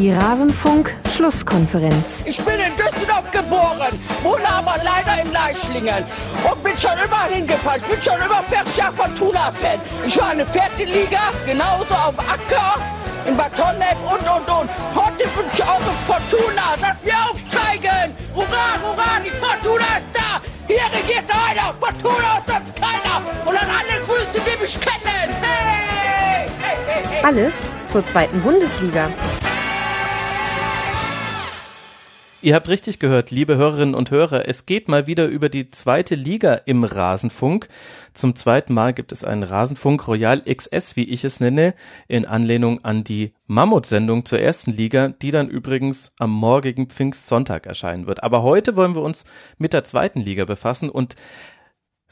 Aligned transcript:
Die 0.00 0.12
Rasenfunk-Schlusskonferenz. 0.12 2.22
Ich 2.24 2.38
bin 2.38 2.54
in 2.54 2.74
Düsseldorf 2.74 3.30
geboren, 3.32 3.92
wohne 4.22 4.48
aber 4.48 4.76
leider 4.82 5.20
in 5.22 5.30
Leischlingen 5.30 6.06
und 6.50 6.64
bin 6.64 6.72
schon 6.78 6.98
überall 7.04 7.30
hingefahren. 7.30 7.82
Ich 7.82 7.86
bin 7.86 8.02
schon 8.02 8.16
über 8.24 8.42
40 8.48 8.76
Jahre 8.78 8.94
Fortuna-Fan. 8.94 9.78
Ich 10.06 10.18
war 10.18 10.32
in 10.32 10.38
der 10.38 10.46
vierten 10.46 10.86
Liga, 10.90 11.20
genauso 11.44 11.92
auf 11.92 12.18
Acker, 12.18 12.76
in 13.28 13.36
Bad 13.36 13.52
Honnef 13.58 13.98
und, 14.10 14.22
und, 14.22 14.48
und. 14.48 14.70
Heute 14.94 15.28
wünsche 15.36 15.56
ich 15.56 15.64
auch 15.64 15.82
Fortuna, 16.08 16.76
dass 16.80 16.96
wir 17.04 17.18
aufsteigen. 17.28 18.16
Hurra, 18.34 18.80
hurra, 18.80 19.20
die 19.22 19.32
Fortuna 19.32 19.84
ist 19.84 20.08
da. 20.14 20.40
Hier 20.66 20.88
regiert 20.96 21.28
einer, 21.28 21.74
Fortuna 21.74 22.38
ist 22.38 22.48
das 22.48 22.62
keiner. 22.80 23.20
Und 23.44 23.54
an 23.54 23.68
alle 23.68 24.00
Grüße, 24.06 24.32
die 24.32 24.56
mich 24.64 24.80
kennen. 24.80 25.28
Hey! 25.42 26.48
hey, 26.58 26.78
hey, 26.86 27.04
hey. 27.06 27.22
Alles 27.22 27.68
zur 27.86 28.06
zweiten 28.06 28.40
Bundesliga. 28.40 29.10
Ihr 32.42 32.54
habt 32.54 32.70
richtig 32.70 32.98
gehört, 32.98 33.30
liebe 33.30 33.58
Hörerinnen 33.58 33.94
und 33.94 34.10
Hörer, 34.10 34.48
es 34.48 34.64
geht 34.64 34.88
mal 34.88 35.06
wieder 35.06 35.26
über 35.26 35.50
die 35.50 35.70
zweite 35.70 36.14
Liga 36.14 36.54
im 36.54 36.84
Rasenfunk. 36.84 37.68
Zum 38.14 38.34
zweiten 38.34 38.72
Mal 38.72 38.94
gibt 38.94 39.12
es 39.12 39.24
einen 39.24 39.42
Rasenfunk 39.42 40.08
Royal 40.08 40.40
XS, 40.40 40.96
wie 40.96 41.04
ich 41.04 41.22
es 41.22 41.40
nenne, 41.40 41.74
in 42.08 42.24
Anlehnung 42.24 42.82
an 42.82 43.04
die 43.04 43.34
Mammut-Sendung 43.46 44.24
zur 44.24 44.40
ersten 44.40 44.70
Liga, 44.70 45.08
die 45.08 45.32
dann 45.32 45.48
übrigens 45.48 46.14
am 46.18 46.30
morgigen 46.30 46.86
Pfingstsonntag 46.86 47.66
erscheinen 47.66 48.06
wird. 48.06 48.22
Aber 48.22 48.42
heute 48.42 48.74
wollen 48.74 48.94
wir 48.94 49.02
uns 49.02 49.26
mit 49.58 49.74
der 49.74 49.84
zweiten 49.84 50.20
Liga 50.20 50.46
befassen 50.46 50.88
und 50.88 51.16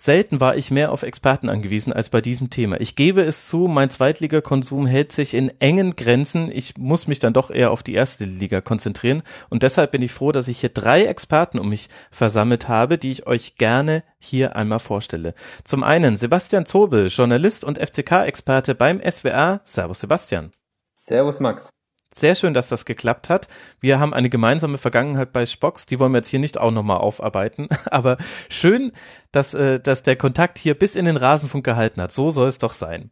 Selten 0.01 0.39
war 0.39 0.57
ich 0.57 0.71
mehr 0.71 0.93
auf 0.93 1.03
Experten 1.03 1.51
angewiesen 1.51 1.93
als 1.93 2.09
bei 2.09 2.21
diesem 2.21 2.51
Thema. 2.51 2.81
Ich 2.81 2.95
gebe 2.95 3.23
es 3.23 3.49
zu, 3.49 3.67
mein 3.67 3.91
Zweitligakonsum 3.91 4.87
hält 4.87 5.11
sich 5.11 5.35
in 5.35 5.51
engen 5.61 5.97
Grenzen. 5.97 6.53
Ich 6.53 6.79
muss 6.79 7.09
mich 7.09 7.19
dann 7.19 7.33
doch 7.33 7.51
eher 7.51 7.73
auf 7.73 7.83
die 7.83 7.95
erste 7.95 8.25
Liga 8.25 8.61
konzentrieren. 8.61 9.25
Und 9.49 9.65
deshalb 9.65 9.91
bin 9.91 10.03
ich 10.03 10.13
froh, 10.13 10.31
dass 10.31 10.47
ich 10.47 10.61
hier 10.61 10.69
drei 10.69 11.05
Experten 11.05 11.59
um 11.59 11.69
mich 11.69 11.89
versammelt 12.13 12.69
habe, 12.69 12.97
die 12.97 13.11
ich 13.11 13.27
euch 13.27 13.57
gerne 13.57 14.05
hier 14.21 14.55
einmal 14.55 14.79
vorstelle. 14.79 15.35
Zum 15.65 15.83
einen 15.83 16.15
Sebastian 16.15 16.65
Zobel, 16.65 17.09
Journalist 17.09 17.65
und 17.65 17.77
FCK-Experte 17.77 18.77
beim 18.77 19.01
SWR. 19.01 19.63
Servus 19.65 19.99
Sebastian. 19.99 20.53
Servus 20.95 21.41
Max. 21.41 21.71
Sehr 22.19 22.35
schön, 22.35 22.53
dass 22.53 22.69
das 22.69 22.85
geklappt 22.85 23.29
hat. 23.29 23.47
Wir 23.81 24.01
haben 24.01 24.13
eine 24.13 24.29
gemeinsame 24.29 24.77
Vergangenheit 24.77 25.33
bei 25.33 25.47
Spocks, 25.47 25.87
die 25.87 26.01
wollen 26.01 26.11
wir 26.11 26.19
jetzt 26.19 26.29
hier 26.29 26.41
nicht 26.41 26.59
auch 26.59 26.73
nochmal 26.73 26.99
aufarbeiten. 26.99 27.69
Aber 27.91 28.17
schön, 28.49 28.91
dass, 29.31 29.55
äh, 29.55 29.79
dass 29.79 30.03
der 30.03 30.17
Kontakt 30.17 30.59
hier 30.59 30.75
bis 30.75 30.97
in 30.97 31.05
den 31.05 31.17
Rasenfunk 31.17 31.65
gehalten 31.65 32.03
hat. 32.03 32.13
So 32.13 32.31
soll 32.31 32.49
es 32.49 32.59
doch 32.59 32.73
sein. 32.73 33.11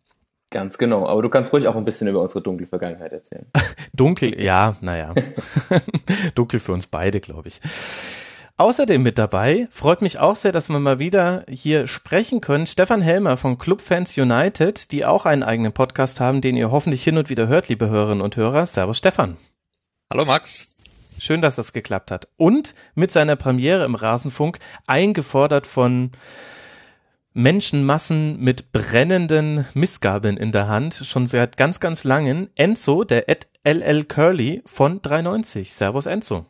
Ganz 0.50 0.76
genau. 0.76 1.06
Aber 1.06 1.22
du 1.22 1.28
kannst 1.28 1.52
ruhig 1.52 1.68
auch 1.68 1.76
ein 1.76 1.84
bisschen 1.84 2.08
über 2.08 2.20
unsere 2.20 2.42
dunkle 2.42 2.66
Vergangenheit 2.66 3.12
erzählen. 3.12 3.46
Dunkel, 3.94 4.40
ja, 4.40 4.76
naja. 4.80 5.14
Dunkel 6.34 6.58
für 6.58 6.72
uns 6.72 6.88
beide, 6.88 7.20
glaube 7.20 7.48
ich. 7.48 7.60
Außerdem 8.58 9.02
mit 9.02 9.18
dabei, 9.18 9.68
freut 9.70 10.00
mich 10.00 10.18
auch 10.18 10.34
sehr, 10.34 10.50
dass 10.50 10.70
wir 10.70 10.78
mal 10.78 10.98
wieder 10.98 11.44
hier 11.46 11.86
sprechen 11.86 12.40
können, 12.40 12.66
Stefan 12.66 13.02
Helmer 13.02 13.36
von 13.36 13.58
Clubfans 13.58 14.16
United, 14.16 14.92
die 14.92 15.04
auch 15.04 15.26
einen 15.26 15.42
eigenen 15.42 15.72
Podcast 15.72 16.20
haben, 16.20 16.40
den 16.40 16.56
ihr 16.56 16.70
hoffentlich 16.70 17.04
hin 17.04 17.18
und 17.18 17.28
wieder 17.28 17.48
hört, 17.48 17.68
liebe 17.68 17.90
Hörerinnen 17.90 18.22
und 18.22 18.34
Hörer. 18.34 18.64
Servus 18.64 18.96
Stefan. 18.96 19.36
Hallo 20.10 20.24
Max. 20.24 20.68
Schön, 21.18 21.42
dass 21.42 21.56
das 21.56 21.74
geklappt 21.74 22.10
hat. 22.10 22.28
Und 22.36 22.74
mit 22.94 23.12
seiner 23.12 23.36
Premiere 23.36 23.84
im 23.84 23.94
Rasenfunk 23.94 24.58
eingefordert 24.86 25.66
von 25.66 26.12
Menschenmassen 27.34 28.40
mit 28.40 28.72
brennenden 28.72 29.66
Missgabeln 29.74 30.38
in 30.38 30.52
der 30.52 30.66
Hand, 30.66 30.94
schon 30.94 31.26
seit 31.26 31.58
ganz, 31.58 31.78
ganz 31.78 32.04
langen, 32.04 32.48
Enzo, 32.54 33.04
der 33.04 33.28
Ed 33.28 33.48
LL 33.64 34.04
Curly 34.04 34.62
von 34.64 35.02
390. 35.02 35.74
Servus 35.74 36.06
Enzo. 36.06 36.46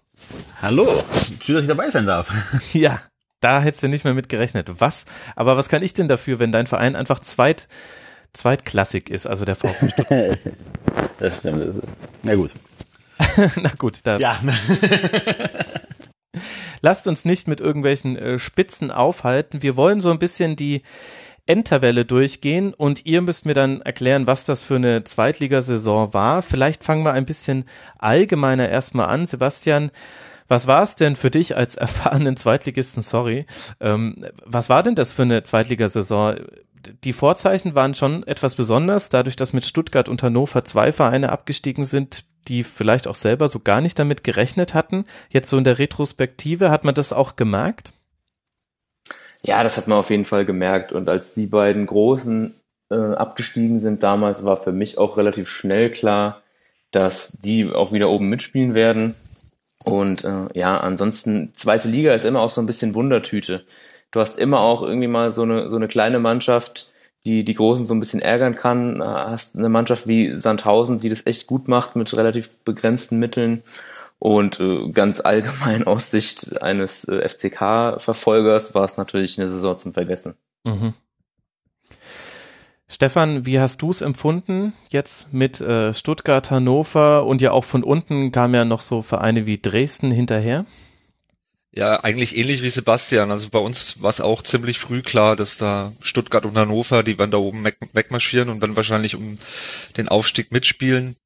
Hallo, 0.61 1.03
schön, 1.43 1.55
dass 1.55 1.65
ich 1.65 1.69
dabei 1.69 1.91
sein 1.91 2.07
darf. 2.07 2.29
Ja, 2.73 3.01
da 3.41 3.61
hättest 3.61 3.83
du 3.83 3.89
nicht 3.89 4.05
mehr 4.05 4.15
mit 4.15 4.29
gerechnet. 4.29 4.71
Was? 4.79 5.05
Aber 5.35 5.57
was 5.57 5.69
kann 5.69 5.83
ich 5.83 5.95
denn 5.95 6.09
dafür, 6.09 6.39
wenn 6.39 6.53
dein 6.53 6.67
Verein 6.67 6.97
einfach 6.97 7.21
zweit, 7.21 7.69
zweitklassig 8.33 9.11
ist, 9.11 9.27
also 9.27 9.45
der 9.45 9.57
VfB 9.57 9.89
Stuttgart? 9.91 10.39
das 11.19 11.39
stimmt. 11.39 11.83
Na 12.23 12.35
gut. 12.35 12.53
Na 13.57 13.71
gut, 13.79 14.01
da. 14.05 14.19
Ja. 14.19 14.41
Lasst 16.81 17.07
uns 17.07 17.25
nicht 17.25 17.49
mit 17.49 17.61
irgendwelchen 17.61 18.17
äh, 18.17 18.39
Spitzen 18.39 18.91
aufhalten. 18.91 19.63
Wir 19.63 19.77
wollen 19.77 20.01
so 20.01 20.11
ein 20.11 20.19
bisschen 20.19 20.57
die 20.57 20.83
Endtabelle 21.47 22.05
durchgehen 22.05 22.75
und 22.75 23.07
ihr 23.07 23.23
müsst 23.23 23.47
mir 23.47 23.55
dann 23.55 23.81
erklären, 23.83 24.27
was 24.27 24.45
das 24.45 24.63
für 24.63 24.77
eine 24.77 25.05
Zweitligasaison 25.05 26.13
war. 26.13 26.43
Vielleicht 26.43 26.85
fangen 26.85 27.05
wir 27.05 27.13
ein 27.13 27.27
bisschen 27.27 27.65
allgemeiner 27.99 28.69
erstmal 28.69 29.09
an. 29.09 29.27
Sebastian, 29.27 29.91
was 30.49 30.67
war 30.67 30.83
es 30.83 30.97
denn 30.97 31.17
für 31.17 31.31
dich 31.31 31.57
als 31.57 31.75
erfahrenen 31.77 32.37
Zweitligisten, 32.37 33.03
sorry, 33.03 33.47
ähm, 33.81 34.27
was 34.45 34.69
war 34.69 34.83
denn 34.83 34.95
das 34.95 35.13
für 35.13 35.23
eine 35.23 35.43
Zweitligasaison? 35.43 36.37
Die 37.05 37.13
Vorzeichen 37.13 37.75
waren 37.75 37.95
schon 37.95 38.25
etwas 38.27 38.55
besonders, 38.55 39.09
dadurch, 39.09 39.37
dass 39.37 39.53
mit 39.53 39.67
Stuttgart 39.67 40.09
und 40.09 40.23
Hannover 40.23 40.65
zwei 40.65 40.93
Vereine 40.93 41.31
abgestiegen 41.31 41.85
sind, 41.85 42.25
die 42.49 42.63
vielleicht 42.63 43.09
auch 43.09 43.17
selber 43.17 43.49
so 43.49 43.59
gar 43.59 43.81
nicht 43.81 43.99
damit 43.99 44.23
gerechnet 44.23 44.75
hatten. 44.75 45.05
Jetzt 45.31 45.51
so 45.51 45.59
in 45.59 45.65
der 45.65 45.79
Retrospektive, 45.81 46.71
hat 46.71 46.85
man 46.85 46.95
das 46.95 47.13
auch 47.13 47.35
gemerkt? 47.35 47.93
Ja, 49.47 49.63
das 49.63 49.77
hat 49.77 49.87
man 49.87 49.99
auf 49.99 50.11
jeden 50.11 50.25
Fall 50.25 50.45
gemerkt. 50.45 50.93
Und 50.93 51.09
als 51.09 51.33
die 51.33 51.47
beiden 51.47 51.87
Großen 51.87 52.53
äh, 52.91 52.95
abgestiegen 52.95 53.79
sind 53.79 54.03
damals, 54.03 54.45
war 54.45 54.57
für 54.57 54.73
mich 54.73 54.99
auch 54.99 55.17
relativ 55.17 55.49
schnell 55.49 55.91
klar, 55.91 56.43
dass 56.91 57.33
die 57.33 57.71
auch 57.71 57.93
wieder 57.93 58.11
oben 58.11 58.29
mitspielen 58.29 58.75
werden. 58.75 59.15
Und 59.85 60.25
äh, 60.25 60.49
ja, 60.55 60.79
ansonsten, 60.79 61.53
zweite 61.55 61.89
Liga 61.89 62.13
ist 62.13 62.25
immer 62.25 62.41
auch 62.41 62.51
so 62.51 62.61
ein 62.61 62.67
bisschen 62.67 62.95
Wundertüte. 62.95 63.65
Du 64.11 64.21
hast 64.21 64.37
immer 64.39 64.61
auch 64.61 64.83
irgendwie 64.83 65.09
mal 65.09 65.31
so 65.31 65.43
eine, 65.43 65.71
so 65.71 65.77
eine 65.77 65.89
kleine 65.89 66.19
Mannschaft, 66.19 66.93
die 67.27 67.45
die 67.45 67.55
Großen 67.55 67.87
so 67.87 67.95
ein 67.95 68.01
bisschen 68.01 68.21
ärgern 68.21 68.57
kann. 68.57 69.03
Hast 69.03 69.57
eine 69.57 69.69
Mannschaft 69.69 70.07
wie 70.07 70.37
Sandhausen, 70.37 71.01
die 71.01 71.09
das 71.09 71.27
echt 71.27 71.47
gut 71.47 71.69
macht 71.69 71.97
mit 71.97 72.17
relativ 72.17 72.59
begrenzten 72.65 73.19
Mitteln. 73.19 73.63
Und 74.19 74.61
äh, 74.61 74.91
ganz 74.91 75.21
allgemein 75.21 75.85
aus 75.87 76.11
Sicht 76.11 76.63
eines 76.63 77.05
äh, 77.05 77.29
FCK-Verfolgers 77.29 78.75
war 78.75 78.85
es 78.85 78.97
natürlich 78.97 79.39
eine 79.39 79.49
Saison 79.49 79.77
zum 79.77 79.93
Vergessen. 79.93 80.37
Mhm. 80.65 80.95
Stefan, 82.89 83.45
wie 83.45 83.59
hast 83.59 83.83
du 83.83 83.91
es 83.91 84.01
empfunden 84.01 84.73
jetzt 84.91 85.33
mit 85.33 85.61
äh, 85.61 85.93
Stuttgart, 85.93 86.51
Hannover 86.53 87.27
und 87.27 87.43
ja 87.43 87.51
auch 87.51 87.65
von 87.65 87.83
unten 87.83 88.31
kamen 88.31 88.55
ja 88.55 88.65
noch 88.65 88.81
so 88.81 89.03
Vereine 89.03 89.45
wie 89.45 89.59
Dresden 89.59 90.13
hinterher? 90.13 90.65
Ja, 91.77 92.03
eigentlich 92.03 92.35
ähnlich 92.35 92.63
wie 92.63 92.71
Sebastian. 92.71 93.31
Also 93.31 93.51
bei 93.51 93.59
uns 93.59 94.01
war 94.01 94.09
es 94.09 94.23
auch 94.23 94.41
ziemlich 94.41 94.79
früh 94.79 95.03
klar, 95.03 95.37
dass 95.37 95.59
da 95.59 95.93
Stuttgart 96.01 96.47
und 96.47 96.57
Hannover, 96.57 97.03
die 97.03 97.19
werden 97.19 97.31
da 97.31 97.37
oben 97.37 97.67
wegmarschieren 97.93 98.49
und 98.49 98.63
werden 98.63 98.77
wahrscheinlich 98.77 99.15
um 99.15 99.37
den 99.99 100.09
Aufstieg 100.09 100.53
mitspielen. 100.53 101.17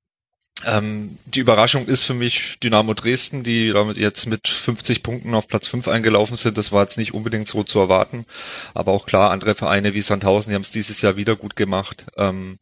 Ähm, 0.66 1.18
die 1.24 1.38
Überraschung 1.38 1.86
ist 1.86 2.02
für 2.02 2.14
mich 2.14 2.58
Dynamo 2.58 2.94
Dresden, 2.94 3.44
die 3.44 3.70
damit 3.70 3.96
jetzt 3.96 4.26
mit 4.26 4.48
50 4.48 5.04
Punkten 5.04 5.34
auf 5.34 5.46
Platz 5.46 5.68
5 5.68 5.86
eingelaufen 5.86 6.36
sind. 6.36 6.58
Das 6.58 6.72
war 6.72 6.82
jetzt 6.82 6.98
nicht 6.98 7.14
unbedingt 7.14 7.46
so 7.46 7.62
zu 7.62 7.78
erwarten. 7.78 8.26
Aber 8.74 8.90
auch 8.90 9.06
klar, 9.06 9.30
andere 9.30 9.54
Vereine 9.54 9.94
wie 9.94 10.02
Sandhausen, 10.02 10.50
die 10.50 10.56
haben 10.56 10.62
es 10.62 10.72
dieses 10.72 11.00
Jahr 11.00 11.16
wieder 11.16 11.36
gut 11.36 11.54
gemacht. 11.54 12.06
Ähm, 12.16 12.58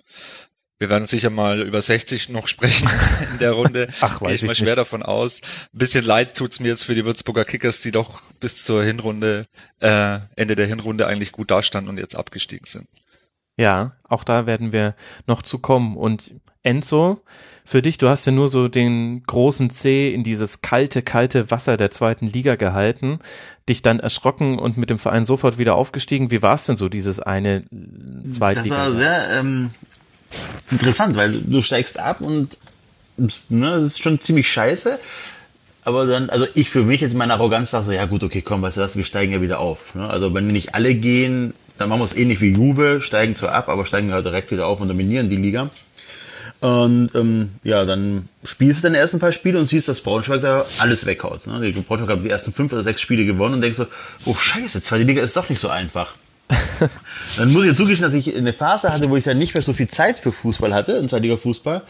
wir 0.79 0.89
werden 0.91 1.07
sicher 1.07 1.31
mal 1.31 1.63
über 1.63 1.81
60 1.81 2.29
noch 2.29 2.47
sprechen 2.47 2.89
in 3.33 3.39
der 3.39 3.53
Runde. 3.53 3.89
Ach, 4.01 4.21
weiß 4.21 4.29
Gehe 4.29 4.35
ich 4.37 4.43
mal 4.43 4.55
schwer 4.55 4.67
nicht. 4.69 4.79
davon 4.79 5.03
aus. 5.03 5.41
Ein 5.75 5.79
bisschen 5.79 6.05
leid 6.05 6.37
tut's 6.37 6.61
mir 6.61 6.69
jetzt 6.69 6.85
für 6.85 6.95
die 6.95 7.05
Würzburger 7.05 7.45
Kickers, 7.45 7.81
die 7.81 7.91
doch 7.91 8.23
bis 8.41 8.65
zur 8.65 8.85
Hinrunde, 8.85 9.47
äh, 9.81 10.19
Ende 10.37 10.55
der 10.55 10.67
Hinrunde 10.67 11.07
eigentlich 11.07 11.33
gut 11.33 11.51
dastanden 11.51 11.91
und 11.91 11.99
jetzt 11.99 12.15
abgestiegen 12.15 12.67
sind. 12.67 12.89
Ja, 13.57 13.97
auch 14.05 14.23
da 14.23 14.47
werden 14.47 14.73
wir 14.73 14.95
noch 15.27 15.43
zu 15.43 15.59
kommen. 15.59 15.97
Und 15.97 16.35
Enzo, 16.63 17.23
für 17.65 17.83
dich, 17.83 17.99
du 17.99 18.09
hast 18.09 18.25
ja 18.25 18.33
nur 18.33 18.49
so 18.49 18.69
den 18.69 19.25
großen 19.25 19.71
C 19.71 20.13
in 20.15 20.23
dieses 20.23 20.63
kalte, 20.63 21.03
kalte 21.03 21.51
Wasser 21.51 21.77
der 21.77 21.91
zweiten 21.91 22.27
Liga 22.27 22.55
gehalten, 22.55 23.19
dich 23.69 23.83
dann 23.83 23.99
erschrocken 23.99 24.59
und 24.59 24.77
mit 24.77 24.91
dem 24.91 24.99
Verein 24.99 25.25
sofort 25.25 25.59
wieder 25.59 25.75
aufgestiegen. 25.75 26.31
Wie 26.31 26.41
war 26.41 26.55
es 26.55 26.67
denn 26.67 26.77
so, 26.77 26.89
dieses 26.89 27.19
eine 27.21 27.65
Zweitliga? 28.31 28.77
Das 28.77 28.95
war 28.95 28.99
sehr 28.99 29.41
ähm, 29.41 29.71
interessant, 30.71 31.17
weil 31.17 31.33
du 31.33 31.63
steigst 31.63 31.99
ab 31.99 32.21
und 32.21 32.57
ne, 33.17 33.71
das 33.71 33.85
ist 33.85 34.03
schon 34.03 34.21
ziemlich 34.21 34.51
scheiße. 34.51 34.99
Aber 35.85 36.07
dann, 36.07 36.29
also 36.29 36.47
ich 36.55 36.69
für 36.69 36.83
mich 36.83 37.01
jetzt 37.01 37.13
in 37.13 37.19
meiner 37.19 37.35
Arroganz 37.35 37.71
sage 37.71 37.87
so, 37.87 37.93
ja 37.93 38.05
gut, 38.05 38.23
okay, 38.23 38.43
komm, 38.43 38.61
weißt 38.61 38.77
du 38.77 38.81
was, 38.83 38.97
wir 38.97 39.05
steigen 39.05 39.33
ja 39.33 39.41
wieder 39.41 39.59
auf. 39.59 39.95
Ne? 39.95 40.09
Also 40.09 40.35
wenn 40.35 40.49
nicht 40.49 40.75
alle 40.75 40.95
gehen, 40.95 41.55
dann 41.79 41.89
machen 41.89 42.01
wir 42.01 42.05
es 42.05 42.15
ähnlich 42.15 42.41
wie 42.41 42.53
Juve, 42.53 43.01
steigen 43.01 43.37
zwar 43.37 43.53
ab, 43.53 43.69
aber 43.69 43.87
steigen 43.87 44.13
halt 44.13 44.27
direkt 44.27 44.51
wieder 44.51 44.67
auf 44.67 44.81
und 44.81 44.89
dominieren 44.89 45.31
die 45.31 45.37
Liga. 45.37 45.71
Und 46.61 47.15
ähm, 47.15 47.53
ja, 47.63 47.85
dann 47.85 48.29
spielst 48.43 48.81
du 48.81 48.83
deine 48.83 48.99
ersten 48.99 49.21
paar 49.21 49.31
Spiele 49.31 49.59
und 49.59 49.67
siehst, 49.67 49.89
dass 49.89 50.01
Braunschweig 50.01 50.41
da 50.41 50.67
alles 50.81 51.07
weghaut. 51.07 51.47
Ne? 51.47 51.73
Braunschweig 51.87 52.11
hat 52.11 52.25
die 52.25 52.31
ersten 52.31 52.53
fünf 52.53 52.73
oder 52.73 52.83
sechs 52.83 53.01
Spiele 53.01 53.25
gewonnen 53.25 53.55
und 53.55 53.61
denkst 53.61 53.79
so, 53.79 53.87
oh 54.25 54.35
scheiße, 54.35 54.83
zweite 54.83 55.05
Liga 55.05 55.23
ist 55.23 55.37
doch 55.37 55.49
nicht 55.49 55.61
so 55.61 55.69
einfach. 55.69 56.15
dann 57.37 57.53
muss 57.53 57.65
ich 57.65 57.71
ja 57.71 57.77
zugestehen, 57.77 58.11
dass 58.11 58.15
ich 58.15 58.35
eine 58.35 58.53
Phase 58.53 58.93
hatte, 58.93 59.11
wo 59.11 59.17
ich 59.17 59.25
dann 59.25 59.39
nicht 59.39 59.55
mehr 59.55 59.63
so 59.63 59.73
viel 59.73 59.89
Zeit 59.89 60.19
für 60.19 60.33
Fußball 60.33 60.73
hatte, 60.73 60.93
in 60.93 61.09
Zweitliga 61.09 61.37
Fußball. 61.37 61.83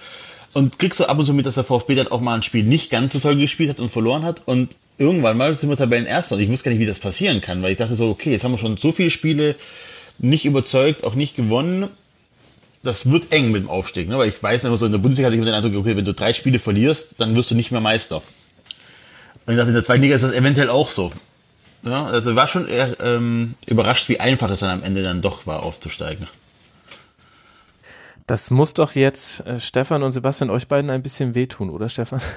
und 0.54 0.78
kriegst 0.78 0.98
du 1.00 1.04
ab 1.04 1.18
und 1.18 1.24
zu 1.24 1.34
mit, 1.34 1.46
dass 1.46 1.54
der 1.54 1.64
VfB 1.64 1.94
dann 1.94 2.08
auch 2.08 2.20
mal 2.20 2.34
ein 2.34 2.42
Spiel 2.42 2.64
nicht 2.64 2.90
ganz 2.90 3.12
so 3.12 3.20
toll 3.20 3.36
gespielt 3.36 3.70
hat 3.70 3.80
und 3.80 3.92
verloren 3.92 4.24
hat 4.24 4.42
und 4.46 4.74
irgendwann 4.98 5.36
mal 5.36 5.54
sind 5.54 5.70
wir 5.70 5.76
Tabellenerster 5.76 6.34
und 6.34 6.42
ich 6.42 6.48
wusste 6.48 6.64
gar 6.64 6.70
nicht, 6.72 6.80
wie 6.80 6.86
das 6.86 6.98
passieren 6.98 7.40
kann, 7.40 7.62
weil 7.62 7.72
ich 7.72 7.78
dachte 7.78 7.94
so, 7.94 8.10
okay, 8.10 8.32
jetzt 8.32 8.44
haben 8.44 8.52
wir 8.52 8.58
schon 8.58 8.76
so 8.76 8.92
viele 8.92 9.10
Spiele 9.10 9.54
nicht 10.18 10.44
überzeugt, 10.44 11.04
auch 11.04 11.14
nicht 11.14 11.36
gewonnen. 11.36 11.88
Das 12.82 13.10
wird 13.10 13.32
eng 13.32 13.50
mit 13.50 13.62
dem 13.62 13.70
Aufstieg, 13.70 14.08
ne? 14.08 14.18
weil 14.18 14.28
ich 14.28 14.40
weiß 14.40 14.64
immer 14.64 14.76
so, 14.76 14.86
in 14.86 14.92
der 14.92 14.98
Bundesliga 14.98 15.26
hatte 15.26 15.34
ich 15.34 15.42
immer 15.42 15.50
den 15.50 15.54
Eindruck, 15.54 15.74
okay, 15.74 15.96
wenn 15.96 16.04
du 16.04 16.14
drei 16.14 16.32
Spiele 16.32 16.58
verlierst, 16.58 17.14
dann 17.18 17.34
wirst 17.34 17.50
du 17.50 17.54
nicht 17.54 17.70
mehr 17.70 17.80
Meister. 17.80 18.22
Und 19.46 19.54
ich 19.54 19.56
dachte, 19.56 19.68
in 19.68 19.74
der 19.74 19.84
zweiten 19.84 20.02
Liga 20.02 20.14
ist 20.14 20.22
das 20.22 20.32
eventuell 20.32 20.68
auch 20.68 20.88
so. 20.88 21.12
Ja, 21.82 22.06
also 22.06 22.34
war 22.34 22.48
schon 22.48 22.68
eher, 22.68 22.98
ähm, 23.00 23.54
überrascht, 23.66 24.08
wie 24.08 24.20
einfach 24.20 24.50
es 24.50 24.60
dann 24.60 24.70
am 24.70 24.82
Ende 24.82 25.02
dann 25.02 25.22
doch 25.22 25.46
war, 25.46 25.62
aufzusteigen. 25.62 26.26
Das 28.26 28.50
muss 28.50 28.74
doch 28.74 28.94
jetzt 28.94 29.46
äh, 29.46 29.60
Stefan 29.60 30.02
und 30.02 30.12
Sebastian 30.12 30.50
euch 30.50 30.68
beiden 30.68 30.90
ein 30.90 31.02
bisschen 31.02 31.34
wehtun, 31.34 31.70
oder 31.70 31.88
Stefan? 31.88 32.20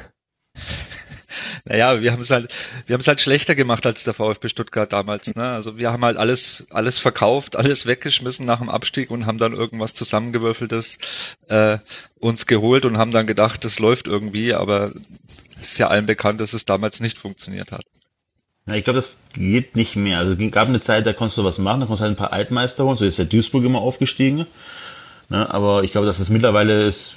Naja, 1.66 2.02
wir 2.02 2.12
haben 2.12 2.22
es 2.22 2.30
halt, 2.30 2.52
wir 2.88 2.96
haben 2.96 3.02
es 3.02 3.08
halt 3.08 3.22
schlechter 3.22 3.56
gemacht 3.56 3.86
als 3.86 4.04
der 4.04 4.14
VfB 4.14 4.50
Stuttgart 4.50 4.92
damals. 4.92 5.36
Ne? 5.36 5.52
Also 5.52 5.78
wir 5.78 5.92
haben 5.92 6.04
halt 6.04 6.18
alles, 6.18 6.68
alles 6.72 6.98
verkauft, 6.98 7.56
alles 7.56 7.86
weggeschmissen 7.86 8.46
nach 8.46 8.60
dem 8.60 8.70
Abstieg 8.70 9.12
und 9.12 9.26
haben 9.26 9.38
dann 9.38 9.54
irgendwas 9.54 9.94
zusammengewürfeltes 9.94 10.98
äh, 11.48 11.78
uns 12.20 12.46
geholt 12.48 12.86
und 12.86 12.98
haben 12.98 13.12
dann 13.12 13.28
gedacht, 13.28 13.64
das 13.64 13.80
läuft 13.80 14.08
irgendwie, 14.08 14.54
aber 14.54 14.92
es 15.62 15.74
ist 15.74 15.78
ja 15.78 15.88
allen 15.88 16.06
bekannt, 16.06 16.42
dass 16.42 16.54
es 16.54 16.66
damals 16.66 17.00
nicht 17.00 17.18
funktioniert 17.18 17.72
hat. 17.72 17.86
Ja, 18.68 18.76
ich 18.76 18.84
glaube, 18.84 18.98
das 18.98 19.16
geht 19.34 19.76
nicht 19.76 19.96
mehr. 19.96 20.20
Also 20.20 20.34
es 20.34 20.52
gab 20.52 20.68
eine 20.68 20.82
Zeit, 20.82 21.06
da 21.06 21.14
konntest 21.14 21.38
du 21.38 21.44
was 21.44 21.58
machen, 21.58 21.82
da 21.82 21.86
konntest 21.88 22.02
du 22.02 22.06
halt 22.06 22.14
ein 22.14 22.18
paar 22.18 22.34
Altmeister 22.34 22.86
holen, 22.86 22.98
so 22.98 23.06
ist 23.06 23.18
der 23.18 23.26
Duisburg 23.26 23.64
immer 23.64 23.80
aufgestiegen. 23.80 24.46
Ne? 25.30 25.52
Aber 25.52 25.84
ich 25.84 25.92
glaube, 25.92 26.08
dass 26.08 26.20
es 26.20 26.30
mittlerweile 26.30 26.88
ist, 26.88 27.16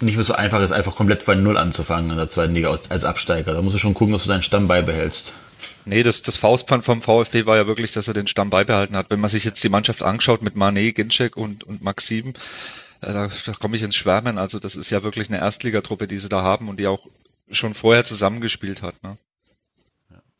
nicht 0.00 0.16
mehr 0.16 0.24
so 0.24 0.34
einfach 0.34 0.60
ist, 0.60 0.72
einfach 0.72 0.96
komplett 0.96 1.24
bei 1.24 1.34
Null 1.34 1.56
anzufangen 1.56 2.10
in 2.10 2.16
der 2.16 2.28
zweiten 2.28 2.54
Liga 2.54 2.70
als, 2.70 3.04
Absteiger. 3.04 3.54
Da 3.54 3.62
musst 3.62 3.74
du 3.74 3.78
schon 3.78 3.94
gucken, 3.94 4.12
dass 4.12 4.24
du 4.24 4.28
deinen 4.28 4.42
Stamm 4.42 4.68
beibehältst. 4.68 5.32
Nee, 5.84 6.02
das, 6.02 6.22
das 6.22 6.36
Faustpfand 6.36 6.84
vom 6.84 7.00
VfB 7.00 7.46
war 7.46 7.56
ja 7.56 7.66
wirklich, 7.66 7.92
dass 7.92 8.08
er 8.08 8.14
den 8.14 8.26
Stamm 8.26 8.50
beibehalten 8.50 8.96
hat. 8.96 9.06
Wenn 9.08 9.20
man 9.20 9.30
sich 9.30 9.44
jetzt 9.44 9.62
die 9.62 9.68
Mannschaft 9.68 10.02
anschaut 10.02 10.42
mit 10.42 10.56
Mané, 10.56 10.92
Ginczek 10.92 11.36
und, 11.36 11.64
und 11.64 11.82
Maxim, 11.82 12.34
äh, 13.00 13.12
da, 13.12 13.30
da 13.46 13.52
komme 13.52 13.76
ich 13.76 13.82
ins 13.82 13.96
Schwärmen. 13.96 14.36
Also 14.36 14.58
das 14.58 14.74
ist 14.74 14.90
ja 14.90 15.02
wirklich 15.02 15.28
eine 15.28 15.38
Erstligatruppe, 15.38 16.08
die 16.08 16.18
sie 16.18 16.28
da 16.28 16.42
haben 16.42 16.68
und 16.68 16.80
die 16.80 16.88
auch 16.88 17.06
schon 17.50 17.74
vorher 17.74 18.04
zusammengespielt 18.04 18.82
hat. 18.82 19.02
Ne? 19.04 19.16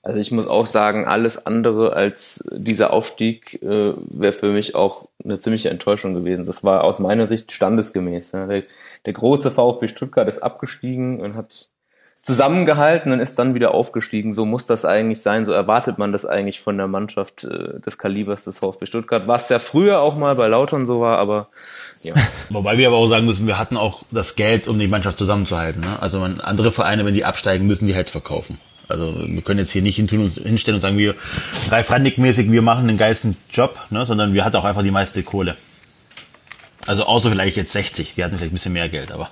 Also 0.07 0.21
ich 0.21 0.31
muss 0.31 0.47
auch 0.47 0.69
sagen, 0.69 1.05
alles 1.05 1.47
andere 1.47 1.95
als 1.95 2.45
dieser 2.53 2.93
Aufstieg 2.93 3.61
äh, 3.61 3.93
wäre 3.97 4.33
für 4.33 4.51
mich 4.51 4.77
auch 4.77 5.09
eine 5.25 5.41
ziemliche 5.41 5.69
Enttäuschung 5.69 6.15
gewesen. 6.15 6.47
Das 6.47 6.63
war 6.63 6.85
aus 6.85 7.01
meiner 7.01 7.27
Sicht 7.27 7.51
standesgemäß. 7.51 8.31
Ja. 8.31 8.47
Der, 8.47 8.63
der 9.05 9.13
große 9.13 9.51
VfB 9.51 9.89
Stuttgart 9.89 10.29
ist 10.29 10.45
abgestiegen 10.45 11.21
und 11.21 11.35
hat 11.35 11.71
zusammengehalten 12.15 13.11
und 13.11 13.19
ist 13.19 13.41
dann 13.41 13.57
wieder 13.57 13.75
aufgestiegen. 13.75 14.33
So 14.33 14.45
muss 14.45 14.65
das 14.65 14.85
eigentlich 14.85 15.23
sein. 15.23 15.45
So 15.45 15.51
erwartet 15.51 15.99
man 15.99 16.13
das 16.13 16.25
eigentlich 16.25 16.61
von 16.61 16.77
der 16.77 16.87
Mannschaft 16.87 17.43
äh, 17.43 17.81
des 17.81 17.99
Kalibers 17.99 18.45
des 18.45 18.61
VfB 18.61 18.87
Stuttgart. 18.87 19.27
Was 19.27 19.49
ja 19.49 19.59
früher 19.59 20.03
auch 20.03 20.17
mal 20.17 20.37
bei 20.37 20.47
Lautern 20.47 20.87
so 20.87 21.01
war, 21.01 21.19
aber 21.19 21.49
ja. 22.05 22.15
Wobei 22.51 22.79
wir 22.79 22.87
aber 22.87 22.99
auch 22.99 23.09
sagen 23.09 23.27
müssen, 23.27 23.49
wir 23.49 23.59
hatten 23.59 23.77
auch 23.77 24.05
das 24.13 24.37
Geld, 24.37 24.69
um 24.69 24.79
die 24.79 24.87
Mannschaft 24.87 25.19
zusammenzuhalten. 25.19 25.81
Ne? 25.81 26.01
Also 26.01 26.21
man, 26.21 26.41
andere 26.41 26.71
Vereine, 26.71 27.05
wenn 27.05 27.15
die 27.15 27.25
absteigen, 27.25 27.67
müssen 27.67 27.89
die 27.89 27.97
halt 27.97 28.09
verkaufen. 28.09 28.61
Also 28.89 29.15
wir 29.27 29.43
können 29.43 29.61
jetzt 29.61 29.73
hier 29.73 29.83
nicht 29.83 29.97
hinstellen 29.97 30.75
und 30.75 30.81
sagen, 30.81 30.99
wir 30.99 31.15
Ralf 31.71 31.91
Randig-mäßig, 31.91 32.51
wir 32.51 32.63
machen 32.63 32.87
den 32.87 32.99
geilsten 32.99 33.37
Job, 33.53 33.79
ne, 33.91 34.07
sondern 34.07 34.35
wir 34.35 34.45
hatten 34.45 34.57
auch 34.57 34.65
einfach 34.65 34.83
die 34.83 34.91
meiste 34.91 35.23
Kohle. 35.23 35.57
Also 36.87 37.05
außer 37.05 37.31
vielleicht 37.31 37.57
jetzt 37.57 37.73
60, 37.73 38.15
die 38.15 38.25
hatten 38.25 38.37
vielleicht 38.37 38.53
ein 38.53 38.55
bisschen 38.55 38.73
mehr 38.73 38.89
Geld, 38.89 39.11
aber. 39.11 39.31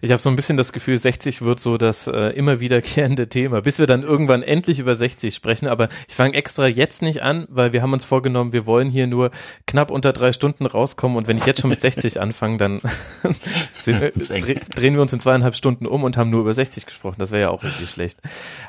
Ich 0.00 0.10
habe 0.10 0.20
so 0.20 0.30
ein 0.30 0.36
bisschen 0.36 0.56
das 0.56 0.72
Gefühl, 0.72 0.98
60 0.98 1.42
wird 1.42 1.60
so 1.60 1.78
das 1.78 2.06
äh, 2.06 2.30
immer 2.30 2.60
wiederkehrende 2.60 3.28
Thema, 3.28 3.62
bis 3.62 3.78
wir 3.78 3.86
dann 3.86 4.02
irgendwann 4.02 4.42
endlich 4.42 4.78
über 4.78 4.94
60 4.94 5.34
sprechen. 5.34 5.66
Aber 5.68 5.88
ich 6.08 6.14
fange 6.14 6.34
extra 6.34 6.66
jetzt 6.66 7.02
nicht 7.02 7.22
an, 7.22 7.46
weil 7.48 7.72
wir 7.72 7.82
haben 7.82 7.92
uns 7.92 8.04
vorgenommen, 8.04 8.52
wir 8.52 8.66
wollen 8.66 8.90
hier 8.90 9.06
nur 9.06 9.30
knapp 9.66 9.90
unter 9.90 10.12
drei 10.12 10.32
Stunden 10.32 10.66
rauskommen. 10.66 11.16
Und 11.16 11.28
wenn 11.28 11.38
ich 11.38 11.46
jetzt 11.46 11.60
schon 11.60 11.70
mit 11.70 11.80
60 11.80 12.20
anfange, 12.20 12.58
dann 12.58 12.80
wir, 13.84 14.12
drehen 14.74 14.94
wir 14.94 15.02
uns 15.02 15.12
in 15.12 15.20
zweieinhalb 15.20 15.54
Stunden 15.54 15.86
um 15.86 16.04
und 16.04 16.16
haben 16.16 16.30
nur 16.30 16.40
über 16.40 16.54
60 16.54 16.86
gesprochen. 16.86 17.16
Das 17.18 17.30
wäre 17.30 17.42
ja 17.42 17.50
auch 17.50 17.62
irgendwie 17.62 17.86
schlecht. 17.86 18.20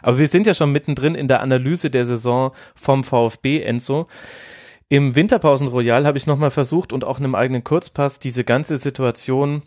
Aber 0.02 0.18
wir 0.18 0.28
sind 0.28 0.48
ja 0.48 0.54
schon 0.54 0.72
mittendrin 0.72 1.16
in 1.16 1.28
der 1.28 1.42
Analyse 1.42 1.90
der 1.90 2.06
Saison 2.06 2.52
vom 2.76 3.04
VfB, 3.04 3.62
Enzo. 3.62 4.08
Im 4.90 5.16
Winterpausen-Royal 5.16 6.06
habe 6.06 6.18
ich 6.18 6.28
nochmal 6.28 6.52
versucht 6.52 6.94
und 6.94 7.04
auch 7.04 7.20
in 7.20 7.26
einem 7.26 7.36
eigenen 7.36 7.64
Kurzpass 7.64 8.20
diese 8.20 8.46
ganze 8.46 8.78
Situation 8.78 9.64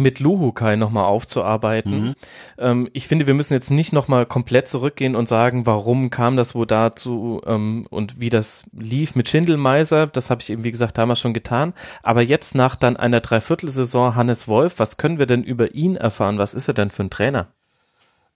mit 0.00 0.20
Luhukai 0.20 0.76
nochmal 0.76 1.04
aufzuarbeiten. 1.04 2.02
Mhm. 2.02 2.14
Ähm, 2.58 2.90
ich 2.92 3.06
finde, 3.06 3.26
wir 3.26 3.34
müssen 3.34 3.54
jetzt 3.54 3.70
nicht 3.70 3.92
nochmal 3.92 4.26
komplett 4.26 4.68
zurückgehen 4.68 5.14
und 5.14 5.28
sagen, 5.28 5.66
warum 5.66 6.10
kam 6.10 6.36
das 6.36 6.54
wo 6.54 6.64
dazu 6.64 7.40
ähm, 7.46 7.86
und 7.90 8.20
wie 8.20 8.30
das 8.30 8.64
lief 8.72 9.14
mit 9.14 9.28
Schindelmeiser. 9.28 10.06
Das 10.06 10.30
habe 10.30 10.42
ich 10.42 10.50
eben, 10.50 10.64
wie 10.64 10.72
gesagt, 10.72 10.98
damals 10.98 11.20
schon 11.20 11.34
getan. 11.34 11.74
Aber 12.02 12.22
jetzt 12.22 12.54
nach 12.54 12.76
dann 12.76 12.96
einer 12.96 13.20
Dreiviertelsaison 13.20 14.16
Hannes 14.16 14.48
Wolf, 14.48 14.78
was 14.78 14.96
können 14.96 15.18
wir 15.18 15.26
denn 15.26 15.44
über 15.44 15.74
ihn 15.74 15.96
erfahren? 15.96 16.38
Was 16.38 16.54
ist 16.54 16.68
er 16.68 16.74
denn 16.74 16.90
für 16.90 17.04
ein 17.04 17.10
Trainer? 17.10 17.48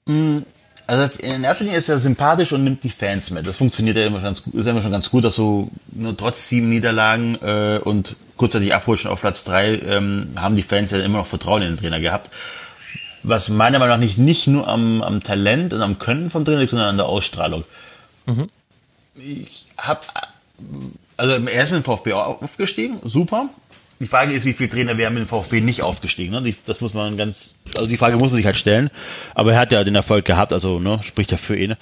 Mhm. 0.07 0.45
Also 0.87 1.09
in 1.19 1.45
erster 1.45 1.65
Linie 1.65 1.79
ist 1.79 1.89
er 1.89 1.99
sympathisch 1.99 2.53
und 2.53 2.63
nimmt 2.63 2.85
die 2.85 2.91
Fans 2.91 3.31
mit. 3.31 3.47
Das 3.47 3.57
funktioniert 3.57 3.97
ja 3.97 4.05
immer 4.05 4.19
schon 4.19 4.25
ganz, 4.25 4.43
ist 4.53 4.65
ja 4.67 4.73
immer 4.73 4.83
schon 4.83 4.93
ganz 4.93 5.11
gut, 5.11 5.25
dass 5.25 5.35
so 5.35 5.71
nur 5.93 6.17
trotz 6.17 6.49
sieben 6.49 6.69
Niederlagen 6.69 7.37
äh, 7.43 7.81
und 7.83 8.17
kurzzeitig 8.37 8.75
Abrutschen 8.75 9.11
auf 9.11 9.21
Platz 9.21 9.45
drei 9.45 9.77
ähm, 9.79 10.29
haben 10.37 10.57
die 10.57 10.63
Fans 10.63 10.91
ja 10.91 11.01
immer 11.01 11.19
noch 11.19 11.27
Vertrauen 11.27 11.63
in 11.63 11.69
den 11.69 11.77
Trainer 11.79 12.01
gehabt. 12.01 12.31
Was 13.23 13.49
meiner 13.49 13.79
Meinung 13.79 13.95
nach 13.95 14.01
nicht, 14.01 14.19
nicht 14.19 14.47
nur 14.47 14.69
am, 14.69 15.01
am 15.03 15.23
Talent 15.23 15.73
und 15.73 15.81
am 15.81 15.99
Können 15.99 16.31
vom 16.31 16.45
Trainer 16.45 16.61
liegt, 16.61 16.71
sondern 16.71 16.89
an 16.91 16.97
der 16.99 17.07
Ausstrahlung. 17.07 17.65
Mhm. 18.27 18.51
Ich 19.17 19.67
habe 19.79 20.01
also 21.17 21.33
er 21.33 21.65
ist 21.65 21.71
mit 21.71 21.83
dem 21.83 21.85
VfB 21.85 22.13
aufgestiegen, 22.13 22.99
super. 23.05 23.49
Die 24.05 24.11
Frage 24.11 24.35
ist, 24.35 24.45
wie 24.45 24.53
viele 24.53 24.69
Trainer 24.69 24.99
wären 24.99 25.15
mit 25.15 25.23
dem 25.23 25.27
VfB 25.27 25.62
nicht 25.62 25.81
aufgestiegen? 25.81 26.31
Ne? 26.33 26.55
das 26.67 26.83
muss 26.83 26.93
man 26.93 27.17
ganz, 27.17 27.55
also 27.75 27.87
die 27.87 27.97
Frage 27.97 28.19
muss 28.19 28.29
man 28.29 28.37
sich 28.37 28.45
halt 28.45 28.59
stellen. 28.59 28.91
Aber 29.35 29.55
er 29.55 29.59
hat 29.59 29.73
ja 29.73 29.83
den 29.83 29.95
Erfolg 29.95 30.27
gehabt, 30.27 30.53
also 30.53 30.79
ne, 30.79 31.01
spricht 31.03 31.31
ja 31.31 31.39
für 31.39 31.56
ihn. 31.56 31.75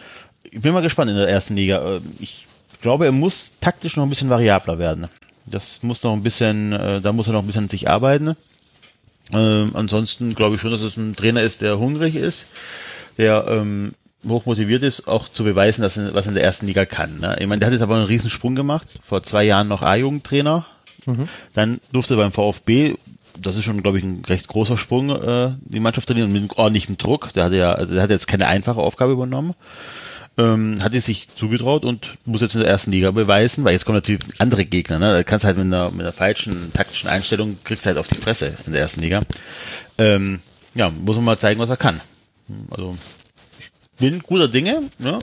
Ich 0.45 0.61
bin 0.61 0.73
mal 0.73 0.83
gespannt 0.83 1.11
in 1.11 1.17
der 1.17 1.29
ersten 1.29 1.57
Liga. 1.57 1.99
Ich 2.21 2.47
glaube, 2.81 3.07
er 3.07 3.13
muss 3.13 3.51
taktisch 3.61 3.97
noch 3.97 4.05
ein 4.05 4.09
bisschen 4.09 4.31
variabler 4.31 4.79
werden. 4.79 5.09
Das 5.47 5.83
muss 5.83 6.05
noch 6.05 6.13
ein 6.13 6.23
bisschen, 6.23 6.73
äh, 6.73 7.01
da 7.01 7.13
muss 7.13 7.27
er 7.27 7.33
noch 7.33 7.43
ein 7.43 7.47
bisschen 7.47 7.65
an 7.65 7.71
sich 7.71 7.91
arbeiten. 7.91 8.37
Ähm, 9.33 9.71
ansonsten 9.75 10.37
glaube 10.37 10.55
ich 10.55 10.61
schon, 10.61 10.71
dass 10.71 10.83
es 10.83 10.97
ein 10.97 11.17
Trainer 11.17 11.43
ist, 11.43 11.61
der 11.61 11.81
hungrig 11.81 12.15
ist, 12.15 12.47
der 13.19 13.47
ähm, 13.49 13.95
hoch 14.29 14.47
motiviert 14.47 14.85
ist, 14.85 15.09
auch 15.09 15.29
zu 15.29 15.43
beweisen, 15.43 15.83
dass 15.83 15.97
er, 15.97 16.15
was 16.15 16.27
er 16.27 16.29
in 16.29 16.35
der 16.37 16.45
ersten 16.45 16.69
Liga 16.69 16.87
kann. 16.87 17.19
Ne? 17.19 17.37
Ich 17.41 17.49
meine, 17.49 17.59
der 17.59 17.67
hat 17.67 17.73
jetzt 17.73 17.83
aber 17.83 17.97
einen 17.97 18.07
riesen 18.07 18.31
Sprung 18.31 18.55
gemacht. 18.55 18.87
Vor 19.05 19.25
zwei 19.25 19.43
Jahren 19.43 19.67
noch 19.67 19.83
A-Jugendtrainer, 19.83 20.67
Mhm. 21.07 21.29
Dann 21.55 21.81
durfte 21.93 22.17
beim 22.17 22.33
VfB, 22.33 22.95
das 23.41 23.57
ist 23.57 23.65
schon, 23.65 23.83
glaube 23.83 23.99
ich, 23.99 24.05
ein 24.05 24.25
recht 24.27 24.49
großer 24.49 24.77
Sprung, 24.77 25.11
äh, 25.11 25.53
die 25.61 25.81
Mannschaft 25.81 26.07
trainieren 26.07 26.33
mit 26.33 26.57
ordentlichem 26.57 26.99
Druck. 26.99 27.33
Der 27.33 27.45
hat 27.45 27.53
ja, 27.53 27.85
der 27.85 28.03
hat 28.03 28.11
jetzt 28.11 28.29
keine 28.29 28.47
einfache 28.47 28.81
Aufgabe 28.81 29.13
übernommen. 29.13 29.55
Ähm, 30.39 30.83
hat 30.83 30.95
es 30.95 31.05
sich 31.05 31.29
zugetraut 31.37 31.85
und 31.85 32.17
muss 32.25 32.41
jetzt 32.41 32.55
in 32.55 32.63
der 32.63 32.71
ersten 32.71 32.91
Liga 32.91 33.11
beweisen, 33.11 33.65
weil 33.65 33.75
jetzt 33.75 33.85
kommen 33.85 33.99
natürlich 33.99 34.23
andere 34.39 34.65
Gegner. 34.65 34.99
Ne? 34.99 35.13
Da 35.13 35.23
kannst 35.25 35.45
halt 35.45 35.59
mit 35.59 35.67
einer, 35.67 35.91
mit 35.91 36.01
einer 36.01 36.13
falschen 36.13 36.73
taktischen 36.73 37.11
Einstellung 37.11 37.59
kriegst 37.65 37.85
du 37.85 37.89
halt 37.89 37.99
auf 37.99 38.09
die 38.09 38.17
Fresse 38.17 38.55
in 38.67 38.73
der 38.73 38.81
ersten 38.81 39.03
Liga. 39.03 39.21
Ähm, 39.99 40.41
ja, 40.75 40.89
muss 40.89 41.17
man 41.17 41.27
mal 41.27 41.39
zeigen, 41.39 41.61
was 41.61 41.69
er 41.69 41.77
kann. 41.77 42.01
Also 42.71 42.97
ich 43.59 43.71
bin 43.99 44.21
guter 44.21 44.49
Dinge. 44.49 44.85
Ne? 44.99 45.19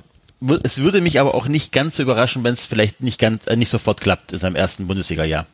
Es 0.61 0.77
würde 0.77 1.01
mich 1.01 1.19
aber 1.19 1.33
auch 1.33 1.47
nicht 1.47 1.71
ganz 1.71 1.95
so 1.95 2.03
überraschen, 2.03 2.43
wenn 2.43 2.53
es 2.53 2.67
vielleicht 2.67 3.01
nicht 3.01 3.19
ganz, 3.19 3.47
äh, 3.47 3.55
nicht 3.55 3.69
sofort 3.69 4.01
klappt 4.01 4.31
in 4.31 4.39
seinem 4.39 4.55
ersten 4.55 4.85
Bundesliga-Jahr. 4.85 5.47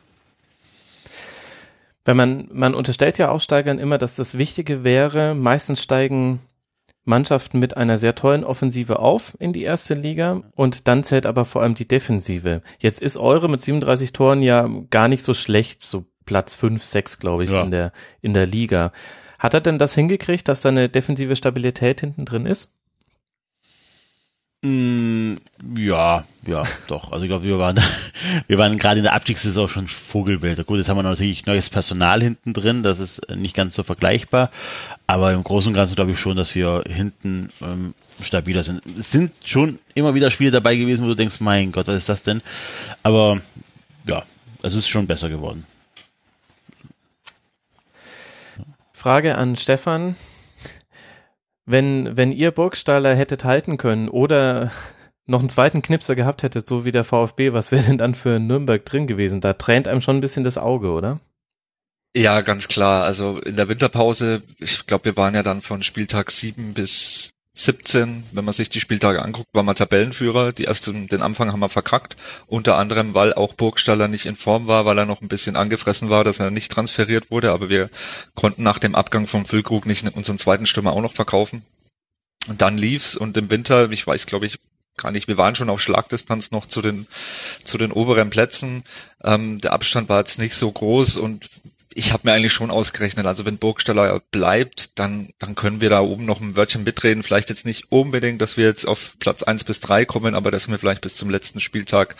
Wenn 2.06 2.16
man, 2.16 2.48
man 2.52 2.74
unterstellt 2.74 3.18
ja 3.18 3.30
Aufsteigern 3.30 3.78
immer, 3.78 3.98
dass 3.98 4.14
das 4.14 4.38
Wichtige 4.38 4.84
wäre, 4.84 5.34
meistens 5.34 5.82
steigen 5.82 6.40
Mannschaften 7.04 7.58
mit 7.58 7.76
einer 7.76 7.98
sehr 7.98 8.14
tollen 8.14 8.44
Offensive 8.44 9.00
auf 9.00 9.36
in 9.40 9.52
die 9.52 9.64
erste 9.64 9.94
Liga 9.94 10.42
und 10.54 10.88
dann 10.88 11.04
zählt 11.04 11.26
aber 11.26 11.44
vor 11.44 11.62
allem 11.62 11.74
die 11.74 11.88
Defensive. 11.88 12.62
Jetzt 12.78 13.02
ist 13.02 13.16
eure 13.16 13.48
mit 13.48 13.60
37 13.60 14.12
Toren 14.12 14.42
ja 14.42 14.68
gar 14.90 15.08
nicht 15.08 15.24
so 15.24 15.34
schlecht, 15.34 15.84
so 15.84 16.04
Platz 16.26 16.54
5, 16.54 16.82
6, 16.82 17.18
glaube 17.18 17.44
ich, 17.44 17.50
ja. 17.50 17.62
in 17.62 17.70
der, 17.72 17.92
in 18.22 18.34
der 18.34 18.46
Liga. 18.46 18.92
Hat 19.38 19.54
er 19.54 19.60
denn 19.60 19.78
das 19.78 19.94
hingekriegt, 19.94 20.48
dass 20.48 20.60
da 20.60 20.68
eine 20.68 20.88
defensive 20.88 21.36
Stabilität 21.36 22.00
hinten 22.00 22.24
drin 22.24 22.46
ist? 22.46 22.70
Mm, 24.66 25.36
ja, 25.76 26.24
ja, 26.46 26.62
doch. 26.88 27.12
Also 27.12 27.24
ich 27.24 27.28
glaube, 27.28 27.44
wir 27.44 27.58
waren, 27.58 27.78
wir 28.48 28.58
waren 28.58 28.78
gerade 28.78 28.98
in 28.98 29.04
der 29.04 29.12
Abstiegssaison 29.12 29.68
schon 29.68 29.86
Vogelwälder. 29.86 30.64
Gut, 30.64 30.78
jetzt 30.78 30.88
haben 30.88 30.96
wir 30.96 31.04
natürlich 31.04 31.46
neues 31.46 31.70
Personal 31.70 32.20
hinten 32.20 32.52
drin, 32.52 32.82
das 32.82 32.98
ist 32.98 33.22
nicht 33.30 33.54
ganz 33.54 33.74
so 33.76 33.84
vergleichbar. 33.84 34.50
Aber 35.06 35.32
im 35.32 35.44
Großen 35.44 35.68
und 35.68 35.74
Ganzen 35.74 35.94
glaube 35.94 36.10
ich 36.10 36.18
schon, 36.18 36.36
dass 36.36 36.56
wir 36.56 36.82
hinten 36.88 37.50
ähm, 37.62 37.94
stabiler 38.20 38.64
sind. 38.64 38.82
Es 38.98 39.12
sind 39.12 39.32
schon 39.44 39.78
immer 39.94 40.14
wieder 40.14 40.32
Spiele 40.32 40.50
dabei 40.50 40.74
gewesen, 40.74 41.04
wo 41.04 41.08
du 41.08 41.14
denkst, 41.14 41.38
mein 41.40 41.70
Gott, 41.70 41.86
was 41.86 41.96
ist 41.96 42.08
das 42.08 42.24
denn? 42.24 42.42
Aber 43.04 43.40
ja, 44.08 44.24
es 44.62 44.74
ist 44.74 44.88
schon 44.88 45.06
besser 45.06 45.28
geworden. 45.28 45.64
Frage 48.92 49.36
an 49.36 49.54
Stefan. 49.54 50.16
Wenn, 51.66 52.16
wenn 52.16 52.32
ihr 52.32 52.52
Burgstaller 52.52 53.14
hättet 53.14 53.44
halten 53.44 53.76
können 53.76 54.08
oder 54.08 54.70
noch 55.26 55.40
einen 55.40 55.48
zweiten 55.48 55.82
Knipser 55.82 56.14
gehabt 56.14 56.42
hättet, 56.42 56.66
so 56.68 56.84
wie 56.84 56.92
der 56.92 57.04
VfB, 57.04 57.52
was 57.52 57.72
wäre 57.72 57.84
denn 57.84 57.98
dann 57.98 58.14
für 58.14 58.38
Nürnberg 58.38 58.84
drin 58.84 59.06
gewesen? 59.06 59.40
Da 59.40 59.52
tränt 59.52 59.88
einem 59.88 60.00
schon 60.00 60.16
ein 60.16 60.20
bisschen 60.20 60.44
das 60.44 60.58
Auge, 60.58 60.90
oder? 60.90 61.20
Ja, 62.16 62.40
ganz 62.40 62.68
klar. 62.68 63.04
Also 63.04 63.40
in 63.40 63.56
der 63.56 63.68
Winterpause, 63.68 64.42
ich 64.58 64.86
glaube, 64.86 65.06
wir 65.06 65.16
waren 65.16 65.34
ja 65.34 65.42
dann 65.42 65.60
von 65.60 65.82
Spieltag 65.82 66.30
7 66.30 66.72
bis 66.72 67.30
17, 67.58 68.24
wenn 68.32 68.44
man 68.44 68.52
sich 68.52 68.68
die 68.68 68.80
Spieltage 68.80 69.22
anguckt, 69.22 69.48
waren 69.54 69.64
wir 69.64 69.74
Tabellenführer. 69.74 70.52
Die 70.52 70.66
ersten, 70.66 71.08
den 71.08 71.22
Anfang 71.22 71.50
haben 71.50 71.60
wir 71.60 71.70
verkackt. 71.70 72.14
Unter 72.46 72.76
anderem, 72.76 73.14
weil 73.14 73.32
auch 73.32 73.54
Burgstaller 73.54 74.08
nicht 74.08 74.26
in 74.26 74.36
Form 74.36 74.66
war, 74.66 74.84
weil 74.84 74.98
er 74.98 75.06
noch 75.06 75.22
ein 75.22 75.28
bisschen 75.28 75.56
angefressen 75.56 76.10
war, 76.10 76.22
dass 76.22 76.38
er 76.38 76.50
nicht 76.50 76.70
transferiert 76.70 77.30
wurde. 77.30 77.52
Aber 77.52 77.70
wir 77.70 77.88
konnten 78.34 78.62
nach 78.62 78.78
dem 78.78 78.94
Abgang 78.94 79.26
vom 79.26 79.46
Füllkrug 79.46 79.86
nicht 79.86 80.06
unseren 80.14 80.38
zweiten 80.38 80.66
Stürmer 80.66 80.92
auch 80.92 81.00
noch 81.00 81.14
verkaufen. 81.14 81.64
Und 82.46 82.60
dann 82.60 82.76
lief's 82.76 83.16
und 83.16 83.36
im 83.38 83.48
Winter, 83.48 83.90
ich 83.90 84.06
weiß, 84.06 84.26
glaube 84.26 84.46
ich, 84.46 84.58
gar 84.96 85.10
nicht. 85.10 85.28
Wir 85.28 85.36
waren 85.36 85.54
schon 85.54 85.70
auf 85.70 85.80
Schlagdistanz 85.80 86.50
noch 86.50 86.66
zu 86.66 86.82
den 86.82 87.06
zu 87.64 87.78
den 87.78 87.92
oberen 87.92 88.30
Plätzen. 88.30 88.84
Ähm, 89.22 89.60
der 89.60 89.72
Abstand 89.72 90.08
war 90.08 90.20
jetzt 90.20 90.38
nicht 90.38 90.54
so 90.54 90.70
groß 90.70 91.16
und 91.16 91.46
ich 91.96 92.12
habe 92.12 92.28
mir 92.28 92.34
eigentlich 92.34 92.52
schon 92.52 92.70
ausgerechnet, 92.70 93.24
also 93.24 93.46
wenn 93.46 93.56
Burgstaller 93.56 94.20
bleibt, 94.30 94.98
dann, 94.98 95.30
dann 95.38 95.54
können 95.54 95.80
wir 95.80 95.88
da 95.88 96.00
oben 96.00 96.26
noch 96.26 96.42
ein 96.42 96.54
Wörtchen 96.54 96.84
mitreden. 96.84 97.22
Vielleicht 97.22 97.48
jetzt 97.48 97.64
nicht 97.64 97.90
unbedingt, 97.90 98.42
dass 98.42 98.58
wir 98.58 98.66
jetzt 98.66 98.84
auf 98.84 99.16
Platz 99.18 99.42
eins 99.42 99.64
bis 99.64 99.80
drei 99.80 100.04
kommen, 100.04 100.34
aber 100.34 100.50
dass 100.50 100.68
wir 100.68 100.78
vielleicht 100.78 101.00
bis 101.00 101.16
zum 101.16 101.30
letzten 101.30 101.58
Spieltag 101.58 102.16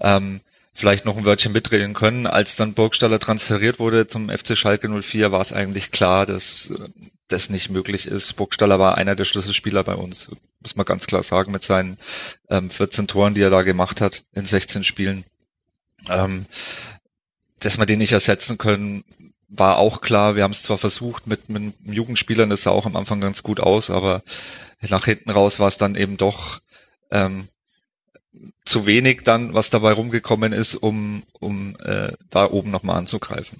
ähm, 0.00 0.42
vielleicht 0.76 1.06
noch 1.06 1.16
ein 1.16 1.24
Wörtchen 1.24 1.52
mitreden 1.52 1.94
können. 1.94 2.26
Als 2.26 2.54
dann 2.56 2.74
Burgstaller 2.74 3.18
transferiert 3.18 3.78
wurde 3.78 4.06
zum 4.06 4.28
FC 4.28 4.56
Schalke 4.56 4.88
04, 4.88 5.32
war 5.32 5.40
es 5.40 5.52
eigentlich 5.52 5.90
klar, 5.90 6.26
dass 6.26 6.70
äh, 6.70 6.88
das 7.28 7.50
nicht 7.50 7.70
möglich 7.70 8.06
ist. 8.06 8.34
Burgstaller 8.34 8.78
war 8.78 8.96
einer 8.96 9.16
der 9.16 9.24
Schlüsselspieler 9.24 9.82
bei 9.82 9.94
uns, 9.94 10.30
muss 10.60 10.76
man 10.76 10.86
ganz 10.86 11.06
klar 11.06 11.22
sagen, 11.22 11.50
mit 11.50 11.64
seinen 11.64 11.96
ähm, 12.50 12.70
14 12.70 13.08
Toren, 13.08 13.34
die 13.34 13.40
er 13.40 13.50
da 13.50 13.62
gemacht 13.62 14.00
hat 14.00 14.24
in 14.32 14.44
16 14.44 14.84
Spielen. 14.84 15.24
Ähm, 16.08 16.46
dass 17.58 17.78
wir 17.78 17.86
den 17.86 17.98
nicht 17.98 18.12
ersetzen 18.12 18.58
können, 18.58 19.02
war 19.48 19.78
auch 19.78 20.02
klar. 20.02 20.36
Wir 20.36 20.42
haben 20.42 20.52
es 20.52 20.62
zwar 20.62 20.78
versucht 20.78 21.26
mit, 21.26 21.48
mit 21.48 21.74
Jugendspielern, 21.84 22.50
das 22.50 22.62
sah 22.62 22.70
auch 22.70 22.86
am 22.86 22.96
Anfang 22.96 23.20
ganz 23.20 23.42
gut 23.42 23.60
aus, 23.60 23.90
aber 23.90 24.22
nach 24.82 25.06
hinten 25.06 25.30
raus 25.30 25.58
war 25.58 25.68
es 25.68 25.78
dann 25.78 25.94
eben 25.94 26.16
doch 26.16 26.60
ähm, 27.10 27.48
zu 28.64 28.86
wenig 28.86 29.22
dann, 29.22 29.54
was 29.54 29.70
dabei 29.70 29.92
rumgekommen 29.92 30.52
ist, 30.52 30.74
um, 30.74 31.22
um 31.40 31.76
äh, 31.82 32.12
da 32.30 32.50
oben 32.50 32.70
nochmal 32.70 32.96
anzugreifen. 32.96 33.58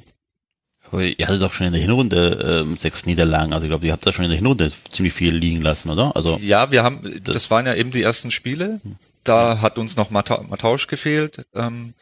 Aber 0.88 1.02
ihr 1.02 1.26
hattet 1.26 1.42
doch 1.42 1.52
schon 1.52 1.66
in 1.66 1.72
der 1.72 1.82
Hinrunde 1.82 2.64
ähm, 2.64 2.76
sechs 2.76 3.06
Niederlagen, 3.06 3.52
also 3.52 3.64
ich 3.64 3.70
glaube, 3.70 3.86
ihr 3.86 3.92
habt 3.92 4.06
da 4.06 4.12
schon 4.12 4.24
in 4.24 4.30
der 4.30 4.38
Hinrunde 4.38 4.70
ziemlich 4.92 5.14
viel 5.14 5.34
liegen 5.34 5.62
lassen, 5.62 5.90
oder? 5.90 6.14
Also 6.14 6.38
ja, 6.40 6.70
wir 6.70 6.82
haben, 6.82 7.02
das, 7.24 7.34
das 7.34 7.50
waren 7.50 7.66
ja 7.66 7.74
eben 7.74 7.90
die 7.90 8.02
ersten 8.02 8.30
Spiele. 8.30 8.80
Da 9.24 9.60
hat 9.60 9.76
uns 9.76 9.96
noch 9.96 10.10
Matausch 10.10 10.86
gefehlt. 10.86 11.46
Ähm, 11.52 11.94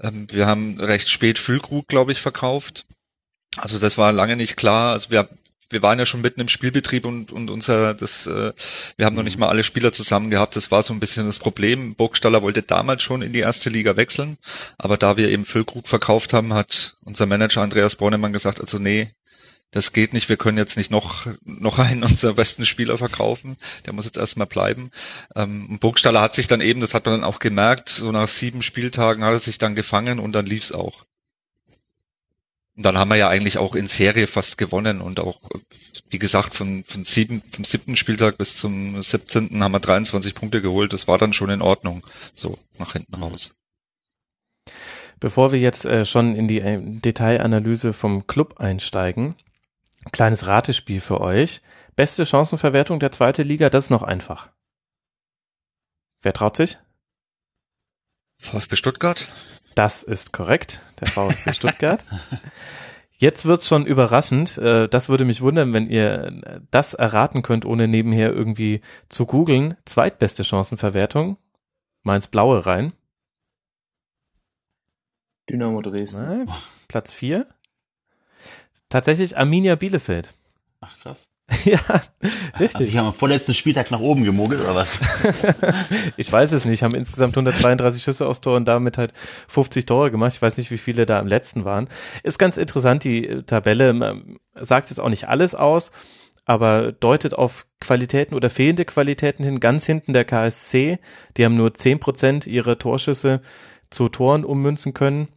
ähm, 0.00 0.26
wir 0.30 0.46
haben 0.46 0.78
recht 0.78 1.08
spät 1.08 1.38
Füllkrug, 1.38 1.88
glaube 1.88 2.12
ich, 2.12 2.20
verkauft. 2.20 2.84
Also 3.56 3.78
das 3.78 3.96
war 3.96 4.12
lange 4.12 4.36
nicht 4.36 4.56
klar. 4.56 4.92
Also 4.92 5.10
wir, 5.10 5.30
wir 5.70 5.82
waren 5.82 5.98
ja 5.98 6.06
schon 6.06 6.20
mitten 6.20 6.40
im 6.40 6.48
Spielbetrieb 6.48 7.04
und, 7.04 7.32
und 7.32 7.50
unser, 7.50 7.94
das, 7.94 8.26
äh, 8.26 8.52
wir 8.96 9.06
haben 9.06 9.16
noch 9.16 9.22
nicht 9.22 9.38
mal 9.38 9.48
alle 9.48 9.62
Spieler 9.62 9.92
zusammen 9.92 10.30
gehabt. 10.30 10.56
Das 10.56 10.70
war 10.70 10.82
so 10.82 10.92
ein 10.92 11.00
bisschen 11.00 11.26
das 11.26 11.38
Problem. 11.38 11.94
Burgstaller 11.94 12.42
wollte 12.42 12.62
damals 12.62 13.02
schon 13.02 13.22
in 13.22 13.32
die 13.32 13.40
erste 13.40 13.70
Liga 13.70 13.96
wechseln, 13.96 14.38
aber 14.78 14.96
da 14.96 15.16
wir 15.16 15.28
eben 15.28 15.44
Füllkrug 15.44 15.88
verkauft 15.88 16.32
haben, 16.32 16.54
hat 16.54 16.96
unser 17.04 17.26
Manager 17.26 17.62
Andreas 17.62 17.96
Bornemann 17.96 18.32
gesagt, 18.32 18.60
also 18.60 18.78
nee, 18.78 19.10
das 19.70 19.92
geht 19.92 20.14
nicht, 20.14 20.30
wir 20.30 20.38
können 20.38 20.56
jetzt 20.56 20.78
nicht 20.78 20.90
noch, 20.90 21.26
noch 21.44 21.78
einen 21.78 22.02
unserer 22.04 22.34
besten 22.34 22.64
Spieler 22.64 22.96
verkaufen, 22.96 23.56
der 23.84 23.92
muss 23.92 24.06
jetzt 24.06 24.16
erstmal 24.16 24.46
bleiben. 24.46 24.90
Ähm, 25.34 25.78
Burgstaller 25.78 26.22
hat 26.22 26.34
sich 26.34 26.48
dann 26.48 26.60
eben, 26.60 26.80
das 26.80 26.94
hat 26.94 27.04
man 27.04 27.20
dann 27.20 27.28
auch 27.28 27.38
gemerkt, 27.38 27.90
so 27.90 28.10
nach 28.10 28.28
sieben 28.28 28.62
Spieltagen 28.62 29.24
hat 29.24 29.32
er 29.32 29.38
sich 29.40 29.58
dann 29.58 29.74
gefangen 29.74 30.18
und 30.18 30.32
dann 30.32 30.46
lief's 30.46 30.72
auch. 30.72 31.04
Und 32.78 32.86
dann 32.86 32.96
haben 32.96 33.08
wir 33.08 33.16
ja 33.16 33.28
eigentlich 33.28 33.58
auch 33.58 33.74
in 33.74 33.88
Serie 33.88 34.26
fast 34.26 34.56
gewonnen 34.56 35.00
und 35.00 35.20
auch, 35.20 35.40
wie 36.08 36.18
gesagt, 36.18 36.54
von, 36.54 36.84
von 36.84 37.04
sieben, 37.04 37.42
vom 37.50 37.64
siebten 37.64 37.96
Spieltag 37.96 38.38
bis 38.38 38.56
zum 38.56 39.02
17. 39.02 39.62
haben 39.62 39.72
wir 39.72 39.80
23 39.80 40.34
Punkte 40.34 40.62
geholt. 40.62 40.92
Das 40.92 41.08
war 41.08 41.18
dann 41.18 41.32
schon 41.34 41.50
in 41.50 41.60
Ordnung, 41.60 42.06
so 42.34 42.56
nach 42.78 42.92
hinten 42.92 43.16
raus. 43.16 43.54
Bevor 45.20 45.52
wir 45.52 45.58
jetzt 45.58 45.84
äh, 45.84 46.06
schon 46.06 46.34
in 46.36 46.48
die 46.48 46.60
äh, 46.60 46.80
Detailanalyse 46.80 47.92
vom 47.92 48.28
Club 48.28 48.60
einsteigen, 48.60 49.34
Kleines 50.12 50.46
Ratespiel 50.46 51.00
für 51.00 51.20
euch. 51.20 51.60
Beste 51.96 52.24
Chancenverwertung 52.24 53.00
der 53.00 53.12
zweiten 53.12 53.46
Liga, 53.46 53.70
das 53.70 53.84
ist 53.84 53.90
noch 53.90 54.02
einfach. 54.02 54.50
Wer 56.22 56.32
traut 56.32 56.56
sich? 56.56 56.78
VfB 58.38 58.76
Stuttgart. 58.76 59.28
Das 59.78 60.02
ist 60.02 60.32
korrekt, 60.32 60.80
der 60.98 61.06
VfB 61.06 61.52
Stuttgart. 61.52 62.04
Jetzt 63.16 63.44
wird's 63.44 63.68
schon 63.68 63.86
überraschend. 63.86 64.58
Äh, 64.58 64.88
das 64.88 65.08
würde 65.08 65.24
mich 65.24 65.40
wundern, 65.40 65.72
wenn 65.72 65.88
ihr 65.88 66.66
das 66.72 66.94
erraten 66.94 67.42
könnt, 67.42 67.64
ohne 67.64 67.86
nebenher 67.86 68.32
irgendwie 68.32 68.80
zu 69.08 69.24
googeln. 69.24 69.76
Zweitbeste 69.84 70.42
Chancenverwertung. 70.42 71.36
Mainz 72.02 72.26
Blaue 72.26 72.66
rein. 72.66 72.92
Dynamo 75.48 75.80
Dresden. 75.80 76.26
Nein, 76.26 76.50
Platz 76.88 77.12
vier. 77.12 77.46
Tatsächlich 78.88 79.38
Arminia 79.38 79.76
Bielefeld. 79.76 80.34
Ach 80.80 80.98
krass. 80.98 81.30
ja, 81.64 81.80
richtig. 82.60 82.76
Also 82.76 82.90
die 82.90 82.98
haben 82.98 83.06
am 83.06 83.14
vorletzten 83.14 83.54
Spieltag 83.54 83.90
nach 83.90 84.00
oben 84.00 84.22
gemogelt 84.22 84.60
oder 84.60 84.74
was? 84.74 85.00
ich 86.18 86.30
weiß 86.30 86.52
es 86.52 86.66
nicht. 86.66 86.82
Haben 86.82 86.94
insgesamt 86.94 87.34
132 87.34 88.02
Schüsse 88.02 88.26
aus 88.26 88.42
Tor 88.42 88.56
und 88.56 88.66
damit 88.66 88.98
halt 88.98 89.14
50 89.48 89.86
Tore 89.86 90.10
gemacht. 90.10 90.32
Ich 90.34 90.42
weiß 90.42 90.58
nicht, 90.58 90.70
wie 90.70 90.78
viele 90.78 91.06
da 91.06 91.18
im 91.18 91.26
letzten 91.26 91.64
waren. 91.64 91.88
Ist 92.22 92.38
ganz 92.38 92.58
interessant, 92.58 93.04
die 93.04 93.26
äh, 93.26 93.42
Tabelle 93.44 94.22
sagt 94.54 94.90
jetzt 94.90 94.98
auch 94.98 95.08
nicht 95.08 95.28
alles 95.28 95.54
aus, 95.54 95.90
aber 96.44 96.92
deutet 96.92 97.34
auf 97.34 97.66
Qualitäten 97.80 98.34
oder 98.34 98.50
fehlende 98.50 98.84
Qualitäten 98.84 99.42
hin. 99.42 99.60
Ganz 99.60 99.86
hinten 99.86 100.12
der 100.12 100.26
KSC, 100.26 100.98
die 101.36 101.44
haben 101.46 101.56
nur 101.56 101.72
10 101.72 101.98
Prozent 101.98 102.46
ihrer 102.46 102.78
Torschüsse 102.78 103.40
zu 103.88 104.10
Toren 104.10 104.44
ummünzen 104.44 104.92
können. 104.92 105.28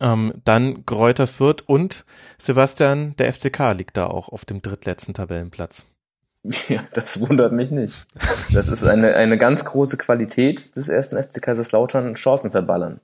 Ähm, 0.00 0.34
dann 0.44 0.84
Gräuter 0.86 1.26
Fürth 1.26 1.62
und 1.66 2.04
Sebastian, 2.38 3.14
der 3.16 3.32
FCK 3.32 3.72
liegt 3.76 3.96
da 3.96 4.06
auch 4.06 4.28
auf 4.28 4.44
dem 4.44 4.62
drittletzten 4.62 5.14
Tabellenplatz. 5.14 5.84
Ja, 6.68 6.84
das 6.94 7.20
wundert 7.20 7.52
mich 7.52 7.70
nicht. 7.70 8.06
Das 8.54 8.68
ist 8.68 8.84
eine, 8.84 9.14
eine 9.14 9.38
ganz 9.38 9.64
große 9.64 9.96
Qualität 9.96 10.74
des 10.76 10.88
ersten 10.88 11.22
FC 11.22 11.42
Kaiserslautern, 11.42 12.14
Chancen 12.14 12.52
verballern. 12.52 13.00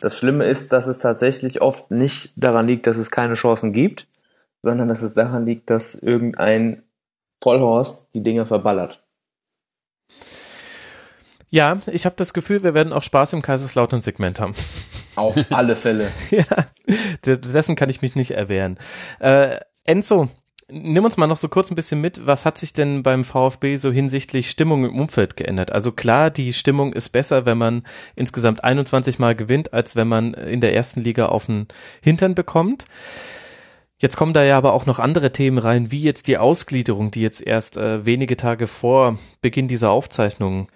Das 0.00 0.18
Schlimme 0.18 0.44
ist, 0.44 0.72
dass 0.72 0.86
es 0.86 0.98
tatsächlich 0.98 1.62
oft 1.62 1.90
nicht 1.90 2.32
daran 2.36 2.66
liegt, 2.66 2.86
dass 2.86 2.96
es 2.96 3.10
keine 3.10 3.34
Chancen 3.34 3.72
gibt, 3.72 4.08
sondern 4.62 4.88
dass 4.88 5.02
es 5.02 5.14
daran 5.14 5.46
liegt, 5.46 5.70
dass 5.70 5.94
irgendein 5.94 6.82
Vollhorst 7.42 8.08
die 8.14 8.22
Dinge 8.22 8.46
verballert. 8.46 9.02
Ja, 11.50 11.78
ich 11.86 12.04
habe 12.04 12.16
das 12.16 12.34
Gefühl, 12.34 12.62
wir 12.64 12.74
werden 12.74 12.92
auch 12.92 13.02
Spaß 13.02 13.34
im 13.34 13.42
Kaiserslautern-Segment 13.42 14.40
haben. 14.40 14.54
Auf 15.16 15.36
alle 15.50 15.76
Fälle. 15.76 16.10
ja, 16.30 16.44
dessen 17.24 17.76
kann 17.76 17.90
ich 17.90 18.02
mich 18.02 18.14
nicht 18.14 18.32
erwehren. 18.32 18.78
Äh, 19.20 19.58
Enzo, 19.84 20.28
nimm 20.68 21.04
uns 21.04 21.16
mal 21.16 21.26
noch 21.26 21.36
so 21.36 21.48
kurz 21.48 21.70
ein 21.70 21.74
bisschen 21.74 22.00
mit. 22.00 22.26
Was 22.26 22.46
hat 22.46 22.58
sich 22.58 22.72
denn 22.72 23.02
beim 23.02 23.24
VfB 23.24 23.76
so 23.76 23.92
hinsichtlich 23.92 24.50
Stimmung 24.50 24.84
im 24.84 24.98
Umfeld 24.98 25.36
geändert? 25.36 25.72
Also 25.72 25.92
klar, 25.92 26.30
die 26.30 26.52
Stimmung 26.52 26.92
ist 26.92 27.10
besser, 27.10 27.46
wenn 27.46 27.58
man 27.58 27.82
insgesamt 28.16 28.64
21 28.64 29.18
Mal 29.18 29.34
gewinnt, 29.34 29.72
als 29.72 29.96
wenn 29.96 30.08
man 30.08 30.34
in 30.34 30.60
der 30.60 30.74
ersten 30.74 31.00
Liga 31.00 31.26
auf 31.26 31.46
den 31.46 31.68
Hintern 32.02 32.34
bekommt. 32.34 32.86
Jetzt 33.98 34.16
kommen 34.16 34.34
da 34.34 34.42
ja 34.42 34.58
aber 34.58 34.72
auch 34.72 34.86
noch 34.86 34.98
andere 34.98 35.32
Themen 35.32 35.58
rein, 35.58 35.90
wie 35.90 36.02
jetzt 36.02 36.26
die 36.26 36.36
Ausgliederung, 36.36 37.10
die 37.10 37.22
jetzt 37.22 37.40
erst 37.40 37.76
äh, 37.76 38.04
wenige 38.04 38.36
Tage 38.36 38.66
vor 38.66 39.18
Beginn 39.40 39.68
dieser 39.68 39.90
Aufzeichnung 39.90 40.68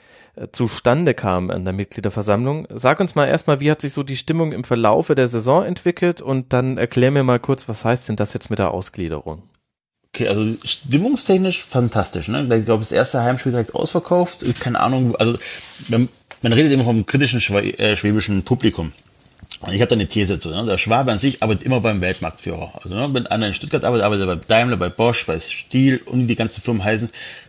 zustande 0.53 1.15
kam 1.15 1.51
an 1.51 1.65
der 1.65 1.73
Mitgliederversammlung. 1.73 2.67
Sag 2.71 3.01
uns 3.01 3.15
mal 3.15 3.27
erstmal, 3.27 3.61
wie 3.61 3.71
hat 3.71 3.81
sich 3.81 3.93
so 3.93 4.03
die 4.03 4.17
Stimmung 4.17 4.53
im 4.53 4.65
Verlaufe 4.65 5.15
der 5.15 5.29
Saison 5.29 5.65
entwickelt 5.65 6.23
und 6.23 6.53
dann 6.53 6.79
erklär 6.79 7.11
mir 7.11 7.25
mal 7.25 7.41
kurz, 7.41 7.69
was 7.69 7.85
heißt 7.85 8.09
denn 8.09 8.17
das 8.17 8.35
jetzt 8.35 8.51
mit 8.51 8.59
der 8.59 8.73
Ausgliederung? 8.73 9.43
Okay, 10.15 10.29
also 10.29 10.57
stimmungstechnisch 10.65 11.63
fantastisch, 11.63 12.29
ne? 12.29 12.43
Ich 12.57 12.65
glaube, 12.65 12.81
das 12.81 12.93
erste 12.93 13.23
Heimspiel 13.23 13.53
direkt 13.53 13.75
ausverkauft. 13.75 14.45
Keine 14.59 14.81
Ahnung, 14.81 15.15
also 15.17 15.39
man, 15.89 16.09
man 16.43 16.53
redet 16.53 16.73
immer 16.73 16.85
vom 16.85 17.05
kritischen 17.05 17.41
äh, 17.41 17.97
schwäbischen 17.97 18.43
Publikum. 18.43 18.93
Und 19.61 19.75
ich 19.75 19.81
habe 19.81 19.89
da 19.89 19.95
eine 19.95 20.07
These 20.07 20.39
zu. 20.39 20.51
Ne? 20.51 20.65
Der 20.67 20.79
Schwabe 20.79 21.11
an 21.13 21.19
sich 21.19 21.43
arbeitet 21.43 21.65
immer 21.65 21.81
beim 21.81 22.01
Weltmarktführer. 22.01 22.73
Also 22.83 22.95
ne, 22.95 23.09
wenn 23.13 23.27
einer 23.27 23.49
in 23.49 23.55
Stuttgart 23.55 23.85
arbeitet, 23.85 24.05
arbeitet 24.05 24.29
er 24.29 24.37
bei 24.37 24.45
Daimler, 24.47 24.77
bei 24.77 24.89
Bosch, 24.89 25.27
bei 25.27 25.41
Stiel 25.41 26.01
und 26.05 26.29
die 26.29 26.37
ganzen 26.37 26.63
Firmen 26.63 26.85
heißen, 26.85 27.09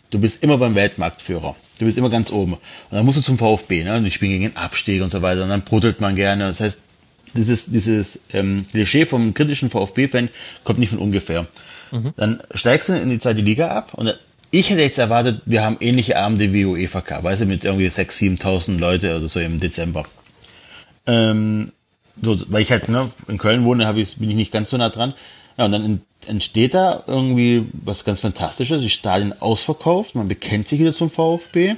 du 0.10 0.20
bist 0.20 0.44
immer 0.44 0.58
beim 0.58 0.76
Weltmarktführer. 0.76 1.56
Du 1.80 1.86
bist 1.86 1.98
immer 1.98 2.10
ganz 2.10 2.32
oben. 2.32 2.54
Und 2.54 2.62
dann 2.92 3.06
musst 3.06 3.18
du 3.18 3.22
zum 3.22 3.38
VfB, 3.38 3.84
ne? 3.84 3.98
Und 3.98 4.06
ich 4.06 4.20
bin 4.20 4.30
gegen 4.30 4.44
den 4.44 4.58
Abstieg 4.58 5.02
und 5.02 5.10
so 5.10 5.22
weiter. 5.22 5.44
Und 5.44 5.50
dann 5.50 5.64
brudelt 5.64 6.02
man 6.02 6.16
gerne. 6.16 6.48
Das 6.48 6.60
heißt, 6.60 6.80
dieses, 7.34 7.66
dieses 7.66 8.20
ähm, 8.34 8.66
Klischee 8.70 9.06
vom 9.06 9.34
kritischen 9.34 9.70
VfB-Fan 9.70 10.30
kommt 10.64 10.80
nicht 10.80 10.90
von 10.90 11.00
ungefähr. 11.00 11.48
Mhm. 11.92 12.14
Dann 12.18 12.42
steigst 12.54 12.90
du 12.90 12.94
in 12.94 13.10
die 13.10 13.20
zweite 13.20 13.42
Liga 13.42 13.70
ab 13.70 13.94
und 13.94 14.14
ich 14.52 14.70
hätte 14.70 14.82
jetzt 14.82 14.98
erwartet, 14.98 15.42
wir 15.46 15.64
haben 15.64 15.78
ähnliche 15.80 16.18
Abende 16.18 16.52
wie 16.54 16.66
UEFA 16.66 17.02
Cup, 17.02 17.24
weißt 17.24 17.42
du, 17.42 17.46
mit 17.46 17.66
irgendwie 17.66 17.88
6.000, 17.88 18.42
7.000 18.42 18.80
Leute 18.80 19.16
oder 19.16 19.28
so 19.28 19.40
im 19.40 19.60
Dezember. 19.60 20.06
Ähm, 21.06 21.72
so, 22.22 22.38
weil 22.48 22.64
ich 22.64 22.72
halt 22.72 22.90
ne, 22.90 23.10
in 23.28 23.38
Köln 23.38 23.64
wohne, 23.64 23.86
hab 23.86 23.98
ich, 23.98 24.18
bin 24.18 24.30
ich 24.30 24.36
nicht 24.36 24.52
ganz 24.52 24.72
so 24.72 24.78
nah 24.78 24.90
dran. 24.90 25.14
Ja, 25.58 25.66
und 25.66 25.72
dann 25.72 26.02
entsteht 26.28 26.74
da 26.74 27.04
irgendwie 27.08 27.66
was 27.74 28.06
ganz 28.06 28.20
Fantastisches. 28.20 28.82
Die 28.82 28.90
Stadien 28.90 29.34
ausverkauft, 29.40 30.16
man 30.16 30.28
bekennt 30.28 30.68
sich 30.68 30.80
wieder 30.80 30.94
zum 30.94 31.10
VfB. 31.10 31.76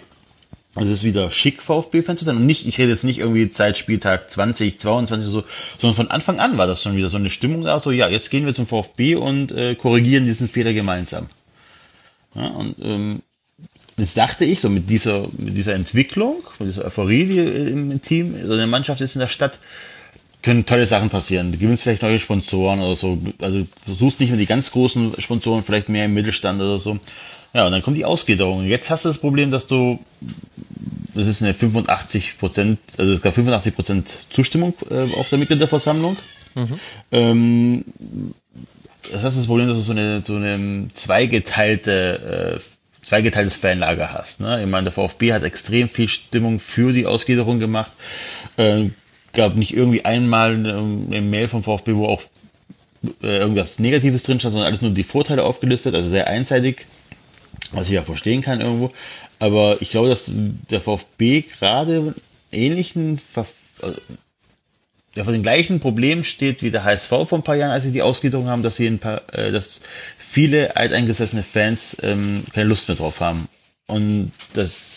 Also 0.73 0.89
es 0.89 0.99
ist 0.99 1.03
wieder 1.03 1.31
schick, 1.31 1.61
VfB-Fan 1.61 2.17
zu 2.17 2.23
sein. 2.23 2.37
Und 2.37 2.45
nicht, 2.45 2.65
ich 2.65 2.77
rede 2.77 2.91
jetzt 2.91 3.03
nicht 3.03 3.19
irgendwie 3.19 3.51
Zeit 3.51 3.77
Spieltag 3.77 4.31
20, 4.31 4.79
22 4.79 5.27
oder 5.27 5.41
so, 5.41 5.43
sondern 5.79 5.95
von 5.95 6.11
Anfang 6.11 6.39
an 6.39 6.57
war 6.57 6.65
das 6.65 6.81
schon 6.81 6.95
wieder 6.95 7.09
so 7.09 7.17
eine 7.17 7.29
Stimmung 7.29 7.63
da, 7.63 7.79
so 7.79 7.91
ja, 7.91 8.07
jetzt 8.07 8.31
gehen 8.31 8.45
wir 8.45 8.53
zum 8.53 8.67
VfB 8.67 9.15
und 9.15 9.51
äh, 9.51 9.75
korrigieren 9.75 10.25
diesen 10.25 10.47
Fehler 10.47 10.71
gemeinsam. 10.71 11.27
Ja, 12.35 12.47
und 12.47 12.75
ähm, 12.81 13.21
jetzt 13.97 14.15
dachte 14.15 14.45
ich, 14.45 14.61
so 14.61 14.69
mit 14.69 14.89
dieser, 14.89 15.27
mit 15.37 15.57
dieser 15.57 15.73
Entwicklung, 15.73 16.37
mit 16.59 16.69
dieser 16.69 16.85
Euphorie, 16.85 17.25
die 17.25 17.39
im 17.39 18.01
Team, 18.01 18.35
so 18.45 18.53
eine 18.53 18.67
Mannschaft 18.67 19.01
ist 19.01 19.15
in 19.15 19.19
der 19.19 19.27
Stadt, 19.27 19.59
können 20.41 20.65
tolle 20.65 20.85
Sachen 20.85 21.09
passieren. 21.09 21.51
Du 21.51 21.57
gewinnst 21.57 21.83
vielleicht 21.83 22.01
neue 22.01 22.19
Sponsoren 22.19 22.81
oder 22.81 22.95
so. 22.95 23.17
Also 23.41 23.67
du 23.85 23.93
suchst 23.93 24.19
nicht 24.19 24.29
mehr 24.29 24.39
die 24.39 24.45
ganz 24.45 24.71
großen 24.71 25.13
Sponsoren, 25.19 25.63
vielleicht 25.63 25.89
mehr 25.89 26.05
im 26.05 26.13
Mittelstand 26.13 26.59
oder 26.61 26.79
so. 26.79 26.99
Ja, 27.53 27.65
und 27.65 27.71
dann 27.71 27.81
kommt 27.81 27.97
die 27.97 28.05
Ausgliederung. 28.05 28.65
Jetzt 28.65 28.89
hast 28.89 29.05
du 29.05 29.09
das 29.09 29.17
Problem, 29.17 29.51
dass 29.51 29.67
du, 29.67 29.99
das 31.13 31.27
ist 31.27 31.43
eine 31.43 31.53
85 31.53 32.37
Prozent, 32.39 32.79
also 32.97 33.13
es 33.13 33.21
gab 33.21 33.33
85 33.33 33.75
Prozent 33.75 34.17
Zustimmung 34.29 34.73
äh, 34.89 35.03
auf 35.17 35.29
der 35.29 35.37
Mitgliederversammlung. 35.37 36.15
Mhm. 36.55 36.79
Ähm, 37.11 37.85
das 39.11 39.23
heißt 39.23 39.37
das 39.37 39.47
Problem, 39.47 39.67
dass 39.67 39.77
du 39.77 39.83
so 39.83 39.91
eine, 39.91 40.23
so 40.25 40.35
eine 40.35 40.87
zweigeteilte, 40.93 42.59
äh, 42.61 43.05
zweigeteiltes 43.05 43.57
Fanlager 43.57 44.13
hast. 44.13 44.39
Ne? 44.39 44.63
Ich 44.63 44.69
meine, 44.69 44.85
der 44.85 44.93
VfB 44.93 45.33
hat 45.33 45.43
extrem 45.43 45.89
viel 45.89 46.07
Stimmung 46.07 46.59
für 46.59 46.93
die 46.93 47.05
Ausgliederung 47.05 47.59
gemacht. 47.59 47.91
Äh, 48.55 48.89
gab 49.33 49.55
nicht 49.55 49.73
irgendwie 49.75 50.05
einmal 50.05 50.53
eine, 50.53 51.21
Mail 51.21 51.47
vom 51.47 51.63
VfB, 51.63 51.95
wo 51.95 52.07
auch 52.07 52.21
äh, 53.21 53.37
irgendwas 53.37 53.79
Negatives 53.79 54.23
drin 54.23 54.39
stand, 54.39 54.53
sondern 54.53 54.67
alles 54.67 54.81
nur 54.81 54.91
die 54.91 55.03
Vorteile 55.03 55.43
aufgelistet, 55.43 55.95
also 55.95 56.09
sehr 56.09 56.27
einseitig, 56.27 56.85
was 57.71 57.87
ich 57.87 57.93
ja 57.93 58.03
verstehen 58.03 58.41
kann 58.41 58.61
irgendwo. 58.61 58.91
Aber 59.39 59.77
ich 59.81 59.89
glaube, 59.89 60.09
dass 60.09 60.29
der 60.29 60.81
VfB 60.81 61.41
gerade 61.41 62.13
ähnlichen, 62.51 63.19
der 65.15 65.23
vor 65.23 65.33
den 65.33 65.43
gleichen 65.43 65.79
Problemen 65.79 66.23
steht 66.23 66.61
wie 66.61 66.71
der 66.71 66.83
HSV 66.83 67.09
vor 67.09 67.33
ein 67.33 67.43
paar 67.43 67.55
Jahren, 67.55 67.71
als 67.71 67.83
sie 67.83 67.91
die 67.91 68.03
Ausgliederung 68.03 68.47
haben, 68.47 68.63
dass 68.63 68.75
sie 68.75 68.87
ein 68.87 68.99
paar, 68.99 69.21
äh, 69.33 69.51
dass 69.51 69.81
viele 70.17 70.75
alteingesessene 70.77 71.43
Fans 71.43 71.97
ähm, 72.03 72.43
keine 72.53 72.69
Lust 72.69 72.87
mehr 72.87 72.97
drauf 72.97 73.19
haben. 73.19 73.47
Und 73.87 74.31
das 74.53 74.93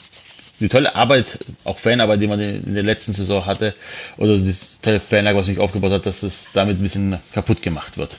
die 0.60 0.68
tolle 0.68 0.94
Arbeit, 0.94 1.38
auch 1.64 1.78
Fanarbeit, 1.78 2.20
die 2.20 2.26
man 2.26 2.40
in 2.40 2.74
der 2.74 2.82
letzten 2.82 3.12
Saison 3.12 3.46
hatte, 3.46 3.74
oder 4.16 4.38
das 4.38 4.80
tolle 4.80 5.00
Fanlager, 5.00 5.38
was 5.38 5.48
mich 5.48 5.58
aufgebaut 5.58 5.92
hat, 5.92 6.06
dass 6.06 6.22
es 6.22 6.50
damit 6.52 6.78
ein 6.78 6.82
bisschen 6.82 7.18
kaputt 7.32 7.62
gemacht 7.62 7.98
wird. 7.98 8.16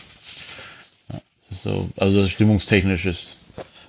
Ja, 1.11 1.21
so, 1.51 1.89
also 1.97 2.21
das 2.21 2.29
stimmungstechnisch 2.31 3.05
ist. 3.05 3.37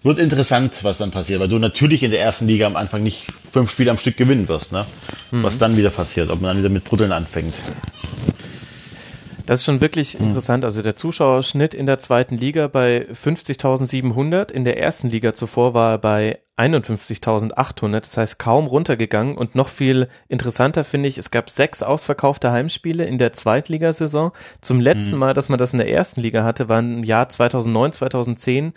Wird 0.03 0.19
interessant, 0.19 0.85
was 0.85 0.99
dann 0.99 1.11
passiert, 1.11 1.41
weil 1.41 1.49
du 1.49 1.59
natürlich 1.59 2.05
in 2.05 2.13
der 2.13 2.21
ersten 2.21 2.47
Liga 2.47 2.67
am 2.67 2.77
Anfang 2.77 3.03
nicht 3.03 3.27
fünf 3.53 3.73
Spiele 3.73 3.91
am 3.91 3.99
Stück 3.99 4.17
gewinnen 4.17 4.47
wirst, 4.47 4.71
ne? 4.71 4.87
Mhm. 5.33 5.43
Was 5.43 5.59
dann 5.59 5.77
wieder 5.77 5.91
passiert, 5.91 6.31
ob 6.31 6.41
man 6.41 6.51
dann 6.51 6.59
wieder 6.59 6.69
mit 6.69 6.85
Bruddeln 6.85 7.11
anfängt. 7.11 7.55
Das 9.47 9.61
ist 9.61 9.67
schon 9.67 9.81
wirklich 9.81 10.19
mhm. 10.19 10.29
interessant. 10.29 10.65
Also 10.65 10.83
der 10.83 10.97
Zuschauerschnitt 10.97 11.73
in 11.73 11.87
der 11.87 11.99
zweiten 11.99 12.37
Liga 12.37 12.67
bei 12.67 13.07
50.700. 13.11 14.51
In 14.51 14.65
der 14.65 14.79
ersten 14.79 15.09
Liga 15.09 15.35
zuvor 15.35 15.73
war 15.73 15.93
er 15.93 15.99
bei 15.99 16.39
51.800. 16.57 18.01
Das 18.01 18.17
heißt 18.17 18.39
kaum 18.41 18.67
runtergegangen. 18.67 19.39
Und 19.39 19.55
noch 19.55 19.69
viel 19.69 20.09
interessanter 20.29 20.83
finde 20.83 21.09
ich, 21.09 21.17
es 21.17 21.31
gab 21.31 21.49
sechs 21.49 21.85
ausverkaufte 21.85 22.51
Heimspiele 22.51 23.05
in 23.05 23.19
der 23.19 23.33
Zweitligasaison. 23.33 24.33
Zum 24.63 24.81
letzten 24.81 25.13
mhm. 25.13 25.21
Mal, 25.21 25.35
dass 25.35 25.49
man 25.49 25.59
das 25.59 25.73
in 25.73 25.79
der 25.79 25.91
ersten 25.91 26.21
Liga 26.21 26.43
hatte, 26.43 26.69
war 26.69 26.81
im 26.81 27.05
Jahr 27.05 27.29
2009, 27.29 27.93
2010 27.93 28.73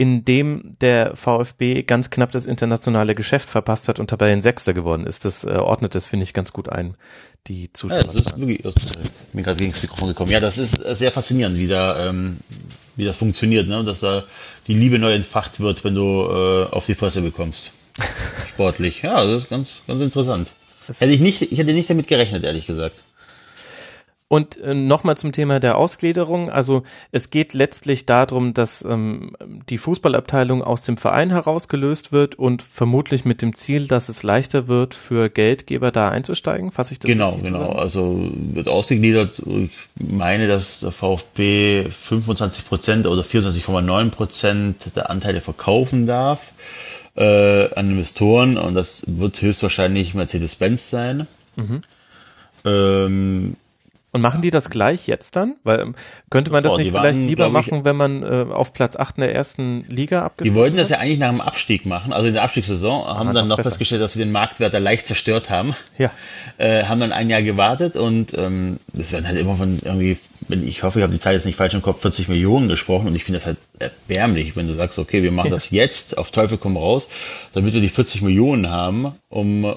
in 0.00 0.24
dem 0.24 0.78
der 0.80 1.14
VfB 1.14 1.82
ganz 1.82 2.08
knapp 2.08 2.32
das 2.32 2.46
internationale 2.46 3.14
Geschäft 3.14 3.50
verpasst 3.50 3.86
hat 3.86 4.00
und 4.00 4.10
dabei 4.10 4.32
ein 4.32 4.40
Sechster 4.40 4.72
geworden 4.72 5.06
ist. 5.06 5.26
Das 5.26 5.44
äh, 5.44 5.50
ordnet 5.50 5.94
das, 5.94 6.06
finde 6.06 6.24
ich, 6.24 6.32
ganz 6.32 6.54
gut 6.54 6.70
ein, 6.70 6.94
die 7.48 7.70
Zuschauer. 7.74 7.98
Ja, 7.98 8.04
das 8.04 8.14
ist 8.14 8.38
wirklich, 8.38 8.62
das 8.62 8.76
ist, 8.76 8.96
ich 8.96 9.32
bin 9.34 9.44
gerade 9.44 9.58
gegen 9.58 9.72
das 9.72 9.82
Mikrofon 9.82 10.08
gekommen. 10.08 10.30
Ja, 10.30 10.40
das 10.40 10.56
ist 10.56 10.72
sehr 10.72 11.12
faszinierend, 11.12 11.58
wie 11.58 11.68
da, 11.68 12.08
ähm, 12.08 12.38
wie 12.96 13.04
das 13.04 13.18
funktioniert, 13.18 13.68
ne? 13.68 13.84
dass 13.84 14.00
da 14.00 14.24
die 14.68 14.74
Liebe 14.74 14.98
neu 14.98 15.12
entfacht 15.12 15.60
wird, 15.60 15.84
wenn 15.84 15.94
du 15.94 16.22
äh, 16.22 16.74
auf 16.74 16.86
die 16.86 16.94
Fresse 16.94 17.20
bekommst. 17.20 17.72
Sportlich. 18.48 19.02
Ja, 19.02 19.26
das 19.26 19.42
ist 19.42 19.50
ganz, 19.50 19.82
ganz 19.86 20.00
interessant. 20.00 20.48
Hätte 20.98 21.12
ich 21.12 21.20
nicht, 21.20 21.42
ich 21.42 21.58
hätte 21.58 21.74
nicht 21.74 21.90
damit 21.90 22.06
gerechnet, 22.06 22.44
ehrlich 22.44 22.66
gesagt. 22.66 23.04
Und 24.32 24.58
äh, 24.58 24.74
nochmal 24.74 25.16
zum 25.16 25.32
Thema 25.32 25.58
der 25.58 25.76
Ausgliederung. 25.76 26.50
Also 26.50 26.84
es 27.10 27.30
geht 27.30 27.52
letztlich 27.52 28.06
darum, 28.06 28.54
dass 28.54 28.84
ähm, 28.84 29.36
die 29.68 29.76
Fußballabteilung 29.76 30.62
aus 30.62 30.84
dem 30.84 30.96
Verein 30.96 31.30
herausgelöst 31.30 32.12
wird 32.12 32.36
und 32.36 32.62
vermutlich 32.62 33.24
mit 33.24 33.42
dem 33.42 33.56
Ziel, 33.56 33.88
dass 33.88 34.08
es 34.08 34.22
leichter 34.22 34.68
wird, 34.68 34.94
für 34.94 35.30
Geldgeber 35.30 35.90
da 35.90 36.10
einzusteigen. 36.10 36.70
Fasse 36.70 36.92
ich 36.92 37.00
das 37.00 37.10
Genau, 37.10 37.32
genau. 37.32 37.44
Zusammen? 37.44 37.76
Also 37.76 38.30
wird 38.32 38.68
ausgegliedert. 38.68 39.42
Ich 39.44 39.72
meine, 39.98 40.46
dass 40.46 40.78
der 40.78 40.92
VfB 40.92 41.86
25 41.90 42.68
Prozent 42.68 43.06
oder 43.08 43.22
24,9 43.22 44.10
Prozent 44.10 44.76
der 44.94 45.10
Anteile 45.10 45.40
verkaufen 45.40 46.06
darf 46.06 46.40
äh, 47.16 47.74
an 47.74 47.90
Investoren 47.90 48.58
und 48.58 48.74
das 48.74 49.02
wird 49.08 49.42
höchstwahrscheinlich 49.42 50.14
Mercedes-Benz 50.14 50.88
sein. 50.88 51.26
Mhm. 51.56 51.82
Ähm, 52.64 53.56
und 54.12 54.20
machen 54.20 54.42
die 54.42 54.50
das 54.50 54.70
gleich 54.70 55.06
jetzt 55.06 55.36
dann? 55.36 55.56
Weil 55.62 55.80
ähm, 55.80 55.94
könnte 56.30 56.50
man 56.50 56.64
das 56.64 56.72
oh, 56.72 56.76
nicht 56.76 56.90
vielleicht 56.90 57.16
waren, 57.16 57.28
lieber 57.28 57.48
machen, 57.48 57.78
ich, 57.78 57.84
wenn 57.84 57.96
man 57.96 58.22
äh, 58.22 58.46
auf 58.50 58.72
Platz 58.72 58.96
8 58.96 59.18
in 59.18 59.20
der 59.22 59.34
ersten 59.34 59.84
Liga 59.88 60.24
abgeschlossen 60.24 60.54
Die 60.54 60.60
wollten 60.60 60.76
das 60.76 60.88
ja 60.88 60.98
eigentlich 60.98 61.18
nach 61.18 61.30
dem 61.30 61.40
Abstieg 61.40 61.86
machen, 61.86 62.12
also 62.12 62.26
in 62.26 62.34
der 62.34 62.42
Abstiegssaison, 62.42 63.04
haben 63.04 63.28
Aha, 63.28 63.32
dann 63.32 63.48
noch 63.48 63.56
besser. 63.56 63.70
festgestellt, 63.70 64.02
dass 64.02 64.14
sie 64.14 64.18
den 64.18 64.32
Marktwert 64.32 64.74
da 64.74 64.78
leicht 64.78 65.06
zerstört 65.06 65.50
haben. 65.50 65.74
Ja. 65.98 66.10
Äh, 66.58 66.84
haben 66.84 67.00
dann 67.00 67.12
ein 67.12 67.30
Jahr 67.30 67.40
gewartet 67.40 67.96
und 67.96 68.36
ähm, 68.36 68.80
das 68.92 69.12
werden 69.12 69.26
halt 69.26 69.38
immer 69.38 69.56
von 69.56 69.78
irgendwie, 69.82 70.18
wenn 70.46 70.66
ich 70.66 70.82
hoffe, 70.82 70.98
ich 70.98 71.02
habe 71.02 71.12
die 71.12 71.18
Zahl 71.18 71.32
jetzt 71.32 71.46
nicht 71.46 71.56
falsch 71.56 71.72
im 71.72 71.80
Kopf, 71.80 72.02
40 72.02 72.28
Millionen 72.28 72.68
gesprochen 72.68 73.06
und 73.06 73.14
ich 73.14 73.24
finde 73.24 73.38
das 73.38 73.46
halt 73.46 73.56
erbärmlich, 73.78 74.56
wenn 74.56 74.66
du 74.66 74.74
sagst, 74.74 74.98
okay, 74.98 75.22
wir 75.22 75.32
machen 75.32 75.46
ja. 75.46 75.54
das 75.54 75.70
jetzt, 75.70 76.18
auf 76.18 76.30
Teufel 76.30 76.58
komm 76.58 76.76
raus, 76.76 77.08
damit 77.54 77.72
wir 77.72 77.80
die 77.80 77.88
40 77.88 78.20
Millionen 78.20 78.70
haben, 78.70 79.14
um 79.30 79.74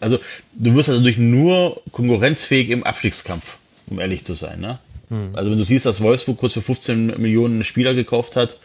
also 0.00 0.18
du 0.52 0.74
wirst 0.74 0.88
durch 0.88 1.18
nur 1.18 1.82
konkurrenzfähig 1.92 2.70
im 2.70 2.84
Abstiegskampf, 2.84 3.58
um 3.86 4.00
ehrlich 4.00 4.24
zu 4.24 4.34
sein. 4.34 4.60
Ne? 4.60 4.78
Hm. 5.08 5.30
Also 5.34 5.50
wenn 5.50 5.58
du 5.58 5.64
siehst, 5.64 5.86
dass 5.86 6.00
Wolfsburg 6.00 6.38
kurz 6.38 6.54
für 6.54 6.62
15 6.62 7.20
Millionen 7.20 7.64
Spieler 7.64 7.94
gekauft 7.94 8.36
hat 8.36 8.56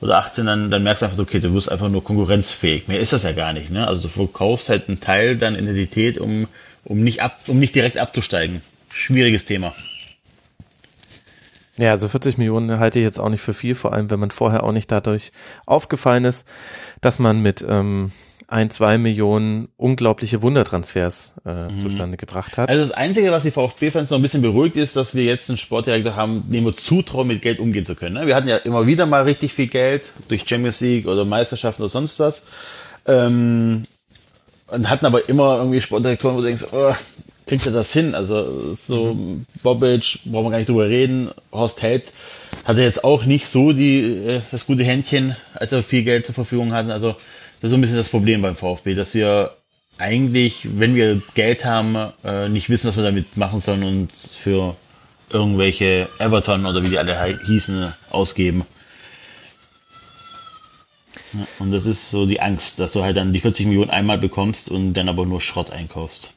oder 0.00 0.18
18, 0.18 0.46
dann, 0.46 0.70
dann 0.70 0.82
merkst 0.82 1.02
du 1.02 1.06
einfach, 1.06 1.18
okay, 1.18 1.40
du 1.40 1.52
wirst 1.54 1.70
einfach 1.70 1.88
nur 1.88 2.04
konkurrenzfähig. 2.04 2.88
Mehr 2.88 3.00
ist 3.00 3.12
das 3.12 3.22
ja 3.24 3.32
gar 3.32 3.52
nicht. 3.52 3.70
Ne? 3.70 3.86
Also 3.86 4.02
du 4.02 4.08
verkaufst 4.08 4.68
halt 4.68 4.88
einen 4.88 5.00
Teil 5.00 5.36
deiner 5.36 5.58
Identität, 5.58 6.18
um, 6.18 6.46
um, 6.84 7.02
nicht 7.02 7.22
ab, 7.22 7.40
um 7.46 7.58
nicht 7.58 7.74
direkt 7.74 7.98
abzusteigen. 7.98 8.62
Schwieriges 8.90 9.44
Thema. 9.44 9.74
Ja, 11.78 11.92
also 11.92 12.08
40 12.08 12.38
Millionen 12.38 12.80
halte 12.80 12.98
ich 12.98 13.04
jetzt 13.04 13.20
auch 13.20 13.28
nicht 13.28 13.40
für 13.40 13.54
viel, 13.54 13.76
vor 13.76 13.92
allem 13.92 14.10
wenn 14.10 14.18
man 14.18 14.32
vorher 14.32 14.64
auch 14.64 14.72
nicht 14.72 14.90
dadurch 14.90 15.30
aufgefallen 15.64 16.24
ist, 16.24 16.44
dass 17.00 17.20
man 17.20 17.40
mit 17.40 17.64
ähm, 17.66 18.10
ein, 18.50 18.70
zwei 18.70 18.96
Millionen 18.96 19.68
unglaubliche 19.76 20.40
Wundertransfers 20.40 21.32
äh, 21.44 21.68
mhm. 21.68 21.80
zustande 21.80 22.16
gebracht 22.16 22.56
hat. 22.56 22.70
Also 22.70 22.82
das 22.82 22.92
Einzige, 22.92 23.30
was 23.30 23.42
die 23.42 23.50
VfB-Fans 23.50 24.08
noch 24.08 24.18
ein 24.18 24.22
bisschen 24.22 24.40
beruhigt, 24.40 24.76
ist, 24.76 24.96
dass 24.96 25.14
wir 25.14 25.22
jetzt 25.22 25.50
einen 25.50 25.58
Sportdirektor 25.58 26.16
haben, 26.16 26.44
dem 26.48 26.64
wir 26.64 26.72
zutrauen, 26.72 27.28
mit 27.28 27.42
Geld 27.42 27.60
umgehen 27.60 27.84
zu 27.84 27.94
können. 27.94 28.14
Ne? 28.14 28.26
Wir 28.26 28.34
hatten 28.34 28.48
ja 28.48 28.56
immer 28.56 28.86
wieder 28.86 29.04
mal 29.04 29.22
richtig 29.24 29.52
viel 29.52 29.66
Geld 29.66 30.02
durch 30.28 30.48
Champions 30.48 30.80
League 30.80 31.06
oder 31.06 31.26
Meisterschaften 31.26 31.82
oder 31.82 31.90
sonst 31.90 32.18
was. 32.20 32.40
Ähm, 33.06 33.84
und 34.68 34.88
hatten 34.88 35.04
aber 35.04 35.28
immer 35.28 35.58
irgendwie 35.58 35.82
Sportdirektoren, 35.82 36.36
wo 36.36 36.40
du 36.40 36.46
denkst, 36.46 36.68
oh, 36.72 36.94
kriegt 37.46 37.66
er 37.66 37.72
das 37.72 37.92
hin? 37.92 38.14
Also 38.14 38.74
so 38.74 39.12
mhm. 39.12 39.44
Bobic, 39.62 40.20
brauchen 40.24 40.46
wir 40.46 40.50
gar 40.50 40.58
nicht 40.58 40.70
drüber 40.70 40.88
reden. 40.88 41.30
Horst 41.52 41.82
Held 41.82 42.12
hatte 42.64 42.80
jetzt 42.80 43.04
auch 43.04 43.26
nicht 43.26 43.46
so 43.46 43.72
die 43.74 44.00
äh, 44.00 44.40
das 44.50 44.64
gute 44.64 44.84
Händchen, 44.84 45.36
als 45.52 45.72
er 45.72 45.82
viel 45.82 46.02
Geld 46.02 46.24
zur 46.24 46.34
Verfügung 46.34 46.72
hatten. 46.72 46.90
Also 46.90 47.14
das 47.60 47.68
ist 47.68 47.70
so 47.70 47.76
ein 47.76 47.80
bisschen 47.80 47.96
das 47.96 48.08
Problem 48.08 48.42
beim 48.42 48.56
VfB, 48.56 48.94
dass 48.94 49.14
wir 49.14 49.56
eigentlich, 49.98 50.68
wenn 50.78 50.94
wir 50.94 51.20
Geld 51.34 51.64
haben, 51.64 51.96
äh, 52.24 52.48
nicht 52.48 52.70
wissen, 52.70 52.88
was 52.88 52.96
wir 52.96 53.02
damit 53.02 53.36
machen 53.36 53.60
sollen 53.60 53.82
und 53.82 54.12
für 54.12 54.76
irgendwelche 55.30 56.08
Everton 56.18 56.66
oder 56.66 56.82
wie 56.82 56.88
die 56.88 56.98
alle 56.98 57.38
hießen, 57.46 57.92
ausgeben. 58.10 58.64
Und 61.58 61.72
das 61.72 61.84
ist 61.84 62.10
so 62.10 62.26
die 62.26 62.40
Angst, 62.40 62.78
dass 62.78 62.92
du 62.92 63.02
halt 63.02 63.16
dann 63.16 63.32
die 63.32 63.40
40 63.40 63.66
Millionen 63.66 63.90
einmal 63.90 64.18
bekommst 64.18 64.70
und 64.70 64.94
dann 64.94 65.08
aber 65.08 65.26
nur 65.26 65.40
Schrott 65.40 65.70
einkaufst. 65.70 66.32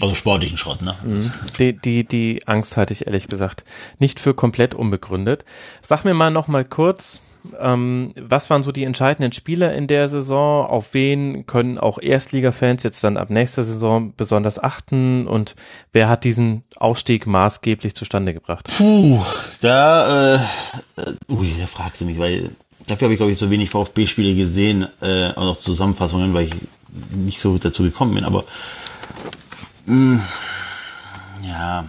Also 0.00 0.14
sportlichen 0.14 0.58
Schrott, 0.58 0.82
ne? 0.82 0.96
Mhm. 1.04 1.32
Die, 1.58 1.72
die, 1.72 2.04
die 2.04 2.42
Angst 2.46 2.76
hatte 2.76 2.92
ich 2.92 3.06
ehrlich 3.06 3.28
gesagt 3.28 3.64
nicht 3.98 4.18
für 4.18 4.34
komplett 4.34 4.74
unbegründet. 4.74 5.44
Sag 5.82 6.04
mir 6.04 6.14
mal 6.14 6.30
noch 6.30 6.48
mal 6.48 6.64
kurz, 6.64 7.20
ähm, 7.58 8.12
was 8.18 8.50
waren 8.50 8.62
so 8.62 8.72
die 8.72 8.84
entscheidenden 8.84 9.32
Spieler 9.32 9.74
in 9.74 9.86
der 9.86 10.08
Saison? 10.08 10.66
Auf 10.66 10.94
wen 10.94 11.46
können 11.46 11.78
auch 11.78 11.98
Erstliga-Fans 11.98 12.82
jetzt 12.82 13.04
dann 13.04 13.16
ab 13.16 13.30
nächster 13.30 13.62
Saison 13.62 14.12
besonders 14.16 14.62
achten? 14.62 15.26
Und 15.26 15.54
wer 15.92 16.08
hat 16.08 16.24
diesen 16.24 16.64
Aufstieg 16.76 17.26
maßgeblich 17.26 17.94
zustande 17.94 18.34
gebracht? 18.34 18.70
Puh, 18.76 19.22
da, 19.60 20.36
äh, 20.36 20.38
ui, 21.28 21.54
da 21.58 21.66
fragst 21.66 22.00
du 22.00 22.04
mich, 22.04 22.18
weil 22.18 22.50
dafür 22.86 23.06
habe 23.06 23.14
ich, 23.14 23.18
glaube 23.18 23.32
ich, 23.32 23.38
so 23.38 23.50
wenig 23.50 23.70
VfB-Spiele 23.70 24.34
gesehen, 24.34 24.86
äh, 25.00 25.30
auch 25.30 25.44
noch 25.44 25.56
Zusammenfassungen, 25.56 26.34
weil 26.34 26.46
ich 26.46 26.54
nicht 27.10 27.40
so 27.40 27.58
dazu 27.58 27.82
gekommen 27.82 28.14
bin, 28.14 28.24
aber 28.24 28.44
mh, 29.86 30.20
ja, 31.42 31.84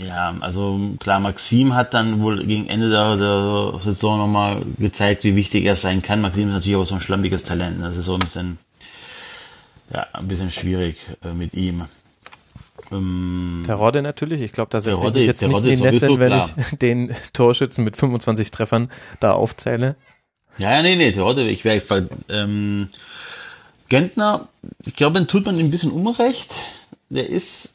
ja, 0.00 0.34
also 0.40 0.80
klar, 0.98 1.20
Maxim 1.20 1.74
hat 1.74 1.94
dann 1.94 2.20
wohl 2.20 2.44
gegen 2.44 2.66
Ende 2.66 2.90
der, 2.90 3.16
der 3.16 3.80
Saison 3.80 4.18
nochmal 4.18 4.62
gezeigt, 4.78 5.24
wie 5.24 5.36
wichtig 5.36 5.64
er 5.64 5.76
sein 5.76 6.02
kann. 6.02 6.20
Maxim 6.20 6.48
ist 6.48 6.54
natürlich 6.54 6.76
auch 6.76 6.84
so 6.84 6.94
ein 6.94 7.00
schlampiges 7.00 7.44
Talent. 7.44 7.82
Das 7.82 7.96
ist 7.96 8.06
so 8.06 8.14
ein 8.14 8.20
bisschen, 8.20 8.58
ja, 9.92 10.06
ein 10.12 10.28
bisschen 10.28 10.50
schwierig 10.50 10.96
äh, 11.24 11.32
mit 11.32 11.54
ihm. 11.54 11.84
Ähm, 12.90 13.62
Terodde 13.66 14.02
natürlich. 14.02 14.40
Ich 14.40 14.52
glaube, 14.52 14.70
da 14.70 14.80
setze 14.80 15.06
ich 15.14 15.26
jetzt 15.26 15.40
Terodde 15.40 15.68
nicht 15.68 15.80
in 15.80 15.84
die 15.84 15.90
Netze, 15.92 16.18
wenn 16.18 16.28
klar. 16.28 16.50
ich 16.56 16.78
den 16.78 17.14
Torschützen 17.32 17.84
mit 17.84 17.96
25 17.96 18.50
Treffern 18.50 18.90
da 19.20 19.32
aufzähle. 19.32 19.96
Ja, 20.58 20.72
ja, 20.72 20.82
nee, 20.82 20.96
nee, 20.96 21.12
Terodde, 21.12 21.48
ich 21.48 21.64
wäre, 21.64 22.08
ähm, 22.28 22.88
Gentner, 23.88 24.48
ich 24.84 24.96
glaube, 24.96 25.14
dann 25.14 25.28
tut 25.28 25.44
man 25.44 25.58
ihm 25.58 25.66
ein 25.66 25.70
bisschen 25.70 25.90
Unrecht. 25.90 26.54
Der 27.10 27.28
ist 27.28 27.71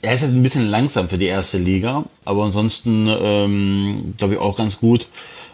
er 0.00 0.14
ist 0.14 0.22
halt 0.22 0.32
ein 0.32 0.42
bisschen 0.42 0.66
langsam 0.68 1.08
für 1.08 1.18
die 1.18 1.26
erste 1.26 1.58
Liga, 1.58 2.04
aber 2.24 2.44
ansonsten 2.44 3.06
ähm, 3.08 4.14
glaube 4.16 4.34
ich 4.34 4.40
auch 4.40 4.56
ganz 4.56 4.78
gut. 4.78 5.06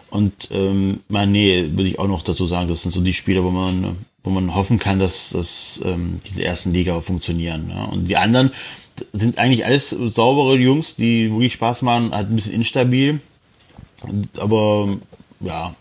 Und 0.09 0.49
ähm, 0.51 1.01
Mané 1.09 1.75
würde 1.75 1.87
ich 1.87 1.99
auch 1.99 2.07
noch 2.07 2.23
dazu 2.23 2.47
sagen, 2.47 2.67
das 2.67 2.81
sind 2.81 2.91
so 2.91 3.01
die 3.01 3.13
Spieler, 3.13 3.43
wo 3.43 3.51
man, 3.51 3.97
wo 4.23 4.31
man 4.31 4.55
hoffen 4.55 4.79
kann, 4.79 4.97
dass, 4.97 5.29
dass 5.29 5.81
ähm, 5.85 6.19
die 6.25 6.29
in 6.29 6.35
der 6.37 6.45
ersten 6.47 6.73
Liga 6.73 6.99
funktionieren. 7.01 7.69
Ja. 7.69 7.85
Und 7.85 8.07
die 8.07 8.17
anderen 8.17 8.51
sind 9.13 9.37
eigentlich 9.37 9.65
alles 9.65 9.89
saubere 9.89 10.55
Jungs, 10.57 10.95
die 10.95 11.29
wirklich 11.31 11.53
Spaß 11.53 11.83
machen, 11.83 12.11
halt 12.11 12.29
ein 12.29 12.35
bisschen 12.35 12.53
instabil. 12.53 13.21
Aber 14.37 14.97
ja, 15.41 15.75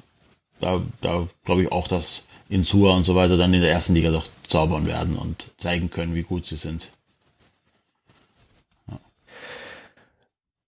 da, 0.60 0.82
da 1.00 1.26
glaube 1.44 1.62
ich 1.62 1.72
auch, 1.72 1.88
dass 1.88 2.24
Insua 2.50 2.96
und 2.96 3.04
so 3.04 3.14
weiter 3.14 3.36
dann 3.36 3.54
in 3.54 3.62
der 3.62 3.70
ersten 3.70 3.94
Liga 3.94 4.10
doch 4.10 4.26
zaubern 4.46 4.86
werden 4.86 5.16
und 5.16 5.52
zeigen 5.58 5.90
können, 5.90 6.14
wie 6.14 6.22
gut 6.22 6.46
sie 6.46 6.56
sind. 6.56 6.88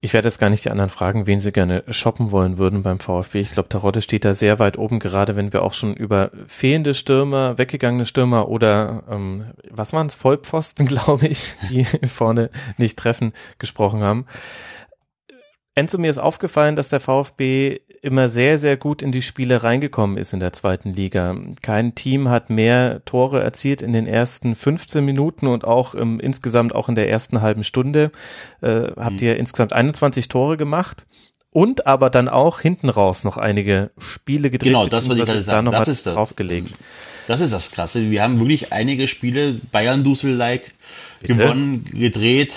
Ich 0.03 0.15
werde 0.15 0.29
jetzt 0.29 0.39
gar 0.39 0.49
nicht 0.49 0.65
die 0.65 0.71
anderen 0.71 0.89
fragen, 0.89 1.27
wen 1.27 1.41
sie 1.41 1.53
gerne 1.53 1.85
shoppen 1.91 2.31
wollen 2.31 2.57
würden 2.57 2.83
beim 2.83 3.01
VfB. 3.01 3.41
Ich 3.41 3.53
glaube, 3.53 3.69
Tarotte 3.69 4.01
steht 4.01 4.25
da 4.25 4.33
sehr 4.33 4.59
weit 4.59 4.79
oben, 4.79 4.99
gerade 4.99 5.37
wenn 5.37 5.53
wir 5.53 5.63
auch 5.63 5.75
schon 5.75 5.93
über 5.93 6.31
fehlende 6.47 6.95
Stürmer, 6.95 7.59
weggegangene 7.59 8.07
Stürmer 8.07 8.49
oder 8.49 9.03
ähm, 9.11 9.51
was 9.69 9.93
waren 9.93 10.07
es, 10.07 10.15
Vollpfosten, 10.15 10.87
glaube 10.87 11.27
ich, 11.27 11.55
die 11.69 11.85
vorne 12.07 12.49
nicht 12.79 12.99
treffen, 12.99 13.35
gesprochen 13.59 14.01
haben. 14.01 14.25
Enzo, 15.75 15.99
mir 15.99 16.11
ist 16.11 16.19
aufgefallen, 16.19 16.77
dass 16.77 16.89
der 16.89 17.01
VfB 17.01 17.81
immer 18.03 18.29
sehr, 18.29 18.59
sehr 18.59 18.77
gut 18.77 19.03
in 19.03 19.13
die 19.13 19.23
Spiele 19.23 19.63
reingekommen 19.63 20.17
ist 20.17 20.33
in 20.33 20.41
der 20.41 20.53
zweiten 20.53 20.93
Liga. 20.93 21.37
Kein 21.63 21.95
Team 21.95 22.29
hat 22.29 22.49
mehr 22.51 23.05
Tore 23.05 23.43
erzielt 23.43 23.83
in 23.83 23.93
den 23.93 24.07
ersten 24.07 24.55
15 24.55 25.05
Minuten 25.05 25.47
und 25.47 25.65
auch 25.65 25.95
im, 25.95 26.19
insgesamt 26.19 26.75
auch 26.75 26.89
in 26.89 26.95
der 26.95 27.11
ersten 27.11 27.43
halben 27.43 27.65
Stunde. 27.65 28.11
Äh, 28.63 28.93
habt 28.97 29.21
mhm. 29.21 29.27
ihr 29.27 29.37
insgesamt 29.37 29.73
21 29.73 30.29
Tore 30.29 30.57
gemacht 30.57 31.07
und 31.51 31.87
aber 31.87 32.11
dann 32.11 32.29
auch 32.29 32.61
hinten 32.61 32.89
raus 32.89 33.25
noch 33.25 33.37
einige 33.37 33.91
Spiele 33.99 34.51
gedreht. 34.51 34.73
Genau, 34.73 34.87
das, 34.87 35.09
was 35.09 35.17
ich 35.17 35.25
gerade 35.25 35.43
sagen, 35.43 35.71
das 35.71 35.89
ist 35.89 36.07
das. 36.07 36.15
Draufgelegt. 36.15 36.75
Das 37.27 37.41
ist 37.41 37.53
das 37.53 37.71
Krasse. 37.71 38.11
Wir 38.11 38.23
haben 38.23 38.41
wirklich 38.41 38.73
einige 38.73 39.07
Spiele, 39.07 39.61
Bayern-Dusel-like, 39.71 40.73
gewonnen, 41.23 41.85
gedreht. 41.85 42.55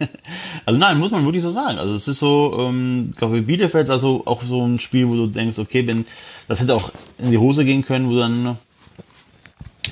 also 0.66 0.78
nein, 0.78 0.98
muss 0.98 1.10
man 1.10 1.24
wirklich 1.24 1.42
so 1.42 1.50
sagen. 1.50 1.78
Also 1.78 1.94
es 1.94 2.08
ist 2.08 2.18
so, 2.18 2.56
ähm, 2.60 3.08
ich 3.12 3.18
glaube, 3.18 3.42
Bielefeld 3.42 3.88
war 3.88 3.98
so 3.98 4.22
auch 4.24 4.42
so 4.42 4.64
ein 4.64 4.80
Spiel, 4.80 5.08
wo 5.08 5.14
du 5.14 5.26
denkst, 5.26 5.58
okay, 5.58 5.86
wenn 5.86 6.06
das 6.46 6.60
hätte 6.60 6.74
auch 6.74 6.92
in 7.18 7.30
die 7.30 7.38
Hose 7.38 7.64
gehen 7.64 7.84
können, 7.84 8.08
wo 8.08 8.12
du 8.12 8.20
dann 8.20 8.58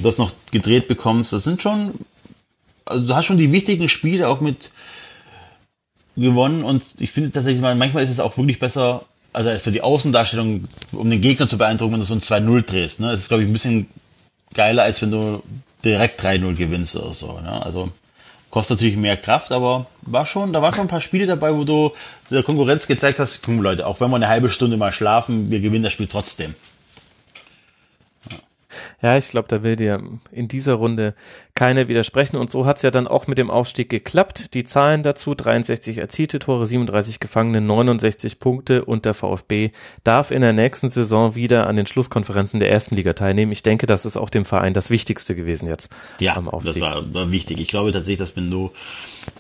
das 0.02 0.18
noch 0.18 0.32
gedreht 0.50 0.88
bekommst. 0.88 1.32
Das 1.32 1.44
sind 1.44 1.62
schon, 1.62 1.94
also 2.84 3.06
du 3.06 3.14
hast 3.14 3.26
schon 3.26 3.38
die 3.38 3.52
wichtigen 3.52 3.88
Spiele 3.88 4.28
auch 4.28 4.40
mit 4.40 4.70
gewonnen 6.16 6.64
und 6.64 6.82
ich 6.98 7.10
finde 7.10 7.30
tatsächlich 7.30 7.60
mal, 7.60 7.74
manchmal 7.74 8.04
ist 8.04 8.10
es 8.10 8.20
auch 8.20 8.36
wirklich 8.38 8.58
besser, 8.58 9.04
also 9.32 9.50
für 9.58 9.72
die 9.72 9.82
Außendarstellung, 9.82 10.64
um 10.92 11.10
den 11.10 11.20
Gegner 11.20 11.46
zu 11.46 11.58
beeindrucken, 11.58 11.92
wenn 11.92 12.00
du 12.00 12.06
so 12.06 12.14
ein 12.14 12.20
2-0 12.20 12.62
drehst. 12.62 13.00
Ne? 13.00 13.10
Das 13.10 13.20
ist, 13.20 13.28
glaube 13.28 13.42
ich, 13.42 13.50
ein 13.50 13.52
bisschen 13.52 13.86
geiler, 14.54 14.84
als 14.84 15.02
wenn 15.02 15.10
du 15.10 15.42
direkt 15.86 16.20
3-0 16.22 16.54
gewinnst 16.54 16.96
oder 16.96 17.14
so. 17.14 17.40
Ne? 17.40 17.64
Also 17.64 17.90
kostet 18.50 18.78
natürlich 18.78 18.96
mehr 18.96 19.16
Kraft, 19.16 19.52
aber 19.52 19.86
war 20.02 20.26
schon, 20.26 20.52
da 20.52 20.62
waren 20.62 20.74
schon 20.74 20.86
ein 20.86 20.88
paar 20.88 21.00
Spiele 21.00 21.26
dabei, 21.26 21.54
wo 21.54 21.64
du 21.64 21.92
der 22.30 22.42
Konkurrenz 22.42 22.86
gezeigt 22.86 23.18
hast, 23.18 23.42
komm 23.42 23.60
Leute, 23.60 23.86
auch 23.86 24.00
wenn 24.00 24.10
wir 24.10 24.16
eine 24.16 24.28
halbe 24.28 24.50
Stunde 24.50 24.76
mal 24.76 24.92
schlafen, 24.92 25.50
wir 25.50 25.60
gewinnen 25.60 25.84
das 25.84 25.92
Spiel 25.92 26.06
trotzdem. 26.06 26.54
Ja, 29.02 29.16
ich 29.16 29.28
glaube, 29.28 29.48
da 29.48 29.62
will 29.62 29.76
dir 29.76 30.02
in 30.32 30.48
dieser 30.48 30.74
Runde 30.74 31.14
keiner 31.54 31.88
widersprechen. 31.88 32.36
Und 32.36 32.50
so 32.50 32.66
hat's 32.66 32.82
ja 32.82 32.90
dann 32.90 33.08
auch 33.08 33.26
mit 33.26 33.38
dem 33.38 33.50
Aufstieg 33.50 33.88
geklappt. 33.88 34.54
Die 34.54 34.64
Zahlen 34.64 35.02
dazu, 35.02 35.34
63 35.34 35.98
erzielte 35.98 36.38
Tore, 36.38 36.66
37 36.66 37.18
Gefangene, 37.18 37.60
69 37.60 38.38
Punkte 38.38 38.84
und 38.84 39.04
der 39.04 39.14
VfB 39.14 39.70
darf 40.04 40.30
in 40.30 40.42
der 40.42 40.52
nächsten 40.52 40.90
Saison 40.90 41.34
wieder 41.34 41.66
an 41.66 41.76
den 41.76 41.86
Schlusskonferenzen 41.86 42.60
der 42.60 42.70
ersten 42.70 42.94
Liga 42.94 43.14
teilnehmen. 43.14 43.52
Ich 43.52 43.62
denke, 43.62 43.86
das 43.86 44.06
ist 44.06 44.16
auch 44.16 44.30
dem 44.30 44.44
Verein 44.44 44.74
das 44.74 44.90
Wichtigste 44.90 45.34
gewesen 45.34 45.66
jetzt. 45.66 45.90
Ja, 46.20 46.40
das 46.62 46.80
war, 46.80 47.14
war 47.14 47.32
wichtig. 47.32 47.58
Ich 47.58 47.68
glaube 47.68 47.90
tatsächlich, 47.92 48.18
dass 48.18 48.36
wenn 48.36 48.50
du 48.50 48.70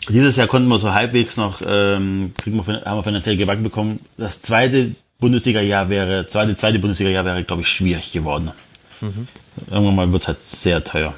dieses 0.08 0.36
Jahr 0.36 0.46
konnten 0.46 0.68
wir 0.68 0.78
so 0.78 0.94
halbwegs 0.94 1.36
noch, 1.36 1.60
ähm, 1.66 2.32
kriegen 2.36 2.56
wir, 2.66 2.82
haben 2.84 2.98
wir 2.98 3.02
finanziell 3.02 3.36
gebacken 3.36 3.62
bekommen. 3.62 4.00
Das 4.16 4.42
zweite 4.42 4.94
Bundesliga-Jahr 5.20 5.88
wäre, 5.88 6.28
zweite, 6.28 6.56
zweite 6.56 6.78
Bundesliga-Jahr 6.78 7.24
wäre, 7.24 7.44
glaube 7.44 7.62
ich, 7.62 7.68
schwierig 7.68 8.12
geworden. 8.12 8.50
Mhm. 9.00 9.28
Irgendwann 9.70 9.94
mal 9.94 10.12
wird 10.12 10.22
es 10.22 10.28
halt 10.28 10.44
sehr 10.44 10.82
teuer. 10.82 11.14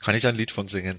Kann 0.00 0.14
ich 0.14 0.26
ein 0.26 0.36
Lied 0.36 0.52
von 0.52 0.68
singen? 0.68 0.98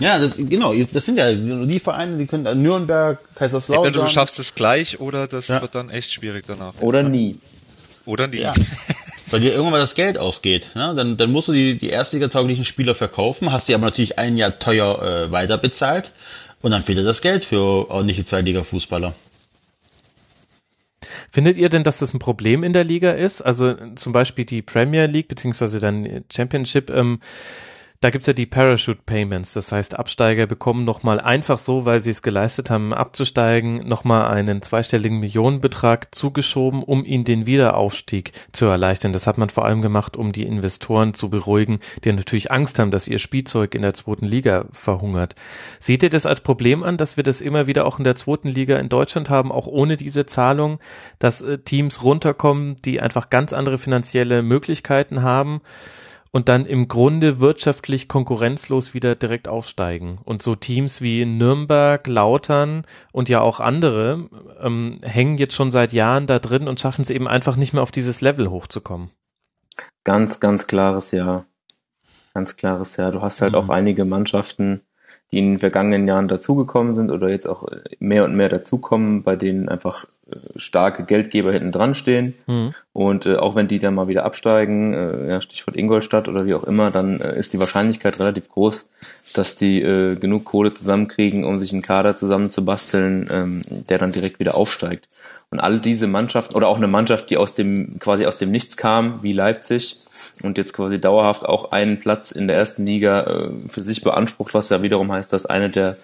Ja, 0.00 0.18
das, 0.18 0.36
genau, 0.36 0.72
das 0.74 1.04
sind 1.04 1.18
ja 1.18 1.32
die 1.32 1.80
Vereine, 1.80 2.16
die 2.16 2.26
können 2.26 2.62
Nürnberg, 2.62 3.18
Kaiserslautern. 3.34 3.86
Entweder 3.88 4.06
du 4.06 4.10
schaffst 4.10 4.38
es 4.38 4.54
gleich 4.54 5.00
oder 5.00 5.26
das 5.26 5.48
ja. 5.48 5.60
wird 5.60 5.74
dann 5.74 5.90
echt 5.90 6.12
schwierig 6.12 6.46
danach. 6.46 6.72
Oder 6.80 7.02
nie. 7.02 7.38
Oder 8.06 8.28
nie. 8.28 8.38
Ja. 8.38 8.54
Weil 9.30 9.40
dir 9.40 9.50
irgendwann 9.50 9.72
mal 9.72 9.80
das 9.80 9.94
Geld 9.94 10.18
ausgeht. 10.18 10.70
Ne? 10.74 10.94
Dann, 10.96 11.16
dann 11.16 11.30
musst 11.30 11.48
du 11.48 11.52
die, 11.52 11.76
die 11.76 11.88
erstligatauglichen 11.88 12.64
Spieler 12.64 12.94
verkaufen, 12.94 13.52
hast 13.52 13.68
die 13.68 13.74
aber 13.74 13.84
natürlich 13.84 14.18
ein 14.18 14.36
Jahr 14.36 14.58
teuer 14.58 15.02
äh, 15.02 15.30
weiter 15.30 15.58
bezahlt 15.58 16.10
und 16.62 16.70
dann 16.70 16.82
fehlt 16.82 16.98
dir 16.98 17.04
das 17.04 17.20
Geld 17.20 17.44
für 17.44 17.90
ordentliche 17.90 18.24
Zweitliga-Fußballer. 18.24 19.14
Findet 21.30 21.56
ihr 21.56 21.68
denn, 21.68 21.84
dass 21.84 21.98
das 21.98 22.14
ein 22.14 22.18
Problem 22.18 22.62
in 22.62 22.72
der 22.72 22.84
Liga 22.84 23.12
ist? 23.12 23.42
Also 23.42 23.74
zum 23.96 24.12
Beispiel 24.12 24.44
die 24.44 24.62
Premier 24.62 25.06
League 25.06 25.28
beziehungsweise 25.28 25.80
dann 25.80 26.24
Championship. 26.30 26.90
Ähm, 26.90 27.20
da 28.02 28.10
gibt's 28.10 28.26
ja 28.26 28.32
die 28.32 28.46
Parachute 28.46 28.98
Payments, 29.06 29.52
das 29.52 29.70
heißt, 29.70 29.96
Absteiger 29.96 30.48
bekommen 30.48 30.84
nochmal 30.84 31.20
einfach 31.20 31.56
so, 31.56 31.84
weil 31.84 32.00
sie 32.00 32.10
es 32.10 32.20
geleistet 32.20 32.68
haben, 32.68 32.92
abzusteigen, 32.92 33.86
nochmal 33.86 34.26
einen 34.26 34.60
zweistelligen 34.60 35.20
Millionenbetrag 35.20 36.12
zugeschoben, 36.12 36.82
um 36.82 37.04
ihnen 37.04 37.22
den 37.22 37.46
Wiederaufstieg 37.46 38.32
zu 38.50 38.66
erleichtern. 38.66 39.12
Das 39.12 39.28
hat 39.28 39.38
man 39.38 39.50
vor 39.50 39.66
allem 39.66 39.82
gemacht, 39.82 40.16
um 40.16 40.32
die 40.32 40.42
Investoren 40.42 41.14
zu 41.14 41.30
beruhigen, 41.30 41.78
die 42.02 42.12
natürlich 42.12 42.50
Angst 42.50 42.80
haben, 42.80 42.90
dass 42.90 43.06
ihr 43.06 43.20
Spielzeug 43.20 43.72
in 43.76 43.82
der 43.82 43.94
zweiten 43.94 44.26
Liga 44.26 44.64
verhungert. 44.72 45.36
Seht 45.78 46.02
ihr 46.02 46.10
das 46.10 46.26
als 46.26 46.40
Problem 46.40 46.82
an, 46.82 46.96
dass 46.96 47.16
wir 47.16 47.22
das 47.22 47.40
immer 47.40 47.68
wieder 47.68 47.86
auch 47.86 47.98
in 47.98 48.04
der 48.04 48.16
zweiten 48.16 48.48
Liga 48.48 48.78
in 48.78 48.88
Deutschland 48.88 49.30
haben, 49.30 49.52
auch 49.52 49.68
ohne 49.68 49.96
diese 49.96 50.26
Zahlung, 50.26 50.80
dass 51.20 51.40
äh, 51.40 51.58
Teams 51.58 52.02
runterkommen, 52.02 52.82
die 52.84 53.00
einfach 53.00 53.30
ganz 53.30 53.52
andere 53.52 53.78
finanzielle 53.78 54.42
Möglichkeiten 54.42 55.22
haben? 55.22 55.60
Und 56.32 56.48
dann 56.48 56.66
im 56.66 56.88
Grunde 56.88 57.40
wirtschaftlich 57.40 58.08
konkurrenzlos 58.08 58.94
wieder 58.94 59.14
direkt 59.14 59.48
aufsteigen. 59.48 60.18
Und 60.24 60.42
so 60.42 60.54
Teams 60.54 61.02
wie 61.02 61.26
Nürnberg, 61.26 62.06
Lautern 62.06 62.86
und 63.12 63.28
ja 63.28 63.40
auch 63.40 63.60
andere 63.60 64.28
ähm, 64.60 65.00
hängen 65.02 65.36
jetzt 65.36 65.54
schon 65.54 65.70
seit 65.70 65.92
Jahren 65.92 66.26
da 66.26 66.38
drin 66.38 66.68
und 66.68 66.80
schaffen 66.80 67.02
es 67.02 67.10
eben 67.10 67.28
einfach 67.28 67.56
nicht 67.56 67.74
mehr 67.74 67.82
auf 67.82 67.92
dieses 67.92 68.22
Level 68.22 68.50
hochzukommen. 68.50 69.10
Ganz, 70.04 70.40
ganz 70.40 70.66
klares 70.66 71.12
Ja. 71.12 71.44
Ganz 72.34 72.56
klares 72.56 72.96
Ja. 72.96 73.10
Du 73.10 73.20
hast 73.20 73.42
halt 73.42 73.52
mhm. 73.52 73.58
auch 73.58 73.68
einige 73.68 74.06
Mannschaften, 74.06 74.80
die 75.30 75.38
in 75.38 75.50
den 75.52 75.58
vergangenen 75.58 76.08
Jahren 76.08 76.28
dazugekommen 76.28 76.94
sind 76.94 77.10
oder 77.10 77.28
jetzt 77.28 77.46
auch 77.46 77.68
mehr 77.98 78.24
und 78.24 78.34
mehr 78.34 78.48
dazukommen, 78.48 79.22
bei 79.22 79.36
denen 79.36 79.68
einfach 79.68 80.06
starke 80.56 81.04
Geldgeber 81.04 81.52
hinten 81.52 81.72
dran 81.72 81.94
stehen. 81.94 82.32
Mhm. 82.46 82.74
Und 82.92 83.26
äh, 83.26 83.36
auch 83.36 83.54
wenn 83.54 83.68
die 83.68 83.78
dann 83.78 83.94
mal 83.94 84.08
wieder 84.08 84.24
absteigen, 84.24 84.92
äh, 84.92 85.30
ja, 85.30 85.40
Stichwort 85.40 85.76
Ingolstadt 85.76 86.28
oder 86.28 86.44
wie 86.44 86.54
auch 86.54 86.64
immer, 86.64 86.90
dann 86.90 87.20
äh, 87.20 87.38
ist 87.38 87.52
die 87.52 87.58
Wahrscheinlichkeit 87.58 88.20
relativ 88.20 88.48
groß, 88.50 88.86
dass 89.34 89.56
die 89.56 89.80
äh, 89.80 90.16
genug 90.16 90.44
Kohle 90.44 90.72
zusammenkriegen, 90.74 91.44
um 91.44 91.56
sich 91.56 91.72
einen 91.72 91.82
Kader 91.82 92.16
zusammenzubasteln, 92.16 93.28
ähm, 93.30 93.62
der 93.88 93.98
dann 93.98 94.12
direkt 94.12 94.40
wieder 94.40 94.54
aufsteigt. 94.54 95.08
Und 95.50 95.60
all 95.60 95.78
diese 95.78 96.06
Mannschaften 96.06 96.54
oder 96.54 96.68
auch 96.68 96.78
eine 96.78 96.88
Mannschaft, 96.88 97.28
die 97.28 97.36
aus 97.36 97.52
dem 97.52 97.98
quasi 97.98 98.24
aus 98.24 98.38
dem 98.38 98.50
Nichts 98.50 98.78
kam, 98.78 99.22
wie 99.22 99.32
Leipzig 99.32 99.96
und 100.42 100.56
jetzt 100.56 100.72
quasi 100.72 100.98
dauerhaft 100.98 101.46
auch 101.46 101.72
einen 101.72 102.00
Platz 102.00 102.30
in 102.30 102.46
der 102.46 102.56
ersten 102.56 102.86
Liga 102.86 103.20
äh, 103.22 103.68
für 103.68 103.80
sich 103.80 104.00
beansprucht, 104.00 104.54
was 104.54 104.70
ja 104.70 104.80
wiederum 104.80 105.12
heißt, 105.12 105.30
dass 105.30 105.44
eine 105.44 105.68
der 105.68 105.94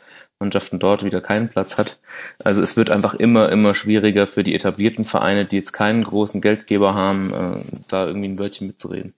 Mannschaften 0.40 0.78
dort 0.78 1.04
wieder 1.04 1.20
keinen 1.20 1.48
Platz 1.48 1.78
hat. 1.78 1.98
Also 2.44 2.62
es 2.62 2.76
wird 2.76 2.90
einfach 2.90 3.14
immer, 3.14 3.50
immer 3.50 3.74
schwieriger 3.74 4.26
für 4.26 4.44
die 4.44 4.54
etablierten 4.54 5.04
Vereine, 5.04 5.46
die 5.46 5.56
jetzt 5.56 5.72
keinen 5.72 6.04
großen 6.04 6.40
Geldgeber 6.40 6.94
haben, 6.94 7.32
äh, 7.34 7.60
da 7.88 8.06
irgendwie 8.06 8.28
ein 8.28 8.38
Wörtchen 8.38 8.68
mitzureden. 8.68 9.14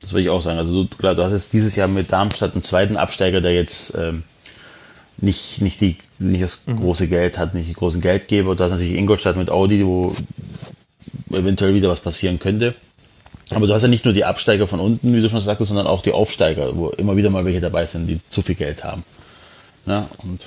Das 0.00 0.12
würde 0.12 0.22
ich 0.22 0.30
auch 0.30 0.42
sagen. 0.42 0.58
Also 0.58 0.84
du, 0.84 0.96
klar, 0.96 1.14
du 1.14 1.24
hast 1.24 1.32
jetzt 1.32 1.52
dieses 1.52 1.74
Jahr 1.74 1.88
mit 1.88 2.12
Darmstadt 2.12 2.52
einen 2.52 2.62
zweiten 2.62 2.96
Absteiger, 2.96 3.40
der 3.40 3.54
jetzt 3.54 3.94
ähm, 3.96 4.22
nicht, 5.16 5.60
nicht, 5.60 5.80
die, 5.80 5.96
nicht 6.18 6.42
das 6.42 6.60
Mhm. 6.66 6.76
große 6.76 7.08
Geld 7.08 7.36
hat, 7.38 7.54
nicht 7.54 7.68
die 7.68 7.74
großen 7.74 8.00
Geldgeber. 8.00 8.54
Du 8.54 8.62
hast 8.62 8.70
natürlich 8.70 8.94
Ingolstadt 8.94 9.36
mit 9.36 9.50
Audi, 9.50 9.84
wo 9.84 10.14
eventuell 11.32 11.74
wieder 11.74 11.88
was 11.88 12.00
passieren 12.00 12.38
könnte. 12.38 12.74
Aber 13.50 13.66
du 13.66 13.74
hast 13.74 13.82
ja 13.82 13.88
nicht 13.88 14.04
nur 14.04 14.14
die 14.14 14.24
Absteiger 14.24 14.66
von 14.68 14.78
unten, 14.80 15.12
wie 15.14 15.20
du 15.20 15.28
schon 15.28 15.40
sagtest, 15.40 15.68
sondern 15.68 15.86
auch 15.88 16.02
die 16.02 16.12
Aufsteiger, 16.12 16.76
wo 16.76 16.90
immer 16.90 17.16
wieder 17.16 17.30
mal 17.30 17.44
welche 17.44 17.60
dabei 17.60 17.84
sind, 17.86 18.06
die 18.06 18.20
zu 18.30 18.42
viel 18.42 18.54
Geld 18.54 18.84
haben. 18.84 19.04
Ja, 19.86 20.08
und 20.22 20.40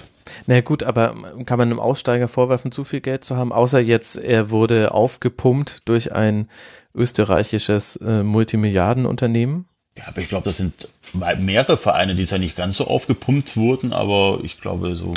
Na 0.48 0.60
gut, 0.62 0.84
aber 0.84 1.16
kann 1.46 1.58
man 1.58 1.70
einem 1.70 1.80
Aussteiger 1.80 2.28
vorwerfen, 2.28 2.72
zu 2.72 2.84
viel 2.84 3.02
Geld 3.02 3.24
zu 3.26 3.36
haben? 3.36 3.52
Außer 3.52 3.80
jetzt, 3.80 4.18
er 4.18 4.50
wurde 4.50 4.94
aufgepumpt 4.94 5.88
durch 5.88 6.14
ein 6.14 6.50
österreichisches 6.94 7.98
äh, 7.98 8.24
Multimilliardenunternehmen. 8.24 9.66
ja, 9.98 10.06
aber 10.08 10.22
ich 10.22 10.30
glaube, 10.30 10.46
das 10.46 10.58
sind 10.58 10.88
mehrere 11.14 11.78
Vereine, 11.78 12.16
die 12.16 12.26
zwar 12.26 12.40
nicht 12.40 12.56
ganz 12.56 12.78
so 12.78 12.88
aufgepumpt 12.88 13.58
wurden, 13.58 13.94
aber 13.94 14.40
ich 14.44 14.60
glaube, 14.62 14.96
so 14.96 15.14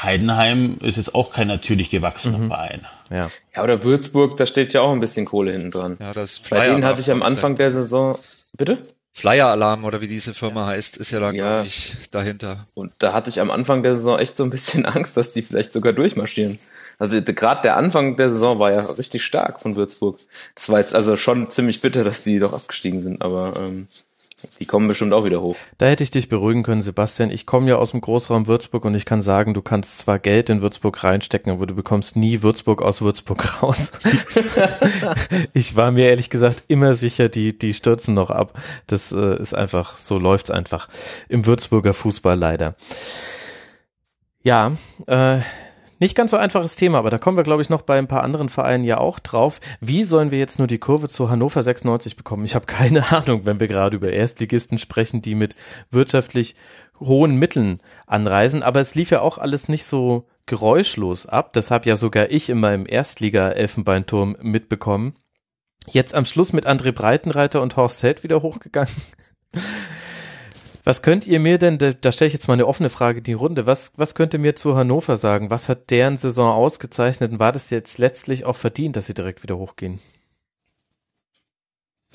Heidenheim 0.00 0.78
ist 0.82 0.96
jetzt 0.96 1.14
auch 1.14 1.32
kein 1.32 1.48
natürlich 1.48 1.90
gewachsener 1.90 2.46
Verein. 2.46 2.82
Ja. 3.10 3.30
Ja, 3.54 3.64
oder 3.64 3.82
Würzburg, 3.82 4.36
da 4.36 4.46
steht 4.46 4.72
ja 4.72 4.80
auch 4.82 4.92
ein 4.92 5.00
bisschen 5.00 5.26
Kohle 5.26 5.52
hinten 5.52 5.70
dran. 5.70 5.96
Ja, 5.98 6.12
das 6.12 6.40
Bei 6.50 6.68
denen 6.68 6.84
hatte 6.84 7.00
ich 7.00 7.10
am 7.10 7.22
Anfang 7.22 7.56
der 7.56 7.70
Saison, 7.72 8.18
bitte? 8.56 8.78
Flyer 9.18 9.48
Alarm 9.48 9.84
oder 9.84 10.00
wie 10.00 10.08
diese 10.08 10.34
Firma 10.34 10.66
heißt, 10.66 10.96
ist 10.96 11.10
ja 11.10 11.20
da, 11.20 11.30
Ja. 11.30 11.54
glaube 11.56 11.66
ich, 11.66 11.94
dahinter. 12.10 12.66
Und 12.74 12.92
da 12.98 13.12
hatte 13.12 13.30
ich 13.30 13.40
am 13.40 13.50
Anfang 13.50 13.82
der 13.82 13.96
Saison 13.96 14.18
echt 14.18 14.36
so 14.36 14.44
ein 14.44 14.50
bisschen 14.50 14.84
Angst, 14.86 15.16
dass 15.16 15.32
die 15.32 15.42
vielleicht 15.42 15.72
sogar 15.72 15.92
durchmarschieren. 15.92 16.58
Also 17.00 17.20
gerade 17.22 17.62
der 17.62 17.76
Anfang 17.76 18.16
der 18.16 18.30
Saison 18.30 18.58
war 18.58 18.72
ja 18.72 18.80
richtig 18.80 19.22
stark 19.24 19.60
von 19.62 19.76
Würzburg. 19.76 20.18
Das 20.56 20.68
war 20.68 20.80
jetzt 20.80 20.94
also 20.94 21.16
schon 21.16 21.50
ziemlich 21.50 21.80
bitter, 21.80 22.02
dass 22.02 22.22
die 22.24 22.38
doch 22.40 22.52
abgestiegen 22.52 23.00
sind, 23.02 23.22
aber 23.22 23.52
ähm, 23.60 23.86
die 24.60 24.66
kommen 24.66 24.86
bestimmt 24.86 25.12
auch 25.12 25.24
wieder 25.24 25.40
hoch. 25.40 25.56
Da 25.78 25.86
hätte 25.86 26.04
ich 26.04 26.10
dich 26.10 26.28
beruhigen 26.28 26.62
können, 26.62 26.80
Sebastian. 26.80 27.30
Ich 27.30 27.44
komme 27.44 27.68
ja 27.68 27.76
aus 27.76 27.90
dem 27.90 28.00
Großraum 28.00 28.46
Würzburg 28.46 28.84
und 28.84 28.94
ich 28.94 29.04
kann 29.04 29.20
sagen, 29.20 29.54
du 29.54 29.62
kannst 29.62 29.98
zwar 29.98 30.18
Geld 30.18 30.48
in 30.48 30.62
Würzburg 30.62 31.02
reinstecken, 31.02 31.52
aber 31.52 31.66
du 31.66 31.74
bekommst 31.74 32.16
nie 32.16 32.42
Würzburg 32.42 32.82
aus 32.82 33.02
Würzburg 33.02 33.62
raus. 33.62 33.90
ich 35.54 35.74
war 35.74 35.90
mir 35.90 36.08
ehrlich 36.08 36.30
gesagt 36.30 36.64
immer 36.68 36.94
sicher, 36.94 37.28
die, 37.28 37.58
die 37.58 37.74
stürzen 37.74 38.14
noch 38.14 38.30
ab. 38.30 38.60
Das 38.86 39.10
äh, 39.10 39.40
ist 39.40 39.54
einfach, 39.54 39.96
so 39.96 40.18
läuft's 40.18 40.50
einfach. 40.50 40.88
Im 41.28 41.44
Würzburger 41.44 41.94
Fußball 41.94 42.38
leider. 42.38 42.76
Ja, 44.42 44.72
äh, 45.06 45.40
nicht 45.98 46.14
ganz 46.14 46.30
so 46.30 46.36
einfaches 46.36 46.76
Thema, 46.76 46.98
aber 46.98 47.10
da 47.10 47.18
kommen 47.18 47.36
wir, 47.36 47.44
glaube 47.44 47.62
ich, 47.62 47.70
noch 47.70 47.82
bei 47.82 47.98
ein 47.98 48.08
paar 48.08 48.22
anderen 48.22 48.48
Vereinen 48.48 48.84
ja 48.84 48.98
auch 48.98 49.18
drauf. 49.18 49.60
Wie 49.80 50.04
sollen 50.04 50.30
wir 50.30 50.38
jetzt 50.38 50.58
nur 50.58 50.68
die 50.68 50.78
Kurve 50.78 51.08
zu 51.08 51.30
Hannover 51.30 51.62
96 51.62 52.16
bekommen? 52.16 52.44
Ich 52.44 52.54
habe 52.54 52.66
keine 52.66 53.12
Ahnung, 53.12 53.42
wenn 53.44 53.60
wir 53.60 53.68
gerade 53.68 53.96
über 53.96 54.12
Erstligisten 54.12 54.78
sprechen, 54.78 55.22
die 55.22 55.34
mit 55.34 55.54
wirtschaftlich 55.90 56.54
hohen 57.00 57.36
Mitteln 57.36 57.80
anreisen. 58.06 58.62
Aber 58.62 58.80
es 58.80 58.94
lief 58.94 59.10
ja 59.10 59.20
auch 59.20 59.38
alles 59.38 59.68
nicht 59.68 59.84
so 59.84 60.26
geräuschlos 60.46 61.26
ab. 61.26 61.52
Das 61.52 61.70
habe 61.70 61.88
ja 61.88 61.96
sogar 61.96 62.30
ich 62.30 62.48
in 62.48 62.60
meinem 62.60 62.86
Erstliga-Elfenbeinturm 62.86 64.36
mitbekommen. 64.40 65.14
Jetzt 65.86 66.14
am 66.14 66.24
Schluss 66.24 66.52
mit 66.52 66.66
André 66.66 66.92
Breitenreiter 66.92 67.62
und 67.62 67.76
Horst 67.76 68.02
Held 68.02 68.22
wieder 68.22 68.42
hochgegangen. 68.42 68.94
Was 70.88 71.02
könnt 71.02 71.26
ihr 71.26 71.38
mir 71.38 71.58
denn, 71.58 71.76
da, 71.76 72.12
stelle 72.12 72.28
ich 72.28 72.32
jetzt 72.32 72.48
mal 72.48 72.54
eine 72.54 72.66
offene 72.66 72.88
Frage 72.88 73.18
in 73.18 73.24
die 73.24 73.34
Runde, 73.34 73.66
was, 73.66 73.92
was 73.96 74.14
könnt 74.14 74.32
ihr 74.32 74.38
mir 74.38 74.56
zu 74.56 74.74
Hannover 74.74 75.18
sagen? 75.18 75.50
Was 75.50 75.68
hat 75.68 75.90
deren 75.90 76.16
Saison 76.16 76.50
ausgezeichnet 76.50 77.30
und 77.30 77.38
war 77.38 77.52
das 77.52 77.68
jetzt 77.68 77.98
letztlich 77.98 78.46
auch 78.46 78.56
verdient, 78.56 78.96
dass 78.96 79.04
sie 79.04 79.12
direkt 79.12 79.42
wieder 79.42 79.58
hochgehen? 79.58 79.98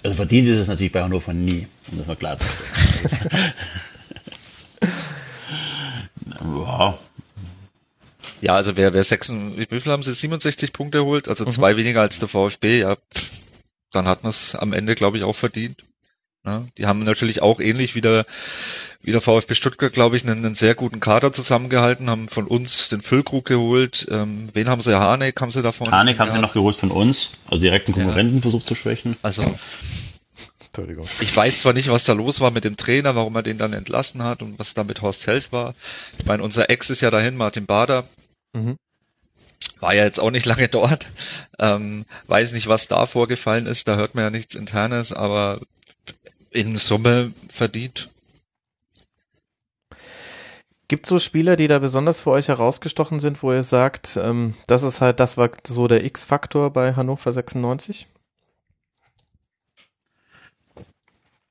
Also 0.01 0.15
verdient 0.15 0.47
ist 0.47 0.57
es 0.57 0.67
natürlich 0.67 0.91
bei 0.91 1.03
Hannover 1.03 1.33
nie, 1.33 1.67
um 1.91 1.99
das 1.99 2.07
mal 2.07 2.15
klar 2.15 2.39
zu 2.39 2.47
sagen. 2.47 3.53
ja, 6.65 6.97
Ja, 8.41 8.55
also 8.55 8.75
wer, 8.75 8.91
wer 8.91 9.03
66, 9.03 9.69
wie 9.69 9.79
viel 9.81 9.91
haben 9.91 10.01
sie? 10.01 10.15
67 10.15 10.73
Punkte 10.73 10.97
erholt? 10.97 11.27
Also 11.27 11.45
zwei 11.45 11.77
weniger 11.77 12.01
als 12.01 12.17
der 12.17 12.27
VfB, 12.27 12.79
ja. 12.79 12.95
pff, 12.95 13.43
Dann 13.91 14.07
hat 14.07 14.23
man 14.23 14.31
es 14.31 14.55
am 14.55 14.73
Ende, 14.73 14.95
glaube 14.95 15.19
ich, 15.19 15.23
auch 15.23 15.36
verdient. 15.36 15.83
Ja, 16.45 16.65
die 16.77 16.86
haben 16.86 17.03
natürlich 17.03 17.41
auch 17.41 17.62
ähnlich 17.62 17.95
wie 17.95 18.01
der, 18.01 18.25
wie 19.01 19.13
der 19.13 19.21
VfB 19.21 19.56
Stuttgart, 19.56 19.93
glaube 19.93 20.17
ich, 20.17 20.23
einen, 20.23 20.45
einen 20.45 20.56
sehr 20.56 20.75
guten 20.75 20.99
Kader 20.99 21.32
zusammengehalten, 21.32 22.10
haben 22.10 22.27
von 22.27 22.47
uns 22.47 22.89
den 22.89 23.01
Füllkrug 23.01 23.45
geholt. 23.45 24.08
Ähm, 24.12 24.49
wen 24.53 24.67
haben 24.67 24.82
sie? 24.82 24.99
Hanek 24.99 25.39
haben 25.39 25.53
sie 25.53 25.62
davon? 25.62 25.89
Hanek 25.89 26.19
haben 26.19 26.32
sie 26.32 26.36
ja. 26.36 26.41
noch 26.41 26.51
geholt 26.51 26.75
von 26.75 26.91
uns, 26.91 27.32
also 27.49 27.62
direkten 27.62 27.93
Konkurrenten 27.93 28.41
versucht 28.41 28.67
zu 28.67 28.75
schwächen. 28.75 29.15
Also 29.21 29.43
Entschuldigung. 30.75 31.08
ich 31.21 31.36
weiß 31.36 31.62
zwar 31.62 31.71
nicht, 31.71 31.89
was 31.89 32.03
da 32.03 32.12
los 32.12 32.41
war 32.41 32.51
mit 32.51 32.65
dem 32.65 32.75
Trainer, 32.75 33.15
warum 33.15 33.36
er 33.36 33.43
den 33.43 33.58
dann 33.58 33.71
entlassen 33.71 34.23
hat 34.23 34.41
und 34.41 34.60
was 34.60 34.73
da 34.73 34.84
mit 34.84 35.01
Horst 35.01 35.27
Held 35.27 35.53
war. 35.53 35.75
Ich 36.17 36.25
meine, 36.25 36.43
unser 36.43 36.69
Ex 36.69 36.89
ist 36.89 37.01
ja 37.01 37.10
dahin, 37.10 37.38
Martin 37.38 37.65
Bader. 37.65 38.06
Mhm. 38.51 38.75
War 39.79 39.93
ja 39.93 40.03
jetzt 40.03 40.19
auch 40.19 40.32
nicht 40.32 40.45
lange 40.47 40.67
dort. 40.67 41.08
Ähm, 41.58 42.06
weiß 42.27 42.51
nicht, 42.51 42.67
was 42.67 42.89
da 42.89 43.06
vorgefallen 43.06 43.65
ist. 43.65 43.88
Da 43.88 43.95
hört 43.95 44.15
man 44.15 44.25
ja 44.25 44.29
nichts 44.29 44.56
Internes, 44.56 45.13
aber 45.13 45.62
in 46.54 46.78
Summe 46.78 47.34
verdient. 47.50 48.10
Gibt 50.88 51.06
so 51.06 51.18
Spieler, 51.18 51.56
die 51.56 51.68
da 51.68 51.80
besonders 51.80 52.20
für 52.20 52.32
euch 52.32 52.50
herausgestochen 52.50 53.20
sind, 53.20 53.42
wo 53.42 53.52
ihr 53.52 53.63
sagt, 53.63 54.18
ähm, 54.22 54.54
das 54.68 54.84
ist 54.84 55.02
halt, 55.02 55.20
das 55.20 55.38
war 55.38 55.50
so 55.66 55.88
der 55.88 56.04
X-Faktor 56.06 56.72
bei 56.72 56.94
Hannover 56.94 57.32
96? 57.32 58.08
Ich 60.76 60.84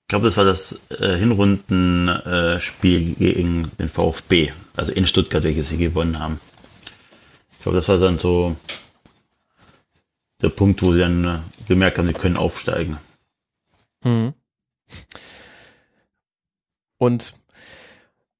glaube, 0.08 0.26
das 0.26 0.36
war 0.36 0.44
das 0.44 0.78
äh, 0.90 1.16
Hinrundenspiel 1.16 3.12
äh, 3.12 3.14
gegen 3.14 3.72
den 3.78 3.88
VfB, 3.88 4.52
also 4.76 4.92
in 4.92 5.06
Stuttgart, 5.06 5.42
welches 5.42 5.70
sie 5.70 5.78
gewonnen 5.78 6.18
haben. 6.18 6.38
Ich 7.52 7.60
glaube, 7.62 7.76
das 7.76 7.88
war 7.88 7.98
dann 7.98 8.18
so 8.18 8.54
der 10.42 10.50
Punkt, 10.50 10.82
wo 10.82 10.92
sie 10.92 11.00
dann 11.00 11.24
äh, 11.24 11.38
gemerkt 11.66 11.96
haben, 11.96 12.08
sie 12.08 12.12
können 12.12 12.36
aufsteigen. 12.36 12.98
Mhm. 14.04 14.34
Und 16.98 17.34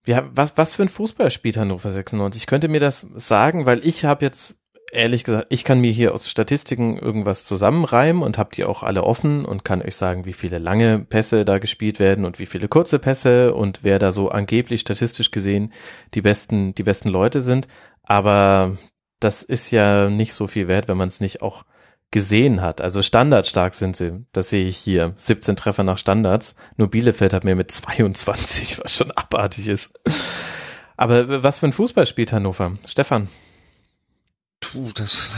ja, 0.06 0.28
was, 0.34 0.52
was 0.56 0.72
für 0.74 0.82
ein 0.82 0.88
Fußball 0.88 1.30
spielt 1.30 1.56
Hannover 1.56 1.90
96? 1.90 2.46
Könnt 2.46 2.64
ihr 2.64 2.70
mir 2.70 2.80
das 2.80 3.00
sagen? 3.00 3.66
Weil 3.66 3.80
ich 3.86 4.04
habe 4.04 4.24
jetzt, 4.24 4.60
ehrlich 4.92 5.22
gesagt, 5.24 5.46
ich 5.50 5.64
kann 5.64 5.80
mir 5.80 5.92
hier 5.92 6.12
aus 6.12 6.28
Statistiken 6.28 6.98
irgendwas 6.98 7.44
zusammenreimen 7.44 8.22
und 8.22 8.36
habe 8.38 8.50
die 8.54 8.64
auch 8.64 8.82
alle 8.82 9.04
offen 9.04 9.44
und 9.44 9.64
kann 9.64 9.82
euch 9.82 9.96
sagen, 9.96 10.24
wie 10.24 10.32
viele 10.32 10.58
lange 10.58 10.98
Pässe 10.98 11.44
da 11.44 11.58
gespielt 11.58 12.00
werden 12.00 12.24
und 12.24 12.38
wie 12.40 12.46
viele 12.46 12.68
kurze 12.68 12.98
Pässe 12.98 13.54
und 13.54 13.84
wer 13.84 13.98
da 13.98 14.10
so 14.10 14.30
angeblich 14.30 14.80
statistisch 14.80 15.30
gesehen 15.30 15.72
die 16.14 16.22
besten, 16.22 16.74
die 16.74 16.82
besten 16.82 17.08
Leute 17.08 17.40
sind. 17.40 17.68
Aber 18.02 18.76
das 19.20 19.42
ist 19.44 19.70
ja 19.70 20.10
nicht 20.10 20.34
so 20.34 20.48
viel 20.48 20.66
wert, 20.66 20.88
wenn 20.88 20.96
man 20.96 21.08
es 21.08 21.20
nicht 21.20 21.42
auch 21.42 21.64
gesehen 22.12 22.60
hat. 22.60 22.80
Also 22.80 23.02
standardstark 23.02 23.74
sind 23.74 23.96
sie. 23.96 24.24
Das 24.30 24.50
sehe 24.50 24.68
ich 24.68 24.76
hier. 24.76 25.14
17 25.16 25.56
Treffer 25.56 25.82
nach 25.82 25.98
Standards. 25.98 26.54
Nur 26.76 26.88
Bielefeld 26.88 27.32
hat 27.32 27.42
mehr 27.42 27.56
mit 27.56 27.72
22, 27.72 28.78
was 28.84 28.94
schon 28.94 29.10
abartig 29.10 29.66
ist. 29.66 29.90
Aber 30.96 31.42
was 31.42 31.58
für 31.58 31.66
ein 31.66 31.72
Fußball 31.72 32.06
spielt 32.06 32.32
Hannover? 32.32 32.76
Stefan. 32.86 33.28
Puh, 34.60 34.92
das, 34.94 35.30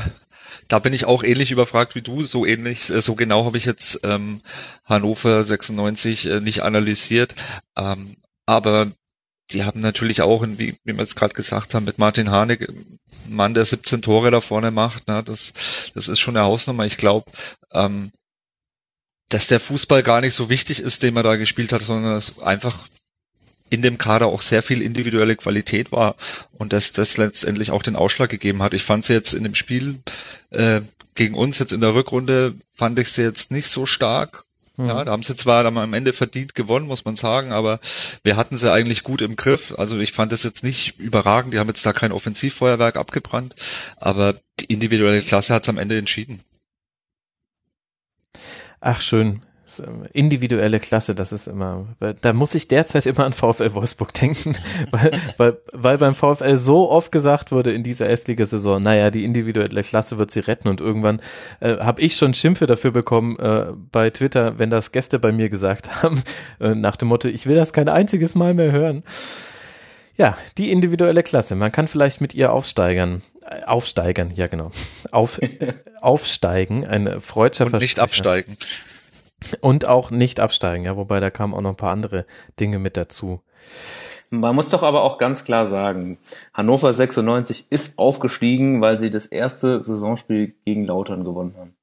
da 0.69 0.79
bin 0.81 0.93
ich 0.93 1.07
auch 1.07 1.23
ähnlich 1.23 1.51
überfragt 1.51 1.95
wie 1.95 2.03
du. 2.03 2.23
So 2.23 2.45
ähnlich, 2.45 2.91
äh, 2.91 3.01
so 3.01 3.15
genau 3.15 3.47
habe 3.47 3.57
ich 3.57 3.65
jetzt 3.65 4.01
ähm, 4.03 4.43
Hannover 4.85 5.45
96 5.45 6.27
äh, 6.27 6.41
nicht 6.41 6.63
analysiert. 6.63 7.35
Ähm, 7.77 8.17
aber 8.47 8.89
die 9.55 9.64
haben 9.64 9.81
natürlich 9.81 10.21
auch, 10.21 10.43
wie, 10.43 10.77
wie 10.85 10.93
wir 10.93 10.97
jetzt 10.97 11.17
gerade 11.17 11.35
gesagt 11.35 11.75
haben, 11.75 11.85
mit 11.85 11.99
Martin 11.99 12.31
Harnik, 12.31 12.69
einen 12.69 12.99
Mann, 13.29 13.55
der 13.55 13.64
17 13.64 14.03
Tore 14.03 14.31
da 14.31 14.40
vorne 14.40 14.71
macht, 14.71 15.09
ne, 15.09 15.23
das, 15.23 15.53
das 15.95 16.09
ist 16.09 16.21
schon 16.21 16.37
eine 16.37 16.45
Hausnummer. 16.45 16.85
Ich 16.85 16.97
glaube, 16.97 17.31
ähm, 17.73 18.11
dass 19.29 19.47
der 19.47 19.61
Fußball 19.61 20.03
gar 20.03 20.21
nicht 20.21 20.35
so 20.35 20.51
wichtig 20.51 20.81
ist, 20.81 21.03
den 21.03 21.14
man 21.14 21.25
da 21.25 21.37
gespielt 21.37 21.73
hat, 21.73 21.83
sondern 21.83 22.14
es 22.14 22.38
einfach 22.40 22.87
in 23.71 23.81
dem 23.83 23.97
Kader 23.97 24.27
auch 24.27 24.43
sehr 24.43 24.62
viel 24.62 24.83
individuelle 24.83 25.37
Qualität 25.37 25.90
war 25.90 26.17
und 26.53 26.73
dass 26.73 26.93
das 26.93 27.17
letztendlich 27.17 27.71
auch 27.71 27.83
den 27.83 27.97
Ausschlag 27.97 28.31
gegeben 28.31 28.62
hat. 28.62 28.75
Ich 28.75 28.85
fand 28.85 29.05
sie 29.05 29.14
jetzt 29.14 29.35
in 29.35 29.43
dem 29.43 29.55
Spiel 29.55 30.01
äh, 30.51 30.83
gegen 31.14 31.35
uns 31.35 31.59
jetzt 31.59 31.73
in 31.73 31.81
der 31.81 31.95
Rückrunde 31.95 32.55
fand 32.73 32.99
ich 32.99 33.11
sie 33.11 33.23
jetzt 33.23 33.51
nicht 33.51 33.69
so 33.69 33.87
stark. 33.87 34.45
Mhm. 34.77 34.89
Ja, 34.89 35.05
da 35.05 35.13
haben 35.13 35.23
sie 35.23 35.37
zwar 35.37 35.63
dann 35.63 35.79
am 35.79 35.95
Ende 35.95 36.13
verdient 36.13 36.55
gewonnen, 36.55 36.87
muss 36.87 37.05
man 37.05 37.17
sagen, 37.17 37.53
aber 37.53 37.81
wir 38.25 38.37
hatten 38.37 38.57
sie 38.57 38.73
eigentlich 38.73 39.05
gut 39.05 39.23
im 39.23 39.37
Griff. 39.37 39.75
Also 39.79 39.99
ich 39.99 40.13
fand 40.13 40.33
das 40.33 40.43
jetzt 40.43 40.65
nicht 40.65 40.99
überragend. 40.99 41.55
Die 41.55 41.59
haben 41.59 41.69
jetzt 41.69 41.87
da 41.87 41.93
kein 41.93 42.13
Offensivfeuerwerk 42.13 42.97
abgebrannt, 42.97 43.55
aber 43.97 44.35
die 44.61 44.67
individuelle 44.67 45.23
Klasse 45.23 45.55
hat 45.55 45.63
es 45.63 45.69
am 45.69 45.79
Ende 45.79 45.99
entschieden. 45.99 46.41
Ach 48.81 49.01
schön. 49.01 49.43
Ähm, 49.79 50.07
individuelle 50.12 50.79
Klasse, 50.79 51.14
das 51.14 51.33
ist 51.33 51.46
immer, 51.46 51.87
da 52.20 52.33
muss 52.35 52.55
ich 52.55 52.68
derzeit 52.68 53.07
immer 53.07 53.24
an 53.24 53.33
VfL 53.33 53.74
Wolfsburg 53.74 54.12
denken, 54.12 54.55
weil, 54.90 55.11
weil, 55.38 55.57
weil 55.72 55.98
beim 55.98 56.14
VfL 56.14 56.59
so 56.59 56.90
oft 56.90 57.11
gesagt 57.11 57.50
wurde 57.50 57.72
in 57.72 57.83
dieser 57.83 58.07
Erstligasaison, 58.07 58.83
naja, 58.83 59.11
die 59.11 59.24
individuelle 59.24 59.83
Klasse 59.83 60.18
wird 60.18 60.31
sie 60.31 60.40
retten 60.40 60.68
und 60.68 60.83
irgendwann 60.83 61.20
äh, 61.61 61.79
habe 61.79 62.03
ich 62.03 62.16
schon 62.16 62.35
Schimpfe 62.35 62.66
dafür 62.66 62.90
bekommen 62.90 63.38
äh, 63.38 63.72
bei 63.90 64.11
Twitter, 64.11 64.59
wenn 64.59 64.68
das 64.68 64.92
Gäste 64.92 65.18
bei 65.18 65.33
mir 65.33 65.48
gesagt 65.48 66.03
haben, 66.03 66.22
äh, 66.61 66.74
nach 66.74 66.96
dem 66.96 67.09
Motto, 67.09 67.29
ich 67.29 67.46
will 67.46 67.57
das 67.57 67.72
kein 67.72 67.88
einziges 67.88 68.35
Mal 68.35 68.53
mehr 68.53 68.70
hören. 68.70 69.03
Ja, 70.16 70.37
die 70.59 70.70
individuelle 70.72 71.22
Klasse, 71.22 71.57
man 71.57 71.72
kann 71.72 71.88
vielleicht 71.88 72.20
mit 72.20 72.35
ihr 72.35 72.53
aufsteigern, 72.53 73.22
äh, 73.48 73.64
aufsteigern, 73.64 74.31
ja 74.35 74.46
genau, 74.46 74.70
Auf, 75.11 75.40
aufsteigen, 76.03 76.87
eine 76.87 77.22
Freudscher 77.22 77.64
Und 77.66 77.81
nicht 77.81 77.98
absteigen. 77.98 78.59
Und 79.61 79.87
auch 79.87 80.11
nicht 80.11 80.40
absteigen, 80.40 80.85
ja, 80.85 80.96
wobei 80.96 81.20
da 81.20 81.30
kamen 81.30 81.54
auch 81.54 81.61
noch 81.61 81.70
ein 81.70 81.76
paar 81.76 81.92
andere 81.92 82.26
Dinge 82.59 82.78
mit 82.78 82.96
dazu. 82.96 83.40
Man 84.30 84.54
muss 84.54 84.68
doch 84.68 84.83
aber 84.83 85.02
auch 85.02 85.18
ganz 85.18 85.44
klar 85.44 85.66
sagen, 85.66 86.18
Hannover 86.52 86.92
96 86.92 87.70
ist 87.70 87.98
aufgestiegen, 87.98 88.80
weil 88.80 88.98
sie 88.98 89.11
das 89.11 89.26
erste 89.26 89.80
Saisonspiel 89.80 90.54
gegen 90.64 90.85
Lautern 90.85 91.24
gewonnen 91.24 91.54
haben. 91.59 91.74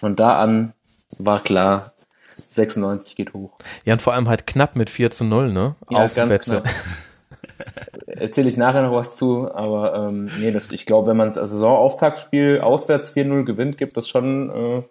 Von 0.00 0.16
da 0.16 0.38
an 0.38 0.74
war 1.18 1.40
klar, 1.40 1.92
96 2.34 3.16
geht 3.16 3.32
hoch. 3.32 3.56
Ja, 3.84 3.94
und 3.94 4.02
vor 4.02 4.12
allem 4.12 4.28
halt 4.28 4.46
knapp 4.46 4.76
mit 4.76 4.90
4 4.90 5.10
zu 5.10 5.24
0, 5.24 5.52
ne? 5.52 5.74
Ja, 5.88 6.04
Auf 6.04 6.14
ganz 6.14 6.28
Betze. 6.28 6.62
knapp. 6.62 6.68
Erzähle 8.06 8.48
ich 8.48 8.56
nachher 8.56 8.82
noch 8.82 8.92
was 8.92 9.16
zu, 9.16 9.50
aber 9.52 10.08
ähm, 10.08 10.30
nee, 10.38 10.50
das, 10.50 10.70
ich 10.70 10.86
glaube, 10.86 11.08
wenn 11.08 11.16
man 11.16 11.28
das 11.32 11.50
Saisonauftaktspiel 11.50 12.60
auswärts 12.60 13.14
4-0 13.14 13.44
gewinnt, 13.44 13.78
gibt 13.78 13.96
das 13.96 14.08
schon 14.08 14.50
äh, 14.50 14.82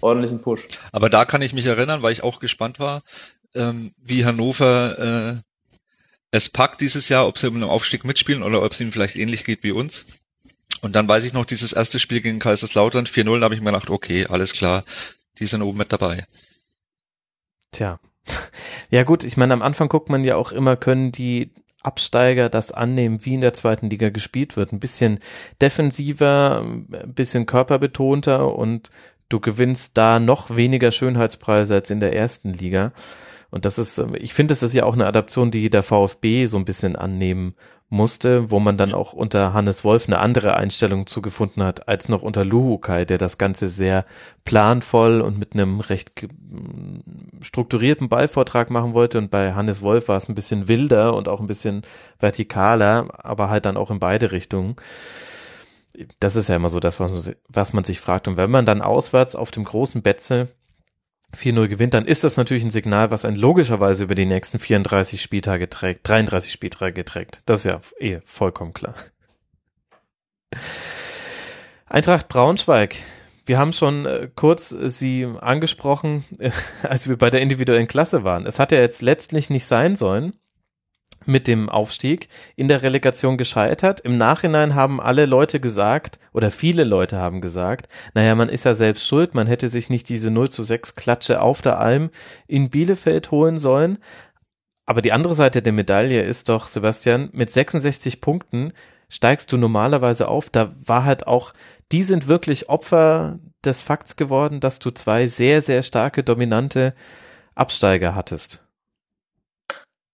ordentlichen 0.00 0.40
Push. 0.42 0.66
Aber 0.92 1.10
da 1.10 1.24
kann 1.24 1.42
ich 1.42 1.52
mich 1.52 1.66
erinnern, 1.66 2.02
weil 2.02 2.12
ich 2.12 2.22
auch 2.22 2.40
gespannt 2.40 2.78
war, 2.78 3.02
ähm, 3.54 3.92
wie 4.02 4.24
Hannover 4.24 4.98
äh, 4.98 5.42
es 6.30 6.48
packt 6.48 6.80
dieses 6.80 7.08
Jahr, 7.08 7.26
ob 7.26 7.38
sie 7.38 7.50
den 7.50 7.62
Aufstieg 7.62 8.04
mitspielen 8.04 8.42
oder 8.42 8.62
ob 8.62 8.72
es 8.72 8.80
ihnen 8.80 8.92
vielleicht 8.92 9.16
ähnlich 9.16 9.44
geht 9.44 9.62
wie 9.62 9.72
uns. 9.72 10.06
Und 10.80 10.96
dann 10.96 11.06
weiß 11.06 11.24
ich 11.24 11.34
noch, 11.34 11.44
dieses 11.44 11.72
erste 11.72 11.98
Spiel 11.98 12.20
gegen 12.20 12.38
Kaiserslautern 12.38 13.06
4-0, 13.06 13.38
da 13.38 13.44
habe 13.44 13.54
ich 13.54 13.60
mir 13.60 13.70
gedacht, 13.70 13.90
okay, 13.90 14.26
alles 14.26 14.52
klar, 14.52 14.84
die 15.38 15.46
sind 15.46 15.62
oben 15.62 15.78
mit 15.78 15.92
dabei. 15.92 16.24
Tja. 17.70 18.00
Ja 18.90 19.04
gut, 19.04 19.24
ich 19.24 19.36
meine, 19.36 19.54
am 19.54 19.62
Anfang 19.62 19.88
guckt 19.88 20.10
man 20.10 20.22
ja 20.22 20.36
auch 20.36 20.52
immer, 20.52 20.76
können 20.76 21.12
die 21.12 21.50
Absteiger 21.82 22.48
das 22.48 22.70
annehmen, 22.70 23.24
wie 23.24 23.34
in 23.34 23.40
der 23.40 23.54
zweiten 23.54 23.90
Liga 23.90 24.10
gespielt 24.10 24.56
wird. 24.56 24.72
Ein 24.72 24.80
bisschen 24.80 25.18
defensiver, 25.60 26.60
ein 26.62 27.14
bisschen 27.14 27.46
körperbetonter 27.46 28.54
und 28.54 28.90
du 29.32 29.40
gewinnst 29.40 29.96
da 29.96 30.18
noch 30.18 30.54
weniger 30.54 30.92
Schönheitspreise 30.92 31.74
als 31.74 31.90
in 31.90 32.00
der 32.00 32.14
ersten 32.14 32.52
Liga. 32.52 32.92
Und 33.50 33.64
das 33.64 33.78
ist, 33.78 34.02
ich 34.14 34.34
finde, 34.34 34.52
das 34.52 34.62
ist 34.62 34.72
ja 34.72 34.84
auch 34.84 34.94
eine 34.94 35.06
Adaption, 35.06 35.50
die 35.50 35.68
der 35.70 35.82
VfB 35.82 36.46
so 36.46 36.56
ein 36.56 36.64
bisschen 36.64 36.96
annehmen 36.96 37.54
musste, 37.90 38.50
wo 38.50 38.58
man 38.58 38.78
dann 38.78 38.94
auch 38.94 39.12
unter 39.12 39.52
Hannes 39.52 39.84
Wolf 39.84 40.06
eine 40.06 40.18
andere 40.18 40.56
Einstellung 40.56 41.06
zugefunden 41.06 41.62
hat, 41.62 41.88
als 41.88 42.08
noch 42.08 42.22
unter 42.22 42.42
Luhukai, 42.42 43.04
der 43.04 43.18
das 43.18 43.36
Ganze 43.36 43.68
sehr 43.68 44.06
planvoll 44.44 45.20
und 45.20 45.38
mit 45.38 45.52
einem 45.52 45.80
recht 45.80 46.26
strukturierten 47.42 48.08
Ballvortrag 48.08 48.70
machen 48.70 48.94
wollte. 48.94 49.18
Und 49.18 49.30
bei 49.30 49.52
Hannes 49.52 49.82
Wolf 49.82 50.08
war 50.08 50.16
es 50.16 50.30
ein 50.30 50.34
bisschen 50.34 50.68
wilder 50.68 51.14
und 51.14 51.28
auch 51.28 51.40
ein 51.40 51.46
bisschen 51.46 51.82
vertikaler, 52.18 53.08
aber 53.18 53.50
halt 53.50 53.66
dann 53.66 53.76
auch 53.76 53.90
in 53.90 54.00
beide 54.00 54.32
Richtungen 54.32 54.76
das 56.20 56.36
ist 56.36 56.48
ja 56.48 56.56
immer 56.56 56.68
so 56.68 56.80
das, 56.80 57.00
was 57.00 57.10
man, 57.10 57.34
was 57.48 57.72
man 57.72 57.84
sich 57.84 58.00
fragt. 58.00 58.28
Und 58.28 58.36
wenn 58.36 58.50
man 58.50 58.66
dann 58.66 58.82
auswärts 58.82 59.36
auf 59.36 59.50
dem 59.50 59.64
großen 59.64 60.02
Betze 60.02 60.48
4-0 61.36 61.68
gewinnt, 61.68 61.94
dann 61.94 62.06
ist 62.06 62.24
das 62.24 62.36
natürlich 62.36 62.64
ein 62.64 62.70
Signal, 62.70 63.10
was 63.10 63.24
einen 63.24 63.36
logischerweise 63.36 64.04
über 64.04 64.14
die 64.14 64.26
nächsten 64.26 64.58
34 64.58 65.20
Spieltage 65.20 65.68
trägt, 65.70 66.06
33 66.08 66.52
Spieltage 66.52 67.04
trägt. 67.04 67.40
Das 67.46 67.60
ist 67.60 67.64
ja 67.64 67.80
eh 67.98 68.20
vollkommen 68.24 68.72
klar. 68.72 68.94
Eintracht 71.86 72.28
Braunschweig. 72.28 72.96
Wir 73.44 73.58
haben 73.58 73.72
schon 73.72 74.06
äh, 74.06 74.28
kurz 74.34 74.72
äh, 74.72 74.88
sie 74.88 75.26
angesprochen, 75.40 76.24
als 76.82 77.08
wir 77.08 77.16
bei 77.18 77.30
der 77.30 77.40
individuellen 77.40 77.88
Klasse 77.88 78.24
waren. 78.24 78.46
Es 78.46 78.58
hat 78.58 78.72
ja 78.72 78.78
jetzt 78.78 79.02
letztlich 79.02 79.50
nicht 79.50 79.66
sein 79.66 79.96
sollen 79.96 80.34
mit 81.26 81.46
dem 81.46 81.68
Aufstieg 81.68 82.28
in 82.56 82.68
der 82.68 82.82
Relegation 82.82 83.36
gescheitert. 83.36 84.00
Im 84.00 84.16
Nachhinein 84.16 84.74
haben 84.74 85.00
alle 85.00 85.26
Leute 85.26 85.60
gesagt, 85.60 86.18
oder 86.32 86.50
viele 86.50 86.84
Leute 86.84 87.18
haben 87.18 87.40
gesagt, 87.40 87.88
naja, 88.14 88.34
man 88.34 88.48
ist 88.48 88.64
ja 88.64 88.74
selbst 88.74 89.06
schuld, 89.06 89.34
man 89.34 89.46
hätte 89.46 89.68
sich 89.68 89.90
nicht 89.90 90.08
diese 90.08 90.30
0 90.30 90.50
zu 90.50 90.64
6 90.64 90.94
Klatsche 90.94 91.40
auf 91.40 91.62
der 91.62 91.78
Alm 91.78 92.10
in 92.46 92.70
Bielefeld 92.70 93.30
holen 93.30 93.58
sollen. 93.58 93.98
Aber 94.86 95.02
die 95.02 95.12
andere 95.12 95.34
Seite 95.34 95.62
der 95.62 95.72
Medaille 95.72 96.22
ist 96.22 96.48
doch, 96.48 96.66
Sebastian, 96.66 97.30
mit 97.32 97.50
66 97.50 98.20
Punkten 98.20 98.72
steigst 99.08 99.52
du 99.52 99.56
normalerweise 99.56 100.28
auf. 100.28 100.50
Da 100.50 100.74
war 100.84 101.04
halt 101.04 101.26
auch, 101.26 101.52
die 101.92 102.02
sind 102.02 102.26
wirklich 102.26 102.68
Opfer 102.68 103.38
des 103.64 103.82
Fakts 103.82 104.16
geworden, 104.16 104.60
dass 104.60 104.78
du 104.78 104.90
zwei 104.90 105.26
sehr, 105.26 105.62
sehr 105.62 105.82
starke, 105.82 106.24
dominante 106.24 106.94
Absteiger 107.54 108.14
hattest. 108.14 108.66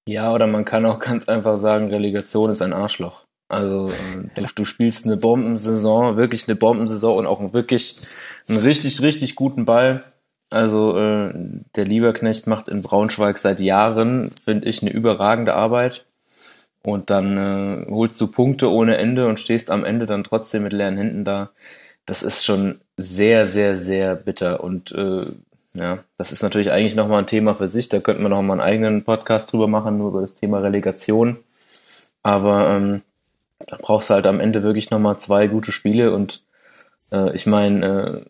Ja, 0.09 0.33
oder 0.33 0.47
man 0.47 0.65
kann 0.65 0.87
auch 0.87 1.01
ganz 1.01 1.29
einfach 1.29 1.59
sagen, 1.59 1.91
Relegation 1.91 2.51
ist 2.51 2.63
ein 2.63 2.73
Arschloch. 2.73 3.27
Also 3.47 3.89
äh, 3.89 4.41
du, 4.41 4.47
du 4.55 4.65
spielst 4.65 5.05
eine 5.05 5.19
Bombensaison, 5.19 6.17
wirklich 6.17 6.49
eine 6.49 6.57
Bombensaison 6.57 7.19
und 7.19 7.27
auch 7.27 7.53
wirklich 7.53 7.95
einen 8.49 8.59
richtig, 8.59 9.03
richtig 9.03 9.37
guten 9.37 9.67
Ball. 9.67 10.03
Also 10.49 10.97
äh, 10.97 11.35
der 11.77 11.85
Lieberknecht 11.85 12.47
macht 12.47 12.69
in 12.69 12.81
Braunschweig 12.81 13.37
seit 13.37 13.61
Jahren, 13.61 14.31
finde 14.47 14.67
ich, 14.67 14.81
eine 14.81 14.93
überragende 14.93 15.53
Arbeit. 15.53 16.07
Und 16.83 17.11
dann 17.11 17.37
äh, 17.37 17.91
holst 17.91 18.19
du 18.19 18.29
Punkte 18.29 18.71
ohne 18.71 18.97
Ende 18.97 19.27
und 19.27 19.41
stehst 19.41 19.71
am 19.71 19.85
Ende 19.85 20.07
dann 20.07 20.25
trotzdem 20.25 20.63
mit 20.63 20.73
leeren 20.73 20.97
Händen 20.97 21.27
da. 21.27 21.51
Das 22.07 22.23
ist 22.23 22.47
schon 22.47 22.81
sehr, 22.97 23.45
sehr, 23.45 23.77
sehr 23.77 24.15
bitter. 24.15 24.65
Und 24.65 24.91
äh, 24.93 25.21
ja, 25.79 26.05
das 26.17 26.33
ist 26.33 26.43
natürlich 26.43 26.73
eigentlich 26.73 26.97
nochmal 26.97 27.21
ein 27.21 27.27
Thema 27.27 27.55
für 27.55 27.69
sich. 27.69 27.89
Da 27.89 28.01
könnten 28.01 28.23
wir 28.23 28.29
nochmal 28.29 28.61
einen 28.61 28.69
eigenen 28.69 29.05
Podcast 29.05 29.53
drüber 29.53 29.69
machen, 29.69 29.99
nur 29.99 30.09
über 30.09 30.21
das 30.23 30.35
Thema 30.35 30.59
Relegation. 30.59 31.39
Aber 32.23 32.71
ähm, 32.71 33.03
da 33.61 33.77
brauchst 33.81 34.11
du 34.11 34.15
halt 34.15 34.27
am 34.27 34.41
Ende 34.41 34.63
wirklich 34.63 34.91
nochmal 34.91 35.19
zwei 35.19 35.47
gute 35.47 35.73
Spiele. 35.73 36.13
Und 36.13 36.43
äh, 37.13 37.35
ich 37.35 37.47
meine, 37.47 38.27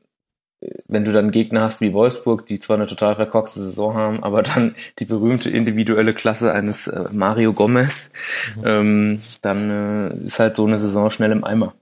äh, 0.61 0.70
wenn 0.88 1.04
du 1.04 1.12
dann 1.12 1.30
Gegner 1.30 1.62
hast 1.62 1.80
wie 1.80 1.92
Wolfsburg, 1.92 2.44
die 2.46 2.61
zwar 2.61 2.76
eine 2.76 2.87
total 2.87 3.14
verkorkste 3.14 3.61
Saison 3.61 3.94
haben, 3.94 4.22
aber 4.22 4.42
dann 4.42 4.74
die 4.98 5.04
berühmte 5.04 5.50
individuelle 5.50 6.14
Klasse 6.14 6.52
eines 6.52 6.88
äh, 6.88 7.04
Mario 7.12 7.52
Gomez, 7.52 8.11
mhm. 8.56 8.66
ähm, 8.66 9.18
dann 9.42 9.70
äh, 9.70 10.26
ist 10.26 10.38
halt 10.38 10.56
so 10.56 10.66
eine 10.66 10.78
Saison 10.78 11.11
schnell 11.11 11.32
im 11.32 11.44
Eimer. 11.44 11.74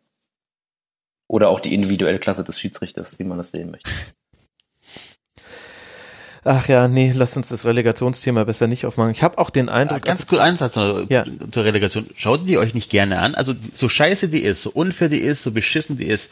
Oder 1.29 1.49
auch 1.49 1.59
die 1.59 1.75
individuelle 1.75 2.21
Klasse 2.21 2.45
des 2.45 2.61
Schiedsrichters, 2.61 3.19
wie 3.19 3.25
man 3.25 3.39
das 3.39 3.51
sehen 3.51 3.73
möchte. 3.73 3.91
Ach 6.49 6.69
ja, 6.69 6.87
nee, 6.87 7.13
lass 7.13 7.37
uns 7.37 7.49
das 7.49 7.67
Relegationsthema 7.67 8.45
besser 8.45 8.69
nicht 8.69 8.87
aufmachen. 8.87 9.11
Ich 9.11 9.25
habe 9.25 9.37
auch 9.39 9.51
den 9.51 9.69
Eindruck. 9.69 9.99
Ja, 9.99 10.05
ganz 10.05 10.21
also, 10.21 10.29
kurz 10.29 10.41
einen 10.41 10.57
Satz 10.57 10.77
noch 10.77 11.11
ja. 11.11 11.25
zur 11.51 11.65
Relegation. 11.65 12.07
Schaut 12.15 12.49
die 12.49 12.57
euch 12.57 12.73
nicht 12.73 12.89
gerne 12.89 13.19
an. 13.19 13.35
Also 13.35 13.53
so 13.75 13.89
scheiße 13.89 14.29
die 14.29 14.43
ist, 14.43 14.63
so 14.63 14.71
unfair 14.71 15.09
die 15.09 15.19
ist, 15.19 15.43
so 15.43 15.51
beschissen 15.51 15.97
die 15.97 16.07
ist. 16.07 16.31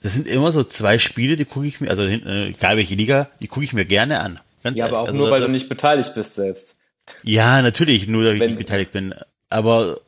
Das 0.00 0.12
sind 0.12 0.28
immer 0.28 0.52
so 0.52 0.62
zwei 0.62 0.98
Spiele, 0.98 1.34
die 1.34 1.44
gucke 1.44 1.66
ich 1.66 1.80
mir, 1.80 1.90
also 1.90 2.02
äh, 2.02 2.50
egal 2.50 2.76
welche 2.76 2.94
Liga, 2.94 3.28
die 3.42 3.48
gucke 3.48 3.64
ich 3.64 3.72
mir 3.72 3.84
gerne 3.84 4.20
an. 4.20 4.38
Ganz 4.62 4.76
ja, 4.76 4.86
aber 4.86 5.00
auch 5.00 5.06
also, 5.06 5.18
nur, 5.18 5.30
weil 5.30 5.40
du 5.40 5.48
nicht 5.48 5.68
beteiligt 5.68 6.14
bist 6.14 6.34
selbst. 6.34 6.76
Ja, 7.24 7.60
natürlich, 7.60 8.06
nur 8.06 8.24
weil 8.24 8.34
ich 8.34 8.40
nicht 8.40 8.58
beteiligt 8.58 8.92
bin. 8.92 9.12
Aber 9.50 9.98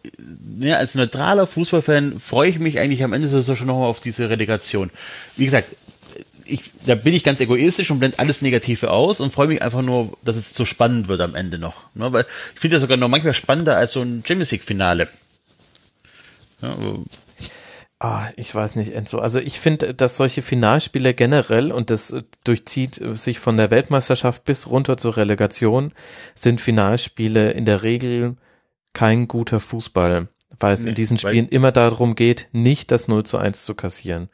ja, 0.61 0.77
als 0.77 0.95
neutraler 0.95 1.47
Fußballfan 1.47 2.21
freue 2.21 2.51
ich 2.51 2.59
mich 2.59 2.79
eigentlich 2.79 3.03
am 3.03 3.15
Ende 3.15 3.29
so 3.29 3.57
schon 3.57 3.67
nochmal 3.67 3.89
auf 3.89 4.01
diese 4.01 4.29
Relegation. 4.29 4.91
Wie 5.37 5.47
gesagt, 5.47 5.75
ich, 6.51 6.71
da 6.87 6.95
bin 6.95 7.15
ich 7.15 7.25
ganz 7.25 7.41
egoistisch 7.41 7.91
und 7.91 7.99
blende 7.99 8.19
alles 8.19 8.43
Negative 8.43 8.91
aus 8.91 9.21
und 9.21 9.33
freue 9.33 9.49
mich 9.49 9.63
einfach 9.63 9.83
nur, 9.83 10.17
dass 10.25 10.37
es 10.37 10.55
so 10.55 10.65
spannend 10.65 11.09
wird 11.09 11.21
am 11.21 11.35
Ende 11.35 11.59
noch. 11.59 11.87
Ne? 11.95 12.13
Weil 12.13 12.27
ich 12.55 12.61
finde 12.61 12.77
das 12.77 12.83
sogar 12.83 12.97
noch 12.97 13.09
manchmal 13.09 13.35
spannender 13.35 13.77
als 13.77 13.93
so 13.93 14.03
ein 14.03 14.23
Champions 14.27 14.51
League 14.51 14.65
Finale. 14.65 15.09
Ja, 16.61 16.77
Ah, 18.03 18.31
ich 18.37 18.55
weiß 18.55 18.77
nicht, 18.77 18.95
Enzo. 18.95 19.19
Also 19.19 19.41
ich 19.41 19.61
finde, 19.61 19.93
dass 19.93 20.17
solche 20.17 20.41
Finalspiele 20.41 21.13
generell, 21.13 21.71
und 21.71 21.91
das 21.91 22.11
äh, 22.13 22.23
durchzieht 22.45 22.99
äh, 22.99 23.15
sich 23.15 23.39
von 23.39 23.59
der 23.59 23.71
Weltmeisterschaft 23.71 24.45
bis 24.45 24.69
runter 24.69 24.97
zur 24.97 25.19
Relegation, 25.19 25.93
sind 26.35 26.63
Finalspiele 26.63 27.51
in 27.51 27.67
der 27.67 27.83
Regel 27.83 28.37
kein 28.95 29.29
guter 29.29 29.61
Fußball, 29.61 30.29
weil 30.59 30.73
es 30.73 30.85
Nee, 30.85 30.91
in 30.91 30.95
diesen 30.95 31.19
Spielen 31.19 31.49
immer 31.49 31.73
darum 31.73 32.15
geht, 32.15 32.49
nicht 32.53 32.91
das 32.91 33.07
0 33.07 33.25
zu 33.25 33.37
1 33.37 33.67
zu 33.67 33.75
kassieren. 33.75 34.31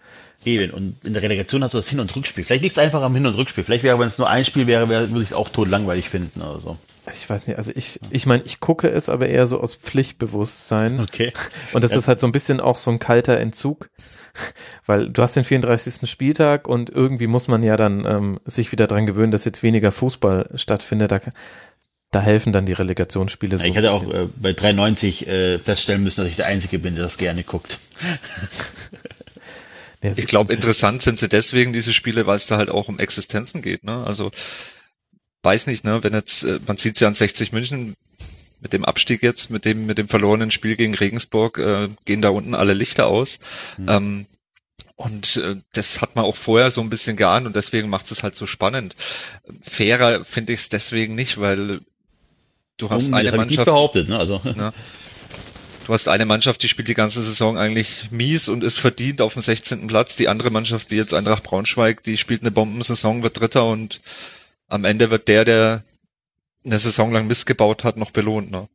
Eben. 0.46 0.72
Und 0.72 1.04
in 1.04 1.12
der 1.12 1.22
Relegation 1.22 1.62
hast 1.62 1.74
du 1.74 1.78
das 1.78 1.88
Hin- 1.88 2.00
und 2.00 2.14
Rückspiel. 2.14 2.44
Vielleicht 2.44 2.62
liegt 2.62 2.76
es 2.76 2.82
einfach 2.82 3.02
am 3.02 3.14
Hin- 3.14 3.26
und 3.26 3.34
Rückspiel. 3.34 3.64
Vielleicht 3.64 3.82
wäre, 3.82 3.98
wenn 3.98 4.06
es 4.06 4.16
nur 4.16 4.30
ein 4.30 4.44
Spiel 4.44 4.66
wäre, 4.66 4.88
wäre 4.88 5.10
würde 5.10 5.22
ich 5.22 5.30
es 5.30 5.36
auch 5.36 5.48
tot 5.48 5.68
langweilig 5.68 6.08
finden 6.08 6.40
oder 6.40 6.60
so. 6.60 6.78
Ich 7.12 7.28
weiß 7.28 7.46
nicht, 7.46 7.56
also 7.56 7.72
ich, 7.74 8.00
ich 8.10 8.26
meine, 8.26 8.42
ich 8.44 8.58
gucke 8.58 8.88
es 8.88 9.08
aber 9.08 9.28
eher 9.28 9.46
so 9.46 9.60
aus 9.60 9.74
Pflichtbewusstsein. 9.74 11.00
Okay. 11.00 11.32
Und 11.72 11.84
das 11.84 11.92
ist 11.92 12.08
halt 12.08 12.18
so 12.18 12.26
ein 12.26 12.32
bisschen 12.32 12.60
auch 12.60 12.76
so 12.76 12.90
ein 12.90 12.98
kalter 12.98 13.38
Entzug, 13.38 13.90
weil 14.86 15.08
du 15.08 15.22
hast 15.22 15.36
den 15.36 15.44
34. 15.44 16.08
Spieltag 16.10 16.68
und 16.68 16.90
irgendwie 16.90 17.26
muss 17.26 17.48
man 17.48 17.62
ja 17.62 17.76
dann 17.76 18.04
ähm, 18.04 18.40
sich 18.44 18.70
wieder 18.72 18.86
dran 18.86 19.06
gewöhnen, 19.06 19.32
dass 19.32 19.44
jetzt 19.44 19.62
weniger 19.62 19.92
Fußball 19.92 20.50
stattfindet. 20.56 21.12
Da, 21.12 21.20
da 22.10 22.20
helfen 22.20 22.52
dann 22.52 22.66
die 22.66 22.72
Relegationsspiele 22.72 23.56
so. 23.56 23.64
ich 23.64 23.70
ein 23.70 23.76
hatte 23.76 23.92
auch 23.92 24.02
äh, 24.12 24.26
bei 24.36 24.50
3,90 24.50 25.26
äh, 25.26 25.58
feststellen 25.58 26.02
müssen, 26.02 26.22
dass 26.22 26.30
ich 26.30 26.36
der 26.36 26.46
Einzige 26.46 26.78
bin, 26.78 26.96
der 26.96 27.04
das 27.04 27.18
gerne 27.18 27.44
guckt. 27.44 27.78
Ich 30.02 30.26
glaube, 30.26 30.52
interessant 30.52 31.02
sind 31.02 31.18
sie 31.18 31.28
deswegen, 31.28 31.72
diese 31.72 31.92
Spiele, 31.92 32.26
weil 32.26 32.36
es 32.36 32.46
da 32.46 32.58
halt 32.58 32.70
auch 32.70 32.88
um 32.88 32.98
Existenzen 32.98 33.62
geht. 33.62 33.84
Ne? 33.84 34.04
Also 34.04 34.30
weiß 35.42 35.66
nicht, 35.68 35.84
ne, 35.84 36.02
wenn 36.02 36.12
jetzt, 36.12 36.44
äh, 36.44 36.58
man 36.66 36.76
sieht 36.76 36.98
ja 37.00 37.08
an 37.08 37.14
60 37.14 37.52
München 37.52 37.94
mit 38.60 38.72
dem 38.72 38.84
Abstieg 38.84 39.22
jetzt, 39.22 39.50
mit 39.50 39.64
dem, 39.64 39.86
mit 39.86 39.96
dem 39.98 40.08
verlorenen 40.08 40.50
Spiel 40.50 40.76
gegen 40.76 40.94
Regensburg, 40.94 41.58
äh, 41.58 41.88
gehen 42.04 42.20
da 42.22 42.30
unten 42.30 42.54
alle 42.54 42.74
Lichter 42.74 43.06
aus. 43.06 43.38
Ähm, 43.86 44.26
und 44.96 45.36
äh, 45.36 45.56
das 45.72 46.00
hat 46.00 46.16
man 46.16 46.24
auch 46.24 46.36
vorher 46.36 46.70
so 46.70 46.80
ein 46.80 46.90
bisschen 46.90 47.16
geahnt 47.16 47.46
und 47.46 47.54
deswegen 47.54 47.88
macht 47.90 48.10
es 48.10 48.22
halt 48.22 48.34
so 48.34 48.46
spannend. 48.46 48.96
Fairer 49.60 50.24
finde 50.24 50.54
ich 50.54 50.60
es 50.60 50.68
deswegen 50.68 51.14
nicht, 51.14 51.38
weil 51.38 51.80
du 52.78 52.90
hast 52.90 53.08
Um, 53.08 53.14
eine 53.14 53.28
hab 53.28 53.34
ich 53.34 53.40
nicht 53.40 53.48
Mannschaft, 53.58 53.66
behauptet, 53.66 54.08
ne? 54.08 54.18
Also 54.18 54.40
Ne? 54.44 54.72
Du 55.86 55.92
hast 55.92 56.08
eine 56.08 56.26
Mannschaft, 56.26 56.64
die 56.64 56.68
spielt 56.68 56.88
die 56.88 56.94
ganze 56.94 57.22
Saison 57.22 57.56
eigentlich 57.56 58.10
mies 58.10 58.48
und 58.48 58.64
ist 58.64 58.76
verdient 58.76 59.22
auf 59.22 59.34
dem 59.34 59.42
16. 59.42 59.86
Platz. 59.86 60.16
Die 60.16 60.26
andere 60.26 60.50
Mannschaft, 60.50 60.90
wie 60.90 60.96
jetzt 60.96 61.14
Eintracht 61.14 61.44
Braunschweig, 61.44 62.02
die 62.02 62.16
spielt 62.16 62.40
eine 62.40 62.50
Bombensaison, 62.50 63.22
wird 63.22 63.38
Dritter 63.38 63.66
und 63.66 64.00
am 64.66 64.84
Ende 64.84 65.12
wird 65.12 65.28
der, 65.28 65.44
der 65.44 65.84
eine 66.64 66.80
Saison 66.80 67.12
lang 67.12 67.28
Mist 67.28 67.46
gebaut 67.46 67.84
hat, 67.84 67.98
noch 67.98 68.10
belohnt. 68.10 68.50
Ne? 68.50 68.68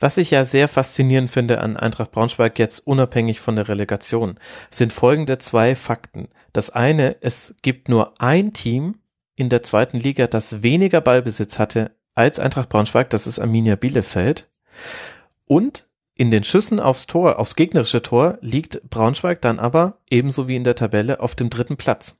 Was 0.00 0.16
ich 0.16 0.32
ja 0.32 0.44
sehr 0.44 0.66
faszinierend 0.66 1.30
finde 1.30 1.60
an 1.60 1.76
Eintracht 1.76 2.10
Braunschweig 2.10 2.58
jetzt 2.58 2.84
unabhängig 2.84 3.38
von 3.38 3.54
der 3.54 3.68
Relegation, 3.68 4.36
sind 4.68 4.92
folgende 4.92 5.38
zwei 5.38 5.76
Fakten. 5.76 6.26
Das 6.52 6.70
eine, 6.70 7.18
es 7.20 7.54
gibt 7.62 7.88
nur 7.88 8.20
ein 8.20 8.52
Team 8.52 8.96
in 9.36 9.48
der 9.48 9.62
zweiten 9.62 9.98
Liga, 9.98 10.26
das 10.26 10.64
weniger 10.64 11.00
Ballbesitz 11.00 11.60
hatte 11.60 11.94
als 12.16 12.40
Eintracht 12.40 12.68
Braunschweig, 12.68 13.10
das 13.10 13.28
ist 13.28 13.38
Arminia 13.38 13.76
Bielefeld. 13.76 14.48
Und 15.46 15.86
in 16.14 16.30
den 16.30 16.44
Schüssen 16.44 16.78
aufs 16.78 17.06
Tor, 17.06 17.38
aufs 17.38 17.56
gegnerische 17.56 18.02
Tor, 18.02 18.38
liegt 18.40 18.88
Braunschweig 18.90 19.40
dann 19.40 19.58
aber 19.58 19.98
ebenso 20.10 20.46
wie 20.46 20.56
in 20.56 20.64
der 20.64 20.74
Tabelle 20.76 21.20
auf 21.20 21.34
dem 21.34 21.50
dritten 21.50 21.76
Platz. 21.76 22.18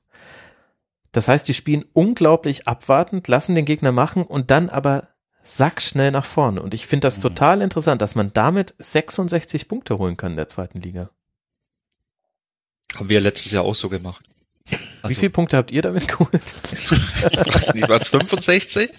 Das 1.11 1.27
heißt, 1.27 1.47
die 1.47 1.53
spielen 1.53 1.85
unglaublich 1.93 2.67
abwartend, 2.67 3.27
lassen 3.27 3.53
den 3.55 3.65
Gegner 3.65 3.91
machen 3.91 4.23
und 4.23 4.49
dann 4.49 4.69
aber 4.69 5.09
sackschnell 5.43 6.09
nach 6.11 6.25
vorne. 6.25 6.61
Und 6.61 6.73
ich 6.73 6.87
finde 6.87 7.05
das 7.05 7.19
total 7.19 7.61
interessant, 7.61 8.01
dass 8.01 8.15
man 8.15 8.33
damit 8.33 8.73
66 8.79 9.67
Punkte 9.67 9.99
holen 9.99 10.17
kann 10.17 10.31
in 10.31 10.37
der 10.37 10.47
zweiten 10.47 10.79
Liga. 10.79 11.09
Haben 12.95 13.09
wir 13.09 13.21
letztes 13.21 13.51
Jahr 13.51 13.63
auch 13.63 13.75
so 13.75 13.89
gemacht. 13.89 14.25
Wie 14.65 14.77
Also, 15.01 15.19
viele 15.19 15.29
Punkte 15.31 15.57
habt 15.57 15.71
ihr 15.71 15.81
damit 15.81 16.07
geholt? 16.17 16.55
Wie 17.73 17.81
war's, 17.83 18.07
65? 18.07 18.89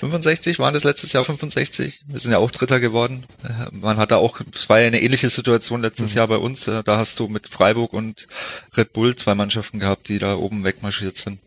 65 0.00 0.58
waren 0.58 0.72
das 0.72 0.84
letztes 0.84 1.12
Jahr 1.12 1.26
65. 1.26 2.04
Wir 2.06 2.18
sind 2.18 2.32
ja 2.32 2.38
auch 2.38 2.50
Dritter 2.50 2.80
geworden. 2.80 3.26
Äh, 3.44 3.66
Man 3.70 3.98
hatte 3.98 4.16
auch, 4.16 4.40
es 4.54 4.68
war 4.70 4.80
ja 4.80 4.86
eine 4.86 5.02
ähnliche 5.02 5.28
Situation 5.28 5.82
letztes 5.82 6.14
Jahr 6.14 6.26
bei 6.26 6.38
uns. 6.38 6.66
Äh, 6.68 6.82
Da 6.82 6.96
hast 6.96 7.18
du 7.20 7.28
mit 7.28 7.48
Freiburg 7.48 7.92
und 7.92 8.26
Red 8.78 8.94
Bull 8.94 9.14
zwei 9.14 9.34
Mannschaften 9.34 9.78
gehabt, 9.78 10.08
die 10.08 10.18
da 10.18 10.36
oben 10.36 10.64
wegmarschiert 10.64 11.18
sind. 11.18 11.40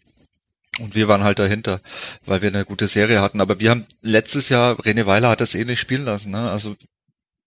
Und 0.80 0.94
wir 0.94 1.08
waren 1.08 1.24
halt 1.24 1.40
dahinter, 1.40 1.82
weil 2.26 2.44
wir 2.44 2.50
eine 2.50 2.64
gute 2.64 2.88
Serie 2.88 3.22
hatten. 3.22 3.42
Aber 3.42 3.60
wir 3.60 3.72
haben 3.72 3.88
letztes 4.02 4.50
Jahr, 4.50 4.80
René 4.82 5.08
Weiler 5.08 5.30
hat 5.30 5.42
das 5.42 5.56
ähnlich 5.56 5.80
spielen 5.80 6.06
lassen. 6.06 6.32
Ne? 6.32 6.52
Also 6.52 6.76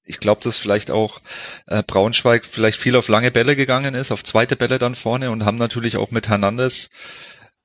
ich 0.04 0.18
glaube, 0.18 0.40
dass 0.42 0.58
vielleicht 0.58 0.90
auch 0.90 1.20
äh, 1.66 1.84
Braunschweig 1.84 2.44
vielleicht 2.44 2.80
viel 2.80 2.96
auf 2.96 3.06
lange 3.06 3.30
Bälle 3.30 3.54
gegangen 3.54 3.94
ist, 3.94 4.10
auf 4.10 4.24
zweite 4.24 4.56
Bälle 4.56 4.78
dann 4.78 4.96
vorne 4.96 5.30
und 5.30 5.44
haben 5.44 5.56
natürlich 5.56 5.96
auch 5.96 6.10
mit 6.10 6.28
Hernandez 6.28 6.90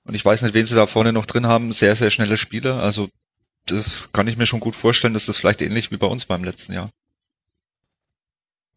und 0.04 0.16
ich 0.16 0.26
weiß 0.26 0.42
nicht, 0.42 0.54
wen 0.54 0.66
sie 0.66 0.76
da 0.76 0.88
vorne 0.88 1.14
noch 1.14 1.26
drin 1.26 1.48
haben, 1.48 1.72
sehr, 1.72 1.96
sehr 1.96 2.10
schnelle 2.10 2.38
Spieler. 2.38 2.82
Also 2.82 3.10
das 3.66 4.12
kann 4.12 4.28
ich 4.28 4.38
mir 4.38 4.46
schon 4.46 4.60
gut 4.60 4.76
vorstellen, 4.76 5.14
dass 5.14 5.26
das 5.26 5.38
vielleicht 5.38 5.62
ähnlich 5.62 5.92
wie 5.92 5.98
bei 5.98 6.08
uns 6.08 6.26
beim 6.26 6.44
letzten 6.44 6.74
Jahr. 6.74 6.90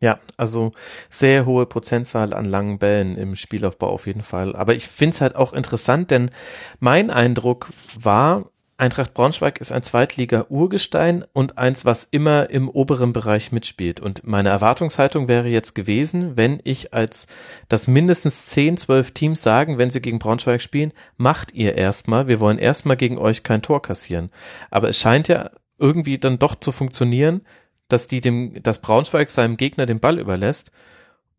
Ja, 0.01 0.19
also 0.37 0.73
sehr 1.09 1.47
hohe 1.47 1.65
Prozentzahl 1.67 2.35
an 2.35 2.45
langen 2.45 2.79
Bällen 2.79 3.17
im 3.17 3.37
Spielaufbau 3.37 3.89
auf 3.89 4.07
jeden 4.07 4.23
Fall. 4.23 4.55
Aber 4.55 4.75
ich 4.75 4.87
finde 4.87 5.15
es 5.15 5.21
halt 5.21 5.35
auch 5.35 5.55
interessant, 5.55 6.11
denn 6.11 6.31
mein 6.79 7.11
Eindruck 7.11 7.71
war, 7.99 8.51
Eintracht 8.85 9.15
Braunschweig 9.15 9.63
ist 9.63 9.73
ein 9.73 9.83
Zweitliga-Urgestein 9.83 11.25
und 11.33 11.57
eins, 11.57 11.87
was 11.87 12.05
immer 12.05 12.51
im 12.51 12.69
oberen 12.69 13.15
Bereich 13.15 13.51
mitspielt. 13.51 13.99
Und 13.99 14.27
meine 14.27 14.51
Erwartungshaltung 14.51 15.27
wäre 15.27 15.49
jetzt 15.49 15.75
gewesen, 15.75 16.37
wenn 16.37 16.61
ich 16.65 16.93
als 16.93 17.27
das 17.71 17.87
mindestens 17.89 18.45
10, 18.45 18.77
12 18.77 19.13
Teams 19.13 19.43
sagen, 19.43 19.79
wenn 19.79 19.89
sie 19.89 20.03
gegen 20.03 20.19
Braunschweig 20.19 20.61
spielen, 20.61 20.93
macht 21.17 21.55
ihr 21.55 21.77
erstmal, 21.77 22.29
wir 22.29 22.41
wollen 22.41 22.59
erstmal 22.59 22.99
gegen 22.99 23.17
euch 23.17 23.43
kein 23.43 23.63
Tor 23.63 23.81
kassieren. 23.81 24.31
Aber 24.71 24.91
es 24.91 24.99
scheint 24.99 25.29
ja 25.29 25.51
irgendwie 25.79 26.19
dann 26.19 26.39
doch 26.39 26.55
zu 26.55 26.71
funktionieren, 26.71 27.41
dass 27.89 28.07
die 28.07 28.21
dem, 28.21 28.63
dass 28.63 28.83
Braunschweig 28.83 29.31
seinem 29.31 29.57
Gegner 29.57 29.87
den 29.87 30.01
Ball 30.01 30.19
überlässt 30.19 30.73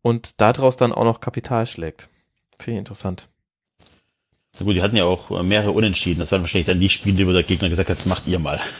und 0.02 0.40
daraus 0.40 0.76
dann 0.76 0.90
auch 0.90 1.04
noch 1.04 1.20
Kapital 1.20 1.64
schlägt. 1.66 2.08
Finde 2.58 2.72
ich 2.72 2.78
interessant. 2.78 3.28
Na 4.58 4.64
gut, 4.64 4.74
die 4.74 4.82
hatten 4.82 4.96
ja 4.96 5.04
auch 5.04 5.42
mehrere 5.42 5.72
Unentschieden. 5.72 6.20
Das 6.20 6.32
waren 6.32 6.42
wahrscheinlich 6.42 6.66
dann 6.66 6.80
die 6.80 6.88
Spiele, 6.88 7.26
wo 7.26 7.32
der 7.32 7.42
Gegner 7.42 7.68
gesagt 7.68 7.90
hat, 7.90 8.06
macht 8.06 8.26
ihr 8.26 8.38
mal. 8.38 8.60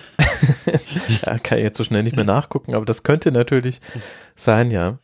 Ja, 1.24 1.38
kann 1.38 1.58
ich 1.58 1.64
jetzt 1.64 1.78
so 1.78 1.84
schnell 1.84 2.02
nicht 2.02 2.16
mehr 2.16 2.24
nachgucken, 2.24 2.74
aber 2.74 2.84
das 2.84 3.04
könnte 3.04 3.30
natürlich 3.30 3.80
sein, 4.34 4.72
ja. 4.72 4.98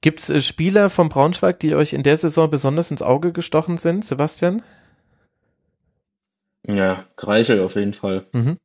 Gibt 0.00 0.20
es 0.20 0.30
äh, 0.30 0.40
Spieler 0.40 0.88
vom 0.88 1.08
Braunschweig, 1.10 1.60
die 1.60 1.74
euch 1.74 1.92
in 1.92 2.02
der 2.02 2.16
Saison 2.16 2.48
besonders 2.48 2.90
ins 2.90 3.02
Auge 3.02 3.32
gestochen 3.32 3.76
sind, 3.76 4.04
Sebastian? 4.04 4.62
Ja, 6.66 7.04
Greichel 7.16 7.60
auf 7.60 7.74
jeden 7.74 7.92
Fall. 7.92 8.24
Mhm. 8.32 8.56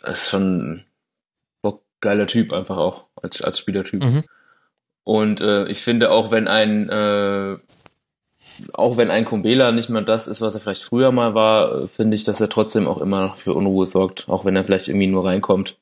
Das 0.00 0.18
ist 0.18 0.30
schon 0.30 0.60
ein 0.60 0.84
geiler 2.02 2.26
Typ 2.26 2.52
einfach 2.52 2.76
auch 2.76 3.08
als, 3.22 3.40
als 3.40 3.58
Spielertyp. 3.58 4.02
Mhm. 4.02 4.24
Und 5.04 5.40
äh, 5.40 5.66
ich 5.68 5.80
finde 5.80 6.10
auch, 6.10 6.30
wenn 6.30 6.46
ein 6.48 6.88
äh, 6.90 7.56
auch 8.74 8.96
wenn 8.96 9.10
ein 9.10 9.24
Kumbela 9.24 9.72
nicht 9.72 9.88
mehr 9.88 10.02
das 10.02 10.28
ist, 10.28 10.40
was 10.40 10.54
er 10.54 10.60
vielleicht 10.60 10.84
früher 10.84 11.12
mal 11.12 11.34
war, 11.34 11.82
äh, 11.82 11.88
finde 11.88 12.16
ich, 12.16 12.24
dass 12.24 12.40
er 12.40 12.48
trotzdem 12.48 12.86
auch 12.86 13.00
immer 13.00 13.20
noch 13.20 13.36
für 13.36 13.54
Unruhe 13.54 13.86
sorgt, 13.86 14.28
auch 14.28 14.44
wenn 14.44 14.56
er 14.56 14.64
vielleicht 14.64 14.88
irgendwie 14.88 15.06
nur 15.06 15.24
reinkommt, 15.24 15.78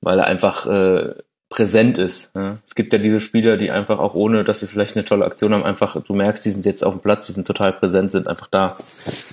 weil 0.00 0.18
er 0.18 0.26
einfach 0.26 0.66
äh, 0.66 1.14
präsent 1.48 1.98
ist. 1.98 2.34
Ja? 2.34 2.56
Es 2.66 2.74
gibt 2.74 2.92
ja 2.92 2.98
diese 2.98 3.20
Spieler, 3.20 3.56
die 3.56 3.70
einfach 3.70 3.98
auch 3.98 4.14
ohne, 4.14 4.44
dass 4.44 4.60
sie 4.60 4.66
vielleicht 4.66 4.96
eine 4.96 5.04
tolle 5.04 5.24
Aktion 5.24 5.54
haben, 5.54 5.64
einfach, 5.64 6.02
du 6.02 6.14
merkst, 6.14 6.44
die 6.44 6.50
sind 6.50 6.64
jetzt 6.64 6.84
auf 6.84 6.94
dem 6.94 7.00
Platz, 7.00 7.26
die 7.26 7.32
sind 7.32 7.46
total 7.46 7.72
präsent, 7.72 8.10
sind 8.10 8.26
einfach 8.26 8.48
da. 8.48 8.68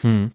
Hm. 0.01 0.32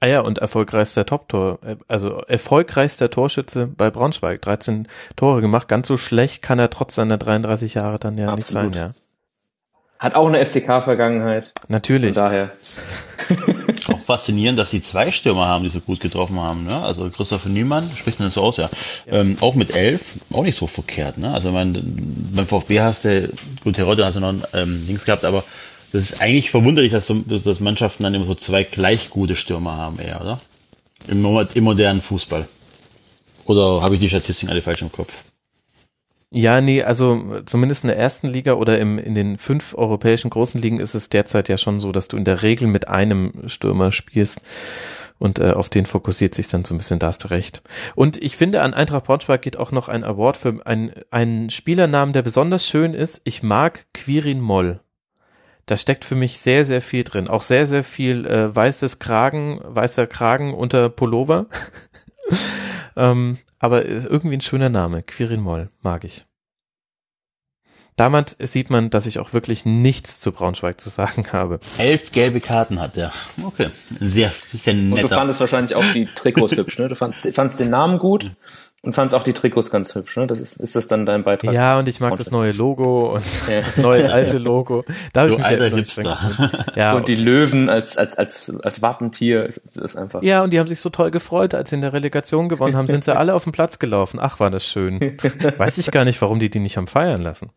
Ah 0.00 0.06
ja, 0.06 0.20
und 0.20 0.38
erfolgreichster 0.38 1.04
Top-Tor, 1.04 1.58
äh, 1.64 1.76
also 1.88 2.22
erfolgreichster 2.22 3.10
Torschütze 3.10 3.66
bei 3.66 3.90
Braunschweig. 3.90 4.40
13 4.42 4.86
Tore 5.16 5.40
gemacht, 5.40 5.66
ganz 5.66 5.88
so 5.88 5.96
schlecht 5.96 6.42
kann 6.42 6.60
er 6.60 6.70
trotz 6.70 6.94
seiner 6.94 7.18
33 7.18 7.74
Jahre 7.74 7.98
dann 7.98 8.16
ja 8.16 8.28
Absolut. 8.28 8.66
nicht 8.66 8.74
sein, 8.74 8.90
ja. 8.90 9.07
Hat 9.98 10.14
auch 10.14 10.28
eine 10.28 10.44
FCK-Vergangenheit. 10.44 11.52
Von 11.60 11.66
Natürlich. 11.68 12.14
daher. 12.14 12.52
Auch 13.88 13.98
faszinierend, 13.98 14.56
dass 14.58 14.70
die 14.70 14.80
zwei 14.80 15.10
Stürmer 15.10 15.46
haben, 15.46 15.64
die 15.64 15.70
so 15.70 15.80
gut 15.80 15.98
getroffen 15.98 16.38
haben. 16.38 16.64
Ne? 16.64 16.80
Also 16.82 17.10
Christopher 17.10 17.48
Niemann, 17.48 17.90
spricht 17.96 18.20
man 18.20 18.28
das 18.28 18.34
so 18.34 18.42
aus, 18.42 18.58
ja. 18.58 18.70
Ähm, 19.08 19.36
auch 19.40 19.56
mit 19.56 19.74
elf, 19.74 20.00
auch 20.32 20.44
nicht 20.44 20.56
so 20.56 20.68
verkehrt. 20.68 21.18
Ne? 21.18 21.32
Also 21.32 21.50
man, 21.50 21.76
beim 22.32 22.46
VfB 22.46 22.80
hast 22.80 23.04
du, 23.04 23.28
gut, 23.64 23.76
Herotte 23.76 24.04
hast 24.04 24.14
du 24.14 24.20
noch 24.20 24.28
ein 24.28 24.44
ähm, 24.54 24.86
Dings 24.86 25.04
gehabt, 25.04 25.24
aber 25.24 25.42
das 25.92 26.04
ist 26.04 26.20
eigentlich 26.20 26.50
verwunderlich, 26.50 26.92
dass, 26.92 27.06
so, 27.06 27.14
dass, 27.14 27.42
dass 27.42 27.58
Mannschaften 27.58 28.04
dann 28.04 28.14
immer 28.14 28.26
so 28.26 28.34
zwei 28.34 28.62
gleich 28.62 29.10
gute 29.10 29.34
Stürmer 29.34 29.76
haben, 29.76 29.98
eher, 29.98 30.20
oder? 30.20 30.40
Im, 31.08 31.24
im 31.54 31.64
modernen 31.64 32.02
Fußball. 32.02 32.46
Oder 33.46 33.82
habe 33.82 33.94
ich 33.94 34.00
die 34.00 34.08
Statistiken 34.08 34.52
alle 34.52 34.62
falsch 34.62 34.82
im 34.82 34.92
Kopf? 34.92 35.12
Ja, 36.30 36.60
nee, 36.60 36.82
also 36.82 37.40
zumindest 37.46 37.84
in 37.84 37.88
der 37.88 37.96
ersten 37.96 38.26
Liga 38.26 38.52
oder 38.54 38.78
im, 38.78 38.98
in 38.98 39.14
den 39.14 39.38
fünf 39.38 39.74
europäischen 39.74 40.28
großen 40.28 40.60
Ligen 40.60 40.78
ist 40.78 40.94
es 40.94 41.08
derzeit 41.08 41.48
ja 41.48 41.56
schon 41.56 41.80
so, 41.80 41.90
dass 41.90 42.08
du 42.08 42.18
in 42.18 42.26
der 42.26 42.42
Regel 42.42 42.68
mit 42.68 42.86
einem 42.88 43.32
Stürmer 43.46 43.92
spielst 43.92 44.42
und 45.18 45.38
äh, 45.38 45.52
auf 45.52 45.70
den 45.70 45.86
fokussiert 45.86 46.34
sich 46.34 46.48
dann 46.48 46.66
so 46.66 46.74
ein 46.74 46.78
bisschen, 46.78 46.98
da 46.98 47.08
hast 47.08 47.24
du 47.24 47.28
recht. 47.28 47.62
Und 47.94 48.22
ich 48.22 48.36
finde, 48.36 48.60
an 48.62 48.74
Eintracht 48.74 49.04
Braunschweig 49.04 49.40
geht 49.40 49.56
auch 49.56 49.72
noch 49.72 49.88
ein 49.88 50.04
Award 50.04 50.36
für 50.36 50.66
einen, 50.66 50.92
einen 51.10 51.48
Spielernamen, 51.48 52.12
der 52.12 52.22
besonders 52.22 52.66
schön 52.66 52.92
ist. 52.94 53.22
Ich 53.24 53.42
mag 53.42 53.86
Quirin 53.94 54.40
Moll. 54.40 54.80
Da 55.66 55.76
steckt 55.76 56.04
für 56.04 56.14
mich 56.14 56.40
sehr, 56.40 56.64
sehr 56.64 56.80
viel 56.80 57.04
drin. 57.04 57.28
Auch 57.28 57.42
sehr, 57.42 57.66
sehr 57.66 57.84
viel 57.84 58.26
äh, 58.26 58.54
weißes 58.54 58.98
Kragen, 59.00 59.60
weißer 59.64 60.06
Kragen 60.06 60.54
unter 60.54 60.88
Pullover. 60.88 61.46
ähm, 62.98 63.38
aber 63.58 63.86
irgendwie 63.86 64.36
ein 64.36 64.42
schöner 64.42 64.68
Name, 64.68 65.02
Quirin 65.02 65.40
Moll, 65.40 65.70
mag 65.80 66.04
ich. 66.04 66.26
Damit 67.96 68.36
sieht 68.38 68.70
man, 68.70 68.90
dass 68.90 69.06
ich 69.06 69.18
auch 69.18 69.32
wirklich 69.32 69.64
nichts 69.64 70.20
zu 70.20 70.30
Braunschweig 70.30 70.80
zu 70.80 70.88
sagen 70.88 71.26
habe. 71.32 71.58
Elf 71.78 72.12
gelbe 72.12 72.40
Karten 72.40 72.80
hat 72.80 72.96
er. 72.96 73.12
Okay. 73.42 73.70
Sehr, 73.98 74.32
sehr 74.52 74.74
netter. 74.74 75.02
Und 75.02 75.10
du 75.10 75.14
fandest 75.16 75.40
wahrscheinlich 75.40 75.74
auch 75.74 75.84
die 75.92 76.04
Trikots 76.04 76.52
hübsch, 76.56 76.78
ne? 76.78 76.88
Du 76.88 76.94
fandst, 76.94 77.26
fandst 77.34 77.58
den 77.58 77.70
Namen 77.70 77.98
gut 77.98 78.30
und 78.88 78.94
fandst 78.94 79.14
auch 79.14 79.22
die 79.22 79.34
Trikots 79.34 79.70
ganz 79.70 79.94
hübsch, 79.94 80.16
ne? 80.16 80.26
Das 80.26 80.40
ist, 80.40 80.56
ist 80.56 80.74
das 80.74 80.88
dann 80.88 81.04
dein 81.04 81.22
Beitrag? 81.22 81.52
Ja, 81.52 81.78
und 81.78 81.88
ich 81.88 82.00
mag 82.00 82.16
das 82.16 82.30
neue 82.30 82.52
Logo 82.52 83.16
und 83.16 83.24
ja. 83.46 83.60
das 83.66 83.76
neue 83.76 84.10
alte 84.10 84.38
Logo. 84.38 84.82
Da 85.12 85.26
du 85.26 85.36
alter 85.36 85.76
Hipster. 85.76 86.18
Ja. 86.74 86.94
Und 86.94 87.06
die 87.06 87.16
Löwen 87.16 87.68
als, 87.68 87.98
als, 87.98 88.16
als, 88.16 88.50
als 88.62 88.80
Wappentier 88.80 89.44
ist, 89.44 89.58
ist 89.58 89.94
einfach. 89.94 90.22
Ja, 90.22 90.42
und 90.42 90.54
die 90.54 90.58
haben 90.58 90.68
sich 90.68 90.80
so 90.80 90.88
toll 90.88 91.10
gefreut, 91.10 91.52
als 91.52 91.68
sie 91.68 91.76
in 91.76 91.82
der 91.82 91.92
Relegation 91.92 92.48
gewonnen 92.48 92.76
haben, 92.76 92.86
sind 92.86 93.04
sie 93.04 93.14
alle 93.14 93.34
auf 93.34 93.44
den 93.44 93.52
Platz 93.52 93.78
gelaufen. 93.78 94.18
Ach, 94.22 94.40
war 94.40 94.50
das 94.50 94.64
schön. 94.66 94.98
Weiß 95.58 95.76
ich 95.76 95.90
gar 95.90 96.06
nicht, 96.06 96.22
warum 96.22 96.40
die 96.40 96.48
die 96.48 96.60
nicht 96.60 96.78
haben 96.78 96.86
feiern 96.86 97.20
lassen. 97.20 97.50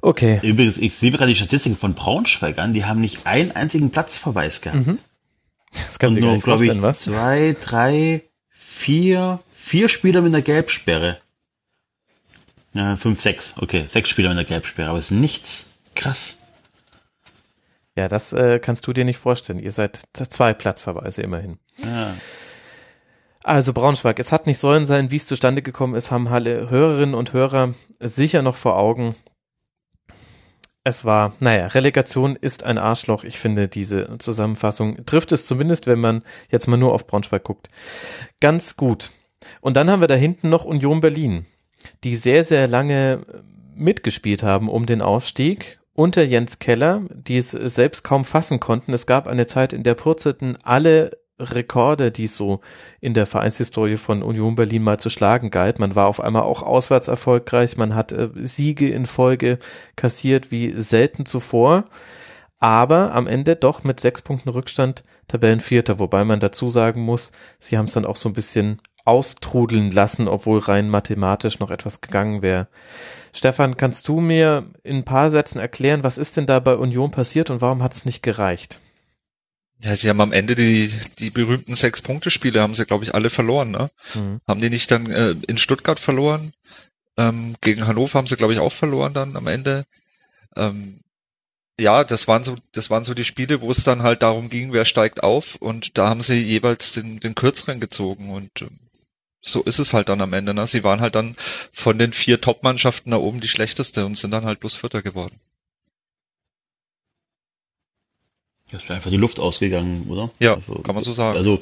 Okay. 0.00 0.40
Übrigens, 0.42 0.76
ich 0.78 0.96
sehe 0.96 1.12
gerade 1.12 1.28
die 1.28 1.36
Statistiken 1.36 1.76
von 1.76 1.94
Braunschweig 1.94 2.58
an, 2.58 2.74
die 2.74 2.84
haben 2.84 3.00
nicht 3.00 3.28
einen 3.28 3.52
einzigen 3.52 3.90
Platzverweis 3.90 4.60
gehabt. 4.60 4.88
Mhm. 4.88 4.98
Das 5.72 6.00
kann 6.00 6.14
Und 6.14 6.20
nur, 6.20 6.38
glaube 6.38 6.66
ich, 6.66 6.82
was? 6.82 6.98
zwei, 7.00 7.54
drei, 7.60 8.24
vier, 8.48 9.38
vier 9.70 9.88
Spieler 9.88 10.20
mit 10.20 10.34
einer 10.34 10.42
Gelbsperre. 10.42 11.18
Ja, 12.72 12.96
fünf, 12.96 13.20
sechs. 13.20 13.54
Okay, 13.56 13.86
sechs 13.86 14.08
Spieler 14.08 14.30
mit 14.30 14.38
einer 14.38 14.46
Gelbsperre, 14.46 14.90
aber 14.90 14.98
es 14.98 15.06
ist 15.06 15.16
nichts. 15.16 15.66
Krass. 15.94 16.40
Ja, 17.96 18.08
das 18.08 18.32
äh, 18.32 18.58
kannst 18.58 18.86
du 18.86 18.92
dir 18.92 19.04
nicht 19.04 19.18
vorstellen. 19.18 19.60
Ihr 19.60 19.70
seid 19.70 20.02
zwei 20.12 20.54
Platzverweise 20.54 21.22
immerhin. 21.22 21.58
Ja. 21.76 22.14
Also 23.44 23.72
Braunschweig, 23.72 24.18
es 24.18 24.32
hat 24.32 24.46
nicht 24.46 24.58
sollen 24.58 24.86
sein, 24.86 25.12
wie 25.12 25.16
es 25.16 25.26
zustande 25.26 25.62
gekommen 25.62 25.94
ist, 25.94 26.10
haben 26.10 26.26
alle 26.26 26.68
Hörerinnen 26.68 27.14
und 27.14 27.32
Hörer 27.32 27.72
sicher 28.00 28.42
noch 28.42 28.56
vor 28.56 28.76
Augen 28.76 29.14
es 30.82 31.04
war, 31.04 31.34
naja, 31.40 31.66
Relegation 31.66 32.36
ist 32.36 32.64
ein 32.64 32.78
Arschloch. 32.78 33.24
Ich 33.24 33.38
finde, 33.38 33.68
diese 33.68 34.16
Zusammenfassung 34.18 35.04
trifft 35.04 35.30
es 35.30 35.44
zumindest, 35.44 35.86
wenn 35.86 36.00
man 36.00 36.22
jetzt 36.50 36.68
mal 36.68 36.78
nur 36.78 36.94
auf 36.94 37.06
Braunschweig 37.06 37.44
guckt. 37.44 37.68
Ganz 38.40 38.76
gut. 38.76 39.10
Und 39.60 39.76
dann 39.76 39.90
haben 39.90 40.00
wir 40.00 40.08
da 40.08 40.14
hinten 40.14 40.48
noch 40.48 40.64
Union 40.64 41.00
Berlin, 41.00 41.46
die 42.04 42.16
sehr, 42.16 42.44
sehr 42.44 42.68
lange 42.68 43.20
mitgespielt 43.74 44.42
haben 44.42 44.68
um 44.68 44.86
den 44.86 45.02
Aufstieg 45.02 45.78
unter 45.94 46.22
Jens 46.22 46.58
Keller, 46.58 47.02
die 47.10 47.36
es 47.36 47.50
selbst 47.50 48.04
kaum 48.04 48.24
fassen 48.24 48.60
konnten. 48.60 48.92
Es 48.92 49.06
gab 49.06 49.26
eine 49.26 49.46
Zeit, 49.46 49.72
in 49.72 49.82
der 49.82 49.94
purzelten 49.94 50.56
alle 50.62 51.18
Rekorde, 51.40 52.10
die 52.10 52.26
so 52.26 52.60
in 53.00 53.14
der 53.14 53.26
Vereinshistorie 53.26 53.96
von 53.96 54.22
Union 54.22 54.54
Berlin 54.54 54.82
mal 54.82 54.98
zu 54.98 55.10
schlagen 55.10 55.50
galt. 55.50 55.78
Man 55.78 55.94
war 55.94 56.06
auf 56.06 56.20
einmal 56.20 56.42
auch 56.42 56.62
auswärts 56.62 57.08
erfolgreich, 57.08 57.76
man 57.76 57.94
hat 57.94 58.12
äh, 58.12 58.28
Siege 58.34 58.88
in 58.88 59.06
Folge 59.06 59.58
kassiert 59.96 60.50
wie 60.50 60.78
selten 60.78 61.26
zuvor, 61.26 61.86
aber 62.58 63.14
am 63.14 63.26
Ende 63.26 63.56
doch 63.56 63.84
mit 63.84 64.00
sechs 64.00 64.20
Punkten 64.20 64.50
Rückstand 64.50 65.02
Tabellenvierter, 65.28 65.98
wobei 65.98 66.24
man 66.24 66.40
dazu 66.40 66.68
sagen 66.68 67.02
muss, 67.02 67.32
sie 67.58 67.78
haben 67.78 67.86
es 67.86 67.94
dann 67.94 68.04
auch 68.04 68.16
so 68.16 68.28
ein 68.28 68.34
bisschen 68.34 68.80
austrudeln 69.04 69.90
lassen, 69.90 70.28
obwohl 70.28 70.58
rein 70.58 70.88
mathematisch 70.88 71.58
noch 71.58 71.70
etwas 71.70 72.00
gegangen 72.00 72.42
wäre. 72.42 72.68
Stefan, 73.32 73.76
kannst 73.76 74.08
du 74.08 74.20
mir 74.20 74.70
in 74.82 74.98
ein 74.98 75.04
paar 75.04 75.30
Sätzen 75.30 75.58
erklären, 75.58 76.04
was 76.04 76.18
ist 76.18 76.36
denn 76.36 76.46
da 76.46 76.58
bei 76.60 76.74
Union 76.74 77.10
passiert 77.10 77.50
und 77.50 77.60
warum 77.60 77.82
hat 77.82 77.94
es 77.94 78.04
nicht 78.04 78.22
gereicht? 78.22 78.78
Ja, 79.82 79.96
sie 79.96 80.10
haben 80.10 80.20
am 80.20 80.32
Ende 80.32 80.54
die, 80.54 80.92
die 81.18 81.30
berühmten 81.30 81.74
Sechs-Punkte-Spiele, 81.74 82.60
haben 82.60 82.74
sie, 82.74 82.84
glaube 82.84 83.04
ich, 83.04 83.14
alle 83.14 83.30
verloren, 83.30 83.70
ne? 83.70 83.90
Mhm. 84.14 84.40
Haben 84.46 84.60
die 84.60 84.68
nicht 84.68 84.90
dann 84.90 85.10
äh, 85.10 85.34
in 85.46 85.56
Stuttgart 85.56 85.98
verloren? 85.98 86.52
Ähm, 87.16 87.54
gegen 87.62 87.86
Hannover 87.86 88.18
haben 88.18 88.26
sie, 88.26 88.36
glaube 88.36 88.52
ich, 88.52 88.58
auch 88.58 88.72
verloren 88.72 89.14
dann 89.14 89.36
am 89.36 89.46
Ende. 89.46 89.84
Ähm, 90.54 91.00
ja, 91.80 92.04
das 92.04 92.28
waren 92.28 92.44
so, 92.44 92.58
das 92.72 92.90
waren 92.90 93.04
so 93.04 93.14
die 93.14 93.24
Spiele, 93.24 93.62
wo 93.62 93.70
es 93.70 93.82
dann 93.82 94.02
halt 94.02 94.22
darum 94.22 94.50
ging, 94.50 94.72
wer 94.72 94.84
steigt 94.84 95.22
auf 95.22 95.54
und 95.56 95.96
da 95.96 96.10
haben 96.10 96.20
sie 96.20 96.42
jeweils 96.42 96.92
den, 96.92 97.20
den 97.20 97.34
kürzeren 97.34 97.80
gezogen 97.80 98.28
und 98.28 98.50
ähm, 98.60 98.78
so 99.40 99.62
ist 99.62 99.78
es 99.78 99.92
halt 99.92 100.08
dann 100.08 100.20
am 100.20 100.32
Ende. 100.32 100.54
Ne? 100.54 100.66
Sie 100.66 100.84
waren 100.84 101.00
halt 101.00 101.14
dann 101.14 101.36
von 101.72 101.98
den 101.98 102.12
vier 102.12 102.40
Top-Mannschaften 102.40 103.10
da 103.10 103.16
oben 103.16 103.40
die 103.40 103.48
schlechteste 103.48 104.04
und 104.04 104.16
sind 104.16 104.30
dann 104.30 104.44
halt 104.44 104.60
bloß 104.60 104.76
Vierter 104.76 105.02
geworden. 105.02 105.40
Das 108.70 108.84
ist 108.84 108.90
einfach 108.90 109.10
die 109.10 109.16
Luft 109.16 109.40
ausgegangen, 109.40 110.06
oder? 110.08 110.30
Ja, 110.38 110.54
also, 110.54 110.74
kann 110.82 110.94
man 110.94 111.02
so 111.02 111.12
sagen. 111.12 111.36
Also 111.36 111.60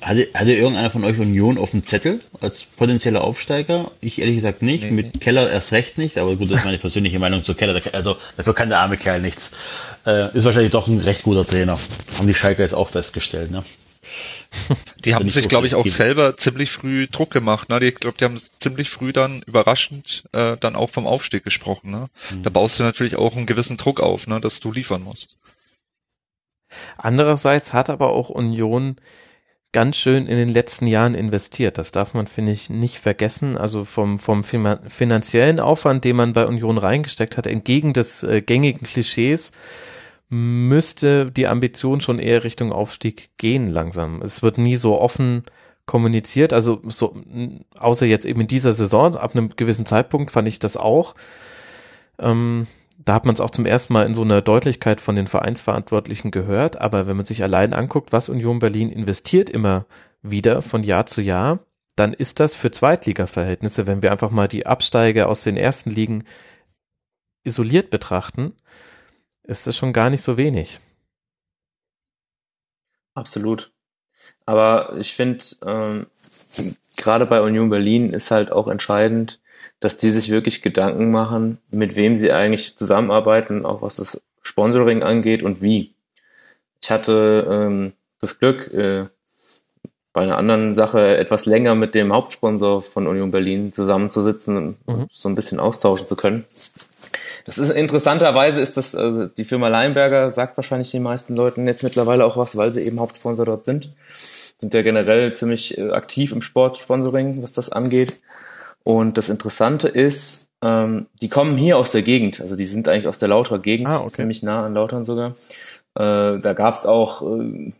hatte, 0.00 0.28
hatte 0.32 0.52
irgendeiner 0.52 0.90
von 0.90 1.04
euch 1.04 1.18
Union 1.18 1.58
auf 1.58 1.72
dem 1.72 1.84
Zettel 1.84 2.20
als 2.40 2.64
potenzieller 2.64 3.22
Aufsteiger? 3.22 3.90
Ich 4.00 4.20
ehrlich 4.20 4.36
gesagt 4.36 4.62
nicht. 4.62 4.84
Nee, 4.84 4.90
Mit 4.90 5.14
nee. 5.14 5.20
Keller 5.20 5.50
erst 5.50 5.72
recht 5.72 5.98
nicht, 5.98 6.18
aber 6.18 6.36
gut, 6.36 6.50
das 6.50 6.60
ist 6.60 6.64
meine 6.64 6.78
persönliche 6.78 7.18
Meinung 7.18 7.44
zu 7.44 7.54
Keller. 7.54 7.80
Also 7.92 8.16
dafür 8.36 8.54
kann 8.54 8.68
der 8.68 8.78
arme 8.78 8.96
Kerl 8.96 9.20
nichts. 9.20 9.50
Äh, 10.06 10.34
ist 10.36 10.44
wahrscheinlich 10.44 10.70
doch 10.70 10.86
ein 10.86 11.00
recht 11.00 11.24
guter 11.24 11.46
Trainer. 11.46 11.78
Haben 12.16 12.26
die 12.26 12.34
Schalker 12.34 12.62
jetzt 12.62 12.74
auch 12.74 12.88
festgestellt, 12.88 13.50
ne? 13.50 13.64
Die 15.04 15.14
haben 15.14 15.28
sich, 15.28 15.44
so 15.44 15.48
glaube 15.48 15.66
ich, 15.66 15.74
auch 15.74 15.86
selber 15.86 16.36
ziemlich 16.36 16.70
früh 16.70 17.06
Druck 17.06 17.30
gemacht. 17.30 17.68
Ne? 17.68 17.84
Ich 17.84 17.96
glaube, 17.96 18.16
die 18.18 18.24
haben 18.24 18.38
ziemlich 18.58 18.90
früh 18.90 19.12
dann 19.12 19.42
überraschend 19.42 20.24
äh, 20.32 20.56
dann 20.58 20.76
auch 20.76 20.90
vom 20.90 21.06
Aufstieg 21.06 21.44
gesprochen. 21.44 21.90
Ne? 21.90 22.08
Mhm. 22.30 22.42
Da 22.42 22.50
baust 22.50 22.78
du 22.78 22.82
natürlich 22.82 23.16
auch 23.16 23.36
einen 23.36 23.46
gewissen 23.46 23.76
Druck 23.76 24.00
auf, 24.00 24.26
ne? 24.26 24.40
dass 24.40 24.60
du 24.60 24.72
liefern 24.72 25.02
musst. 25.02 25.36
Andererseits 26.96 27.72
hat 27.72 27.90
aber 27.90 28.10
auch 28.10 28.28
Union 28.28 28.96
ganz 29.72 29.96
schön 29.96 30.26
in 30.26 30.36
den 30.36 30.48
letzten 30.48 30.86
Jahren 30.86 31.14
investiert. 31.14 31.78
Das 31.78 31.92
darf 31.92 32.14
man, 32.14 32.26
finde 32.26 32.52
ich, 32.52 32.70
nicht 32.70 32.98
vergessen. 32.98 33.56
Also 33.56 33.84
vom, 33.84 34.18
vom 34.18 34.42
finanziellen 34.44 35.60
Aufwand, 35.60 36.04
den 36.04 36.16
man 36.16 36.32
bei 36.32 36.46
Union 36.46 36.78
reingesteckt 36.78 37.36
hat, 37.36 37.46
entgegen 37.46 37.92
des 37.92 38.22
äh, 38.22 38.40
gängigen 38.40 38.86
Klischees, 38.86 39.52
müsste 40.28 41.30
die 41.30 41.46
Ambition 41.46 42.00
schon 42.00 42.18
eher 42.18 42.44
Richtung 42.44 42.72
Aufstieg 42.72 43.30
gehen 43.38 43.66
langsam. 43.66 44.22
Es 44.22 44.42
wird 44.42 44.58
nie 44.58 44.76
so 44.76 45.00
offen 45.00 45.44
kommuniziert, 45.86 46.52
also 46.52 46.82
so, 46.86 47.16
außer 47.78 48.06
jetzt 48.06 48.26
eben 48.26 48.42
in 48.42 48.46
dieser 48.46 48.74
Saison, 48.74 49.16
ab 49.16 49.34
einem 49.34 49.50
gewissen 49.56 49.86
Zeitpunkt 49.86 50.30
fand 50.30 50.46
ich 50.46 50.58
das 50.58 50.76
auch. 50.76 51.14
Ähm, 52.18 52.66
da 52.98 53.14
hat 53.14 53.24
man 53.24 53.34
es 53.34 53.40
auch 53.40 53.50
zum 53.50 53.64
ersten 53.64 53.92
Mal 53.92 54.06
in 54.06 54.14
so 54.14 54.22
einer 54.22 54.42
Deutlichkeit 54.42 55.00
von 55.00 55.16
den 55.16 55.28
Vereinsverantwortlichen 55.28 56.30
gehört. 56.30 56.80
Aber 56.80 57.06
wenn 57.06 57.16
man 57.16 57.26
sich 57.26 57.42
allein 57.42 57.72
anguckt, 57.72 58.12
was 58.12 58.28
Union 58.28 58.58
Berlin 58.58 58.90
investiert 58.90 59.48
immer 59.48 59.86
wieder 60.20 60.62
von 60.62 60.82
Jahr 60.82 61.06
zu 61.06 61.22
Jahr, 61.22 61.60
dann 61.96 62.12
ist 62.12 62.40
das 62.40 62.54
für 62.54 62.70
Zweitliga-Verhältnisse, 62.70 63.86
wenn 63.86 64.02
wir 64.02 64.12
einfach 64.12 64.30
mal 64.30 64.48
die 64.48 64.66
Absteiger 64.66 65.28
aus 65.28 65.42
den 65.42 65.56
ersten 65.56 65.90
Ligen 65.90 66.24
isoliert 67.44 67.90
betrachten, 67.90 68.54
ist 69.48 69.66
das 69.66 69.76
schon 69.76 69.92
gar 69.92 70.10
nicht 70.10 70.22
so 70.22 70.36
wenig. 70.36 70.78
Absolut. 73.14 73.72
Aber 74.46 74.94
ich 74.98 75.14
finde, 75.14 75.44
ähm, 75.66 76.06
gerade 76.96 77.26
bei 77.26 77.40
Union 77.40 77.70
Berlin 77.70 78.12
ist 78.12 78.30
halt 78.30 78.52
auch 78.52 78.68
entscheidend, 78.68 79.40
dass 79.80 79.96
die 79.96 80.10
sich 80.10 80.30
wirklich 80.30 80.62
Gedanken 80.62 81.10
machen, 81.10 81.58
mit 81.70 81.96
wem 81.96 82.14
sie 82.14 82.32
eigentlich 82.32 82.76
zusammenarbeiten, 82.76 83.64
auch 83.64 83.82
was 83.82 83.96
das 83.96 84.20
Sponsoring 84.42 85.02
angeht 85.02 85.42
und 85.42 85.62
wie. 85.62 85.94
Ich 86.80 86.90
hatte 86.90 87.46
ähm, 87.50 87.92
das 88.20 88.38
Glück, 88.38 88.72
äh, 88.72 89.06
bei 90.12 90.22
einer 90.22 90.38
anderen 90.38 90.74
Sache 90.74 91.16
etwas 91.16 91.46
länger 91.46 91.74
mit 91.74 91.94
dem 91.94 92.12
Hauptsponsor 92.12 92.82
von 92.82 93.06
Union 93.06 93.30
Berlin 93.30 93.72
zusammenzusitzen 93.72 94.56
und 94.56 94.88
mhm. 94.88 95.06
so 95.12 95.28
ein 95.28 95.34
bisschen 95.34 95.60
austauschen 95.60 96.06
zu 96.06 96.16
können. 96.16 96.44
Das 97.48 97.56
ist 97.56 97.70
interessanterweise 97.70 98.60
ist 98.60 98.76
das 98.76 98.94
also 98.94 99.24
die 99.24 99.46
Firma 99.46 99.68
Leinberger 99.68 100.32
sagt 100.32 100.58
wahrscheinlich 100.58 100.90
den 100.90 101.02
meisten 101.02 101.34
Leuten 101.34 101.66
jetzt 101.66 101.82
mittlerweile 101.82 102.26
auch 102.26 102.36
was, 102.36 102.58
weil 102.58 102.74
sie 102.74 102.84
eben 102.84 103.00
Hauptsponsor 103.00 103.46
dort 103.46 103.64
sind. 103.64 103.94
Sind 104.58 104.74
ja 104.74 104.82
generell 104.82 105.32
ziemlich 105.32 105.78
äh, 105.78 105.90
aktiv 105.92 106.32
im 106.32 106.42
Sportsponsoring, 106.42 107.42
was 107.42 107.54
das 107.54 107.72
angeht. 107.72 108.20
Und 108.84 109.16
das 109.16 109.30
Interessante 109.30 109.88
ist, 109.88 110.50
ähm, 110.62 111.06
die 111.22 111.30
kommen 111.30 111.56
hier 111.56 111.78
aus 111.78 111.90
der 111.90 112.02
Gegend, 112.02 112.38
also 112.42 112.54
die 112.54 112.66
sind 112.66 112.86
eigentlich 112.86 113.06
aus 113.06 113.18
der 113.18 113.28
Lauterer 113.28 113.60
Gegend, 113.60 113.88
ah, 113.88 114.00
okay. 114.00 114.16
ziemlich 114.16 114.42
nah 114.42 114.66
an 114.66 114.74
Lautern 114.74 115.06
sogar. 115.06 115.32
Äh, 115.94 116.38
da 116.40 116.52
gab's 116.52 116.84
auch 116.84 117.22
äh, 117.22 117.72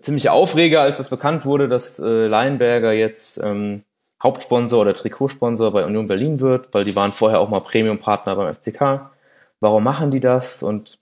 ziemliche 0.00 0.32
Aufreger, 0.32 0.80
als 0.80 0.96
das 0.96 1.10
bekannt 1.10 1.44
wurde, 1.44 1.68
dass 1.68 1.98
äh, 1.98 2.26
Leinberger 2.26 2.92
jetzt 2.92 3.38
ähm, 3.42 3.82
Hauptsponsor 4.22 4.80
oder 4.80 4.94
Trikotsponsor 4.94 5.72
bei 5.72 5.84
Union 5.84 6.06
Berlin 6.06 6.40
wird, 6.40 6.72
weil 6.72 6.84
die 6.84 6.96
waren 6.96 7.12
vorher 7.12 7.40
auch 7.40 7.48
mal 7.48 7.60
Premiumpartner 7.60 8.36
beim 8.36 8.54
FCK. 8.54 9.10
Warum 9.60 9.84
machen 9.84 10.10
die 10.10 10.20
das? 10.20 10.62
Und 10.62 10.98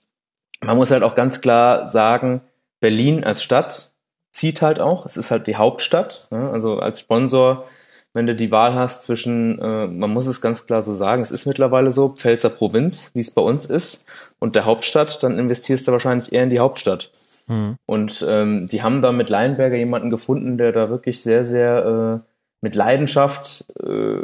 man 0.61 0.77
muss 0.77 0.91
halt 0.91 1.03
auch 1.03 1.15
ganz 1.15 1.41
klar 1.41 1.89
sagen, 1.89 2.41
Berlin 2.79 3.23
als 3.23 3.43
Stadt 3.43 3.91
zieht 4.31 4.61
halt 4.61 4.79
auch. 4.79 5.05
Es 5.05 5.17
ist 5.17 5.31
halt 5.31 5.47
die 5.47 5.55
Hauptstadt. 5.55 6.27
Ne? 6.31 6.39
Also 6.39 6.73
als 6.73 7.01
Sponsor 7.01 7.65
wenn 8.13 8.25
du 8.25 8.35
die 8.35 8.51
Wahl 8.51 8.73
hast 8.73 9.03
zwischen, 9.03 9.59
äh, 9.59 9.87
man 9.87 10.09
muss 10.09 10.25
es 10.25 10.41
ganz 10.41 10.65
klar 10.65 10.81
so 10.81 10.95
sagen, 10.95 11.21
es 11.21 11.31
ist 11.31 11.45
mittlerweile 11.45 11.91
so, 11.91 12.09
Pfälzer 12.09 12.49
Provinz, 12.49 13.11
wie 13.13 13.19
es 13.19 13.31
bei 13.31 13.41
uns 13.41 13.65
ist, 13.65 14.13
und 14.39 14.55
der 14.55 14.65
Hauptstadt, 14.65 15.21
dann 15.21 15.37
investierst 15.37 15.87
du 15.87 15.91
wahrscheinlich 15.91 16.33
eher 16.33 16.43
in 16.43 16.49
die 16.49 16.59
Hauptstadt. 16.59 17.11
Mhm. 17.47 17.75
Und 17.85 18.25
ähm, 18.27 18.67
die 18.67 18.81
haben 18.81 19.01
da 19.01 19.11
mit 19.11 19.29
Leinberger 19.29 19.75
jemanden 19.75 20.09
gefunden, 20.09 20.57
der 20.57 20.71
da 20.71 20.89
wirklich 20.89 21.21
sehr, 21.21 21.45
sehr 21.45 22.23
äh, 22.25 22.28
mit 22.61 22.75
Leidenschaft 22.75 23.65
äh, 23.81 24.19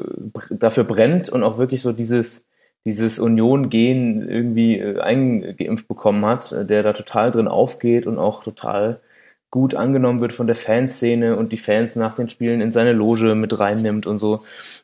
dafür 0.49 0.83
brennt 0.83 1.29
und 1.29 1.43
auch 1.43 1.57
wirklich 1.57 1.81
so 1.81 1.91
dieses 1.91 2.45
dieses 2.85 3.17
Union-Gen 3.17 4.29
irgendwie 4.29 4.79
äh, 4.79 4.99
eingeimpft 4.99 5.87
bekommen 5.87 6.25
hat, 6.25 6.51
äh, 6.51 6.65
der 6.65 6.83
da 6.83 6.93
total 6.93 7.31
drin 7.31 7.47
aufgeht 7.47 8.05
und 8.05 8.19
auch 8.19 8.43
total 8.43 9.01
gut 9.49 9.73
angenommen 9.73 10.21
wird 10.21 10.33
von 10.33 10.47
der 10.47 10.55
Fanszene 10.55 11.35
und 11.35 11.51
die 11.51 11.57
Fans 11.57 11.95
nach 11.95 12.15
den 12.15 12.29
Spielen 12.29 12.61
in 12.61 12.73
seine 12.73 12.93
Loge 12.93 13.35
mit 13.35 13.57
reinnimmt 13.59 14.05
und 14.05 14.19
so. 14.19 14.41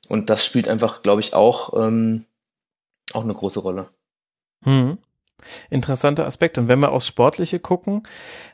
Und 0.09 0.29
das 0.29 0.45
spielt 0.45 0.67
einfach, 0.67 1.03
glaube 1.03 1.21
ich, 1.21 1.33
auch, 1.33 1.73
ähm, 1.79 2.25
auch 3.13 3.23
eine 3.23 3.33
große 3.33 3.59
Rolle. 3.59 3.87
Hm. 4.63 4.97
Interessanter 5.69 6.25
Aspekt. 6.25 6.57
Und 6.57 6.67
wenn 6.67 6.79
wir 6.79 6.91
aufs 6.91 7.07
Sportliche 7.07 7.59
gucken, 7.59 8.03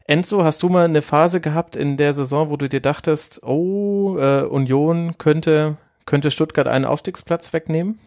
Enzo, 0.06 0.44
hast 0.44 0.64
du 0.64 0.70
mal 0.70 0.86
eine 0.86 1.02
Phase 1.02 1.42
gehabt 1.42 1.76
in 1.76 1.98
der 1.98 2.14
Saison, 2.14 2.50
wo 2.50 2.58
du 2.58 2.70
dir 2.70 2.82
dachtest, 2.82 3.44
oh, 3.44 4.18
äh, 4.18 4.44
Union 4.44 5.18
könnte, 5.18 5.78
könnte 6.06 6.32
Stuttgart 6.32 6.68
einen 6.68 6.86
Aufstiegsplatz 6.86 7.54
wegnehmen? 7.54 8.00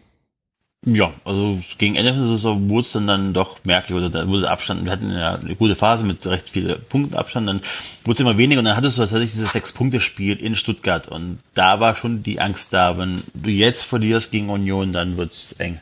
Ja, 0.83 1.13
also 1.25 1.59
gegen 1.77 1.95
Ende 1.95 2.13
der 2.13 2.25
Saison 2.25 2.67
wurde 2.67 2.81
es 2.81 2.91
dann, 2.93 3.05
dann 3.05 3.33
doch 3.35 3.63
merklich, 3.63 3.95
oder 3.95 4.09
da 4.09 4.27
wurde 4.27 4.49
Abstand, 4.49 4.83
wir 4.83 4.91
hatten 4.91 5.11
ja 5.11 5.35
eine 5.35 5.55
gute 5.55 5.75
Phase 5.75 6.03
mit 6.03 6.25
recht 6.25 6.49
vielen 6.49 6.81
Punkten 6.89 7.15
Abstand, 7.15 7.47
dann 7.47 7.61
wurde 8.03 8.13
es 8.13 8.19
immer 8.19 8.39
weniger 8.39 8.59
und 8.59 8.65
dann 8.65 8.75
hattest 8.75 8.97
du 8.97 9.03
tatsächlich 9.03 9.29
dieses 9.29 9.51
Sechs-Punkte-Spiel 9.51 10.37
in 10.37 10.55
Stuttgart 10.55 11.07
und 11.07 11.37
da 11.53 11.79
war 11.79 11.95
schon 11.95 12.23
die 12.23 12.39
Angst 12.39 12.73
da, 12.73 12.97
wenn 12.97 13.21
du 13.35 13.51
jetzt 13.51 13.83
verlierst 13.83 14.31
gegen 14.31 14.49
Union, 14.49 14.91
dann 14.91 15.17
wird's 15.17 15.51
eng. 15.59 15.79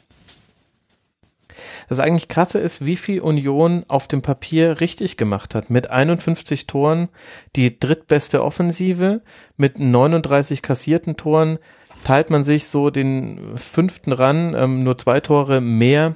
Das 1.87 1.99
eigentlich 1.99 2.27
krasse 2.27 2.59
ist, 2.59 2.85
wie 2.85 2.95
viel 2.95 3.21
Union 3.21 3.85
auf 3.87 4.07
dem 4.07 4.21
Papier 4.21 4.79
richtig 4.79 5.17
gemacht 5.17 5.55
hat. 5.55 5.69
Mit 5.69 5.89
51 5.89 6.67
Toren 6.67 7.09
die 7.55 7.79
drittbeste 7.79 8.43
Offensive, 8.43 9.21
mit 9.57 9.79
39 9.79 10.61
kassierten 10.61 11.17
Toren 11.17 11.59
teilt 12.03 12.29
man 12.29 12.43
sich 12.43 12.67
so 12.67 12.89
den 12.89 13.57
fünften 13.57 14.11
ran, 14.11 14.55
ähm, 14.55 14.83
nur 14.83 14.97
zwei 14.97 15.19
Tore 15.19 15.61
mehr 15.61 16.15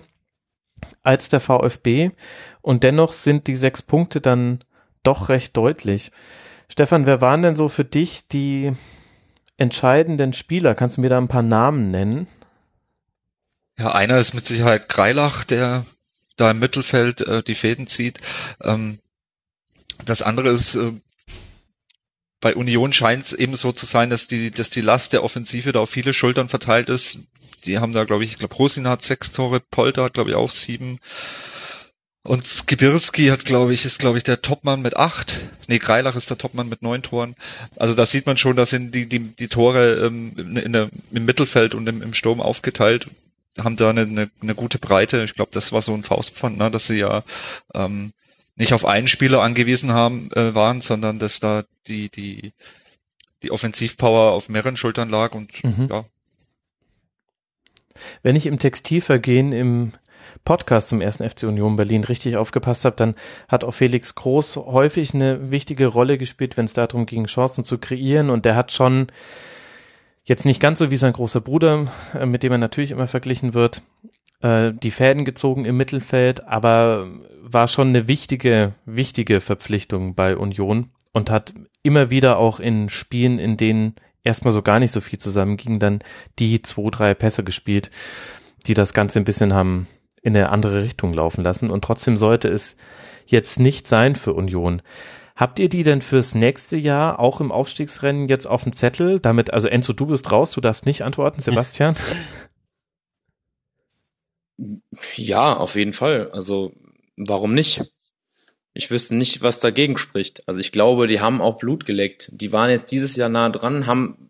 als 1.01 1.29
der 1.29 1.39
VfB 1.39 2.11
und 2.61 2.83
dennoch 2.83 3.11
sind 3.11 3.47
die 3.47 3.55
sechs 3.55 3.81
Punkte 3.81 4.21
dann 4.21 4.59
doch 5.03 5.29
recht 5.29 5.55
deutlich. 5.55 6.11
Stefan, 6.69 7.05
wer 7.05 7.21
waren 7.21 7.43
denn 7.43 7.55
so 7.55 7.67
für 7.67 7.85
dich 7.85 8.27
die 8.27 8.71
entscheidenden 9.57 10.33
Spieler? 10.33 10.75
Kannst 10.75 10.97
du 10.97 11.01
mir 11.01 11.09
da 11.09 11.17
ein 11.17 11.27
paar 11.27 11.43
Namen 11.43 11.91
nennen? 11.91 12.27
Ja, 13.77 13.91
einer 13.91 14.19
ist 14.19 14.33
mit 14.33 14.45
Sicherheit 14.45 14.87
Greilach, 14.89 15.43
der 15.43 15.85
da 16.37 16.51
im 16.51 16.59
Mittelfeld 16.59 17.21
äh, 17.21 17.43
die 17.43 17.55
Fäden 17.55 17.87
zieht. 17.87 18.19
Ähm, 18.61 18.99
das 20.05 20.21
andere 20.21 20.49
ist 20.49 20.75
äh, 20.75 20.91
bei 22.43 22.55
Union 22.55 22.91
scheint 22.91 23.23
es 23.23 23.33
eben 23.33 23.55
so 23.55 23.71
zu 23.71 23.85
sein, 23.85 24.09
dass 24.09 24.27
die, 24.27 24.51
dass 24.51 24.69
die 24.69 24.81
Last 24.81 25.13
der 25.13 25.23
Offensive 25.23 25.71
da 25.71 25.79
auf 25.79 25.89
viele 25.89 26.11
Schultern 26.11 26.49
verteilt 26.49 26.89
ist. 26.89 27.19
Die 27.63 27.79
haben 27.79 27.93
da, 27.93 28.03
glaube 28.03 28.25
ich, 28.25 28.31
ich 28.31 28.37
glaube, 28.37 28.55
Rosin 28.55 28.87
hat 28.87 29.01
sechs 29.01 29.31
Tore, 29.31 29.61
Polter 29.61 30.03
hat, 30.03 30.13
glaube 30.15 30.31
ich, 30.31 30.35
auch 30.35 30.51
sieben. 30.51 30.99
Und 32.23 32.43
Skibirski 32.43 33.27
hat, 33.27 33.45
glaube 33.45 33.73
ich, 33.73 33.85
ist, 33.85 33.99
glaube 33.99 34.17
ich, 34.17 34.25
der 34.25 34.41
Topmann 34.41 34.81
mit 34.81 34.97
acht. 34.97 35.39
Nee, 35.67 35.79
Greilach 35.79 36.17
ist 36.17 36.29
der 36.29 36.37
Topmann 36.37 36.67
mit 36.67 36.81
neun 36.81 37.01
Toren. 37.01 37.35
Also 37.77 37.93
da 37.93 38.05
sieht 38.05 38.25
man 38.25 38.37
schon, 38.37 38.57
dass 38.57 38.71
sind 38.71 38.93
die, 38.93 39.07
die, 39.07 39.19
die 39.19 39.47
Tore 39.47 40.05
ähm, 40.05 40.33
in 40.37 40.73
der, 40.73 40.89
im 41.11 41.23
Mittelfeld 41.25 41.73
und 41.75 41.87
im, 41.87 42.01
im 42.01 42.13
Sturm 42.13 42.41
aufgeteilt 42.41 43.07
haben 43.59 43.75
da 43.75 43.89
eine, 43.89 44.01
eine, 44.01 44.31
eine 44.41 44.55
gute 44.55 44.79
Breite. 44.79 45.23
Ich 45.23 45.35
glaube, 45.35 45.51
das 45.53 45.71
war 45.71 45.81
so 45.81 45.93
ein 45.93 46.03
Faustpfand, 46.03 46.57
ne, 46.57 46.71
dass 46.71 46.87
sie 46.87 46.99
ja 46.99 47.23
ähm, 47.73 48.13
nicht 48.55 48.73
auf 48.73 48.85
einen 48.85 49.07
Spieler 49.07 49.41
angewiesen 49.41 49.93
haben 49.93 50.31
äh, 50.33 50.53
waren, 50.55 50.81
sondern 50.81 51.19
dass 51.19 51.39
da 51.39 51.63
die 51.87 52.09
die 52.09 52.53
die 53.41 53.51
Offensivpower 53.51 54.31
auf 54.31 54.49
mehreren 54.49 54.77
Schultern 54.77 55.09
lag 55.09 55.33
und 55.33 55.63
mhm. 55.63 55.87
ja. 55.89 56.05
Wenn 58.23 58.35
ich 58.35 58.47
im 58.47 58.57
Textilvergehen 58.57 59.51
im 59.51 59.93
Podcast 60.45 60.89
zum 60.89 61.01
ersten 61.01 61.29
FC 61.29 61.43
Union 61.43 61.75
Berlin 61.75 62.03
richtig 62.03 62.37
aufgepasst 62.37 62.85
habe, 62.85 62.95
dann 62.95 63.15
hat 63.47 63.63
auch 63.63 63.73
Felix 63.73 64.15
Groß 64.15 64.55
häufig 64.57 65.13
eine 65.13 65.51
wichtige 65.51 65.87
Rolle 65.87 66.17
gespielt, 66.17 66.57
wenn 66.57 66.65
es 66.65 66.73
darum 66.73 67.05
ging, 67.05 67.25
Chancen 67.25 67.63
zu 67.63 67.77
kreieren 67.77 68.29
und 68.29 68.45
der 68.45 68.55
hat 68.55 68.71
schon 68.71 69.07
jetzt 70.23 70.45
nicht 70.45 70.59
ganz 70.59 70.79
so 70.79 70.91
wie 70.91 70.97
sein 70.97 71.13
großer 71.13 71.41
Bruder, 71.41 71.87
äh, 72.13 72.25
mit 72.25 72.43
dem 72.43 72.51
er 72.51 72.57
natürlich 72.57 72.91
immer 72.91 73.07
verglichen 73.07 73.53
wird, 73.53 73.81
äh, 74.41 74.73
die 74.73 74.91
Fäden 74.91 75.25
gezogen 75.25 75.65
im 75.65 75.77
Mittelfeld, 75.77 76.47
aber 76.47 77.07
war 77.41 77.67
schon 77.67 77.89
eine 77.89 78.07
wichtige, 78.07 78.73
wichtige 78.85 79.41
Verpflichtung 79.41 80.15
bei 80.15 80.37
Union 80.37 80.89
und 81.11 81.29
hat 81.29 81.53
immer 81.83 82.09
wieder 82.09 82.37
auch 82.37 82.59
in 82.59 82.89
Spielen, 82.89 83.37
in 83.37 83.57
denen 83.57 83.95
erstmal 84.23 84.53
so 84.53 84.61
gar 84.61 84.79
nicht 84.79 84.91
so 84.91 85.01
viel 85.01 85.19
zusammenging, 85.19 85.79
dann 85.79 85.99
die 86.39 86.61
zwei, 86.61 86.89
drei 86.89 87.13
Pässe 87.13 87.43
gespielt, 87.43 87.91
die 88.65 88.73
das 88.73 88.93
Ganze 88.93 89.19
ein 89.19 89.25
bisschen 89.25 89.53
haben 89.53 89.87
in 90.21 90.35
eine 90.35 90.49
andere 90.49 90.83
Richtung 90.83 91.13
laufen 91.13 91.43
lassen. 91.43 91.69
Und 91.69 91.83
trotzdem 91.83 92.15
sollte 92.15 92.47
es 92.47 92.77
jetzt 93.25 93.59
nicht 93.59 93.87
sein 93.87 94.15
für 94.15 94.33
Union. 94.33 94.81
Habt 95.35 95.57
ihr 95.57 95.67
die 95.67 95.83
denn 95.83 96.01
fürs 96.01 96.35
nächste 96.35 96.77
Jahr 96.77 97.19
auch 97.19 97.41
im 97.41 97.51
Aufstiegsrennen 97.51 98.27
jetzt 98.27 98.45
auf 98.45 98.63
dem 98.63 98.73
Zettel? 98.73 99.19
Damit, 99.19 99.51
also 99.51 99.67
Enzo, 99.67 99.93
du 99.93 100.05
bist 100.05 100.31
raus, 100.31 100.51
du 100.51 100.61
darfst 100.61 100.85
nicht 100.85 101.01
antworten, 101.01 101.41
Sebastian. 101.41 101.95
Ja, 105.15 105.57
auf 105.57 105.75
jeden 105.75 105.93
Fall. 105.93 106.29
Also 106.31 106.73
warum 107.17 107.53
nicht? 107.53 107.81
Ich 108.75 108.89
wüsste 108.89 109.15
nicht, 109.15 109.41
was 109.41 109.59
dagegen 109.59 109.97
spricht. 109.97 110.47
Also 110.47 110.59
ich 110.59 110.71
glaube, 110.71 111.07
die 111.07 111.19
haben 111.19 111.41
auch 111.41 111.57
Blut 111.57 111.85
geleckt. 111.85 112.29
Die 112.31 112.51
waren 112.53 112.69
jetzt 112.69 112.91
dieses 112.91 113.15
Jahr 113.15 113.29
nah 113.29 113.49
dran, 113.49 113.87
haben, 113.87 114.29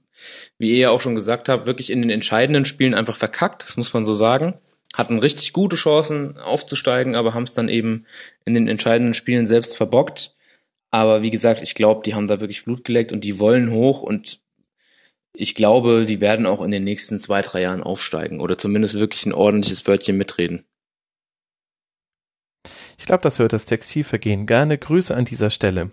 wie 0.58 0.72
ihr 0.72 0.78
ja 0.78 0.90
auch 0.90 1.02
schon 1.02 1.16
gesagt 1.16 1.50
habt, 1.50 1.66
wirklich 1.66 1.90
in 1.90 2.02
den 2.02 2.10
entscheidenden 2.10 2.66
Spielen 2.66 2.94
einfach 2.94 3.16
verkackt, 3.16 3.66
das 3.68 3.78
muss 3.78 3.94
man 3.94 4.06
so 4.06 4.14
sagen. 4.14 4.56
Hatten 4.94 5.20
richtig 5.20 5.54
gute 5.54 5.76
Chancen 5.76 6.38
aufzusteigen, 6.38 7.16
aber 7.16 7.34
haben 7.34 7.44
es 7.44 7.54
dann 7.54 7.68
eben 7.68 8.06
in 8.46 8.54
den 8.54 8.68
entscheidenden 8.68 9.14
Spielen 9.14 9.46
selbst 9.46 9.76
verbockt. 9.76 10.33
Aber 10.94 11.24
wie 11.24 11.32
gesagt, 11.32 11.64
ich 11.64 11.74
glaube, 11.74 12.04
die 12.06 12.14
haben 12.14 12.28
da 12.28 12.40
wirklich 12.40 12.66
Blut 12.66 12.84
geleckt 12.84 13.12
und 13.12 13.24
die 13.24 13.40
wollen 13.40 13.72
hoch 13.72 14.04
und 14.04 14.42
ich 15.36 15.56
glaube, 15.56 16.06
die 16.06 16.22
werden 16.22 16.46
auch 16.46 16.62
in 16.62 16.70
den 16.70 16.84
nächsten 16.84 17.18
zwei, 17.18 17.42
drei 17.42 17.62
Jahren 17.62 17.82
aufsteigen 17.82 18.40
oder 18.40 18.60
zumindest 18.60 18.94
wirklich 19.00 19.26
ein 19.26 19.34
ordentliches 19.34 19.88
Wörtchen 19.88 20.18
mitreden. 20.18 20.66
Ich 23.00 23.08
glaube, 23.08 23.24
das 23.24 23.40
hört 23.40 23.54
das 23.54 23.66
Textilvergehen. 23.66 24.46
Gerne 24.46 24.78
Grüße 24.78 25.16
an 25.16 25.26
dieser 25.26 25.50
Stelle. 25.50 25.90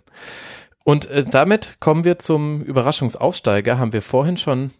Und 0.84 1.06
äh, 1.06 1.24
damit 1.24 1.78
kommen 1.80 2.04
wir 2.04 2.18
zum 2.18 2.60
Überraschungsaufsteiger, 2.60 3.78
haben 3.78 3.94
wir 3.94 4.02
vorhin 4.02 4.36
schon 4.36 4.70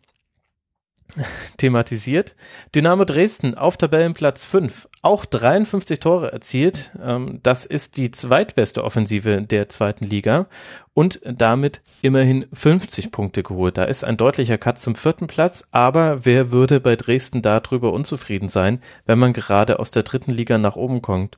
thematisiert. 1.56 2.36
Dynamo 2.74 3.04
Dresden 3.04 3.54
auf 3.54 3.76
Tabellenplatz 3.76 4.44
5, 4.44 4.88
auch 5.02 5.24
53 5.24 6.00
Tore 6.00 6.32
erzielt. 6.32 6.90
Ähm, 7.02 7.40
das 7.42 7.64
ist 7.64 7.96
die 7.96 8.10
zweitbeste 8.10 8.84
Offensive 8.84 9.42
der 9.42 9.68
zweiten 9.68 10.04
Liga 10.04 10.46
und 10.94 11.20
damit 11.24 11.82
immerhin 12.02 12.46
50 12.52 13.12
Punkte 13.12 13.42
geholt. 13.42 13.78
Da 13.78 13.84
ist 13.84 14.04
ein 14.04 14.16
deutlicher 14.16 14.58
Cut 14.58 14.78
zum 14.78 14.94
vierten 14.94 15.26
Platz, 15.26 15.64
aber 15.70 16.24
wer 16.24 16.50
würde 16.50 16.80
bei 16.80 16.96
Dresden 16.96 17.42
darüber 17.42 17.92
unzufrieden 17.92 18.48
sein, 18.48 18.82
wenn 19.06 19.18
man 19.18 19.32
gerade 19.32 19.78
aus 19.78 19.90
der 19.90 20.02
dritten 20.02 20.32
Liga 20.32 20.58
nach 20.58 20.76
oben 20.76 21.02
kommt? 21.02 21.36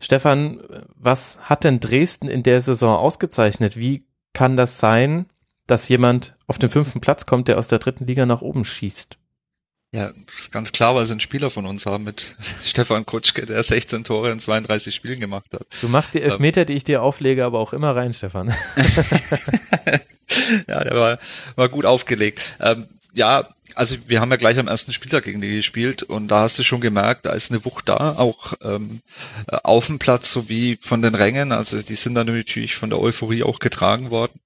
Stefan, 0.00 0.60
was 0.94 1.38
hat 1.42 1.64
denn 1.64 1.80
Dresden 1.80 2.28
in 2.28 2.42
der 2.42 2.60
Saison 2.60 2.96
ausgezeichnet? 2.96 3.76
Wie 3.76 4.06
kann 4.32 4.56
das 4.56 4.78
sein, 4.78 5.26
dass 5.66 5.88
jemand 5.88 6.36
auf 6.46 6.58
den 6.58 6.70
fünften 6.70 7.00
Platz 7.00 7.26
kommt, 7.26 7.48
der 7.48 7.58
aus 7.58 7.68
der 7.68 7.78
dritten 7.78 8.06
Liga 8.06 8.26
nach 8.26 8.42
oben 8.42 8.64
schießt. 8.64 9.16
Ja, 9.92 10.12
ist 10.36 10.52
ganz 10.52 10.72
klar, 10.72 10.94
weil 10.94 11.06
sie 11.06 11.12
einen 11.12 11.20
Spieler 11.20 11.48
von 11.48 11.64
uns 11.64 11.86
haben 11.86 12.04
mit 12.04 12.34
Stefan 12.64 13.06
Kutschke, 13.06 13.46
der 13.46 13.62
16 13.62 14.04
Tore 14.04 14.30
in 14.30 14.38
32 14.38 14.94
Spielen 14.94 15.20
gemacht 15.20 15.52
hat. 15.52 15.66
Du 15.80 15.88
machst 15.88 16.14
die 16.14 16.22
Elfmeter, 16.22 16.64
die 16.64 16.74
ich 16.74 16.84
dir 16.84 17.02
auflege, 17.02 17.44
aber 17.44 17.60
auch 17.60 17.72
immer 17.72 17.94
rein, 17.94 18.12
Stefan. 18.12 18.48
ja, 20.68 20.84
der 20.84 20.94
war, 20.94 21.18
war 21.54 21.68
gut 21.68 21.86
aufgelegt. 21.86 22.40
Ähm, 22.60 22.88
ja, 23.14 23.48
also 23.74 23.96
wir 24.06 24.20
haben 24.20 24.30
ja 24.30 24.36
gleich 24.36 24.58
am 24.58 24.68
ersten 24.68 24.92
Spieltag 24.92 25.24
gegen 25.24 25.40
die 25.40 25.56
gespielt 25.56 26.02
und 26.02 26.28
da 26.28 26.40
hast 26.40 26.58
du 26.58 26.62
schon 26.62 26.80
gemerkt, 26.80 27.26
da 27.26 27.32
ist 27.32 27.50
eine 27.50 27.64
Wucht 27.64 27.88
da, 27.88 28.16
auch 28.18 28.54
ähm, 28.62 29.00
auf 29.48 29.86
dem 29.86 29.98
Platz 29.98 30.32
sowie 30.32 30.78
von 30.80 31.02
den 31.02 31.14
Rängen. 31.14 31.52
Also 31.52 31.80
die 31.80 31.94
sind 31.94 32.14
dann 32.14 32.26
natürlich 32.26 32.76
von 32.76 32.90
der 32.90 33.00
Euphorie 33.00 33.42
auch 33.42 33.58
getragen 33.58 34.10
worden. 34.10 34.40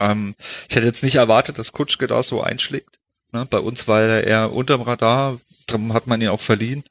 Ähm, 0.00 0.34
ich 0.68 0.76
hätte 0.76 0.86
jetzt 0.86 1.02
nicht 1.02 1.16
erwartet, 1.16 1.58
dass 1.58 1.72
Kutschke 1.72 2.06
da 2.06 2.22
so 2.22 2.42
einschlägt. 2.42 2.98
Ne? 3.32 3.46
Bei 3.48 3.58
uns 3.58 3.88
war 3.88 4.02
er 4.02 4.24
eher 4.24 4.52
unterm 4.52 4.82
Radar, 4.82 5.38
darum 5.66 5.92
hat 5.92 6.06
man 6.06 6.20
ihn 6.20 6.28
auch 6.28 6.40
verliehen. 6.40 6.84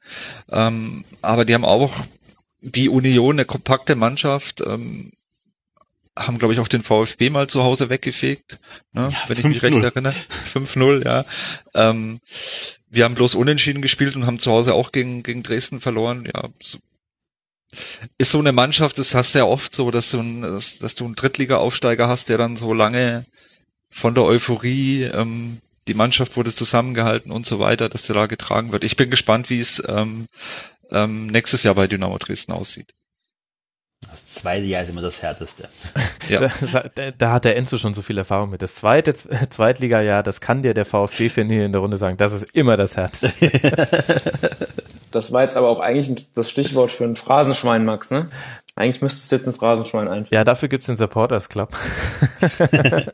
Ähm, 0.50 1.04
aber 1.22 1.44
die 1.44 1.54
haben 1.54 1.64
auch 1.64 1.94
die 2.60 2.88
Union, 2.88 3.36
eine 3.36 3.44
kompakte 3.44 3.94
Mannschaft, 3.94 4.60
ähm, 4.60 5.12
haben, 6.18 6.38
glaube 6.38 6.54
ich, 6.54 6.60
auch 6.60 6.68
den 6.68 6.82
VfB 6.82 7.28
mal 7.30 7.46
zu 7.46 7.62
Hause 7.62 7.90
weggefegt, 7.90 8.58
ne? 8.92 9.10
Ja, 9.12 9.18
wenn 9.28 9.38
ich 9.38 9.44
mich 9.44 9.62
recht 9.62 9.76
erinnere. 9.76 10.14
5-0, 10.54 11.04
ja. 11.04 11.24
Ähm, 11.74 12.20
wir 12.88 13.04
haben 13.04 13.14
bloß 13.14 13.34
unentschieden 13.34 13.82
gespielt 13.82 14.16
und 14.16 14.24
haben 14.24 14.38
zu 14.38 14.50
Hause 14.50 14.74
auch 14.74 14.92
gegen, 14.92 15.22
gegen 15.22 15.42
Dresden 15.42 15.80
verloren. 15.80 16.26
Ja, 16.32 16.48
so. 16.60 16.78
Ist 18.18 18.30
so 18.30 18.38
eine 18.38 18.52
Mannschaft, 18.52 18.98
das 18.98 19.14
hast 19.14 19.34
du 19.34 19.38
ja 19.38 19.44
oft 19.44 19.74
so, 19.74 19.90
dass 19.90 20.10
du, 20.10 20.20
ein, 20.20 20.42
dass, 20.42 20.78
dass 20.78 20.94
du 20.94 21.04
einen 21.04 21.14
Drittliga-Aufsteiger 21.14 22.08
hast, 22.08 22.28
der 22.28 22.38
dann 22.38 22.56
so 22.56 22.72
lange 22.72 23.24
von 23.90 24.14
der 24.14 24.24
Euphorie, 24.24 25.04
ähm, 25.04 25.58
die 25.88 25.94
Mannschaft 25.94 26.36
wurde 26.36 26.52
zusammengehalten 26.52 27.30
und 27.30 27.46
so 27.46 27.58
weiter, 27.58 27.88
dass 27.88 28.06
der 28.06 28.14
da 28.14 28.26
getragen 28.26 28.72
wird. 28.72 28.84
Ich 28.84 28.96
bin 28.96 29.10
gespannt, 29.10 29.50
wie 29.50 29.60
es 29.60 29.82
ähm, 29.86 30.26
ähm, 30.90 31.28
nächstes 31.28 31.62
Jahr 31.62 31.74
bei 31.74 31.86
Dynamo 31.86 32.18
Dresden 32.18 32.52
aussieht. 32.52 32.92
Das 34.10 34.26
zweite 34.26 34.66
Jahr 34.66 34.82
ist 34.82 34.90
immer 34.90 35.02
das 35.02 35.22
härteste. 35.22 35.68
Ja. 36.28 36.50
Da, 36.96 37.12
da, 37.12 37.32
hat 37.32 37.44
der 37.44 37.56
Enzo 37.56 37.78
schon 37.78 37.94
so 37.94 38.02
viel 38.02 38.18
Erfahrung 38.18 38.50
mit. 38.50 38.60
Das 38.60 38.74
zweite 38.74 39.14
Zweitliga-Jahr, 39.50 40.24
das 40.24 40.40
kann 40.40 40.62
dir 40.62 40.74
der 40.74 40.84
VfB-Fan 40.84 41.48
hier 41.48 41.64
in 41.64 41.72
der 41.72 41.80
Runde 41.80 41.98
sagen, 41.98 42.16
das 42.16 42.32
ist 42.32 42.46
immer 42.52 42.76
das 42.76 42.96
härteste. 42.96 43.50
Das 45.10 45.32
war 45.32 45.42
jetzt 45.42 45.56
aber 45.56 45.68
auch 45.68 45.80
eigentlich 45.80 46.32
das 46.32 46.50
Stichwort 46.50 46.90
für 46.90 47.04
ein 47.04 47.16
Phrasenschwein, 47.16 47.84
Max, 47.84 48.10
ne? 48.10 48.26
Eigentlich 48.74 49.00
müsstest 49.00 49.32
du 49.32 49.36
jetzt 49.36 49.46
ein 49.46 49.54
Phrasenschwein 49.54 50.06
einführen. 50.06 50.34
Ja, 50.38 50.44
dafür 50.44 50.68
gibt's 50.68 50.86
den 50.86 50.98
Supporters 50.98 51.48
Club. 51.48 51.74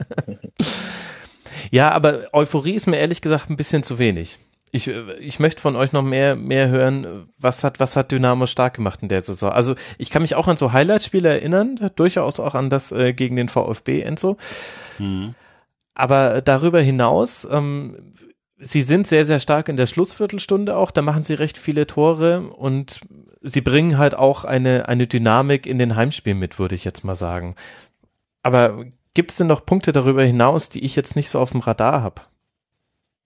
ja, 1.71 1.93
aber 1.93 2.29
Euphorie 2.33 2.75
ist 2.75 2.89
mir 2.89 2.99
ehrlich 2.99 3.23
gesagt 3.23 3.49
ein 3.49 3.57
bisschen 3.57 3.85
zu 3.85 4.01
wenig. 4.01 4.39
Ich, 4.73 4.89
ich 4.89 5.39
möchte 5.39 5.61
von 5.61 5.77
euch 5.77 5.93
noch 5.93 6.03
mehr, 6.03 6.35
mehr 6.35 6.69
hören, 6.69 7.29
was 7.39 7.63
hat, 7.63 7.79
was 7.79 7.95
hat 7.95 8.11
Dynamo 8.11 8.47
stark 8.47 8.75
gemacht 8.75 9.01
in 9.03 9.09
der 9.09 9.21
Saison? 9.21 9.53
Also 9.53 9.77
ich 9.99 10.11
kann 10.11 10.23
mich 10.23 10.35
auch 10.35 10.49
an 10.49 10.57
so 10.57 10.73
Highlight-Spiele 10.73 11.29
erinnern, 11.29 11.79
durchaus 11.95 12.41
auch 12.41 12.55
an 12.55 12.71
das 12.71 12.91
äh, 12.91 13.13
gegen 13.13 13.37
den 13.37 13.51
VfB 13.51 14.01
Enzo. 14.01 14.39
Mhm. 14.99 15.35
Aber 15.95 16.41
darüber 16.41 16.81
hinaus, 16.81 17.47
ähm, 17.49 18.15
sie 18.63 18.83
sind 18.83 19.07
sehr, 19.07 19.25
sehr 19.25 19.41
stark 19.41 19.69
in 19.69 19.77
der 19.77 19.87
Schlussviertelstunde 19.87 20.77
auch, 20.77 20.91
da 20.91 21.03
machen 21.03 21.23
sie 21.23 21.35
recht 21.35 21.59
viele 21.59 21.87
Tore 21.87 22.43
und 22.43 23.01
sie 23.43 23.61
bringen 23.61 23.99
halt 23.99 24.15
auch 24.15 24.45
eine, 24.45 24.89
eine 24.89 25.07
Dynamik 25.07 25.67
in 25.67 25.79
den 25.79 25.97
Heimspielen 25.97 26.39
mit, 26.39 26.59
würde 26.59 26.75
ich 26.75 26.85
jetzt 26.85 27.05
mal 27.05 27.17
sagen. 27.17 27.57
Aber 28.43 28.85
gibt 29.15 29.33
es 29.33 29.37
denn 29.37 29.49
noch 29.49 29.67
Punkte 29.67 29.93
darüber 29.93 30.25
hinaus, 30.25 30.69
die 30.69 30.85
ich 30.85 30.97
jetzt 30.97 31.17
nicht 31.17 31.29
so 31.29 31.39
auf 31.39 31.51
dem 31.51 31.61
Radar 31.61 32.03
habe? 32.03 32.23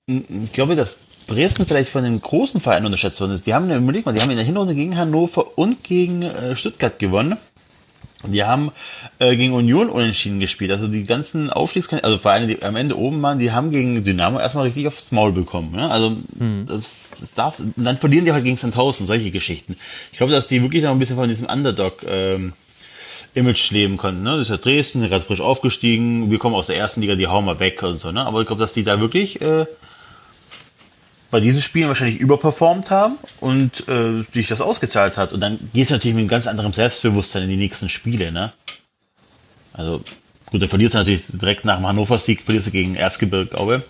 Ich 0.06 0.52
glaube, 0.52 0.74
dass 0.74 0.98
Dresden 1.26 1.66
vielleicht 1.66 1.90
von 1.90 2.04
den 2.04 2.20
großen 2.20 2.60
Vereinen 2.60 2.86
unterschätzt 2.86 3.20
worden 3.20 3.32
ist. 3.32 3.46
Die 3.46 3.54
haben, 3.54 3.70
überleg 3.70 4.06
mal, 4.06 4.12
die 4.12 4.20
haben 4.20 4.30
in 4.30 4.36
der 4.36 4.46
Hinrunde 4.46 4.74
gegen 4.74 4.96
Hannover 4.96 5.58
und 5.58 5.82
gegen 5.84 6.22
äh, 6.22 6.56
Stuttgart 6.56 6.98
gewonnen. 6.98 7.36
Die 8.24 8.44
haben 8.44 8.72
äh, 9.18 9.36
gegen 9.36 9.52
Union 9.52 9.88
unentschieden 9.88 10.40
gespielt. 10.40 10.70
Also 10.70 10.88
die 10.88 11.02
ganzen 11.02 11.50
Aufstiegskandidaten, 11.50 12.12
also 12.12 12.22
Vereine, 12.22 12.46
die 12.46 12.62
am 12.62 12.76
Ende 12.76 12.98
oben 12.98 13.20
waren, 13.22 13.38
die 13.38 13.52
haben 13.52 13.70
gegen 13.70 14.02
Dynamo 14.04 14.38
erstmal 14.38 14.64
richtig 14.64 14.88
aufs 14.88 15.12
Maul 15.12 15.32
bekommen. 15.32 15.74
Ja? 15.76 15.88
Also 15.88 16.16
mhm. 16.38 16.64
das, 16.66 16.96
das 17.20 17.32
darf's, 17.34 17.60
und 17.60 17.74
dann 17.76 17.96
verlieren 17.96 18.24
die 18.24 18.32
halt 18.32 18.44
gegen 18.44 18.56
Sandhausen, 18.56 19.06
solche 19.06 19.30
Geschichten. 19.30 19.76
Ich 20.12 20.18
glaube, 20.18 20.32
dass 20.32 20.48
die 20.48 20.62
wirklich 20.62 20.82
noch 20.82 20.92
ein 20.92 20.98
bisschen 20.98 21.16
von 21.16 21.28
diesem 21.28 21.48
Underdog 21.48 22.04
ähm, 22.08 22.54
Image 23.34 23.70
leben 23.70 23.98
konnten. 23.98 24.22
Ne? 24.22 24.30
Das 24.32 24.42
ist 24.42 24.50
ja 24.50 24.56
Dresden, 24.56 25.08
ganz 25.10 25.24
frisch 25.24 25.42
aufgestiegen, 25.42 26.30
wir 26.30 26.38
kommen 26.38 26.54
aus 26.54 26.68
der 26.68 26.78
ersten 26.78 27.02
Liga, 27.02 27.16
die 27.16 27.26
hauen 27.26 27.44
wir 27.44 27.60
weg 27.60 27.82
und 27.82 27.98
so. 27.98 28.10
Ne? 28.12 28.26
Aber 28.26 28.40
ich 28.40 28.46
glaube, 28.46 28.60
dass 28.60 28.72
die 28.72 28.82
da 28.82 28.98
wirklich 28.98 29.42
äh, 29.42 29.66
bei 31.36 31.40
diesen 31.40 31.60
Spielen 31.60 31.88
wahrscheinlich 31.88 32.18
überperformt 32.18 32.90
haben 32.90 33.18
und 33.40 33.86
äh, 33.88 34.24
sich 34.32 34.48
das 34.48 34.62
ausgezahlt 34.62 35.18
hat. 35.18 35.34
Und 35.34 35.40
dann 35.40 35.58
geht 35.74 35.84
es 35.84 35.90
natürlich 35.90 36.14
mit 36.14 36.22
einem 36.22 36.30
ganz 36.30 36.46
anderem 36.46 36.72
Selbstbewusstsein 36.72 37.42
in 37.42 37.50
die 37.50 37.58
nächsten 37.58 37.90
Spiele. 37.90 38.32
Ne? 38.32 38.54
Also 39.74 40.02
gut, 40.46 40.62
da 40.62 40.66
verlierst 40.66 40.94
du 40.94 40.98
natürlich 40.98 41.24
direkt 41.28 41.66
nach 41.66 41.76
dem 41.76 41.86
Hannover-Sieg, 41.86 42.40
verlierst 42.40 42.68
du 42.68 42.70
gegen 42.70 42.94
Erzgebirge. 42.94 43.82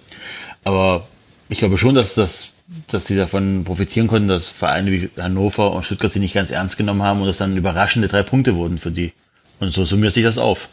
Aber 0.64 1.06
ich 1.48 1.58
glaube 1.58 1.78
schon, 1.78 1.94
dass 1.94 2.14
das 2.14 2.48
dass 2.88 3.06
sie 3.06 3.14
davon 3.14 3.62
profitieren 3.62 4.08
konnten, 4.08 4.26
dass 4.26 4.48
Vereine 4.48 4.90
wie 4.90 5.08
Hannover 5.16 5.70
und 5.70 5.84
Stuttgart 5.84 6.10
sie 6.10 6.18
nicht 6.18 6.34
ganz 6.34 6.50
ernst 6.50 6.76
genommen 6.76 7.04
haben 7.04 7.22
und 7.22 7.28
es 7.28 7.38
dann 7.38 7.56
überraschende 7.56 8.08
drei 8.08 8.24
Punkte 8.24 8.56
wurden 8.56 8.78
für 8.78 8.90
die. 8.90 9.12
Und 9.60 9.72
so 9.72 9.84
summiert 9.84 10.14
sich 10.14 10.24
das 10.24 10.36
auf. 10.36 10.68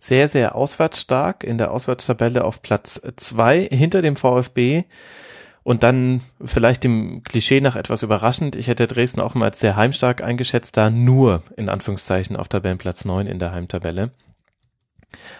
Sehr, 0.00 0.28
sehr 0.28 0.54
auswärts 0.54 1.00
stark 1.00 1.44
in 1.44 1.56
der 1.56 1.70
Auswärtstabelle 1.70 2.44
auf 2.44 2.60
Platz 2.60 3.00
zwei 3.16 3.66
hinter 3.72 4.02
dem 4.02 4.16
VfB 4.16 4.84
und 5.70 5.84
dann 5.84 6.20
vielleicht 6.44 6.82
dem 6.82 7.22
Klischee 7.22 7.60
nach 7.60 7.76
etwas 7.76 8.02
überraschend. 8.02 8.56
Ich 8.56 8.66
hätte 8.66 8.88
Dresden 8.88 9.20
auch 9.20 9.36
mal 9.36 9.44
als 9.44 9.60
sehr 9.60 9.76
heimstark 9.76 10.20
eingeschätzt, 10.20 10.76
da 10.76 10.90
nur 10.90 11.44
in 11.56 11.68
Anführungszeichen 11.68 12.34
auf 12.34 12.48
Tabellenplatz 12.48 13.04
9 13.04 13.28
in 13.28 13.38
der 13.38 13.52
Heimtabelle. 13.52 14.10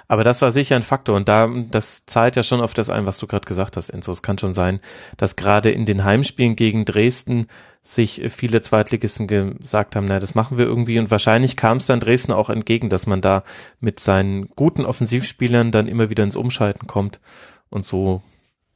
Aber 0.06 0.22
das 0.22 0.40
war 0.40 0.52
sicher 0.52 0.76
ein 0.76 0.84
Faktor 0.84 1.16
und 1.16 1.28
da, 1.28 1.50
das 1.72 2.06
zahlt 2.06 2.36
ja 2.36 2.44
schon 2.44 2.60
auf 2.60 2.74
das 2.74 2.90
ein, 2.90 3.06
was 3.06 3.18
du 3.18 3.26
gerade 3.26 3.44
gesagt 3.44 3.76
hast, 3.76 3.90
Enzo. 3.90 4.12
Es 4.12 4.22
kann 4.22 4.38
schon 4.38 4.54
sein, 4.54 4.78
dass 5.16 5.34
gerade 5.34 5.72
in 5.72 5.84
den 5.84 6.04
Heimspielen 6.04 6.54
gegen 6.54 6.84
Dresden 6.84 7.48
sich 7.82 8.22
viele 8.28 8.60
Zweitligisten 8.60 9.26
gesagt 9.26 9.96
haben, 9.96 10.06
na, 10.06 10.20
das 10.20 10.36
machen 10.36 10.58
wir 10.58 10.64
irgendwie 10.64 11.00
und 11.00 11.10
wahrscheinlich 11.10 11.56
kam 11.56 11.78
es 11.78 11.86
dann 11.86 11.98
Dresden 11.98 12.30
auch 12.30 12.50
entgegen, 12.50 12.88
dass 12.88 13.08
man 13.08 13.20
da 13.20 13.42
mit 13.80 13.98
seinen 13.98 14.46
guten 14.50 14.84
Offensivspielern 14.84 15.72
dann 15.72 15.88
immer 15.88 16.08
wieder 16.08 16.22
ins 16.22 16.36
Umschalten 16.36 16.86
kommt 16.86 17.18
und 17.68 17.84
so 17.84 18.22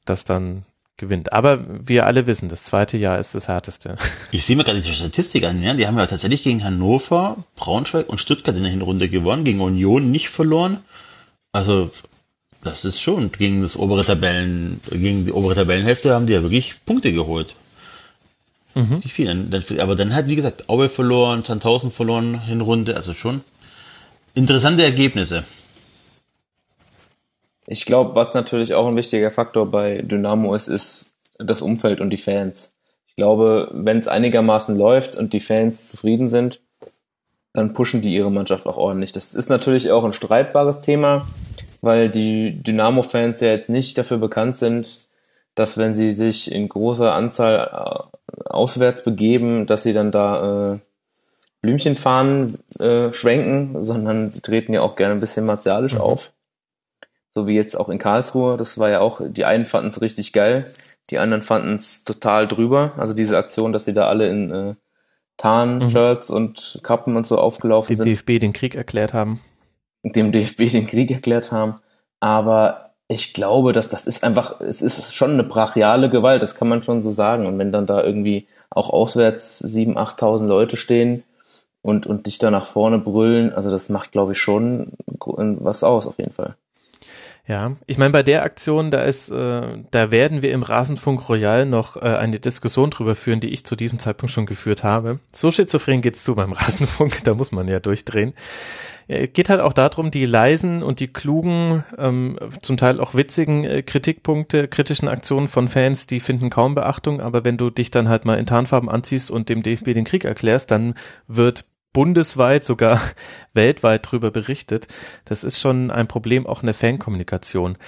das 0.05 0.25
dann 0.25 0.67
gewinnt. 0.97 1.33
Aber 1.33 1.65
wir 1.87 2.07
alle 2.07 2.27
wissen, 2.27 2.49
das 2.49 2.65
zweite 2.65 2.97
Jahr 2.97 3.19
ist 3.19 3.35
das 3.35 3.49
härteste. 3.49 3.97
Ich 4.31 4.45
sehe 4.45 4.57
mir 4.57 4.65
gerade 4.65 4.81
die 4.81 4.93
Statistik 4.93 5.45
an, 5.45 5.63
ja? 5.63 5.75
die 5.75 5.87
haben 5.87 5.99
ja 5.99 6.07
tatsächlich 6.07 6.43
gegen 6.43 6.65
Hannover, 6.65 7.37
Braunschweig 7.57 8.09
und 8.09 8.21
Stuttgart 8.21 8.57
in 8.57 8.63
der 8.63 8.71
Hinrunde 8.71 9.09
gewonnen, 9.09 9.45
gegen 9.45 9.61
Union 9.61 10.11
nicht 10.11 10.29
verloren. 10.29 10.79
Also 11.53 11.91
das 12.63 12.85
ist 12.85 13.01
schon 13.01 13.31
gegen 13.33 13.63
das 13.63 13.77
obere 13.77 14.05
Tabellen, 14.05 14.81
gegen 14.91 15.25
die 15.25 15.33
obere 15.33 15.55
Tabellenhälfte 15.55 16.15
haben 16.15 16.27
die 16.27 16.33
ja 16.33 16.43
wirklich 16.43 16.75
Punkte 16.87 17.13
geholt. 17.13 17.55
Mhm. 18.75 19.01
Die 19.01 19.09
vielen. 19.09 19.53
Aber 19.79 19.95
dann 19.95 20.15
hat, 20.15 20.27
wie 20.27 20.37
gesagt, 20.37 20.69
Aue 20.69 20.89
verloren, 20.89 21.45
Sandhausen 21.45 21.93
verloren, 21.93 22.41
Hinrunde, 22.41 22.97
also 22.97 23.15
schon 23.15 23.43
interessante 24.35 24.83
Ergebnisse. 24.83 25.45
Ich 27.67 27.87
glaube, 27.87 28.15
was 28.15 28.35
natürlich 28.35 28.75
auch 28.75 28.87
ein 28.87 28.97
wichtiger 28.97 29.31
Faktor 29.31 29.71
bei 29.71 30.03
Dynamo 30.03 30.55
ist, 30.55 30.69
ist 30.69 31.15
das 31.39 31.63
Umfeld 31.63 32.01
und 32.01 32.11
die 32.11 32.19
Fans. 32.19 32.77
Ich 33.09 33.17
glaube, 33.17 33.71
wenn 33.73 33.99
es 33.99 34.09
einigermaßen 34.09 34.77
läuft 34.77 35.17
und 35.17 35.33
die 35.33 35.41
Fans 35.41 35.89
zufrieden 35.89 36.29
sind, 36.29 36.61
dann 37.53 37.73
pushen 37.73 38.03
die 38.03 38.15
ihre 38.15 38.31
Mannschaft 38.31 38.67
auch 38.67 38.77
ordentlich. 38.77 39.13
Das 39.13 39.35
ist 39.35 39.49
natürlich 39.49 39.91
auch 39.93 40.05
ein 40.05 40.13
streitbares 40.13 40.81
Thema, 40.81 41.27
weil 41.81 42.11
die 42.11 42.63
Dynamo-Fans 42.63 43.41
ja 43.41 43.49
jetzt 43.49 43.71
nicht 43.71 43.97
dafür 43.97 44.19
bekannt 44.19 44.57
sind, 44.57 45.07
dass 45.55 45.79
wenn 45.79 45.95
sie 45.95 46.13
sich 46.13 46.53
in 46.53 46.69
großer 46.69 47.15
Anzahl 47.15 48.11
äh, 48.33 48.49
auswärts 48.49 49.05
begeben, 49.05 49.67
dass 49.67 49.85
sie 49.85 49.93
dann 49.93 50.11
da 50.11 50.75
äh, 50.75 50.79
Blümchenfahnen 51.63 52.59
äh, 52.81 53.13
schwenken, 53.13 53.83
sondern 53.83 54.33
sie 54.33 54.41
treten 54.41 54.75
ja 54.75 54.83
auch 54.83 54.97
gerne 54.97 55.15
ein 55.15 55.21
bisschen 55.21 55.47
martialisch 55.47 55.95
mhm. 55.95 56.01
auf 56.01 56.34
so 57.35 57.47
wie 57.47 57.55
jetzt 57.55 57.77
auch 57.77 57.89
in 57.89 57.99
Karlsruhe. 57.99 58.57
Das 58.57 58.79
war 58.79 58.91
ja 58.91 59.01
auch, 59.01 59.21
die 59.25 59.45
einen 59.45 59.67
fanden 59.67 59.89
es 59.89 60.01
richtig 60.01 60.33
geil, 60.33 60.71
die 61.11 61.19
anderen 61.19 61.43
fanden 61.43 61.75
es 61.75 62.05
total 62.05 62.47
drüber. 62.47 62.93
Also 62.97 63.13
diese 63.13 63.37
Aktion, 63.37 63.73
dass 63.73 63.85
sie 63.85 63.95
da 63.95 64.09
alle 64.09 64.29
in 64.29 64.51
äh, 64.51 64.75
Tarn-Shirts 65.37 66.31
mhm. 66.31 66.37
und 66.37 66.81
Kappen 66.83 67.17
und 67.17 67.27
so 67.27 67.39
aufgelaufen 67.39 67.89
dem 67.89 67.97
sind. 67.97 68.07
Dem 68.07 68.15
DFB 68.15 68.41
den 68.41 68.53
Krieg 68.53 68.75
erklärt 68.75 69.13
haben. 69.13 69.41
Dem 70.03 70.33
DFB 70.33 70.71
den 70.71 70.87
Krieg 70.87 71.11
erklärt 71.11 71.51
haben. 71.51 71.81
Aber 72.21 72.85
ich 73.09 73.35
glaube, 73.35 73.73
dass 73.73 73.89
das 73.89 74.07
ist 74.07 74.25
einfach, 74.25 74.61
es 74.61 74.81
ist 74.81 75.15
schon 75.15 75.33
eine 75.33 75.45
brachiale 75.45 76.09
Gewalt, 76.09 76.41
das 76.41 76.55
kann 76.55 76.69
man 76.69 76.83
schon 76.83 77.03
so 77.03 77.11
sagen. 77.11 77.47
Und 77.47 77.59
wenn 77.59 77.73
dann 77.73 77.87
da 77.87 78.03
irgendwie 78.03 78.47
auch 78.71 78.91
auswärts 78.91 79.59
sieben, 79.59 79.99
achttausend 79.99 80.49
Leute 80.49 80.77
stehen 80.77 81.23
und, 81.83 82.07
und 82.07 82.27
dich 82.27 82.39
da 82.39 82.51
nach 82.51 82.67
vorne 82.67 82.99
brüllen, 82.99 83.53
also 83.53 83.71
das 83.71 83.89
macht, 83.89 84.13
glaube 84.13 84.33
ich, 84.33 84.39
schon 84.39 84.93
was 85.07 85.85
aus, 85.85 86.07
auf 86.07 86.19
jeden 86.19 86.33
Fall. 86.33 86.57
Ja, 87.47 87.77
ich 87.87 87.99
meine, 87.99 88.11
bei 88.11 88.23
der 88.23 88.43
Aktion, 88.43 88.91
da 88.91 89.03
ist, 89.03 89.31
äh, 89.31 89.83
da 89.91 90.11
werden 90.11 90.41
wir 90.41 90.53
im 90.53 90.63
Rasenfunk 90.63 91.29
Royal 91.29 91.67
noch 91.67 91.97
äh, 91.97 92.01
eine 92.01 92.41
Diskussion 92.41 92.89
drüber 92.89 93.15
führen, 93.15 93.41
die 93.41 93.51
ich 93.51 93.67
zu 93.67 93.77
diesem 93.77 93.99
Zeitpunkt 93.99 94.33
schon 94.33 94.47
geführt 94.47 94.83
habe. 94.83 95.21
So 95.31 95.51
schizophren 95.51 96.01
geht's 96.01 96.25
zu 96.25 96.35
beim 96.35 96.53
Rasenfunk, 96.55 97.23
da 97.25 97.35
muss 97.35 97.53
man 97.53 97.69
ja 97.69 97.81
durchdrehen. 97.81 98.33
Ja, 99.09 99.27
geht 99.27 99.51
halt 99.51 99.61
auch 99.61 99.75
darum, 99.75 100.11
die 100.11 100.25
leisen 100.25 100.83
und 100.83 101.01
die 101.01 101.09
klugen, 101.09 101.85
ähm, 101.99 102.39
zum 102.63 102.79
Teil 102.79 102.99
auch 102.99 103.15
witzigen 103.15 103.65
äh, 103.65 103.83
Kritikpunkte, 103.83 104.67
kritischen 104.67 105.09
Aktionen 105.09 105.49
von 105.49 105.69
Fans, 105.69 106.07
die 106.07 106.21
finden 106.21 106.49
kaum 106.49 106.75
Beachtung, 106.75 107.21
aber 107.21 107.45
wenn 107.45 107.59
du 107.59 107.69
dich 107.69 107.91
dann 107.91 108.09
halt 108.09 108.25
mal 108.25 108.39
in 108.39 108.47
Tarnfarben 108.47 108.89
anziehst 108.89 109.31
und 109.31 109.51
dem 109.51 109.63
DFB 109.63 109.93
den 109.93 110.05
Krieg 110.05 110.25
erklärst, 110.25 110.71
dann 110.71 110.95
wird 111.29 111.67
bundesweit, 111.95 112.65
sogar 112.65 113.01
weltweit 113.55 114.11
drüber 114.11 114.31
berichtet. 114.31 114.87
Das 115.25 115.43
ist 115.43 115.59
schon 115.59 115.91
ein 115.91 116.07
Problem 116.07 116.47
auch 116.47 116.61
in 116.61 116.67
der 116.67 116.75
Fankommunikation, 116.75 117.79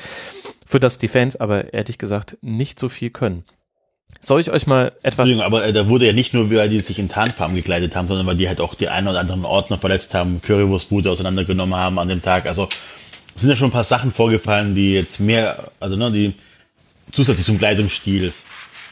für 0.64 0.80
das 0.80 0.96
die 0.96 1.08
Fans 1.08 1.36
aber 1.36 1.74
ehrlich 1.74 1.98
gesagt 1.98 2.38
nicht 2.40 2.80
so 2.80 2.88
viel 2.88 3.10
können. 3.10 3.44
Soll 4.20 4.40
ich 4.40 4.50
euch 4.50 4.66
mal 4.66 4.92
etwas... 5.02 5.38
Aber 5.38 5.66
äh, 5.66 5.72
da 5.74 5.88
wurde 5.88 6.06
ja 6.06 6.12
nicht 6.14 6.32
nur, 6.32 6.50
weil 6.50 6.70
die 6.70 6.80
sich 6.80 6.98
in 6.98 7.08
Tarnfarben 7.08 7.54
gekleidet 7.54 7.94
haben, 7.94 8.08
sondern 8.08 8.26
weil 8.26 8.36
die 8.36 8.48
halt 8.48 8.60
auch 8.60 8.74
die 8.74 8.88
einen 8.88 9.08
oder 9.08 9.20
anderen 9.20 9.44
Ordner 9.44 9.76
verletzt 9.76 10.14
haben, 10.14 10.40
Currywurstbude 10.40 11.10
auseinandergenommen 11.10 11.78
haben 11.78 11.98
an 11.98 12.08
dem 12.08 12.22
Tag. 12.22 12.46
Also 12.46 12.68
sind 13.36 13.50
ja 13.50 13.56
schon 13.56 13.68
ein 13.68 13.72
paar 13.72 13.84
Sachen 13.84 14.10
vorgefallen, 14.10 14.74
die 14.74 14.94
jetzt 14.94 15.20
mehr, 15.20 15.70
also 15.80 15.96
ne, 15.96 16.10
die 16.10 16.34
zusätzlich 17.12 17.46
zum 17.46 17.58
Kleidungsstil 17.58 18.32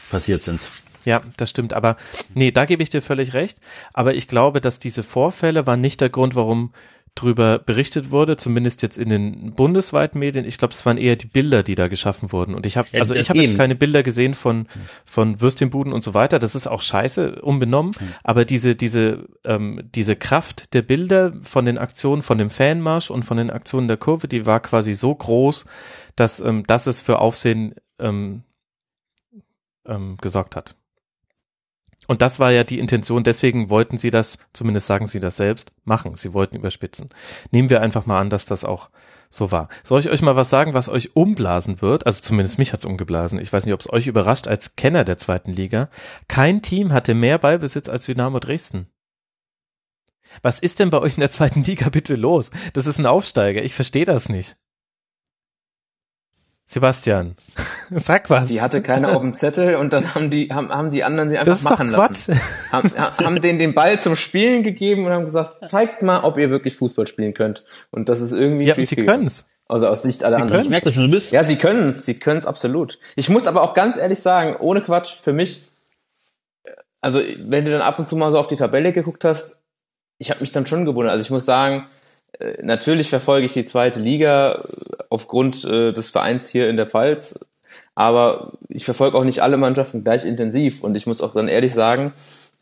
passiert 0.09 0.43
sind. 0.43 0.61
Ja, 1.05 1.21
das 1.37 1.49
stimmt. 1.49 1.73
Aber 1.73 1.95
nee, 2.33 2.51
da 2.51 2.65
gebe 2.65 2.83
ich 2.83 2.89
dir 2.89 3.01
völlig 3.01 3.33
recht. 3.33 3.59
Aber 3.93 4.15
ich 4.15 4.27
glaube, 4.27 4.59
dass 4.61 4.79
diese 4.79 5.03
Vorfälle 5.03 5.65
waren 5.65 5.81
nicht 5.81 6.01
der 6.01 6.09
Grund, 6.09 6.35
warum 6.35 6.73
drüber 7.15 7.59
berichtet 7.59 8.11
wurde, 8.11 8.35
zumindest 8.35 8.81
jetzt 8.81 8.97
in 8.97 9.09
den 9.09 9.53
bundesweiten 9.53 10.19
Medien. 10.19 10.45
Ich 10.45 10.57
glaube, 10.57 10.73
es 10.73 10.85
waren 10.85 10.97
eher 10.97 11.15
die 11.15 11.27
Bilder, 11.27 11.63
die 11.63 11.75
da 11.75 11.87
geschaffen 11.87 12.33
wurden. 12.33 12.53
Und 12.53 12.65
ich 12.65 12.75
habe, 12.75 12.89
also 12.99 13.15
ich 13.15 13.29
habe 13.29 13.39
jetzt 13.39 13.55
keine 13.55 13.75
Bilder 13.75 14.03
gesehen 14.03 14.33
von 14.33 14.67
von 15.05 15.39
Würstchenbuden 15.39 15.93
und 15.93 16.03
so 16.03 16.13
weiter. 16.13 16.39
Das 16.39 16.55
ist 16.55 16.67
auch 16.67 16.81
scheiße, 16.81 17.41
unbenommen. 17.41 17.93
Aber 18.23 18.43
diese 18.43 18.75
diese 18.75 19.29
ähm, 19.45 19.89
diese 19.95 20.17
Kraft 20.17 20.73
der 20.73 20.81
Bilder 20.81 21.33
von 21.41 21.65
den 21.65 21.77
Aktionen, 21.77 22.21
von 22.21 22.37
dem 22.37 22.49
Fanmarsch 22.49 23.09
und 23.09 23.23
von 23.23 23.37
den 23.37 23.49
Aktionen 23.49 23.87
der 23.87 23.97
Kurve, 23.97 24.27
die 24.27 24.45
war 24.45 24.59
quasi 24.59 24.93
so 24.93 25.15
groß, 25.15 25.65
dass 26.17 26.41
ähm, 26.41 26.65
dass 26.67 26.85
es 26.85 27.01
für 27.01 27.19
Aufsehen 27.19 27.75
ähm, 27.97 28.43
ähm, 29.85 30.17
gesorgt 30.19 30.57
hat. 30.57 30.75
Und 32.07 32.21
das 32.21 32.39
war 32.39 32.51
ja 32.51 32.63
die 32.63 32.79
Intention, 32.79 33.23
deswegen 33.23 33.69
wollten 33.69 33.97
sie 33.97 34.11
das, 34.11 34.37
zumindest 34.53 34.87
sagen 34.87 35.07
sie 35.07 35.19
das 35.19 35.37
selbst, 35.37 35.71
machen. 35.83 36.15
Sie 36.15 36.33
wollten 36.33 36.55
überspitzen. 36.55 37.09
Nehmen 37.51 37.69
wir 37.69 37.81
einfach 37.81 38.05
mal 38.05 38.19
an, 38.19 38.29
dass 38.29 38.45
das 38.45 38.63
auch 38.63 38.89
so 39.29 39.51
war. 39.51 39.69
Soll 39.83 39.99
ich 39.99 40.09
euch 40.09 40.21
mal 40.21 40.35
was 40.35 40.49
sagen, 40.49 40.73
was 40.73 40.89
euch 40.89 41.15
umblasen 41.15 41.81
wird? 41.81 42.05
Also 42.05 42.21
zumindest 42.21 42.57
mich 42.57 42.73
hat's 42.73 42.85
umgeblasen. 42.85 43.39
Ich 43.39 43.51
weiß 43.51 43.65
nicht, 43.65 43.73
ob 43.73 43.81
es 43.81 43.91
euch 43.91 44.07
überrascht 44.07 44.47
als 44.47 44.75
Kenner 44.75 45.03
der 45.03 45.17
zweiten 45.17 45.51
Liga. 45.51 45.89
Kein 46.27 46.61
Team 46.61 46.93
hatte 46.93 47.13
mehr 47.13 47.37
Ballbesitz 47.37 47.89
als 47.89 48.05
Dynamo 48.05 48.39
Dresden. 48.39 48.87
Was 50.41 50.59
ist 50.59 50.79
denn 50.79 50.89
bei 50.89 50.99
euch 50.99 51.15
in 51.15 51.21
der 51.21 51.31
zweiten 51.31 51.63
Liga 51.63 51.89
bitte 51.89 52.15
los? 52.15 52.51
Das 52.73 52.87
ist 52.87 52.99
ein 52.99 53.05
Aufsteiger. 53.05 53.63
Ich 53.63 53.73
verstehe 53.73 54.05
das 54.05 54.29
nicht. 54.29 54.57
Sebastian, 56.65 57.35
sag 57.91 58.29
was. 58.29 58.47
Die 58.47 58.61
hatte 58.61 58.81
keiner 58.81 59.15
auf 59.15 59.21
dem 59.21 59.33
Zettel 59.33 59.75
und 59.75 59.93
dann 59.93 60.15
haben 60.15 60.29
die, 60.29 60.49
haben, 60.51 60.69
haben 60.69 60.91
die 60.91 61.03
anderen 61.03 61.29
sie 61.29 61.37
einfach 61.37 61.53
das 61.53 61.59
ist 61.59 61.65
doch 61.65 61.71
machen 61.71 61.89
Quatsch. 61.93 62.27
lassen. 62.27 62.41
Haben, 62.71 62.91
haben 62.97 63.41
denen 63.41 63.59
den 63.59 63.73
Ball 63.73 63.99
zum 63.99 64.15
Spielen 64.15 64.63
gegeben 64.63 65.05
und 65.05 65.11
haben 65.11 65.25
gesagt, 65.25 65.69
zeigt 65.69 66.01
mal, 66.01 66.23
ob 66.23 66.37
ihr 66.37 66.49
wirklich 66.49 66.75
Fußball 66.75 67.07
spielen 67.07 67.33
könnt. 67.33 67.63
Und 67.91 68.09
das 68.09 68.19
ist 68.19 68.33
irgendwie 68.33 68.65
Ja, 68.65 68.75
und 68.75 68.85
sie 68.85 68.95
können's. 68.97 69.47
Also 69.67 69.87
aus 69.87 70.03
Sicht 70.03 70.23
aller 70.23 70.37
Sie 70.37 70.41
anderen. 70.43 70.63
Ich 70.63 70.69
merke 70.69 70.85
das 70.85 70.93
schon, 70.93 71.05
du 71.05 71.11
bist. 71.11 71.31
Ja, 71.31 71.43
sie 71.43 71.55
können 71.55 71.89
es, 71.89 72.05
sie 72.05 72.19
können 72.19 72.37
es 72.37 72.45
absolut. 72.45 72.99
Ich 73.15 73.29
muss 73.29 73.47
aber 73.47 73.63
auch 73.63 73.73
ganz 73.73 73.97
ehrlich 73.97 74.19
sagen, 74.19 74.57
ohne 74.59 74.81
Quatsch, 74.81 75.13
für 75.21 75.33
mich, 75.33 75.71
also 77.01 77.21
wenn 77.39 77.65
du 77.65 77.71
dann 77.71 77.81
ab 77.81 77.97
und 77.97 78.07
zu 78.07 78.15
mal 78.15 78.31
so 78.31 78.37
auf 78.37 78.47
die 78.47 78.57
Tabelle 78.57 78.91
geguckt 78.91 79.23
hast, 79.23 79.61
ich 80.17 80.29
habe 80.29 80.41
mich 80.41 80.51
dann 80.51 80.67
schon 80.67 80.85
gewundert. 80.85 81.13
Also 81.13 81.25
ich 81.25 81.31
muss 81.31 81.45
sagen, 81.45 81.87
äh, 82.39 82.61
natürlich 82.61 83.09
verfolge 83.09 83.45
ich 83.45 83.53
die 83.53 83.65
zweite 83.65 83.99
Liga 83.99 84.53
äh, 84.53 85.03
aufgrund 85.09 85.63
äh, 85.65 85.91
des 85.93 86.09
Vereins 86.09 86.49
hier 86.49 86.69
in 86.69 86.77
der 86.77 86.87
Pfalz, 86.87 87.39
aber 87.95 88.51
ich 88.67 88.85
verfolge 88.85 89.17
auch 89.17 89.23
nicht 89.23 89.41
alle 89.41 89.57
Mannschaften 89.57 90.03
gleich 90.03 90.25
intensiv. 90.25 90.83
Und 90.83 90.95
ich 90.95 91.07
muss 91.07 91.21
auch 91.21 91.33
dann 91.33 91.47
ehrlich 91.47 91.73
sagen, 91.73 92.11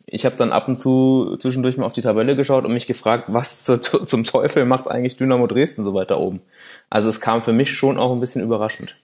ich 0.06 0.26
habe 0.26 0.36
dann 0.36 0.52
ab 0.52 0.68
und 0.68 0.80
zu 0.80 1.38
zwischendurch 1.40 1.78
mal 1.78 1.86
auf 1.86 1.94
die 1.94 2.02
Tabelle 2.02 2.36
geschaut 2.36 2.66
und 2.66 2.74
mich 2.74 2.88
gefragt, 2.88 3.26
was 3.28 3.64
zu, 3.64 3.78
zum 3.80 4.24
Teufel 4.24 4.66
macht 4.66 4.88
eigentlich 4.88 5.18
Dynamo 5.18 5.48
Dresden 5.48 5.84
so 5.84 5.94
weiter 5.94 6.20
oben. 6.20 6.42
Also 6.90 7.10
es 7.10 7.20
kam 7.20 7.42
für 7.42 7.54
mich 7.54 7.74
schon 7.74 7.98
auch 7.98 8.14
ein 8.14 8.20
bisschen 8.20 8.42
überraschend. 8.42 8.96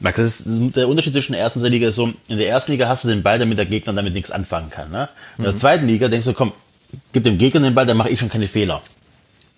Max, 0.00 0.16
das 0.16 0.40
ist 0.40 0.76
der 0.76 0.88
Unterschied 0.88 1.12
zwischen 1.12 1.32
der 1.32 1.40
ersten 1.40 1.60
und 1.60 1.62
der 1.62 1.70
Liga 1.70 1.88
ist 1.88 1.94
so, 1.94 2.12
in 2.28 2.38
der 2.38 2.48
ersten 2.48 2.72
Liga 2.72 2.88
hast 2.88 3.04
du 3.04 3.08
den 3.08 3.22
Ball, 3.22 3.38
damit 3.38 3.58
der 3.58 3.66
Gegner 3.66 3.92
damit 3.92 4.12
nichts 4.12 4.30
anfangen 4.30 4.70
kann. 4.70 4.90
Ne? 4.90 5.08
In 5.38 5.44
der 5.44 5.56
zweiten 5.56 5.86
Liga 5.86 6.08
denkst 6.08 6.26
du, 6.26 6.32
komm, 6.32 6.52
gib 7.12 7.24
dem 7.24 7.38
Gegner 7.38 7.60
den 7.60 7.74
Ball, 7.74 7.86
dann 7.86 7.96
mache 7.96 8.10
ich 8.10 8.20
schon 8.20 8.28
keine 8.28 8.48
Fehler. 8.48 8.82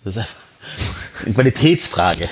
Das 0.03 0.15
ist 0.15 0.19
einfach 0.21 0.35
eine 1.25 1.33
Qualitätsfrage. 1.33 2.27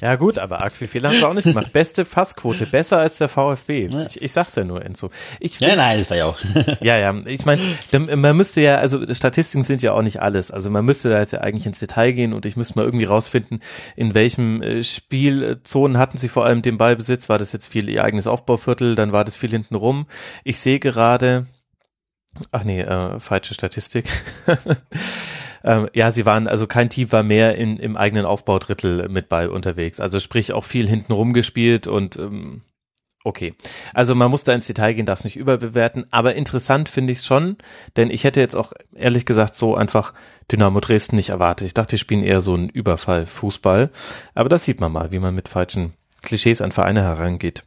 Ja 0.00 0.16
gut, 0.16 0.38
aber 0.38 0.62
arg 0.62 0.74
viel 0.74 0.88
Fehler 0.88 1.10
haben 1.10 1.16
sie 1.18 1.26
auch 1.26 1.34
nicht 1.34 1.44
gemacht. 1.44 1.72
Beste 1.72 2.04
Passquote, 2.04 2.66
besser 2.66 2.98
als 2.98 3.18
der 3.18 3.28
VfB. 3.28 3.90
Ich, 4.08 4.22
ich 4.22 4.32
sag's 4.32 4.54
ja 4.54 4.64
nur, 4.64 4.84
Enzo. 4.84 5.10
Ich 5.40 5.60
Ja, 5.60 5.76
nein, 5.76 5.98
das 5.98 6.08
war 6.10 6.16
ja 6.16 6.26
auch. 6.26 6.38
Ja, 6.80 6.96
ja. 6.96 7.14
Ich 7.26 7.44
meine, 7.44 7.60
man 8.16 8.36
müsste 8.36 8.60
ja, 8.60 8.76
also 8.76 9.02
Statistiken 9.12 9.64
sind 9.64 9.82
ja 9.82 9.92
auch 9.92 10.02
nicht 10.02 10.22
alles. 10.22 10.50
Also 10.50 10.70
man 10.70 10.84
müsste 10.84 11.10
da 11.10 11.18
jetzt 11.18 11.32
ja 11.32 11.40
eigentlich 11.40 11.66
ins 11.66 11.80
Detail 11.80 12.12
gehen 12.12 12.32
und 12.32 12.46
ich 12.46 12.56
müsste 12.56 12.78
mal 12.78 12.84
irgendwie 12.84 13.04
rausfinden, 13.04 13.60
in 13.96 14.14
welchem 14.14 14.62
äh, 14.62 14.82
Spielzonen 14.82 15.98
hatten 15.98 16.16
sie 16.16 16.28
vor 16.28 16.46
allem 16.46 16.62
den 16.62 16.78
Ballbesitz. 16.78 17.28
War 17.28 17.38
das 17.38 17.52
jetzt 17.52 17.66
viel 17.66 17.88
ihr 17.88 18.04
eigenes 18.04 18.26
Aufbauviertel, 18.26 18.94
dann 18.94 19.12
war 19.12 19.24
das 19.24 19.36
viel 19.36 19.50
hinten 19.50 19.74
rum. 19.74 20.06
Ich 20.44 20.58
sehe 20.60 20.80
gerade, 20.80 21.46
ach 22.52 22.64
nee, 22.64 22.80
äh, 22.80 23.20
falsche 23.20 23.54
Statistik. 23.54 24.06
Ähm, 25.64 25.88
ja, 25.94 26.10
sie 26.10 26.26
waren, 26.26 26.48
also 26.48 26.66
kein 26.66 26.90
Team 26.90 27.12
war 27.12 27.22
mehr 27.22 27.56
in, 27.56 27.76
im 27.78 27.96
eigenen 27.96 28.24
Aufbaudrittel 28.24 29.08
mit 29.08 29.28
Ball 29.28 29.48
unterwegs. 29.48 30.00
Also 30.00 30.20
sprich 30.20 30.52
auch 30.52 30.64
viel 30.64 30.88
hinten 30.88 31.12
rumgespielt 31.12 31.86
und 31.86 32.16
ähm, 32.16 32.62
okay. 33.24 33.54
Also 33.94 34.14
man 34.14 34.30
muss 34.30 34.44
da 34.44 34.52
ins 34.52 34.66
Detail 34.66 34.94
gehen, 34.94 35.06
darf 35.06 35.24
nicht 35.24 35.36
überbewerten, 35.36 36.06
aber 36.10 36.34
interessant 36.34 36.88
finde 36.88 37.12
ich 37.12 37.18
es 37.18 37.26
schon, 37.26 37.56
denn 37.96 38.10
ich 38.10 38.24
hätte 38.24 38.40
jetzt 38.40 38.56
auch 38.56 38.72
ehrlich 38.94 39.26
gesagt 39.26 39.54
so 39.54 39.74
einfach 39.74 40.14
Dynamo 40.50 40.80
Dresden 40.80 41.16
nicht 41.16 41.30
erwartet. 41.30 41.66
Ich 41.66 41.74
dachte, 41.74 41.90
die 41.90 41.98
spielen 41.98 42.24
eher 42.24 42.40
so 42.40 42.54
einen 42.54 42.68
Überfall 42.68 43.26
Fußball, 43.26 43.90
aber 44.34 44.48
das 44.48 44.64
sieht 44.64 44.80
man 44.80 44.92
mal, 44.92 45.12
wie 45.12 45.18
man 45.18 45.34
mit 45.34 45.48
falschen 45.48 45.94
Klischees 46.22 46.60
an 46.60 46.72
Vereine 46.72 47.02
herangeht. 47.02 47.64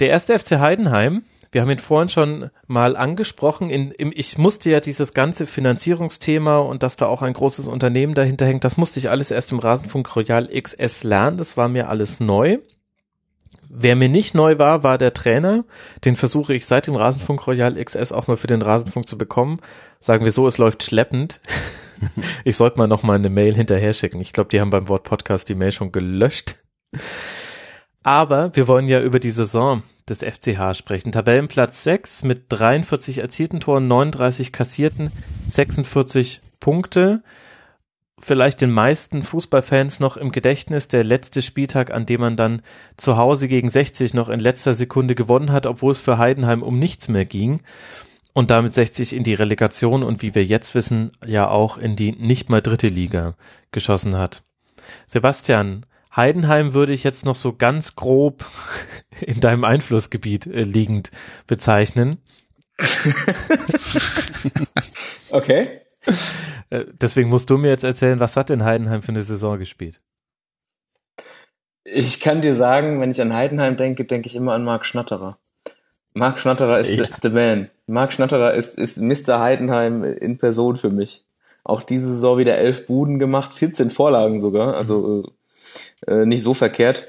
Der 0.00 0.10
erste 0.10 0.36
FC 0.38 0.58
Heidenheim, 0.58 1.22
wir 1.54 1.60
haben 1.60 1.70
ihn 1.70 1.78
vorhin 1.78 2.08
schon 2.08 2.50
mal 2.66 2.96
angesprochen. 2.96 3.70
In, 3.70 3.92
im, 3.92 4.12
ich 4.14 4.38
musste 4.38 4.70
ja 4.70 4.80
dieses 4.80 5.14
ganze 5.14 5.46
Finanzierungsthema 5.46 6.58
und 6.58 6.82
dass 6.82 6.96
da 6.96 7.06
auch 7.06 7.22
ein 7.22 7.32
großes 7.32 7.68
Unternehmen 7.68 8.14
dahinter 8.14 8.44
hängt, 8.44 8.64
das 8.64 8.76
musste 8.76 8.98
ich 8.98 9.08
alles 9.08 9.30
erst 9.30 9.52
im 9.52 9.60
Rasenfunk 9.60 10.16
Royal 10.16 10.48
XS 10.48 11.04
lernen. 11.04 11.38
Das 11.38 11.56
war 11.56 11.68
mir 11.68 11.88
alles 11.88 12.18
neu. 12.18 12.58
Wer 13.68 13.94
mir 13.94 14.08
nicht 14.08 14.34
neu 14.34 14.58
war, 14.58 14.82
war 14.82 14.98
der 14.98 15.14
Trainer. 15.14 15.64
Den 16.04 16.16
versuche 16.16 16.54
ich 16.54 16.66
seit 16.66 16.88
dem 16.88 16.96
Rasenfunk 16.96 17.46
Royal 17.46 17.82
XS 17.82 18.10
auch 18.10 18.26
mal 18.26 18.36
für 18.36 18.48
den 18.48 18.62
Rasenfunk 18.62 19.08
zu 19.08 19.16
bekommen. 19.16 19.60
Sagen 20.00 20.24
wir 20.24 20.32
so, 20.32 20.48
es 20.48 20.58
läuft 20.58 20.82
schleppend. 20.82 21.40
ich 22.44 22.56
sollte 22.56 22.78
mal 22.78 22.88
noch 22.88 23.04
mal 23.04 23.14
eine 23.14 23.30
Mail 23.30 23.54
hinterher 23.54 23.94
schicken. 23.94 24.20
Ich 24.20 24.32
glaube, 24.32 24.50
die 24.50 24.60
haben 24.60 24.70
beim 24.70 24.88
Wort 24.88 25.04
Podcast 25.04 25.48
die 25.48 25.54
Mail 25.54 25.70
schon 25.70 25.92
gelöscht. 25.92 26.56
Aber 28.04 28.54
wir 28.54 28.68
wollen 28.68 28.86
ja 28.86 29.00
über 29.00 29.18
die 29.18 29.30
Saison 29.30 29.82
des 30.08 30.22
FCH 30.22 30.76
sprechen. 30.76 31.10
Tabellenplatz 31.10 31.82
6 31.84 32.22
mit 32.24 32.44
43 32.50 33.18
erzielten 33.18 33.60
Toren, 33.60 33.88
39 33.88 34.52
kassierten, 34.52 35.10
46 35.48 36.42
Punkte. 36.60 37.22
Vielleicht 38.18 38.60
den 38.60 38.70
meisten 38.70 39.22
Fußballfans 39.22 40.00
noch 40.00 40.18
im 40.18 40.32
Gedächtnis 40.32 40.86
der 40.86 41.02
letzte 41.02 41.40
Spieltag, 41.40 41.92
an 41.92 42.04
dem 42.04 42.20
man 42.20 42.36
dann 42.36 42.62
zu 42.98 43.16
Hause 43.16 43.48
gegen 43.48 43.70
60 43.70 44.12
noch 44.12 44.28
in 44.28 44.38
letzter 44.38 44.74
Sekunde 44.74 45.14
gewonnen 45.14 45.50
hat, 45.50 45.64
obwohl 45.66 45.92
es 45.92 45.98
für 45.98 46.18
Heidenheim 46.18 46.62
um 46.62 46.78
nichts 46.78 47.08
mehr 47.08 47.24
ging 47.24 47.60
und 48.34 48.50
damit 48.50 48.74
60 48.74 49.14
in 49.16 49.24
die 49.24 49.34
Relegation 49.34 50.02
und 50.02 50.20
wie 50.20 50.34
wir 50.34 50.44
jetzt 50.44 50.74
wissen, 50.74 51.10
ja 51.26 51.48
auch 51.48 51.78
in 51.78 51.96
die 51.96 52.12
nicht 52.12 52.50
mal 52.50 52.60
dritte 52.60 52.88
Liga 52.88 53.34
geschossen 53.72 54.16
hat. 54.16 54.42
Sebastian, 55.06 55.86
Heidenheim 56.16 56.74
würde 56.74 56.92
ich 56.92 57.04
jetzt 57.04 57.24
noch 57.24 57.34
so 57.34 57.54
ganz 57.54 57.96
grob 57.96 58.44
in 59.20 59.40
deinem 59.40 59.64
Einflussgebiet 59.64 60.46
äh, 60.46 60.62
liegend 60.62 61.10
bezeichnen. 61.46 62.18
Okay. 65.30 65.80
Äh, 66.70 66.84
deswegen 67.00 67.28
musst 67.28 67.50
du 67.50 67.58
mir 67.58 67.68
jetzt 67.68 67.82
erzählen, 67.84 68.20
was 68.20 68.36
hat 68.36 68.50
denn 68.50 68.62
Heidenheim 68.64 69.02
für 69.02 69.08
eine 69.08 69.22
Saison 69.22 69.58
gespielt? 69.58 70.00
Ich 71.84 72.20
kann 72.20 72.40
dir 72.40 72.54
sagen, 72.54 73.00
wenn 73.00 73.10
ich 73.10 73.20
an 73.20 73.34
Heidenheim 73.34 73.76
denke, 73.76 74.04
denke 74.04 74.28
ich 74.28 74.36
immer 74.36 74.52
an 74.52 74.64
Marc 74.64 74.86
Schnatterer. 74.86 75.38
Marc 76.12 76.38
Schnatterer 76.38 76.78
ist 76.80 76.90
Ja. 76.90 77.04
the, 77.06 77.12
the 77.22 77.30
man. 77.30 77.70
Marc 77.86 78.12
Schnatterer 78.12 78.54
ist, 78.54 78.78
ist 78.78 78.98
Mr. 78.98 79.40
Heidenheim 79.40 80.04
in 80.04 80.38
Person 80.38 80.76
für 80.76 80.90
mich. 80.90 81.24
Auch 81.64 81.82
diese 81.82 82.08
Saison 82.08 82.38
wieder 82.38 82.56
elf 82.56 82.86
Buden 82.86 83.18
gemacht, 83.18 83.54
14 83.54 83.90
Vorlagen 83.90 84.40
sogar, 84.40 84.74
also 84.74 85.32
äh, 86.06 86.24
nicht 86.26 86.42
so 86.42 86.54
verkehrt. 86.54 87.08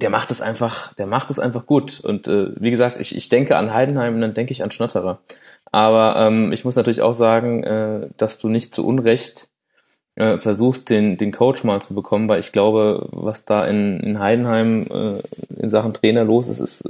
Der 0.00 0.10
macht 0.10 0.30
es 0.30 0.40
einfach, 0.40 0.94
der 0.94 1.06
macht 1.06 1.30
es 1.30 1.38
einfach 1.38 1.66
gut. 1.66 2.00
Und 2.00 2.28
äh, 2.28 2.50
wie 2.60 2.70
gesagt, 2.70 2.98
ich, 2.98 3.16
ich 3.16 3.28
denke 3.28 3.56
an 3.56 3.72
Heidenheim 3.72 4.14
und 4.14 4.20
dann 4.20 4.34
denke 4.34 4.52
ich 4.52 4.62
an 4.62 4.70
Schnatterer. 4.70 5.20
Aber 5.70 6.16
ähm, 6.16 6.52
ich 6.52 6.64
muss 6.64 6.76
natürlich 6.76 7.02
auch 7.02 7.14
sagen, 7.14 7.64
äh, 7.64 8.08
dass 8.16 8.38
du 8.38 8.48
nicht 8.48 8.74
zu 8.74 8.86
Unrecht 8.86 9.48
äh, 10.14 10.38
versuchst, 10.38 10.90
den, 10.90 11.16
den 11.16 11.32
Coach 11.32 11.64
mal 11.64 11.82
zu 11.82 11.94
bekommen, 11.94 12.28
weil 12.28 12.40
ich 12.40 12.52
glaube, 12.52 13.08
was 13.12 13.44
da 13.44 13.64
in, 13.64 14.00
in 14.00 14.18
Heidenheim 14.18 14.86
äh, 14.90 15.60
in 15.62 15.70
Sachen 15.70 15.94
Trainer 15.94 16.24
los 16.24 16.48
ist, 16.48 16.60
ist 16.60 16.88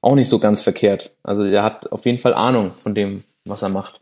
auch 0.00 0.14
nicht 0.14 0.28
so 0.28 0.38
ganz 0.38 0.62
verkehrt. 0.62 1.10
Also 1.22 1.42
der 1.42 1.62
hat 1.62 1.90
auf 1.90 2.06
jeden 2.06 2.18
Fall 2.18 2.34
Ahnung 2.34 2.72
von 2.72 2.94
dem, 2.94 3.24
was 3.44 3.62
er 3.62 3.68
macht. 3.68 4.00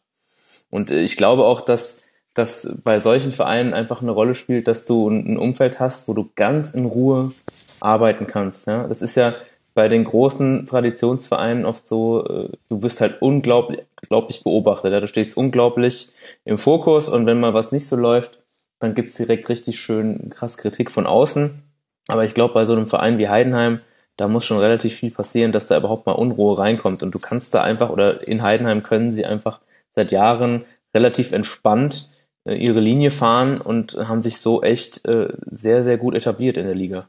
Und 0.70 0.90
äh, 0.90 1.00
ich 1.00 1.16
glaube 1.16 1.44
auch, 1.44 1.60
dass 1.60 2.02
dass 2.36 2.68
bei 2.84 3.00
solchen 3.00 3.32
Vereinen 3.32 3.72
einfach 3.72 4.02
eine 4.02 4.10
Rolle 4.10 4.34
spielt, 4.34 4.68
dass 4.68 4.84
du 4.84 5.08
ein 5.08 5.38
Umfeld 5.38 5.80
hast, 5.80 6.06
wo 6.06 6.12
du 6.12 6.28
ganz 6.36 6.74
in 6.74 6.84
Ruhe 6.84 7.32
arbeiten 7.80 8.26
kannst. 8.26 8.66
Ja? 8.66 8.86
Das 8.86 9.00
ist 9.00 9.14
ja 9.14 9.34
bei 9.72 9.88
den 9.88 10.04
großen 10.04 10.66
Traditionsvereinen 10.66 11.64
oft 11.64 11.86
so, 11.86 12.26
äh, 12.26 12.48
du 12.68 12.82
wirst 12.82 13.00
halt 13.00 13.22
unglaublich, 13.22 13.80
unglaublich 14.02 14.44
beobachtet. 14.44 14.92
Ja? 14.92 15.00
Du 15.00 15.08
stehst 15.08 15.34
unglaublich 15.34 16.12
im 16.44 16.58
Fokus 16.58 17.08
und 17.08 17.24
wenn 17.24 17.40
mal 17.40 17.54
was 17.54 17.72
nicht 17.72 17.88
so 17.88 17.96
läuft, 17.96 18.42
dann 18.80 18.94
gibt's 18.94 19.14
direkt 19.14 19.48
richtig 19.48 19.80
schön 19.80 20.28
krass 20.28 20.58
Kritik 20.58 20.90
von 20.90 21.06
außen. 21.06 21.62
Aber 22.08 22.26
ich 22.26 22.34
glaube, 22.34 22.52
bei 22.52 22.66
so 22.66 22.74
einem 22.74 22.88
Verein 22.88 23.16
wie 23.16 23.30
Heidenheim, 23.30 23.80
da 24.18 24.28
muss 24.28 24.44
schon 24.44 24.58
relativ 24.58 24.94
viel 24.94 25.10
passieren, 25.10 25.52
dass 25.52 25.68
da 25.68 25.78
überhaupt 25.78 26.04
mal 26.04 26.12
Unruhe 26.12 26.58
reinkommt. 26.58 27.02
Und 27.02 27.14
du 27.14 27.18
kannst 27.18 27.54
da 27.54 27.62
einfach, 27.62 27.88
oder 27.88 28.28
in 28.28 28.42
Heidenheim 28.42 28.82
können 28.82 29.14
sie 29.14 29.24
einfach 29.24 29.60
seit 29.88 30.12
Jahren 30.12 30.66
relativ 30.94 31.32
entspannt 31.32 32.10
ihre 32.54 32.80
Linie 32.80 33.10
fahren 33.10 33.60
und 33.60 33.94
haben 33.94 34.22
sich 34.22 34.38
so 34.38 34.62
echt 34.62 35.04
äh, 35.06 35.28
sehr, 35.46 35.82
sehr 35.84 35.98
gut 35.98 36.14
etabliert 36.14 36.56
in 36.56 36.66
der 36.66 36.74
Liga. 36.74 37.08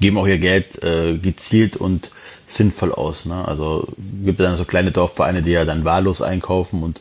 Geben 0.00 0.18
auch 0.18 0.26
ihr 0.26 0.38
Geld 0.38 0.82
äh, 0.82 1.16
gezielt 1.16 1.76
und 1.76 2.10
sinnvoll 2.46 2.92
aus. 2.92 3.24
Ne? 3.24 3.46
Also 3.46 3.88
gibt 4.24 4.40
es 4.40 4.46
dann 4.46 4.56
so 4.56 4.64
kleine 4.64 4.92
Dorfvereine, 4.92 5.42
die 5.42 5.52
ja 5.52 5.64
dann 5.64 5.84
wahllos 5.84 6.22
einkaufen 6.22 6.82
und 6.82 7.00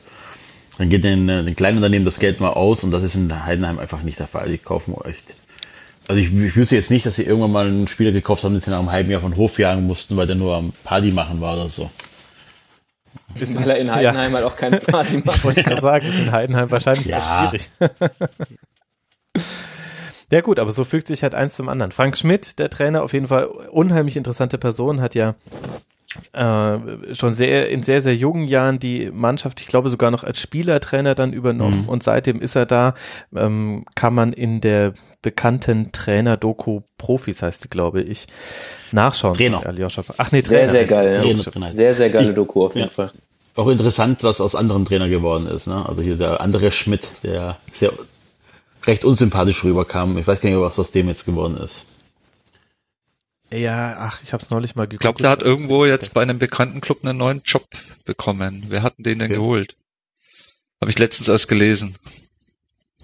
dann 0.77 0.89
geht 0.89 1.03
den, 1.03 1.29
äh, 1.29 1.43
den 1.43 1.55
kleinen 1.55 1.77
Unternehmen 1.77 2.05
das 2.05 2.19
Geld 2.19 2.39
mal 2.39 2.49
aus 2.49 2.83
und 2.83 2.91
das 2.91 3.03
ist 3.03 3.15
in 3.15 3.45
Heidenheim 3.45 3.79
einfach 3.79 4.01
nicht 4.01 4.19
der 4.19 4.27
Fall. 4.27 4.49
Die 4.49 4.57
kaufen 4.57 4.95
echt. 5.05 5.35
Also 6.07 6.21
ich, 6.21 6.33
ich 6.33 6.55
wüsste 6.55 6.75
jetzt 6.75 6.91
nicht, 6.91 7.05
dass 7.05 7.15
sie 7.15 7.23
irgendwann 7.23 7.51
mal 7.51 7.67
einen 7.67 7.87
Spieler 7.87 8.11
gekauft 8.11 8.43
haben, 8.43 8.53
den 8.53 8.61
sie 8.61 8.69
nach 8.69 8.79
einem 8.79 8.91
halben 8.91 9.09
Jahr 9.09 9.21
von 9.21 9.35
Hof 9.37 9.57
jagen 9.57 9.87
mussten, 9.87 10.17
weil 10.17 10.27
der 10.27 10.35
nur 10.35 10.55
am 10.55 10.73
Party 10.83 11.11
machen 11.11 11.41
war 11.41 11.55
oder 11.55 11.69
so. 11.69 11.89
Weil 13.35 13.69
er 13.69 13.77
in 13.77 13.93
Heidenheim 13.93 14.31
ja. 14.31 14.37
halt 14.37 14.45
auch 14.45 14.55
keine 14.55 14.79
Party 14.79 15.21
macht. 15.23 15.43
Wollte 15.43 15.59
ich 15.61 15.65
gerade 15.65 15.81
sagen, 15.81 16.07
ist 16.07 16.19
in 16.19 16.31
Heidenheim 16.31 16.71
wahrscheinlich 16.71 17.05
ja. 17.05 17.49
schwierig. 17.49 17.69
ja 20.31 20.41
gut, 20.41 20.59
aber 20.59 20.71
so 20.71 20.83
fügt 20.83 21.07
sich 21.07 21.23
halt 21.23 21.35
eins 21.35 21.55
zum 21.55 21.67
anderen. 21.69 21.91
Frank 21.91 22.17
Schmidt, 22.17 22.59
der 22.59 22.69
Trainer, 22.69 23.03
auf 23.03 23.13
jeden 23.13 23.27
Fall 23.27 23.45
unheimlich 23.45 24.15
interessante 24.15 24.57
Person, 24.57 25.01
hat 25.01 25.15
ja 25.15 25.35
äh, 26.33 26.77
schon 27.13 27.33
sehr 27.33 27.69
in 27.69 27.83
sehr 27.83 28.01
sehr 28.01 28.15
jungen 28.15 28.47
Jahren 28.47 28.79
die 28.79 29.09
Mannschaft, 29.11 29.61
ich 29.61 29.67
glaube 29.67 29.89
sogar 29.89 30.11
noch 30.11 30.23
als 30.23 30.39
Spielertrainer 30.39 31.15
dann 31.15 31.33
übernommen 31.33 31.83
mhm. 31.83 31.89
und 31.89 32.03
seitdem 32.03 32.41
ist 32.41 32.55
er 32.55 32.65
da. 32.65 32.93
Ähm, 33.35 33.85
kann 33.95 34.13
man 34.13 34.33
in 34.33 34.61
der 34.61 34.93
bekannten 35.21 35.91
Trainer-Doku 35.91 36.81
Profis 36.97 37.41
heißt 37.41 37.63
die, 37.63 37.67
glaube 37.67 38.01
ich, 38.01 38.27
nachschauen. 38.91 39.35
Trainer. 39.35 39.61
Ach 40.17 40.31
nee, 40.31 40.41
Trainer. 40.43 40.71
Sehr, 40.71 40.71
sehr 40.71 40.85
geil. 40.85 41.43
Ja. 41.55 41.71
Sehr, 41.71 41.93
sehr 41.95 42.09
geile 42.11 42.33
Doku 42.33 42.65
auf 42.65 42.75
jeden 42.75 42.87
ja. 42.87 42.93
Fall. 42.93 43.11
Auch 43.55 43.67
interessant, 43.67 44.23
was 44.23 44.41
aus 44.41 44.53
anderen 44.53 44.85
Trainer 44.85 45.09
geworden 45.09 45.47
ist. 45.47 45.65
Ne? 45.67 45.83
Also 45.87 46.01
hier 46.01 46.17
der 46.17 46.41
andere 46.41 46.71
Schmidt, 46.71 47.09
der 47.23 47.57
sehr 47.71 47.91
recht 48.85 49.03
unsympathisch 49.05 49.63
rüberkam. 49.63 50.17
Ich 50.17 50.27
weiß 50.27 50.41
gar 50.41 50.49
nicht, 50.49 50.59
was 50.59 50.77
aus 50.77 50.91
dem 50.91 51.07
jetzt 51.07 51.25
geworden 51.25 51.57
ist. 51.57 51.87
Ja, 53.55 53.97
ach, 53.99 54.21
ich 54.23 54.33
habe 54.33 54.43
es 54.43 54.49
neulich 54.49 54.75
mal 54.75 54.85
geguckt. 54.85 54.93
Ich 54.95 54.99
glaube, 54.99 55.21
der 55.21 55.29
hat 55.31 55.41
irgendwo 55.41 55.85
jetzt 55.85 56.13
bei 56.13 56.21
einem 56.21 56.39
bekannten 56.39 56.81
Club 56.81 56.99
einen 57.03 57.17
neuen 57.17 57.41
Job 57.45 57.65
bekommen. 58.03 58.65
Wer 58.67 58.83
hat 58.83 58.97
denn 58.97 59.03
den 59.03 59.19
denn 59.19 59.31
okay. 59.31 59.39
geholt? 59.39 59.75
Habe 60.81 60.91
ich 60.91 60.99
letztens 60.99 61.27
erst 61.27 61.47
gelesen. 61.47 61.95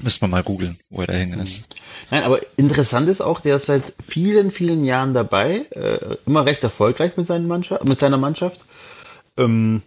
Müssen 0.01 0.21
wir 0.21 0.27
mal 0.27 0.43
googeln, 0.43 0.79
wo 0.89 1.01
er 1.01 1.07
da 1.07 1.13
hängen 1.13 1.39
ist. 1.39 1.65
Nein, 2.09 2.23
aber 2.23 2.39
interessant 2.57 3.07
ist 3.07 3.21
auch, 3.21 3.39
der 3.39 3.57
ist 3.57 3.67
seit 3.67 3.93
vielen, 4.07 4.51
vielen 4.51 4.83
Jahren 4.83 5.13
dabei, 5.13 5.65
äh, 5.71 6.17
immer 6.25 6.45
recht 6.45 6.63
erfolgreich 6.63 7.17
mit, 7.17 7.27
seinen 7.27 7.47
Mannschaft, 7.47 7.83
mit 7.83 7.99
seiner 7.99 8.17
Mannschaft. 8.17 8.65
Ähm, 9.37 9.83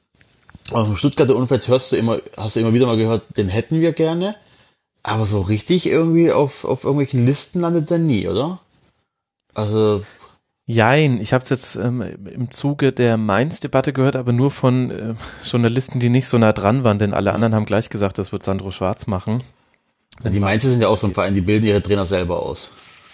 aus 0.71 0.87
dem 0.87 0.97
Stuttgarter 0.97 1.37
Umfeld 1.37 1.67
hörst 1.69 1.93
du 1.93 1.97
immer, 1.97 2.21
hast 2.37 2.57
du 2.57 2.61
immer 2.61 2.73
wieder 2.73 2.87
mal 2.87 2.97
gehört, 2.97 3.37
den 3.37 3.49
hätten 3.49 3.81
wir 3.81 3.93
gerne. 3.93 4.37
Aber 5.03 5.27
so 5.27 5.41
richtig 5.43 5.87
irgendwie 5.87 6.33
auf, 6.33 6.65
auf 6.65 6.85
irgendwelchen 6.85 7.27
Listen 7.27 7.61
landet 7.61 7.91
er 7.91 7.99
nie, 7.99 8.27
oder? 8.29 8.61
Also. 9.53 10.05
Jein, 10.67 11.21
ich 11.21 11.35
habe 11.35 11.45
es 11.45 11.51
jetzt 11.51 11.77
ähm, 11.77 12.01
im 12.01 12.51
Zuge 12.51 12.93
der 12.93 13.19
Mainz-Debatte 13.19 13.93
gehört, 13.93 14.17
aber 14.17 14.33
nur 14.33 14.51
von 14.51 14.91
äh, 14.91 15.15
Journalisten, 15.45 16.01
die 16.01 16.09
nicht 16.09 16.27
so 16.27 16.39
nah 16.39 16.55
dran 16.55 16.85
waren, 16.85 16.99
denn 16.99 17.13
alle 17.13 17.35
anderen 17.35 17.55
haben 17.55 17.67
gleich 17.67 17.91
gesagt, 17.91 18.17
das 18.17 18.33
wird 18.33 18.43
Sandro 18.43 18.71
Schwarz 18.71 19.07
machen. 19.07 19.43
Ja, 20.23 20.31
die 20.31 20.41
Mainzer 20.41 20.69
sind 20.69 20.81
ja 20.81 20.89
auch 20.89 20.97
so 20.97 21.07
ein 21.07 21.13
Verein, 21.13 21.35
die 21.35 21.43
bilden 21.43 21.67
ihre 21.67 21.83
Trainer 21.83 22.07
selber 22.07 22.43
aus. 22.43 22.73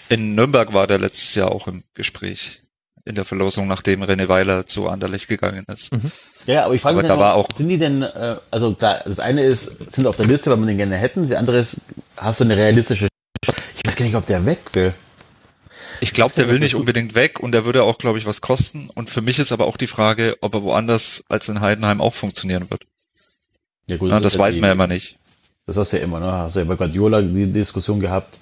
In 0.09 0.37
Nürnberg 0.37 0.73
war 0.75 0.87
der 0.87 0.99
letztes 0.99 1.35
Jahr 1.35 1.51
auch 1.51 1.67
im 1.67 1.83
Gespräch 1.95 2.63
in 3.05 3.17
der 3.17 3.25
Verlosung, 3.25 3.67
nachdem 3.67 4.05
René 4.05 4.29
Weiler 4.29 4.67
zu 4.67 4.89
Anderlecht 4.89 5.27
gegangen 5.27 5.65
ist. 5.73 5.93
Mhm. 5.93 6.13
Ja, 6.47 6.67
aber 6.67 6.75
ich 6.75 6.83
frage 6.83 6.99
mich, 6.99 7.07
da 7.07 7.19
war 7.19 7.35
auch 7.35 7.49
sind 7.53 7.69
die 7.69 7.79
denn, 7.79 8.03
äh, 8.03 8.37
also 8.51 8.75
klar, 8.75 9.01
das 9.05 9.19
eine 9.19 9.43
ist, 9.43 9.91
sind 9.93 10.07
auf 10.07 10.17
der 10.17 10.27
Liste, 10.27 10.51
weil 10.51 10.59
man 10.59 10.69
den 10.69 10.77
gerne 10.77 10.97
hätten, 10.97 11.27
die 11.27 11.37
andere 11.37 11.59
ist, 11.59 11.81
hast 12.17 12.41
du 12.41 12.45
eine 12.45 12.57
realistische, 12.57 13.09
ich 13.43 13.87
weiß 13.87 13.97
gar 13.97 14.05
nicht, 14.05 14.15
ob 14.15 14.27
der 14.27 14.45
weg 14.47 14.61
will. 14.75 14.95
Ich 16.01 16.15
glaube, 16.15 16.35
der 16.35 16.49
will 16.49 16.59
nicht 16.59 16.75
unbedingt 16.75 17.15
weg 17.15 17.41
und 17.41 17.53
der 17.53 17.65
würde 17.65 17.83
auch, 17.83 17.99
glaube 17.99 18.19
ich, 18.19 18.27
was 18.27 18.41
kosten. 18.41 18.91
Und 18.95 19.11
für 19.11 19.21
mich 19.21 19.39
ist 19.39 19.53
aber 19.53 19.67
auch 19.67 19.77
die 19.77 19.87
Frage, 19.87 20.37
ob 20.41 20.55
er 20.55 20.63
woanders 20.63 21.25
als 21.29 21.49
in 21.49 21.61
Heidenheim 21.61 22.01
auch 22.01 22.15
funktionieren 22.15 22.71
wird. 22.71 22.85
Ja, 23.87 23.97
gut, 23.97 24.11
das, 24.11 24.19
ja, 24.19 24.23
das 24.23 24.39
weiß 24.39 24.57
man 24.57 24.65
ja 24.65 24.73
immer 24.73 24.87
nicht. 24.87 25.19
Das 25.67 25.77
hast 25.77 25.93
du 25.93 25.99
ja 25.99 26.05
immer, 26.05 26.21
ne? 26.21 26.33
Hast 26.33 26.57
du 26.57 26.61
ja 26.61 26.65
bei 26.65 26.77
Guardiola 26.77 27.21
die 27.21 27.53
Diskussion 27.53 28.01
gehabt. 28.01 28.39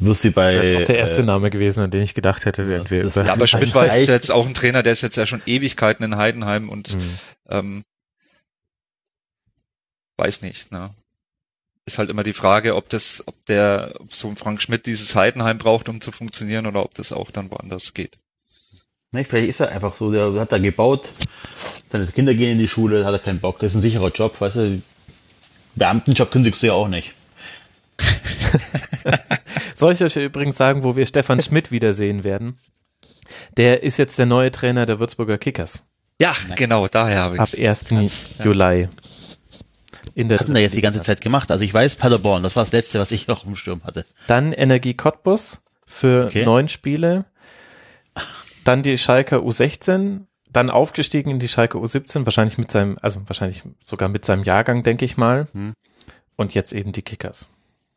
Wirst 0.00 0.24
du 0.24 0.30
bei. 0.30 0.54
Das 0.54 0.64
ist 0.64 0.76
auch 0.76 0.84
der 0.84 0.98
erste 0.98 1.20
äh, 1.20 1.24
Name 1.24 1.50
gewesen, 1.50 1.80
an 1.80 1.90
den 1.90 2.02
ich 2.02 2.14
gedacht 2.14 2.44
hätte, 2.44 2.68
während 2.68 2.90
wir. 2.90 3.06
Ja, 3.06 3.32
aber 3.32 3.46
Schmidt 3.46 3.74
war 3.74 3.96
jetzt 3.96 4.30
auch 4.30 4.46
ein 4.46 4.54
Trainer, 4.54 4.82
der 4.82 4.92
ist 4.92 5.02
jetzt 5.02 5.16
ja 5.16 5.26
schon 5.26 5.42
Ewigkeiten 5.46 6.04
in 6.04 6.16
Heidenheim 6.16 6.68
und 6.68 6.94
mhm. 6.94 7.18
ähm, 7.48 7.84
weiß 10.16 10.42
nicht, 10.42 10.72
ne? 10.72 10.90
Ist 11.88 11.96
halt 11.96 12.10
immer 12.10 12.22
die 12.22 12.34
Frage, 12.34 12.76
ob 12.76 12.90
das, 12.90 13.24
ob 13.26 13.46
der, 13.46 13.94
ob 13.98 14.14
so 14.14 14.28
ein 14.28 14.36
Frank 14.36 14.60
Schmidt 14.60 14.84
dieses 14.84 15.14
Heidenheim 15.14 15.56
braucht, 15.56 15.88
um 15.88 16.02
zu 16.02 16.12
funktionieren, 16.12 16.66
oder 16.66 16.84
ob 16.84 16.92
das 16.92 17.12
auch 17.12 17.30
dann 17.30 17.50
woanders 17.50 17.94
geht. 17.94 18.18
Ne, 19.10 19.24
vielleicht 19.24 19.48
ist 19.48 19.60
er 19.60 19.72
einfach 19.72 19.94
so, 19.94 20.12
der 20.12 20.38
hat 20.38 20.52
da 20.52 20.58
gebaut, 20.58 21.12
seine 21.88 22.06
Kinder 22.08 22.34
gehen 22.34 22.52
in 22.52 22.58
die 22.58 22.68
Schule, 22.68 23.06
hat 23.06 23.14
er 23.14 23.18
keinen 23.20 23.40
Bock, 23.40 23.58
das 23.60 23.72
ist 23.72 23.76
ein 23.76 23.80
sicherer 23.80 24.10
Job, 24.10 24.38
weißt 24.38 24.56
du, 24.56 24.82
Beamtenjob 25.76 26.30
kündigst 26.30 26.62
du 26.62 26.66
ja 26.66 26.74
auch 26.74 26.88
nicht. 26.88 27.14
Soll 29.74 29.94
ich 29.94 30.02
euch 30.02 30.16
übrigens 30.16 30.58
sagen, 30.58 30.84
wo 30.84 30.94
wir 30.94 31.06
Stefan 31.06 31.40
Schmidt 31.40 31.70
wiedersehen 31.70 32.22
werden? 32.22 32.58
Der 33.56 33.82
ist 33.82 33.96
jetzt 33.96 34.18
der 34.18 34.26
neue 34.26 34.52
Trainer 34.52 34.84
der 34.84 35.00
Würzburger 35.00 35.38
Kickers. 35.38 35.84
Ja, 36.20 36.34
Nein. 36.48 36.56
genau, 36.56 36.86
daher 36.86 37.22
habe 37.22 37.36
ich 37.36 37.40
Ab 37.40 37.48
1. 37.56 37.84
Krass, 37.86 38.24
Juli. 38.44 38.88
In 40.18 40.28
der 40.28 40.40
hatten 40.40 40.52
da 40.52 40.58
jetzt 40.58 40.74
die 40.74 40.80
ganze 40.80 41.00
Zeit 41.00 41.20
gemacht? 41.20 41.52
Also 41.52 41.62
ich 41.62 41.72
weiß 41.72 41.94
Paderborn, 41.94 42.42
das 42.42 42.56
war 42.56 42.64
das 42.64 42.72
letzte, 42.72 42.98
was 42.98 43.12
ich 43.12 43.28
noch 43.28 43.46
im 43.46 43.54
Sturm 43.54 43.84
hatte. 43.84 44.04
Dann 44.26 44.52
Energie 44.52 44.94
Cottbus 44.94 45.62
für 45.86 46.26
okay. 46.26 46.44
neun 46.44 46.66
Spiele. 46.66 47.24
Dann 48.64 48.82
die 48.82 48.98
Schalker 48.98 49.36
U16, 49.36 50.22
dann 50.50 50.70
aufgestiegen 50.70 51.30
in 51.30 51.38
die 51.38 51.46
Schalke 51.46 51.78
U17, 51.78 52.26
wahrscheinlich 52.26 52.58
mit 52.58 52.72
seinem, 52.72 52.98
also 53.00 53.20
wahrscheinlich 53.28 53.62
sogar 53.80 54.08
mit 54.08 54.24
seinem 54.24 54.42
Jahrgang, 54.42 54.82
denke 54.82 55.04
ich 55.04 55.16
mal. 55.16 55.46
Hm. 55.52 55.74
Und 56.34 56.52
jetzt 56.52 56.72
eben 56.72 56.90
die 56.90 57.02
Kickers. 57.02 57.46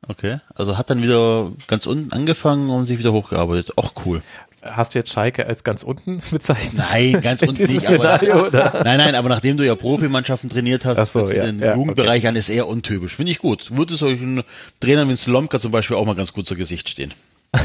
Okay, 0.08 0.38
also 0.54 0.78
hat 0.78 0.92
dann 0.92 1.02
wieder 1.02 1.52
ganz 1.66 1.88
unten 1.88 2.14
angefangen 2.14 2.70
und 2.70 2.86
sich 2.86 3.00
wieder 3.00 3.14
hochgearbeitet. 3.14 3.80
Auch 3.80 3.94
cool. 4.06 4.22
Hast 4.64 4.94
du 4.94 5.00
jetzt 5.00 5.12
Schalke 5.12 5.48
als 5.48 5.64
ganz 5.64 5.82
unten 5.82 6.22
bezeichnet? 6.32 6.86
Nein, 6.92 7.22
ganz 7.22 7.42
unten 7.42 7.64
nicht. 7.64 7.88
Aber 7.88 7.98
nach, 7.98 8.74
nein, 8.84 8.98
nein, 8.98 9.16
aber 9.16 9.30
nachdem 9.30 9.58
du 9.58 9.66
ja 9.66 9.76
Profimannschaften 9.76 10.50
trainiert 10.50 10.86
hast, 10.86 11.14
so, 11.14 11.32
ja, 11.32 11.46
den 11.46 11.60
ja, 11.60 11.76
Jugendbereich 11.76 12.22
okay. 12.22 12.28
an, 12.28 12.36
ist 12.36 12.50
eher 12.50 12.68
untypisch. 12.68 13.16
Finde 13.16 13.32
ich 13.32 13.40
gut. 13.40 13.76
Würde 13.76 13.96
solchen 13.96 14.44
Trainern 14.80 15.10
wie 15.10 15.16
Slomka 15.16 15.60
zum 15.60 15.72
Beispiel 15.72 15.98
auch 15.98 16.06
mal 16.06 16.16
ganz 16.16 16.32
gut 16.32 16.46
zu 16.46 16.56
Gesicht 16.56 16.90
stehen. 16.90 17.14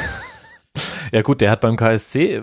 Ja 1.12 1.22
gut, 1.22 1.40
der 1.40 1.50
hat 1.50 1.60
beim 1.60 1.76
KSC, 1.76 2.42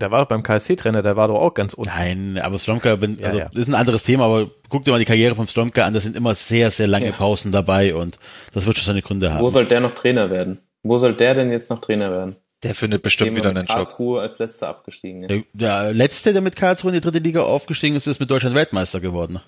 der 0.00 0.10
war 0.10 0.28
beim 0.28 0.42
KSC-Trainer, 0.42 1.02
der 1.02 1.16
war 1.16 1.28
doch 1.28 1.40
auch 1.40 1.54
ganz 1.54 1.74
unten. 1.74 1.90
Nein, 1.90 2.38
aber 2.40 2.58
Slomka, 2.58 2.96
bin, 2.96 3.18
also 3.22 3.38
ja, 3.38 3.48
ja. 3.52 3.60
ist 3.60 3.68
ein 3.68 3.74
anderes 3.74 4.02
Thema, 4.02 4.26
aber 4.26 4.50
guck 4.68 4.84
dir 4.84 4.90
mal 4.90 4.98
die 4.98 5.04
Karriere 5.04 5.34
von 5.34 5.48
Slomka 5.48 5.84
an, 5.84 5.94
da 5.94 6.00
sind 6.00 6.14
immer 6.14 6.34
sehr, 6.34 6.70
sehr 6.70 6.86
lange 6.86 7.06
ja. 7.06 7.12
Pausen 7.12 7.50
dabei 7.50 7.94
und 7.94 8.18
das 8.52 8.66
wird 8.66 8.76
schon 8.76 8.86
seine 8.86 9.02
Gründe 9.02 9.32
haben. 9.32 9.40
Wo 9.40 9.48
soll 9.48 9.66
der 9.66 9.80
noch 9.80 9.92
Trainer 9.92 10.30
werden? 10.30 10.58
Wo 10.82 10.98
soll 10.98 11.14
der 11.14 11.34
denn 11.34 11.50
jetzt 11.50 11.70
noch 11.70 11.80
Trainer 11.80 12.10
werden? 12.10 12.36
Der 12.64 12.74
findet 12.74 13.02
bestimmt 13.02 13.30
Dem 13.30 13.36
wieder 13.36 13.50
einen 13.50 13.66
Job. 13.66 13.76
Karlsruhe 13.76 14.20
als 14.20 14.38
letzter 14.38 14.68
abgestiegen 14.68 15.22
ist. 15.22 15.30
Der, 15.30 15.44
der 15.52 15.92
letzte, 15.92 16.32
der 16.32 16.42
mit 16.42 16.56
Karlsruhe 16.56 16.90
in 16.90 16.94
die 16.94 17.00
dritte 17.00 17.18
Liga 17.18 17.42
aufgestiegen 17.42 17.94
ist, 17.94 18.06
ist 18.06 18.20
mit 18.20 18.30
Deutschland 18.30 18.56
Weltmeister 18.56 19.00
geworden. 19.00 19.40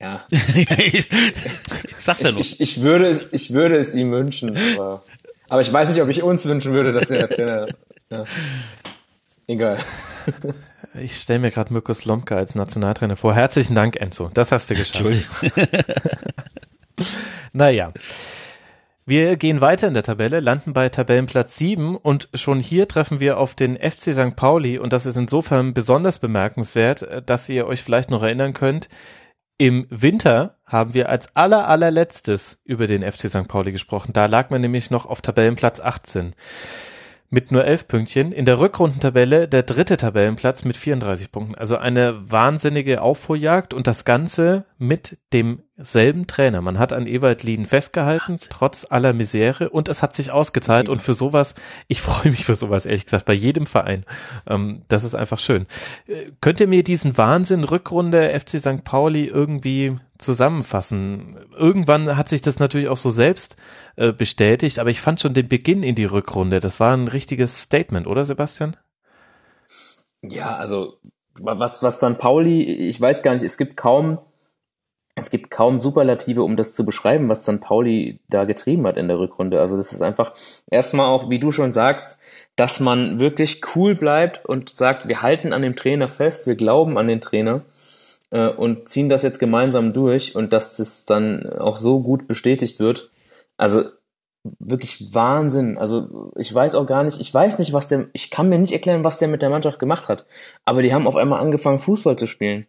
Ja. 0.00 0.26
ich, 0.30 1.06
sag's 2.00 2.22
ja 2.22 2.32
nur. 2.32 2.40
Ich, 2.40 2.60
ich, 2.60 2.82
würde 2.82 3.08
es, 3.08 3.32
ich 3.32 3.52
würde 3.52 3.76
es 3.76 3.94
ihm 3.94 4.10
wünschen, 4.10 4.56
aber 4.76 5.04
aber 5.52 5.60
ich 5.60 5.70
weiß 5.70 5.90
nicht, 5.90 6.00
ob 6.00 6.08
ich 6.08 6.22
uns 6.22 6.46
wünschen 6.46 6.72
würde, 6.72 6.94
dass 6.94 7.10
er 7.10 7.28
Trainer. 7.28 7.68
Ja. 8.10 8.24
Egal. 9.46 9.76
Ich 10.94 11.16
stelle 11.16 11.40
mir 11.40 11.50
gerade 11.50 11.74
Mirko 11.74 11.92
Slomka 11.92 12.36
als 12.36 12.54
Nationaltrainer 12.54 13.16
vor. 13.16 13.34
Herzlichen 13.34 13.74
Dank, 13.74 13.96
Enzo. 13.96 14.30
Das 14.32 14.50
hast 14.50 14.70
du 14.70 14.74
geschafft. 14.74 15.02
naja. 17.52 17.92
Wir 19.04 19.36
gehen 19.36 19.60
weiter 19.60 19.88
in 19.88 19.94
der 19.94 20.04
Tabelle, 20.04 20.38
landen 20.38 20.72
bei 20.74 20.88
Tabellenplatz 20.88 21.56
7 21.58 21.96
und 21.96 22.28
schon 22.34 22.60
hier 22.60 22.86
treffen 22.86 23.18
wir 23.18 23.36
auf 23.36 23.56
den 23.56 23.76
FC 23.76 24.14
St. 24.14 24.36
Pauli 24.36 24.78
und 24.78 24.92
das 24.92 25.06
ist 25.06 25.16
insofern 25.16 25.74
besonders 25.74 26.20
bemerkenswert, 26.20 27.06
dass 27.26 27.48
ihr 27.48 27.66
euch 27.66 27.82
vielleicht 27.82 28.10
noch 28.10 28.22
erinnern 28.22 28.52
könnt, 28.52 28.88
im 29.58 29.86
Winter 29.90 30.58
haben 30.64 30.94
wir 30.94 31.08
als 31.08 31.34
aller 31.34 31.68
allerletztes 31.68 32.62
über 32.64 32.86
den 32.86 33.02
FC 33.02 33.28
St. 33.28 33.48
Pauli 33.48 33.72
gesprochen. 33.72 34.12
Da 34.12 34.26
lag 34.26 34.50
man 34.50 34.60
nämlich 34.60 34.90
noch 34.90 35.06
auf 35.06 35.20
Tabellenplatz 35.20 35.80
18 35.80 36.34
mit 37.28 37.50
nur 37.50 37.64
elf 37.64 37.88
Pünktchen. 37.88 38.30
In 38.30 38.44
der 38.44 38.58
Rückrundentabelle 38.58 39.48
der 39.48 39.62
dritte 39.62 39.96
Tabellenplatz 39.96 40.64
mit 40.64 40.76
34 40.76 41.32
Punkten. 41.32 41.54
Also 41.54 41.76
eine 41.76 42.30
wahnsinnige 42.30 43.00
Aufholjagd 43.00 43.72
und 43.72 43.86
das 43.86 44.04
Ganze 44.04 44.64
mit 44.78 45.18
dem 45.32 45.62
selben 45.82 46.26
Trainer. 46.26 46.60
Man 46.60 46.78
hat 46.78 46.92
an 46.92 47.06
Ewald 47.06 47.42
Lien 47.42 47.66
festgehalten, 47.66 48.38
trotz 48.48 48.86
aller 48.88 49.12
Misere 49.12 49.70
und 49.70 49.88
es 49.88 50.02
hat 50.02 50.14
sich 50.14 50.30
ausgezahlt 50.30 50.88
und 50.88 51.02
für 51.02 51.12
sowas, 51.12 51.54
ich 51.88 52.00
freue 52.02 52.30
mich 52.30 52.44
für 52.44 52.54
sowas, 52.54 52.86
ehrlich 52.86 53.04
gesagt, 53.04 53.24
bei 53.24 53.32
jedem 53.32 53.66
Verein. 53.66 54.04
Ähm, 54.46 54.82
das 54.88 55.04
ist 55.04 55.14
einfach 55.14 55.38
schön. 55.38 55.66
Äh, 56.06 56.32
könnt 56.40 56.60
ihr 56.60 56.68
mir 56.68 56.84
diesen 56.84 57.16
Wahnsinn 57.18 57.64
Rückrunde 57.64 58.38
FC 58.38 58.58
St. 58.58 58.84
Pauli 58.84 59.26
irgendwie 59.26 59.96
zusammenfassen? 60.18 61.38
Irgendwann 61.56 62.16
hat 62.16 62.28
sich 62.28 62.42
das 62.42 62.58
natürlich 62.58 62.88
auch 62.88 62.96
so 62.96 63.10
selbst 63.10 63.56
äh, 63.96 64.12
bestätigt, 64.12 64.78
aber 64.78 64.90
ich 64.90 65.00
fand 65.00 65.20
schon 65.20 65.34
den 65.34 65.48
Beginn 65.48 65.82
in 65.82 65.94
die 65.94 66.04
Rückrunde, 66.04 66.60
das 66.60 66.80
war 66.80 66.96
ein 66.96 67.08
richtiges 67.08 67.60
Statement, 67.62 68.06
oder 68.06 68.24
Sebastian? 68.24 68.76
Ja, 70.22 70.56
also 70.56 70.94
was, 71.40 71.82
was 71.82 71.96
St. 71.96 72.18
Pauli, 72.18 72.62
ich 72.62 73.00
weiß 73.00 73.22
gar 73.22 73.32
nicht, 73.32 73.42
es 73.42 73.56
gibt 73.56 73.76
kaum, 73.76 74.18
es 75.14 75.30
gibt 75.30 75.50
kaum 75.50 75.80
Superlative, 75.80 76.42
um 76.42 76.56
das 76.56 76.74
zu 76.74 76.84
beschreiben, 76.86 77.28
was 77.28 77.42
St. 77.42 77.60
Pauli 77.60 78.20
da 78.28 78.44
getrieben 78.44 78.86
hat 78.86 78.96
in 78.96 79.08
der 79.08 79.18
Rückrunde. 79.18 79.60
Also 79.60 79.76
das 79.76 79.92
ist 79.92 80.00
einfach 80.00 80.32
erstmal 80.70 81.06
auch, 81.06 81.28
wie 81.28 81.38
du 81.38 81.52
schon 81.52 81.72
sagst, 81.72 82.16
dass 82.56 82.80
man 82.80 83.18
wirklich 83.18 83.60
cool 83.74 83.94
bleibt 83.94 84.46
und 84.46 84.70
sagt, 84.70 85.08
wir 85.08 85.20
halten 85.22 85.52
an 85.52 85.62
dem 85.62 85.76
Trainer 85.76 86.08
fest, 86.08 86.46
wir 86.46 86.56
glauben 86.56 86.96
an 86.96 87.08
den 87.08 87.20
Trainer 87.20 87.62
äh, 88.30 88.48
und 88.48 88.88
ziehen 88.88 89.10
das 89.10 89.22
jetzt 89.22 89.38
gemeinsam 89.38 89.92
durch 89.92 90.34
und 90.34 90.54
dass 90.54 90.76
das 90.76 91.04
dann 91.04 91.46
auch 91.58 91.76
so 91.76 92.00
gut 92.00 92.26
bestätigt 92.26 92.80
wird. 92.80 93.10
Also 93.58 93.84
wirklich 94.58 95.14
Wahnsinn. 95.14 95.76
Also 95.76 96.32
ich 96.36 96.52
weiß 96.52 96.74
auch 96.74 96.86
gar 96.86 97.04
nicht, 97.04 97.20
ich 97.20 97.32
weiß 97.32 97.58
nicht, 97.58 97.74
was 97.74 97.86
der, 97.86 98.08
ich 98.14 98.30
kann 98.30 98.48
mir 98.48 98.58
nicht 98.58 98.72
erklären, 98.72 99.04
was 99.04 99.18
der 99.18 99.28
mit 99.28 99.42
der 99.42 99.50
Mannschaft 99.50 99.78
gemacht 99.78 100.08
hat. 100.08 100.24
Aber 100.64 100.80
die 100.80 100.94
haben 100.94 101.06
auf 101.06 101.16
einmal 101.16 101.40
angefangen, 101.40 101.80
Fußball 101.80 102.16
zu 102.16 102.26
spielen. 102.26 102.66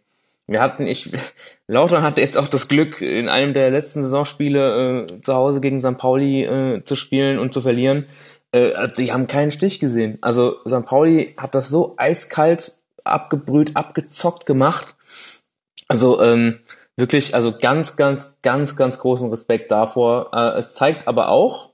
Wir 0.47 0.61
hatten, 0.61 0.85
ich, 0.85 1.09
Lautern 1.67 2.03
hatte 2.03 2.21
jetzt 2.21 2.37
auch 2.37 2.47
das 2.47 2.67
Glück, 2.67 3.01
in 3.01 3.29
einem 3.29 3.53
der 3.53 3.71
letzten 3.71 4.03
Saisonspiele 4.03 5.05
äh, 5.07 5.21
zu 5.21 5.33
Hause 5.33 5.61
gegen 5.61 5.79
St. 5.79 5.97
Pauli 5.97 6.43
äh, 6.43 6.83
zu 6.83 6.95
spielen 6.95 7.39
und 7.39 7.53
zu 7.53 7.61
verlieren. 7.61 8.07
Äh, 8.51 8.89
die 8.97 9.11
haben 9.11 9.27
keinen 9.27 9.51
Stich 9.51 9.79
gesehen. 9.79 10.17
Also 10.21 10.57
St. 10.67 10.85
Pauli 10.85 11.33
hat 11.37 11.55
das 11.55 11.69
so 11.69 11.95
eiskalt 11.97 12.75
abgebrüht, 13.03 13.75
abgezockt 13.75 14.45
gemacht. 14.45 14.95
Also 15.87 16.21
ähm, 16.21 16.59
wirklich, 16.95 17.35
also 17.35 17.57
ganz, 17.57 17.95
ganz, 17.95 18.29
ganz, 18.41 18.75
ganz 18.75 18.99
großen 18.99 19.29
Respekt 19.29 19.71
davor. 19.71 20.31
Äh, 20.33 20.59
es 20.59 20.73
zeigt 20.73 21.07
aber 21.07 21.29
auch, 21.29 21.69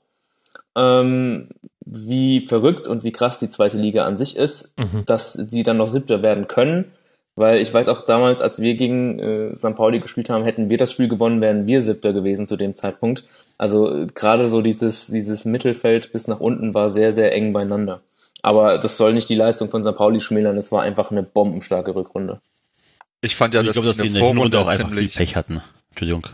ähm, 0.76 1.48
wie 1.84 2.46
verrückt 2.46 2.86
und 2.86 3.04
wie 3.04 3.12
krass 3.12 3.38
die 3.38 3.50
zweite 3.50 3.76
Liga 3.76 4.04
an 4.04 4.16
sich 4.16 4.36
ist, 4.36 4.78
mhm. 4.78 5.04
dass 5.06 5.32
sie 5.32 5.62
dann 5.62 5.76
noch 5.76 5.88
Siebter 5.88 6.22
werden 6.22 6.46
können. 6.46 6.92
Weil 7.36 7.58
ich 7.58 7.72
weiß 7.72 7.88
auch 7.88 8.04
damals, 8.04 8.42
als 8.42 8.60
wir 8.60 8.74
gegen 8.74 9.18
äh, 9.18 9.56
St. 9.56 9.76
Pauli 9.76 10.00
gespielt 10.00 10.30
haben, 10.30 10.44
hätten 10.44 10.68
wir 10.68 10.78
das 10.78 10.92
Spiel 10.92 11.08
gewonnen, 11.08 11.40
wären 11.40 11.66
wir 11.66 11.82
Siebter 11.82 12.12
gewesen 12.12 12.46
zu 12.46 12.56
dem 12.56 12.74
Zeitpunkt. 12.74 13.24
Also 13.56 14.06
gerade 14.14 14.48
so 14.48 14.62
dieses, 14.62 15.06
dieses 15.06 15.44
Mittelfeld 15.44 16.12
bis 16.12 16.28
nach 16.28 16.40
unten 16.40 16.74
war 16.74 16.90
sehr, 16.90 17.12
sehr 17.14 17.32
eng 17.32 17.52
beieinander. 17.52 18.00
Aber 18.42 18.78
das 18.78 18.96
soll 18.96 19.12
nicht 19.12 19.28
die 19.28 19.34
Leistung 19.34 19.70
von 19.70 19.84
St. 19.84 19.94
Pauli 19.94 20.20
schmälern, 20.20 20.56
es 20.56 20.72
war 20.72 20.82
einfach 20.82 21.10
eine 21.10 21.22
bombenstarke 21.22 21.94
Rückrunde. 21.94 22.40
Ich 23.20 23.36
fand 23.36 23.54
ja, 23.54 23.60
ich 23.60 23.66
dass, 23.66 23.74
glaube, 23.74 23.88
dass 23.88 23.96
die 23.98 24.06
in 24.06 24.14
der 24.14 24.26
Hinrunde 24.26 24.58
auch 24.58 24.66
einfach 24.66 24.90
viel 24.90 25.08
Pech 25.08 25.36
hatten. 25.36 25.60
Entschuldigung. 25.90 26.24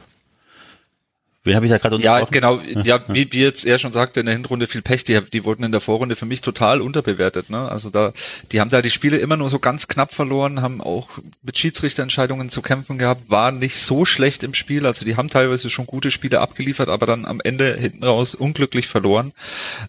Wen 1.47 1.55
habe 1.55 1.65
ich 1.65 1.71
da 1.71 1.79
gerade 1.79 1.97
Ja, 2.03 2.25
genau. 2.25 2.61
Ja, 2.83 3.01
wie, 3.07 3.33
wie 3.33 3.39
jetzt 3.39 3.65
er 3.65 3.79
schon 3.79 3.93
sagte, 3.93 4.19
in 4.19 4.27
der 4.27 4.35
Hinrunde 4.35 4.67
viel 4.67 4.83
Pech. 4.83 5.05
Die, 5.05 5.21
die 5.33 5.45
wurden 5.45 5.63
in 5.63 5.71
der 5.71 5.81
Vorrunde 5.81 6.17
für 6.17 6.27
mich 6.27 6.41
total 6.41 6.81
unterbewertet. 6.81 7.51
Ne? 7.51 7.71
Also 7.71 7.89
da, 7.89 8.13
die 8.51 8.61
haben 8.61 8.69
da 8.69 8.83
die 8.83 8.91
Spiele 8.91 9.19
immer 9.19 9.37
nur 9.37 9.49
so 9.49 9.61
ganz 9.61 9.87
knapp 9.87 10.13
verloren, 10.13 10.61
haben 10.61 10.81
auch 10.81 11.09
mit 11.43 11.57
Schiedsrichterentscheidungen 11.57 12.49
zu 12.49 12.63
kämpfen 12.63 12.99
gehabt, 12.99 13.31
waren 13.31 13.61
nicht 13.61 13.81
so 13.81 14.05
schlecht 14.05 14.43
im 14.43 14.55
Spiel. 14.55 14.87
Also 14.87 15.05
die 15.05 15.17
haben 15.17 15.29
teilweise 15.29 15.71
schon 15.71 15.87
gute 15.87 16.11
Spiele 16.11 16.41
abgeliefert, 16.41 16.89
aber 16.89 17.07
dann 17.07 17.25
am 17.25 17.41
Ende 17.41 17.77
hinten 17.77 18.03
raus 18.03 18.35
unglücklich 18.35 18.89
verloren. 18.89 19.33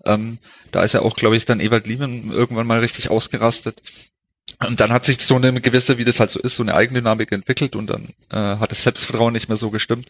Ähm, 0.06 0.38
da 0.72 0.84
ist 0.84 0.94
ja 0.94 1.02
auch, 1.02 1.16
glaube 1.16 1.38
ich, 1.38 1.46
dann 1.46 1.60
Ewald 1.60 1.88
Liemen 1.88 2.32
irgendwann 2.32 2.68
mal 2.68 2.82
richtig 2.82 3.10
ausgerastet. 3.10 3.82
Und 4.66 4.80
dann 4.80 4.92
hat 4.92 5.06
sich 5.06 5.20
so 5.20 5.36
eine 5.36 5.62
gewisse, 5.62 6.00
wie 6.00 6.06
das 6.06 6.20
halt 6.20 6.32
so 6.32 6.40
ist, 6.40 6.56
so 6.56 6.64
eine 6.64 6.74
Eigendynamik 6.74 7.32
entwickelt 7.32 7.76
und 7.76 7.88
dann 7.88 8.10
äh, 8.32 8.58
hat 8.60 8.72
das 8.72 8.82
Selbstvertrauen 8.82 9.34
nicht 9.34 9.50
mehr 9.50 9.58
so 9.58 9.70
gestimmt. 9.70 10.10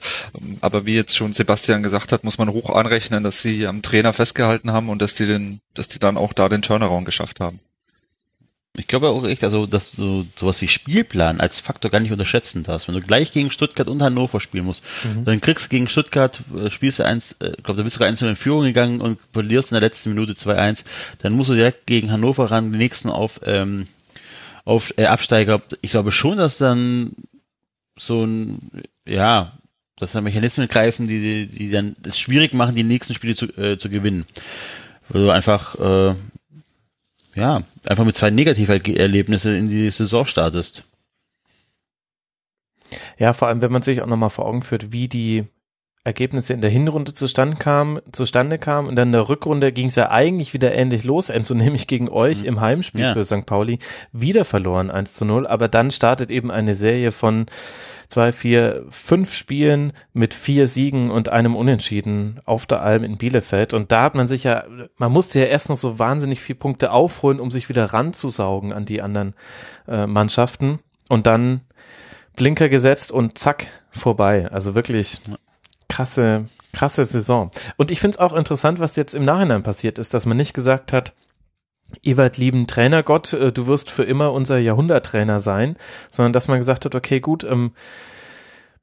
Aber 0.62 0.86
wie 0.86 0.96
jetzt 0.96 1.18
schon 1.18 1.34
Sebastian 1.34 1.84
gesagt 1.84 2.14
hat, 2.14 2.24
muss 2.24 2.38
man 2.38 2.50
hoch 2.50 2.70
anrechnen, 2.70 3.26
dass 3.26 3.42
sie 3.42 3.68
am 3.68 3.82
Trainer 3.82 4.14
festgehalten 4.14 4.72
haben 4.72 4.88
und 4.88 5.02
dass 5.02 5.16
die 5.16 5.26
den, 5.26 5.60
dass 5.74 5.90
die 5.90 6.00
dann 6.00 6.16
auch 6.16 6.32
da 6.32 6.48
den 6.48 6.62
Turnaround 6.62 7.06
geschafft 7.06 7.42
haben. 7.42 7.60
Ich 8.80 8.88
glaube 8.88 9.10
auch 9.10 9.26
echt, 9.26 9.44
also, 9.44 9.66
dass 9.66 9.92
du 9.92 10.28
sowas 10.36 10.62
wie 10.62 10.68
Spielplan 10.68 11.42
als 11.42 11.60
Faktor 11.60 11.90
gar 11.90 12.00
nicht 12.00 12.12
unterschätzen 12.12 12.62
darfst. 12.62 12.88
Wenn 12.88 12.94
du 12.94 13.02
gleich 13.02 13.32
gegen 13.32 13.50
Stuttgart 13.50 13.88
und 13.88 14.04
Hannover 14.04 14.40
spielen 14.40 14.66
musst, 14.66 14.84
mhm. 15.04 15.26
dann 15.26 15.42
kriegst 15.42 15.66
du 15.66 15.70
gegen 15.70 15.88
Stuttgart, 15.88 16.40
äh, 16.56 16.70
spielst 16.70 17.00
du 17.00 17.04
eins, 17.04 17.36
äh, 17.40 17.54
ich 17.58 17.64
glaube, 17.64 17.78
da 17.78 17.84
bist 17.84 17.96
du 17.96 17.98
sogar 17.98 18.08
eins 18.08 18.22
in 18.22 18.36
Führung 18.36 18.64
gegangen 18.64 19.02
und 19.02 19.20
verlierst 19.34 19.72
in 19.72 19.76
der 19.76 19.82
letzten 19.82 20.10
Minute 20.10 20.34
2-1, 20.34 20.84
dann 21.18 21.34
musst 21.34 21.50
du 21.50 21.56
direkt 21.56 21.88
gegen 21.88 22.12
Hannover 22.12 22.52
ran, 22.52 22.72
die 22.72 22.78
nächsten 22.78 23.10
auf, 23.10 23.42
ähm, 23.46 23.88
auf 24.68 24.94
äh, 24.98 25.06
Absteiger. 25.06 25.62
Ich 25.82 25.92
glaube 25.92 26.12
schon, 26.12 26.38
dass 26.38 26.58
dann 26.58 27.14
so 27.98 28.26
ein, 28.26 28.60
ja, 29.08 29.58
dass 29.96 30.12
da 30.12 30.20
Mechanismen 30.20 30.68
greifen, 30.68 31.08
die, 31.08 31.48
die 31.48 31.72
dann 31.72 31.94
es 32.04 32.20
schwierig 32.20 32.54
machen, 32.54 32.76
die 32.76 32.84
nächsten 32.84 33.14
Spiele 33.14 33.36
zu, 33.36 33.46
äh, 33.58 33.78
zu 33.78 33.90
gewinnen. 33.90 34.26
Weil 35.08 35.22
du 35.22 35.30
einfach, 35.32 35.80
äh, 35.80 36.16
ja, 37.36 37.64
einfach 37.88 38.04
mit 38.04 38.18
zwei 38.18 38.30
Negativerlebnissen 38.30 39.56
in 39.56 39.70
die 39.70 39.90
Saison 39.90 40.26
startest. 40.26 40.84
Ja, 43.18 43.32
vor 43.32 43.48
allem, 43.48 43.62
wenn 43.62 43.72
man 43.72 43.84
sich 43.84 44.02
auch 44.02 44.08
nochmal 44.08 44.30
vor 44.30 44.48
Augen 44.48 44.64
führt, 44.64 44.92
wie 44.92 45.08
die 45.08 45.46
Ergebnisse 46.04 46.54
in 46.54 46.62
der 46.62 46.70
Hinrunde 46.70 47.14
zustande 47.14 47.58
kamen, 47.58 48.00
zustande 48.12 48.58
kamen 48.58 48.88
und 48.88 48.96
dann 48.96 49.10
in 49.10 49.14
der 49.14 49.30
Rückrunde 49.30 49.72
ging 49.72 49.88
es 49.88 49.96
ja 49.96 50.10
eigentlich 50.10 50.54
wieder 50.54 50.74
ähnlich 50.74 51.04
los, 51.04 51.30
Enzo, 51.30 51.54
nämlich 51.56 51.88
gegen 51.88 52.10
euch 52.10 52.44
im 52.44 52.62
Heimspiel 52.62 53.02
ja. 53.02 53.14
für 53.14 53.24
St. 53.24 53.46
Pauli, 53.46 53.80
wieder 54.12 54.46
verloren 54.46 54.90
1 54.90 55.14
zu 55.14 55.26
0, 55.26 55.46
aber 55.48 55.68
dann 55.68 55.92
startet 55.92 56.32
eben 56.32 56.50
eine 56.52 56.76
Serie 56.76 57.12
von 57.12 57.48
zwei, 58.08 58.32
vier, 58.32 58.86
fünf 58.90 59.34
Spielen 59.34 59.94
mit 60.14 60.34
vier 60.34 60.68
Siegen 60.68 61.12
und 61.12 61.30
einem 61.30 61.56
Unentschieden 61.56 62.40
auf 62.46 62.66
der 62.66 62.82
Alm 62.82 63.04
in 63.04 63.18
Bielefeld. 63.18 63.74
Und 63.74 63.92
da 63.92 64.04
hat 64.04 64.16
man 64.16 64.28
sich 64.28 64.46
ja, 64.46 64.64
man 64.98 65.12
musste 65.12 65.40
ja 65.40 65.46
erst 65.46 65.70
noch 65.70 65.78
so 65.78 66.00
wahnsinnig 66.00 66.40
viele 66.40 66.58
Punkte 66.58 66.92
aufholen, 66.92 67.40
um 67.40 67.52
sich 67.52 67.70
wieder 67.70 67.86
ranzusaugen 67.86 68.72
an 68.72 68.86
die 68.86 69.02
anderen 69.02 69.34
äh, 69.88 70.08
Mannschaften. 70.08 70.80
Und 71.10 71.28
dann 71.28 71.62
Blinker 72.36 72.70
gesetzt 72.70 73.12
und 73.12 73.38
zack, 73.38 73.68
vorbei. 73.92 74.48
Also 74.52 74.76
wirklich 74.76 75.20
krasse, 75.90 76.46
krasse 76.74 77.06
Saison. 77.06 77.52
Und 77.78 77.92
ich 77.92 78.00
finde 78.00 78.16
es 78.16 78.20
auch 78.20 78.34
interessant, 78.34 78.80
was 78.80 78.96
jetzt 78.96 79.14
im 79.14 79.24
Nachhinein 79.24 79.64
passiert 79.64 80.00
ist, 80.00 80.14
dass 80.14 80.26
man 80.26 80.38
nicht 80.38 80.54
gesagt 80.54 80.94
hat, 80.94 81.14
Ewald 82.04 82.38
lieben 82.38 82.68
Trainergott, 82.68 83.34
äh, 83.34 83.52
du 83.52 83.68
wirst 83.68 83.90
für 83.90 84.04
immer 84.04 84.34
unser 84.34 84.58
Jahrhunderttrainer 84.58 85.40
sein, 85.40 85.78
sondern 86.10 86.34
dass 86.34 86.48
man 86.48 86.60
gesagt 86.60 86.86
hat, 86.86 86.96
okay, 86.96 87.20
gut, 87.20 87.44
ähm, 87.44 87.72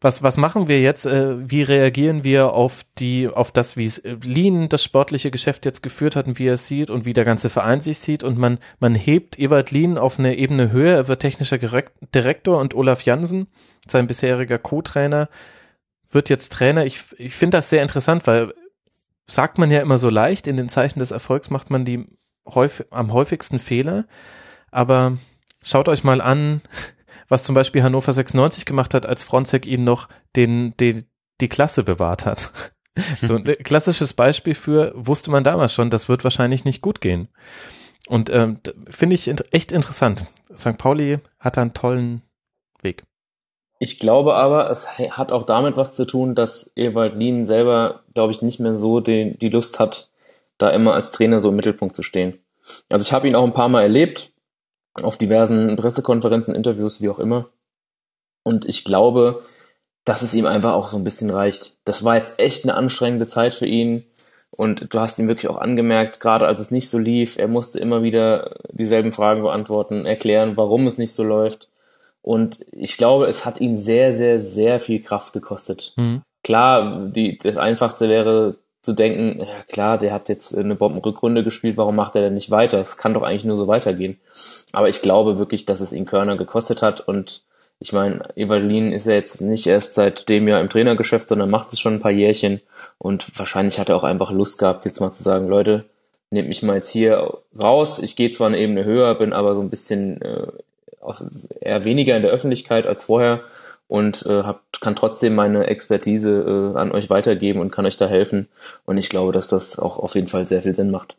was, 0.00 0.22
was 0.22 0.36
machen 0.36 0.68
wir 0.68 0.80
jetzt? 0.80 1.06
Äh, 1.06 1.50
wie 1.50 1.62
reagieren 1.62 2.24
wir 2.24 2.52
auf 2.52 2.84
die, 2.98 3.28
auf 3.28 3.50
das, 3.50 3.76
wie 3.76 3.86
es 3.86 3.98
äh, 3.98 4.16
Lean 4.22 4.68
das 4.68 4.84
sportliche 4.84 5.30
Geschäft 5.30 5.64
jetzt 5.64 5.82
geführt 5.82 6.14
hat 6.14 6.26
und 6.26 6.38
wie 6.38 6.46
er 6.46 6.54
es 6.54 6.68
sieht 6.68 6.90
und 6.90 7.06
wie 7.06 7.14
der 7.14 7.24
ganze 7.24 7.48
Verein 7.48 7.80
sich 7.80 7.98
sieht 7.98 8.22
und 8.22 8.38
man, 8.38 8.58
man 8.80 8.94
hebt 8.94 9.38
Ewald 9.38 9.70
Lien 9.70 9.96
auf 9.96 10.18
eine 10.18 10.36
Ebene 10.36 10.70
höher, 10.70 10.94
er 10.94 11.08
wird 11.08 11.20
technischer 11.20 11.58
Direktor 11.58 12.60
und 12.60 12.74
Olaf 12.74 13.02
Jansen, 13.02 13.46
sein 13.86 14.06
bisheriger 14.06 14.58
Co-Trainer, 14.58 15.28
wird 16.14 16.28
jetzt 16.28 16.52
Trainer. 16.52 16.86
Ich, 16.86 17.04
ich 17.18 17.34
finde 17.34 17.58
das 17.58 17.70
sehr 17.70 17.82
interessant, 17.82 18.26
weil 18.26 18.54
sagt 19.26 19.58
man 19.58 19.70
ja 19.70 19.80
immer 19.80 19.98
so 19.98 20.10
leicht, 20.10 20.46
in 20.46 20.56
den 20.56 20.68
Zeichen 20.68 20.98
des 20.98 21.10
Erfolgs 21.10 21.50
macht 21.50 21.70
man 21.70 21.84
die 21.84 22.06
häufig, 22.46 22.86
am 22.90 23.12
häufigsten 23.12 23.58
Fehler. 23.58 24.06
Aber 24.70 25.16
schaut 25.62 25.88
euch 25.88 26.04
mal 26.04 26.20
an, 26.20 26.60
was 27.28 27.44
zum 27.44 27.54
Beispiel 27.54 27.82
Hannover 27.82 28.12
96 28.12 28.66
gemacht 28.66 28.94
hat, 28.94 29.06
als 29.06 29.22
Fronzek 29.22 29.66
ihnen 29.66 29.84
noch 29.84 30.08
den, 30.36 30.76
den, 30.76 31.04
die 31.40 31.48
Klasse 31.48 31.82
bewahrt 31.82 32.26
hat. 32.26 32.72
So 33.20 33.34
ein 33.34 33.44
klassisches 33.44 34.14
Beispiel 34.14 34.54
für, 34.54 34.92
wusste 34.94 35.32
man 35.32 35.42
damals 35.42 35.74
schon, 35.74 35.90
das 35.90 36.08
wird 36.08 36.22
wahrscheinlich 36.22 36.64
nicht 36.64 36.80
gut 36.80 37.00
gehen. 37.00 37.26
Und 38.06 38.30
ähm, 38.30 38.60
finde 38.88 39.14
ich 39.14 39.28
echt 39.50 39.72
interessant. 39.72 40.26
St. 40.56 40.78
Pauli 40.78 41.18
hat 41.40 41.56
da 41.56 41.62
einen 41.62 41.74
tollen 41.74 42.22
Weg. 42.82 43.02
Ich 43.78 43.98
glaube 43.98 44.34
aber, 44.34 44.70
es 44.70 44.98
hat 44.98 45.32
auch 45.32 45.44
damit 45.44 45.76
was 45.76 45.94
zu 45.94 46.04
tun, 46.06 46.34
dass 46.34 46.72
Ewald 46.76 47.14
Lien 47.14 47.44
selber, 47.44 48.02
glaube 48.14 48.32
ich, 48.32 48.40
nicht 48.40 48.60
mehr 48.60 48.76
so 48.76 49.00
den, 49.00 49.38
die 49.38 49.48
Lust 49.48 49.80
hat, 49.80 50.10
da 50.58 50.70
immer 50.70 50.94
als 50.94 51.10
Trainer 51.10 51.40
so 51.40 51.48
im 51.48 51.56
Mittelpunkt 51.56 51.96
zu 51.96 52.02
stehen. 52.02 52.38
Also 52.88 53.04
ich 53.04 53.12
habe 53.12 53.28
ihn 53.28 53.34
auch 53.34 53.44
ein 53.44 53.52
paar 53.52 53.68
Mal 53.68 53.82
erlebt, 53.82 54.30
auf 55.02 55.16
diversen 55.16 55.76
Pressekonferenzen, 55.76 56.54
Interviews, 56.54 57.02
wie 57.02 57.08
auch 57.08 57.18
immer. 57.18 57.48
Und 58.44 58.64
ich 58.64 58.84
glaube, 58.84 59.42
dass 60.04 60.22
es 60.22 60.34
ihm 60.34 60.46
einfach 60.46 60.74
auch 60.74 60.88
so 60.88 60.96
ein 60.96 61.04
bisschen 61.04 61.30
reicht. 61.30 61.76
Das 61.84 62.04
war 62.04 62.16
jetzt 62.16 62.38
echt 62.38 62.64
eine 62.64 62.74
anstrengende 62.74 63.26
Zeit 63.26 63.54
für 63.54 63.66
ihn. 63.66 64.04
Und 64.50 64.94
du 64.94 65.00
hast 65.00 65.18
ihm 65.18 65.26
wirklich 65.26 65.48
auch 65.48 65.56
angemerkt, 65.56 66.20
gerade 66.20 66.46
als 66.46 66.60
es 66.60 66.70
nicht 66.70 66.88
so 66.88 66.98
lief, 66.98 67.38
er 67.38 67.48
musste 67.48 67.80
immer 67.80 68.04
wieder 68.04 68.54
dieselben 68.70 69.12
Fragen 69.12 69.42
beantworten, 69.42 70.06
erklären, 70.06 70.56
warum 70.56 70.86
es 70.86 70.96
nicht 70.96 71.12
so 71.12 71.24
läuft. 71.24 71.68
Und 72.24 72.60
ich 72.72 72.96
glaube, 72.96 73.26
es 73.26 73.44
hat 73.44 73.60
ihn 73.60 73.76
sehr, 73.76 74.14
sehr, 74.14 74.38
sehr 74.38 74.80
viel 74.80 75.02
Kraft 75.02 75.34
gekostet. 75.34 75.92
Mhm. 75.96 76.22
Klar, 76.42 77.06
die, 77.08 77.36
das 77.36 77.58
Einfachste 77.58 78.08
wäre 78.08 78.56
zu 78.80 78.94
denken, 78.94 79.40
ja 79.40 79.62
klar, 79.68 79.98
der 79.98 80.14
hat 80.14 80.30
jetzt 80.30 80.56
eine 80.56 80.74
Bombenrückrunde 80.74 81.44
gespielt, 81.44 81.76
warum 81.76 81.96
macht 81.96 82.16
er 82.16 82.22
denn 82.22 82.32
nicht 82.32 82.50
weiter? 82.50 82.80
Es 82.80 82.96
kann 82.96 83.12
doch 83.12 83.22
eigentlich 83.22 83.44
nur 83.44 83.58
so 83.58 83.66
weitergehen. 83.66 84.18
Aber 84.72 84.88
ich 84.88 85.02
glaube 85.02 85.36
wirklich, 85.36 85.66
dass 85.66 85.80
es 85.80 85.92
ihn 85.92 86.06
Körner 86.06 86.38
gekostet 86.38 86.80
hat 86.80 87.02
und 87.06 87.42
ich 87.78 87.92
meine, 87.92 88.26
Evalin 88.36 88.92
ist 88.92 89.06
ja 89.06 89.12
jetzt 89.12 89.42
nicht 89.42 89.66
erst 89.66 89.94
seit 89.94 90.30
dem 90.30 90.48
Jahr 90.48 90.62
im 90.62 90.70
Trainergeschäft, 90.70 91.28
sondern 91.28 91.50
macht 91.50 91.74
es 91.74 91.80
schon 91.80 91.94
ein 91.94 92.00
paar 92.00 92.10
Jährchen 92.10 92.62
und 92.96 93.38
wahrscheinlich 93.38 93.78
hat 93.78 93.90
er 93.90 93.96
auch 93.96 94.04
einfach 94.04 94.30
Lust 94.30 94.58
gehabt, 94.58 94.86
jetzt 94.86 95.00
mal 95.00 95.12
zu 95.12 95.22
sagen, 95.22 95.46
Leute, 95.46 95.84
nehmt 96.30 96.48
mich 96.48 96.62
mal 96.62 96.76
jetzt 96.76 96.88
hier 96.88 97.38
raus. 97.58 97.98
Ich 97.98 98.16
gehe 98.16 98.30
zwar 98.30 98.46
eine 98.46 98.58
Ebene 98.58 98.84
höher, 98.84 99.14
bin 99.14 99.34
aber 99.34 99.54
so 99.54 99.60
ein 99.60 99.68
bisschen 99.68 100.22
äh, 100.22 100.46
eher 101.60 101.84
weniger 101.84 102.16
in 102.16 102.22
der 102.22 102.30
Öffentlichkeit 102.30 102.86
als 102.86 103.04
vorher 103.04 103.42
und 103.86 104.24
äh, 104.26 104.42
hab, 104.42 104.62
kann 104.80 104.96
trotzdem 104.96 105.34
meine 105.34 105.66
Expertise 105.66 106.72
äh, 106.74 106.78
an 106.78 106.92
euch 106.92 107.10
weitergeben 107.10 107.60
und 107.60 107.70
kann 107.70 107.86
euch 107.86 107.96
da 107.96 108.06
helfen. 108.06 108.48
Und 108.84 108.98
ich 108.98 109.08
glaube, 109.08 109.32
dass 109.32 109.48
das 109.48 109.78
auch 109.78 109.98
auf 109.98 110.14
jeden 110.14 110.28
Fall 110.28 110.46
sehr 110.46 110.62
viel 110.62 110.74
Sinn 110.74 110.90
macht. 110.90 111.16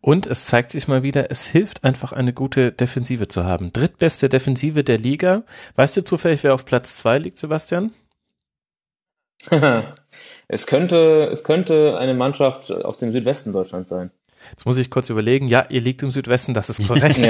Und 0.00 0.26
es 0.26 0.46
zeigt 0.46 0.70
sich 0.70 0.86
mal 0.86 1.02
wieder, 1.02 1.30
es 1.30 1.44
hilft 1.46 1.82
einfach 1.82 2.12
eine 2.12 2.34
gute 2.34 2.72
Defensive 2.72 3.26
zu 3.26 3.44
haben. 3.44 3.72
Drittbeste 3.72 4.28
Defensive 4.28 4.84
der 4.84 4.98
Liga. 4.98 5.44
Weißt 5.76 5.96
du 5.96 6.04
zufällig, 6.04 6.44
wer 6.44 6.52
auf 6.52 6.66
Platz 6.66 6.96
zwei 6.96 7.18
liegt, 7.18 7.38
Sebastian? 7.38 7.90
es 10.48 10.66
könnte, 10.66 11.30
es 11.32 11.42
könnte 11.42 11.96
eine 11.96 12.14
Mannschaft 12.14 12.70
aus 12.70 12.98
dem 12.98 13.12
Südwesten 13.12 13.52
Deutschlands 13.52 13.90
sein. 13.90 14.10
Jetzt 14.50 14.66
muss 14.66 14.76
ich 14.76 14.90
kurz 14.90 15.10
überlegen. 15.10 15.48
Ja, 15.48 15.66
ihr 15.68 15.80
liegt 15.80 16.02
im 16.02 16.10
Südwesten, 16.10 16.54
das 16.54 16.68
ist 16.68 16.86
korrekt. 16.86 17.16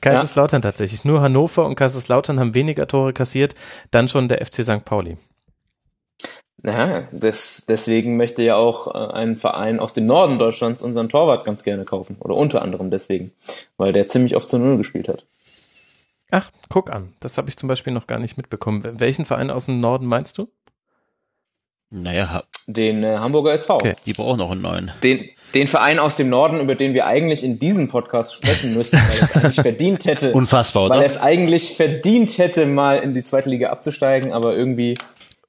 Kaiserslautern 0.00 0.60
ja. 0.62 0.70
tatsächlich. 0.70 1.04
Nur 1.04 1.20
Hannover 1.22 1.66
und 1.66 1.74
Kaiserslautern 1.76 2.38
haben 2.40 2.54
weniger 2.54 2.86
Tore 2.86 3.12
kassiert, 3.12 3.54
dann 3.90 4.08
schon 4.08 4.28
der 4.28 4.44
FC 4.44 4.62
St. 4.62 4.84
Pauli. 4.84 5.16
Naja, 6.64 7.08
das, 7.12 7.66
deswegen 7.68 8.16
möchte 8.16 8.42
ja 8.42 8.54
auch 8.54 8.94
äh, 8.94 9.12
ein 9.12 9.36
Verein 9.36 9.80
aus 9.80 9.94
dem 9.94 10.06
Norden 10.06 10.38
Deutschlands 10.38 10.80
unseren 10.80 11.08
Torwart 11.08 11.44
ganz 11.44 11.64
gerne 11.64 11.84
kaufen. 11.84 12.16
Oder 12.20 12.36
unter 12.36 12.62
anderem 12.62 12.90
deswegen, 12.90 13.32
weil 13.76 13.92
der 13.92 14.06
ziemlich 14.06 14.36
oft 14.36 14.48
zu 14.48 14.58
Null 14.58 14.78
gespielt 14.78 15.08
hat. 15.08 15.26
Ach, 16.30 16.50
guck 16.68 16.90
an. 16.90 17.14
Das 17.20 17.36
habe 17.36 17.48
ich 17.50 17.56
zum 17.56 17.68
Beispiel 17.68 17.92
noch 17.92 18.06
gar 18.06 18.18
nicht 18.18 18.36
mitbekommen. 18.36 19.00
Welchen 19.00 19.24
Verein 19.24 19.50
aus 19.50 19.66
dem 19.66 19.80
Norden 19.80 20.06
meinst 20.06 20.38
du? 20.38 20.48
Naja, 21.94 22.44
den 22.66 23.04
äh, 23.04 23.18
Hamburger 23.18 23.52
SV. 23.52 23.76
Okay. 23.76 23.94
Die 24.06 24.14
brauchen 24.14 24.38
noch 24.38 24.50
einen 24.50 24.62
neuen. 24.62 24.90
Den, 25.02 25.28
den 25.52 25.66
Verein 25.66 25.98
aus 25.98 26.16
dem 26.16 26.30
Norden, 26.30 26.58
über 26.58 26.74
den 26.74 26.94
wir 26.94 27.06
eigentlich 27.06 27.44
in 27.44 27.58
diesem 27.58 27.88
Podcast 27.88 28.34
sprechen 28.34 28.72
müssten, 28.72 28.96
weil 28.96 29.18
er 29.18 29.24
es 29.24 29.36
eigentlich 29.36 29.60
verdient 29.60 30.04
hätte. 30.06 30.32
Unfassbar, 30.32 30.86
oder? 30.86 30.94
Weil 30.94 31.02
er 31.02 31.06
es 31.06 31.18
eigentlich 31.18 31.76
verdient 31.76 32.38
hätte, 32.38 32.64
mal 32.64 32.98
in 33.00 33.12
die 33.12 33.22
zweite 33.22 33.50
Liga 33.50 33.68
abzusteigen, 33.68 34.32
aber 34.32 34.56
irgendwie 34.56 34.96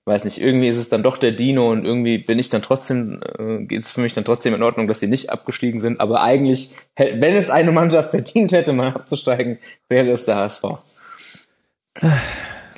weiß 0.05 0.25
nicht, 0.25 0.41
irgendwie 0.41 0.67
ist 0.67 0.77
es 0.77 0.89
dann 0.89 1.01
doch 1.01 1.15
der 1.15 1.31
Dino 1.31 1.71
und 1.71 1.85
irgendwie 1.85 2.17
bin 2.17 2.37
ich 2.37 2.49
dann 2.49 2.61
trotzdem, 2.61 3.21
äh, 3.39 3.63
geht 3.63 3.83
es 3.83 3.93
für 3.93 4.01
mich 4.01 4.13
dann 4.13 4.25
trotzdem 4.25 4.53
in 4.53 4.61
Ordnung, 4.61 4.89
dass 4.89 4.99
sie 4.99 5.07
nicht 5.07 5.29
abgestiegen 5.29 5.79
sind. 5.79 6.01
Aber 6.01 6.21
eigentlich, 6.21 6.71
wenn 6.97 7.35
es 7.35 7.49
eine 7.49 7.71
Mannschaft 7.71 8.11
verdient 8.11 8.51
hätte, 8.51 8.73
mal 8.73 8.89
abzusteigen, 8.89 9.59
wäre 9.87 10.11
es 10.11 10.25
der 10.25 10.35
HSV. 10.35 10.63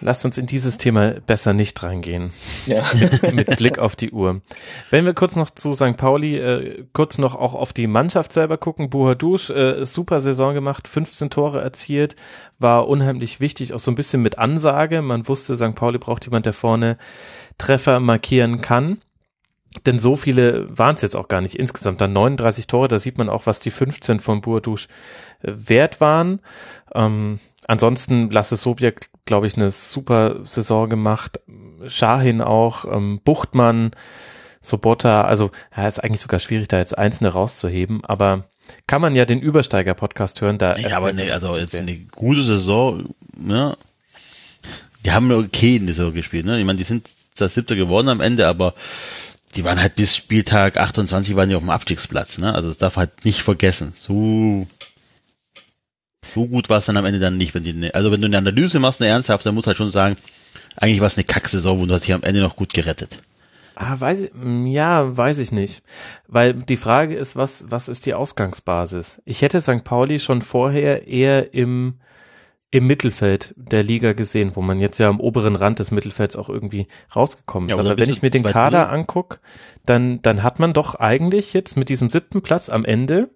Lasst 0.06 0.23
uns 0.23 0.38
in 0.38 0.45
dieses 0.45 0.77
Thema 0.77 1.15
besser 1.26 1.53
nicht 1.53 1.82
reingehen. 1.82 2.32
Ja. 2.68 2.86
Mit 3.34 3.57
Blick 3.57 3.80
auf 3.80 3.95
die 3.95 4.11
Uhr. 4.11 4.41
Wenn 4.91 5.03
wir 5.03 5.15
kurz 5.15 5.36
noch 5.36 5.49
zu 5.49 5.73
St. 5.73 5.98
Pauli, 5.98 6.38
äh, 6.38 6.86
kurz 6.94 7.18
noch 7.18 7.34
auch 7.34 7.56
auf 7.56 7.73
die 7.73 7.88
Mannschaft 7.88 8.32
selber 8.32 8.60
gucken. 8.60 8.91
Buhadouche, 8.91 9.52
äh, 9.52 9.84
super 9.84 10.22
Saison 10.22 10.53
gemacht, 10.53 10.88
15 10.88 11.32
Tore 11.32 11.60
erzielt, 11.60 12.15
war 12.60 12.88
unheimlich 12.88 13.40
wichtig, 13.40 13.73
auch 13.73 13.80
so 13.80 13.90
ein 13.90 13.95
bisschen 13.95 14.22
mit 14.22 14.38
Ansage. 14.38 15.02
Man 15.02 15.27
wusste, 15.27 15.56
St. 15.56 15.73
Pauli 15.73 15.98
braucht 15.98 16.26
jemand, 16.26 16.45
der 16.45 16.53
vorne 16.53 16.99
Treffer 17.57 17.99
markieren 17.99 18.61
kann. 18.61 19.02
Denn 19.88 19.98
so 19.98 20.15
viele 20.15 20.68
waren 20.69 20.94
es 20.94 21.02
jetzt 21.02 21.15
auch 21.15 21.30
gar 21.30 21.41
nicht. 21.41 21.56
Insgesamt 21.56 21.99
dann 21.99 22.14
39 22.14 22.68
Tore, 22.68 22.90
da 22.90 22.99
sieht 22.99 23.18
man 23.18 23.27
auch, 23.27 23.48
was 23.48 23.60
die 23.60 23.72
15 23.72 24.19
von 24.19 24.41
Buadouche 24.41 24.88
äh, 25.41 25.52
wert 25.56 25.99
waren. 25.99 26.41
Ähm, 26.94 27.40
ansonsten 27.68 28.30
Lasse 28.30 28.56
Sobjak, 28.56 29.07
glaube 29.26 29.47
ich, 29.47 29.56
eine 29.57 29.72
super 29.72 30.45
Saison 30.45 30.89
gemacht. 30.89 31.39
Shahin 31.88 32.41
auch, 32.41 32.85
ähm, 32.85 33.19
Buchtmann, 33.23 33.91
Sobota, 34.61 35.23
also 35.23 35.52
ja, 35.76 35.88
ist 35.88 36.03
eigentlich 36.03 36.22
sogar 36.22 36.39
schwierig, 36.39 36.68
da 36.68 36.77
jetzt 36.77 36.97
einzelne 36.97 37.30
rauszuheben, 37.30 38.03
aber 38.06 38.45
kann 38.88 39.02
man 39.02 39.15
ja 39.15 39.26
den 39.26 39.39
Übersteiger-Podcast 39.39 40.41
hören, 40.41 40.57
da. 40.57 40.76
Ja, 40.77 40.97
aber 40.97 41.14
nee, 41.14 41.30
also 41.30 41.57
jetzt 41.57 41.76
eine 41.76 41.95
gute 41.97 42.43
Saison, 42.43 43.14
ne? 43.38 43.77
Die 45.03 45.11
haben 45.11 45.31
okay 45.31 45.76
in 45.76 45.85
der 45.85 45.93
Saison 45.93 46.14
gespielt, 46.14 46.45
ne? 46.45 46.60
Ich 46.60 46.65
meine, 46.65 46.77
die 46.77 46.84
sind 46.84 47.07
zwar 47.35 47.49
siebter 47.49 47.76
geworden 47.76 48.10
am 48.10 48.22
Ende, 48.22 48.47
aber 48.47 48.73
die 49.56 49.64
waren 49.64 49.80
halt 49.80 49.95
bis 49.95 50.15
Spieltag 50.15 50.77
28 50.77 51.35
waren 51.35 51.49
die 51.49 51.56
auf 51.56 51.64
dem 51.64 51.69
Abstiegsplatz, 51.69 52.39
ne? 52.39 52.53
Also 52.53 52.69
das 52.69 52.77
darf 52.77 52.95
halt 52.95 53.23
nicht 53.23 53.41
vergessen. 53.41 53.93
So 53.95 54.68
so 56.36 56.48
gut 56.48 56.70
war 56.70 56.80
es 56.80 56.86
dann 56.86 56.98
am 56.98 57.06
Ende 57.06 57.20
dann 57.20 57.38
nicht, 57.38 57.56
wenn 57.56 57.64
die, 57.64 57.94
also 57.94 58.12
wenn 58.12 58.22
du 58.22 58.28
eine 58.28 58.38
Analyse 58.38 58.80
machst, 58.80 59.02
eine 59.02 59.10
ernsthafte, 59.10 59.45
dann 59.45 59.56
musst 59.56 59.66
du 59.66 59.70
halt 59.70 59.78
schon 59.78 59.90
sagen, 59.90 60.18
eigentlich 60.76 60.99
war 60.99 61.07
es 61.07 61.18
eine 61.18 61.24
Kacksaison 61.24 61.82
und 61.82 61.88
du 61.88 61.94
hast 61.94 62.06
dich 62.06 62.14
am 62.14 62.24
Ende 62.24 62.41
noch 62.41 62.57
gut 62.57 62.74
gerettet. 62.74 63.20
Ah, 63.76 63.99
weiß 63.99 64.24
ich, 64.24 64.34
mm, 64.34 64.68
ja, 64.68 65.16
weiß 65.16 65.40
ich 65.40 65.52
nicht. 65.52 65.84
Weil 66.28 66.53
die 66.53 66.78
Frage 66.78 67.16
ist, 67.16 67.36
was, 67.36 67.72
was 67.72 67.88
ist 67.88 68.06
die 68.06 68.14
Ausgangsbasis? 68.14 69.22
Ich 69.26 69.41
hätte 69.41 69.62
St. 69.62 69.84
Pauli 69.86 70.20
schon 70.20 70.41
vorher 70.41 71.07
eher 71.07 71.53
im, 71.53 71.95
im 72.70 72.86
Mittelfeld 72.86 73.53
der 73.57 73.84
Liga 73.84 74.12
gesehen, 74.12 74.56
wo 74.56 74.62
man 74.62 74.82
jetzt 74.82 74.98
ja 74.98 75.07
am 75.07 75.22
oberen 75.22 75.56
Rand 75.56 75.80
des 75.80 75.91
Mittelfelds 75.91 76.36
auch 76.36 76.49
irgendwie 76.49 76.88
rausgekommen 77.16 77.70
ist. 77.70 77.78
Ja, 77.78 77.82
Aber 77.82 77.98
wenn 77.98 78.10
ich 78.10 78.22
mir 78.22 78.30
den 78.30 78.44
Kader 78.44 78.91
anguck, 78.91 79.40
dann, 79.86 80.22
dann 80.22 80.44
hat 80.44 80.60
man 80.60 80.74
doch 80.74 80.95
eigentlich 80.95 81.53
jetzt 81.53 81.78
mit 81.78 81.88
diesem 81.88 82.10
siebten 82.10 82.41
Platz 82.41 82.70
am 82.70 82.84
Ende 82.84 83.30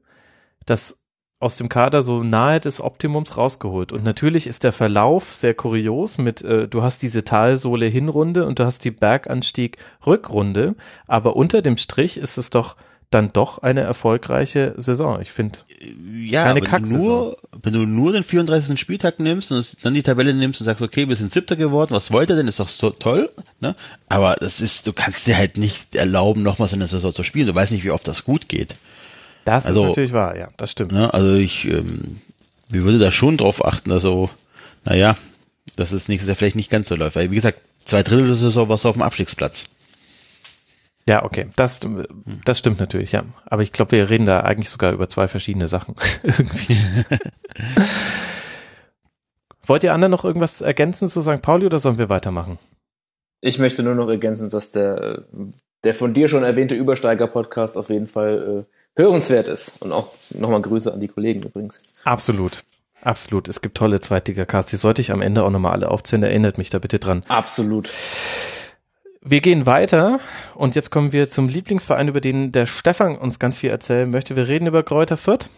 das 0.66 1.00
aus 1.40 1.56
dem 1.56 1.70
Kader 1.70 2.02
so 2.02 2.22
nahe 2.22 2.60
des 2.60 2.82
Optimums 2.82 3.38
rausgeholt. 3.38 3.94
Und 3.94 4.04
natürlich 4.04 4.46
ist 4.46 4.64
der 4.64 4.74
Verlauf 4.74 5.34
sehr 5.34 5.54
kurios 5.54 6.18
mit, 6.18 6.42
äh, 6.42 6.68
du 6.68 6.84
hast 6.84 7.02
diese 7.02 7.24
Talsohle 7.24 7.86
Hinrunde 7.86 8.46
und 8.46 8.60
du 8.60 8.66
hast 8.66 8.84
die 8.84 8.92
Berganstieg 8.92 9.78
Rückrunde, 10.06 10.76
aber 11.08 11.36
unter 11.38 11.62
dem 11.62 11.78
Strich 11.78 12.18
ist 12.18 12.38
es 12.38 12.50
doch 12.50 12.76
dann 13.10 13.34
doch 13.34 13.60
eine 13.60 13.82
erfolgreiche 13.82 14.76
Saison. 14.78 15.20
Ich 15.20 15.32
finde, 15.32 15.60
ja, 16.26 16.44
keine 16.44 16.62
wenn 16.62 16.84
du, 16.84 16.98
nur, 16.98 17.38
wenn 17.64 17.74
du 17.74 17.86
nur 17.86 18.12
den 18.12 18.24
34. 18.24 18.80
Spieltag 18.80 19.20
nimmst 19.20 19.52
und 19.52 19.84
dann 19.84 19.96
die 19.96 20.04
Tabelle 20.04 20.34
nimmst 20.34 20.62
und 20.62 20.66
sagst, 20.66 20.84
okay, 20.84 21.10
wir 21.10 21.16
sind 21.16 21.34
siebter 21.34 21.56
geworden, 21.56 21.92
was 21.92 22.12
wollt 22.12 22.30
ihr 22.30 22.36
denn? 22.36 22.48
Ist 22.48 22.60
doch 22.60 22.68
so 22.68 22.92
toll, 22.92 23.32
ne? 23.62 23.76
Aber 24.10 24.36
das 24.40 24.62
ist, 24.62 24.86
du 24.86 24.94
kannst 24.94 25.26
dir 25.26 25.38
halt 25.38 25.58
nicht 25.58 25.96
erlauben, 25.96 26.44
nochmals 26.44 26.74
in 26.74 26.80
der 26.80 26.88
Saison 26.88 27.12
zu 27.12 27.24
spielen. 27.24 27.48
Du 27.48 27.56
weißt 27.56 27.72
nicht, 27.72 27.84
wie 27.84 27.92
oft 27.92 28.08
das 28.08 28.26
gut 28.26 28.48
geht. 28.48 28.76
Das 29.50 29.66
also, 29.66 29.82
ist 29.82 29.88
natürlich 29.90 30.14
wahr, 30.14 30.38
ja, 30.38 30.50
das 30.58 30.72
stimmt. 30.72 30.92
Ne, 30.92 31.12
also 31.12 31.36
ich, 31.36 31.68
ähm, 31.68 32.22
wir 32.70 32.84
würde 32.84 33.00
da 33.00 33.12
schon 33.12 33.36
drauf 33.36 33.66
achten, 33.66 33.92
also, 33.92 34.30
naja, 34.86 35.18
dass 35.76 35.92
es 35.92 36.08
nächstes 36.08 36.28
Jahr 36.28 36.36
vielleicht 36.36 36.56
nicht 36.56 36.70
ganz 36.70 36.88
so 36.88 36.96
läuft. 36.96 37.16
Weil, 37.16 37.32
wie 37.32 37.36
gesagt, 37.36 37.60
zwei 37.84 38.04
Drittel 38.04 38.28
der 38.28 38.36
Saison 38.36 38.70
warst 38.70 38.84
du 38.84 38.90
auf 38.90 38.96
dem 38.96 39.02
Abstiegsplatz. 39.02 39.66
Ja, 41.08 41.24
okay, 41.24 41.48
das, 41.56 41.80
das 42.46 42.60
stimmt 42.60 42.80
natürlich, 42.80 43.12
ja. 43.12 43.24
Aber 43.48 43.64
ich 43.64 43.72
glaube, 43.72 43.94
wir 43.94 44.12
reden 44.12 44.28
da 44.28 44.42
eigentlich 44.42 44.70
sogar 44.70 44.92
über 44.92 45.10
zwei 45.10 45.28
verschiedene 45.28 45.68
Sachen. 45.68 45.96
Irgendwie. 46.24 46.78
Wollt 49.66 49.84
ihr 49.84 49.94
anderen 49.94 50.12
noch 50.12 50.26
irgendwas 50.26 50.62
ergänzen 50.62 51.10
zu 51.10 51.24
St. 51.24 51.42
Pauli 51.42 51.66
oder 51.66 51.80
sollen 51.80 51.98
wir 51.98 52.10
weitermachen? 52.10 52.60
Ich 53.42 53.58
möchte 53.58 53.82
nur 53.82 53.96
noch 53.96 54.10
ergänzen, 54.10 54.52
dass 54.52 54.72
der, 54.72 55.26
der 55.84 55.96
von 55.96 56.14
dir 56.14 56.28
schon 56.28 56.44
erwähnte 56.44 56.76
Übersteiger-Podcast 56.76 57.78
auf 57.78 57.90
jeden 57.90 58.08
Fall 58.08 58.68
äh, 58.68 58.79
hörenswert 59.00 59.48
ist. 59.48 59.82
Und 59.82 59.92
auch 59.92 60.10
nochmal 60.36 60.62
Grüße 60.62 60.94
an 60.94 61.00
die 61.00 61.08
Kollegen 61.08 61.42
übrigens. 61.42 61.80
Absolut. 62.04 62.64
Absolut. 63.02 63.48
Es 63.48 63.62
gibt 63.62 63.78
tolle 63.78 64.00
Zweitliga-Casts. 64.00 64.72
Die 64.72 64.78
sollte 64.78 65.02
ich 65.02 65.12
am 65.12 65.22
Ende 65.22 65.44
auch 65.44 65.50
nochmal 65.50 65.72
alle 65.72 65.90
aufzählen. 65.90 66.24
Erinnert 66.24 66.58
mich 66.58 66.70
da 66.70 66.80
bitte 66.80 67.00
dran. 67.00 67.24
Absolut. 67.28 67.90
Wir 69.22 69.42
gehen 69.42 69.66
weiter 69.66 70.20
und 70.56 70.76
jetzt 70.76 70.92
kommen 70.92 71.12
wir 71.12 71.28
zum 71.28 71.50
Lieblingsverein, 71.50 72.08
über 72.08 72.22
den 72.22 72.54
der 72.54 72.66
Stefan 72.66 73.18
uns 73.18 73.38
ganz 73.38 73.58
viel 73.58 73.70
erzählen 73.70 74.10
möchte. 74.10 74.36
Wir 74.36 74.48
reden 74.48 74.68
über 74.68 74.82
Kräuter 74.84 75.18
Fürth. 75.18 75.50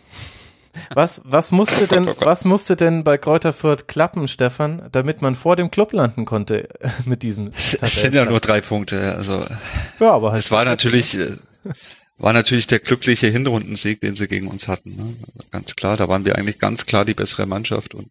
Was, 0.93 1.21
was 1.25 1.51
musste 1.51 1.85
denn, 1.87 2.09
was 2.19 2.43
musste 2.43 2.75
denn 2.75 3.03
bei 3.03 3.17
Kräuter 3.17 3.53
Fürth 3.53 3.87
klappen, 3.87 4.27
Stefan, 4.27 4.87
damit 4.91 5.21
man 5.21 5.35
vor 5.35 5.55
dem 5.55 5.69
Club 5.69 5.93
landen 5.93 6.25
konnte 6.25 6.69
mit 7.05 7.23
diesem? 7.23 7.51
Es 7.55 8.01
sind 8.01 8.15
ja 8.15 8.25
nur 8.25 8.39
drei 8.39 8.61
Punkte, 8.61 9.15
also. 9.15 9.45
Ja, 9.99 10.11
aber 10.11 10.31
halt 10.31 10.41
es 10.41 10.51
war 10.51 10.65
natürlich, 10.65 11.17
äh, 11.17 11.37
war 12.21 12.33
natürlich 12.33 12.67
der 12.67 12.79
glückliche 12.79 13.27
Hinrundensieg, 13.27 13.99
den 13.99 14.13
sie 14.15 14.27
gegen 14.27 14.47
uns 14.47 14.67
hatten. 14.67 14.95
Ne? 14.95 15.15
Also 15.23 15.47
ganz 15.49 15.75
klar, 15.75 15.97
da 15.97 16.07
waren 16.07 16.23
wir 16.23 16.37
eigentlich 16.37 16.59
ganz 16.59 16.85
klar 16.85 17.03
die 17.03 17.15
bessere 17.15 17.47
Mannschaft 17.47 17.95
und 17.95 18.09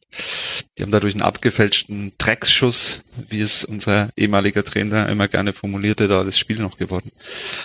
die 0.77 0.83
haben 0.83 0.91
dadurch 0.91 1.15
einen 1.15 1.23
abgefälschten 1.23 2.13
Drecksschuss, 2.19 3.03
wie 3.29 3.41
es 3.41 3.65
unser 3.65 4.09
ehemaliger 4.17 4.65
Trainer 4.65 5.09
immer 5.09 5.29
gerne 5.29 5.53
formulierte, 5.53 6.09
da 6.09 6.25
das 6.25 6.39
Spiel 6.39 6.59
noch 6.59 6.77
gewonnen. 6.77 7.13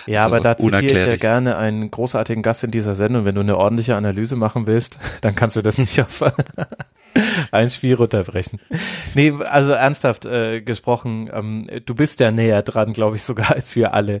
Ja, 0.06 0.24
also 0.24 0.36
aber 0.36 0.44
da 0.44 0.56
zitiere 0.56 1.02
ich 1.02 1.08
ja 1.08 1.16
gerne 1.16 1.56
einen 1.56 1.90
großartigen 1.90 2.44
Gast 2.44 2.62
in 2.62 2.70
dieser 2.70 2.94
Sendung. 2.94 3.24
Wenn 3.24 3.34
du 3.34 3.40
eine 3.40 3.56
ordentliche 3.56 3.96
Analyse 3.96 4.36
machen 4.36 4.68
willst, 4.68 5.00
dann 5.22 5.34
kannst 5.34 5.56
du 5.56 5.62
das 5.62 5.78
nicht 5.78 6.00
auf 6.00 6.22
ein 7.50 7.70
Spiel 7.70 7.94
runterbrechen. 7.94 8.60
Nee, 9.14 9.32
also 9.48 9.72
ernsthaft 9.72 10.26
äh, 10.26 10.60
gesprochen, 10.60 11.28
ähm, 11.32 11.66
du 11.84 11.94
bist 11.96 12.20
ja 12.20 12.30
näher 12.30 12.62
dran, 12.62 12.92
glaube 12.92 13.16
ich, 13.16 13.24
sogar 13.24 13.50
als 13.50 13.74
wir 13.74 13.94
alle 13.94 14.20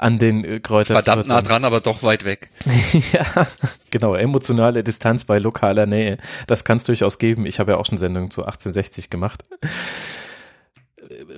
an 0.00 0.18
den 0.18 0.44
äh, 0.44 0.60
Kräutern. 0.60 0.94
Verdammt 0.94 1.26
nah 1.26 1.42
dran, 1.42 1.64
aber 1.64 1.80
doch 1.80 2.02
weit 2.02 2.24
weg. 2.24 2.50
ja, 3.12 3.46
genau, 3.90 4.14
emotionale 4.14 4.82
Distanz 4.82 5.24
bei 5.24 5.38
lokaler 5.38 5.86
Nähe. 5.86 6.16
Das 6.46 6.64
kann 6.64 6.78
es 6.78 6.84
durchaus 6.84 7.18
geben. 7.18 7.44
Ich 7.44 7.60
habe 7.60 7.72
ja 7.72 7.78
auch 7.78 7.86
schon 7.86 7.98
Sendungen 7.98 8.30
zu 8.30 8.42
1860 8.42 9.10
gemacht. 9.10 9.44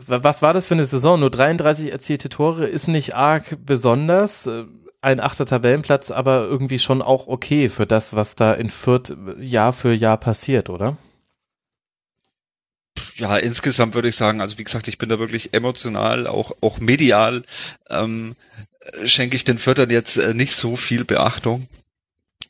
Was 0.07 0.43
war 0.43 0.55
das 0.55 0.67
für 0.67 0.75
eine 0.75 0.85
Saison? 0.85 1.19
Nur 1.19 1.31
33 1.31 1.91
erzielte 1.91 2.29
Tore 2.29 2.67
ist 2.67 2.87
nicht 2.87 3.15
arg 3.15 3.57
besonders. 3.65 4.49
Ein 5.01 5.19
achter 5.19 5.47
Tabellenplatz, 5.47 6.13
aber 6.13 6.45
irgendwie 6.45 6.79
schon 6.79 7.03
auch 7.03 7.27
okay 7.27 7.69
für 7.69 7.87
das, 7.87 8.15
was 8.15 8.37
da 8.37 8.53
in 8.53 8.71
Fürth 8.71 9.17
Jahr 9.41 9.73
für 9.73 9.93
Jahr 9.93 10.19
passiert, 10.19 10.71
oder? 10.71 10.97
Ja, 13.17 13.37
insgesamt 13.37 13.95
würde 13.95 14.09
ich 14.09 14.17
sagen, 14.17 14.41
also 14.41 14.59
wie 14.59 14.65
gesagt, 14.65 14.89
ich 14.89 14.99
bin 14.99 15.09
da 15.09 15.19
wirklich 15.19 15.55
emotional, 15.55 16.27
auch, 16.27 16.53
auch 16.61 16.79
medial, 16.79 17.45
ähm, 17.91 18.37
schenke 19.05 19.37
ich 19.37 19.45
den 19.45 19.59
Viertern 19.59 19.91
jetzt 19.91 20.17
äh, 20.17 20.35
nicht 20.35 20.55
so 20.55 20.77
viel 20.77 21.05
Beachtung. 21.05 21.69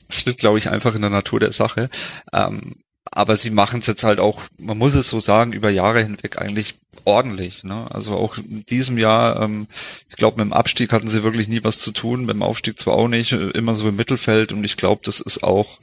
Das 0.08 0.24
liegt, 0.24 0.40
glaube 0.40 0.58
ich, 0.58 0.68
einfach 0.68 0.94
in 0.94 1.00
der 1.00 1.10
Natur 1.10 1.40
der 1.40 1.52
Sache. 1.52 1.88
Ähm, 2.32 2.76
aber 3.10 3.36
sie 3.36 3.50
machen 3.50 3.80
es 3.80 3.86
jetzt 3.86 4.04
halt 4.04 4.20
auch, 4.20 4.42
man 4.58 4.78
muss 4.78 4.94
es 4.94 5.08
so 5.08 5.20
sagen, 5.20 5.52
über 5.52 5.70
Jahre 5.70 6.02
hinweg 6.02 6.38
eigentlich 6.38 6.76
ordentlich. 7.04 7.64
Ne? 7.64 7.86
Also 7.90 8.14
auch 8.14 8.38
in 8.38 8.64
diesem 8.66 8.96
Jahr, 8.96 9.42
ähm, 9.42 9.66
ich 10.08 10.16
glaube, 10.16 10.38
mit 10.38 10.46
dem 10.46 10.52
Abstieg 10.52 10.92
hatten 10.92 11.08
sie 11.08 11.22
wirklich 11.22 11.48
nie 11.48 11.64
was 11.64 11.78
zu 11.78 11.92
tun, 11.92 12.20
mit 12.20 12.34
dem 12.34 12.42
Aufstieg 12.42 12.78
zwar 12.78 12.94
auch 12.94 13.08
nicht, 13.08 13.32
äh, 13.32 13.50
immer 13.50 13.74
so 13.74 13.88
im 13.88 13.96
Mittelfeld 13.96 14.52
und 14.52 14.64
ich 14.64 14.76
glaube, 14.76 15.02
das 15.04 15.20
ist 15.20 15.42
auch 15.42 15.78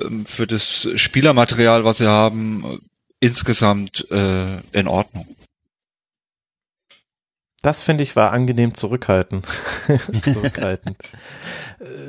ähm, 0.00 0.26
für 0.26 0.46
das 0.46 0.88
Spielermaterial, 0.96 1.84
was 1.84 1.98
sie 1.98 2.08
haben, 2.08 2.80
insgesamt 3.20 4.10
äh, 4.10 4.58
in 4.72 4.88
Ordnung. 4.88 5.26
Das 7.68 7.82
finde 7.82 8.02
ich 8.02 8.16
war 8.16 8.32
angenehm 8.32 8.72
zurückhaltend. 8.72 9.44
zurückhaltend. 10.24 10.96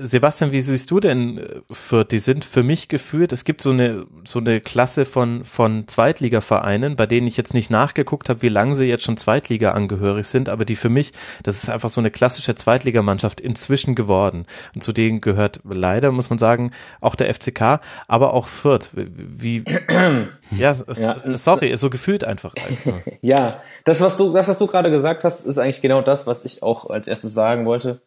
Sebastian, 0.02 0.52
wie 0.52 0.62
siehst 0.62 0.90
du 0.90 1.00
denn 1.00 1.38
äh, 1.38 1.62
für 1.72 2.04
die 2.04 2.20
sind 2.20 2.44
für 2.44 2.64
mich 2.64 2.88
geführt? 2.88 3.32
Es 3.34 3.44
gibt 3.44 3.62
so 3.62 3.72
eine 3.72 4.06
so 4.24 4.40
eine 4.40 4.62
Klasse 4.62 5.04
von 5.06 5.46
von 5.46 5.88
Zweitligavereinen, 5.88 6.96
bei 6.96 7.06
denen 7.06 7.28
ich 7.28 7.38
jetzt 7.38 7.54
nicht 7.54 7.70
nachgeguckt 7.70 8.30
habe, 8.30 8.42
wie 8.42 8.50
lange 8.50 8.74
sie 8.74 8.86
jetzt 8.86 9.04
schon 9.04 9.18
Zweitliga 9.18 9.74
angehörig 9.74 10.26
sind, 10.28 10.48
aber 10.48 10.64
die 10.64 10.78
für 10.78 10.88
mich, 10.90 11.12
das 11.44 11.62
ist 11.62 11.70
einfach 11.70 11.90
so 11.90 12.02
eine 12.02 12.10
klassische 12.10 12.56
Zweitligamannschaft 12.56 13.42
inzwischen 13.42 13.96
geworden. 13.96 14.46
Und 14.74 14.82
zu 14.82 14.94
denen 14.94 15.20
gehört 15.22 15.60
leider, 15.70 16.12
muss 16.12 16.30
man 16.30 16.40
sagen, 16.40 16.72
auch 17.02 17.16
der 17.16 17.34
FCK, 17.34 17.82
aber 18.08 18.34
auch 18.34 18.48
Fürth. 18.48 18.92
Wie 18.94 19.64
ja, 20.52 20.76
ja, 20.96 21.38
sorry, 21.38 21.76
so 21.76 21.90
gefühlt 21.90 22.24
einfach. 22.24 22.56
einfach. 22.56 23.02
ja, 23.22 23.62
das 23.84 24.02
was 24.02 24.18
du 24.18 24.34
das 24.34 24.48
was 24.48 24.58
du 24.58 24.66
gerade 24.66 24.90
gesagt 24.90 25.24
hast, 25.26 25.49
ist 25.50 25.60
eigentlich 25.60 25.82
genau 25.82 26.02
das, 26.02 26.28
was 26.28 26.46
ich 26.46 26.64
auch 26.64 26.90
als 26.90 27.08
erstes 27.08 27.34
sagen 27.34 27.66
wollte 27.66 28.02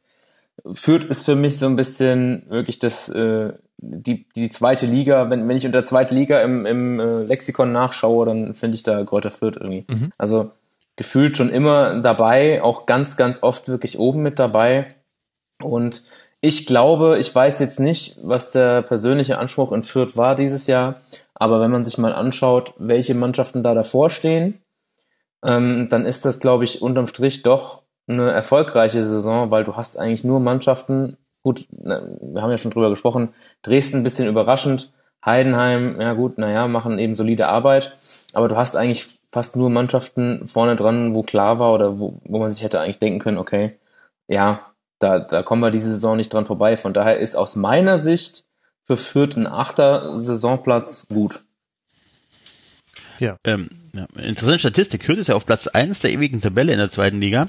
Fürth 0.73 1.05
ist 1.05 1.25
für 1.25 1.35
mich 1.35 1.59
so 1.59 1.67
ein 1.67 1.77
bisschen 1.77 2.45
wirklich 2.49 2.79
das 2.79 3.09
äh, 3.09 3.53
die 3.79 4.29
die 4.37 4.51
zweite 4.51 4.87
Liga. 4.87 5.31
Wenn 5.31 5.49
wenn 5.49 5.57
ich 5.57 5.67
unter 5.67 5.83
zweite 5.85 6.15
Liga 6.15 6.41
im 6.41 6.67
im 6.67 7.01
äh, 7.01 7.23
Lexikon 7.25 7.73
nachschaue, 7.73 8.27
dann 8.27 8.55
finde 8.55 8.77
ich 8.77 8.83
da 8.83 9.05
Kräuter 9.05 9.31
Fürth 9.31 9.57
irgendwie. 9.57 9.87
Mhm. 9.89 10.13
Also 10.19 10.53
gefühlt 10.97 11.37
schon 11.37 11.49
immer 11.49 12.01
dabei, 12.01 12.63
auch 12.63 12.87
ganz 12.87 13.17
ganz 13.17 13.43
oft 13.43 13.69
wirklich 13.69 13.99
oben 13.99 14.23
mit 14.23 14.39
dabei. 14.39 14.95
Und 15.61 16.05
ich 16.41 16.67
glaube, 16.67 17.19
ich 17.19 17.35
weiß 17.35 17.61
jetzt 17.61 17.81
nicht, 17.81 18.19
was 18.23 18.53
der 18.53 18.83
persönliche 18.83 19.39
Anspruch 19.39 19.73
in 19.73 19.83
Fürth 19.83 20.17
war 20.17 20.37
dieses 20.37 20.67
Jahr, 20.67 21.01
aber 21.35 21.61
wenn 21.61 21.71
man 21.71 21.85
sich 21.85 21.99
mal 21.99 22.13
anschaut, 22.13 22.75
welche 22.79 23.15
Mannschaften 23.15 23.63
da 23.63 23.75
davor 23.75 24.11
stehen, 24.11 24.62
ähm, 25.45 25.89
dann 25.89 26.07
ist 26.07 26.25
das, 26.25 26.41
glaube 26.41 26.65
ich, 26.65 26.83
unterm 26.83 27.07
Strich 27.07 27.43
doch 27.43 27.83
eine 28.07 28.31
erfolgreiche 28.31 29.03
Saison, 29.03 29.51
weil 29.51 29.65
du 29.65 29.77
hast 29.77 29.99
eigentlich 29.99 30.25
nur 30.25 30.41
Mannschaften, 30.41 31.17
gut, 31.43 31.67
wir 31.71 32.43
haben 32.43 32.51
ja 32.51 32.59
schon 32.59 32.71
drüber 32.71 32.91
gesprochen, 32.91 33.31
Dresden 33.63 33.99
ein 33.99 34.05
bisschen 34.05 34.29
überraschend, 34.29 34.93
Heidenheim, 35.25 36.01
ja 36.01 36.15
gut, 36.15 36.39
naja, 36.39 36.67
machen 36.67 36.99
eben 36.99 37.15
solide 37.15 37.49
Arbeit, 37.49 37.97
aber 38.33 38.49
du 38.49 38.57
hast 38.57 38.77
eigentlich 38.77 39.09
fast 39.31 39.57
nur 39.57 39.71
Mannschaften 39.71 40.47
vorne 40.47 40.77
dran, 40.77 41.15
wo 41.15 41.23
klar 41.23 41.59
war 41.59 41.73
oder 41.73 41.99
wo, 41.99 42.21
wo 42.25 42.39
man 42.39 42.53
sich 42.53 42.63
hätte 42.63 42.81
eigentlich 42.81 42.99
denken 42.99 43.19
können, 43.19 43.39
okay, 43.39 43.79
ja, 44.29 44.73
da, 44.99 45.19
da 45.19 45.43
kommen 45.43 45.63
wir 45.63 45.71
diese 45.71 45.91
Saison 45.91 46.17
nicht 46.17 46.33
dran 46.33 46.47
vorbei. 46.47 46.77
Von 46.77 46.95
daher 46.95 47.19
ist 47.19 47.35
aus 47.35 47.57
meiner 47.57 47.99
Sicht 47.99 48.45
für 48.85 48.97
Fürth 48.97 49.37
ein 49.37 49.47
achter 49.47 50.17
Saisonplatz 50.17 51.07
gut. 51.09 51.43
Ja. 53.19 53.37
Ähm, 53.45 53.69
ja. 53.93 54.07
Interessante 54.17 54.59
Statistik. 54.59 55.05
Fürth 55.05 55.19
ist 55.19 55.29
ja 55.29 55.35
auf 55.35 55.47
Platz 55.47 55.67
eins 55.67 56.01
der 56.01 56.13
ewigen 56.13 56.41
Tabelle 56.41 56.73
in 56.73 56.79
der 56.79 56.91
zweiten 56.91 57.21
Liga 57.21 57.49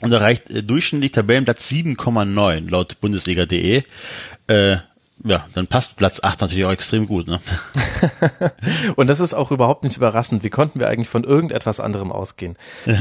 und 0.00 0.12
erreicht 0.12 0.50
äh, 0.50 0.62
durchschnittlich 0.62 1.12
Tabellenplatz 1.12 1.70
7,9 1.70 2.70
laut 2.70 3.00
Bundesliga.de. 3.00 3.82
Äh, 4.48 4.76
ja, 5.24 5.46
dann 5.54 5.66
passt 5.66 5.96
Platz 5.96 6.20
8 6.22 6.42
natürlich 6.42 6.64
auch 6.64 6.72
extrem 6.72 7.06
gut. 7.06 7.26
Ne? 7.26 7.40
und 8.96 9.06
das 9.06 9.20
ist 9.20 9.34
auch 9.34 9.50
überhaupt 9.50 9.84
nicht 9.84 9.96
überraschend. 9.96 10.44
Wie 10.44 10.50
konnten 10.50 10.78
wir 10.78 10.88
eigentlich 10.88 11.08
von 11.08 11.24
irgendetwas 11.24 11.80
anderem 11.80 12.12
ausgehen? 12.12 12.56
Ja. 12.84 13.00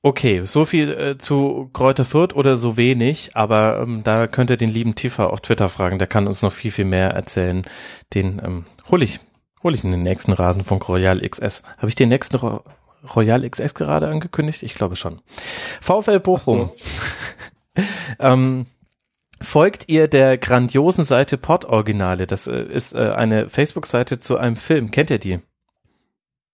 Okay, 0.00 0.42
so 0.44 0.64
viel 0.64 0.90
äh, 0.90 1.18
zu 1.18 1.70
Kräuter 1.72 2.04
Fürth 2.04 2.34
oder 2.34 2.56
so 2.56 2.76
wenig, 2.76 3.32
aber 3.34 3.80
ähm, 3.82 4.02
da 4.04 4.28
könnt 4.28 4.48
ihr 4.48 4.56
den 4.56 4.70
lieben 4.70 4.94
Tifa 4.94 5.26
auf 5.26 5.40
Twitter 5.40 5.68
fragen, 5.68 5.98
der 5.98 6.06
kann 6.06 6.28
uns 6.28 6.40
noch 6.40 6.52
viel, 6.52 6.70
viel 6.70 6.84
mehr 6.84 7.10
erzählen. 7.10 7.62
Den 8.14 8.40
ähm, 8.44 8.64
hole 8.88 9.04
ich, 9.04 9.18
hol 9.68 9.74
ich 9.74 9.84
in 9.84 9.90
den 9.90 10.02
nächsten 10.02 10.32
Rasenfunk 10.32 10.88
Royal 10.88 11.20
XS. 11.20 11.62
Habe 11.76 11.88
ich 11.88 11.94
den 11.94 12.08
nächsten 12.08 12.38
Royal 13.14 13.46
XS 13.46 13.74
gerade 13.74 14.08
angekündigt? 14.08 14.62
Ich 14.62 14.72
glaube 14.72 14.96
schon. 14.96 15.20
VfL 15.82 16.20
Bochum. 16.20 16.70
So. 16.70 16.76
ähm, 18.18 18.64
folgt 19.42 19.90
ihr 19.90 20.08
der 20.08 20.38
grandiosen 20.38 21.04
Seite 21.04 21.36
Pod 21.36 21.66
Originale? 21.66 22.26
Das 22.26 22.46
äh, 22.46 22.62
ist 22.62 22.94
äh, 22.94 23.10
eine 23.10 23.50
Facebook-Seite 23.50 24.18
zu 24.18 24.38
einem 24.38 24.56
Film. 24.56 24.90
Kennt 24.90 25.10
ihr 25.10 25.18
die? 25.18 25.40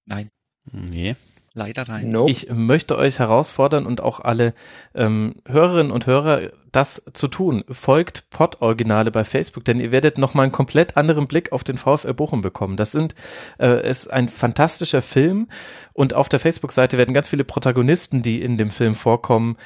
Nein. 0.06 0.28
Nee. 0.72 1.14
Leider 1.56 1.84
nein. 1.86 2.10
Nope. 2.10 2.32
Ich 2.32 2.50
möchte 2.50 2.98
euch 2.98 3.20
herausfordern 3.20 3.86
und 3.86 4.00
auch 4.00 4.18
alle 4.18 4.54
ähm, 4.92 5.36
Hörerinnen 5.46 5.92
und 5.92 6.06
Hörer 6.06 6.50
das 6.72 7.04
zu 7.12 7.28
tun. 7.28 7.62
Folgt 7.70 8.28
Pod-Originale 8.30 9.12
bei 9.12 9.22
Facebook, 9.22 9.64
denn 9.64 9.78
ihr 9.78 9.92
werdet 9.92 10.18
nochmal 10.18 10.44
einen 10.44 10.52
komplett 10.52 10.96
anderen 10.96 11.28
Blick 11.28 11.52
auf 11.52 11.62
den 11.62 11.78
VfL 11.78 12.12
Bochum 12.12 12.42
bekommen. 12.42 12.76
Das 12.76 12.90
sind, 12.90 13.14
äh, 13.60 13.88
ist 13.88 14.12
ein 14.12 14.28
fantastischer 14.28 15.00
Film 15.00 15.48
und 15.92 16.12
auf 16.12 16.28
der 16.28 16.40
Facebook-Seite 16.40 16.98
werden 16.98 17.14
ganz 17.14 17.28
viele 17.28 17.44
Protagonisten, 17.44 18.22
die 18.22 18.42
in 18.42 18.58
dem 18.58 18.70
Film 18.70 18.96
vorkommen, 18.96 19.56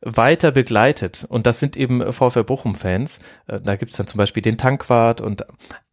weiter 0.00 0.50
begleitet. 0.50 1.26
Und 1.28 1.46
das 1.46 1.60
sind 1.60 1.76
eben 1.76 2.12
VfL 2.12 2.42
Bochum-Fans. 2.42 3.20
Äh, 3.46 3.60
da 3.60 3.76
gibt's 3.76 3.96
dann 3.96 4.08
zum 4.08 4.18
Beispiel 4.18 4.42
den 4.42 4.58
Tankwart 4.58 5.20
und 5.20 5.46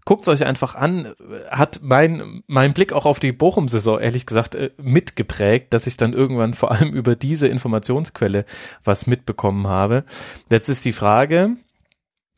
guckt 0.06 0.28
euch 0.28 0.46
einfach 0.46 0.76
an, 0.76 1.14
hat 1.50 1.80
mein, 1.82 2.44
mein 2.48 2.74
Blick 2.74 2.94
auch 2.94 3.06
auf 3.06 3.20
die 3.20 3.32
Bochum-Saison 3.32 4.00
ehrlich 4.00 4.26
gesagt 4.26 4.56
äh, 4.56 4.72
mitgeprägt, 4.78 5.74
dass 5.74 5.88
ich 5.88 5.98
dann 5.98 6.14
irgendwann 6.14 6.54
vor 6.54 6.72
allem 6.72 6.90
über 6.94 7.16
diese 7.16 7.48
Informationsquelle 7.48 8.46
was 8.84 9.08
mitbekommen 9.08 9.68
habe. 9.68 10.04
Jetzt 10.50 10.70
ist 10.70 10.86
die 10.86 10.94
Frage, 10.94 11.56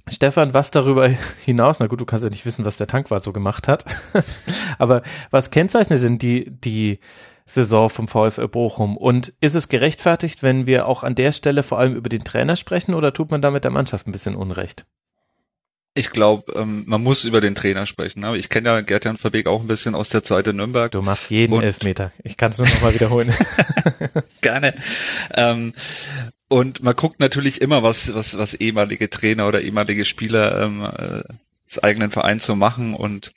Stefan, 0.08 0.54
was 0.54 0.72
darüber 0.72 1.08
hinaus, 1.46 1.80
na 1.80 1.88
gut, 1.88 2.02
du 2.02 2.06
kannst 2.06 2.24
ja 2.24 2.30
nicht 2.30 2.46
wissen, 2.46 2.66
was 2.66 2.78
der 2.78 2.88
Tankwart 2.88 3.24
so 3.24 3.34
gemacht 3.34 3.68
hat, 3.68 3.86
aber 4.78 5.02
was 5.32 5.52
kennzeichnet 5.52 6.04
denn 6.04 6.18
die, 6.18 6.52
die 6.52 7.00
Saison 7.46 7.90
vom 7.90 8.08
VfL 8.08 8.48
Bochum? 8.48 8.98
Und 8.98 9.34
ist 9.42 9.56
es 9.56 9.70
gerechtfertigt, 9.70 10.44
wenn 10.44 10.66
wir 10.66 10.88
auch 10.88 11.04
an 11.04 11.16
der 11.16 11.32
Stelle 11.32 11.64
vor 11.64 11.80
allem 11.80 11.96
über 11.96 12.10
den 12.10 12.24
Trainer 12.24 12.56
sprechen 12.56 12.94
oder 12.94 13.14
tut 13.14 13.32
man 13.32 13.42
damit 13.42 13.64
der 13.64 13.72
Mannschaft 13.72 14.08
ein 14.08 14.12
bisschen 14.12 14.36
Unrecht? 14.36 14.86
Ich 15.98 16.12
glaube, 16.12 16.52
ähm, 16.54 16.84
man 16.88 17.02
muss 17.02 17.24
über 17.24 17.40
den 17.40 17.56
Trainer 17.56 17.86
sprechen. 17.86 18.20
Ne? 18.20 18.36
Ich 18.38 18.50
kenne 18.50 18.68
ja 18.68 18.82
Gerd-Jan 18.82 19.18
Verbeek 19.18 19.48
auch 19.48 19.62
ein 19.62 19.68
bisschen 19.68 19.96
aus 19.96 20.10
der 20.10 20.24
Zeit 20.24 20.46
in 20.46 20.58
Nürnberg. 20.58 20.92
Du 20.92 21.02
machst 21.02 21.32
jeden 21.32 21.54
und 21.54 21.64
Elfmeter. 21.64 22.12
Ich 22.22 22.36
kann 22.36 22.52
es 22.52 22.58
nur 22.58 22.68
noch 22.68 22.82
mal 22.82 22.94
wiederholen. 22.94 23.34
Gerne. 24.42 24.74
Ähm, 25.34 25.74
und 26.50 26.84
man 26.84 26.98
guckt 26.98 27.22
natürlich 27.22 27.62
immer, 27.62 27.82
was, 27.82 28.14
was, 28.14 28.38
was 28.38 28.54
ehemalige 28.54 29.10
Trainer 29.10 29.48
oder 29.48 29.62
ehemalige 29.62 30.04
Spieler 30.04 30.64
ähm, 30.64 30.84
äh, 30.84 31.24
des 31.68 31.82
eigenen 31.82 32.12
Vereins 32.12 32.46
so 32.46 32.58
machen 32.58 32.94
und 32.94 33.32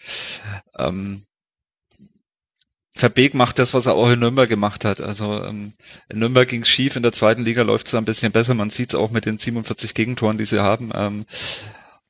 ähm, 0.76 1.22
Verbeek 2.92 3.34
macht 3.34 3.60
das, 3.60 3.74
was 3.74 3.86
er 3.86 3.94
auch 3.94 4.10
in 4.10 4.18
Nürnberg 4.18 4.48
gemacht 4.48 4.84
hat. 4.84 5.00
Also 5.00 5.44
ähm, 5.44 5.74
in 6.08 6.18
Nürnberg 6.18 6.48
ging's 6.48 6.68
schief, 6.68 6.96
in 6.96 7.04
der 7.04 7.12
zweiten 7.12 7.44
Liga 7.44 7.62
läuft's 7.62 7.92
da 7.92 7.98
ein 7.98 8.04
bisschen 8.04 8.32
besser. 8.32 8.54
Man 8.54 8.70
sieht's 8.70 8.96
auch 8.96 9.12
mit 9.12 9.24
den 9.24 9.38
47 9.38 9.94
Gegentoren, 9.94 10.36
die 10.36 10.44
sie 10.44 10.60
haben. 10.60 10.90
Ähm, 10.92 11.24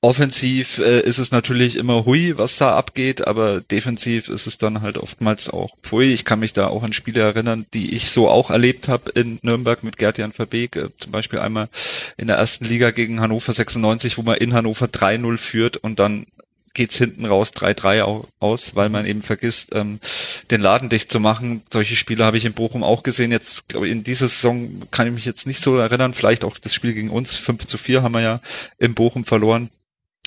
offensiv 0.01 0.79
äh, 0.79 1.01
ist 1.01 1.19
es 1.19 1.33
natürlich 1.33 1.77
immer 1.77 2.05
hui, 2.05 2.39
was 2.39 2.57
da 2.57 2.77
abgeht, 2.77 3.27
aber 3.27 3.61
defensiv 3.61 4.29
ist 4.29 4.47
es 4.47 4.57
dann 4.57 4.81
halt 4.81 4.97
oftmals 4.97 5.51
auch 5.51 5.77
pfui. 5.83 6.13
Ich 6.13 6.25
kann 6.25 6.39
mich 6.39 6.53
da 6.53 6.69
auch 6.69 6.85
an 6.85 6.93
Spiele 6.93 7.21
erinnern, 7.21 7.67
die 7.75 7.95
ich 7.95 8.11
so 8.11 8.29
auch 8.29 8.51
erlebt 8.51 8.87
habe 8.87 9.11
in 9.11 9.41
Nürnberg 9.43 9.83
mit 9.83 9.97
Gerd-Jan 9.97 10.33
Verbeek. 10.33 10.77
Äh, 10.77 10.89
zum 10.99 11.11
Beispiel 11.11 11.41
einmal 11.41 11.69
in 12.17 12.29
der 12.29 12.37
ersten 12.37 12.65
Liga 12.65 12.93
gegen 12.93 13.21
Hannover 13.21 13.53
96, 13.53 14.19
wo 14.19 14.23
man 14.23 14.37
in 14.37 14.55
Hannover 14.55 14.87
3-0 14.87 15.37
führt 15.37 15.77
und 15.79 15.99
dann 15.99 16.27
geht's 16.75 16.97
hinten 16.97 17.25
raus 17.25 17.53
3-3 17.55 18.25
aus, 18.39 18.77
weil 18.77 18.89
man 18.89 19.05
eben 19.05 19.23
vergisst, 19.23 19.75
ähm, 19.75 19.99
den 20.53 20.61
Laden 20.61 20.89
dicht 20.89 21.11
zu 21.11 21.19
machen. 21.19 21.63
Solche 21.73 21.97
Spiele 21.97 22.25
habe 22.25 22.37
ich 22.37 22.45
in 22.45 22.53
Bochum 22.53 22.85
auch 22.85 23.03
gesehen. 23.03 23.33
Jetzt, 23.33 23.69
glaube 23.69 23.87
ich, 23.87 23.93
in 23.93 24.05
dieser 24.05 24.29
Saison 24.29 24.83
kann 24.93 25.09
ich 25.09 25.13
mich 25.13 25.25
jetzt 25.25 25.49
nicht 25.49 25.61
so 25.61 25.77
erinnern. 25.77 26.15
Vielleicht 26.15 26.45
auch 26.45 26.57
das 26.57 26.73
Spiel 26.75 26.95
gegen 26.95 27.11
uns. 27.11 27.35
5 27.37 27.67
zu 27.67 27.79
4 27.79 28.05
haben 28.05 28.13
wir 28.13 28.21
ja 28.21 28.41
in 28.79 28.95
Bochum 28.95 29.25
verloren 29.25 29.71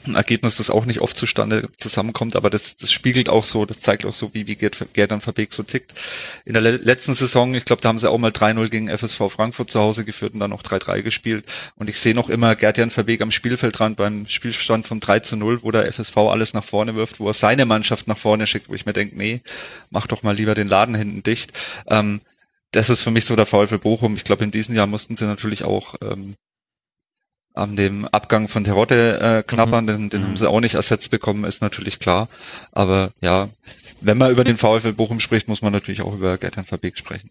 ein 0.07 0.15
Ergebnis, 0.15 0.57
das 0.57 0.69
auch 0.69 0.85
nicht 0.85 1.01
oft 1.01 1.15
zustande 1.17 1.69
zusammenkommt, 1.77 2.35
aber 2.35 2.49
das, 2.49 2.77
das 2.77 2.91
spiegelt 2.91 3.29
auch 3.29 3.45
so, 3.45 3.65
das 3.65 3.79
zeigt 3.79 4.05
auch 4.05 4.15
so, 4.15 4.33
wie, 4.33 4.47
wie 4.47 4.55
Gerd, 4.55 4.77
Gerd 4.93 5.11
Verbeek 5.21 5.53
so 5.53 5.63
tickt. 5.63 5.93
In 6.45 6.53
der 6.53 6.61
le 6.61 6.77
letzten 6.77 7.13
Saison, 7.13 7.53
ich 7.53 7.65
glaube, 7.65 7.81
da 7.81 7.89
haben 7.89 7.99
sie 7.99 8.09
auch 8.09 8.17
mal 8.17 8.31
3-0 8.31 8.69
gegen 8.69 8.89
FSV 8.89 9.29
Frankfurt 9.29 9.69
zu 9.69 9.79
Hause 9.79 10.05
geführt 10.05 10.33
und 10.33 10.39
dann 10.39 10.49
noch 10.49 10.63
3-3 10.63 11.01
gespielt. 11.01 11.45
Und 11.75 11.89
ich 11.89 11.99
sehe 11.99 12.15
noch 12.15 12.29
immer 12.29 12.55
Gerd-Jan 12.55 12.91
Verbeek 12.91 13.21
am 13.21 13.31
Spielfeldrand 13.31 13.97
beim 13.97 14.27
Spielstand 14.27 14.87
von 14.87 14.99
3 14.99 15.19
zu 15.19 15.35
0, 15.35 15.63
wo 15.63 15.71
der 15.71 15.91
FSV 15.91 16.17
alles 16.17 16.53
nach 16.53 16.63
vorne 16.63 16.95
wirft, 16.95 17.19
wo 17.19 17.27
er 17.27 17.33
seine 17.33 17.65
Mannschaft 17.65 18.07
nach 18.07 18.17
vorne 18.17 18.47
schickt, 18.47 18.69
wo 18.69 18.73
ich 18.73 18.85
mir 18.85 18.93
denke, 18.93 19.17
nee, 19.17 19.41
mach 19.89 20.07
doch 20.07 20.23
mal 20.23 20.35
lieber 20.35 20.55
den 20.55 20.67
Laden 20.67 20.95
hinten 20.95 21.23
dicht. 21.23 21.51
Ähm, 21.87 22.21
das 22.71 22.89
ist 22.89 23.01
für 23.01 23.11
mich 23.11 23.25
so 23.25 23.35
der 23.35 23.45
VfL 23.45 23.77
Bochum. 23.77 24.15
Ich 24.15 24.23
glaube, 24.23 24.43
in 24.43 24.51
diesem 24.51 24.75
Jahr 24.75 24.87
mussten 24.87 25.15
sie 25.15 25.25
natürlich 25.25 25.63
auch 25.63 25.95
ähm, 26.01 26.35
an 27.53 27.75
dem 27.75 28.05
Abgang 28.05 28.47
von 28.47 28.63
Terodde 28.63 29.19
äh, 29.19 29.43
knabbern, 29.43 29.85
mhm. 29.85 29.87
den, 29.87 30.09
den 30.09 30.23
haben 30.23 30.37
sie 30.37 30.49
auch 30.49 30.59
nicht 30.59 30.75
ersetzt 30.75 31.11
bekommen, 31.11 31.43
ist 31.43 31.61
natürlich 31.61 31.99
klar. 31.99 32.29
Aber 32.71 33.11
ja, 33.21 33.49
wenn 33.99 34.17
man 34.17 34.31
über 34.31 34.43
den 34.43 34.57
VfL 34.57 34.93
Bochum 34.93 35.19
spricht, 35.19 35.47
muss 35.47 35.61
man 35.61 35.73
natürlich 35.73 36.01
auch 36.01 36.13
über 36.13 36.37
Gertjan 36.37 36.65
Verbeek 36.65 36.97
sprechen. 36.97 37.29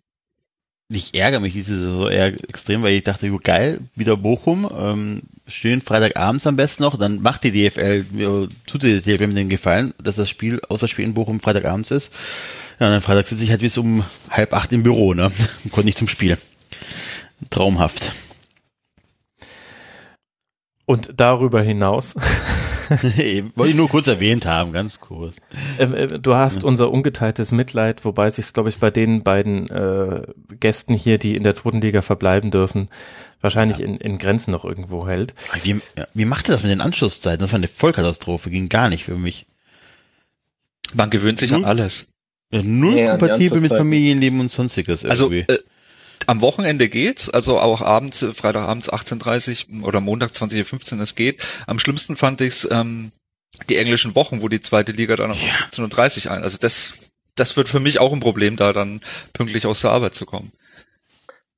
Ich 0.93 1.15
ärgere 1.15 1.39
mich 1.39 1.53
diese 1.53 1.79
Saison 1.79 2.11
eher 2.11 2.27
extrem, 2.49 2.83
weil 2.83 2.95
ich 2.95 3.05
dachte, 3.05 3.31
geil, 3.39 3.81
wieder 3.95 4.17
Bochum, 4.17 4.69
ähm, 4.77 5.23
schön 5.47 5.81
Freitagabends 5.81 6.49
am 6.49 6.57
besten 6.57 6.83
noch, 6.83 6.97
dann 6.97 7.23
macht 7.23 7.45
die 7.45 7.53
DFL, 7.53 8.49
tut 8.67 8.83
die 8.83 9.01
DFL 9.01 9.29
mit 9.29 9.37
den 9.37 9.49
Gefallen, 9.49 9.95
dass 10.03 10.17
das 10.17 10.29
Spiel, 10.29 10.61
außer 10.69 10.89
Spiel 10.89 11.05
in 11.05 11.15
Bochum 11.15 11.39
Freitagabends 11.39 11.93
ist. 11.93 12.11
Ja, 12.81 12.91
dann 12.91 13.03
Freitag 13.03 13.29
sitze 13.29 13.45
ich 13.45 13.51
halt 13.51 13.61
bis 13.61 13.79
um 13.79 14.05
halb 14.31 14.53
acht 14.53 14.73
im 14.73 14.83
Büro, 14.83 15.15
ne, 15.15 15.31
konnte 15.71 15.87
nicht 15.87 15.99
zum 15.99 16.09
Spiel. 16.09 16.37
Traumhaft. 17.51 18.11
Und 20.91 21.13
darüber 21.19 21.63
hinaus. 21.63 22.17
Wollte 22.89 23.71
ich 23.71 23.77
nur 23.77 23.89
kurz 23.89 24.09
erwähnt 24.09 24.45
haben, 24.45 24.73
ganz 24.73 24.99
kurz. 24.99 25.37
Ähm, 25.79 25.95
äh, 25.95 26.19
du 26.19 26.35
hast 26.35 26.65
unser 26.65 26.91
ungeteiltes 26.91 27.53
Mitleid, 27.53 28.05
wobei 28.05 28.29
sich, 28.29 28.53
glaube 28.53 28.71
ich, 28.71 28.79
bei 28.79 28.91
den 28.91 29.23
beiden 29.23 29.69
äh, 29.69 30.23
Gästen 30.59 30.95
hier, 30.95 31.19
die 31.19 31.37
in 31.37 31.45
der 31.45 31.55
zweiten 31.55 31.81
Liga 31.81 32.03
verbleiben 32.03 32.51
dürfen, 32.51 32.89
wahrscheinlich 33.41 33.79
ja. 33.79 33.85
in, 33.85 33.99
in 33.99 34.19
Grenzen 34.19 34.51
noch 34.51 34.65
irgendwo 34.65 35.07
hält. 35.07 35.37
Wie, 35.63 35.81
wie 36.13 36.25
macht 36.25 36.49
ihr 36.49 36.55
das 36.55 36.65
mit 36.65 36.73
den 36.73 36.81
Anschlusszeiten? 36.81 37.39
Das 37.39 37.53
war 37.53 37.59
eine 37.59 37.69
Vollkatastrophe, 37.69 38.51
ging 38.51 38.69
gar 38.69 38.89
nicht 38.89 39.05
für 39.05 39.17
mich. 39.17 39.47
Man 40.93 41.09
gewöhnt 41.09 41.39
sich 41.39 41.55
an 41.55 41.65
alles. 41.65 42.09
Ja, 42.51 42.63
null 42.65 42.99
ja, 42.99 43.17
kompatibel 43.17 43.61
mit 43.61 43.73
Familienleben 43.73 44.41
und 44.41 44.51
sonstiges 44.51 45.05
also, 45.05 45.31
irgendwie. 45.31 45.45
Also, 45.49 45.63
äh, 45.63 45.65
am 46.27 46.41
Wochenende 46.41 46.89
geht's, 46.89 47.29
also 47.29 47.59
auch 47.59 47.81
abends, 47.83 48.23
äh, 48.23 48.33
Freitagabends 48.33 48.91
18.30 48.91 49.83
oder 49.83 50.01
Montag 50.01 50.31
20.15 50.31 50.95
Uhr, 50.95 51.01
es 51.01 51.15
geht. 51.15 51.43
Am 51.67 51.79
schlimmsten 51.79 52.17
fand 52.17 52.41
ich's 52.41 52.69
ähm, 52.71 53.13
die 53.69 53.77
englischen 53.77 54.15
Wochen, 54.15 54.43
wo 54.43 54.49
die 54.49 54.61
zweite 54.61 54.93
Liga 54.93 55.17
dann 55.17 55.33
um 55.33 55.39
ja. 55.39 55.53
18.30 55.71 56.27
Uhr 56.27 56.33
ein. 56.33 56.43
Also 56.43 56.59
das, 56.59 56.95
das 57.35 57.57
wird 57.57 57.69
für 57.69 57.81
mich 57.81 58.01
auch 58.01 58.13
ein 58.13 58.21
Problem, 58.21 58.57
da 58.57 58.73
dann 58.73 59.01
pünktlich 59.33 59.67
aus 59.67 59.81
der 59.81 59.91
Arbeit 59.91 60.15
zu 60.15 60.27
kommen. 60.27 60.53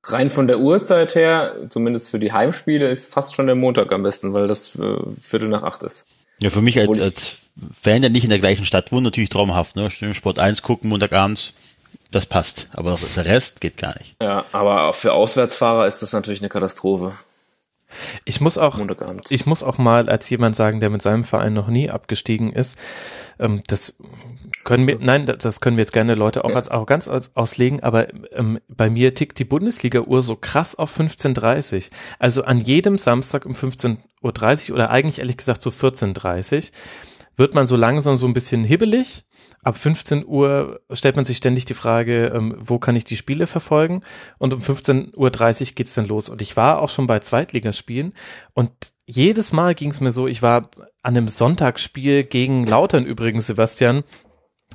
Rein 0.04 0.30
von 0.30 0.48
der 0.48 0.58
Uhrzeit 0.58 1.14
her, 1.14 1.54
zumindest 1.70 2.10
für 2.10 2.18
die 2.18 2.32
Heimspiele, 2.32 2.88
ist 2.88 3.12
fast 3.12 3.34
schon 3.34 3.46
der 3.46 3.54
Montag 3.54 3.92
am 3.92 4.02
besten, 4.02 4.32
weil 4.32 4.48
das 4.48 4.74
äh, 4.76 4.96
Viertel 5.20 5.48
nach 5.48 5.62
acht 5.62 5.84
ist. 5.84 6.06
Ja, 6.40 6.50
für 6.50 6.62
mich 6.62 6.78
als, 6.80 7.00
als 7.00 7.36
Fan, 7.80 8.00
der 8.00 8.10
nicht 8.10 8.24
in 8.24 8.30
der 8.30 8.40
gleichen 8.40 8.64
Stadt 8.64 8.90
wohnt, 8.90 9.04
natürlich 9.04 9.30
traumhaft. 9.30 9.76
Ne? 9.76 9.90
Sport 9.90 10.40
1 10.40 10.62
gucken, 10.62 10.90
Montagabends, 10.90 11.54
das 12.10 12.26
passt. 12.26 12.68
Aber 12.72 12.98
der 13.16 13.24
Rest 13.24 13.60
geht 13.60 13.76
gar 13.78 13.96
nicht. 13.98 14.16
Ja, 14.20 14.44
aber 14.52 14.92
für 14.92 15.12
Auswärtsfahrer 15.12 15.86
ist 15.86 16.02
das 16.02 16.12
natürlich 16.12 16.40
eine 16.40 16.48
Katastrophe. 16.48 17.14
Ich 18.24 18.40
muss 18.40 18.58
auch, 18.58 18.78
ich 19.28 19.46
muss 19.46 19.62
auch 19.62 19.78
mal 19.78 20.08
als 20.08 20.30
jemand 20.30 20.56
sagen, 20.56 20.80
der 20.80 20.90
mit 20.90 21.02
seinem 21.02 21.24
Verein 21.24 21.52
noch 21.52 21.68
nie 21.68 21.90
abgestiegen 21.90 22.52
ist, 22.52 22.78
ähm, 23.38 23.62
das 23.66 23.98
können 24.64 24.86
wir, 24.86 24.98
nein, 25.00 25.26
das 25.26 25.60
können 25.60 25.76
wir 25.76 25.82
jetzt 25.82 25.92
gerne 25.92 26.14
Leute 26.14 26.44
auch 26.44 26.54
als 26.54 26.68
Arroganz 26.68 27.08
auslegen, 27.34 27.82
aber 27.82 28.08
ähm, 28.32 28.60
bei 28.68 28.90
mir 28.90 29.14
tickt 29.14 29.38
die 29.38 29.44
Bundesliga-Uhr 29.44 30.22
so 30.22 30.36
krass 30.36 30.76
auf 30.76 30.98
15.30 30.98 31.90
Also 32.18 32.44
an 32.44 32.60
jedem 32.60 32.98
Samstag 32.98 33.44
um 33.44 33.52
15.30 33.52 34.70
Uhr 34.70 34.74
oder 34.76 34.90
eigentlich 34.90 35.18
ehrlich 35.18 35.36
gesagt 35.36 35.62
so 35.62 35.70
14.30 35.70 36.70
wird 37.36 37.54
man 37.54 37.66
so 37.66 37.76
langsam 37.76 38.16
so 38.16 38.26
ein 38.26 38.34
bisschen 38.34 38.62
hibbelig 38.62 39.24
ab 39.62 39.76
15 39.76 40.26
Uhr 40.26 40.80
stellt 40.90 41.16
man 41.16 41.24
sich 41.24 41.36
ständig 41.36 41.64
die 41.64 41.74
Frage, 41.74 42.32
ähm, 42.34 42.54
wo 42.58 42.78
kann 42.78 42.96
ich 42.96 43.04
die 43.04 43.16
Spiele 43.16 43.46
verfolgen? 43.46 44.02
Und 44.38 44.52
um 44.52 44.60
15.30 44.60 45.14
Uhr 45.16 45.74
geht's 45.74 45.94
dann 45.94 46.08
los. 46.08 46.28
Und 46.28 46.42
ich 46.42 46.56
war 46.56 46.80
auch 46.80 46.88
schon 46.88 47.06
bei 47.06 47.20
Zweitligaspielen 47.20 48.12
und 48.54 48.92
jedes 49.06 49.52
Mal 49.52 49.74
ging's 49.74 50.00
mir 50.00 50.12
so, 50.12 50.26
ich 50.26 50.42
war 50.42 50.70
an 51.02 51.16
einem 51.16 51.28
Sonntagsspiel 51.28 52.24
gegen 52.24 52.66
Lautern 52.66 53.04
übrigens, 53.04 53.46
Sebastian, 53.46 54.04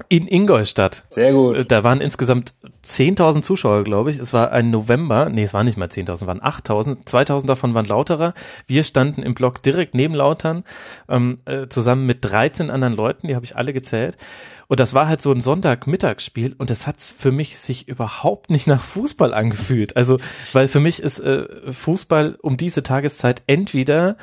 in 0.10 0.28
Ingolstadt. 0.28 1.04
Sehr 1.10 1.34
gut. 1.34 1.56
Äh, 1.56 1.66
da 1.66 1.84
waren 1.84 2.02
insgesamt 2.02 2.54
10.000 2.86 3.42
Zuschauer, 3.42 3.84
glaube 3.84 4.12
ich. 4.12 4.20
Es 4.20 4.34
war 4.34 4.52
ein 4.52 4.70
November. 4.70 5.30
Nee, 5.30 5.44
es 5.44 5.54
waren 5.54 5.66
nicht 5.66 5.78
mal 5.78 5.88
10.000, 5.88 6.28
waren 6.28 6.42
8.000. 6.42 7.06
2.000 7.06 7.48
davon 7.48 7.74
waren 7.74 7.86
Lauterer. 7.86 8.34
Wir 8.68 8.84
standen 8.84 9.24
im 9.24 9.34
Block 9.34 9.62
direkt 9.64 9.96
neben 9.96 10.14
Lautern, 10.14 10.64
ähm, 11.10 11.40
äh, 11.46 11.68
zusammen 11.68 12.06
mit 12.06 12.24
13 12.24 12.70
anderen 12.70 12.94
Leuten. 12.94 13.28
Die 13.28 13.36
habe 13.36 13.46
ich 13.46 13.56
alle 13.56 13.74
gezählt. 13.74 14.18
Und 14.68 14.80
das 14.82 14.94
war 14.94 15.08
halt 15.08 15.22
so 15.22 15.32
ein 15.32 15.42
Sonntagmittagsspiel 15.42 16.54
und 16.58 16.70
das 16.70 16.88
hat 16.88 17.00
für 17.00 17.32
mich 17.32 17.58
sich 17.58 17.88
überhaupt 17.88 18.50
nicht 18.50 18.68
nach 18.68 18.84
Fußball 18.84 19.34
angefühlt. 19.34 19.96
Also, 19.96 20.20
weil 20.52 20.68
für 20.68 20.82
mich 20.82 21.02
ist 21.02 21.20
äh, 21.20 21.72
Fußball 21.72 22.38
um 22.42 22.58
diese 22.58 22.84
Tageszeit 22.84 23.44
entweder 23.48 24.18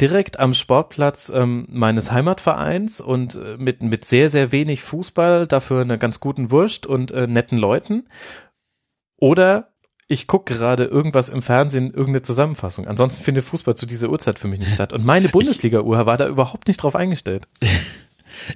direkt 0.00 0.38
am 0.40 0.54
Sportplatz 0.54 1.30
ähm, 1.34 1.66
meines 1.70 2.10
Heimatvereins 2.10 3.00
und 3.00 3.36
äh, 3.36 3.56
mit, 3.56 3.82
mit 3.82 4.04
sehr, 4.04 4.30
sehr 4.30 4.52
wenig 4.52 4.82
Fußball, 4.82 5.46
dafür 5.46 5.82
einer 5.82 5.98
ganz 5.98 6.20
guten 6.20 6.50
Wurst 6.50 6.86
und 6.86 7.10
äh, 7.10 7.26
netten 7.26 7.58
Leuten. 7.58 8.08
Oder 9.16 9.72
ich 10.08 10.26
gucke 10.26 10.54
gerade 10.54 10.84
irgendwas 10.84 11.28
im 11.28 11.42
Fernsehen, 11.42 11.88
irgendeine 11.90 12.22
Zusammenfassung. 12.22 12.88
Ansonsten 12.88 13.22
findet 13.22 13.44
Fußball 13.44 13.76
zu 13.76 13.86
dieser 13.86 14.08
Uhrzeit 14.08 14.38
für 14.38 14.48
mich 14.48 14.60
nicht 14.60 14.72
statt. 14.72 14.92
Und 14.92 15.04
meine 15.04 15.28
Bundesliga-Uhr 15.28 16.06
war 16.06 16.16
da 16.16 16.26
überhaupt 16.26 16.66
nicht 16.66 16.82
drauf 16.82 16.96
eingestellt. 16.96 17.46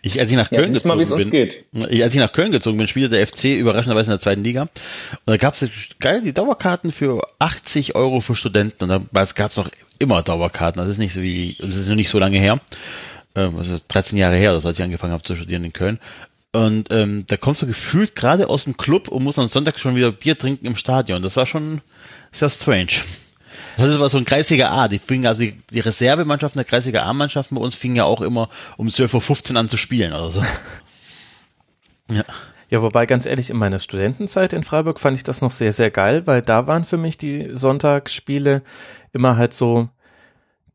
Ich, 0.02 0.18
als 0.20 0.30
ich 0.30 0.36
nach 0.36 0.48
Köln 0.48 0.62
ja, 0.62 0.72
gezogen 0.72 1.08
mal, 1.08 1.16
bin, 1.16 1.30
geht. 1.30 1.64
Ich, 1.90 2.02
als 2.02 2.14
ich 2.14 2.20
nach 2.20 2.32
Köln 2.32 2.52
gezogen 2.52 2.78
bin, 2.78 2.86
spielte 2.86 3.16
der 3.16 3.26
FC 3.26 3.44
überraschenderweise 3.44 4.06
in 4.06 4.12
der 4.12 4.20
zweiten 4.20 4.44
Liga. 4.44 4.62
Und 4.62 4.70
da 5.26 5.36
gab 5.36 5.54
es 5.54 5.68
geil 5.98 6.22
die 6.22 6.32
Dauerkarten 6.32 6.92
für 6.92 7.22
80 7.38 7.94
Euro 7.94 8.20
für 8.20 8.36
Studenten. 8.36 8.84
Und 8.84 9.08
da 9.12 9.24
gab 9.34 9.50
es 9.50 9.56
noch 9.56 9.70
immer 9.98 10.22
Dauerkarten. 10.22 10.80
Das 10.80 10.88
ist 10.88 10.98
nicht 10.98 11.14
so 11.14 11.22
wie, 11.22 11.56
das 11.58 11.76
ist 11.76 11.88
noch 11.88 11.94
nicht 11.94 12.08
so 12.08 12.18
lange 12.18 12.38
her. 12.38 12.60
Ähm, 13.34 13.54
das 13.56 13.68
ist 13.68 13.86
13 13.88 14.18
Jahre 14.18 14.36
her, 14.36 14.50
als 14.52 14.64
ich 14.64 14.82
angefangen 14.82 15.12
habe 15.12 15.22
zu 15.22 15.34
studieren 15.34 15.64
in 15.64 15.72
Köln. 15.72 15.98
Und 16.52 16.90
ähm, 16.90 17.24
da 17.28 17.36
kommst 17.36 17.62
du 17.62 17.66
gefühlt 17.66 18.14
gerade 18.14 18.48
aus 18.48 18.64
dem 18.64 18.76
Club 18.76 19.08
und 19.08 19.24
musst 19.24 19.38
am 19.38 19.48
Sonntag 19.48 19.78
schon 19.78 19.96
wieder 19.96 20.12
Bier 20.12 20.38
trinken 20.38 20.66
im 20.66 20.76
Stadion. 20.76 21.22
Das 21.22 21.36
war 21.36 21.46
schon 21.46 21.80
sehr 22.30 22.50
strange. 22.50 22.92
Das 23.76 23.98
war 23.98 24.08
so 24.08 24.18
ein 24.18 24.24
Kreisiger 24.24 24.70
A. 24.70 24.88
Die 24.88 24.98
fingen 24.98 25.26
also 25.26 25.42
die, 25.42 25.60
die 25.70 25.80
Reservemannschaften 25.80 26.58
der 26.58 26.64
Kreisiger 26.64 27.04
A-Mannschaften 27.04 27.54
bei 27.54 27.60
uns 27.60 27.74
fingen 27.74 27.96
ja 27.96 28.04
auch 28.04 28.20
immer 28.20 28.48
um 28.76 28.88
12.15 28.88 29.52
Uhr 29.52 29.60
an 29.60 29.68
zu 29.68 29.76
spielen 29.76 30.12
oder 30.12 30.30
so. 30.30 30.42
ja. 32.10 32.24
Ja, 32.72 32.80
wobei 32.80 33.04
ganz 33.04 33.26
ehrlich, 33.26 33.50
in 33.50 33.58
meiner 33.58 33.80
Studentenzeit 33.80 34.54
in 34.54 34.64
Freiburg 34.64 34.98
fand 34.98 35.14
ich 35.18 35.24
das 35.24 35.42
noch 35.42 35.50
sehr, 35.50 35.74
sehr 35.74 35.90
geil, 35.90 36.26
weil 36.26 36.40
da 36.40 36.66
waren 36.66 36.86
für 36.86 36.96
mich 36.96 37.18
die 37.18 37.50
Sonntagsspiele 37.52 38.62
immer 39.12 39.36
halt 39.36 39.52
so 39.52 39.90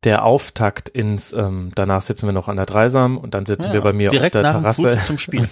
der 0.04 0.24
Auftakt 0.24 0.90
ins, 0.90 1.34
ähm, 1.34 1.72
danach 1.74 2.04
sitzen 2.04 2.28
wir 2.28 2.34
noch 2.34 2.50
an 2.50 2.58
der 2.58 2.68
Dreisam 2.68 3.18
und 3.18 3.34
dann 3.34 3.48
sitzen 3.48 3.70
ja, 3.70 3.74
wir 3.74 3.82
bei 3.82 3.94
mir 3.94 4.12
auf 4.12 4.18
der 4.18 4.30
Terrasse. 4.30 5.00
Zum 5.08 5.18
Spiel. 5.18 5.50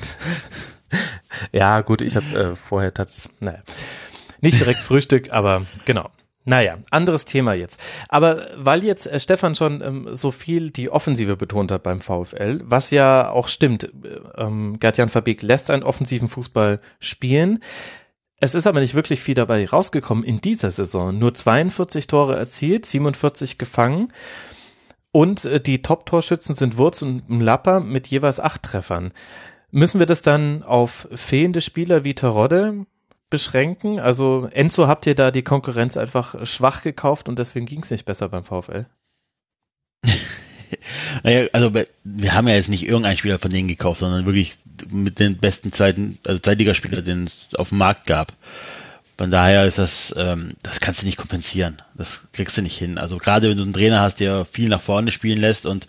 ja, 1.52 1.82
gut, 1.82 2.02
ich 2.02 2.16
habe 2.16 2.26
äh, 2.40 2.56
vorher 2.56 2.94
tats, 2.94 3.28
naja, 3.40 3.60
nicht 4.40 4.60
direkt 4.60 4.82
Frühstück, 4.82 5.32
aber 5.32 5.64
genau. 5.86 6.12
Naja, 6.48 6.78
anderes 6.92 7.26
Thema 7.26 7.54
jetzt. 7.54 7.82
Aber 8.08 8.48
weil 8.56 8.84
jetzt 8.84 9.08
äh, 9.08 9.20
Stefan 9.20 9.56
schon 9.56 9.82
ähm, 9.82 10.10
so 10.14 10.30
viel 10.30 10.70
die 10.70 10.92
Offensive 10.92 11.36
betont 11.36 11.72
hat 11.72 11.82
beim 11.82 12.02
VfL, 12.02 12.62
was 12.64 12.92
ja 12.92 13.30
auch 13.30 13.48
stimmt, 13.48 13.86
äh, 13.86 14.20
ähm, 14.38 14.78
Gerd-Jan 14.80 15.10
Verbeek 15.10 15.42
lässt 15.42 15.72
einen 15.72 15.84
offensiven 15.84 16.30
Fußball 16.30 16.80
spielen. 17.00 17.64
Es 18.40 18.54
ist 18.54 18.68
aber 18.68 18.80
nicht 18.80 18.94
wirklich 18.94 19.22
viel 19.22 19.34
dabei 19.34 19.66
rausgekommen 19.66 20.24
in 20.24 20.40
dieser 20.40 20.70
Saison. 20.70 21.18
Nur 21.18 21.34
42 21.34 22.06
Tore 22.06 22.36
erzielt, 22.36 22.86
47 22.86 23.58
gefangen. 23.58 24.14
Und 25.12 25.46
äh, 25.46 25.60
die 25.60 25.82
Top-Torschützen 25.82 26.54
sind 26.54 26.78
Wurz 26.78 27.02
und 27.02 27.28
Mlapper 27.28 27.80
mit 27.80 28.06
jeweils 28.06 28.40
acht 28.40 28.62
Treffern. 28.62 29.14
Müssen 29.72 29.98
wir 29.98 30.06
das 30.06 30.22
dann 30.22 30.62
auf 30.62 31.08
fehlende 31.16 31.62
Spieler 31.62 32.04
wie 32.04 32.14
Terodde 32.14 32.86
beschränken? 33.36 34.00
Also 34.00 34.48
Enzo, 34.54 34.88
habt 34.88 35.06
ihr 35.06 35.16
da 35.16 35.30
die 35.30 35.42
Konkurrenz 35.42 35.98
einfach 35.98 36.46
schwach 36.46 36.84
gekauft 36.84 37.28
und 37.28 37.38
deswegen 37.38 37.66
ging 37.66 37.82
es 37.82 37.92
nicht 37.92 38.06
besser 38.06 38.30
beim 38.30 38.46
VfL? 38.46 38.86
naja, 41.24 41.48
also 41.52 41.74
wir 42.06 42.34
haben 42.34 42.48
ja 42.48 42.56
jetzt 42.56 42.70
nicht 42.70 42.88
irgendeinen 42.88 43.18
Spieler 43.18 43.38
von 43.38 43.52
denen 43.52 43.68
gekauft, 43.68 44.00
sondern 44.00 44.26
wirklich 44.26 44.56
mit 44.90 45.20
den 45.20 45.38
besten 45.38 45.74
zweiten, 45.74 46.18
also 46.26 46.40
Zweitligaspieler, 46.40 47.02
den 47.02 47.26
es 47.26 47.54
auf 47.56 47.70
dem 47.70 47.80
Markt 47.80 48.08
gab. 48.08 48.32
Von 49.18 49.32
daher 49.32 49.66
ist 49.66 49.80
das, 49.80 50.16
ähm, 50.18 50.54
das 50.64 50.80
kannst 50.80 51.02
du 51.02 51.06
nicht 51.06 51.18
kompensieren. 51.18 51.82
Das 51.94 52.22
kriegst 52.32 52.58
du 52.58 52.62
nicht 52.62 52.78
hin. 52.78 52.98
Also 52.98 53.18
gerade 53.18 53.50
wenn 53.50 53.58
du 53.58 53.64
einen 53.64 53.74
Trainer 53.74 54.00
hast, 54.00 54.22
der 54.22 54.46
viel 54.46 54.70
nach 54.70 54.82
vorne 54.82 55.12
spielen 55.12 55.40
lässt 55.40 55.66
und 55.66 55.88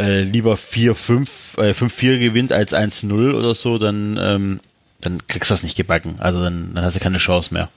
äh, 0.00 0.22
lieber 0.22 0.54
4-5, 0.54 1.28
äh, 1.58 1.74
5-4 1.74 2.18
gewinnt 2.18 2.52
als 2.52 2.72
1-0 2.72 3.34
oder 3.34 3.54
so, 3.54 3.78
dann 3.78 4.18
ähm, 4.20 4.60
dann 5.02 5.26
kriegst 5.26 5.50
du 5.50 5.52
das 5.52 5.62
nicht 5.62 5.76
gebacken. 5.76 6.14
Also 6.18 6.42
dann, 6.42 6.74
dann 6.74 6.84
hast 6.84 6.96
du 6.96 7.00
keine 7.00 7.18
Chance 7.18 7.52
mehr. 7.52 7.68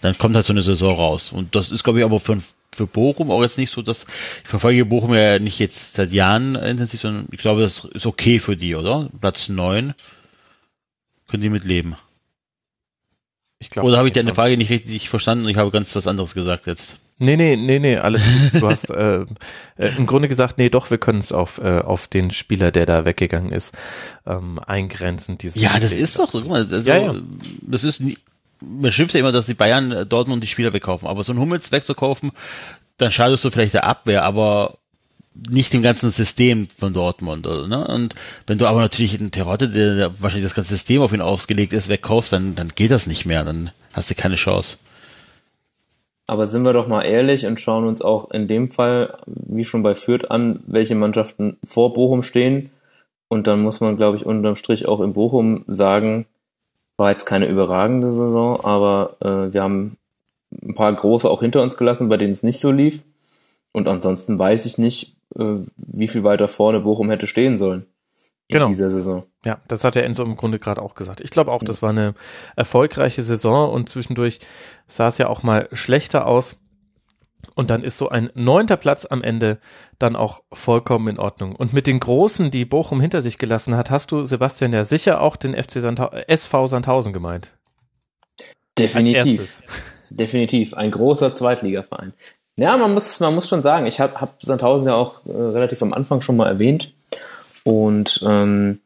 Dann 0.00 0.16
kommt 0.16 0.36
halt 0.36 0.44
so 0.44 0.52
eine 0.52 0.62
Saison 0.62 0.94
raus. 0.94 1.32
Und 1.32 1.56
das 1.56 1.72
ist, 1.72 1.82
glaube 1.82 1.98
ich, 1.98 2.04
aber 2.04 2.20
für, 2.20 2.40
für 2.72 2.86
Bochum 2.86 3.32
auch 3.32 3.42
jetzt 3.42 3.58
nicht 3.58 3.70
so, 3.70 3.82
dass 3.82 4.04
ich 4.42 4.48
verfolge 4.48 4.84
Bochum 4.84 5.14
ja 5.14 5.40
nicht 5.40 5.58
jetzt 5.58 5.94
seit 5.94 6.12
Jahren 6.12 6.54
intensiv, 6.54 7.00
sondern 7.00 7.26
ich 7.32 7.38
glaube, 7.38 7.62
das 7.62 7.84
ist 7.84 8.06
okay 8.06 8.38
für 8.38 8.56
die, 8.56 8.76
oder? 8.76 9.10
Platz 9.20 9.48
neun 9.48 9.94
können 11.26 11.42
die 11.42 11.50
mit 11.50 11.64
leben. 11.64 11.96
Ich 13.58 13.70
glaub, 13.70 13.84
Oder 13.84 13.98
habe 13.98 14.08
ich 14.08 14.14
deine 14.14 14.34
Frage 14.34 14.56
nicht 14.56 14.70
richtig 14.70 15.08
verstanden 15.08 15.44
und 15.44 15.50
ich 15.50 15.56
habe 15.56 15.70
ganz 15.70 15.96
was 15.96 16.06
anderes 16.06 16.34
gesagt 16.34 16.66
jetzt? 16.66 16.98
Nee, 17.20 17.36
nee, 17.36 17.56
nee, 17.56 17.80
nee, 17.80 17.96
alles 17.96 18.22
gut. 18.22 18.62
Du 18.62 18.68
hast 18.68 18.90
äh, 18.90 19.22
äh, 19.76 19.96
im 19.96 20.06
Grunde 20.06 20.28
gesagt, 20.28 20.58
nee, 20.58 20.68
doch, 20.68 20.90
wir 20.90 20.98
können 20.98 21.18
es 21.18 21.32
auf, 21.32 21.58
äh, 21.58 21.80
auf 21.80 22.06
den 22.06 22.30
Spieler, 22.30 22.70
der 22.70 22.86
da 22.86 23.04
weggegangen 23.04 23.50
ist, 23.50 23.74
ähm, 24.24 24.60
eingrenzen. 24.64 25.36
Ja, 25.54 25.80
das 25.80 25.92
ist 25.92 26.18
doch 26.18 26.30
so. 26.30 26.42
Guck 26.42 26.50
mal, 26.50 26.66
also, 26.70 26.90
ja, 26.90 26.98
ja. 26.98 27.14
das 27.62 27.82
ist 27.82 28.00
nie, 28.00 28.16
man 28.60 28.92
schimpft 28.92 29.14
ja 29.14 29.20
immer, 29.20 29.32
dass 29.32 29.46
die 29.46 29.54
Bayern 29.54 29.90
äh, 29.90 30.06
Dortmund 30.06 30.42
die 30.42 30.48
Spieler 30.48 30.72
wegkaufen. 30.72 31.08
Aber 31.08 31.24
so 31.24 31.32
ein 31.32 31.38
Hummels 31.38 31.72
wegzukaufen, 31.72 32.30
dann 32.98 33.10
schadest 33.10 33.44
du 33.44 33.50
vielleicht 33.50 33.74
der 33.74 33.84
Abwehr, 33.84 34.24
aber 34.24 34.78
nicht 35.34 35.72
dem 35.72 35.82
ganzen 35.82 36.10
System 36.10 36.66
von 36.78 36.92
Dortmund. 36.92 37.46
Oder, 37.46 37.66
ne? 37.66 37.86
Und 37.86 38.14
wenn 38.46 38.58
du 38.58 38.66
aber 38.66 38.80
natürlich 38.80 39.18
einen 39.18 39.30
Terotte, 39.30 39.68
der, 39.68 39.94
der 39.94 40.20
wahrscheinlich 40.20 40.48
das 40.48 40.54
ganze 40.54 40.70
System 40.70 41.02
auf 41.02 41.12
ihn 41.12 41.20
ausgelegt 41.20 41.72
ist, 41.72 41.88
wegkaufst, 41.88 42.32
dann, 42.32 42.54
dann 42.54 42.70
geht 42.74 42.90
das 42.90 43.06
nicht 43.06 43.26
mehr. 43.26 43.44
Dann 43.44 43.70
hast 43.92 44.10
du 44.10 44.14
keine 44.14 44.36
Chance. 44.36 44.78
Aber 46.28 46.46
sind 46.46 46.62
wir 46.62 46.74
doch 46.74 46.86
mal 46.86 47.02
ehrlich 47.02 47.46
und 47.46 47.58
schauen 47.58 47.88
uns 47.88 48.02
auch 48.02 48.30
in 48.30 48.46
dem 48.46 48.70
Fall, 48.70 49.18
wie 49.26 49.64
schon 49.64 49.82
bei 49.82 49.94
Fürth 49.94 50.30
an, 50.30 50.60
welche 50.66 50.94
Mannschaften 50.94 51.56
vor 51.64 51.94
Bochum 51.94 52.22
stehen. 52.22 52.70
Und 53.28 53.46
dann 53.46 53.60
muss 53.60 53.80
man, 53.80 53.96
glaube 53.96 54.16
ich, 54.16 54.26
unterm 54.26 54.54
Strich 54.54 54.86
auch 54.86 55.00
in 55.00 55.14
Bochum 55.14 55.64
sagen, 55.66 56.26
war 56.96 57.10
jetzt 57.10 57.24
keine 57.24 57.46
überragende 57.46 58.08
Saison, 58.08 58.60
aber 58.62 59.16
äh, 59.20 59.52
wir 59.52 59.62
haben 59.62 59.96
ein 60.62 60.74
paar 60.74 60.92
große 60.92 61.28
auch 61.28 61.40
hinter 61.40 61.62
uns 61.62 61.76
gelassen, 61.76 62.08
bei 62.08 62.16
denen 62.16 62.32
es 62.32 62.42
nicht 62.42 62.60
so 62.60 62.70
lief. 62.70 63.02
Und 63.72 63.88
ansonsten 63.88 64.38
weiß 64.38 64.66
ich 64.66 64.78
nicht, 64.78 65.16
äh, 65.34 65.60
wie 65.76 66.08
viel 66.08 66.24
weiter 66.24 66.48
vorne 66.48 66.80
Bochum 66.80 67.10
hätte 67.10 67.26
stehen 67.26 67.56
sollen 67.58 67.86
in 68.48 68.54
genau. 68.54 68.68
dieser 68.68 68.88
Saison. 68.88 69.24
Ja, 69.44 69.60
das 69.68 69.84
hat 69.84 69.94
der 69.94 70.04
Enzo 70.04 70.24
im 70.24 70.36
Grunde 70.36 70.58
gerade 70.58 70.80
auch 70.82 70.94
gesagt. 70.94 71.20
Ich 71.20 71.30
glaube 71.30 71.52
auch, 71.52 71.62
das 71.62 71.82
war 71.82 71.90
eine 71.90 72.14
erfolgreiche 72.56 73.22
Saison 73.22 73.70
und 73.70 73.88
zwischendurch 73.88 74.40
sah 74.86 75.08
es 75.08 75.18
ja 75.18 75.28
auch 75.28 75.42
mal 75.42 75.68
schlechter 75.72 76.26
aus. 76.26 76.56
Und 77.54 77.70
dann 77.70 77.84
ist 77.84 77.98
so 77.98 78.08
ein 78.08 78.30
neunter 78.34 78.76
Platz 78.76 79.04
am 79.04 79.22
Ende 79.22 79.58
dann 79.98 80.16
auch 80.16 80.42
vollkommen 80.52 81.08
in 81.08 81.18
Ordnung. 81.18 81.54
Und 81.54 81.72
mit 81.72 81.86
den 81.86 82.00
Großen, 82.00 82.50
die 82.50 82.64
Bochum 82.64 83.00
hinter 83.00 83.20
sich 83.20 83.36
gelassen 83.36 83.76
hat, 83.76 83.90
hast 83.90 84.12
du, 84.12 84.24
Sebastian, 84.24 84.72
ja 84.72 84.84
sicher 84.84 85.20
auch 85.20 85.36
den 85.36 85.54
FC 85.54 85.72
Sandha 85.72 86.10
SV 86.26 86.68
Sandhausen 86.68 87.12
gemeint. 87.12 87.56
Definitiv. 88.78 89.62
Definitiv. 90.10 90.74
Ein 90.74 90.90
großer 90.90 91.34
Zweitligaverein. 91.34 92.14
Ja, 92.56 92.76
man 92.76 92.94
muss, 92.94 93.20
man 93.20 93.34
muss 93.34 93.48
schon 93.48 93.62
sagen, 93.62 93.86
ich 93.86 94.00
habe 94.00 94.20
hab 94.20 94.42
Sandhausen 94.42 94.86
ja 94.88 94.94
auch 94.94 95.24
äh, 95.26 95.30
relativ 95.30 95.82
am 95.82 95.92
Anfang 95.92 96.22
schon 96.22 96.36
mal 96.36 96.48
erwähnt. 96.48 96.94
Und 97.64 98.24
ähm, 98.26 98.80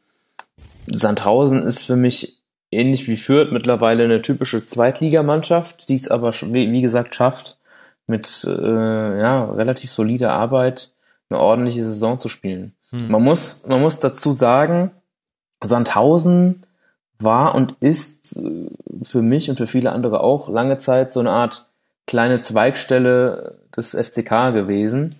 Sandhausen 0.87 1.63
ist 1.63 1.83
für 1.83 1.95
mich 1.95 2.39
ähnlich 2.71 3.07
wie 3.07 3.17
Fürth 3.17 3.51
mittlerweile 3.51 4.03
eine 4.03 4.21
typische 4.21 4.65
Zweitligamannschaft, 4.65 5.89
die 5.89 5.95
es 5.95 6.09
aber, 6.09 6.31
wie, 6.31 6.81
gesagt, 6.81 7.15
schafft, 7.15 7.57
mit 8.07 8.45
äh, 8.45 9.19
ja, 9.19 9.45
relativ 9.45 9.89
solider 9.89 10.33
Arbeit 10.33 10.91
eine 11.29 11.39
ordentliche 11.39 11.83
Saison 11.83 12.19
zu 12.19 12.29
spielen. 12.29 12.73
Hm. 12.89 13.09
Man, 13.09 13.23
muss, 13.23 13.65
man 13.65 13.81
muss 13.81 13.99
dazu 13.99 14.33
sagen, 14.33 14.91
Sandhausen 15.63 16.65
war 17.19 17.55
und 17.55 17.77
ist 17.79 18.37
äh, 18.37 18.69
für 19.03 19.21
mich 19.21 19.49
und 19.49 19.57
für 19.57 19.67
viele 19.67 19.91
andere 19.93 20.19
auch 20.19 20.49
lange 20.49 20.77
Zeit 20.77 21.13
so 21.13 21.21
eine 21.21 21.31
Art 21.31 21.67
kleine 22.07 22.41
Zweigstelle 22.41 23.57
des 23.75 23.91
FCK 23.91 24.53
gewesen 24.53 25.15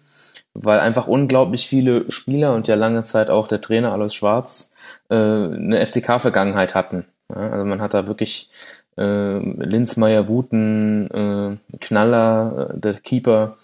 weil 0.53 0.79
einfach 0.79 1.07
unglaublich 1.07 1.67
viele 1.67 2.09
Spieler 2.11 2.53
und 2.53 2.67
ja 2.67 2.75
lange 2.75 3.03
Zeit 3.03 3.29
auch 3.29 3.47
der 3.47 3.61
Trainer 3.61 3.91
Alois 3.91 4.13
Schwarz 4.13 4.71
äh, 5.09 5.15
eine 5.15 5.85
FCK-Vergangenheit 5.85 6.75
hatten. 6.75 7.05
Ja, 7.29 7.49
also 7.49 7.65
man 7.65 7.81
hat 7.81 7.93
da 7.93 8.07
wirklich 8.07 8.49
äh, 8.97 9.37
Linzmeier, 9.39 10.27
Wuten, 10.27 11.09
äh, 11.11 11.77
Knaller, 11.79 12.69
äh, 12.73 12.79
der 12.79 12.93
Keeper, 12.95 13.55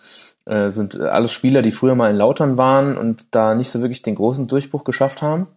äh, 0.45 0.71
sind 0.71 0.99
alles 0.99 1.31
Spieler, 1.31 1.61
die 1.61 1.71
früher 1.71 1.95
mal 1.95 2.09
in 2.09 2.17
Lautern 2.17 2.57
waren 2.57 2.97
und 2.97 3.27
da 3.31 3.53
nicht 3.53 3.69
so 3.69 3.81
wirklich 3.81 4.01
den 4.01 4.15
großen 4.15 4.47
Durchbruch 4.47 4.83
geschafft 4.83 5.21
haben. 5.21 5.47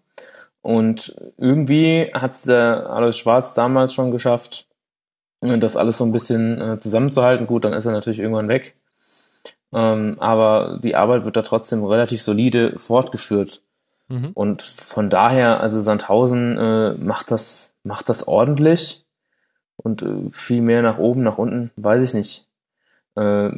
Und 0.60 1.16
irgendwie 1.38 2.10
hat 2.12 2.46
der 2.46 2.90
Alois 2.90 3.12
Schwarz 3.12 3.54
damals 3.54 3.94
schon 3.94 4.12
geschafft, 4.12 4.68
das 5.40 5.76
alles 5.76 5.98
so 5.98 6.04
ein 6.04 6.12
bisschen 6.12 6.60
äh, 6.60 6.78
zusammenzuhalten. 6.78 7.46
Gut, 7.48 7.64
dann 7.64 7.72
ist 7.72 7.86
er 7.86 7.92
natürlich 7.92 8.20
irgendwann 8.20 8.48
weg. 8.48 8.74
Ähm, 9.72 10.16
aber 10.20 10.78
die 10.82 10.94
Arbeit 10.94 11.24
wird 11.24 11.36
da 11.36 11.42
trotzdem 11.42 11.84
relativ 11.84 12.22
solide 12.22 12.78
fortgeführt. 12.78 13.62
Mhm. 14.08 14.30
Und 14.34 14.62
von 14.62 15.08
daher, 15.08 15.60
also 15.60 15.80
Sandhausen 15.80 16.58
äh, 16.58 16.94
macht 16.94 17.30
das, 17.30 17.72
macht 17.82 18.08
das 18.08 18.28
ordentlich 18.28 19.04
und 19.76 20.02
äh, 20.02 20.30
viel 20.32 20.60
mehr 20.60 20.82
nach 20.82 20.98
oben, 20.98 21.22
nach 21.22 21.38
unten, 21.38 21.70
weiß 21.76 22.02
ich 22.02 22.14
nicht. 22.14 22.46
Äh, 23.16 23.50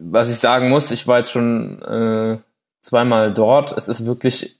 was 0.00 0.30
ich 0.30 0.38
sagen 0.38 0.68
muss, 0.68 0.90
ich 0.90 1.06
war 1.06 1.18
jetzt 1.18 1.30
schon 1.30 1.80
äh, 1.82 2.38
zweimal 2.80 3.32
dort. 3.32 3.76
Es 3.76 3.88
ist 3.88 4.06
wirklich, 4.06 4.58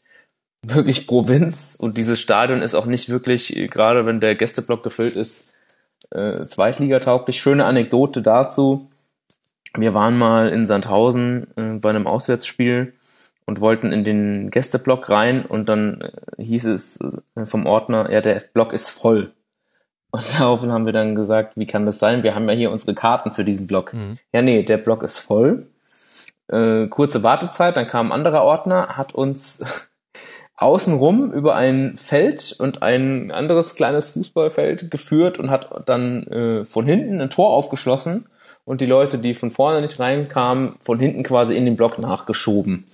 wirklich 0.63 1.09
Provinz 1.09 1.75
und 1.77 1.97
dieses 1.97 2.21
Stadion 2.21 2.63
ist 2.63 2.75
auch 2.75 2.87
nicht 2.87 3.09
wirklich, 3.09 3.53
gerade 3.71 4.07
wenn 4.07 4.21
der 4.21 4.37
Gästeblock 4.37 4.85
gefüllt 4.85 5.15
ist, 5.15 5.51
äh, 6.11 6.45
zweitligatauglich. 6.45 7.41
Schöne 7.41 7.65
Anekdote 7.65 8.23
dazu 8.23 8.90
wir 9.77 9.95
waren 9.95 10.19
mal 10.19 10.49
in 10.49 10.67
Sandhausen 10.67 11.47
äh, 11.57 11.79
bei 11.79 11.91
einem 11.91 12.07
Auswärtsspiel 12.07 12.95
und 13.47 13.61
wollten 13.61 13.93
in 13.93 14.05
den 14.05 14.51
Gästeblock 14.51 15.09
rein 15.11 15.45
und 15.45 15.69
dann 15.69 16.01
äh, 16.01 16.43
hieß 16.43 16.67
es 16.67 17.01
äh, 17.35 17.47
vom 17.47 17.67
Ordner, 17.67 18.11
ja, 18.11 18.21
der 18.21 18.43
Block 18.53 18.73
ist 18.73 18.91
voll. 18.91 19.33
Und 20.13 20.25
daraufhin 20.41 20.73
haben 20.73 20.87
wir 20.87 20.93
dann 20.93 21.15
gesagt, 21.15 21.57
wie 21.57 21.69
kann 21.69 21.87
das 21.87 22.01
sein? 22.01 22.25
Wir 22.25 22.35
haben 22.35 22.49
ja 22.49 22.55
hier 22.57 22.73
unsere 22.73 22.95
Karten 22.95 23.31
für 23.31 23.45
diesen 23.45 23.69
Block. 23.69 23.95
Mhm. 23.95 24.19
Ja, 24.33 24.43
nee, 24.43 24.65
der 24.65 24.79
Block 24.79 25.05
ist 25.05 25.21
voll. 25.21 25.69
Äh, 26.49 26.89
kurze 26.89 27.23
Wartezeit, 27.23 27.77
dann 27.77 27.87
kam 27.87 28.09
ein 28.09 28.13
anderer 28.13 28.43
Ordner, 28.43 28.97
hat 28.97 29.15
uns 29.15 29.65
außenrum 30.57 31.33
über 31.33 31.55
ein 31.55 31.97
Feld 31.97 32.57
und 32.59 32.83
ein 32.83 33.31
anderes 33.31 33.77
kleines 33.77 34.09
Fußballfeld 34.09 34.91
geführt 34.91 35.39
und 35.39 35.49
hat 35.49 35.71
dann 35.89 36.25
äh, 36.25 36.65
von 36.65 36.87
hinten 36.87 37.21
ein 37.21 37.31
Tor 37.31 37.51
aufgeschlossen 37.51 38.27
und 38.65 38.81
die 38.81 38.87
Leute, 38.87 39.19
die 39.19 39.35
von 39.35 39.51
vorne 39.51 39.81
nicht 39.81 39.99
reinkamen, 39.99 40.75
von 40.81 40.99
hinten 40.99 41.23
quasi 41.23 41.57
in 41.57 41.65
den 41.65 41.77
Block 41.77 41.99
nachgeschoben. 41.99 42.85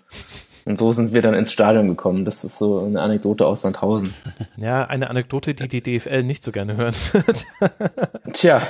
Und 0.65 0.79
so 0.79 0.93
sind 0.93 1.15
wir 1.15 1.23
dann 1.23 1.35
ins 1.35 1.53
Stadion 1.53 1.87
gekommen. 1.87 2.25
Das 2.25 2.43
ist 2.43 2.59
so 2.59 2.81
eine 2.81 3.01
Anekdote 3.01 3.47
aus 3.47 3.63
Sandhausen. 3.63 4.15
Ja, 4.57 4.85
eine 4.85 5.11
Anekdote, 5.11 5.55
die 5.55 5.69
die 5.69 5.99
DFL 5.99 6.23
nicht 6.23 6.43
so 6.43 6.51
gerne 6.51 6.77
hören 6.77 6.95
wird. 7.13 7.45
Tja, 8.33 8.63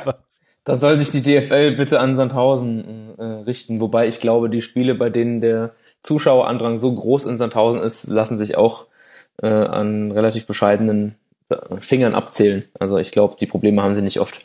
dann 0.64 0.80
soll 0.80 0.98
sich 0.98 1.10
die 1.10 1.22
DFL 1.22 1.76
bitte 1.76 2.00
an 2.00 2.16
Sandhausen 2.16 3.16
äh, 3.18 3.24
richten. 3.24 3.80
Wobei 3.80 4.08
ich 4.08 4.18
glaube, 4.18 4.50
die 4.50 4.62
Spiele, 4.62 4.94
bei 4.94 5.10
denen 5.10 5.40
der 5.40 5.72
Zuschauerandrang 6.02 6.76
so 6.76 6.92
groß 6.92 7.24
in 7.26 7.38
Sandhausen 7.38 7.82
ist, 7.82 8.08
lassen 8.08 8.38
sich 8.38 8.56
auch 8.56 8.86
äh, 9.42 9.46
an 9.46 10.10
relativ 10.10 10.46
bescheidenen 10.46 11.14
äh, 11.48 11.56
Fingern 11.78 12.14
abzählen. 12.14 12.64
Also 12.78 12.98
ich 12.98 13.12
glaube, 13.12 13.36
die 13.38 13.46
Probleme 13.46 13.82
haben 13.82 13.94
sie 13.94 14.02
nicht 14.02 14.20
oft. 14.20 14.42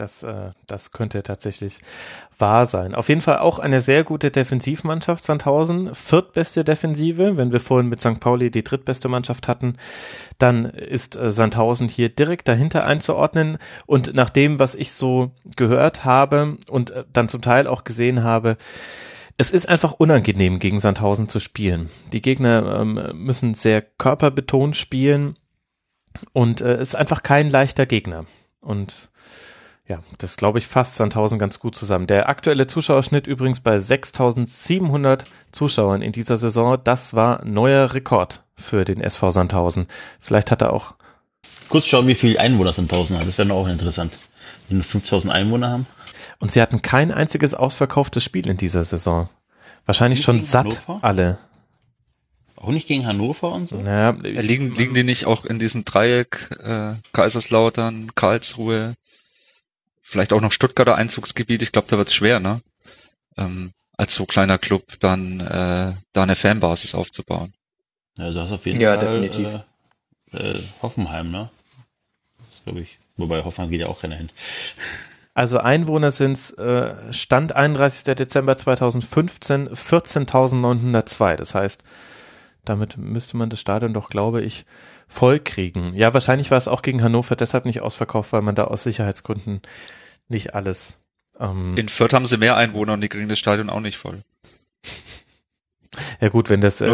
Das, 0.00 0.22
äh, 0.22 0.52
das 0.66 0.92
könnte 0.92 1.22
tatsächlich 1.22 1.78
wahr 2.38 2.64
sein. 2.64 2.94
Auf 2.94 3.10
jeden 3.10 3.20
Fall 3.20 3.40
auch 3.40 3.58
eine 3.58 3.82
sehr 3.82 4.02
gute 4.02 4.30
Defensivmannschaft, 4.30 5.24
Sandhausen. 5.24 5.94
Viertbeste 5.94 6.64
Defensive. 6.64 7.36
Wenn 7.36 7.52
wir 7.52 7.60
vorhin 7.60 7.90
mit 7.90 8.00
St. 8.00 8.18
Pauli 8.18 8.50
die 8.50 8.64
drittbeste 8.64 9.08
Mannschaft 9.08 9.46
hatten, 9.46 9.76
dann 10.38 10.64
ist 10.64 11.16
äh, 11.16 11.30
Sandhausen 11.30 11.86
hier 11.90 12.08
direkt 12.08 12.48
dahinter 12.48 12.86
einzuordnen. 12.86 13.58
Und 13.84 14.14
nach 14.14 14.30
dem, 14.30 14.58
was 14.58 14.74
ich 14.74 14.92
so 14.92 15.32
gehört 15.56 16.06
habe 16.06 16.56
und 16.70 16.92
äh, 16.92 17.04
dann 17.12 17.28
zum 17.28 17.42
Teil 17.42 17.66
auch 17.66 17.84
gesehen 17.84 18.22
habe, 18.22 18.56
es 19.36 19.52
ist 19.52 19.68
einfach 19.68 19.92
unangenehm, 19.92 20.60
gegen 20.60 20.80
Sandhausen 20.80 21.28
zu 21.28 21.40
spielen. 21.40 21.90
Die 22.14 22.22
Gegner 22.22 22.80
ähm, 22.80 23.02
müssen 23.12 23.52
sehr 23.52 23.82
körperbetont 23.82 24.76
spielen 24.76 25.36
und 26.32 26.62
äh, 26.62 26.80
ist 26.80 26.96
einfach 26.96 27.22
kein 27.22 27.50
leichter 27.50 27.84
Gegner. 27.84 28.24
Und 28.60 29.10
ja, 29.90 29.98
das 30.18 30.36
glaube 30.36 30.58
ich 30.60 30.68
fasst 30.68 30.94
Sandhausen 30.94 31.38
ganz 31.38 31.58
gut 31.58 31.74
zusammen. 31.74 32.06
Der 32.06 32.28
aktuelle 32.28 32.68
Zuschauerschnitt 32.68 33.26
übrigens 33.26 33.58
bei 33.58 33.78
6700 33.78 35.24
Zuschauern 35.50 36.00
in 36.00 36.12
dieser 36.12 36.36
Saison, 36.36 36.78
das 36.82 37.12
war 37.14 37.44
neuer 37.44 37.92
Rekord 37.92 38.44
für 38.56 38.84
den 38.84 39.00
SV 39.00 39.30
Sandhausen. 39.32 39.88
Vielleicht 40.20 40.52
hat 40.52 40.62
er 40.62 40.72
auch. 40.72 40.94
Kurz 41.68 41.86
schauen, 41.86 42.06
wie 42.06 42.14
viel 42.14 42.38
Einwohner 42.38 42.72
Sandhausen 42.72 43.18
hat. 43.18 43.26
Das 43.26 43.36
wäre 43.36 43.52
auch 43.52 43.66
interessant. 43.66 44.12
Wenn 44.68 44.78
wir 44.78 44.84
5000 44.84 45.32
Einwohner 45.32 45.70
haben. 45.70 45.86
Und 46.38 46.52
sie 46.52 46.62
hatten 46.62 46.82
kein 46.82 47.10
einziges 47.10 47.54
ausverkauftes 47.54 48.22
Spiel 48.22 48.48
in 48.48 48.56
dieser 48.56 48.84
Saison. 48.84 49.28
Wahrscheinlich 49.86 50.22
schon 50.22 50.40
satt 50.40 50.66
Hannover? 50.86 50.98
alle. 51.02 51.38
Auch 52.54 52.70
nicht 52.70 52.86
gegen 52.86 53.06
Hannover 53.06 53.52
und 53.52 53.68
so? 53.68 53.76
Naja, 53.76 54.16
Ja, 54.22 54.40
liegen, 54.40 54.72
liegen 54.74 54.94
die 54.94 55.02
nicht 55.02 55.24
auch 55.26 55.44
in 55.44 55.58
diesem 55.58 55.84
Dreieck, 55.84 56.50
äh, 56.62 56.92
Kaiserslautern, 57.12 58.14
Karlsruhe, 58.14 58.94
vielleicht 60.10 60.32
auch 60.32 60.40
noch 60.40 60.52
Stuttgarter 60.52 60.96
Einzugsgebiet? 60.96 61.62
Ich 61.62 61.72
glaube, 61.72 61.88
da 61.88 61.96
wird's 61.98 62.14
schwer, 62.14 62.40
ne? 62.40 62.60
Ähm, 63.36 63.72
als 63.96 64.14
so 64.14 64.26
kleiner 64.26 64.58
Club 64.58 64.84
dann 65.00 65.40
äh, 65.40 65.92
da 66.12 66.22
eine 66.22 66.34
Fanbasis 66.34 66.94
aufzubauen. 66.94 67.52
Ja, 68.18 68.30
du 68.30 68.40
hast 68.40 68.52
auf 68.52 68.66
jeden 68.66 68.80
Ja, 68.80 68.96
Fall 68.98 69.20
definitiv. 69.20 69.60
Äh, 70.32 70.50
äh, 70.58 70.62
Hoffenheim, 70.82 71.30
ne? 71.30 71.50
Das 72.44 72.62
glaube 72.64 72.80
ich. 72.80 72.98
Wobei 73.16 73.44
Hoffenheim 73.44 73.70
geht 73.70 73.80
ja 73.80 73.86
auch 73.88 74.00
keiner 74.00 74.16
hin. 74.16 74.30
Also 75.32 75.58
Einwohner 75.58 76.10
sind 76.10 76.58
äh, 76.58 77.12
Stand 77.12 77.54
31. 77.54 78.16
Dezember 78.16 78.56
2015 78.56 79.68
14.902. 79.70 81.36
Das 81.36 81.54
heißt, 81.54 81.84
damit 82.64 82.96
müsste 82.96 83.36
man 83.36 83.48
das 83.48 83.60
Stadion 83.60 83.94
doch, 83.94 84.10
glaube 84.10 84.42
ich, 84.42 84.66
voll 85.08 85.38
kriegen. 85.38 85.94
Ja, 85.94 86.12
wahrscheinlich 86.12 86.50
war 86.50 86.58
es 86.58 86.68
auch 86.68 86.82
gegen 86.82 87.02
Hannover 87.02 87.36
deshalb 87.36 87.64
nicht 87.64 87.80
ausverkauft, 87.80 88.32
weil 88.32 88.42
man 88.42 88.56
da 88.56 88.64
aus 88.64 88.82
Sicherheitsgründen 88.82 89.62
nicht 90.30 90.54
alles. 90.54 90.98
Ähm, 91.38 91.76
In 91.76 91.88
Fürth 91.88 92.12
haben 92.12 92.26
sie 92.26 92.36
mehr 92.36 92.56
Einwohner 92.56 92.92
und 92.94 93.00
die 93.00 93.08
kriegen 93.08 93.28
das 93.28 93.38
Stadion 93.38 93.70
auch 93.70 93.80
nicht 93.80 93.98
voll. 93.98 94.22
ja 96.20 96.28
gut, 96.28 96.50
wenn 96.50 96.60
das 96.60 96.80
äh. 96.80 96.86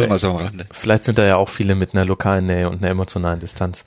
Vielleicht 0.71 1.05
sind 1.05 1.19
da 1.19 1.25
ja 1.25 1.37
auch 1.37 1.49
viele 1.49 1.75
mit 1.75 1.95
einer 1.95 2.05
lokalen 2.05 2.47
Nähe 2.47 2.69
und 2.69 2.79
einer 2.79 2.91
emotionalen 2.91 3.41
Distanz 3.41 3.85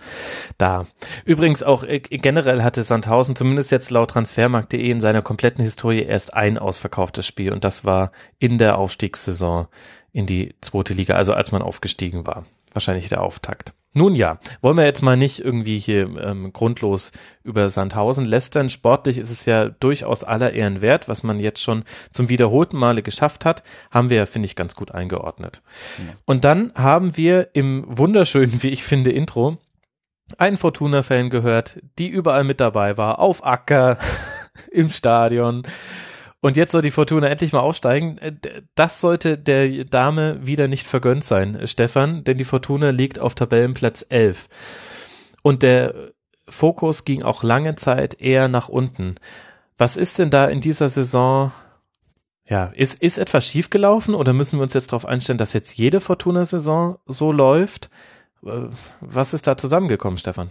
da. 0.57 0.85
Übrigens 1.25 1.63
auch 1.63 1.83
äh, 1.83 1.99
generell 1.99 2.63
hatte 2.63 2.83
Sandhausen 2.83 3.35
zumindest 3.35 3.71
jetzt 3.71 3.89
laut 3.89 4.11
transfermarkt.de 4.11 4.89
in 4.89 5.01
seiner 5.01 5.21
kompletten 5.21 5.63
Historie 5.63 6.03
erst 6.03 6.33
ein 6.33 6.57
ausverkauftes 6.57 7.25
Spiel 7.25 7.51
und 7.51 7.63
das 7.63 7.85
war 7.85 8.11
in 8.37 8.57
der 8.57 8.77
Aufstiegssaison 8.77 9.67
in 10.11 10.25
die 10.25 10.55
zweite 10.61 10.93
Liga, 10.93 11.15
also 11.15 11.33
als 11.33 11.51
man 11.51 11.61
aufgestiegen 11.61 12.25
war. 12.25 12.45
Wahrscheinlich 12.73 13.09
der 13.09 13.21
Auftakt. 13.21 13.73
Nun 13.95 14.13
ja, 14.13 14.39
wollen 14.61 14.77
wir 14.77 14.85
jetzt 14.85 15.01
mal 15.01 15.17
nicht 15.17 15.39
irgendwie 15.39 15.79
hier 15.79 16.03
ähm, 16.21 16.53
grundlos 16.53 17.11
über 17.43 17.69
Sandhausen 17.69 18.23
lästern. 18.23 18.69
Sportlich 18.69 19.17
ist 19.17 19.31
es 19.31 19.45
ja 19.45 19.69
durchaus 19.69 20.23
aller 20.23 20.53
Ehren 20.53 20.81
wert, 20.81 21.07
was 21.07 21.23
man 21.23 21.39
jetzt 21.39 21.61
schon 21.61 21.83
zum 22.11 22.29
wiederholten 22.29 22.77
Male 22.77 23.01
geschafft 23.01 23.45
hat, 23.45 23.63
haben 23.89 24.11
wir 24.11 24.17
ja, 24.17 24.25
finde 24.27 24.45
ich, 24.45 24.55
ganz 24.55 24.75
gut 24.75 24.91
eingeordnet. 24.91 25.63
Und 26.25 26.45
dann 26.45 26.71
haben 26.75 27.17
wir 27.17 27.49
im 27.53 27.83
wunderschönen, 27.87 28.61
wie 28.61 28.69
ich 28.69 28.83
finde, 28.83 29.11
Intro 29.11 29.57
einen 30.37 30.57
Fortuna-Fan 30.57 31.31
gehört, 31.31 31.79
die 31.97 32.07
überall 32.07 32.43
mit 32.43 32.59
dabei 32.59 32.97
war, 32.97 33.17
auf 33.17 33.43
Acker, 33.43 33.97
im 34.71 34.89
Stadion. 34.89 35.63
Und 36.41 36.55
jetzt 36.55 36.71
soll 36.71 36.81
die 36.81 36.91
Fortuna 36.91 37.27
endlich 37.27 37.51
mal 37.51 37.59
aufsteigen. 37.59 38.17
Äh, 38.19 38.33
Das 38.75 39.01
sollte 39.01 39.37
der 39.37 39.85
Dame 39.85 40.45
wieder 40.45 40.67
nicht 40.67 40.87
vergönnt 40.87 41.23
sein, 41.23 41.55
äh, 41.55 41.67
Stefan, 41.67 42.23
denn 42.23 42.37
die 42.37 42.45
Fortuna 42.45 42.91
liegt 42.91 43.19
auf 43.19 43.35
Tabellenplatz 43.35 44.05
11. 44.07 44.47
Und 45.41 45.63
der 45.63 45.93
Fokus 46.47 47.05
ging 47.05 47.23
auch 47.23 47.43
lange 47.43 47.75
Zeit 47.75 48.19
eher 48.19 48.47
nach 48.47 48.69
unten. 48.69 49.15
Was 49.77 49.97
ist 49.97 50.19
denn 50.19 50.29
da 50.29 50.45
in 50.45 50.61
dieser 50.61 50.89
Saison? 50.89 51.51
Ja, 52.47 52.65
ist, 52.67 53.01
ist 53.01 53.17
etwas 53.17 53.45
schiefgelaufen 53.45 54.15
oder 54.15 54.33
müssen 54.33 54.57
wir 54.57 54.63
uns 54.63 54.73
jetzt 54.73 54.87
darauf 54.91 55.05
einstellen, 55.05 55.37
dass 55.37 55.53
jetzt 55.53 55.77
jede 55.77 56.01
Fortuna-Saison 56.01 56.97
so 57.05 57.31
läuft? 57.31 57.89
Äh, 58.45 58.69
Was 59.01 59.33
ist 59.33 59.45
da 59.45 59.57
zusammengekommen, 59.57 60.17
Stefan? 60.17 60.49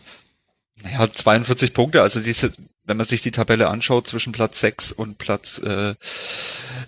Ja, 0.85 1.11
42 1.11 1.75
Punkte, 1.75 2.03
also 2.03 2.21
diese, 2.21 2.53
wenn 2.89 2.97
man 2.97 3.07
sich 3.07 3.23
die 3.23 3.31
Tabelle 3.31 3.69
anschaut, 3.69 4.07
zwischen 4.07 4.33
Platz 4.33 4.61
6 4.61 4.93
und 4.93 5.19
Platz 5.19 5.59
äh, 5.59 5.95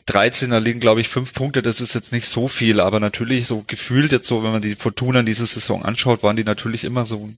13, 0.06 0.50
da 0.50 0.58
liegen, 0.58 0.80
glaube 0.80 1.00
ich, 1.00 1.08
fünf 1.08 1.32
Punkte, 1.32 1.62
das 1.62 1.80
ist 1.80 1.94
jetzt 1.94 2.12
nicht 2.12 2.28
so 2.28 2.48
viel, 2.48 2.80
aber 2.80 3.00
natürlich 3.00 3.46
so 3.46 3.62
gefühlt 3.66 4.12
jetzt 4.12 4.26
so, 4.26 4.42
wenn 4.42 4.52
man 4.52 4.62
die 4.62 4.74
Fortuna 4.74 5.20
in 5.20 5.26
dieser 5.26 5.46
Saison 5.46 5.84
anschaut, 5.84 6.22
waren 6.22 6.36
die 6.36 6.44
natürlich 6.44 6.84
immer 6.84 7.06
so 7.06 7.30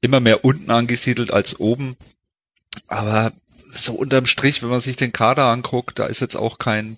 immer 0.00 0.20
mehr 0.20 0.44
unten 0.44 0.70
angesiedelt 0.70 1.32
als 1.32 1.58
oben. 1.58 1.96
Aber 2.86 3.32
so 3.70 3.94
unterm 3.94 4.26
Strich, 4.26 4.62
wenn 4.62 4.68
man 4.68 4.80
sich 4.80 4.96
den 4.96 5.12
Kader 5.12 5.44
anguckt, 5.46 5.98
da 5.98 6.06
ist 6.06 6.20
jetzt 6.20 6.36
auch 6.36 6.58
kein 6.58 6.96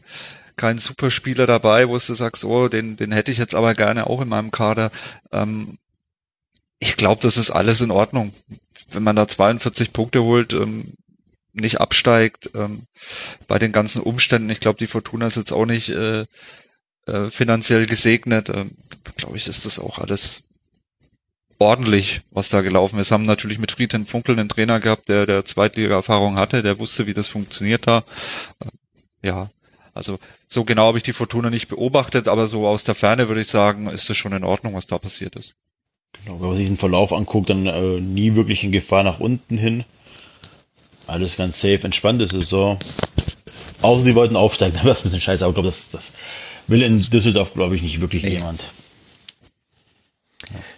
kein 0.57 0.79
Superspieler 0.79 1.47
dabei, 1.47 1.89
wo 1.89 1.95
du 1.95 2.15
sagst, 2.15 2.45
oh, 2.45 2.69
den, 2.69 2.97
den 2.97 3.11
hätte 3.11 3.33
ich 3.33 3.39
jetzt 3.39 3.55
aber 3.55 3.75
gerne 3.75 4.07
auch 4.07 4.21
in 4.21 4.29
meinem 4.29 4.51
Kader. 4.51 4.91
Ähm, 5.33 5.79
ich 6.79 6.97
glaube, 6.97 7.23
das 7.23 7.37
ist 7.37 7.51
alles 7.51 7.81
in 7.81 7.91
Ordnung. 7.91 8.35
Wenn 8.91 9.03
man 9.03 9.17
da 9.17 9.29
42 9.29 9.93
Punkte 9.93 10.23
holt, 10.23 10.53
ähm, 10.53 10.95
nicht 11.53 11.81
absteigt, 11.81 12.51
ähm, 12.55 12.85
bei 13.47 13.59
den 13.59 13.73
ganzen 13.73 14.03
Umständen, 14.03 14.51
ich 14.51 14.61
glaube, 14.61 14.79
die 14.79 14.87
Fortuna 14.87 15.27
ist 15.27 15.37
jetzt 15.37 15.53
auch 15.53 15.67
nicht 15.67 15.91
äh, 15.91 16.25
äh, 17.07 17.31
finanziell 17.31 17.87
gesegnet, 17.87 18.49
ähm, 18.49 18.73
glaube 19.17 19.37
ich, 19.37 19.49
ist 19.49 19.67
das 19.67 19.79
auch 19.79 19.99
alles 19.99 20.45
ordentlich, 21.59 22.23
was 22.31 22.49
da 22.49 22.61
gelaufen 22.61 22.99
ist. 22.99 23.13
Haben 23.13 23.25
natürlich 23.25 23.59
mit 23.59 23.73
Friedhelm 23.73 24.07
Funkel 24.07 24.39
einen 24.39 24.49
Trainer 24.49 24.81
gehabt, 24.81 25.09
der 25.09 25.27
der 25.27 25.45
Zweitliga-Erfahrung 25.45 26.37
hatte, 26.37 26.63
der 26.63 26.79
wusste, 26.79 27.07
wie 27.07 27.15
das 27.15 27.29
funktioniert 27.29 27.87
da. 27.87 28.05
Äh, 28.61 29.27
ja, 29.29 29.51
also 29.95 30.19
so 30.49 30.65
genau 30.65 30.87
habe 30.87 30.99
ich 30.99 31.05
die 31.05 31.13
Fortuna 31.13 31.51
nicht 31.51 31.69
beobachtet, 31.69 32.29
aber 32.29 32.49
so 32.49 32.67
aus 32.67 32.85
der 32.85 32.95
Ferne 32.95 33.29
würde 33.29 33.43
ich 33.43 33.49
sagen, 33.49 33.89
ist 33.89 34.09
das 34.09 34.17
schon 34.17 34.33
in 34.33 34.45
Ordnung, 34.45 34.75
was 34.75 34.87
da 34.87 34.99
passiert 34.99 35.37
ist. 35.37 35.55
Genau, 36.13 36.41
wenn 36.41 36.49
man 36.49 36.57
sich 36.57 36.67
den 36.67 36.77
Verlauf 36.77 37.13
anguckt, 37.13 37.51
dann 37.51 37.67
äh, 37.67 38.01
nie 38.01 38.35
wirklich 38.37 38.63
in 38.65 38.73
Gefahr 38.73 39.03
nach 39.03 39.19
unten 39.21 39.59
hin. 39.59 39.85
Alles 41.07 41.37
ganz 41.37 41.61
safe, 41.61 41.81
entspannte 41.85 42.29
Saison. 42.29 42.79
Außer 43.81 44.03
sie 44.03 44.15
wollten 44.15 44.37
aufsteigen, 44.37 44.75
dann 44.77 44.85
wäre 44.85 44.95
es 44.95 45.01
ein 45.01 45.05
bisschen 45.05 45.21
scheiße, 45.21 45.45
aber 45.45 45.51
ich 45.51 45.55
glaube, 45.55 45.69
das, 45.69 45.91
das 45.91 46.13
will 46.69 46.83
in 46.83 46.97
Düsseldorf, 46.97 47.55
glaube 47.55 47.75
ich, 47.77 47.83
nicht 47.83 48.01
wirklich 48.01 48.23
Nee. 48.23 48.31
jemand. 48.35 48.65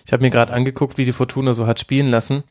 Ich 0.07 0.13
habe 0.13 0.23
mir 0.23 0.31
gerade 0.31 0.53
angeguckt, 0.53 0.99
wie 0.99 1.05
die 1.05 1.13
Fortuna 1.13 1.53
so 1.53 1.67
hat 1.67 1.81
spielen 1.81 2.09
lassen 2.09 2.45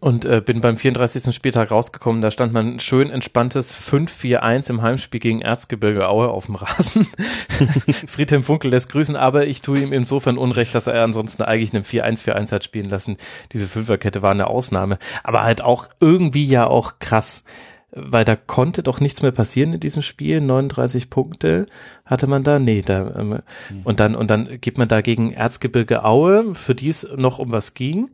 und 0.00 0.24
äh, 0.24 0.42
bin 0.44 0.60
beim 0.60 0.76
34. 0.76 1.34
Spieltag 1.34 1.70
rausgekommen. 1.70 2.20
Da 2.20 2.30
stand 2.30 2.52
man 2.52 2.78
schön 2.78 3.10
entspanntes 3.10 3.74
5-4-1 3.74 4.70
im 4.70 4.82
Heimspiel 4.82 5.20
gegen 5.20 5.40
Erzgebirge 5.40 6.08
Aue 6.08 6.28
auf 6.28 6.46
dem 6.46 6.56
Rasen. 6.56 7.06
Friedhelm 8.06 8.44
Funkel 8.44 8.70
lässt 8.70 8.90
grüßen, 8.90 9.16
aber 9.16 9.46
ich 9.46 9.62
tue 9.62 9.80
ihm 9.80 9.92
insofern 9.92 10.38
Unrecht, 10.38 10.74
dass 10.74 10.86
er 10.86 11.02
ansonsten 11.02 11.42
eigentlich 11.42 11.74
einen 11.74 11.84
4-1-4-1 11.84 12.52
hat 12.52 12.64
spielen 12.64 12.88
lassen. 12.88 13.16
Diese 13.52 13.66
Fünferkette 13.66 14.22
war 14.22 14.32
eine 14.32 14.48
Ausnahme, 14.48 14.98
aber 15.24 15.42
halt 15.42 15.62
auch 15.62 15.88
irgendwie 16.00 16.44
ja 16.44 16.66
auch 16.66 16.98
krass. 16.98 17.44
Weil 17.90 18.26
da 18.26 18.36
konnte 18.36 18.82
doch 18.82 19.00
nichts 19.00 19.22
mehr 19.22 19.32
passieren 19.32 19.72
in 19.72 19.80
diesem 19.80 20.02
Spiel. 20.02 20.42
39 20.42 21.08
Punkte 21.08 21.64
hatte 22.04 22.26
man 22.26 22.44
da. 22.44 22.58
Nee, 22.58 22.82
da, 22.82 23.14
ähm, 23.16 23.38
und 23.82 23.98
dann, 23.98 24.14
und 24.14 24.30
dann 24.30 24.60
geht 24.60 24.76
man 24.76 24.88
da 24.88 25.00
gegen 25.00 25.32
Erzgebirge 25.32 26.04
Aue, 26.04 26.54
für 26.54 26.74
die 26.74 26.90
es 26.90 27.08
noch 27.16 27.38
um 27.38 27.50
was 27.50 27.72
ging, 27.72 28.10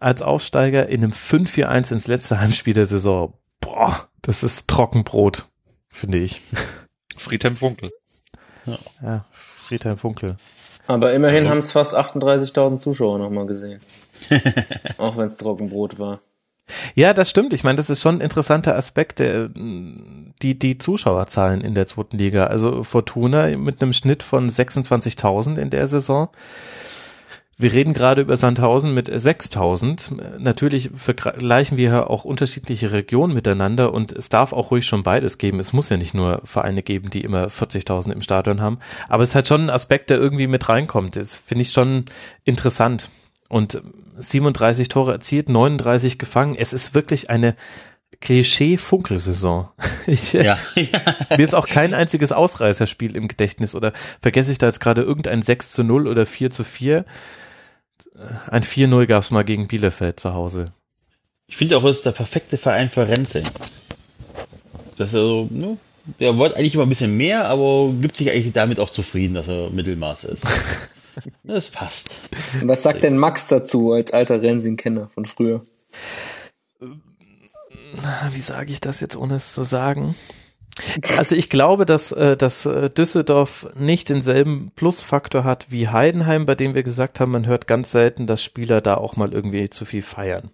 als 0.00 0.22
Aufsteiger 0.22 0.88
in 0.88 1.02
einem 1.02 1.12
5-4-1 1.12 1.92
ins 1.92 2.06
letzte 2.06 2.40
Heimspiel 2.40 2.74
der 2.74 2.86
Saison. 2.86 3.34
Boah, 3.60 4.08
das 4.22 4.42
ist 4.42 4.68
Trockenbrot, 4.68 5.46
finde 5.88 6.18
ich. 6.18 6.40
Friedhelm 7.16 7.56
Funkel. 7.56 7.90
Ja, 9.02 9.24
Friedhelm 9.32 9.98
Funkel. 9.98 10.36
Aber 10.86 11.12
immerhin 11.12 11.48
haben 11.48 11.58
es 11.58 11.72
fast 11.72 11.96
38.000 11.96 12.78
Zuschauer 12.78 13.18
nochmal 13.18 13.46
gesehen. 13.46 13.80
Auch 14.98 15.16
wenn 15.16 15.28
es 15.28 15.36
Trockenbrot 15.36 15.98
war. 15.98 16.20
Ja, 16.94 17.14
das 17.14 17.30
stimmt. 17.30 17.52
Ich 17.52 17.64
meine, 17.64 17.76
das 17.76 17.90
ist 17.90 18.02
schon 18.02 18.16
ein 18.16 18.20
interessanter 18.20 18.76
Aspekt, 18.76 19.20
der, 19.20 19.48
die, 19.48 20.58
die 20.58 20.78
Zuschauerzahlen 20.78 21.60
in 21.60 21.74
der 21.74 21.86
zweiten 21.86 22.18
Liga. 22.18 22.46
Also 22.46 22.82
Fortuna 22.82 23.56
mit 23.56 23.80
einem 23.80 23.92
Schnitt 23.92 24.22
von 24.22 24.48
26.000 24.48 25.58
in 25.58 25.70
der 25.70 25.86
Saison. 25.86 26.28
Wir 27.58 27.72
reden 27.72 27.94
gerade 27.94 28.20
über 28.20 28.36
Sandhausen 28.36 28.92
mit 28.92 29.10
6000. 29.10 30.38
Natürlich 30.38 30.90
vergleichen 30.94 31.78
wir 31.78 32.10
auch 32.10 32.26
unterschiedliche 32.26 32.92
Regionen 32.92 33.32
miteinander 33.32 33.94
und 33.94 34.12
es 34.12 34.28
darf 34.28 34.52
auch 34.52 34.70
ruhig 34.70 34.84
schon 34.84 35.02
beides 35.02 35.38
geben. 35.38 35.58
Es 35.58 35.72
muss 35.72 35.88
ja 35.88 35.96
nicht 35.96 36.12
nur 36.12 36.42
Vereine 36.44 36.82
geben, 36.82 37.08
die 37.08 37.22
immer 37.22 37.46
40.000 37.46 38.12
im 38.12 38.20
Stadion 38.20 38.60
haben. 38.60 38.78
Aber 39.08 39.22
es 39.22 39.34
hat 39.34 39.48
schon 39.48 39.62
ein 39.62 39.70
Aspekt, 39.70 40.10
der 40.10 40.18
irgendwie 40.18 40.48
mit 40.48 40.68
reinkommt. 40.68 41.16
Das 41.16 41.34
finde 41.34 41.62
ich 41.62 41.72
schon 41.72 42.04
interessant. 42.44 43.08
Und 43.48 43.80
37 44.16 44.88
Tore 44.88 45.12
erzielt, 45.12 45.48
39 45.48 46.18
gefangen. 46.18 46.56
Es 46.58 46.74
ist 46.74 46.94
wirklich 46.94 47.30
eine 47.30 47.56
Klischee-Funkelsaison. 48.20 49.68
ja, 50.32 50.42
ja. 50.42 50.58
Mir 51.36 51.44
ist 51.44 51.54
auch 51.54 51.68
kein 51.68 51.94
einziges 51.94 52.32
Ausreißerspiel 52.32 53.16
im 53.16 53.28
Gedächtnis 53.28 53.74
oder 53.74 53.94
vergesse 54.20 54.52
ich 54.52 54.58
da 54.58 54.66
jetzt 54.66 54.80
gerade 54.80 55.00
irgendein 55.00 55.40
6 55.40 55.72
zu 55.72 55.84
0 55.84 56.06
oder 56.06 56.26
4 56.26 56.50
zu 56.50 56.64
4 56.64 57.06
ein 58.50 58.62
4-0 58.62 59.06
gab 59.06 59.22
es 59.22 59.30
mal 59.30 59.44
gegen 59.44 59.68
Bielefeld 59.68 60.20
zu 60.20 60.34
Hause. 60.34 60.72
Ich 61.48 61.56
finde 61.56 61.76
auch, 61.76 61.84
es 61.84 61.98
ist 61.98 62.06
der 62.06 62.12
perfekte 62.12 62.58
Verein 62.58 62.88
für 62.88 63.06
Renze. 63.06 63.42
Das 64.96 65.08
ist 65.08 65.14
also, 65.14 65.48
ne, 65.50 65.76
der 66.20 66.36
wollte 66.36 66.56
eigentlich 66.56 66.74
immer 66.74 66.84
ein 66.84 66.88
bisschen 66.88 67.16
mehr, 67.16 67.46
aber 67.48 67.92
gibt 68.00 68.16
sich 68.16 68.30
eigentlich 68.30 68.52
damit 68.52 68.80
auch 68.80 68.90
zufrieden, 68.90 69.34
dass 69.34 69.48
er 69.48 69.70
Mittelmaß 69.70 70.24
ist. 70.24 70.44
das 71.44 71.68
passt. 71.68 72.16
Und 72.60 72.68
was 72.68 72.82
sagt 72.82 73.02
denn 73.02 73.16
Max 73.16 73.48
dazu 73.48 73.92
als 73.92 74.12
alter 74.12 74.40
Rensing-Kenner 74.40 75.08
von 75.14 75.26
früher? 75.26 75.64
Wie 78.32 78.40
sage 78.40 78.72
ich 78.72 78.80
das 78.80 79.00
jetzt, 79.00 79.16
ohne 79.16 79.36
es 79.36 79.54
zu 79.54 79.64
sagen? 79.64 80.14
Also 81.16 81.34
ich 81.34 81.48
glaube, 81.48 81.86
dass, 81.86 82.12
äh, 82.12 82.36
dass 82.36 82.66
äh, 82.66 82.90
Düsseldorf 82.90 83.68
nicht 83.76 84.08
denselben 84.08 84.72
Plusfaktor 84.76 85.44
hat 85.44 85.66
wie 85.70 85.88
Heidenheim, 85.88 86.44
bei 86.44 86.54
dem 86.54 86.74
wir 86.74 86.82
gesagt 86.82 87.18
haben, 87.18 87.32
man 87.32 87.46
hört 87.46 87.66
ganz 87.66 87.90
selten, 87.90 88.26
dass 88.26 88.42
Spieler 88.42 88.80
da 88.80 88.96
auch 88.96 89.16
mal 89.16 89.32
irgendwie 89.32 89.70
zu 89.70 89.84
viel 89.84 90.02
feiern. 90.02 90.50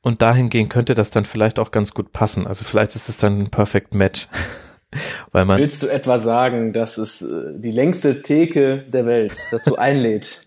Und 0.00 0.22
dahingehend 0.22 0.70
könnte 0.70 0.94
das 0.94 1.10
dann 1.10 1.24
vielleicht 1.24 1.58
auch 1.58 1.72
ganz 1.72 1.92
gut 1.92 2.12
passen. 2.12 2.46
Also 2.46 2.64
vielleicht 2.64 2.94
ist 2.94 3.08
es 3.08 3.18
dann 3.18 3.40
ein 3.40 3.50
Perfect 3.50 3.94
Match. 3.94 4.28
Weil 5.32 5.44
man 5.44 5.58
Willst 5.58 5.82
du 5.82 5.88
etwa 5.88 6.16
sagen, 6.18 6.72
dass 6.72 6.96
es 6.96 7.20
äh, 7.20 7.52
die 7.56 7.72
längste 7.72 8.22
Theke 8.22 8.84
der 8.88 9.04
Welt 9.04 9.36
dazu 9.50 9.76
einlädt? 9.76 10.45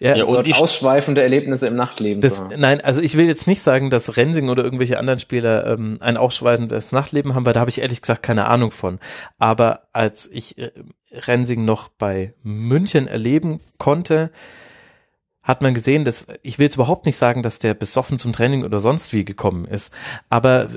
Ja, 0.00 0.16
ja 0.16 0.24
und 0.24 0.52
ausschweifende 0.54 1.22
Erlebnisse 1.22 1.66
im 1.66 1.76
Nachtleben. 1.76 2.20
Das, 2.20 2.42
nein, 2.56 2.80
also 2.82 3.00
ich 3.00 3.16
will 3.16 3.26
jetzt 3.26 3.46
nicht 3.46 3.62
sagen, 3.62 3.90
dass 3.90 4.16
Rensing 4.16 4.48
oder 4.48 4.64
irgendwelche 4.64 4.98
anderen 4.98 5.20
Spieler 5.20 5.66
ähm, 5.66 5.98
ein 6.00 6.16
ausschweifendes 6.16 6.92
Nachtleben 6.92 7.34
haben, 7.34 7.46
weil 7.46 7.52
da 7.52 7.60
habe 7.60 7.70
ich 7.70 7.80
ehrlich 7.80 8.00
gesagt 8.00 8.22
keine 8.22 8.46
Ahnung 8.48 8.70
von. 8.70 8.98
Aber 9.38 9.82
als 9.92 10.28
ich 10.30 10.58
äh, 10.58 10.70
Rensing 11.12 11.64
noch 11.64 11.88
bei 11.88 12.34
München 12.42 13.06
erleben 13.06 13.60
konnte, 13.78 14.30
hat 15.42 15.60
man 15.60 15.74
gesehen, 15.74 16.04
dass 16.04 16.26
ich 16.42 16.58
will 16.58 16.64
jetzt 16.64 16.76
überhaupt 16.76 17.06
nicht 17.06 17.16
sagen, 17.16 17.42
dass 17.42 17.58
der 17.58 17.74
besoffen 17.74 18.18
zum 18.18 18.32
Training 18.32 18.64
oder 18.64 18.80
sonst 18.80 19.12
wie 19.12 19.24
gekommen 19.24 19.64
ist, 19.64 19.92
aber 20.28 20.68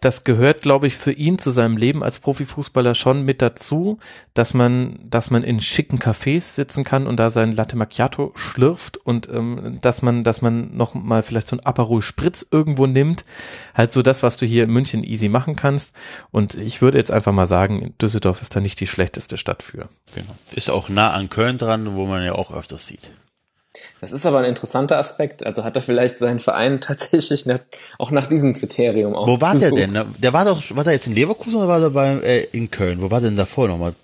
das 0.00 0.24
gehört, 0.24 0.60
glaube 0.60 0.86
ich, 0.86 0.96
für 0.96 1.12
ihn 1.12 1.38
zu 1.38 1.50
seinem 1.50 1.78
Leben 1.78 2.04
als 2.04 2.18
Profifußballer 2.18 2.94
schon 2.94 3.22
mit 3.22 3.40
dazu, 3.40 3.98
dass 4.34 4.52
man, 4.52 4.98
dass 5.02 5.30
man 5.30 5.42
in 5.42 5.58
schicken 5.58 5.98
Cafés 5.98 6.54
sitzen 6.54 6.84
kann 6.84 7.06
und 7.06 7.16
da 7.16 7.30
sein 7.30 7.52
Latte 7.52 7.76
Macchiato 7.76 8.32
schlürft 8.34 8.98
und 8.98 9.28
ähm, 9.30 9.78
dass 9.80 10.02
man, 10.02 10.22
dass 10.22 10.42
man 10.42 10.76
noch 10.76 10.94
mal 10.94 11.22
vielleicht 11.22 11.48
so 11.48 11.56
ein 11.56 11.64
Aperol 11.64 12.02
Spritz 12.02 12.46
irgendwo 12.50 12.86
nimmt, 12.86 13.24
halt 13.74 13.94
so 13.94 14.02
das, 14.02 14.22
was 14.22 14.36
du 14.36 14.44
hier 14.44 14.64
in 14.64 14.70
München 14.70 15.02
easy 15.02 15.30
machen 15.30 15.56
kannst. 15.56 15.94
Und 16.30 16.56
ich 16.56 16.82
würde 16.82 16.98
jetzt 16.98 17.10
einfach 17.10 17.32
mal 17.32 17.46
sagen, 17.46 17.94
Düsseldorf 18.00 18.42
ist 18.42 18.54
da 18.54 18.60
nicht 18.60 18.78
die 18.80 18.86
schlechteste 18.86 19.38
Stadt 19.38 19.62
für. 19.62 19.88
Genau. 20.14 20.36
Ist 20.52 20.68
auch 20.68 20.90
nah 20.90 21.12
an 21.12 21.30
Köln 21.30 21.56
dran, 21.56 21.94
wo 21.94 22.04
man 22.04 22.22
ja 22.22 22.34
auch 22.34 22.52
öfters 22.52 22.86
sieht. 22.86 23.10
Das 24.00 24.12
ist 24.12 24.26
aber 24.26 24.38
ein 24.40 24.44
interessanter 24.44 24.98
Aspekt. 24.98 25.46
Also 25.46 25.64
hat 25.64 25.74
er 25.74 25.82
vielleicht 25.82 26.18
seinen 26.18 26.40
Verein 26.40 26.80
tatsächlich 26.80 27.46
nach, 27.46 27.60
auch 27.98 28.10
nach 28.10 28.26
diesem 28.26 28.54
Kriterium 28.54 29.14
auch. 29.14 29.26
Wo 29.26 29.40
war 29.40 29.56
der 29.56 29.70
denn? 29.70 29.98
Der 30.18 30.32
war 30.32 30.44
doch, 30.44 30.62
war 30.74 30.84
der 30.84 30.92
jetzt 30.92 31.06
in 31.06 31.14
Leverkusen 31.14 31.56
oder 31.56 31.68
war 31.68 31.80
der 31.80 31.90
bei, 31.90 32.08
äh, 32.22 32.44
in 32.52 32.70
Köln? 32.70 33.00
Wo 33.00 33.10
war 33.10 33.20
der 33.20 33.30
denn 33.30 33.38
davor 33.38 33.68
nochmal? 33.68 33.94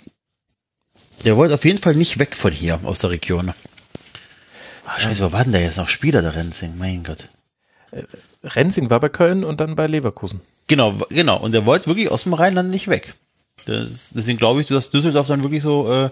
Der 1.25 1.37
wollte 1.37 1.55
auf 1.55 1.65
jeden 1.65 1.79
Fall 1.79 1.95
nicht 1.95 2.19
weg 2.19 2.35
von 2.35 2.53
hier, 2.53 2.81
aus 2.85 2.99
der 2.99 3.11
Region. 3.11 3.53
Ach, 4.87 5.01
scheiße, 5.01 5.23
wo 5.23 5.33
war 5.33 5.45
denn 5.45 5.53
der 5.53 5.63
jetzt 5.63 5.77
noch 5.77 5.89
Spieler, 5.89 6.21
der 6.23 6.35
Rensing? 6.35 6.77
Mein 6.79 7.05
Gott. 7.05 7.29
Äh, 7.93 8.03
Rensing 8.43 8.91
war 8.91 8.99
bei 8.99 9.09
Köln 9.09 9.45
und 9.45 9.61
dann 9.61 9.77
bei 9.77 9.87
Leverkusen. 9.87 10.41
Genau, 10.67 10.95
genau. 11.11 11.39
Und 11.39 11.53
der 11.53 11.67
wollte 11.67 11.87
wirklich 11.87 12.11
aus 12.11 12.25
dem 12.25 12.35
Rheinland 12.35 12.71
nicht 12.71 12.89
weg. 12.89 13.15
Das, 13.67 14.11
deswegen 14.15 14.39
glaube 14.39 14.61
ich, 14.61 14.67
dass 14.67 14.91
Düsseldorf 14.91 15.29
dann 15.29 15.43
wirklich 15.43 15.63
so 15.63 15.91
äh, 15.91 16.11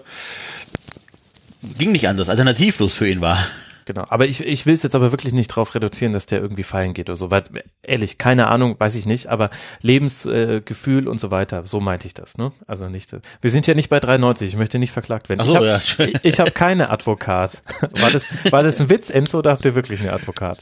ging 1.77 1.91
nicht 1.91 2.07
anders, 2.07 2.29
alternativlos 2.29 2.95
für 2.95 3.09
ihn 3.09 3.21
war. 3.21 3.45
Genau, 3.91 4.05
aber 4.07 4.25
ich, 4.25 4.39
ich 4.39 4.65
will 4.65 4.73
es 4.73 4.83
jetzt 4.83 4.95
aber 4.95 5.11
wirklich 5.11 5.33
nicht 5.33 5.49
drauf 5.49 5.75
reduzieren, 5.75 6.13
dass 6.13 6.25
der 6.25 6.39
irgendwie 6.39 6.63
feiern 6.63 6.93
geht 6.93 7.09
oder 7.09 7.17
so, 7.17 7.29
weil 7.29 7.43
ehrlich, 7.83 8.17
keine 8.17 8.47
Ahnung, 8.47 8.77
weiß 8.79 8.95
ich 8.95 9.05
nicht, 9.05 9.27
aber 9.27 9.49
Lebensgefühl 9.81 11.07
äh, 11.07 11.09
und 11.09 11.19
so 11.19 11.29
weiter, 11.29 11.65
so 11.65 11.81
meinte 11.81 12.07
ich 12.07 12.13
das, 12.13 12.37
ne? 12.37 12.53
Also 12.67 12.87
nicht, 12.87 13.13
wir 13.41 13.51
sind 13.51 13.67
ja 13.67 13.73
nicht 13.73 13.89
bei 13.89 13.99
93, 13.99 14.47
ich 14.47 14.57
möchte 14.57 14.79
nicht 14.79 14.93
verklagt 14.93 15.27
werden. 15.27 15.41
Ach 15.41 15.45
so, 15.45 15.55
ich 15.55 15.57
habe 15.59 15.67
ja. 15.67 16.05
ich, 16.05 16.15
ich 16.23 16.39
hab 16.39 16.55
keine 16.55 16.89
Advokat. 16.89 17.63
War 17.99 18.11
das, 18.11 18.23
war 18.49 18.63
das 18.63 18.79
ein 18.79 18.89
Witz, 18.89 19.09
Enzo, 19.09 19.39
oder 19.39 19.51
habt 19.51 19.65
ihr 19.65 19.75
wirklich 19.75 19.99
einen 19.99 20.11
Advokat? 20.11 20.57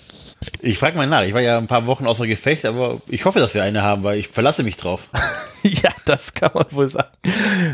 Ich 0.61 0.79
frage 0.79 0.97
mal 0.97 1.05
nach. 1.05 1.23
Ich 1.23 1.33
war 1.33 1.41
ja 1.41 1.59
ein 1.59 1.67
paar 1.67 1.85
Wochen 1.85 2.07
außer 2.07 2.25
Gefecht, 2.25 2.65
aber 2.65 2.99
ich 3.07 3.25
hoffe, 3.25 3.37
dass 3.37 3.53
wir 3.53 3.61
eine 3.61 3.83
haben, 3.83 4.03
weil 4.03 4.17
ich 4.17 4.29
verlasse 4.29 4.63
mich 4.63 4.77
drauf. 4.77 5.09
ja, 5.83 5.91
das 6.05 6.33
kann 6.33 6.51
man 6.53 6.65
wohl 6.71 6.89
sagen. 6.89 7.09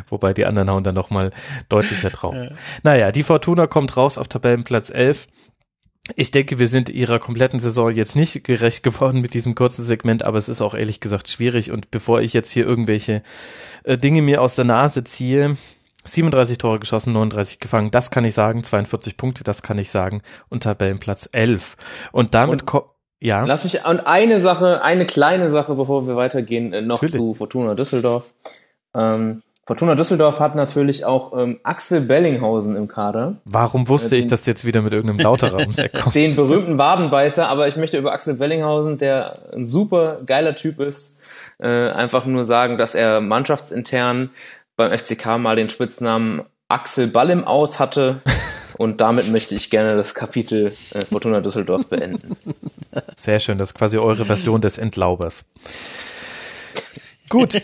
Wobei 0.09 0.33
die 0.33 0.45
anderen 0.45 0.69
hauen 0.69 0.83
dann 0.83 0.95
nochmal 0.95 1.31
deutlicher 1.69 2.09
drauf. 2.09 2.35
Ja. 2.35 2.49
Naja, 2.83 3.11
die 3.11 3.23
Fortuna 3.23 3.67
kommt 3.67 3.95
raus 3.97 4.17
auf 4.17 4.27
Tabellenplatz 4.27 4.89
11. 4.89 5.27
Ich 6.15 6.29
denke, 6.29 6.59
wir 6.59 6.67
sind 6.67 6.89
ihrer 6.89 7.17
kompletten 7.17 7.59
Saison 7.59 7.89
jetzt 7.89 8.15
nicht 8.15 8.43
gerecht 8.43 8.83
geworden 8.83 9.21
mit 9.21 9.33
diesem 9.33 9.55
kurzen 9.55 9.83
Segment, 9.83 10.23
aber 10.23 10.37
es 10.37 10.49
ist 10.49 10.61
auch 10.61 10.75
ehrlich 10.75 10.99
gesagt 10.99 11.29
schwierig. 11.29 11.71
Und 11.71 11.89
bevor 11.89 12.21
ich 12.21 12.33
jetzt 12.33 12.51
hier 12.51 12.65
irgendwelche 12.65 13.23
äh, 13.83 13.97
Dinge 13.97 14.21
mir 14.21 14.41
aus 14.41 14.55
der 14.55 14.65
Nase 14.65 15.03
ziehe, 15.03 15.57
37 16.03 16.59
Tore 16.59 16.79
geschossen, 16.79 17.13
39 17.13 17.59
gefangen, 17.59 17.89
das 17.89 18.11
kann 18.11 18.23
ich 18.23 18.35
sagen, 18.35 18.63
42 18.63 19.17
Punkte, 19.17 19.43
das 19.43 19.63
kann 19.63 19.79
ich 19.79 19.89
sagen, 19.89 20.21
und 20.49 20.61
Tabellenplatz 20.63 21.27
11. 21.31 21.75
Und 22.11 22.35
damit 22.35 22.65
ja. 23.21 23.45
Lass 23.45 23.63
mich 23.63 23.85
und 23.85 24.07
eine 24.07 24.39
Sache, 24.39 24.81
eine 24.81 25.05
kleine 25.05 25.49
Sache, 25.49 25.75
bevor 25.75 26.07
wir 26.07 26.15
weitergehen, 26.15 26.73
äh, 26.73 26.81
noch 26.81 27.01
natürlich. 27.01 27.15
zu 27.15 27.33
Fortuna 27.33 27.75
Düsseldorf. 27.75 28.25
Ähm, 28.93 29.41
Fortuna 29.67 29.95
Düsseldorf 29.95 30.39
hat 30.39 30.55
natürlich 30.55 31.05
auch 31.05 31.35
ähm, 31.35 31.59
Axel 31.63 32.01
Bellinghausen 32.01 32.75
im 32.75 32.87
Kader. 32.87 33.37
Warum 33.45 33.87
wusste 33.87 34.09
äh, 34.09 34.11
den, 34.11 34.19
ich, 34.19 34.27
dass 34.27 34.43
du 34.43 34.51
jetzt 34.51 34.63
wieder 34.63 34.83
mit 34.83 34.93
irgendeinem 34.93 35.23
Lauterer 35.23 35.57
ums 35.59 35.79
Eck 35.79 35.93
kommst? 35.93 36.15
Den 36.15 36.35
berühmten 36.35 36.77
Wadenbeißer, 36.77 37.47
aber 37.47 37.67
ich 37.67 37.75
möchte 37.75 37.97
über 37.97 38.11
Axel 38.11 38.35
Bellinghausen, 38.35 38.99
der 38.99 39.33
ein 39.55 39.65
super 39.65 40.17
geiler 40.23 40.53
Typ 40.53 40.79
ist, 40.79 41.19
äh, 41.57 41.89
einfach 41.89 42.25
nur 42.25 42.45
sagen, 42.45 42.77
dass 42.77 42.93
er 42.93 43.21
mannschaftsintern 43.21 44.29
beim 44.75 44.95
FCK 44.95 45.39
mal 45.39 45.55
den 45.55 45.71
Spitznamen 45.71 46.43
Axel 46.67 47.07
Ball 47.07 47.31
im 47.31 47.43
Aus 47.43 47.79
hatte. 47.79 48.21
Und 48.77 49.02
damit 49.02 49.30
möchte 49.30 49.56
ich 49.56 49.69
gerne 49.69 49.95
das 49.95 50.14
Kapitel 50.14 50.73
äh, 50.91 51.06
Fortuna 51.06 51.41
Düsseldorf 51.41 51.88
beenden. 51.88 52.35
Sehr 53.18 53.39
schön, 53.39 53.57
das 53.57 53.69
ist 53.69 53.76
quasi 53.76 53.97
eure 53.97 54.26
Version 54.26 54.61
des 54.61 54.77
Entlaubers. 54.77 55.45
Gut. 57.30 57.61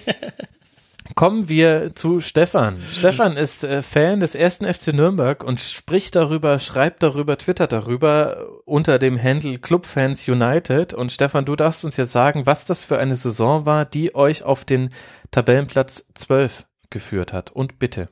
Kommen 1.16 1.50
wir 1.50 1.94
zu 1.94 2.22
Stefan. 2.22 2.82
Stefan 2.92 3.36
ist 3.36 3.64
äh, 3.64 3.84
Fan 3.84 4.22
des 4.22 4.34
ersten 4.34 4.72
FC 4.72 4.94
Nürnberg 4.94 5.44
und 5.44 5.60
spricht 5.60 6.16
darüber, 6.16 6.58
schreibt 6.60 7.04
darüber, 7.04 7.38
twittert 7.38 7.74
darüber 7.74 8.48
unter 8.66 8.98
dem 8.98 9.22
Handle 9.22 9.60
Clubfans 9.60 10.28
United. 10.28 10.94
Und 10.94 11.12
Stefan, 11.12 11.44
du 11.44 11.56
darfst 11.56 11.84
uns 11.84 11.98
jetzt 11.98 12.12
sagen, 12.14 12.46
was 12.46 12.66
das 12.66 12.84
für 12.84 12.98
eine 12.98 13.16
Saison 13.16 13.66
war, 13.66 13.84
die 13.84 14.16
euch 14.16 14.44
auf 14.44 14.64
den 14.64 14.90
Tabellenplatz 15.32 16.12
12 16.16 16.66
geführt 16.90 17.34
hat. 17.34 17.52
Und 17.52 17.80
bitte. 17.80 18.08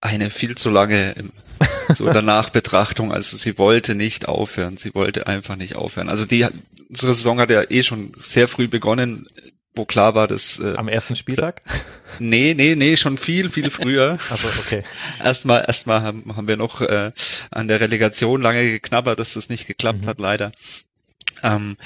Eine 0.00 0.30
viel 0.30 0.56
zu 0.56 0.70
lange 0.70 1.14
so 1.94 2.06
in 2.06 2.12
der 2.12 2.22
Nachbetrachtung. 2.22 3.12
Also 3.12 3.36
sie 3.36 3.58
wollte 3.58 3.94
nicht 3.94 4.28
aufhören. 4.28 4.76
Sie 4.76 4.94
wollte 4.94 5.26
einfach 5.26 5.56
nicht 5.56 5.76
aufhören. 5.76 6.08
Also 6.08 6.26
die, 6.26 6.46
unsere 6.88 7.14
Saison 7.14 7.40
hat 7.40 7.50
ja 7.50 7.62
eh 7.70 7.82
schon 7.82 8.12
sehr 8.16 8.48
früh 8.48 8.68
begonnen, 8.68 9.28
wo 9.74 9.84
klar 9.86 10.14
war, 10.14 10.28
dass 10.28 10.58
äh, 10.58 10.74
am 10.76 10.88
ersten 10.88 11.16
Spieltag? 11.16 11.62
Nee, 12.18 12.52
nee, 12.54 12.74
nee, 12.74 12.96
schon 12.96 13.16
viel, 13.16 13.48
viel 13.48 13.70
früher. 13.70 14.18
also 14.30 14.48
okay. 14.60 14.84
Erstmal, 15.22 15.64
erstmal 15.66 16.02
haben, 16.02 16.36
haben 16.36 16.46
wir 16.46 16.58
noch 16.58 16.82
äh, 16.82 17.12
an 17.50 17.68
der 17.68 17.80
Relegation 17.80 18.42
lange 18.42 18.70
geknabbert, 18.70 19.18
dass 19.18 19.32
das 19.32 19.48
nicht 19.48 19.66
geklappt 19.66 20.02
mhm. 20.02 20.06
hat, 20.06 20.18
leider. 20.18 20.52
Ähm, 21.42 21.76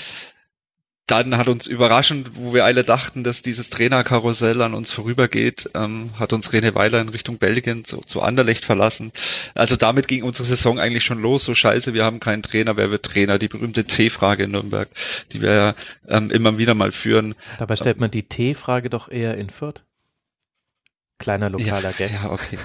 dann 1.06 1.36
hat 1.36 1.46
uns 1.46 1.68
überraschend, 1.68 2.32
wo 2.34 2.52
wir 2.52 2.64
alle 2.64 2.82
dachten, 2.82 3.22
dass 3.22 3.40
dieses 3.40 3.70
Trainerkarussell 3.70 4.60
an 4.60 4.74
uns 4.74 4.92
vorübergeht, 4.92 5.70
ähm, 5.74 6.10
hat 6.18 6.32
uns 6.32 6.52
Rene 6.52 6.74
Weiler 6.74 7.00
in 7.00 7.08
Richtung 7.08 7.38
Belgien 7.38 7.84
zu, 7.84 7.98
zu 8.00 8.22
Anderlecht 8.22 8.64
verlassen. 8.64 9.12
Also 9.54 9.76
damit 9.76 10.08
ging 10.08 10.24
unsere 10.24 10.44
Saison 10.44 10.80
eigentlich 10.80 11.04
schon 11.04 11.22
los. 11.22 11.44
So 11.44 11.54
scheiße, 11.54 11.94
wir 11.94 12.04
haben 12.04 12.18
keinen 12.18 12.42
Trainer, 12.42 12.76
wer 12.76 12.90
wird 12.90 13.04
Trainer? 13.04 13.38
Die 13.38 13.46
berühmte 13.46 13.84
T-Frage 13.84 14.44
in 14.44 14.50
Nürnberg, 14.50 14.88
die 15.32 15.42
wir 15.42 15.52
ja 15.52 15.74
ähm, 16.08 16.32
immer 16.32 16.58
wieder 16.58 16.74
mal 16.74 16.90
führen. 16.90 17.36
Dabei 17.58 17.76
stellt 17.76 18.00
man 18.00 18.10
die 18.10 18.24
T-Frage 18.24 18.90
doch 18.90 19.08
eher 19.08 19.36
in 19.36 19.48
Fürth. 19.48 19.84
Kleiner 21.18 21.50
lokaler 21.50 21.90
ja, 21.90 21.92
Gag. 21.92 22.12
Ja, 22.12 22.30
okay. 22.30 22.58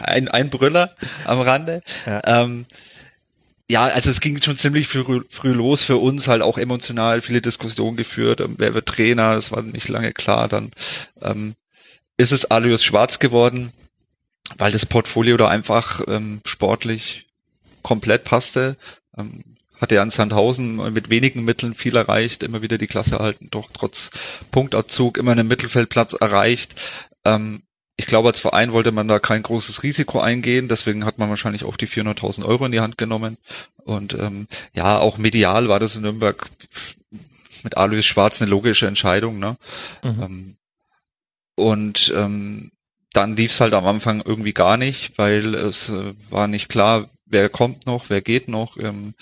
ein, 0.00 0.26
ein 0.26 0.50
Brüller 0.50 0.96
am 1.24 1.40
Rande. 1.40 1.82
Ja. 2.04 2.20
Ähm, 2.26 2.66
ja, 3.70 3.84
also 3.84 4.10
es 4.10 4.20
ging 4.20 4.40
schon 4.40 4.56
ziemlich 4.56 4.88
früh, 4.88 5.22
früh 5.28 5.52
los 5.52 5.84
für 5.84 5.96
uns, 5.96 6.28
halt 6.28 6.42
auch 6.42 6.58
emotional, 6.58 7.22
viele 7.22 7.40
Diskussionen 7.40 7.96
geführt, 7.96 8.40
ähm, 8.40 8.56
wer 8.58 8.74
wird 8.74 8.86
Trainer, 8.86 9.34
das 9.34 9.52
war 9.52 9.62
nicht 9.62 9.88
lange 9.88 10.12
klar. 10.12 10.48
Dann 10.48 10.70
ähm, 11.22 11.54
ist 12.16 12.32
es 12.32 12.44
Alois 12.44 12.78
Schwarz 12.82 13.18
geworden, 13.18 13.72
weil 14.58 14.72
das 14.72 14.86
Portfolio 14.86 15.36
da 15.36 15.48
einfach 15.48 16.02
ähm, 16.06 16.40
sportlich 16.44 17.26
komplett 17.82 18.24
passte. 18.24 18.76
Ähm, 19.16 19.56
hatte 19.80 19.96
ja 19.96 20.02
in 20.02 20.10
Sandhausen 20.10 20.92
mit 20.92 21.10
wenigen 21.10 21.44
Mitteln 21.44 21.74
viel 21.74 21.96
erreicht, 21.96 22.42
immer 22.42 22.62
wieder 22.62 22.78
die 22.78 22.86
Klasse 22.86 23.16
erhalten, 23.16 23.48
doch 23.50 23.70
trotz 23.72 24.10
Punktabzug 24.50 25.18
immer 25.18 25.32
einen 25.32 25.48
Mittelfeldplatz 25.48 26.14
erreicht. 26.14 26.74
Ähm, 27.24 27.62
ich 27.96 28.06
glaube, 28.06 28.28
als 28.28 28.40
Verein 28.40 28.72
wollte 28.72 28.90
man 28.90 29.06
da 29.06 29.18
kein 29.18 29.42
großes 29.42 29.82
Risiko 29.82 30.20
eingehen, 30.20 30.68
deswegen 30.68 31.04
hat 31.04 31.18
man 31.18 31.28
wahrscheinlich 31.28 31.64
auch 31.64 31.76
die 31.76 31.86
400.000 31.86 32.44
Euro 32.44 32.66
in 32.66 32.72
die 32.72 32.80
Hand 32.80 32.98
genommen. 32.98 33.36
Und 33.84 34.14
ähm, 34.14 34.48
ja, 34.72 34.98
auch 34.98 35.18
medial 35.18 35.68
war 35.68 35.78
das 35.78 35.94
in 35.94 36.02
Nürnberg 36.02 36.50
mit 37.62 37.76
Alois 37.76 38.02
Schwarz 38.02 38.42
eine 38.42 38.50
logische 38.50 38.86
Entscheidung. 38.86 39.38
Ne? 39.38 39.56
Mhm. 40.02 40.22
Ähm, 40.22 40.56
und 41.54 42.12
ähm, 42.16 42.72
dann 43.12 43.36
lief 43.36 43.52
es 43.52 43.60
halt 43.60 43.74
am 43.74 43.86
Anfang 43.86 44.22
irgendwie 44.24 44.52
gar 44.52 44.76
nicht, 44.76 45.16
weil 45.16 45.54
es 45.54 45.88
äh, 45.88 46.14
war 46.30 46.48
nicht 46.48 46.68
klar, 46.68 47.08
wer 47.26 47.48
kommt 47.48 47.86
noch, 47.86 48.10
wer 48.10 48.20
geht 48.20 48.48
noch. 48.48 48.76
Ähm, 48.76 49.14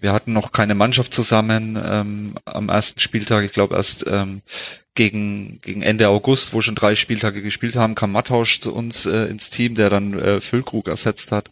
wir 0.00 0.12
hatten 0.12 0.32
noch 0.32 0.52
keine 0.52 0.74
Mannschaft 0.74 1.12
zusammen 1.12 1.78
ähm, 1.82 2.34
am 2.46 2.70
ersten 2.70 3.00
Spieltag. 3.00 3.44
Ich 3.44 3.52
glaube 3.52 3.76
erst 3.76 4.06
ähm, 4.06 4.40
gegen, 5.00 5.62
gegen 5.62 5.80
Ende 5.80 6.10
August, 6.10 6.52
wo 6.52 6.60
schon 6.60 6.74
drei 6.74 6.94
Spieltage 6.94 7.40
gespielt 7.40 7.74
haben, 7.74 7.94
kam 7.94 8.12
Mattausch 8.12 8.60
zu 8.60 8.74
uns 8.74 9.06
äh, 9.06 9.28
ins 9.28 9.48
Team, 9.48 9.74
der 9.74 9.88
dann 9.88 10.12
äh, 10.12 10.42
Füllkrug 10.42 10.88
ersetzt 10.88 11.32
hat. 11.32 11.48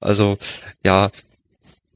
Also 0.00 0.36
ja, 0.84 1.10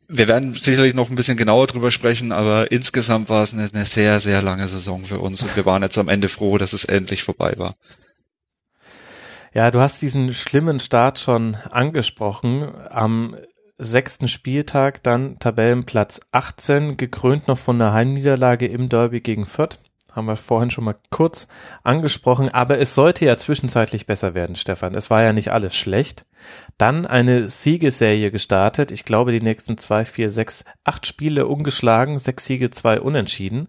wir 0.08 0.28
werden 0.28 0.54
sicherlich 0.54 0.94
noch 0.94 1.10
ein 1.10 1.16
bisschen 1.16 1.36
genauer 1.36 1.66
drüber 1.66 1.90
sprechen, 1.90 2.32
aber 2.32 2.72
insgesamt 2.72 3.28
war 3.28 3.42
es 3.42 3.52
eine, 3.52 3.68
eine 3.70 3.84
sehr, 3.84 4.18
sehr 4.20 4.40
lange 4.40 4.66
Saison 4.66 5.04
für 5.04 5.18
uns 5.18 5.42
und 5.42 5.54
wir 5.56 5.66
waren 5.66 5.82
jetzt 5.82 5.98
am 5.98 6.08
Ende 6.08 6.30
froh, 6.30 6.56
dass 6.56 6.72
es 6.72 6.86
endlich 6.86 7.22
vorbei 7.22 7.52
war. 7.58 7.74
Ja, 9.52 9.70
du 9.70 9.80
hast 9.80 10.00
diesen 10.00 10.32
schlimmen 10.32 10.80
Start 10.80 11.18
schon 11.18 11.58
angesprochen. 11.70 12.72
Am 12.88 13.36
sechsten 13.76 14.28
Spieltag 14.28 15.02
dann 15.02 15.38
Tabellenplatz 15.38 16.22
18, 16.32 16.96
gekrönt 16.96 17.46
noch 17.46 17.58
von 17.58 17.78
der 17.78 17.92
Heimniederlage 17.92 18.68
im 18.68 18.88
Derby 18.88 19.20
gegen 19.20 19.44
Fürth. 19.44 19.78
Haben 20.14 20.26
wir 20.26 20.36
vorhin 20.36 20.70
schon 20.70 20.84
mal 20.84 20.94
kurz 21.10 21.48
angesprochen, 21.82 22.48
aber 22.48 22.78
es 22.78 22.94
sollte 22.94 23.24
ja 23.24 23.36
zwischenzeitlich 23.36 24.06
besser 24.06 24.32
werden, 24.34 24.54
Stefan. 24.54 24.94
Es 24.94 25.10
war 25.10 25.22
ja 25.22 25.32
nicht 25.32 25.50
alles 25.50 25.74
schlecht. 25.74 26.24
Dann 26.78 27.04
eine 27.04 27.50
Siegeserie 27.50 28.30
gestartet. 28.30 28.92
Ich 28.92 29.04
glaube, 29.04 29.32
die 29.32 29.40
nächsten 29.40 29.76
zwei, 29.76 30.04
vier, 30.04 30.30
sechs, 30.30 30.64
acht 30.84 31.06
Spiele 31.06 31.46
ungeschlagen, 31.48 32.20
sechs 32.20 32.46
Siege, 32.46 32.70
zwei 32.70 33.00
Unentschieden. 33.00 33.68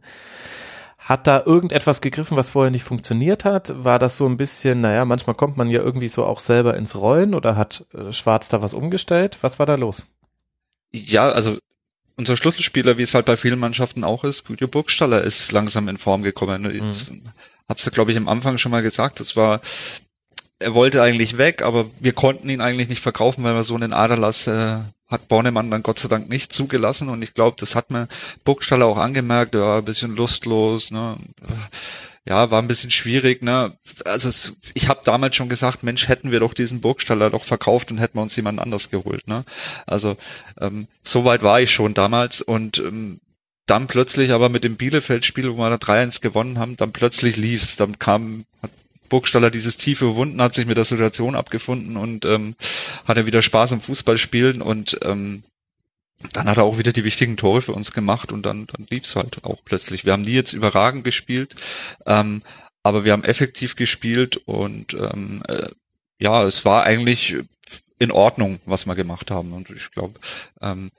Hat 0.99 1.25
da 1.25 1.41
irgendetwas 1.43 2.01
gegriffen, 2.01 2.37
was 2.37 2.51
vorher 2.51 2.71
nicht 2.71 2.83
funktioniert 2.83 3.43
hat? 3.43 3.83
War 3.83 3.97
das 3.97 4.17
so 4.17 4.27
ein 4.27 4.37
bisschen, 4.37 4.81
naja, 4.81 5.03
manchmal 5.05 5.35
kommt 5.35 5.57
man 5.57 5.69
ja 5.69 5.81
irgendwie 5.81 6.07
so 6.07 6.25
auch 6.25 6.39
selber 6.39 6.77
ins 6.77 6.95
Rollen 6.95 7.33
oder 7.33 7.55
hat 7.55 7.85
äh, 7.93 8.11
Schwarz 8.11 8.49
da 8.49 8.61
was 8.61 8.75
umgestellt? 8.75 9.39
Was 9.41 9.57
war 9.57 9.65
da 9.65 9.75
los? 9.75 10.05
Ja, 10.91 11.29
also 11.29 11.57
unser 12.17 12.35
Schlüsselspieler, 12.35 12.97
wie 12.97 13.03
es 13.03 13.13
halt 13.13 13.25
bei 13.25 13.35
vielen 13.35 13.59
Mannschaften 13.59 14.03
auch 14.03 14.23
ist, 14.23 14.45
Guido 14.45 14.67
Burgstaller 14.67 15.21
ist 15.21 15.51
langsam 15.51 15.87
in 15.87 15.97
Form 15.97 16.23
gekommen. 16.23 16.63
Mhm. 16.63 16.89
Ich 16.89 17.07
hab's 17.67 17.85
ja, 17.85 17.91
glaube 17.91 18.11
ich, 18.11 18.17
am 18.17 18.29
Anfang 18.29 18.57
schon 18.57 18.71
mal 18.71 18.81
gesagt. 18.81 19.19
Das 19.19 19.35
war, 19.35 19.61
er 20.59 20.73
wollte 20.73 21.01
eigentlich 21.01 21.37
weg, 21.37 21.61
aber 21.61 21.87
wir 21.99 22.13
konnten 22.13 22.49
ihn 22.49 22.61
eigentlich 22.61 22.89
nicht 22.89 23.01
verkaufen, 23.01 23.43
weil 23.43 23.55
wir 23.55 23.63
so 23.63 23.75
einen 23.75 23.93
Aderlass 23.93 24.47
äh, 24.47 24.77
hat 25.07 25.27
Bornemann 25.27 25.69
dann 25.69 25.83
Gott 25.83 25.99
sei 25.99 26.07
Dank 26.07 26.29
nicht 26.29 26.51
zugelassen 26.51 27.09
und 27.09 27.21
ich 27.21 27.33
glaube, 27.33 27.57
das 27.59 27.75
hat 27.75 27.91
mir 27.91 28.07
Burgstaller 28.43 28.85
auch 28.85 28.97
angemerkt, 28.97 29.53
ja, 29.55 29.77
ein 29.77 29.85
bisschen 29.85 30.15
lustlos, 30.15 30.91
ne? 30.91 31.17
Ja, 32.27 32.49
war 32.49 32.59
ein 32.59 32.67
bisschen 32.67 32.89
schwierig, 32.89 33.43
ne? 33.43 33.77
Also 34.03 34.29
es, 34.29 34.57
ich 34.73 34.89
habe 34.89 35.01
damals 35.03 35.35
schon 35.35 35.49
gesagt, 35.49 35.83
Mensch, 35.83 36.07
hätten 36.07 36.31
wir 36.31 36.39
doch 36.39 36.55
diesen 36.55 36.81
Burgstaller 36.81 37.29
doch 37.29 37.43
verkauft 37.43 37.91
und 37.91 37.99
hätten 37.99 38.17
wir 38.17 38.23
uns 38.23 38.35
jemand 38.35 38.59
anders 38.59 38.89
geholt, 38.89 39.27
ne? 39.27 39.45
Also 39.85 40.17
ähm, 40.59 40.87
so 41.03 41.23
weit 41.23 41.43
war 41.43 41.61
ich 41.61 41.71
schon 41.71 41.93
damals 41.93 42.41
und 42.41 42.79
ähm, 42.79 43.19
dann 43.67 43.87
plötzlich 43.87 44.31
aber 44.31 44.49
mit 44.49 44.63
dem 44.63 44.75
Bielefeld-Spiel, 44.75 45.51
wo 45.51 45.57
wir 45.57 45.69
da 45.69 45.75
3-1 45.75 46.21
gewonnen 46.21 46.59
haben, 46.59 46.77
dann 46.77 46.91
plötzlich 46.91 47.37
lief's. 47.37 47.75
Dann 47.75 47.99
kam, 47.99 48.45
hat 48.61 48.71
Burgstaller 49.09 49.51
dieses 49.51 49.77
tiefe 49.77 50.15
Wunden, 50.15 50.41
hat 50.41 50.53
sich 50.53 50.65
mit 50.65 50.77
der 50.77 50.85
Situation 50.85 51.35
abgefunden 51.35 51.97
und 51.97 52.25
ähm, 52.25 52.55
hatte 53.07 53.25
wieder 53.25 53.41
Spaß 53.41 53.73
am 53.73 53.81
Fußballspielen 53.81 54.61
und 54.61 54.99
ähm, 55.03 55.43
dann 56.33 56.47
hat 56.47 56.57
er 56.57 56.63
auch 56.63 56.77
wieder 56.77 56.93
die 56.93 57.03
wichtigen 57.03 57.37
Tore 57.37 57.61
für 57.61 57.73
uns 57.73 57.91
gemacht 57.91 58.31
und 58.31 58.45
dann, 58.45 58.67
dann 58.67 58.87
lief's 58.89 59.15
halt 59.15 59.43
auch 59.43 59.59
plötzlich. 59.63 60.05
Wir 60.05 60.13
haben 60.13 60.23
nie 60.23 60.31
jetzt 60.31 60.53
überragend 60.53 61.03
gespielt, 61.03 61.55
ähm, 62.05 62.41
aber 62.83 63.05
wir 63.05 63.13
haben 63.13 63.23
effektiv 63.23 63.75
gespielt 63.75 64.37
und 64.37 64.93
ähm, 64.93 65.43
äh, 65.47 65.69
ja, 66.19 66.43
es 66.43 66.65
war 66.65 66.83
eigentlich 66.83 67.35
in 67.99 68.11
Ordnung, 68.11 68.59
was 68.65 68.85
wir 68.85 68.95
gemacht 68.95 69.31
haben. 69.31 69.53
Und 69.53 69.69
ich 69.69 69.91
glaube, 69.91 70.19
ähm, 70.61 70.91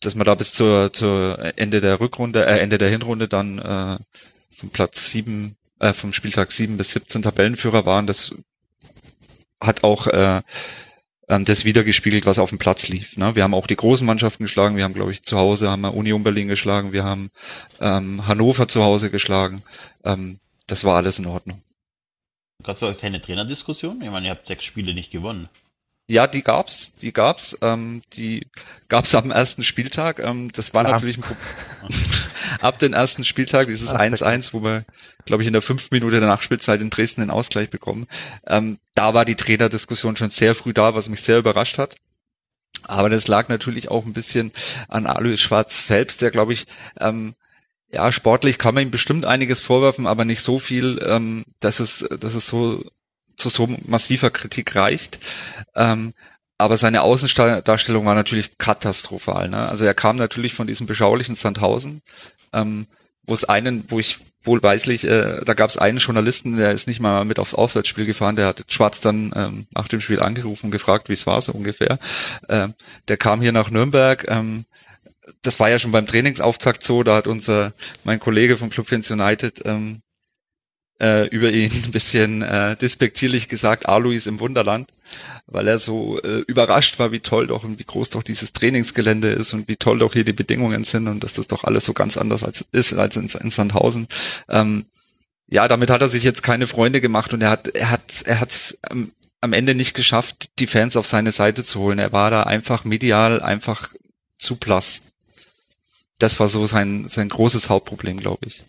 dass 0.00 0.14
wir 0.14 0.24
da 0.24 0.34
bis 0.34 0.52
zur, 0.52 0.92
zur 0.92 1.52
Ende 1.56 1.80
der 1.80 2.00
Rückrunde, 2.00 2.46
äh, 2.46 2.58
Ende 2.60 2.78
der 2.78 2.88
Hinrunde 2.88 3.28
dann 3.28 3.58
äh, 3.58 3.98
vom 4.54 4.70
Platz 4.70 5.10
sieben, 5.10 5.56
äh, 5.80 5.92
vom 5.92 6.12
Spieltag 6.12 6.52
sieben 6.52 6.76
bis 6.76 6.92
17 6.92 7.22
Tabellenführer 7.22 7.86
waren, 7.86 8.06
das 8.06 8.34
hat 9.60 9.82
auch 9.84 10.06
äh, 10.06 10.42
ähm, 11.28 11.44
das 11.44 11.64
wiedergespiegelt, 11.64 12.26
was 12.26 12.38
auf 12.38 12.48
dem 12.50 12.58
Platz 12.58 12.88
lief. 12.88 13.16
Ne? 13.16 13.34
Wir 13.34 13.42
haben 13.44 13.54
auch 13.54 13.66
die 13.66 13.76
großen 13.76 14.06
Mannschaften 14.06 14.44
geschlagen. 14.44 14.76
Wir 14.76 14.84
haben, 14.84 14.94
glaube 14.94 15.12
ich, 15.12 15.22
zu 15.22 15.36
Hause 15.38 15.70
haben 15.70 15.82
wir 15.82 15.94
Union 15.94 16.22
Berlin 16.24 16.48
geschlagen. 16.48 16.92
Wir 16.92 17.04
haben 17.04 17.30
ähm, 17.80 18.26
Hannover 18.26 18.68
zu 18.68 18.82
Hause 18.82 19.10
geschlagen. 19.10 19.60
Ähm, 20.04 20.38
das 20.66 20.84
war 20.84 20.96
alles 20.96 21.18
in 21.18 21.26
Ordnung. 21.26 21.62
Gab 22.62 22.82
es 22.82 22.98
keine 22.98 23.20
Trainerdiskussion? 23.20 24.02
Ich 24.02 24.10
meine, 24.10 24.26
ihr 24.26 24.30
habt 24.32 24.46
sechs 24.46 24.64
Spiele 24.64 24.92
nicht 24.94 25.12
gewonnen. 25.12 25.48
Ja, 26.10 26.26
die 26.26 26.42
gab's, 26.42 26.94
die 26.94 27.12
gab's, 27.12 27.56
ähm, 27.60 28.02
die 28.14 28.46
gab's 28.88 29.14
am 29.14 29.30
ersten 29.30 29.62
Spieltag. 29.62 30.18
Ähm, 30.18 30.50
das 30.52 30.72
war 30.72 30.84
Ja. 30.84 30.92
natürlich 30.92 31.18
ein 31.18 31.22
Pro 31.22 31.34
ab 32.60 32.78
dem 32.78 32.92
ersten 32.92 33.24
Spieltag 33.24 33.68
dieses 33.68 33.94
Ach, 33.94 34.00
1-1, 34.00 34.52
wo 34.52 34.62
wir, 34.62 34.84
glaube 35.24 35.42
ich, 35.42 35.46
in 35.46 35.52
der 35.52 35.62
fünften 35.62 35.94
Minute 35.94 36.20
der 36.20 36.28
Nachspielzeit 36.28 36.80
in 36.80 36.90
Dresden 36.90 37.20
den 37.20 37.30
Ausgleich 37.30 37.70
bekommen. 37.70 38.06
Ähm, 38.46 38.78
da 38.94 39.14
war 39.14 39.24
die 39.24 39.36
Trainerdiskussion 39.36 40.16
schon 40.16 40.30
sehr 40.30 40.54
früh 40.54 40.72
da, 40.72 40.94
was 40.94 41.08
mich 41.08 41.22
sehr 41.22 41.38
überrascht 41.38 41.78
hat. 41.78 41.96
Aber 42.84 43.10
das 43.10 43.28
lag 43.28 43.48
natürlich 43.48 43.90
auch 43.90 44.04
ein 44.04 44.12
bisschen 44.12 44.52
an 44.88 45.06
Alois 45.06 45.38
Schwarz 45.38 45.86
selbst, 45.86 46.22
der, 46.22 46.30
glaube 46.30 46.52
ich, 46.52 46.66
ähm, 47.00 47.34
ja, 47.90 48.12
sportlich 48.12 48.58
kann 48.58 48.74
man 48.74 48.82
ihm 48.84 48.90
bestimmt 48.90 49.24
einiges 49.24 49.62
vorwerfen, 49.62 50.06
aber 50.06 50.24
nicht 50.24 50.42
so 50.42 50.58
viel, 50.58 51.00
ähm, 51.06 51.44
dass 51.60 51.80
es, 51.80 52.06
dass 52.20 52.34
es 52.34 52.46
so 52.46 52.84
zu 53.36 53.48
so 53.48 53.68
massiver 53.86 54.30
Kritik 54.30 54.74
reicht. 54.74 55.18
Ähm, 55.74 56.12
aber 56.58 56.76
seine 56.76 57.02
Außendarstellung 57.02 58.04
war 58.04 58.16
natürlich 58.16 58.58
katastrophal. 58.58 59.48
Ne? 59.48 59.68
Also 59.68 59.84
er 59.84 59.94
kam 59.94 60.16
natürlich 60.16 60.54
von 60.54 60.66
diesem 60.66 60.86
beschaulichen 60.86 61.36
Sandhausen, 61.36 62.02
ähm, 62.52 62.86
wo 63.22 63.34
es 63.34 63.44
einen, 63.44 63.84
wo 63.88 63.98
ich 63.98 64.18
wohlweislich, 64.42 65.04
äh, 65.04 65.44
da 65.44 65.54
gab 65.54 65.68
es 65.70 65.76
einen 65.76 65.98
Journalisten, 65.98 66.56
der 66.56 66.72
ist 66.72 66.88
nicht 66.88 67.00
mal 67.00 67.24
mit 67.24 67.38
aufs 67.38 67.54
Auswärtsspiel 67.54 68.06
gefahren, 68.06 68.36
der 68.36 68.46
hat 68.46 68.64
Schwarz 68.68 69.00
dann 69.00 69.32
ähm, 69.36 69.66
nach 69.70 69.88
dem 69.88 70.00
Spiel 70.00 70.20
angerufen 70.20 70.66
und 70.66 70.70
gefragt, 70.70 71.08
wie 71.08 71.14
es 71.14 71.26
war 71.26 71.40
so 71.40 71.52
ungefähr. 71.52 71.98
Ähm, 72.48 72.74
der 73.08 73.16
kam 73.16 73.42
hier 73.42 73.52
nach 73.52 73.70
Nürnberg. 73.70 74.26
Ähm, 74.28 74.64
das 75.42 75.60
war 75.60 75.68
ja 75.68 75.78
schon 75.78 75.92
beim 75.92 76.06
Trainingsauftakt 76.06 76.82
so, 76.82 77.02
da 77.02 77.16
hat 77.16 77.26
unser, 77.26 77.74
mein 78.04 78.20
Kollege 78.20 78.56
vom 78.56 78.70
Club 78.70 78.88
Fans 78.88 79.10
United 79.10 79.62
ähm, 79.66 80.00
äh, 81.00 81.26
über 81.28 81.50
ihn 81.50 81.70
ein 81.84 81.90
bisschen 81.90 82.42
äh, 82.42 82.76
despektierlich 82.76 83.48
gesagt, 83.48 83.88
Alois 83.88 84.26
im 84.26 84.40
Wunderland, 84.40 84.90
weil 85.46 85.66
er 85.68 85.78
so 85.78 86.20
äh, 86.22 86.40
überrascht 86.46 86.98
war, 86.98 87.12
wie 87.12 87.20
toll 87.20 87.46
doch 87.46 87.64
und 87.64 87.78
wie 87.78 87.84
groß 87.84 88.10
doch 88.10 88.22
dieses 88.22 88.52
Trainingsgelände 88.52 89.28
ist 89.28 89.54
und 89.54 89.68
wie 89.68 89.76
toll 89.76 89.98
doch 89.98 90.12
hier 90.12 90.24
die 90.24 90.32
Bedingungen 90.32 90.84
sind 90.84 91.08
und 91.08 91.24
dass 91.24 91.34
das 91.34 91.48
doch 91.48 91.64
alles 91.64 91.84
so 91.84 91.92
ganz 91.92 92.16
anders 92.16 92.44
als 92.44 92.64
ist 92.72 92.92
als 92.94 93.16
in, 93.16 93.26
in 93.26 93.50
Sandhausen. 93.50 94.08
Ähm, 94.48 94.86
ja, 95.48 95.66
damit 95.66 95.90
hat 95.90 96.02
er 96.02 96.08
sich 96.08 96.24
jetzt 96.24 96.42
keine 96.42 96.66
Freunde 96.66 97.00
gemacht 97.00 97.32
und 97.32 97.42
er 97.42 97.50
hat, 97.50 97.68
er 97.68 97.90
hat, 97.90 98.22
er 98.24 98.40
hat 98.40 98.78
ähm, 98.90 99.12
am 99.40 99.52
Ende 99.52 99.74
nicht 99.74 99.94
geschafft, 99.94 100.50
die 100.58 100.66
Fans 100.66 100.96
auf 100.96 101.06
seine 101.06 101.32
Seite 101.32 101.64
zu 101.64 101.80
holen. 101.80 101.98
Er 101.98 102.12
war 102.12 102.30
da 102.30 102.42
einfach 102.42 102.84
medial 102.84 103.40
einfach 103.40 103.94
zu 104.36 104.56
blass. 104.56 105.02
Das 106.18 106.40
war 106.40 106.48
so 106.48 106.66
sein, 106.66 107.08
sein 107.08 107.28
großes 107.28 107.68
Hauptproblem, 107.68 108.18
glaube 108.18 108.46
ich. 108.46 108.62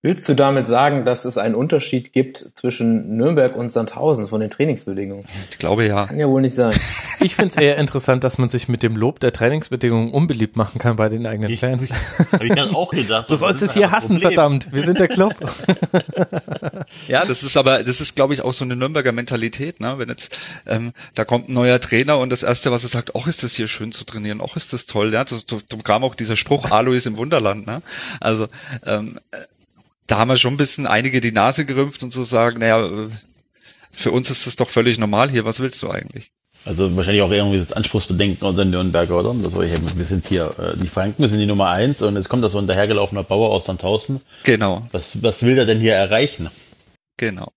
Willst 0.00 0.28
du 0.28 0.34
damit 0.34 0.68
sagen, 0.68 1.04
dass 1.04 1.24
es 1.24 1.38
einen 1.38 1.56
Unterschied 1.56 2.12
gibt 2.12 2.52
zwischen 2.54 3.16
Nürnberg 3.16 3.56
und 3.56 3.72
Sandhausen 3.72 4.28
von 4.28 4.40
den 4.40 4.48
Trainingsbedingungen? 4.48 5.24
Ich 5.50 5.58
glaube 5.58 5.86
ja. 5.86 6.06
Kann 6.06 6.20
ja 6.20 6.28
wohl 6.28 6.40
nicht 6.40 6.54
sein. 6.54 6.72
Ich 7.20 7.34
finde 7.34 7.48
es 7.48 7.56
eher 7.56 7.76
interessant, 7.78 8.22
dass 8.22 8.38
man 8.38 8.48
sich 8.48 8.68
mit 8.68 8.84
dem 8.84 8.94
Lob 8.94 9.18
der 9.18 9.32
Trainingsbedingungen 9.32 10.12
unbeliebt 10.12 10.56
machen 10.56 10.78
kann 10.78 10.94
bei 10.94 11.08
den 11.08 11.26
eigenen 11.26 11.50
Ich- 11.50 11.58
Fans. 11.58 11.88
Habe 12.32 12.46
ich 12.46 12.52
gerade 12.54 12.72
auch 12.76 12.92
gedacht. 12.92 13.28
Du 13.28 13.34
sollst 13.34 13.56
das 13.60 13.70
es 13.70 13.70
ist 13.70 13.74
hier 13.76 13.90
hassen, 13.90 14.20
Problem. 14.20 14.34
verdammt. 14.34 14.68
Wir 14.70 14.84
sind 14.86 15.00
der 15.00 15.08
Club. 15.08 15.34
Ja, 17.08 17.24
das 17.24 17.42
ist 17.42 17.56
aber, 17.56 17.82
das 17.82 18.00
ist, 18.00 18.14
glaube 18.14 18.34
ich, 18.34 18.42
auch 18.42 18.52
so 18.52 18.64
eine 18.64 18.76
Nürnberger 18.76 19.12
Mentalität, 19.12 19.80
ne? 19.80 19.98
Wenn 19.98 20.08
jetzt, 20.08 20.38
ähm, 20.66 20.92
da 21.14 21.24
kommt 21.24 21.48
ein 21.48 21.52
neuer 21.52 21.80
Trainer 21.80 22.18
und 22.18 22.30
das 22.30 22.42
erste, 22.42 22.70
was 22.70 22.82
er 22.82 22.88
sagt, 22.88 23.14
ach, 23.16 23.26
ist 23.26 23.42
das 23.42 23.54
hier 23.54 23.66
schön 23.68 23.92
zu 23.92 24.04
trainieren, 24.04 24.40
ach, 24.42 24.56
ist 24.56 24.72
das 24.72 24.86
toll, 24.86 25.12
ja, 25.12 25.24
so, 25.26 25.36
so, 25.38 25.60
so 25.70 25.76
kam 25.78 26.04
auch 26.04 26.14
dieser 26.14 26.36
Spruch, 26.36 26.70
Alois 26.70 27.06
im 27.06 27.16
Wunderland, 27.16 27.66
ne? 27.66 27.82
Also, 28.20 28.48
ähm, 28.86 29.18
äh, 29.32 29.38
da 30.08 30.18
haben 30.18 30.28
wir 30.28 30.36
schon 30.36 30.54
ein 30.54 30.58
bisschen 30.58 30.86
einige 30.86 31.20
die 31.20 31.32
Nase 31.32 31.64
gerümpft 31.64 32.02
und 32.02 32.12
so 32.12 32.24
sagen, 32.24 32.58
naja, 32.58 32.88
für 33.92 34.10
uns 34.10 34.30
ist 34.30 34.46
das 34.46 34.56
doch 34.56 34.68
völlig 34.68 34.98
normal 34.98 35.30
hier, 35.30 35.44
was 35.44 35.60
willst 35.60 35.80
du 35.82 35.90
eigentlich? 35.90 36.32
Also 36.64 36.94
wahrscheinlich 36.96 37.22
auch 37.22 37.30
irgendwie 37.30 37.58
das 37.58 37.72
Anspruchsbedenken 37.72 38.46
unter 38.46 38.64
den 38.64 38.70
Nürnberger, 38.72 39.20
oder? 39.20 39.34
Das 39.42 39.54
war 39.54 39.62
ich, 39.62 39.72
wir 39.96 40.04
sind 40.04 40.26
hier, 40.26 40.54
äh, 40.58 40.76
die 40.76 40.88
Franken, 40.88 41.22
wir 41.22 41.28
sind 41.28 41.38
die 41.38 41.46
Nummer 41.46 41.68
eins 41.70 42.02
und 42.02 42.16
jetzt 42.16 42.28
kommt 42.28 42.42
da 42.42 42.48
so 42.48 42.58
ein 42.58 42.66
dahergelaufener 42.66 43.22
Bauer 43.22 43.50
aus 43.50 43.66
Sandhausen. 43.66 44.20
Genau, 44.42 44.86
Was, 44.92 45.22
was 45.22 45.42
will 45.44 45.54
der 45.54 45.66
denn 45.66 45.80
hier 45.80 45.94
erreichen? 45.94 46.50
genau. 47.16 47.52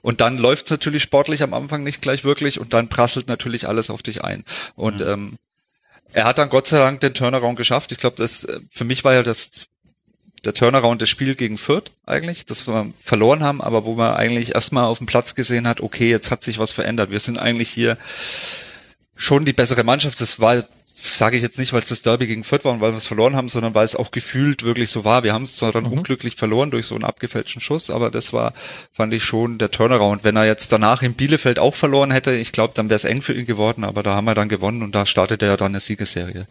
Und 0.00 0.20
dann 0.20 0.36
läuft's 0.36 0.70
natürlich 0.70 1.02
sportlich 1.02 1.42
am 1.42 1.54
Anfang 1.54 1.82
nicht 1.82 2.02
gleich 2.02 2.24
wirklich 2.24 2.60
und 2.60 2.74
dann 2.74 2.88
prasselt 2.88 3.26
natürlich 3.28 3.68
alles 3.68 3.88
auf 3.88 4.02
dich 4.02 4.22
ein. 4.22 4.44
Und 4.74 5.00
ähm, 5.00 5.36
er 6.12 6.24
hat 6.24 6.36
dann 6.36 6.50
Gott 6.50 6.66
sei 6.66 6.78
Dank 6.78 7.00
den 7.00 7.14
Turnaround 7.14 7.56
geschafft. 7.56 7.90
Ich 7.90 7.98
glaube, 7.98 8.16
das 8.16 8.44
äh, 8.44 8.60
für 8.70 8.84
mich 8.84 9.04
war 9.04 9.14
ja 9.14 9.22
das 9.22 9.50
der 10.44 10.54
Turnaround 10.54 11.02
das 11.02 11.08
Spiel 11.08 11.34
gegen 11.34 11.58
Fürth 11.58 11.90
eigentlich, 12.06 12.44
das 12.44 12.66
wir 12.66 12.92
verloren 13.00 13.42
haben, 13.42 13.60
aber 13.60 13.84
wo 13.84 13.94
man 13.94 14.14
eigentlich 14.14 14.54
erstmal 14.54 14.84
auf 14.84 14.98
dem 14.98 15.06
Platz 15.06 15.34
gesehen 15.34 15.66
hat, 15.66 15.80
okay, 15.80 16.10
jetzt 16.10 16.30
hat 16.30 16.42
sich 16.42 16.58
was 16.58 16.72
verändert. 16.72 17.10
Wir 17.10 17.20
sind 17.20 17.38
eigentlich 17.38 17.70
hier 17.70 17.96
schon 19.16 19.44
die 19.44 19.52
bessere 19.52 19.84
Mannschaft. 19.84 20.20
Das 20.20 20.40
war, 20.40 20.64
sage 20.92 21.36
ich 21.36 21.42
jetzt 21.42 21.58
nicht, 21.58 21.72
weil 21.72 21.80
es 21.80 21.88
das 21.88 22.02
Derby 22.02 22.26
gegen 22.26 22.44
Fürth 22.44 22.64
war 22.64 22.72
und 22.72 22.80
weil 22.80 22.92
wir 22.92 22.98
es 22.98 23.06
verloren 23.06 23.36
haben, 23.36 23.48
sondern 23.48 23.74
weil 23.74 23.84
es 23.84 23.96
auch 23.96 24.10
gefühlt 24.10 24.62
wirklich 24.62 24.90
so 24.90 25.04
war. 25.04 25.22
Wir 25.22 25.32
haben 25.32 25.44
es 25.44 25.56
zwar 25.56 25.72
dann 25.72 25.86
unglücklich 25.86 26.36
verloren 26.36 26.70
durch 26.70 26.86
so 26.86 26.94
einen 26.94 27.04
abgefälschten 27.04 27.60
Schuss, 27.60 27.90
aber 27.90 28.10
das 28.10 28.32
war, 28.32 28.54
fand 28.92 29.12
ich 29.14 29.24
schon 29.24 29.58
der 29.58 29.70
Turnaround. 29.70 30.24
Wenn 30.24 30.36
er 30.36 30.46
jetzt 30.46 30.72
danach 30.72 31.02
in 31.02 31.14
Bielefeld 31.14 31.58
auch 31.58 31.74
verloren 31.74 32.10
hätte, 32.10 32.32
ich 32.32 32.52
glaube, 32.52 32.74
dann 32.74 32.90
wäre 32.90 32.96
es 32.96 33.04
eng 33.04 33.22
für 33.22 33.34
ihn 33.34 33.46
geworden, 33.46 33.84
aber 33.84 34.02
da 34.02 34.14
haben 34.14 34.26
wir 34.26 34.34
dann 34.34 34.48
gewonnen 34.48 34.82
und 34.82 34.94
da 34.94 35.06
startet 35.06 35.42
er 35.42 35.56
dann 35.56 35.72
eine 35.72 35.80
Siegesserie. 35.80 36.46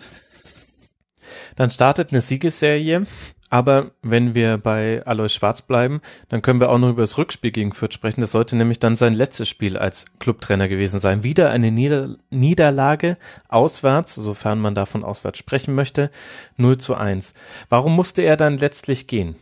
Dann 1.55 1.71
startet 1.71 2.11
eine 2.11 2.21
Siegesserie. 2.21 3.05
Aber 3.53 3.91
wenn 4.01 4.33
wir 4.33 4.57
bei 4.57 5.05
Alois 5.05 5.29
Schwarz 5.29 5.61
bleiben, 5.61 6.01
dann 6.29 6.41
können 6.41 6.59
wir 6.59 6.71
auch 6.71 6.79
noch 6.79 6.89
über 6.89 7.03
das 7.03 7.19
Rückspiel 7.19 7.51
gegen 7.51 7.73
Fürth 7.73 7.93
sprechen. 7.93 8.21
Das 8.21 8.31
sollte 8.31 8.55
nämlich 8.55 8.79
dann 8.79 8.95
sein 8.95 9.13
letztes 9.13 9.47
Spiel 9.47 9.77
als 9.77 10.05
Clubtrainer 10.17 10.67
gewesen 10.67 10.99
sein. 10.99 11.21
Wieder 11.21 11.51
eine 11.51 11.69
Nieder 11.69 12.15
Niederlage 12.31 13.15
auswärts, 13.49 14.15
sofern 14.15 14.59
man 14.59 14.73
davon 14.73 15.03
auswärts 15.03 15.37
sprechen 15.37 15.75
möchte, 15.75 16.09
0 16.57 16.79
zu 16.79 16.95
1. 16.95 17.35
Warum 17.69 17.95
musste 17.95 18.23
er 18.23 18.37
dann 18.37 18.57
letztlich 18.57 19.05
gehen? 19.05 19.35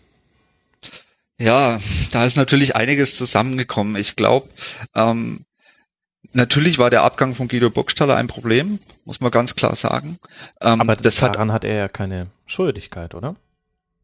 Ja, 1.38 1.80
da 2.12 2.26
ist 2.26 2.36
natürlich 2.36 2.76
einiges 2.76 3.16
zusammengekommen. 3.16 3.96
Ich 3.96 4.18
glaube, 4.18 4.50
ähm, 4.94 5.46
natürlich 6.34 6.80
war 6.80 6.90
der 6.90 7.04
Abgang 7.04 7.34
von 7.34 7.48
Guido 7.48 7.70
Burgstaller 7.70 8.18
ein 8.18 8.28
Problem, 8.28 8.80
muss 9.06 9.20
man 9.22 9.32
ganz 9.32 9.56
klar 9.56 9.76
sagen. 9.76 10.20
Ähm, 10.62 10.82
Aber 10.82 10.96
das 10.96 11.22
hat 11.22 11.36
daran 11.36 11.52
hat 11.52 11.64
er 11.64 11.76
ja 11.76 11.88
keine 11.88 12.28
Schuldigkeit, 12.46 13.16
oder? 13.16 13.36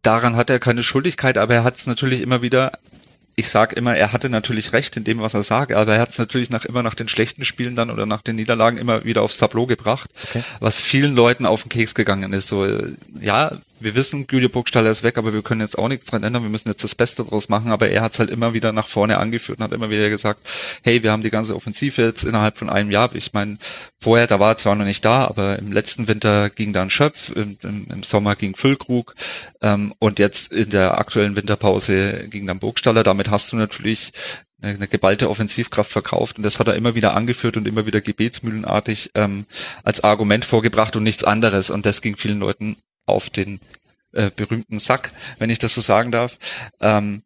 daran 0.04 0.36
hat 0.38 0.50
er 0.50 0.60
keine 0.60 0.84
Schuldigkeit, 0.84 1.38
aber 1.38 1.54
er 1.56 1.64
hat 1.64 1.76
es 1.76 1.86
natürlich 1.86 2.22
immer 2.22 2.42
wieder, 2.42 2.72
ich 3.36 3.50
sag 3.50 3.74
immer, 3.74 3.96
er 3.98 4.14
hatte 4.14 4.30
natürlich 4.30 4.72
recht 4.72 4.96
in 4.96 5.04
dem, 5.04 5.20
was 5.20 5.34
er 5.34 5.44
sagt, 5.44 5.74
aber 5.74 5.96
er 5.96 6.02
hat 6.02 6.12
es 6.12 6.18
natürlich 6.18 6.50
nach 6.50 6.64
immer 6.64 6.82
nach 6.82 6.96
den 6.96 7.10
schlechten 7.10 7.44
Spielen 7.44 7.76
dann 7.76 7.90
oder 7.92 8.06
nach 8.06 8.22
den 8.22 8.38
Niederlagen 8.38 8.78
immer 8.78 9.04
wieder 9.04 9.22
aufs 9.22 9.38
Tableau 9.38 9.66
gebracht, 9.66 10.10
Okay. 10.30 10.44
was 10.62 10.82
vielen 10.82 11.14
Leuten 11.16 11.46
auf 11.46 11.64
den 11.64 11.70
Keks 11.70 11.94
gegangen 11.94 12.32
ist. 12.32 12.48
So, 12.48 12.64
äh, 12.66 12.94
ja, 13.20 13.52
wir 13.80 13.96
wissen, 13.96 14.28
Güle 14.28 14.50
Burgstaller 14.50 14.90
ist 14.90 15.04
weg, 15.04 15.18
aber 15.18 15.34
wir 15.34 15.42
können 15.42 15.62
jetzt 15.62 15.78
auch 15.78 15.88
nichts 15.88 16.06
dran 16.06 16.24
ändern, 16.24 16.44
wir 16.44 16.50
müssen 16.50 16.70
jetzt 16.70 16.84
das 16.84 16.96
Beste 16.96 17.24
draus 17.24 17.50
machen, 17.50 17.72
aber 17.72 17.90
er 17.90 18.02
hat 18.02 18.14
es 18.14 18.20
halt 18.20 18.30
immer 18.30 18.54
wieder 18.54 18.74
nach 18.74 18.88
vorne 18.88 19.18
angeführt 19.18 19.60
und 19.60 19.64
hat 19.64 19.74
immer 19.74 19.90
wieder 19.90 20.10
gesagt, 20.10 20.40
hey, 20.84 21.04
wir 21.04 21.12
haben 21.12 21.24
die 21.24 21.30
ganze 21.30 21.56
Offensive 21.56 22.02
jetzt 22.02 22.24
innerhalb 22.24 22.58
von 22.58 22.70
einem 22.70 22.92
Jahr. 22.92 23.14
Ich 23.16 23.34
meine, 23.34 23.58
vorher, 24.00 24.28
da 24.28 24.40
war 24.40 24.52
er 24.52 24.58
zwar 24.58 24.76
noch 24.76 24.86
nicht 24.86 25.06
da, 25.06 25.26
aber 25.26 25.60
im 25.60 25.72
letzten 25.72 26.08
Winter 26.08 26.50
ging 26.50 26.74
dann 26.74 26.90
Schöpf, 26.90 27.30
im, 27.36 27.58
im, 27.64 27.88
im 27.92 28.04
Sommer 28.04 28.36
ging 28.36 28.56
Füllkrug 28.56 29.16
ähm, 29.62 29.94
und 30.00 30.20
jetzt 30.20 30.52
in 30.52 30.70
der 30.70 30.98
aktuellen 30.98 31.36
Winterpause 31.36 32.28
ging 32.30 32.48
dann 32.48 32.60
Burgstaller. 32.60 33.04
Damit 33.04 33.30
hast 33.30 33.52
du 33.52 33.56
natürlich 33.56 34.12
eine, 34.62 34.74
eine 34.74 34.88
geballte 34.88 35.30
Offensivkraft 35.30 35.92
verkauft 35.92 36.38
und 36.38 36.44
das 36.44 36.60
hat 36.60 36.68
er 36.68 36.76
immer 36.76 36.96
wieder 36.96 37.16
angeführt 37.16 37.58
und 37.58 37.68
immer 37.68 37.86
wieder 37.86 38.02
gebetsmühlenartig 38.02 39.12
ähm, 39.16 39.46
als 39.84 40.04
Argument 40.04 40.46
vorgebracht 40.46 40.96
und 40.96 41.04
nichts 41.04 41.24
anderes 41.24 41.70
und 41.70 41.86
das 41.86 42.02
ging 42.02 42.16
vielen 42.18 42.40
Leuten 42.40 42.78
auf 43.08 43.32
den 43.32 43.60
äh, 44.14 44.30
berühmten 44.36 44.80
Sack, 44.80 45.12
wenn 45.40 45.50
ich 45.50 45.60
das 45.60 45.74
so 45.74 45.82
sagen 45.82 46.12
darf. 46.12 46.38
Ähm, 46.80 47.24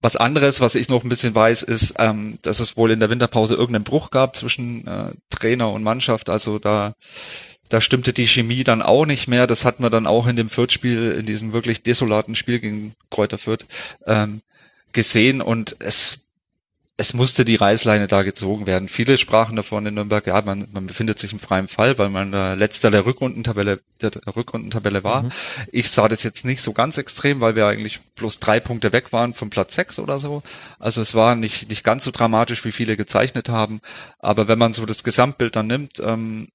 was 0.00 0.16
anderes, 0.16 0.60
was 0.60 0.74
ich 0.74 0.88
noch 0.88 1.04
ein 1.04 1.08
bisschen 1.08 1.34
weiß, 1.34 1.62
ist, 1.62 1.94
ähm, 1.98 2.38
dass 2.42 2.58
es 2.58 2.76
wohl 2.76 2.90
in 2.90 2.98
der 2.98 3.08
Winterpause 3.08 3.54
irgendeinen 3.54 3.84
Bruch 3.84 4.10
gab 4.10 4.34
zwischen 4.34 4.86
äh, 4.86 5.12
Trainer 5.30 5.70
und 5.70 5.84
Mannschaft. 5.84 6.28
Also 6.28 6.58
da, 6.58 6.94
da 7.68 7.80
stimmte 7.80 8.12
die 8.12 8.26
Chemie 8.26 8.64
dann 8.64 8.82
auch 8.82 9.06
nicht 9.06 9.28
mehr. 9.28 9.46
Das 9.46 9.64
hatten 9.64 9.84
wir 9.84 9.90
dann 9.90 10.08
auch 10.08 10.26
in 10.26 10.34
dem 10.34 10.48
Fürth-Spiel, 10.48 11.12
in 11.12 11.26
diesem 11.26 11.52
wirklich 11.52 11.84
desolaten 11.84 12.34
Spiel 12.34 12.58
gegen 12.58 12.94
Kräuter 13.10 13.38
Fürth 13.38 13.64
ähm, 14.06 14.42
gesehen. 14.92 15.40
Und 15.40 15.76
es 15.78 16.21
es 17.02 17.14
musste 17.14 17.44
die 17.44 17.56
Reißleine 17.56 18.06
da 18.06 18.22
gezogen 18.22 18.64
werden. 18.66 18.88
Viele 18.88 19.18
sprachen 19.18 19.56
davon 19.56 19.84
in 19.86 19.94
Nürnberg, 19.94 20.24
ja, 20.24 20.40
man, 20.40 20.68
man 20.70 20.86
befindet 20.86 21.18
sich 21.18 21.32
im 21.32 21.40
freien 21.40 21.66
Fall, 21.66 21.98
weil 21.98 22.10
man 22.10 22.30
der 22.30 22.54
letzter 22.54 22.92
der 22.92 23.04
Rückrundentabelle, 23.04 23.80
der, 24.00 24.10
der 24.10 24.36
Rückrundentabelle 24.36 25.02
war. 25.02 25.28
Ich 25.72 25.90
sah 25.90 26.06
das 26.06 26.22
jetzt 26.22 26.44
nicht 26.44 26.62
so 26.62 26.72
ganz 26.72 26.98
extrem, 26.98 27.40
weil 27.40 27.56
wir 27.56 27.66
eigentlich 27.66 27.98
bloß 28.14 28.38
drei 28.38 28.60
Punkte 28.60 28.92
weg 28.92 29.12
waren 29.12 29.34
vom 29.34 29.50
Platz 29.50 29.74
sechs 29.74 29.98
oder 29.98 30.20
so. 30.20 30.44
Also 30.78 31.00
es 31.00 31.16
war 31.16 31.34
nicht, 31.34 31.68
nicht 31.68 31.82
ganz 31.82 32.04
so 32.04 32.12
dramatisch, 32.12 32.64
wie 32.64 32.72
viele 32.72 32.96
gezeichnet 32.96 33.48
haben. 33.48 33.80
Aber 34.20 34.46
wenn 34.46 34.58
man 34.58 34.72
so 34.72 34.86
das 34.86 35.02
Gesamtbild 35.02 35.56
dann 35.56 35.66
nimmt, 35.66 35.98
ähm, 35.98 36.50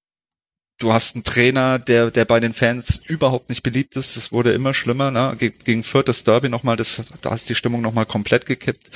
du 0.77 0.93
hast 0.93 1.15
einen 1.15 1.23
Trainer, 1.23 1.79
der, 1.79 2.11
der 2.11 2.25
bei 2.25 2.39
den 2.39 2.53
Fans 2.53 3.01
überhaupt 3.07 3.49
nicht 3.49 3.63
beliebt 3.63 3.95
ist. 3.95 4.15
Es 4.15 4.31
wurde 4.31 4.53
immer 4.53 4.73
schlimmer, 4.73 5.11
ne? 5.11 5.35
Ge 5.37 5.51
gegen 5.63 5.83
Fürth 5.83 6.07
das 6.07 6.23
Derby 6.23 6.49
nochmal, 6.49 6.75
das, 6.75 7.03
da 7.21 7.33
ist 7.33 7.49
die 7.49 7.55
Stimmung 7.55 7.81
nochmal 7.81 8.05
komplett 8.05 8.45
gekippt. 8.45 8.89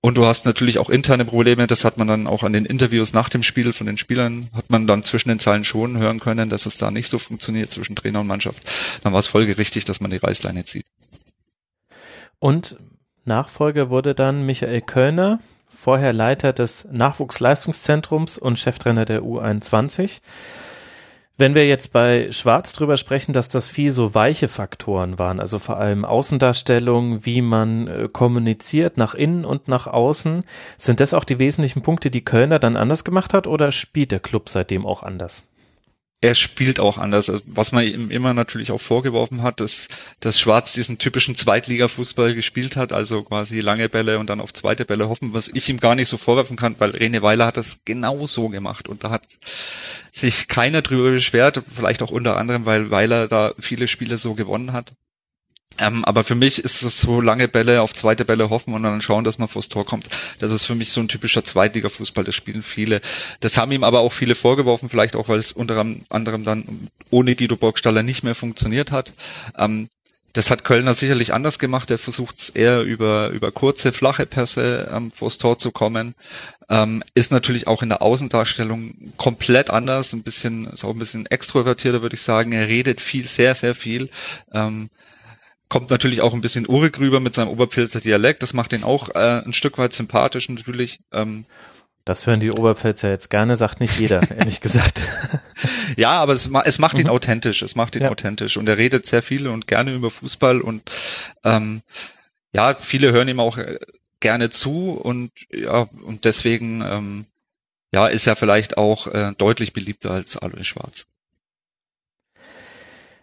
Und 0.00 0.16
du 0.16 0.26
hast 0.26 0.46
natürlich 0.46 0.78
auch 0.78 0.90
interne 0.90 1.24
Probleme, 1.24 1.66
das 1.66 1.84
hat 1.84 1.98
man 1.98 2.08
dann 2.08 2.26
auch 2.26 2.42
an 2.42 2.52
den 2.52 2.64
Interviews 2.64 3.12
nach 3.12 3.28
dem 3.28 3.42
Spiel 3.42 3.72
von 3.72 3.86
den 3.86 3.98
Spielern, 3.98 4.48
hat 4.54 4.70
man 4.70 4.86
dann 4.86 5.04
zwischen 5.04 5.28
den 5.28 5.38
Zeilen 5.38 5.64
schon 5.64 5.98
hören 5.98 6.20
können, 6.20 6.48
dass 6.48 6.66
es 6.66 6.78
da 6.78 6.90
nicht 6.90 7.10
so 7.10 7.18
funktioniert 7.18 7.70
zwischen 7.70 7.96
Trainer 7.96 8.20
und 8.20 8.26
Mannschaft. 8.26 8.62
Dann 9.02 9.12
war 9.12 9.20
es 9.20 9.26
folgerichtig, 9.26 9.84
dass 9.84 10.00
man 10.00 10.10
die 10.10 10.16
Reißleine 10.16 10.64
zieht. 10.64 10.86
Und 12.38 12.78
Nachfolger 13.24 13.90
wurde 13.90 14.14
dann 14.14 14.46
Michael 14.46 14.80
Kölner, 14.80 15.38
vorher 15.68 16.12
Leiter 16.12 16.52
des 16.52 16.88
Nachwuchsleistungszentrums 16.90 18.38
und 18.38 18.58
Cheftrainer 18.58 19.04
der 19.04 19.22
U21. 19.22 20.20
Wenn 21.40 21.54
wir 21.54 21.66
jetzt 21.66 21.94
bei 21.94 22.30
Schwarz 22.32 22.74
drüber 22.74 22.98
sprechen, 22.98 23.32
dass 23.32 23.48
das 23.48 23.66
viel 23.66 23.92
so 23.92 24.14
weiche 24.14 24.46
Faktoren 24.46 25.18
waren, 25.18 25.40
also 25.40 25.58
vor 25.58 25.78
allem 25.78 26.04
Außendarstellung, 26.04 27.24
wie 27.24 27.40
man 27.40 27.88
äh, 27.88 28.08
kommuniziert 28.12 28.98
nach 28.98 29.14
innen 29.14 29.46
und 29.46 29.66
nach 29.66 29.86
außen, 29.86 30.44
sind 30.76 31.00
das 31.00 31.14
auch 31.14 31.24
die 31.24 31.38
wesentlichen 31.38 31.80
Punkte, 31.80 32.10
die 32.10 32.26
Kölner 32.26 32.58
dann 32.58 32.76
anders 32.76 33.04
gemacht 33.04 33.32
hat 33.32 33.46
oder 33.46 33.72
spielt 33.72 34.12
der 34.12 34.20
Club 34.20 34.50
seitdem 34.50 34.84
auch 34.84 35.02
anders? 35.02 35.48
Er 36.22 36.34
spielt 36.34 36.80
auch 36.80 36.98
anders. 36.98 37.30
Also, 37.30 37.42
Was 37.46 37.72
man 37.72 37.84
ihm 37.84 38.10
immer 38.10 38.34
natürlich 38.34 38.72
auch 38.72 38.80
vorgeworfen 38.80 39.42
hat, 39.42 39.60
ist, 39.60 39.88
dass 40.20 40.38
Schwarz 40.38 40.72
diesen 40.74 40.98
typischen 40.98 41.34
Zweitliga-Fußball 41.34 42.34
gespielt 42.34 42.76
hat, 42.76 42.92
also 42.92 43.22
quasi 43.22 43.60
lange 43.60 43.88
Bälle 43.88 44.18
und 44.18 44.28
dann 44.28 44.40
auf 44.40 44.52
zweite 44.52 44.84
Bälle 44.84 45.08
hoffen, 45.08 45.32
was 45.32 45.48
ich 45.48 45.68
ihm 45.68 45.80
gar 45.80 45.94
nicht 45.94 46.08
so 46.08 46.18
vorwerfen 46.18 46.56
kann, 46.56 46.76
weil 46.78 46.90
Rene 46.90 47.22
Weiler 47.22 47.46
hat 47.46 47.56
das 47.56 47.80
genau 47.84 48.26
so 48.26 48.48
gemacht 48.48 48.88
und 48.88 49.02
da 49.04 49.10
hat 49.10 49.22
sich 50.12 50.48
keiner 50.48 50.82
drüber 50.82 51.10
beschwert, 51.10 51.62
vielleicht 51.74 52.02
auch 52.02 52.10
unter 52.10 52.36
anderem, 52.36 52.66
weil 52.66 52.90
Weiler 52.90 53.28
da 53.28 53.54
viele 53.58 53.88
Spiele 53.88 54.18
so 54.18 54.34
gewonnen 54.34 54.72
hat. 54.72 54.92
Ähm, 55.78 56.04
aber 56.04 56.24
für 56.24 56.34
mich 56.34 56.62
ist 56.62 56.82
es 56.82 57.00
so 57.00 57.20
lange 57.20 57.48
Bälle 57.48 57.80
auf 57.80 57.94
zweite 57.94 58.24
Bälle 58.24 58.50
hoffen 58.50 58.74
und 58.74 58.82
dann 58.82 59.00
schauen, 59.00 59.24
dass 59.24 59.38
man 59.38 59.48
vors 59.48 59.68
Tor 59.68 59.86
kommt. 59.86 60.08
Das 60.38 60.52
ist 60.52 60.66
für 60.66 60.74
mich 60.74 60.92
so 60.92 61.00
ein 61.00 61.08
typischer 61.08 61.44
Zweitliga-Fußball. 61.44 62.24
Das 62.24 62.34
spielen 62.34 62.62
viele. 62.62 63.00
Das 63.40 63.56
haben 63.56 63.72
ihm 63.72 63.84
aber 63.84 64.00
auch 64.00 64.12
viele 64.12 64.34
vorgeworfen, 64.34 64.90
vielleicht 64.90 65.16
auch, 65.16 65.28
weil 65.28 65.38
es 65.38 65.52
unter 65.52 65.84
anderem 66.10 66.44
dann 66.44 66.88
ohne 67.10 67.34
Guido 67.34 67.56
Burgstaller 67.56 68.02
nicht 68.02 68.22
mehr 68.22 68.34
funktioniert 68.34 68.90
hat. 68.90 69.12
Ähm, 69.56 69.88
das 70.32 70.50
hat 70.50 70.62
Kölner 70.62 70.94
sicherlich 70.94 71.34
anders 71.34 71.58
gemacht. 71.58 71.90
Er 71.90 71.98
versucht 71.98 72.38
es 72.38 72.50
eher 72.50 72.82
über, 72.82 73.30
über 73.30 73.50
kurze, 73.50 73.92
flache 73.92 74.26
Pässe 74.26 74.88
ähm, 74.94 75.10
vors 75.10 75.38
Tor 75.38 75.58
zu 75.58 75.72
kommen. 75.72 76.14
Ähm, 76.68 77.02
ist 77.14 77.32
natürlich 77.32 77.66
auch 77.66 77.82
in 77.82 77.88
der 77.88 78.00
Außendarstellung 78.00 78.94
komplett 79.16 79.70
anders. 79.70 80.12
Ein 80.12 80.22
bisschen, 80.22 80.68
ist 80.68 80.84
auch 80.84 80.90
ein 80.90 81.00
bisschen 81.00 81.26
extrovertierter, 81.26 82.02
würde 82.02 82.14
ich 82.14 82.22
sagen. 82.22 82.52
Er 82.52 82.68
redet 82.68 83.00
viel, 83.00 83.26
sehr, 83.26 83.56
sehr 83.56 83.74
viel. 83.74 84.08
Ähm, 84.52 84.88
kommt 85.70 85.88
natürlich 85.88 86.20
auch 86.20 86.34
ein 86.34 86.42
bisschen 86.42 86.68
urig 86.68 86.98
rüber 86.98 87.20
mit 87.20 87.34
seinem 87.34 87.48
Oberpfälzer 87.48 88.00
Dialekt. 88.02 88.42
Das 88.42 88.52
macht 88.52 88.74
ihn 88.74 88.84
auch 88.84 89.08
äh, 89.14 89.42
ein 89.42 89.54
Stück 89.54 89.78
weit 89.78 89.94
sympathisch 89.94 90.50
natürlich. 90.50 91.00
Ähm, 91.12 91.46
das 92.04 92.26
hören 92.26 92.40
die 92.40 92.50
Oberpfälzer 92.50 93.08
jetzt 93.08 93.30
gerne, 93.30 93.56
sagt 93.56 93.80
nicht 93.80 93.98
jeder, 93.98 94.20
ehrlich 94.36 94.60
gesagt. 94.60 95.00
ja, 95.96 96.10
aber 96.10 96.32
es, 96.34 96.50
es 96.64 96.78
macht 96.78 96.98
ihn 96.98 97.04
Mhm. 97.04 97.10
authentisch. 97.10 97.62
Es 97.62 97.76
macht 97.76 97.94
ihn 97.96 98.02
Ja. 98.02 98.10
authentisch. 98.10 98.56
Und 98.58 98.68
er 98.68 98.76
redet 98.78 99.06
sehr 99.06 99.22
viel 99.22 99.46
und 99.48 99.66
gerne 99.66 99.94
über 99.94 100.10
Fußball 100.10 100.60
und 100.60 100.90
ähm, 101.44 101.82
ja, 102.52 102.74
viele 102.74 103.12
hören 103.12 103.28
ihm 103.28 103.38
auch 103.40 103.56
äh, 103.58 103.78
gerne 104.18 104.50
zu 104.50 104.90
und 104.90 105.30
ja, 105.50 105.88
und 106.02 106.24
deswegen 106.24 106.82
ähm, 106.84 107.24
ja, 107.94 108.06
ist 108.08 108.26
er 108.26 108.34
vielleicht 108.36 108.76
auch 108.76 109.06
äh, 109.06 109.32
deutlich 109.38 109.72
beliebter 109.72 110.10
als 110.10 110.36
Alois 110.36 110.64
Schwarz. 110.64 111.06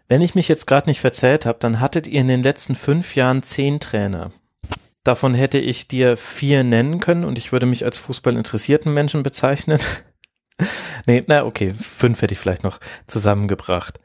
Wenn 0.07 0.21
ich 0.21 0.35
mich 0.35 0.47
jetzt 0.47 0.67
gerade 0.67 0.89
nicht 0.89 1.01
verzählt 1.01 1.45
habe, 1.45 1.59
dann 1.59 1.79
hattet 1.79 2.07
ihr 2.07 2.21
in 2.21 2.27
den 2.27 2.43
letzten 2.43 2.75
fünf 2.75 3.15
Jahren 3.15 3.43
zehn 3.43 3.79
Trainer. 3.79 4.31
Davon 5.03 5.33
hätte 5.33 5.57
ich 5.57 5.87
dir 5.87 6.17
vier 6.17 6.63
nennen 6.63 6.99
können 6.99 7.25
und 7.25 7.37
ich 7.37 7.51
würde 7.51 7.65
mich 7.65 7.83
als 7.85 7.97
fußballinteressierten 7.97 8.93
Menschen 8.93 9.23
bezeichnen. 9.23 9.79
nee, 11.07 11.23
na 11.27 11.45
okay, 11.45 11.73
fünf 11.73 12.21
hätte 12.21 12.33
ich 12.33 12.39
vielleicht 12.39 12.63
noch 12.63 12.79
zusammengebracht. 13.05 13.99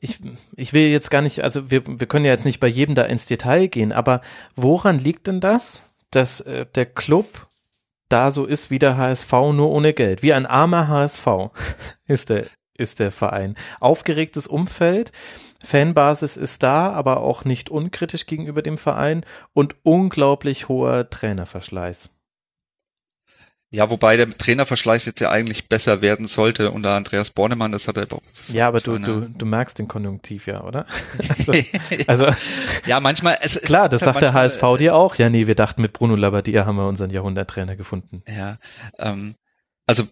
Ich, 0.00 0.20
ich 0.56 0.72
will 0.72 0.88
jetzt 0.88 1.10
gar 1.10 1.22
nicht, 1.22 1.42
also 1.42 1.70
wir, 1.70 1.82
wir 1.86 2.06
können 2.06 2.24
ja 2.24 2.32
jetzt 2.32 2.44
nicht 2.44 2.60
bei 2.60 2.68
jedem 2.68 2.94
da 2.94 3.02
ins 3.02 3.26
Detail 3.26 3.66
gehen, 3.66 3.92
aber 3.92 4.20
woran 4.54 4.98
liegt 4.98 5.26
denn 5.26 5.40
das, 5.40 5.92
dass 6.10 6.40
äh, 6.40 6.66
der 6.74 6.86
Club 6.86 7.48
da 8.08 8.30
so 8.30 8.46
ist 8.46 8.70
wie 8.70 8.78
der 8.78 8.96
HSV, 8.96 9.32
nur 9.32 9.70
ohne 9.70 9.92
Geld? 9.92 10.22
Wie 10.22 10.32
ein 10.32 10.46
armer 10.46 10.88
HSV 10.88 11.26
ist 12.06 12.30
der, 12.30 12.46
ist 12.78 13.00
der 13.00 13.12
Verein. 13.12 13.56
Aufgeregtes 13.80 14.46
Umfeld, 14.46 15.12
Fanbasis 15.62 16.36
ist 16.36 16.62
da, 16.62 16.92
aber 16.92 17.20
auch 17.20 17.44
nicht 17.44 17.68
unkritisch 17.68 18.26
gegenüber 18.26 18.62
dem 18.62 18.78
Verein 18.78 19.24
und 19.52 19.76
unglaublich 19.82 20.68
hoher 20.68 21.10
Trainerverschleiß. 21.10 22.10
Ja, 23.70 23.90
wobei 23.90 24.16
der 24.16 24.30
Trainerverschleiß 24.30 25.04
jetzt 25.04 25.20
ja 25.20 25.30
eigentlich 25.30 25.68
besser 25.68 26.00
werden 26.00 26.26
sollte 26.26 26.70
unter 26.70 26.94
Andreas 26.94 27.30
Bornemann, 27.30 27.70
das 27.70 27.86
hat 27.86 27.98
er 27.98 28.10
auch. 28.10 28.22
Ja, 28.48 28.66
aber 28.68 28.80
du, 28.80 28.98
du, 28.98 29.28
du 29.28 29.44
merkst 29.44 29.78
den 29.78 29.88
Konjunktiv 29.88 30.46
ja, 30.46 30.62
oder? 30.62 30.86
Also, 32.06 32.24
also 32.24 32.38
ja, 32.86 33.00
manchmal, 33.00 33.38
es, 33.42 33.56
es 33.56 33.62
klar, 33.62 33.90
das 33.90 34.02
halt 34.02 34.14
sagt 34.14 34.22
der 34.22 34.32
HSV 34.32 34.62
dir 34.78 34.94
auch. 34.94 35.16
Ja, 35.16 35.28
nee, 35.28 35.46
wir 35.46 35.54
dachten 35.54 35.82
mit 35.82 35.92
Bruno 35.92 36.16
Labbadia 36.16 36.64
haben 36.64 36.76
wir 36.76 36.86
unseren 36.88 37.10
Jahrhunderttrainer 37.10 37.76
gefunden. 37.76 38.22
Ja, 38.26 38.56
ähm, 38.98 39.34
also 39.86 40.04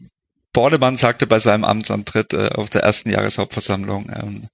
Bornemann 0.57 0.97
sagte 0.97 1.27
bei 1.27 1.39
seinem 1.39 1.65
Amtsantritt 1.65 2.33
äh, 2.33 2.49
auf 2.55 2.71
der 2.71 2.83
ersten 2.83 3.11
Jahreshauptversammlung, 3.11 4.11
ähm, 4.11 4.49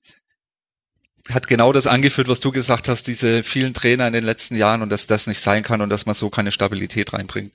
hat 1.30 1.46
genau 1.46 1.72
das 1.72 1.86
angeführt, 1.86 2.26
was 2.26 2.40
du 2.40 2.50
gesagt 2.50 2.88
hast, 2.88 3.06
diese 3.06 3.44
vielen 3.44 3.72
Trainer 3.72 4.08
in 4.08 4.12
den 4.12 4.24
letzten 4.24 4.56
Jahren 4.56 4.82
und 4.82 4.88
dass 4.88 5.06
das 5.06 5.28
nicht 5.28 5.38
sein 5.38 5.62
kann 5.62 5.80
und 5.80 5.90
dass 5.90 6.04
man 6.04 6.16
so 6.16 6.28
keine 6.28 6.50
Stabilität 6.50 7.12
reinbringt. 7.12 7.52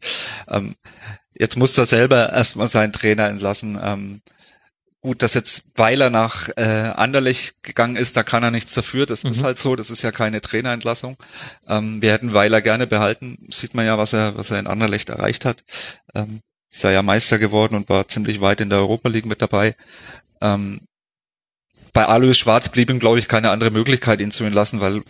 Ähm, 0.47 0.75
jetzt 1.33 1.57
muss 1.57 1.77
er 1.77 1.85
selber 1.85 2.31
erstmal 2.31 2.69
seinen 2.69 2.93
Trainer 2.93 3.27
entlassen. 3.27 3.77
Ähm, 3.83 4.21
gut, 5.01 5.23
dass 5.23 5.33
jetzt 5.33 5.65
Weiler 5.75 6.09
nach 6.09 6.47
äh, 6.55 6.93
Anderlecht 6.95 7.61
gegangen 7.63 7.97
ist, 7.97 8.15
da 8.15 8.23
kann 8.23 8.43
er 8.43 8.51
nichts 8.51 8.73
dafür. 8.73 9.05
Das 9.05 9.25
Mhm. 9.25 9.31
ist 9.31 9.43
halt 9.43 9.57
so. 9.57 9.75
Das 9.75 9.89
ist 9.89 10.03
ja 10.03 10.13
keine 10.13 10.39
Trainerentlassung. 10.39 11.17
Ähm, 11.67 12.01
wir 12.01 12.13
hätten 12.13 12.33
Weiler 12.33 12.61
gerne 12.61 12.87
behalten. 12.87 13.45
Sieht 13.49 13.73
man 13.73 13.85
ja, 13.85 13.97
was 13.97 14.13
er, 14.13 14.37
was 14.37 14.51
er 14.51 14.59
in 14.59 14.67
Anderlecht 14.67 15.09
erreicht 15.09 15.43
hat. 15.43 15.65
Ähm, 16.15 16.39
ist 16.71 16.83
er 16.83 16.91
ja 16.91 17.01
Meister 17.01 17.37
geworden 17.37 17.75
und 17.75 17.89
war 17.89 18.07
ziemlich 18.07 18.41
weit 18.41 18.61
in 18.61 18.69
der 18.69 18.79
Europa 18.79 19.09
League 19.09 19.25
mit 19.25 19.41
dabei. 19.41 19.75
Ähm, 20.41 20.81
bei 21.93 22.05
Alois 22.05 22.35
Schwarz 22.35 22.69
blieb 22.69 22.91
ihm, 22.91 22.99
glaube 22.99 23.17
ich, 23.17 23.27
keine 23.27 23.49
andere 23.49 23.71
Möglichkeit, 23.71 24.21
ihn 24.21 24.29
zu 24.29 24.43
entlassen, 24.43 24.81
weil, 24.81 25.01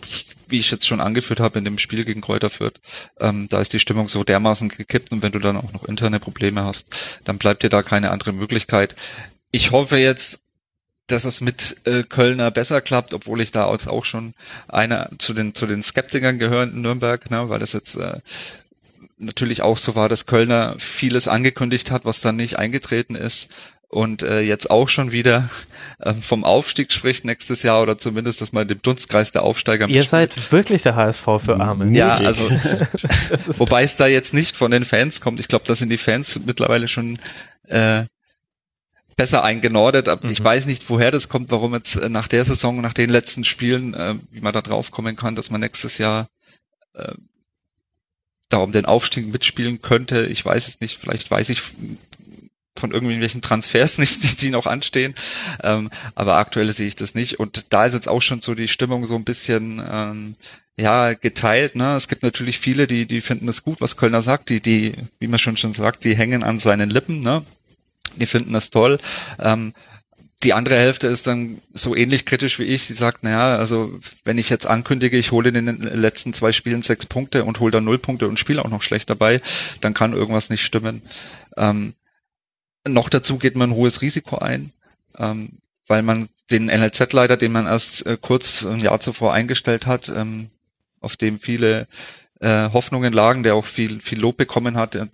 wie 0.46 0.58
ich 0.58 0.70
jetzt 0.70 0.86
schon 0.86 1.02
angeführt 1.02 1.38
habe 1.38 1.58
in 1.58 1.64
dem 1.66 1.78
Spiel 1.78 2.04
gegen 2.04 2.22
Kräuter 2.22 2.48
Fürth, 2.48 2.80
ähm, 3.20 3.46
da 3.50 3.60
ist 3.60 3.74
die 3.74 3.78
Stimmung 3.78 4.08
so 4.08 4.24
dermaßen 4.24 4.70
gekippt 4.70 5.12
und 5.12 5.22
wenn 5.22 5.32
du 5.32 5.38
dann 5.38 5.58
auch 5.58 5.72
noch 5.74 5.84
interne 5.84 6.18
Probleme 6.18 6.64
hast, 6.64 7.20
dann 7.24 7.36
bleibt 7.36 7.62
dir 7.62 7.68
da 7.68 7.82
keine 7.82 8.10
andere 8.10 8.32
Möglichkeit. 8.32 8.96
Ich 9.50 9.70
hoffe 9.70 9.98
jetzt, 9.98 10.40
dass 11.08 11.24
es 11.24 11.40
mit 11.40 11.76
äh, 11.84 12.04
Kölner 12.04 12.50
besser 12.50 12.80
klappt, 12.80 13.12
obwohl 13.12 13.40
ich 13.40 13.50
da 13.50 13.68
als 13.68 13.88
auch 13.88 14.04
schon 14.04 14.34
einer 14.68 15.10
zu 15.18 15.34
den 15.34 15.54
zu 15.54 15.66
den 15.66 15.82
Skeptikern 15.82 16.38
gehöre 16.38 16.64
in 16.64 16.80
Nürnberg, 16.80 17.30
ne, 17.30 17.48
weil 17.48 17.58
das 17.58 17.72
jetzt 17.72 17.96
äh, 17.96 18.20
natürlich 19.18 19.62
auch 19.62 19.78
so 19.78 19.94
war, 19.94 20.08
dass 20.08 20.26
Kölner 20.26 20.74
vieles 20.78 21.28
angekündigt 21.28 21.90
hat, 21.90 22.04
was 22.04 22.20
dann 22.20 22.36
nicht 22.36 22.58
eingetreten 22.58 23.14
ist 23.14 23.50
und 23.90 24.22
äh, 24.22 24.40
jetzt 24.40 24.70
auch 24.70 24.88
schon 24.88 25.12
wieder 25.12 25.48
äh, 25.98 26.12
vom 26.14 26.44
Aufstieg 26.44 26.92
spricht 26.92 27.24
nächstes 27.24 27.62
Jahr 27.62 27.80
oder 27.82 27.96
zumindest, 27.96 28.40
dass 28.42 28.52
man 28.52 28.68
dem 28.68 28.82
Dunstkreis 28.82 29.32
der 29.32 29.42
Aufsteiger 29.42 29.88
Ihr 29.88 29.96
mitspielt. 30.00 30.34
seid 30.34 30.52
wirklich 30.52 30.82
der 30.82 30.94
HSV 30.94 31.24
für 31.42 31.58
Arme. 31.58 31.86
ja, 31.96 32.10
mutig. 32.10 32.26
also 32.26 32.42
wobei 33.58 33.82
es 33.84 33.96
da 33.96 34.06
jetzt 34.06 34.34
nicht 34.34 34.56
von 34.56 34.70
den 34.70 34.84
Fans 34.84 35.20
kommt. 35.20 35.40
Ich 35.40 35.48
glaube, 35.48 35.64
da 35.66 35.74
sind 35.74 35.88
die 35.88 35.96
Fans 35.98 36.38
mittlerweile 36.44 36.86
schon 36.86 37.18
äh, 37.64 38.04
besser 39.16 39.42
eingenordet. 39.42 40.08
Aber 40.08 40.28
Ich 40.30 40.40
Mhm. 40.40 40.44
weiß 40.44 40.66
nicht, 40.66 40.88
woher 40.90 41.10
das 41.10 41.28
kommt, 41.28 41.50
warum 41.50 41.74
jetzt 41.74 41.96
äh, 41.96 42.08
nach 42.10 42.28
der 42.28 42.44
Saison, 42.44 42.80
nach 42.80 42.92
den 42.94 43.10
letzten 43.10 43.44
Spielen, 43.44 43.94
äh, 43.94 44.14
wie 44.30 44.40
man 44.40 44.52
da 44.52 44.60
drauf 44.60 44.90
kommen 44.90 45.16
kann, 45.16 45.34
dass 45.34 45.50
man 45.50 45.60
nächstes 45.62 45.98
Jahr 45.98 46.28
äh, 46.94 47.12
da 48.48 48.58
um 48.58 48.72
den 48.72 48.86
Aufstieg 48.86 49.26
mitspielen 49.30 49.82
könnte. 49.82 50.26
Ich 50.26 50.44
weiß 50.44 50.68
es 50.68 50.80
nicht. 50.80 51.00
Vielleicht 51.00 51.30
weiß 51.30 51.50
ich 51.50 51.62
von 52.78 52.92
irgendwelchen 52.92 53.42
Transfers 53.42 53.98
nicht, 53.98 54.40
die, 54.40 54.50
noch 54.50 54.66
anstehen. 54.66 55.14
Ähm, 55.62 55.90
aber 56.14 56.36
aktuell 56.36 56.72
sehe 56.72 56.86
ich 56.86 56.96
das 56.96 57.14
nicht. 57.14 57.40
Und 57.40 57.66
da 57.70 57.84
ist 57.84 57.94
jetzt 57.94 58.08
auch 58.08 58.22
schon 58.22 58.40
so 58.40 58.54
die 58.54 58.68
Stimmung 58.68 59.06
so 59.06 59.16
ein 59.16 59.24
bisschen 59.24 59.82
ähm, 59.90 60.36
ja 60.76 61.14
geteilt. 61.14 61.74
Ne? 61.74 61.96
Es 61.96 62.08
gibt 62.08 62.22
natürlich 62.22 62.58
viele, 62.58 62.86
die 62.86 63.06
die 63.06 63.20
finden 63.20 63.48
es 63.48 63.64
gut, 63.64 63.80
was 63.80 63.96
Kölner 63.96 64.22
sagt. 64.22 64.48
Die 64.48 64.60
die, 64.60 64.94
wie 65.18 65.26
man 65.26 65.38
schon 65.38 65.56
schon 65.56 65.72
sagt, 65.72 66.04
die 66.04 66.16
hängen 66.16 66.42
an 66.42 66.58
seinen 66.58 66.90
Lippen. 66.90 67.20
Ne? 67.20 67.44
Die 68.16 68.26
finden 68.26 68.52
das 68.52 68.70
toll. 68.70 68.98
Ähm, 69.38 69.74
die 70.44 70.52
andere 70.52 70.76
Hälfte 70.76 71.08
ist 71.08 71.26
dann 71.26 71.60
so 71.72 71.96
ähnlich 71.96 72.24
kritisch 72.24 72.58
wie 72.60 72.64
ich. 72.64 72.84
Sie 72.84 72.94
sagt, 72.94 73.24
naja, 73.24 73.56
also 73.56 73.98
wenn 74.24 74.38
ich 74.38 74.50
jetzt 74.50 74.66
ankündige, 74.66 75.18
ich 75.18 75.32
hole 75.32 75.48
in 75.48 75.66
den 75.66 75.80
letzten 75.80 76.32
zwei 76.32 76.52
Spielen 76.52 76.82
sechs 76.82 77.06
Punkte 77.06 77.44
und 77.44 77.58
hole 77.58 77.72
dann 77.72 77.84
null 77.84 77.98
Punkte 77.98 78.28
und 78.28 78.38
spiele 78.38 78.64
auch 78.64 78.70
noch 78.70 78.82
schlecht 78.82 79.10
dabei, 79.10 79.40
dann 79.80 79.94
kann 79.94 80.12
irgendwas 80.12 80.48
nicht 80.48 80.64
stimmen. 80.64 81.02
Ähm, 81.56 81.94
noch 82.86 83.08
dazu 83.08 83.38
geht 83.38 83.56
man 83.56 83.70
ein 83.70 83.76
hohes 83.76 84.00
Risiko 84.00 84.38
ein, 84.38 84.72
ähm, 85.18 85.58
weil 85.88 86.02
man 86.02 86.28
den 86.52 86.66
NLZ-Leiter, 86.66 87.36
den 87.36 87.52
man 87.52 87.66
erst 87.66 88.06
äh, 88.06 88.16
kurz 88.20 88.64
ein 88.64 88.80
Jahr 88.80 89.00
zuvor 89.00 89.32
eingestellt 89.32 89.86
hat, 89.86 90.08
ähm, 90.08 90.50
auf 91.00 91.16
dem 91.16 91.40
viele 91.40 91.88
äh, 92.40 92.70
Hoffnungen 92.72 93.12
lagen, 93.12 93.42
der 93.42 93.54
auch 93.54 93.64
viel 93.64 94.00
viel 94.00 94.20
Lob 94.20 94.36
bekommen 94.36 94.76
hat, 94.76 94.94
äh, 94.94 95.06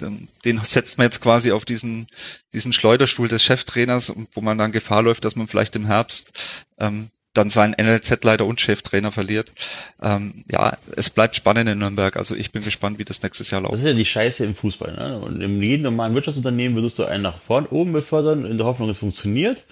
den 0.45 0.61
setzt 0.63 0.99
man 0.99 1.07
jetzt 1.07 1.21
quasi 1.21 1.53
auf 1.53 1.65
diesen 1.65 2.07
diesen 2.53 2.73
Schleuderstuhl 2.73 3.29
des 3.29 3.43
Cheftrainers, 3.43 4.13
wo 4.33 4.41
man 4.41 4.59
dann 4.59 4.73
Gefahr 4.73 5.03
läuft, 5.03 5.25
dass 5.25 5.37
man 5.37 5.49
vielleicht 5.49 5.75
im 5.77 5.87
Herbst 5.87 6.33
ähm, 6.79 7.11
dann 7.35 7.51
seinen 7.51 7.75
NLZ-Leiter 7.75 8.47
und 8.47 8.61
Cheftrainer 8.61 9.11
verliert. 9.11 9.53
Ähm, 10.01 10.45
ja, 10.49 10.77
es 10.97 11.11
bleibt 11.11 11.35
spannend 11.35 11.69
in 11.69 11.79
Nürnberg. 11.79 12.17
Also 12.17 12.37
ich 12.37 12.53
bin 12.53 12.63
gespannt, 12.63 12.99
wie 12.99 13.05
das 13.05 13.23
nächstes 13.23 13.51
Jahr 13.51 13.61
Das 13.63 13.71
läuft. 13.73 13.83
ist 13.83 13.89
ja 13.89 13.95
die 13.95 14.05
Scheiße 14.05 14.45
im 14.45 14.55
Fußball. 14.55 14.95
Ne? 14.95 15.19
Und 15.19 15.41
in 15.41 15.61
jedem 15.61 15.83
normalen 15.83 16.15
Wirtschaftsunternehmen 16.15 16.77
würdest 16.77 16.99
du 16.99 17.05
einen 17.05 17.25
nach 17.25 17.39
vorn 17.41 17.67
oben 17.67 17.93
befördern, 17.93 18.47
in 18.47 18.57
der 18.57 18.67
Hoffnung, 18.67 18.89
es 18.89 18.99
funktioniert, 18.99 19.65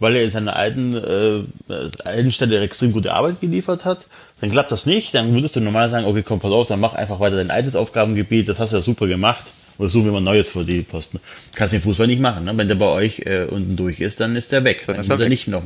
weil 0.00 0.16
er 0.16 0.24
in 0.24 0.30
seiner 0.32 0.56
alten, 0.56 0.96
äh, 0.96 1.90
alten 2.04 2.32
Stelle 2.32 2.60
extrem 2.60 2.90
gute 2.90 3.12
Arbeit 3.14 3.40
geliefert 3.40 3.84
hat. 3.84 4.06
Dann 4.44 4.50
klappt 4.52 4.70
das 4.72 4.84
nicht, 4.84 5.14
dann 5.14 5.32
würdest 5.32 5.56
du 5.56 5.60
normal 5.60 5.88
sagen, 5.88 6.04
okay, 6.04 6.22
komm, 6.22 6.38
pass 6.38 6.52
auf, 6.52 6.66
dann 6.66 6.78
mach 6.78 6.92
einfach 6.92 7.18
weiter 7.18 7.36
dein 7.36 7.50
altes 7.50 7.74
Aufgabengebiet, 7.74 8.46
das 8.46 8.58
hast 8.58 8.72
du 8.72 8.76
ja 8.76 8.82
super 8.82 9.06
gemacht. 9.06 9.42
Oder 9.78 9.88
suchen 9.88 10.04
wir 10.04 10.12
mal 10.12 10.20
Neues 10.20 10.50
für 10.50 10.66
die 10.66 10.82
Posten. 10.82 11.18
Kannst 11.54 11.72
den 11.72 11.80
Fußball 11.80 12.06
nicht 12.06 12.20
machen. 12.20 12.44
Ne? 12.44 12.54
Wenn 12.54 12.68
der 12.68 12.74
bei 12.74 12.84
euch 12.84 13.20
äh, 13.20 13.46
unten 13.50 13.74
durch 13.74 14.00
ist, 14.00 14.20
dann 14.20 14.36
ist 14.36 14.52
der 14.52 14.62
weg. 14.62 14.82
Dann 14.86 14.96
Dann, 14.96 15.00
ist 15.00 15.08
er 15.08 15.12
wird 15.18 15.20
er 15.20 15.24
weg. 15.24 15.30
nicht 15.30 15.48
noch. 15.48 15.64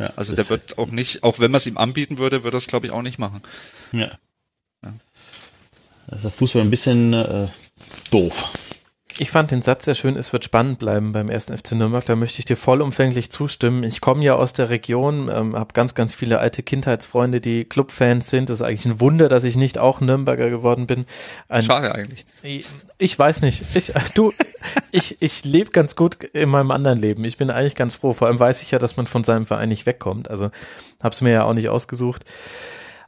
Ja, 0.00 0.12
Also 0.16 0.34
das- 0.34 0.48
der 0.48 0.50
wird 0.58 0.76
auch 0.76 0.88
nicht, 0.88 1.22
auch 1.22 1.38
wenn 1.38 1.52
man 1.52 1.58
es 1.58 1.66
ihm 1.66 1.78
anbieten 1.78 2.18
würde, 2.18 2.42
würde 2.42 2.56
er 2.56 2.58
es 2.58 2.66
glaube 2.66 2.86
ich 2.86 2.92
auch 2.92 3.02
nicht 3.02 3.20
machen. 3.20 3.42
Ja. 3.92 4.10
Das 6.08 6.16
ist 6.16 6.24
der 6.24 6.30
Fußball 6.32 6.62
ein 6.62 6.70
bisschen 6.70 7.12
äh, 7.12 7.46
doof. 8.10 8.52
Ich 9.18 9.30
fand 9.30 9.50
den 9.50 9.62
Satz 9.62 9.86
sehr 9.86 9.94
schön, 9.94 10.16
es 10.16 10.34
wird 10.34 10.44
spannend 10.44 10.78
bleiben 10.78 11.12
beim 11.12 11.30
ersten 11.30 11.56
FC 11.56 11.72
Nürnberg, 11.72 12.04
da 12.04 12.16
möchte 12.16 12.38
ich 12.38 12.44
dir 12.44 12.56
vollumfänglich 12.56 13.30
zustimmen. 13.30 13.82
Ich 13.82 14.02
komme 14.02 14.22
ja 14.22 14.34
aus 14.34 14.52
der 14.52 14.68
Region, 14.68 15.30
ähm, 15.32 15.56
habe 15.56 15.72
ganz, 15.72 15.94
ganz 15.94 16.12
viele 16.12 16.38
alte 16.38 16.62
Kindheitsfreunde, 16.62 17.40
die 17.40 17.64
Clubfans 17.64 18.28
sind. 18.28 18.50
Das 18.50 18.56
ist 18.60 18.62
eigentlich 18.62 18.84
ein 18.84 19.00
Wunder, 19.00 19.30
dass 19.30 19.44
ich 19.44 19.56
nicht 19.56 19.78
auch 19.78 20.02
Nürnberger 20.02 20.50
geworden 20.50 20.86
bin. 20.86 21.06
Ein, 21.48 21.62
Schade 21.62 21.94
eigentlich. 21.94 22.26
ich, 22.42 22.66
ich 22.98 23.18
weiß 23.18 23.40
nicht. 23.40 23.64
Ich, 23.74 23.90
du, 24.14 24.34
ich, 24.90 25.16
ich 25.20 25.44
lebe 25.46 25.70
ganz 25.70 25.96
gut 25.96 26.22
in 26.22 26.50
meinem 26.50 26.70
anderen 26.70 26.98
Leben. 26.98 27.24
Ich 27.24 27.38
bin 27.38 27.48
eigentlich 27.48 27.74
ganz 27.74 27.94
froh. 27.94 28.12
Vor 28.12 28.28
allem 28.28 28.38
weiß 28.38 28.60
ich 28.60 28.70
ja, 28.70 28.78
dass 28.78 28.98
man 28.98 29.06
von 29.06 29.24
seinem 29.24 29.46
Verein 29.46 29.70
nicht 29.70 29.86
wegkommt. 29.86 30.30
Also 30.30 30.50
hab's 31.02 31.22
mir 31.22 31.32
ja 31.32 31.44
auch 31.44 31.54
nicht 31.54 31.70
ausgesucht. 31.70 32.26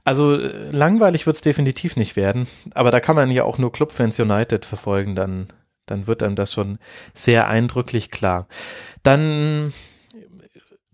Also 0.04 0.36
äh, 0.36 0.70
langweilig 0.70 1.26
wird's 1.26 1.42
definitiv 1.42 1.96
nicht 1.96 2.16
werden. 2.16 2.46
Aber 2.72 2.90
da 2.90 2.98
kann 2.98 3.14
man 3.14 3.30
ja 3.30 3.44
auch 3.44 3.58
nur 3.58 3.72
Clubfans 3.72 4.18
United 4.18 4.64
verfolgen. 4.64 5.14
Dann, 5.14 5.48
dann 5.90 6.06
wird 6.06 6.22
einem 6.22 6.36
das 6.36 6.52
schon 6.52 6.78
sehr 7.14 7.48
eindrücklich 7.48 8.10
klar. 8.10 8.48
Dann 9.02 9.72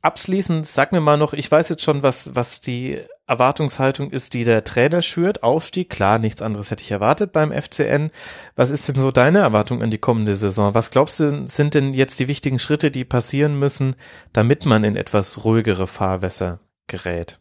abschließend, 0.04 0.66
sag 0.66 0.92
mir 0.92 1.00
mal 1.00 1.16
noch, 1.16 1.32
ich 1.32 1.50
weiß 1.50 1.70
jetzt 1.70 1.82
schon, 1.82 2.02
was, 2.02 2.34
was 2.34 2.60
die 2.60 3.00
Erwartungshaltung 3.26 4.10
ist, 4.10 4.34
die 4.34 4.44
der 4.44 4.62
Trainer 4.62 5.00
schürt. 5.00 5.42
Aufstieg, 5.42 5.88
klar, 5.88 6.18
nichts 6.18 6.42
anderes 6.42 6.70
hätte 6.70 6.82
ich 6.82 6.90
erwartet 6.90 7.32
beim 7.32 7.52
FCN. 7.52 8.10
Was 8.54 8.70
ist 8.70 8.86
denn 8.86 8.96
so 8.96 9.10
deine 9.10 9.38
Erwartung 9.38 9.82
an 9.82 9.90
die 9.90 9.98
kommende 9.98 10.36
Saison? 10.36 10.74
Was 10.74 10.90
glaubst 10.90 11.20
du, 11.20 11.48
sind 11.48 11.72
denn 11.72 11.94
jetzt 11.94 12.20
die 12.20 12.28
wichtigen 12.28 12.58
Schritte, 12.58 12.90
die 12.90 13.04
passieren 13.04 13.58
müssen, 13.58 13.96
damit 14.34 14.66
man 14.66 14.84
in 14.84 14.96
etwas 14.96 15.44
ruhigere 15.44 15.86
Fahrwässer 15.86 16.60
gerät? 16.86 17.40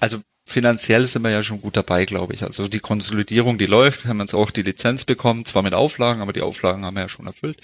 Also 0.00 0.18
finanziell 0.50 1.06
sind 1.06 1.22
wir 1.22 1.30
ja 1.30 1.42
schon 1.42 1.60
gut 1.60 1.76
dabei, 1.76 2.04
glaube 2.04 2.34
ich. 2.34 2.42
Also 2.42 2.68
die 2.68 2.80
Konsolidierung, 2.80 3.56
die 3.58 3.66
läuft, 3.66 4.04
wir 4.04 4.10
haben 4.10 4.20
jetzt 4.20 4.34
auch 4.34 4.50
die 4.50 4.62
Lizenz 4.62 5.04
bekommen, 5.04 5.44
zwar 5.44 5.62
mit 5.62 5.74
Auflagen, 5.74 6.20
aber 6.20 6.32
die 6.32 6.42
Auflagen 6.42 6.84
haben 6.84 6.94
wir 6.94 7.02
ja 7.02 7.08
schon 7.08 7.26
erfüllt. 7.26 7.58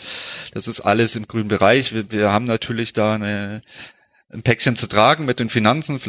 Das 0.55 0.69
ist 0.69 0.81
alles 0.81 1.17
im 1.17 1.27
grünen 1.27 1.49
Bereich. 1.49 1.93
Wir, 1.93 2.11
wir 2.11 2.31
haben 2.31 2.45
natürlich 2.45 2.93
da 2.93 3.15
eine, 3.15 3.63
ein 4.31 4.43
Päckchen 4.43 4.77
zu 4.77 4.87
tragen 4.87 5.25
mit 5.25 5.41
den 5.41 5.51
Finanzen. 5.51 6.01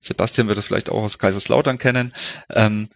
Sebastian 0.00 0.48
wird 0.48 0.58
das 0.58 0.66
vielleicht 0.66 0.90
auch 0.90 1.02
aus 1.02 1.18
Kaiserslautern 1.18 1.78
kennen. 1.78 2.12
Ähm, 2.50 2.88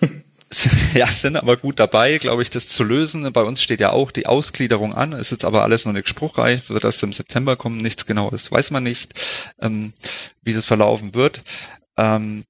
ja, 0.94 1.06
sind 1.06 1.36
aber 1.36 1.56
gut 1.56 1.78
dabei, 1.78 2.18
glaube 2.18 2.42
ich, 2.42 2.50
das 2.50 2.66
zu 2.66 2.84
lösen. 2.84 3.30
Bei 3.32 3.42
uns 3.42 3.62
steht 3.62 3.80
ja 3.80 3.92
auch 3.92 4.10
die 4.10 4.26
Ausgliederung 4.26 4.94
an, 4.94 5.12
ist 5.12 5.30
jetzt 5.30 5.44
aber 5.44 5.62
alles 5.62 5.86
noch 5.86 5.92
nicht 5.92 6.08
spruchreich, 6.08 6.68
wird 6.68 6.84
das 6.84 7.02
im 7.02 7.12
September 7.12 7.56
kommen, 7.56 7.78
nichts 7.78 8.06
genaues 8.06 8.52
weiß 8.52 8.70
man 8.70 8.82
nicht, 8.82 9.14
ähm, 9.60 9.92
wie 10.42 10.52
das 10.52 10.66
verlaufen 10.66 11.14
wird. 11.14 11.42
Ähm, 12.02 12.44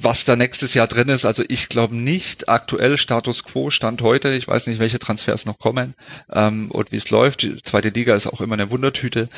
was 0.00 0.24
da 0.24 0.34
nächstes 0.34 0.72
Jahr 0.74 0.86
drin 0.86 1.08
ist, 1.10 1.24
also 1.24 1.44
ich 1.48 1.68
glaube 1.68 1.94
nicht, 1.94 2.48
aktuell 2.48 2.96
Status 2.96 3.44
Quo 3.44 3.68
Stand 3.68 4.00
heute, 4.00 4.32
ich 4.32 4.48
weiß 4.48 4.66
nicht, 4.66 4.78
welche 4.78 4.98
Transfers 4.98 5.44
noch 5.44 5.58
kommen 5.58 5.94
ähm, 6.32 6.70
und 6.70 6.90
wie 6.90 6.96
es 6.96 7.10
läuft. 7.10 7.42
Die 7.42 7.62
zweite 7.62 7.90
Liga 7.90 8.14
ist 8.14 8.26
auch 8.26 8.40
immer 8.40 8.54
eine 8.54 8.70
Wundertüte. 8.70 9.28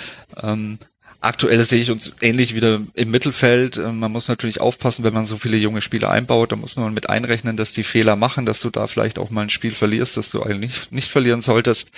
Ähm, 0.40 0.78
aktuell 1.20 1.64
sehe 1.64 1.82
ich 1.82 1.90
uns 1.90 2.12
ähnlich 2.20 2.54
wieder 2.54 2.80
im 2.94 3.10
Mittelfeld. 3.10 3.76
Ähm, 3.76 3.98
man 3.98 4.12
muss 4.12 4.28
natürlich 4.28 4.60
aufpassen, 4.60 5.02
wenn 5.04 5.14
man 5.14 5.24
so 5.24 5.36
viele 5.36 5.56
junge 5.56 5.80
Spieler 5.80 6.10
einbaut, 6.10 6.52
da 6.52 6.56
muss 6.56 6.76
man 6.76 6.94
mit 6.94 7.10
einrechnen, 7.10 7.56
dass 7.56 7.72
die 7.72 7.84
Fehler 7.84 8.14
machen, 8.14 8.46
dass 8.46 8.60
du 8.60 8.70
da 8.70 8.86
vielleicht 8.86 9.18
auch 9.18 9.30
mal 9.30 9.42
ein 9.42 9.50
Spiel 9.50 9.74
verlierst, 9.74 10.16
das 10.16 10.30
du 10.30 10.42
eigentlich 10.42 10.60
nicht, 10.60 10.92
nicht 10.92 11.10
verlieren 11.10 11.42
solltest. 11.42 11.90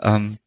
Ähm, 0.00 0.38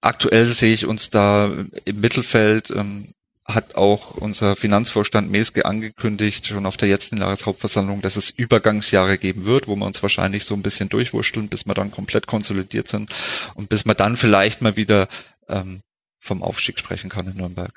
aktuell 0.00 0.44
sehe 0.44 0.74
ich 0.74 0.86
uns 0.86 1.10
da 1.10 1.50
im 1.84 2.00
Mittelfeld 2.00 2.70
ähm, 2.70 3.08
hat 3.48 3.76
auch 3.76 4.16
unser 4.16 4.56
Finanzvorstand 4.56 5.30
Meske 5.30 5.64
angekündigt, 5.66 6.46
schon 6.46 6.66
auf 6.66 6.76
der 6.76 6.88
letzten 6.88 7.18
Jahreshauptversammlung, 7.18 8.02
dass 8.02 8.16
es 8.16 8.30
Übergangsjahre 8.30 9.18
geben 9.18 9.44
wird, 9.44 9.68
wo 9.68 9.76
wir 9.76 9.86
uns 9.86 10.02
wahrscheinlich 10.02 10.44
so 10.44 10.54
ein 10.54 10.62
bisschen 10.62 10.88
durchwurschteln, 10.88 11.48
bis 11.48 11.66
wir 11.66 11.74
dann 11.74 11.92
komplett 11.92 12.26
konsolidiert 12.26 12.88
sind 12.88 13.14
und 13.54 13.68
bis 13.68 13.84
man 13.84 13.96
dann 13.96 14.16
vielleicht 14.16 14.62
mal 14.62 14.76
wieder 14.76 15.08
ähm, 15.48 15.80
vom 16.20 16.42
Aufstieg 16.42 16.78
sprechen 16.78 17.08
kann 17.08 17.28
in 17.28 17.36
Nürnberg. 17.36 17.72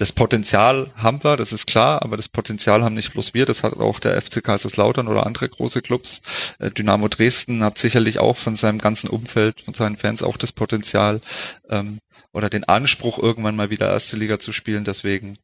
Das 0.00 0.12
Potenzial 0.12 0.90
haben 0.96 1.22
wir, 1.22 1.36
das 1.36 1.52
ist 1.52 1.66
klar, 1.66 2.00
aber 2.00 2.16
das 2.16 2.28
Potenzial 2.28 2.82
haben 2.82 2.94
nicht 2.94 3.12
bloß 3.12 3.34
wir, 3.34 3.44
das 3.44 3.62
hat 3.62 3.74
auch 3.74 4.00
der 4.00 4.20
FC 4.20 4.42
Kaiserslautern 4.42 5.08
oder 5.08 5.26
andere 5.26 5.46
große 5.46 5.82
Clubs. 5.82 6.22
Äh, 6.58 6.70
Dynamo 6.70 7.08
Dresden 7.08 7.62
hat 7.62 7.76
sicherlich 7.76 8.18
auch 8.18 8.38
von 8.38 8.56
seinem 8.56 8.78
ganzen 8.78 9.10
Umfeld, 9.10 9.60
von 9.60 9.74
seinen 9.74 9.98
Fans 9.98 10.22
auch 10.22 10.38
das 10.38 10.52
Potenzial, 10.52 11.20
ähm, 11.68 11.98
oder 12.32 12.50
den 12.50 12.64
Anspruch, 12.64 13.18
irgendwann 13.18 13.56
mal 13.56 13.70
wieder 13.70 13.90
erste 13.90 14.16
Liga 14.16 14.38
zu 14.38 14.52
spielen. 14.52 14.84
Deswegen, 14.84 15.36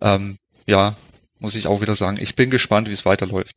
ähm, 0.00 0.38
ja, 0.66 0.96
muss 1.40 1.54
ich 1.54 1.66
auch 1.66 1.80
wieder 1.80 1.94
sagen, 1.94 2.18
ich 2.20 2.36
bin 2.36 2.50
gespannt, 2.50 2.88
wie 2.88 2.92
es 2.92 3.06
weiterläuft. 3.06 3.56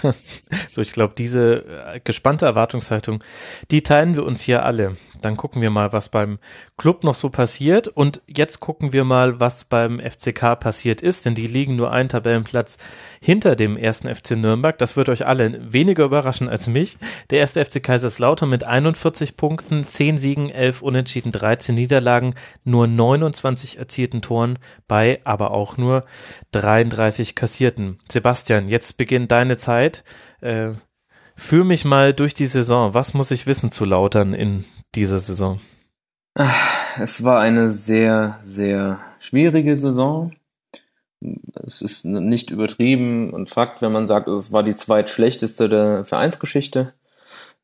so, 0.72 0.80
ich 0.80 0.92
glaube, 0.92 1.14
diese 1.18 1.64
äh, 1.66 2.00
gespannte 2.02 2.46
Erwartungshaltung, 2.46 3.24
die 3.72 3.82
teilen 3.82 4.14
wir 4.14 4.24
uns 4.24 4.40
hier 4.40 4.64
alle. 4.64 4.96
Dann 5.20 5.36
gucken 5.36 5.60
wir 5.60 5.70
mal, 5.70 5.92
was 5.92 6.10
beim 6.10 6.38
Club 6.76 7.02
noch 7.02 7.14
so 7.14 7.30
passiert. 7.30 7.88
Und 7.88 8.22
jetzt 8.28 8.60
gucken 8.60 8.92
wir 8.92 9.02
mal, 9.02 9.40
was 9.40 9.64
beim 9.64 9.98
FCK 9.98 10.60
passiert 10.60 11.00
ist, 11.02 11.26
denn 11.26 11.34
die 11.34 11.48
liegen 11.48 11.74
nur 11.74 11.92
einen 11.92 12.08
Tabellenplatz 12.08 12.78
hinter 13.24 13.56
dem 13.56 13.78
ersten 13.78 14.14
FC 14.14 14.32
Nürnberg. 14.32 14.76
Das 14.76 14.98
wird 14.98 15.08
euch 15.08 15.26
alle 15.26 15.72
weniger 15.72 16.04
überraschen 16.04 16.50
als 16.50 16.68
mich. 16.68 16.98
Der 17.30 17.38
erste 17.38 17.64
FC 17.64 17.82
Kaiserslautern 17.82 18.50
mit 18.50 18.64
41 18.64 19.38
Punkten, 19.38 19.88
10 19.88 20.18
Siegen, 20.18 20.50
11 20.50 20.82
Unentschieden, 20.82 21.32
13 21.32 21.74
Niederlagen, 21.74 22.34
nur 22.64 22.86
29 22.86 23.78
erzielten 23.78 24.20
Toren 24.20 24.58
bei 24.86 25.22
aber 25.24 25.52
auch 25.52 25.78
nur 25.78 26.04
33 26.52 27.34
kassierten. 27.34 27.98
Sebastian, 28.10 28.68
jetzt 28.68 28.98
beginnt 28.98 29.32
deine 29.32 29.56
Zeit. 29.56 30.04
Äh, 30.42 30.72
führ 31.34 31.64
mich 31.64 31.86
mal 31.86 32.12
durch 32.12 32.34
die 32.34 32.46
Saison. 32.46 32.92
Was 32.92 33.14
muss 33.14 33.30
ich 33.30 33.46
wissen 33.46 33.70
zu 33.70 33.86
Lautern 33.86 34.34
in 34.34 34.66
dieser 34.94 35.18
Saison? 35.18 35.60
Es 37.00 37.24
war 37.24 37.40
eine 37.40 37.70
sehr, 37.70 38.38
sehr 38.42 39.00
schwierige 39.18 39.76
Saison. 39.76 40.32
Es 41.66 41.82
ist 41.82 42.04
nicht 42.04 42.50
übertrieben 42.50 43.32
und 43.32 43.50
Fakt, 43.50 43.82
wenn 43.82 43.92
man 43.92 44.06
sagt, 44.06 44.28
es 44.28 44.52
war 44.52 44.62
die 44.62 44.76
zweitschlechteste 44.76 45.68
der 45.68 46.04
Vereinsgeschichte 46.04 46.92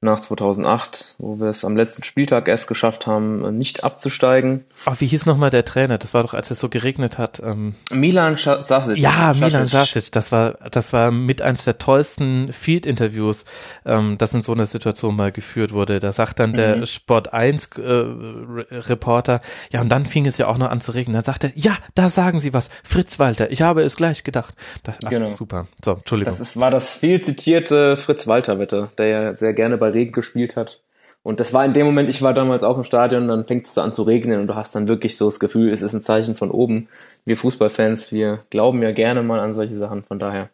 nach 0.02 0.20
2008, 0.20 1.16
wo 1.18 1.38
wir 1.40 1.48
es 1.48 1.62
am 1.62 1.76
letzten 1.76 2.04
Spieltag 2.04 2.48
erst 2.48 2.68
geschafft 2.68 3.06
haben, 3.06 3.58
nicht 3.58 3.84
abzusteigen. 3.84 4.64
Ach, 4.86 4.98
wie 4.98 5.06
hieß 5.06 5.26
nochmal 5.26 5.50
der 5.50 5.62
Trainer? 5.62 5.98
Das 5.98 6.14
war 6.14 6.22
doch, 6.22 6.32
als 6.32 6.50
es 6.50 6.58
so 6.58 6.70
geregnet 6.70 7.18
hat. 7.18 7.42
Ähm 7.44 7.74
Milan 7.90 8.36
Sasic. 8.38 8.96
Ja, 8.96 9.34
Milan 9.38 9.66
Sasic. 9.66 10.10
Das 10.12 10.32
war, 10.32 10.52
das 10.70 10.94
war 10.94 11.10
mit 11.10 11.42
eins 11.42 11.64
der 11.64 11.76
tollsten 11.76 12.50
Field-Interviews, 12.50 13.44
ähm, 13.84 14.16
das 14.16 14.32
in 14.32 14.40
so 14.40 14.52
einer 14.52 14.64
Situation 14.64 15.16
mal 15.16 15.32
geführt 15.32 15.72
wurde. 15.72 16.00
Da 16.00 16.12
sagt 16.12 16.40
dann 16.40 16.54
der 16.54 16.78
mhm. 16.78 16.86
Sport 16.86 17.34
1 17.34 17.70
äh, 17.76 17.82
Reporter, 17.82 19.42
ja, 19.70 19.82
und 19.82 19.90
dann 19.90 20.06
fing 20.06 20.24
es 20.24 20.38
ja 20.38 20.46
auch 20.46 20.56
noch 20.56 20.70
an 20.70 20.80
zu 20.80 20.92
regnen. 20.92 21.12
Dann 21.12 21.24
sagt 21.24 21.44
er, 21.44 21.52
ja, 21.54 21.76
da 21.94 22.08
sagen 22.08 22.40
Sie 22.40 22.54
was. 22.54 22.70
Fritz 22.84 23.18
Walter. 23.18 23.50
Ich 23.50 23.60
habe 23.60 23.82
es 23.82 23.96
gleich 23.96 24.24
gedacht. 24.24 24.54
Das, 24.82 24.94
ach, 25.04 25.10
genau. 25.10 25.28
Super. 25.28 25.66
So, 25.84 25.92
Entschuldigung. 25.92 26.32
Das 26.32 26.40
ist, 26.40 26.58
war 26.58 26.70
das 26.70 26.94
viel 26.94 27.20
zitierte 27.20 27.98
Fritz 27.98 28.26
Walter-Wette, 28.26 28.88
der 28.96 29.06
ja 29.06 29.36
sehr 29.36 29.52
gerne 29.52 29.76
bei 29.76 29.89
Regen 29.94 30.12
gespielt 30.12 30.56
hat. 30.56 30.82
Und 31.22 31.38
das 31.38 31.52
war 31.52 31.66
in 31.66 31.74
dem 31.74 31.84
Moment, 31.84 32.08
ich 32.08 32.22
war 32.22 32.32
damals 32.32 32.62
auch 32.62 32.78
im 32.78 32.84
Stadion, 32.84 33.28
dann 33.28 33.46
fängt 33.46 33.66
es 33.66 33.74
so 33.74 33.82
an 33.82 33.92
zu 33.92 34.02
regnen 34.04 34.40
und 34.40 34.46
du 34.46 34.54
hast 34.54 34.74
dann 34.74 34.88
wirklich 34.88 35.18
so 35.18 35.26
das 35.26 35.38
Gefühl, 35.38 35.70
es 35.70 35.82
ist 35.82 35.92
ein 35.92 36.00
Zeichen 36.00 36.34
von 36.34 36.50
oben. 36.50 36.88
Wir 37.26 37.36
Fußballfans, 37.36 38.10
wir 38.10 38.40
glauben 38.48 38.82
ja 38.82 38.92
gerne 38.92 39.22
mal 39.22 39.38
an 39.38 39.52
solche 39.52 39.74
Sachen, 39.74 40.02
von 40.02 40.18
daher. 40.18 40.48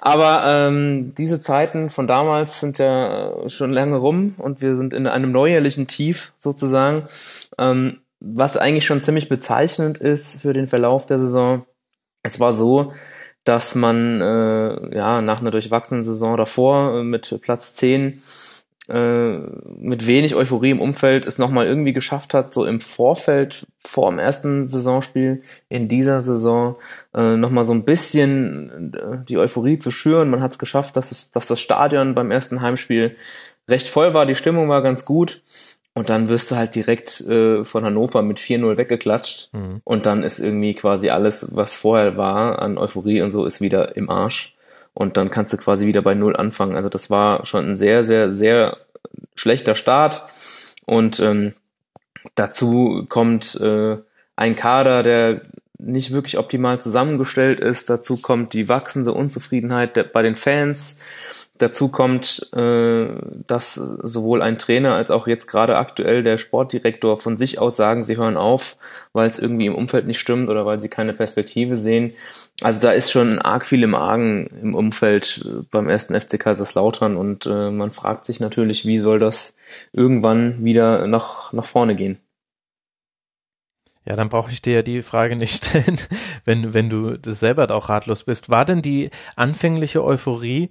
Aber 0.00 0.42
ähm, 0.46 1.14
diese 1.16 1.40
Zeiten 1.40 1.90
von 1.90 2.08
damals 2.08 2.58
sind 2.58 2.78
ja 2.78 3.48
schon 3.48 3.72
lange 3.72 3.98
rum 3.98 4.34
und 4.38 4.60
wir 4.60 4.76
sind 4.76 4.94
in 4.94 5.06
einem 5.06 5.30
neuerlichen 5.30 5.86
Tief 5.86 6.32
sozusagen, 6.38 7.04
ähm, 7.56 8.00
was 8.18 8.56
eigentlich 8.56 8.86
schon 8.86 9.02
ziemlich 9.02 9.28
bezeichnend 9.28 9.98
ist 9.98 10.42
für 10.42 10.52
den 10.52 10.66
Verlauf 10.66 11.06
der 11.06 11.20
Saison. 11.20 11.66
Es 12.24 12.40
war 12.40 12.52
so, 12.52 12.92
dass 13.44 13.76
man 13.76 14.20
äh, 14.20 14.96
ja 14.96 15.22
nach 15.22 15.40
einer 15.40 15.52
durchwachsenen 15.52 16.02
Saison 16.02 16.36
davor 16.36 17.04
mit 17.04 17.38
Platz 17.42 17.76
10 17.76 18.20
äh, 18.88 19.38
mit 19.78 20.06
wenig 20.06 20.34
Euphorie 20.34 20.70
im 20.70 20.80
Umfeld 20.80 21.26
es 21.26 21.38
nochmal 21.38 21.66
irgendwie 21.66 21.92
geschafft 21.92 22.34
hat, 22.34 22.52
so 22.52 22.64
im 22.64 22.80
Vorfeld, 22.80 23.66
vor 23.84 24.10
dem 24.10 24.18
ersten 24.18 24.66
Saisonspiel 24.66 25.42
in 25.68 25.88
dieser 25.88 26.20
Saison 26.20 26.76
äh, 27.14 27.36
nochmal 27.36 27.64
so 27.64 27.72
ein 27.72 27.84
bisschen 27.84 28.92
äh, 28.94 29.24
die 29.28 29.38
Euphorie 29.38 29.78
zu 29.78 29.90
schüren. 29.90 30.30
Man 30.30 30.42
hat 30.42 30.52
es 30.52 30.58
geschafft, 30.58 30.96
dass, 30.96 31.12
es, 31.12 31.30
dass 31.30 31.46
das 31.46 31.60
Stadion 31.60 32.14
beim 32.14 32.30
ersten 32.30 32.62
Heimspiel 32.62 33.16
recht 33.68 33.88
voll 33.88 34.12
war, 34.12 34.26
die 34.26 34.34
Stimmung 34.34 34.70
war 34.70 34.82
ganz 34.82 35.04
gut. 35.04 35.42
Und 35.92 36.08
dann 36.08 36.28
wirst 36.28 36.50
du 36.50 36.56
halt 36.56 36.74
direkt 36.74 37.20
äh, 37.22 37.64
von 37.64 37.84
Hannover 37.84 38.22
mit 38.22 38.38
4-0 38.38 38.76
weggeklatscht. 38.76 39.52
Mhm. 39.52 39.80
Und 39.84 40.06
dann 40.06 40.22
ist 40.22 40.38
irgendwie 40.38 40.74
quasi 40.74 41.10
alles, 41.10 41.48
was 41.54 41.74
vorher 41.74 42.16
war 42.16 42.60
an 42.60 42.78
Euphorie 42.78 43.22
und 43.22 43.32
so, 43.32 43.44
ist 43.44 43.60
wieder 43.60 43.96
im 43.96 44.08
Arsch 44.08 44.54
und 45.00 45.16
dann 45.16 45.30
kannst 45.30 45.54
du 45.54 45.56
quasi 45.56 45.86
wieder 45.86 46.02
bei 46.02 46.12
Null 46.12 46.36
anfangen. 46.36 46.76
Also 46.76 46.90
das 46.90 47.08
war 47.08 47.46
schon 47.46 47.70
ein 47.70 47.76
sehr, 47.76 48.04
sehr, 48.04 48.30
sehr 48.32 48.76
schlechter 49.34 49.74
Start 49.74 50.26
und 50.84 51.20
ähm, 51.20 51.54
dazu 52.34 53.06
kommt 53.08 53.58
äh, 53.62 53.96
ein 54.36 54.54
Kader, 54.54 55.02
der 55.02 55.40
nicht 55.78 56.10
wirklich 56.10 56.36
optimal 56.36 56.82
zusammengestellt 56.82 57.60
ist. 57.60 57.88
Dazu 57.88 58.18
kommt 58.18 58.52
die 58.52 58.68
wachsende 58.68 59.14
Unzufriedenheit 59.14 59.96
der, 59.96 60.04
bei 60.04 60.20
den 60.20 60.34
Fans. 60.34 61.00
Dazu 61.56 61.88
kommt, 61.88 62.52
äh, 62.54 63.06
dass 63.46 63.76
sowohl 63.76 64.42
ein 64.42 64.58
Trainer 64.58 64.96
als 64.96 65.10
auch 65.10 65.26
jetzt 65.26 65.46
gerade 65.46 65.78
aktuell 65.78 66.22
der 66.22 66.36
Sportdirektor 66.36 67.18
von 67.18 67.38
sich 67.38 67.58
aus 67.58 67.76
sagen, 67.76 68.02
sie 68.02 68.18
hören 68.18 68.36
auf, 68.36 68.76
weil 69.14 69.30
es 69.30 69.38
irgendwie 69.38 69.66
im 69.66 69.74
Umfeld 69.74 70.06
nicht 70.06 70.20
stimmt 70.20 70.50
oder 70.50 70.66
weil 70.66 70.78
sie 70.78 70.90
keine 70.90 71.14
Perspektive 71.14 71.78
sehen. 71.78 72.12
Also 72.62 72.80
da 72.80 72.92
ist 72.92 73.10
schon 73.10 73.38
arg 73.38 73.64
viel 73.64 73.82
im 73.82 73.94
Argen 73.94 74.46
im 74.62 74.74
Umfeld 74.74 75.44
äh, 75.44 75.62
beim 75.70 75.88
ersten 75.88 76.18
FC 76.18 76.38
Kaiserslautern 76.38 77.16
und 77.16 77.46
äh, 77.46 77.70
man 77.70 77.90
fragt 77.92 78.26
sich 78.26 78.40
natürlich, 78.40 78.84
wie 78.84 78.98
soll 78.98 79.18
das 79.18 79.56
irgendwann 79.92 80.62
wieder 80.64 81.06
nach, 81.06 81.52
nach 81.52 81.64
vorne 81.64 81.96
gehen. 81.96 82.18
Ja, 84.04 84.16
dann 84.16 84.28
brauche 84.28 84.50
ich 84.50 84.62
dir 84.62 84.74
ja 84.74 84.82
die 84.82 85.02
Frage 85.02 85.36
nicht 85.36 85.64
stellen, 85.64 85.98
wenn, 86.44 86.74
wenn 86.74 86.90
du 86.90 87.16
das 87.16 87.40
selber 87.40 87.70
auch 87.74 87.88
ratlos 87.88 88.24
bist. 88.24 88.50
War 88.50 88.64
denn 88.64 88.82
die 88.82 89.10
anfängliche 89.36 90.02
Euphorie 90.02 90.70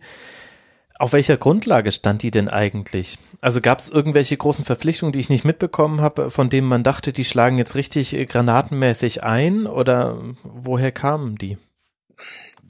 Auf 0.98 1.14
welcher 1.14 1.38
Grundlage 1.38 1.92
stand 1.92 2.24
die 2.24 2.32
denn 2.32 2.50
eigentlich? 2.50 3.18
Also 3.40 3.62
gab 3.62 3.80
es 3.80 3.90
irgendwelche 3.90 4.36
großen 4.36 4.66
Verpflichtungen, 4.66 5.14
die 5.14 5.20
ich 5.20 5.30
nicht 5.30 5.46
mitbekommen 5.46 6.02
habe, 6.02 6.30
von 6.30 6.50
denen 6.50 6.68
man 6.68 6.84
dachte, 6.84 7.14
die 7.14 7.24
schlagen 7.24 7.58
jetzt 7.58 7.76
richtig 7.76 8.14
äh, 8.14 8.26
granatenmäßig 8.26 9.24
ein 9.24 9.66
oder 9.66 10.22
woher 10.44 10.92
kamen 10.92 11.38
die? 11.38 11.58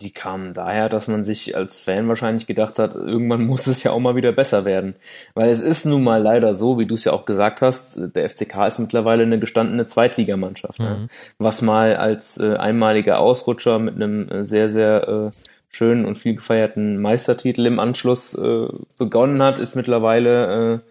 Die 0.02 0.12
kamen 0.12 0.54
daher, 0.54 0.88
dass 0.88 1.10
man 1.10 1.26
sich 1.26 1.58
als 1.58 1.82
Fan 1.82 2.08
wahrscheinlich 2.08 2.48
gedacht 2.48 2.80
hat, 2.80 2.96
irgendwann 2.96 3.46
muss 3.46 3.68
es 3.68 3.84
ja 3.84 3.92
auch 3.92 4.00
mal 4.00 4.16
wieder 4.16 4.32
besser 4.32 4.64
werden. 4.64 4.96
Weil 5.34 5.50
es 5.50 5.60
ist 5.60 5.86
nun 5.86 6.04
mal 6.04 6.22
leider 6.22 6.54
so, 6.54 6.80
wie 6.80 6.86
du 6.86 6.94
es 6.94 7.04
ja 7.04 7.12
auch 7.12 7.26
gesagt 7.26 7.62
hast, 7.62 8.00
der 8.16 8.30
FCK 8.30 8.68
ist 8.68 8.80
mittlerweile 8.80 9.24
eine 9.24 9.40
gestandene 9.40 9.88
Zweitligamannschaft. 9.88 10.80
Ne? 10.80 10.86
Mhm. 10.86 11.02
Ne? 11.02 11.08
Was 11.38 11.62
mal 11.62 11.98
als 11.98 12.38
äh, 12.38 12.56
einmaliger 12.56 13.20
Ausrutscher 13.20 13.78
mit 13.80 13.96
einem 13.96 14.30
äh, 14.30 14.46
sehr, 14.46 14.70
sehr 14.70 15.08
äh, 15.08 15.32
schönen 15.70 16.06
und 16.06 16.18
viel 16.18 16.36
gefeierten 16.36 17.02
Meistertitel 17.02 17.66
im 17.66 17.80
Anschluss 17.80 18.34
äh, 18.36 18.66
begonnen 18.98 19.42
hat, 19.44 19.60
ist 19.60 19.76
mittlerweile 19.76 20.82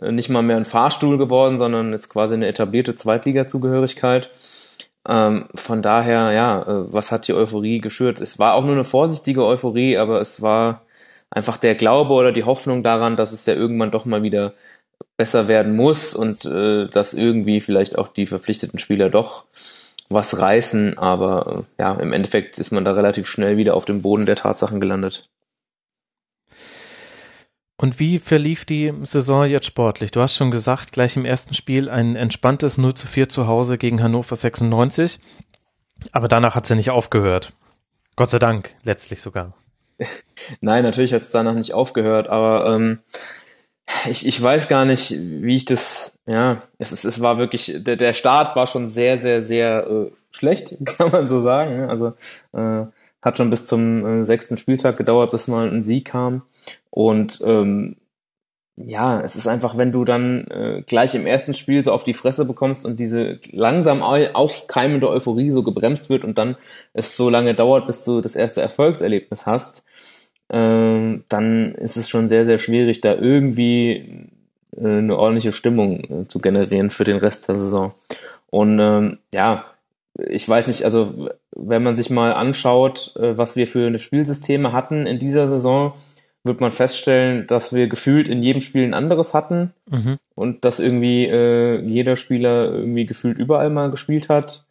äh, 0.00 0.12
nicht 0.12 0.28
mal 0.28 0.42
mehr 0.42 0.56
ein 0.56 0.64
Fahrstuhl 0.64 1.18
geworden, 1.18 1.58
sondern 1.58 1.92
jetzt 1.92 2.08
quasi 2.08 2.34
eine 2.34 2.48
etablierte 2.48 2.94
Zweitliga-Zugehörigkeit. 2.94 4.30
Ähm, 5.08 5.48
von 5.54 5.82
daher, 5.82 6.32
ja, 6.32 6.62
äh, 6.62 6.92
was 6.92 7.12
hat 7.12 7.28
die 7.28 7.34
Euphorie 7.34 7.80
geschürt? 7.80 8.20
Es 8.20 8.38
war 8.38 8.54
auch 8.54 8.64
nur 8.64 8.72
eine 8.74 8.84
vorsichtige 8.84 9.44
Euphorie, 9.44 9.98
aber 9.98 10.20
es 10.20 10.40
war 10.42 10.82
einfach 11.30 11.56
der 11.58 11.74
Glaube 11.74 12.14
oder 12.14 12.32
die 12.32 12.44
Hoffnung 12.44 12.82
daran, 12.82 13.16
dass 13.16 13.32
es 13.32 13.46
ja 13.46 13.54
irgendwann 13.54 13.90
doch 13.90 14.04
mal 14.06 14.22
wieder 14.22 14.54
besser 15.16 15.48
werden 15.48 15.76
muss 15.76 16.14
und 16.14 16.44
äh, 16.46 16.88
dass 16.88 17.14
irgendwie 17.14 17.60
vielleicht 17.60 17.98
auch 17.98 18.08
die 18.08 18.26
verpflichteten 18.26 18.78
Spieler 18.78 19.10
doch 19.10 19.44
was 20.08 20.38
reißen, 20.38 20.98
aber 20.98 21.64
äh, 21.78 21.82
ja, 21.82 21.94
im 21.94 22.12
Endeffekt 22.12 22.58
ist 22.58 22.72
man 22.72 22.84
da 22.84 22.92
relativ 22.92 23.28
schnell 23.28 23.56
wieder 23.56 23.74
auf 23.74 23.84
dem 23.84 24.02
Boden 24.02 24.26
der 24.26 24.36
Tatsachen 24.36 24.80
gelandet. 24.80 25.28
Und 27.76 27.98
wie 27.98 28.18
verlief 28.18 28.64
die 28.64 28.92
Saison 29.02 29.46
jetzt 29.46 29.66
sportlich? 29.66 30.12
Du 30.12 30.20
hast 30.20 30.36
schon 30.36 30.50
gesagt, 30.50 30.92
gleich 30.92 31.16
im 31.16 31.24
ersten 31.24 31.54
Spiel 31.54 31.88
ein 31.88 32.14
entspanntes 32.14 32.78
0 32.78 32.94
zu 32.94 33.06
4 33.08 33.28
zu 33.28 33.48
Hause 33.48 33.78
gegen 33.78 34.02
Hannover 34.02 34.36
96. 34.36 35.18
Aber 36.12 36.28
danach 36.28 36.54
hat 36.54 36.64
es 36.64 36.70
ja 36.70 36.76
nicht 36.76 36.90
aufgehört. 36.90 37.52
Gott 38.16 38.30
sei 38.30 38.38
Dank, 38.38 38.74
letztlich 38.84 39.20
sogar. 39.22 39.54
Nein, 40.60 40.84
natürlich 40.84 41.12
hat 41.12 41.22
es 41.22 41.30
danach 41.30 41.54
nicht 41.54 41.74
aufgehört, 41.74 42.28
aber 42.28 42.74
ähm, 42.74 43.00
ich, 44.08 44.26
ich 44.26 44.40
weiß 44.40 44.68
gar 44.68 44.84
nicht, 44.84 45.10
wie 45.10 45.56
ich 45.56 45.64
das, 45.64 46.18
ja, 46.26 46.62
es, 46.78 46.92
ist, 46.92 47.04
es 47.04 47.20
war 47.20 47.38
wirklich, 47.38 47.72
der, 47.78 47.96
der 47.96 48.14
Start 48.14 48.56
war 48.56 48.66
schon 48.66 48.88
sehr, 48.88 49.18
sehr, 49.18 49.42
sehr 49.42 49.86
äh, 49.86 50.10
schlecht, 50.30 50.76
kann 50.84 51.10
man 51.10 51.28
so 51.28 51.40
sagen. 51.40 51.76
Ne? 51.76 51.88
Also 51.88 52.14
äh, 52.52 52.86
hat 53.24 53.38
schon 53.38 53.50
bis 53.50 53.66
zum 53.66 54.04
äh, 54.04 54.24
sechsten 54.24 54.56
Spieltag 54.56 54.96
gedauert, 54.96 55.30
bis 55.30 55.48
mal 55.48 55.68
ein 55.68 55.82
Sieg 55.82 56.04
kam. 56.06 56.42
Und 56.90 57.40
ähm, 57.44 57.96
ja, 58.76 59.20
es 59.20 59.36
ist 59.36 59.46
einfach, 59.46 59.76
wenn 59.76 59.92
du 59.92 60.04
dann 60.04 60.46
äh, 60.48 60.82
gleich 60.84 61.14
im 61.14 61.26
ersten 61.26 61.54
Spiel 61.54 61.84
so 61.84 61.92
auf 61.92 62.04
die 62.04 62.12
Fresse 62.12 62.44
bekommst 62.44 62.84
und 62.84 62.98
diese 62.98 63.38
langsam 63.52 64.02
aufkeimende 64.02 65.08
Euphorie 65.08 65.52
so 65.52 65.62
gebremst 65.62 66.10
wird 66.10 66.24
und 66.24 66.38
dann 66.38 66.56
es 66.92 67.16
so 67.16 67.30
lange 67.30 67.54
dauert, 67.54 67.86
bis 67.86 68.04
du 68.04 68.20
das 68.20 68.34
erste 68.34 68.62
Erfolgserlebnis 68.62 69.46
hast, 69.46 69.84
äh, 70.48 71.18
dann 71.28 71.74
ist 71.76 71.96
es 71.96 72.08
schon 72.08 72.28
sehr, 72.28 72.44
sehr 72.44 72.58
schwierig, 72.58 73.00
da 73.00 73.14
irgendwie 73.14 74.28
äh, 74.76 74.98
eine 74.98 75.16
ordentliche 75.16 75.52
Stimmung 75.52 76.00
äh, 76.00 76.28
zu 76.28 76.40
generieren 76.40 76.90
für 76.90 77.04
den 77.04 77.18
Rest 77.18 77.48
der 77.48 77.54
Saison. 77.54 77.92
Und 78.50 78.78
ähm, 78.80 79.18
ja, 79.32 79.64
ich 80.16 80.48
weiß 80.48 80.66
nicht, 80.66 80.84
also 80.84 81.30
wenn 81.56 81.82
man 81.82 81.96
sich 81.96 82.10
mal 82.10 82.32
anschaut, 82.32 83.14
äh, 83.16 83.36
was 83.36 83.56
wir 83.56 83.66
für 83.66 83.86
eine 83.86 83.98
Spielsysteme 83.98 84.72
hatten 84.72 85.06
in 85.06 85.18
dieser 85.18 85.48
Saison, 85.48 85.94
wird 86.44 86.60
man 86.60 86.72
feststellen, 86.72 87.46
dass 87.46 87.72
wir 87.72 87.88
gefühlt 87.88 88.28
in 88.28 88.42
jedem 88.42 88.60
Spiel 88.60 88.84
ein 88.84 88.94
anderes 88.94 89.32
hatten 89.32 89.72
mhm. 89.90 90.18
und 90.34 90.64
dass 90.64 90.78
irgendwie 90.78 91.24
äh, 91.24 91.80
jeder 91.80 92.16
Spieler 92.16 92.70
irgendwie 92.70 93.06
gefühlt 93.06 93.38
überall 93.38 93.70
mal 93.70 93.90
gespielt 93.90 94.28
hat. 94.28 94.64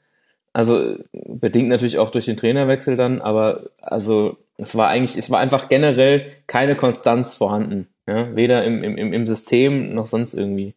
Also 0.54 0.98
bedingt 1.12 1.70
natürlich 1.70 1.98
auch 1.98 2.12
durch 2.12 2.26
den 2.26 2.38
Trainerwechsel 2.38 2.96
dann, 2.96 3.22
aber 3.22 3.64
also 3.82 4.38
es 4.58 4.76
war 4.76 4.90
eigentlich, 4.90 5.18
es 5.18 5.32
war 5.32 5.40
einfach 5.40 5.68
generell 5.68 6.28
keine 6.46 6.76
Konstanz 6.76 7.36
vorhanden. 7.36 7.88
Ja? 8.08 8.36
Weder 8.36 8.64
im, 8.64 8.84
im, 8.84 9.14
im 9.14 9.26
System 9.26 9.96
noch 9.96 10.06
sonst 10.06 10.36
irgendwie. 10.36 10.76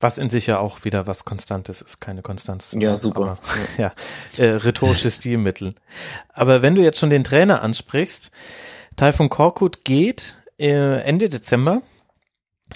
Was 0.00 0.18
in 0.18 0.30
sich 0.30 0.46
ja 0.46 0.58
auch 0.58 0.84
wieder 0.84 1.06
was 1.06 1.24
Konstantes 1.24 1.82
ist, 1.82 2.00
keine 2.00 2.22
Konstanz. 2.22 2.76
Ja, 2.78 2.96
super. 2.96 3.22
Aber, 3.22 3.38
ja, 3.78 3.92
äh, 4.36 4.50
rhetorische 4.50 5.10
Stilmittel. 5.10 5.74
Aber 6.32 6.62
wenn 6.62 6.74
du 6.74 6.82
jetzt 6.82 6.98
schon 6.98 7.10
den 7.10 7.24
Trainer 7.24 7.62
ansprichst, 7.62 8.30
Taifun 8.96 9.28
Korkut 9.28 9.84
geht 9.84 10.34
äh, 10.58 11.00
Ende 11.02 11.28
Dezember 11.28 11.82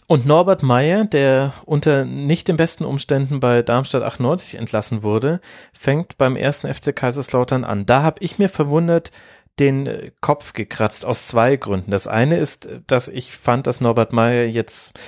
und 0.06 0.26
Norbert 0.26 0.62
Meyer, 0.62 1.04
der 1.04 1.52
unter 1.64 2.04
nicht 2.04 2.48
den 2.48 2.56
besten 2.56 2.84
Umständen 2.84 3.40
bei 3.40 3.62
Darmstadt 3.62 4.02
98 4.02 4.56
entlassen 4.56 5.02
wurde, 5.02 5.40
fängt 5.72 6.16
beim 6.18 6.36
ersten 6.36 6.72
FC 6.72 6.94
Kaiserslautern 6.94 7.64
an. 7.64 7.86
Da 7.86 8.02
habe 8.02 8.22
ich 8.22 8.38
mir 8.38 8.48
verwundert, 8.48 9.10
den 9.58 9.86
äh, 9.86 10.10
Kopf 10.20 10.52
gekratzt 10.52 11.04
aus 11.04 11.26
zwei 11.26 11.56
Gründen. 11.56 11.90
Das 11.90 12.06
eine 12.06 12.36
ist, 12.38 12.68
dass 12.86 13.08
ich 13.08 13.36
fand, 13.36 13.66
dass 13.66 13.80
Norbert 13.80 14.12
Meyer 14.12 14.46
jetzt 14.46 14.98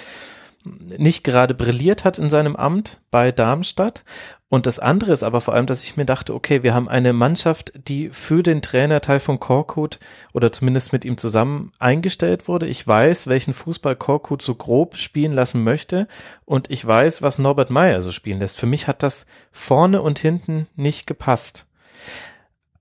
nicht 0.65 1.25
gerade 1.25 1.55
brilliert 1.55 2.05
hat 2.05 2.19
in 2.19 2.31
seinem 2.31 2.57
Amt 2.57 3.01
bei 3.11 3.33
Darmstadt. 3.33 4.05
Und 4.49 4.67
das 4.67 4.79
andere 4.79 5.13
ist 5.13 5.25
aber 5.25 5.41
vor 5.41 5.55
allem, 5.55 5.67
dass 5.67 5.83
ich 5.83 5.97
mir 5.97 6.05
dachte, 6.05 6.33
okay, 6.33 6.63
wir 6.63 6.75
haben 6.75 6.89
eine 6.89 7.13
Mannschaft, 7.13 7.73
die 7.89 8.11
für 8.11 8.43
den 8.43 8.63
Trainer 8.63 9.01
Taifun 9.01 9.41
Korkut 9.41 9.99
oder 10.33 10.53
zumindest 10.53 10.93
mit 10.93 11.05
ihm 11.05 11.17
zusammen 11.17 11.73
eingestellt 11.81 12.47
wurde. 12.47 12.67
Ich 12.67 12.87
weiß, 12.87 13.27
welchen 13.27 13.53
Fußball 13.53 13.97
Korkut 13.97 14.43
so 14.43 14.55
grob 14.55 14.97
spielen 14.97 15.33
lassen 15.33 15.65
möchte 15.65 16.07
und 16.45 16.71
ich 16.71 16.87
weiß, 16.87 17.21
was 17.21 17.39
Norbert 17.39 17.71
Meyer 17.71 18.01
so 18.01 18.13
spielen 18.13 18.39
lässt. 18.39 18.59
Für 18.59 18.67
mich 18.67 18.87
hat 18.87 19.03
das 19.03 19.27
vorne 19.51 20.01
und 20.03 20.21
hinten 20.21 20.69
nicht 20.77 21.07
gepasst. 21.07 21.67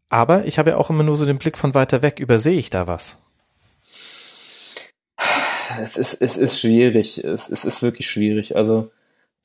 Aber 0.09 0.45
ich 0.45 0.59
habe 0.59 0.71
ja 0.71 0.77
auch 0.77 0.91
immer 0.91 1.03
nur 1.03 1.15
so 1.15 1.25
den 1.25 1.39
Blick 1.39 1.57
von 1.57 1.73
weiter 1.73 2.03
weg. 2.03 2.19
Übersehe 2.19 2.59
ich 2.59 2.69
da 2.69 2.85
was? 2.85 3.22
Es 5.81 5.97
ist, 5.97 6.21
es 6.21 6.37
ist 6.37 6.59
schwierig. 6.59 7.23
Es, 7.23 7.49
es 7.49 7.65
ist 7.65 7.81
wirklich 7.81 8.09
schwierig. 8.09 8.55
Also, 8.55 8.91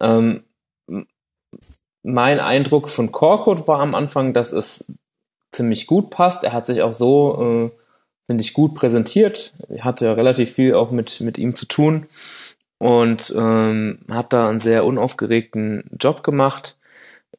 ähm, 0.01 0.45
mein 2.03 2.41
Eindruck 2.41 2.89
von 2.89 3.13
Korkut 3.13 3.69
war 3.69 3.81
am 3.81 3.95
Anfang, 3.95 4.33
dass 4.33 4.53
es 4.53 4.97
ziemlich 5.53 5.87
gut 5.87 6.11
passt. 6.11 6.45
Er 6.45 6.53
hat 6.53 6.67
sich 6.67 6.83
auch 6.83 6.93
so, 6.93 7.71
äh, 7.71 7.79
finde 8.27 8.43
ich, 8.43 8.55
gut 8.55 8.75
präsentiert. 8.75 9.55
Er 9.69 9.85
hatte 9.85 10.07
ja 10.07 10.13
relativ 10.13 10.53
viel 10.53 10.75
auch 10.75 10.91
mit, 10.91 11.21
mit 11.21 11.39
ihm 11.39 11.55
zu 11.55 11.67
tun 11.67 12.07
und 12.79 13.35
ähm, 13.37 14.01
hat 14.11 14.33
da 14.33 14.49
einen 14.49 14.61
sehr 14.61 14.85
unaufgeregten 14.85 15.85
Job 16.01 16.23
gemacht. 16.23 16.79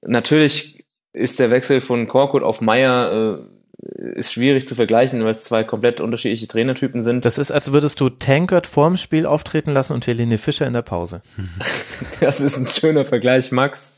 Natürlich 0.01 0.85
ist 1.13 1.39
der 1.39 1.51
Wechsel 1.51 1.81
von 1.81 2.07
Korkut 2.07 2.43
auf 2.43 2.61
Meier 2.61 3.39
äh, 3.39 3.58
ist 3.81 4.33
schwierig 4.33 4.67
zu 4.67 4.75
vergleichen, 4.75 5.23
weil 5.23 5.31
es 5.31 5.45
zwei 5.45 5.63
komplett 5.63 6.01
unterschiedliche 6.01 6.47
Trainertypen 6.47 7.01
sind. 7.01 7.23
Das 7.23 7.37
ist, 7.37 7.51
als 7.51 7.71
würdest 7.71 8.01
du 8.01 8.09
Tankert 8.09 8.67
vorm 8.67 8.97
Spiel 8.97 9.25
auftreten 9.25 9.71
lassen 9.71 9.93
und 9.93 10.05
Helene 10.05 10.37
Fischer 10.37 10.67
in 10.67 10.73
der 10.73 10.81
Pause. 10.81 11.21
das 12.19 12.41
ist 12.41 12.57
ein 12.57 12.65
schöner 12.65 13.05
Vergleich, 13.05 13.51
Max. 13.51 13.97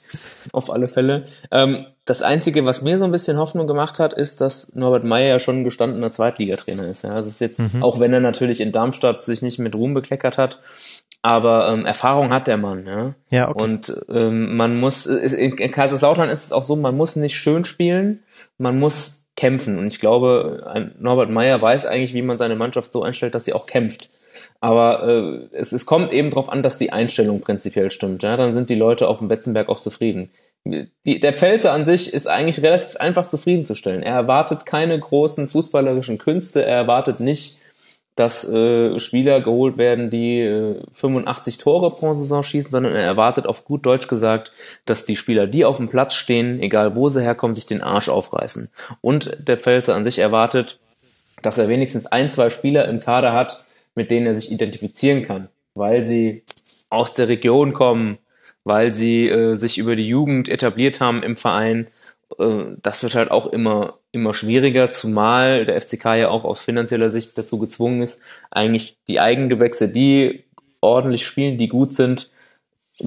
Auf 0.51 0.69
alle 0.69 0.87
Fälle. 0.87 1.21
Ähm, 1.51 1.85
das 2.05 2.21
Einzige, 2.21 2.65
was 2.65 2.81
mir 2.81 2.97
so 2.97 3.05
ein 3.05 3.11
bisschen 3.11 3.37
Hoffnung 3.37 3.65
gemacht 3.65 3.97
hat, 3.97 4.13
ist, 4.13 4.41
dass 4.41 4.75
Norbert 4.75 5.03
Meyer 5.03 5.29
ja 5.29 5.39
schon 5.39 5.61
ein 5.61 5.63
gestandener 5.63 6.11
Zweitligatrainer 6.11 6.87
ist. 6.87 7.03
Ja, 7.03 7.15
das 7.15 7.27
ist 7.27 7.41
jetzt, 7.41 7.59
mhm. 7.59 7.81
auch 7.81 7.99
wenn 7.99 8.13
er 8.13 8.19
natürlich 8.19 8.61
in 8.61 8.71
Darmstadt 8.71 9.23
sich 9.23 9.41
nicht 9.41 9.57
mit 9.59 9.73
Ruhm 9.73 9.93
bekleckert 9.93 10.37
hat, 10.37 10.59
aber 11.21 11.71
ähm, 11.71 11.85
Erfahrung 11.85 12.31
hat 12.31 12.47
der 12.47 12.57
Mann, 12.57 12.85
ja. 12.87 13.13
Ja, 13.29 13.49
okay. 13.49 13.63
Und 13.63 13.95
ähm, 14.09 14.57
man 14.57 14.79
muss, 14.79 15.05
in 15.05 15.55
Kaiserslautern 15.55 16.29
ist 16.29 16.45
es 16.45 16.51
auch 16.51 16.63
so, 16.63 16.75
man 16.75 16.95
muss 16.95 17.15
nicht 17.15 17.37
schön 17.37 17.63
spielen, 17.63 18.23
man 18.57 18.79
muss 18.79 19.20
kämpfen. 19.35 19.77
Und 19.79 19.87
ich 19.87 19.99
glaube, 19.99 20.91
Norbert 20.99 21.29
Meyer 21.29 21.61
weiß 21.61 21.85
eigentlich, 21.85 22.13
wie 22.13 22.21
man 22.21 22.37
seine 22.37 22.55
Mannschaft 22.55 22.91
so 22.91 23.03
einstellt, 23.03 23.35
dass 23.35 23.45
sie 23.45 23.53
auch 23.53 23.65
kämpft. 23.65 24.09
Aber 24.59 25.07
äh, 25.07 25.55
es, 25.55 25.71
es 25.71 25.85
kommt 25.85 26.13
eben 26.13 26.29
darauf 26.29 26.49
an, 26.49 26.63
dass 26.63 26.77
die 26.77 26.93
Einstellung 26.93 27.41
prinzipiell 27.41 27.91
stimmt. 27.91 28.23
Ja? 28.23 28.37
Dann 28.37 28.53
sind 28.53 28.69
die 28.69 28.75
Leute 28.75 29.07
auf 29.07 29.19
dem 29.19 29.27
Betzenberg 29.27 29.69
auch 29.69 29.79
zufrieden. 29.79 30.29
Die, 30.63 31.19
der 31.19 31.33
Pfälzer 31.33 31.71
an 31.71 31.85
sich 31.85 32.13
ist 32.13 32.27
eigentlich 32.27 32.61
relativ 32.61 32.95
einfach 32.97 33.25
zufriedenzustellen. 33.25 34.03
Er 34.03 34.13
erwartet 34.13 34.65
keine 34.65 34.99
großen 34.99 35.49
fußballerischen 35.49 36.19
Künste. 36.19 36.63
Er 36.63 36.77
erwartet 36.77 37.19
nicht 37.19 37.57
dass 38.21 38.47
äh, 38.47 38.99
Spieler 38.99 39.41
geholt 39.41 39.79
werden, 39.79 40.11
die 40.11 40.41
äh, 40.41 40.79
85 40.93 41.57
Tore 41.57 41.89
pro 41.89 42.13
Saison 42.13 42.43
schießen, 42.43 42.69
sondern 42.69 42.93
er 42.93 43.01
erwartet 43.01 43.47
auf 43.47 43.65
gut 43.65 43.83
Deutsch 43.83 44.07
gesagt, 44.07 44.51
dass 44.85 45.07
die 45.07 45.15
Spieler, 45.15 45.47
die 45.47 45.65
auf 45.65 45.77
dem 45.77 45.89
Platz 45.89 46.13
stehen, 46.13 46.61
egal 46.61 46.95
wo 46.95 47.09
sie 47.09 47.23
herkommen, 47.23 47.55
sich 47.55 47.65
den 47.65 47.81
Arsch 47.81 48.09
aufreißen. 48.09 48.69
Und 49.01 49.35
der 49.39 49.57
Pfälzer 49.57 49.95
an 49.95 50.03
sich 50.03 50.19
erwartet, 50.19 50.79
dass 51.41 51.57
er 51.57 51.67
wenigstens 51.67 52.05
ein, 52.05 52.29
zwei 52.29 52.51
Spieler 52.51 52.87
im 52.87 52.99
Kader 52.99 53.33
hat, 53.33 53.65
mit 53.95 54.11
denen 54.11 54.27
er 54.27 54.35
sich 54.35 54.51
identifizieren 54.51 55.25
kann, 55.25 55.49
weil 55.73 56.05
sie 56.05 56.43
aus 56.91 57.15
der 57.15 57.27
Region 57.27 57.73
kommen, 57.73 58.19
weil 58.63 58.93
sie 58.93 59.29
äh, 59.29 59.55
sich 59.55 59.79
über 59.79 59.95
die 59.95 60.07
Jugend 60.07 60.47
etabliert 60.47 61.01
haben 61.01 61.23
im 61.23 61.37
Verein. 61.37 61.87
Äh, 62.37 62.65
das 62.83 63.01
wird 63.01 63.15
halt 63.15 63.31
auch 63.31 63.47
immer 63.47 63.97
immer 64.11 64.33
schwieriger, 64.33 64.91
zumal 64.91 65.65
der 65.65 65.79
FCK 65.79 66.05
ja 66.15 66.29
auch 66.29 66.43
aus 66.43 66.61
finanzieller 66.61 67.09
Sicht 67.09 67.37
dazu 67.37 67.57
gezwungen 67.57 68.01
ist, 68.01 68.19
eigentlich 68.49 68.97
die 69.07 69.19
Eigengewächse, 69.19 69.89
die 69.89 70.43
ordentlich 70.81 71.25
spielen, 71.25 71.57
die 71.57 71.67
gut 71.67 71.93
sind, 71.93 72.29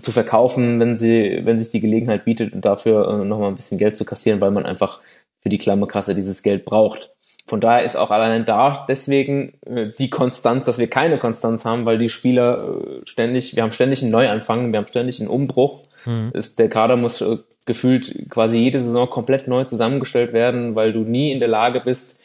zu 0.01 0.13
verkaufen, 0.13 0.81
wenn 0.81 0.97
sie, 0.97 1.41
wenn 1.45 1.59
sich 1.59 1.71
die 1.71 1.81
Gelegenheit 1.81 2.25
bietet 2.25 2.53
und 2.53 2.65
dafür 2.65 3.09
äh, 3.09 3.25
nochmal 3.25 3.49
ein 3.49 3.57
bisschen 3.57 3.79
Geld 3.79 3.97
zu 3.97 4.05
kassieren, 4.05 4.41
weil 4.41 4.51
man 4.51 4.67
einfach 4.67 5.01
für 5.41 5.51
die 5.51 5.59
Klammerkasse 5.59 6.15
dieses 6.15 6.43
Geld 6.43 6.65
braucht. 6.65 7.11
Von 7.47 7.61
daher 7.61 7.85
ist 7.85 7.97
auch 7.97 8.11
allein 8.11 8.47
da 8.47 8.87
deswegen 8.89 9.53
äh, 9.67 9.91
die 9.99 10.09
Konstanz, 10.09 10.65
dass 10.65 10.79
wir 10.79 10.89
keine 10.89 11.19
Konstanz 11.19 11.65
haben, 11.65 11.85
weil 11.85 11.99
die 11.99 12.09
Spieler 12.09 12.81
äh, 12.81 13.07
ständig, 13.07 13.55
wir 13.55 13.63
haben 13.63 13.73
ständig 13.73 14.03
einen 14.03 14.13
Neuanfang, 14.13 14.73
wir 14.73 14.79
haben 14.79 14.87
ständig 14.87 15.21
einen 15.21 15.29
Umbruch. 15.29 15.83
Mhm. 16.05 16.31
Ist, 16.35 16.59
der 16.59 16.69
Kader 16.69 16.97
muss 16.97 17.21
äh, 17.21 17.39
gefühlt 17.67 18.31
quasi 18.31 18.59
jede 18.59 18.81
Saison 18.81 19.09
komplett 19.09 19.49
neu 19.49 19.65
zusammengestellt 19.65 20.33
werden, 20.33 20.75
weil 20.75 20.93
du 20.93 21.01
nie 21.01 21.33
in 21.33 21.41
der 21.41 21.49
Lage 21.49 21.81
bist, 21.81 22.21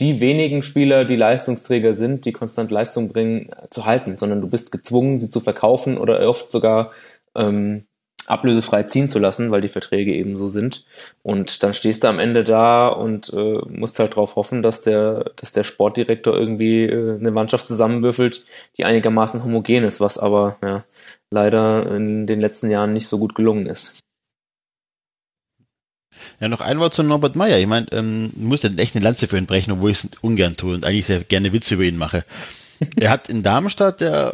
die 0.00 0.20
wenigen 0.20 0.62
Spieler, 0.62 1.04
die 1.04 1.16
Leistungsträger 1.16 1.94
sind, 1.94 2.24
die 2.24 2.32
konstant 2.32 2.70
Leistung 2.70 3.08
bringen, 3.08 3.50
zu 3.70 3.84
halten, 3.84 4.16
sondern 4.16 4.40
du 4.40 4.48
bist 4.48 4.70
gezwungen, 4.70 5.18
sie 5.18 5.30
zu 5.30 5.40
verkaufen 5.40 5.98
oder 5.98 6.20
oft 6.28 6.52
sogar 6.52 6.92
ähm, 7.34 7.84
ablösefrei 8.28 8.84
ziehen 8.84 9.10
zu 9.10 9.18
lassen, 9.18 9.50
weil 9.50 9.60
die 9.60 9.68
Verträge 9.68 10.14
eben 10.14 10.36
so 10.36 10.46
sind. 10.46 10.84
Und 11.22 11.62
dann 11.62 11.74
stehst 11.74 12.04
du 12.04 12.08
am 12.08 12.18
Ende 12.18 12.44
da 12.44 12.88
und 12.88 13.32
äh, 13.32 13.58
musst 13.68 13.98
halt 13.98 14.12
darauf 14.12 14.36
hoffen, 14.36 14.62
dass 14.62 14.82
der, 14.82 15.32
dass 15.36 15.52
der 15.52 15.64
Sportdirektor 15.64 16.34
irgendwie 16.34 16.84
äh, 16.84 17.18
eine 17.18 17.30
Mannschaft 17.30 17.66
zusammenwürfelt, 17.66 18.44
die 18.76 18.84
einigermaßen 18.84 19.42
homogen 19.42 19.84
ist, 19.84 20.00
was 20.00 20.18
aber 20.18 20.56
ja, 20.62 20.84
leider 21.30 21.94
in 21.94 22.26
den 22.26 22.40
letzten 22.40 22.70
Jahren 22.70 22.92
nicht 22.92 23.08
so 23.08 23.18
gut 23.18 23.34
gelungen 23.34 23.66
ist. 23.66 24.00
Ja, 26.40 26.48
noch 26.48 26.60
ein 26.60 26.78
Wort 26.78 26.94
zu 26.94 27.02
Norbert 27.02 27.36
Meyer. 27.36 27.58
Ich 27.58 27.66
meine, 27.66 27.86
ähm, 27.92 28.30
muss 28.36 28.62
ja 28.62 28.70
echt 28.76 28.94
eine 28.94 29.04
Lanze 29.04 29.28
für 29.28 29.38
ihn 29.38 29.46
brechen, 29.46 29.72
obwohl 29.72 29.90
ich 29.90 30.04
es 30.04 30.10
ungern 30.20 30.56
tue 30.56 30.74
und 30.74 30.84
eigentlich 30.84 31.06
sehr 31.06 31.20
gerne 31.20 31.52
Witze 31.52 31.74
über 31.74 31.84
ihn 31.84 31.96
mache. 31.96 32.24
er 32.96 33.10
hat 33.10 33.28
in 33.28 33.42
Darmstadt 33.42 34.00
ja 34.00 34.32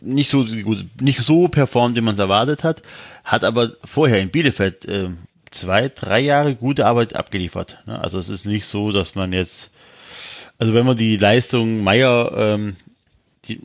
nicht 0.00 0.30
so 0.30 0.44
gut, 0.44 0.84
nicht 1.00 1.20
so 1.20 1.48
performt, 1.48 1.96
wie 1.96 2.00
man 2.00 2.14
es 2.14 2.20
erwartet 2.20 2.62
hat, 2.62 2.82
hat 3.24 3.44
aber 3.44 3.72
vorher 3.84 4.20
in 4.20 4.30
Bielefeld 4.30 4.84
äh, 4.84 5.08
zwei, 5.50 5.88
drei 5.88 6.20
Jahre 6.20 6.54
gute 6.54 6.86
Arbeit 6.86 7.16
abgeliefert. 7.16 7.78
Ne? 7.86 7.98
Also 7.98 8.18
es 8.18 8.28
ist 8.28 8.46
nicht 8.46 8.66
so, 8.66 8.92
dass 8.92 9.14
man 9.14 9.32
jetzt, 9.32 9.70
also 10.58 10.74
wenn 10.74 10.86
man 10.86 10.96
die 10.96 11.16
Leistung 11.16 11.82
Meier, 11.82 12.32
ähm, 12.36 12.76
die, 13.46 13.60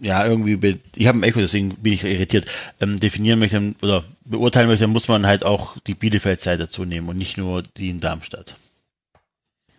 ja, 0.00 0.26
irgendwie, 0.26 0.80
ich 0.96 1.06
habe 1.06 1.18
ein 1.18 1.22
Echo, 1.22 1.40
deswegen 1.40 1.74
bin 1.76 1.92
ich 1.92 2.04
irritiert, 2.04 2.46
ähm, 2.80 2.98
definieren 2.98 3.38
möchte 3.38 3.74
oder 3.82 4.04
beurteilen 4.24 4.68
möchte, 4.68 4.86
muss 4.86 5.08
man 5.08 5.26
halt 5.26 5.44
auch 5.44 5.76
die 5.86 5.94
Bielefeld-Zeit 5.94 6.60
dazu 6.60 6.84
nehmen 6.84 7.08
und 7.08 7.16
nicht 7.16 7.36
nur 7.36 7.62
die 7.62 7.90
in 7.90 8.00
Darmstadt. 8.00 8.56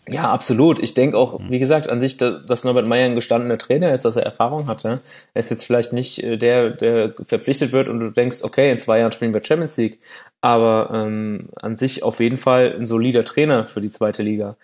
Ja, 0.07 0.31
absolut. 0.31 0.79
Ich 0.79 0.93
denke 0.93 1.17
auch, 1.17 1.39
wie 1.47 1.59
gesagt, 1.59 1.89
an 1.89 2.01
sich, 2.01 2.17
dass 2.17 2.63
Norbert 2.63 2.87
Meyer 2.87 3.05
ein 3.05 3.15
gestandener 3.15 3.57
Trainer 3.57 3.93
ist, 3.93 4.03
dass 4.03 4.15
er 4.15 4.23
Erfahrung 4.23 4.67
hatte. 4.67 5.01
Er 5.33 5.39
ist 5.39 5.51
jetzt 5.51 5.63
vielleicht 5.63 5.93
nicht 5.93 6.23
äh, 6.23 6.37
der, 6.37 6.71
der 6.71 7.13
verpflichtet 7.23 7.71
wird 7.71 7.87
und 7.87 7.99
du 7.99 8.11
denkst, 8.11 8.39
okay, 8.43 8.71
in 8.71 8.79
zwei 8.79 8.99
Jahren 8.99 9.11
spielen 9.11 9.33
wir 9.33 9.43
Champions 9.43 9.77
League. 9.77 9.99
Aber 10.41 10.89
ähm, 10.91 11.49
an 11.55 11.77
sich 11.77 12.03
auf 12.03 12.19
jeden 12.19 12.39
Fall 12.39 12.75
ein 12.77 12.87
solider 12.87 13.23
Trainer 13.23 13.65
für 13.65 13.79
die 13.79 13.91
zweite 13.91 14.23
Liga. 14.23 14.57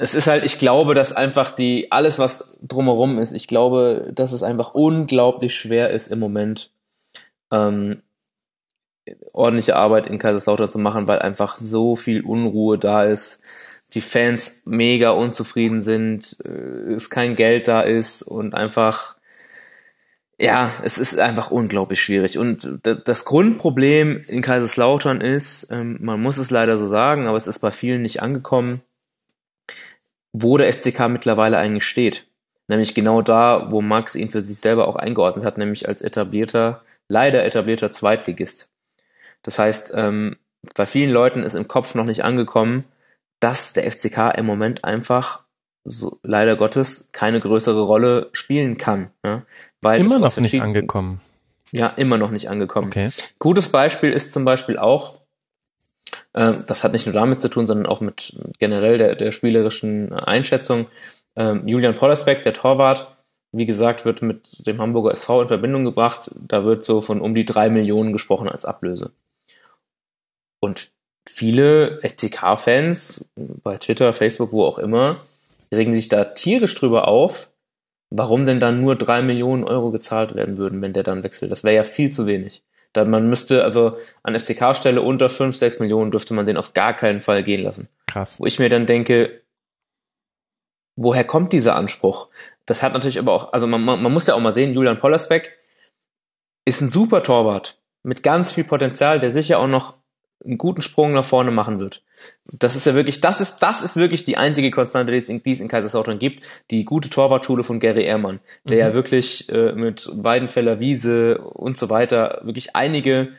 Es 0.00 0.14
ist 0.14 0.26
halt, 0.28 0.44
ich 0.44 0.58
glaube, 0.58 0.94
dass 0.94 1.12
einfach 1.12 1.50
die, 1.50 1.90
alles 1.90 2.18
was 2.18 2.58
drumherum 2.62 3.18
ist, 3.18 3.32
ich 3.32 3.48
glaube, 3.48 4.10
dass 4.14 4.32
es 4.32 4.42
einfach 4.42 4.74
unglaublich 4.74 5.54
schwer 5.54 5.90
ist 5.90 6.08
im 6.08 6.18
Moment, 6.18 6.70
ähm, 7.52 8.02
ordentliche 9.32 9.76
Arbeit 9.76 10.06
in 10.06 10.18
Kaiserslautern 10.18 10.70
zu 10.70 10.78
machen, 10.78 11.08
weil 11.08 11.18
einfach 11.18 11.56
so 11.56 11.96
viel 11.96 12.22
Unruhe 12.22 12.78
da 12.78 13.04
ist 13.04 13.42
die 13.94 14.00
Fans 14.00 14.62
mega 14.64 15.10
unzufrieden 15.10 15.82
sind, 15.82 16.36
äh, 16.44 16.92
es 16.92 17.10
kein 17.10 17.36
Geld 17.36 17.68
da 17.68 17.80
ist 17.80 18.22
und 18.22 18.54
einfach, 18.54 19.16
ja, 20.38 20.70
es 20.82 20.98
ist 20.98 21.18
einfach 21.18 21.50
unglaublich 21.50 22.02
schwierig. 22.02 22.38
Und 22.38 22.80
das 22.82 23.24
Grundproblem 23.24 24.22
in 24.28 24.42
Kaiserslautern 24.42 25.20
ist, 25.20 25.68
ähm, 25.70 25.98
man 26.00 26.20
muss 26.20 26.36
es 26.36 26.50
leider 26.50 26.76
so 26.76 26.86
sagen, 26.86 27.26
aber 27.26 27.36
es 27.36 27.46
ist 27.46 27.60
bei 27.60 27.70
vielen 27.70 28.02
nicht 28.02 28.22
angekommen, 28.22 28.82
wo 30.42 30.56
der 30.56 30.72
FCK 30.72 31.08
mittlerweile 31.08 31.58
eigentlich 31.58 31.84
steht. 31.84 32.26
Nämlich 32.68 32.94
genau 32.94 33.22
da, 33.22 33.70
wo 33.70 33.80
Max 33.80 34.14
ihn 34.14 34.28
für 34.28 34.42
sich 34.42 34.58
selber 34.58 34.88
auch 34.88 34.96
eingeordnet 34.96 35.44
hat, 35.44 35.58
nämlich 35.58 35.88
als 35.88 36.02
etablierter, 36.02 36.82
leider 37.08 37.44
etablierter 37.44 37.90
Zweitligist. 37.90 38.70
Das 39.42 39.58
heißt, 39.58 39.92
ähm, 39.94 40.36
bei 40.74 40.84
vielen 40.86 41.10
Leuten 41.10 41.42
ist 41.42 41.54
im 41.54 41.66
Kopf 41.66 41.94
noch 41.94 42.04
nicht 42.04 42.24
angekommen, 42.24 42.84
dass 43.40 43.72
der 43.72 43.90
FCK 43.90 44.36
im 44.36 44.46
Moment 44.46 44.84
einfach 44.84 45.44
so, 45.84 46.18
leider 46.22 46.56
Gottes 46.56 47.08
keine 47.12 47.40
größere 47.40 47.82
Rolle 47.82 48.28
spielen 48.32 48.76
kann. 48.76 49.10
Ja? 49.24 49.42
Weil 49.80 50.00
immer 50.00 50.18
noch 50.18 50.36
nicht 50.36 50.60
angekommen. 50.60 51.20
Ja, 51.70 51.88
immer 51.88 52.18
noch 52.18 52.30
nicht 52.30 52.48
angekommen. 52.48 52.88
Okay. 52.88 53.10
Gutes 53.38 53.68
Beispiel 53.68 54.10
ist 54.10 54.32
zum 54.32 54.44
Beispiel 54.44 54.78
auch, 54.78 55.17
das 56.32 56.84
hat 56.84 56.92
nicht 56.92 57.06
nur 57.06 57.14
damit 57.14 57.40
zu 57.40 57.48
tun, 57.48 57.66
sondern 57.66 57.86
auch 57.86 58.00
mit 58.00 58.38
generell 58.58 58.98
der, 58.98 59.14
der 59.16 59.32
spielerischen 59.32 60.12
Einschätzung. 60.12 60.86
Äh, 61.34 61.56
Julian 61.64 61.94
Pollersbeck, 61.94 62.42
der 62.42 62.52
Torwart, 62.52 63.16
wie 63.52 63.66
gesagt, 63.66 64.04
wird 64.04 64.22
mit 64.22 64.66
dem 64.66 64.80
Hamburger 64.80 65.12
SV 65.12 65.42
in 65.42 65.48
Verbindung 65.48 65.84
gebracht. 65.84 66.30
Da 66.40 66.64
wird 66.64 66.84
so 66.84 67.00
von 67.00 67.20
um 67.20 67.34
die 67.34 67.46
drei 67.46 67.70
Millionen 67.70 68.12
gesprochen 68.12 68.48
als 68.48 68.64
Ablöse. 68.64 69.12
Und 70.60 70.90
viele 71.28 72.00
FCK-Fans 72.02 73.30
bei 73.36 73.78
Twitter, 73.78 74.12
Facebook, 74.12 74.52
wo 74.52 74.64
auch 74.64 74.78
immer, 74.78 75.24
regen 75.72 75.94
sich 75.94 76.08
da 76.08 76.24
tierisch 76.24 76.74
drüber 76.74 77.08
auf, 77.08 77.50
warum 78.10 78.44
denn 78.44 78.60
dann 78.60 78.80
nur 78.80 78.96
drei 78.96 79.22
Millionen 79.22 79.64
Euro 79.64 79.90
gezahlt 79.90 80.34
werden 80.34 80.56
würden, 80.58 80.82
wenn 80.82 80.92
der 80.92 81.02
dann 81.02 81.22
wechselt. 81.22 81.50
Das 81.50 81.64
wäre 81.64 81.76
ja 81.76 81.84
viel 81.84 82.10
zu 82.10 82.26
wenig. 82.26 82.62
Dann 82.92 83.10
man 83.10 83.28
müsste, 83.28 83.64
also 83.64 83.98
an 84.22 84.38
FCK-Stelle 84.38 85.02
unter 85.02 85.28
fünf, 85.28 85.56
sechs 85.56 85.78
Millionen 85.78 86.10
dürfte 86.10 86.34
man 86.34 86.46
den 86.46 86.56
auf 86.56 86.72
gar 86.72 86.94
keinen 86.94 87.20
Fall 87.20 87.42
gehen 87.42 87.62
lassen. 87.62 87.88
Krass. 88.06 88.40
Wo 88.40 88.46
ich 88.46 88.58
mir 88.58 88.68
dann 88.68 88.86
denke, 88.86 89.42
woher 90.96 91.24
kommt 91.24 91.52
dieser 91.52 91.76
Anspruch? 91.76 92.28
Das 92.66 92.82
hat 92.82 92.92
natürlich 92.92 93.18
aber 93.18 93.32
auch, 93.32 93.52
also 93.52 93.66
man, 93.66 93.82
man, 93.82 94.02
man 94.02 94.12
muss 94.12 94.26
ja 94.26 94.34
auch 94.34 94.40
mal 94.40 94.52
sehen, 94.52 94.74
Julian 94.74 94.98
Pollersbeck 94.98 95.58
ist 96.64 96.80
ein 96.80 96.90
super 96.90 97.22
Torwart 97.22 97.80
mit 98.02 98.22
ganz 98.22 98.52
viel 98.52 98.64
Potenzial, 98.64 99.20
der 99.20 99.32
sicher 99.32 99.58
auch 99.58 99.66
noch 99.66 99.96
einen 100.44 100.58
guten 100.58 100.82
Sprung 100.82 101.12
nach 101.12 101.24
vorne 101.24 101.50
machen 101.50 101.80
wird. 101.80 102.02
Das 102.52 102.76
ist 102.76 102.86
ja 102.86 102.94
wirklich, 102.94 103.20
das 103.20 103.40
ist, 103.40 103.58
das 103.58 103.82
ist 103.82 103.96
wirklich 103.96 104.24
die 104.24 104.36
einzige 104.36 104.70
Konstante, 104.70 105.12
die 105.12 105.18
es 105.18 105.28
in, 105.28 105.42
die 105.42 105.52
es 105.52 105.60
in 105.60 105.68
Kaiserslautern 105.68 106.18
gibt. 106.18 106.46
Die 106.70 106.84
gute 106.84 107.10
Torwartschule 107.10 107.64
von 107.64 107.80
Gary 107.80 108.04
Ehrmann, 108.04 108.40
der 108.64 108.76
mhm. 108.76 108.80
ja 108.80 108.94
wirklich 108.94 109.48
äh, 109.50 109.72
mit 109.72 110.08
Weidenfeller 110.12 110.80
Wiese 110.80 111.38
und 111.38 111.76
so 111.76 111.90
weiter 111.90 112.40
wirklich 112.44 112.76
einige 112.76 113.32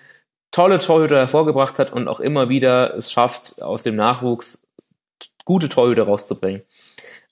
tolle 0.52 0.80
Torhüter 0.80 1.18
hervorgebracht 1.18 1.80
hat 1.80 1.94
und 1.94 2.08
auch 2.08 2.20
immer 2.20 2.50
wieder 2.50 2.96
es 2.96 3.12
schafft, 3.12 3.62
aus 3.62 3.84
dem 3.84 3.96
Nachwuchs 3.96 4.64
gute 5.46 5.70
Torhüter 5.70 6.04
rauszubringen. 6.04 6.62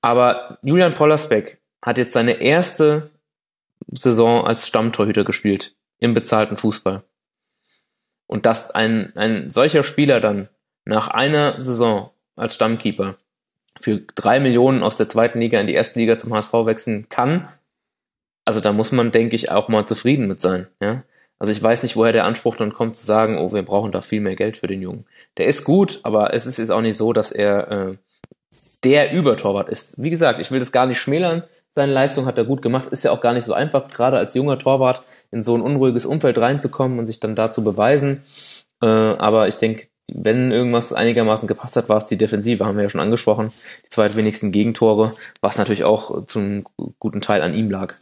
Aber 0.01 0.59
Julian 0.61 0.93
Pollersbeck 0.93 1.59
hat 1.81 1.97
jetzt 1.97 2.13
seine 2.13 2.33
erste 2.33 3.09
Saison 3.91 4.45
als 4.45 4.67
Stammtorhüter 4.67 5.23
gespielt 5.23 5.75
im 5.99 6.13
bezahlten 6.13 6.57
Fußball. 6.57 7.03
Und 8.27 8.45
dass 8.45 8.71
ein, 8.71 9.15
ein 9.15 9.49
solcher 9.49 9.83
Spieler 9.83 10.19
dann 10.19 10.49
nach 10.85 11.07
einer 11.07 11.59
Saison 11.59 12.11
als 12.35 12.55
Stammkeeper 12.55 13.15
für 13.79 14.01
drei 14.15 14.39
Millionen 14.39 14.83
aus 14.83 14.97
der 14.97 15.09
zweiten 15.09 15.39
Liga 15.39 15.59
in 15.59 15.67
die 15.67 15.73
erste 15.73 15.99
Liga 15.99 16.17
zum 16.17 16.33
HSV 16.33 16.53
wechseln 16.53 17.09
kann, 17.09 17.47
also 18.47 18.61
da 18.61 18.71
muss 18.71 18.93
man, 18.93 19.11
denke 19.11 19.35
ich, 19.35 19.51
auch 19.51 19.67
mal 19.67 19.85
zufrieden 19.85 20.25
mit 20.27 20.39
sein. 20.39 20.67
Ja? 20.81 21.03
Also 21.37 21.51
ich 21.51 21.61
weiß 21.61 21.83
nicht, 21.83 21.97
woher 21.97 22.13
der 22.13 22.23
Anspruch 22.23 22.55
dann 22.55 22.73
kommt 22.73 22.95
zu 22.95 23.05
sagen, 23.05 23.37
oh, 23.37 23.51
wir 23.51 23.61
brauchen 23.61 23.91
da 23.91 23.99
viel 24.01 24.21
mehr 24.21 24.37
Geld 24.37 24.55
für 24.55 24.67
den 24.67 24.81
Jungen. 24.81 25.05
Der 25.35 25.47
ist 25.47 25.65
gut, 25.65 25.99
aber 26.03 26.33
es 26.33 26.45
ist 26.45 26.57
jetzt 26.57 26.71
auch 26.71 26.79
nicht 26.79 26.95
so, 26.95 27.11
dass 27.11 27.33
er 27.33 27.71
äh, 27.71 27.97
der 28.85 29.11
Übertorwart 29.11 29.67
ist. 29.67 30.01
Wie 30.01 30.09
gesagt, 30.09 30.39
ich 30.39 30.49
will 30.49 30.61
das 30.61 30.71
gar 30.71 30.85
nicht 30.85 31.01
schmälern. 31.01 31.43
Seine 31.75 31.91
Leistung 31.91 32.25
hat 32.25 32.37
er 32.37 32.45
gut 32.45 32.61
gemacht. 32.61 32.87
Ist 32.87 33.03
ja 33.03 33.11
auch 33.11 33.19
gar 33.19 33.33
nicht 33.33 33.43
so 33.43 33.51
einfach, 33.51 33.89
gerade 33.89 34.17
als 34.17 34.33
junger 34.33 34.57
Torwart 34.57 35.03
in 35.31 35.43
so 35.43 35.55
ein 35.55 35.61
unruhiges 35.61 36.05
Umfeld 36.05 36.37
reinzukommen 36.37 36.99
und 36.99 37.07
sich 37.07 37.19
dann 37.19 37.35
da 37.35 37.51
zu 37.51 37.61
beweisen. 37.61 38.21
Äh, 38.81 38.87
aber 38.87 39.47
ich 39.47 39.57
denke, 39.57 39.87
wenn 40.13 40.51
irgendwas 40.51 40.93
einigermaßen 40.93 41.47
gepasst 41.47 41.75
hat, 41.75 41.89
war 41.89 41.97
es 41.97 42.05
die 42.05 42.17
Defensive, 42.17 42.65
haben 42.65 42.77
wir 42.77 42.83
ja 42.83 42.89
schon 42.89 43.01
angesprochen. 43.01 43.51
Die 43.85 43.89
zweitwenigsten 43.89 44.51
Gegentore, 44.51 45.11
was 45.41 45.57
natürlich 45.57 45.83
auch 45.83 46.25
zum 46.25 46.63
guten 46.99 47.21
Teil 47.21 47.41
an 47.41 47.53
ihm 47.53 47.69
lag. 47.69 47.95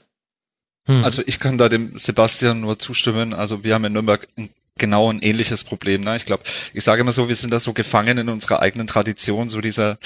Hm. 0.88 1.04
Also 1.04 1.24
ich 1.26 1.40
kann 1.40 1.58
da 1.58 1.68
dem 1.68 1.98
Sebastian 1.98 2.62
nur 2.62 2.78
zustimmen. 2.78 3.34
Also 3.34 3.64
wir 3.64 3.74
haben 3.74 3.86
in 3.86 3.94
Nürnberg 3.94 4.28
ein, 4.38 4.50
genau 4.78 5.12
ein 5.12 5.20
ähnliches 5.22 5.64
Problem. 5.64 6.02
Ne? 6.02 6.16
Ich 6.16 6.26
glaube, 6.26 6.44
ich 6.74 6.84
sage 6.84 7.02
immer 7.02 7.12
so, 7.12 7.28
wir 7.28 7.36
sind 7.36 7.52
da 7.52 7.60
so 7.60 7.74
gefangen 7.74 8.20
in 8.20 8.30
unserer 8.30 8.62
eigenen 8.62 8.86
Tradition, 8.86 9.50
so 9.50 9.62
dieser 9.62 9.98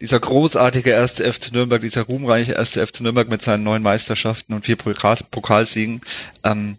dieser 0.00 0.20
großartige 0.20 0.90
erste 0.90 1.30
FC 1.30 1.52
Nürnberg, 1.52 1.80
dieser 1.80 2.02
ruhmreiche 2.02 2.52
erste 2.52 2.86
FC 2.86 3.00
Nürnberg 3.00 3.28
mit 3.28 3.42
seinen 3.42 3.64
neun 3.64 3.82
Meisterschaften 3.82 4.54
und 4.54 4.64
vier 4.64 4.76
Pokalsiegen. 4.76 6.00
Ähm, 6.42 6.78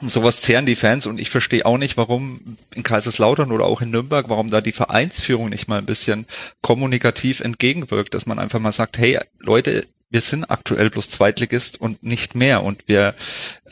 sowas 0.00 0.40
zehren 0.40 0.66
die 0.66 0.76
Fans 0.76 1.06
und 1.06 1.18
ich 1.18 1.30
verstehe 1.30 1.66
auch 1.66 1.78
nicht, 1.78 1.96
warum 1.96 2.56
in 2.74 2.82
Kaiserslautern 2.82 3.52
oder 3.52 3.66
auch 3.66 3.82
in 3.82 3.90
Nürnberg, 3.90 4.28
warum 4.28 4.50
da 4.50 4.60
die 4.60 4.72
Vereinsführung 4.72 5.50
nicht 5.50 5.68
mal 5.68 5.78
ein 5.78 5.86
bisschen 5.86 6.26
kommunikativ 6.62 7.40
entgegenwirkt, 7.40 8.14
dass 8.14 8.26
man 8.26 8.38
einfach 8.38 8.60
mal 8.60 8.72
sagt, 8.72 8.98
hey 8.98 9.18
Leute, 9.38 9.86
wir 10.08 10.20
sind 10.20 10.44
aktuell 10.44 10.90
bloß 10.90 11.10
Zweitligist 11.10 11.80
und 11.80 12.02
nicht 12.02 12.34
mehr 12.34 12.62
und 12.62 12.88
wir 12.88 13.14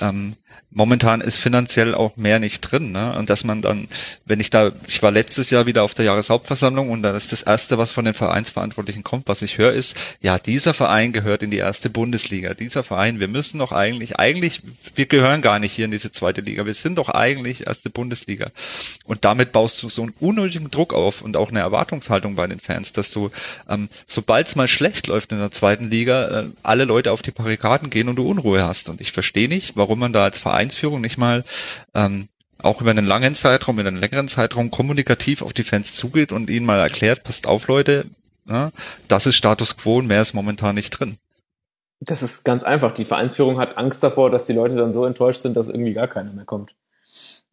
ähm, 0.00 0.36
momentan 0.70 1.20
ist 1.22 1.36
finanziell 1.36 1.94
auch 1.94 2.16
mehr 2.16 2.38
nicht 2.38 2.60
drin. 2.60 2.92
Ne? 2.92 3.16
Und 3.16 3.30
dass 3.30 3.44
man 3.44 3.62
dann, 3.62 3.88
wenn 4.26 4.38
ich 4.38 4.50
da, 4.50 4.72
ich 4.86 5.02
war 5.02 5.10
letztes 5.10 5.50
Jahr 5.50 5.66
wieder 5.66 5.82
auf 5.82 5.94
der 5.94 6.04
Jahreshauptversammlung 6.04 6.90
und 6.90 7.02
dann 7.02 7.16
ist 7.16 7.32
das 7.32 7.42
Erste, 7.42 7.78
was 7.78 7.92
von 7.92 8.04
den 8.04 8.14
Vereinsverantwortlichen 8.14 9.02
kommt, 9.02 9.28
was 9.28 9.42
ich 9.42 9.56
höre, 9.56 9.72
ist, 9.72 9.96
ja, 10.20 10.38
dieser 10.38 10.74
Verein 10.74 11.12
gehört 11.12 11.42
in 11.42 11.50
die 11.50 11.56
erste 11.56 11.88
Bundesliga. 11.88 12.54
Dieser 12.54 12.84
Verein, 12.84 13.18
wir 13.18 13.28
müssen 13.28 13.58
doch 13.58 13.72
eigentlich, 13.72 14.18
eigentlich, 14.18 14.60
wir 14.94 15.06
gehören 15.06 15.40
gar 15.40 15.58
nicht 15.58 15.72
hier 15.72 15.86
in 15.86 15.90
diese 15.90 16.12
zweite 16.12 16.42
Liga. 16.42 16.66
Wir 16.66 16.74
sind 16.74 16.96
doch 16.96 17.08
eigentlich 17.08 17.66
erste 17.66 17.88
Bundesliga. 17.88 18.50
Und 19.04 19.24
damit 19.24 19.52
baust 19.52 19.82
du 19.82 19.88
so 19.88 20.02
einen 20.02 20.14
unnötigen 20.20 20.70
Druck 20.70 20.92
auf 20.92 21.22
und 21.22 21.36
auch 21.36 21.48
eine 21.48 21.60
Erwartungshaltung 21.60 22.34
bei 22.34 22.46
den 22.46 22.60
Fans, 22.60 22.92
dass 22.92 23.10
du, 23.10 23.30
ähm, 23.68 23.88
sobald 24.06 24.48
es 24.48 24.56
mal 24.56 24.68
schlecht 24.68 25.06
läuft 25.06 25.32
in 25.32 25.38
der 25.38 25.50
zweiten 25.50 25.88
Liga, 25.90 26.40
äh, 26.40 26.44
alle 26.62 26.84
Leute 26.84 27.12
auf 27.12 27.22
die 27.22 27.30
Barrikaden 27.30 27.88
gehen 27.88 28.08
und 28.08 28.16
du 28.16 28.28
Unruhe 28.28 28.62
hast. 28.64 28.90
Und 28.90 29.00
ich 29.00 29.12
verstehe 29.12 29.48
nicht, 29.48 29.76
warum 29.76 29.98
man 29.98 30.12
da 30.12 30.24
als 30.24 30.38
Verein 30.38 30.57
Vereinsführung 30.58 31.00
nicht 31.00 31.18
mal 31.18 31.44
ähm, 31.94 32.28
auch 32.60 32.80
über 32.80 32.90
einen 32.90 33.06
langen 33.06 33.36
Zeitraum, 33.36 33.78
über 33.78 33.86
einen 33.86 34.00
längeren 34.00 34.26
Zeitraum 34.26 34.72
kommunikativ 34.72 35.42
auf 35.42 35.52
die 35.52 35.62
Fans 35.62 35.94
zugeht 35.94 36.32
und 36.32 36.50
ihnen 36.50 36.66
mal 36.66 36.80
erklärt, 36.80 37.22
passt 37.22 37.46
auf 37.46 37.68
Leute, 37.68 38.06
ja, 38.48 38.72
das 39.06 39.26
ist 39.26 39.36
Status 39.36 39.76
quo 39.76 39.98
und 39.98 40.08
mehr 40.08 40.20
ist 40.20 40.34
momentan 40.34 40.74
nicht 40.74 40.90
drin. 40.90 41.18
Das 42.00 42.22
ist 42.22 42.44
ganz 42.44 42.64
einfach. 42.64 42.90
Die 42.92 43.04
Vereinsführung 43.04 43.58
hat 43.58 43.78
Angst 43.78 44.02
davor, 44.02 44.30
dass 44.30 44.44
die 44.44 44.52
Leute 44.52 44.74
dann 44.74 44.94
so 44.94 45.04
enttäuscht 45.04 45.42
sind, 45.42 45.56
dass 45.56 45.68
irgendwie 45.68 45.94
gar 45.94 46.08
keiner 46.08 46.32
mehr 46.32 46.44
kommt. 46.44 46.74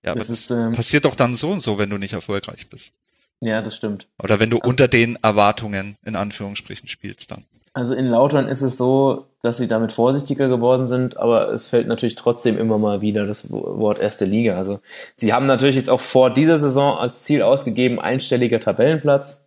Ja, 0.03 0.15
das 0.15 0.27
aber 0.27 0.33
ist, 0.33 0.51
ähm, 0.51 0.71
passiert 0.71 1.05
doch 1.05 1.15
dann 1.15 1.35
so 1.35 1.51
und 1.51 1.61
so, 1.61 1.77
wenn 1.77 1.89
du 1.89 1.97
nicht 1.97 2.13
erfolgreich 2.13 2.69
bist. 2.69 2.95
Ja, 3.39 3.61
das 3.61 3.75
stimmt. 3.75 4.07
Oder 4.17 4.39
wenn 4.39 4.49
du 4.49 4.57
also, 4.57 4.69
unter 4.69 4.87
den 4.87 5.17
Erwartungen 5.21 5.97
in 6.03 6.15
Anführungsstrichen 6.15 6.87
spielst 6.87 7.29
dann. 7.29 7.43
Also 7.77 7.93
in 7.93 8.07
Lautern 8.07 8.47
ist 8.47 8.61
es 8.61 8.77
so, 8.77 9.25
dass 9.41 9.57
sie 9.57 9.67
damit 9.67 9.91
vorsichtiger 9.91 10.47
geworden 10.47 10.87
sind, 10.87 11.17
aber 11.17 11.49
es 11.49 11.67
fällt 11.67 11.89
natürlich 11.89 12.15
trotzdem 12.15 12.57
immer 12.57 12.77
mal 12.77 13.01
wieder 13.01 13.27
das 13.27 13.51
Wort 13.51 13.99
erste 13.99 14.23
Liga. 14.23 14.55
Also 14.55 14.79
sie 15.15 15.33
haben 15.33 15.45
natürlich 15.45 15.75
jetzt 15.75 15.89
auch 15.89 15.99
vor 15.99 16.29
dieser 16.29 16.57
Saison 16.57 16.97
als 16.97 17.23
Ziel 17.23 17.41
ausgegeben, 17.41 17.99
einstelliger 17.99 18.61
Tabellenplatz. 18.61 19.45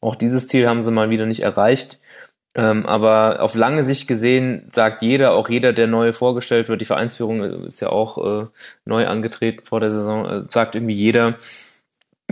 Auch 0.00 0.16
dieses 0.16 0.48
Ziel 0.48 0.68
haben 0.68 0.82
sie 0.82 0.90
mal 0.90 1.10
wieder 1.10 1.24
nicht 1.24 1.42
erreicht. 1.42 2.00
Ähm, 2.56 2.84
aber 2.84 3.40
auf 3.40 3.54
lange 3.54 3.84
Sicht 3.84 4.08
gesehen 4.08 4.64
sagt 4.68 5.00
jeder, 5.00 5.34
auch 5.34 5.48
jeder, 5.48 5.72
der 5.72 5.86
neu 5.86 6.12
vorgestellt 6.12 6.68
wird, 6.68 6.80
die 6.80 6.86
Vereinsführung 6.86 7.44
ist 7.64 7.80
ja 7.80 7.90
auch 7.90 8.42
äh, 8.42 8.46
neu 8.84 9.06
angetreten 9.06 9.64
vor 9.64 9.78
der 9.78 9.92
Saison, 9.92 10.26
äh, 10.26 10.42
sagt 10.48 10.74
irgendwie 10.74 10.96
jeder, 10.96 11.36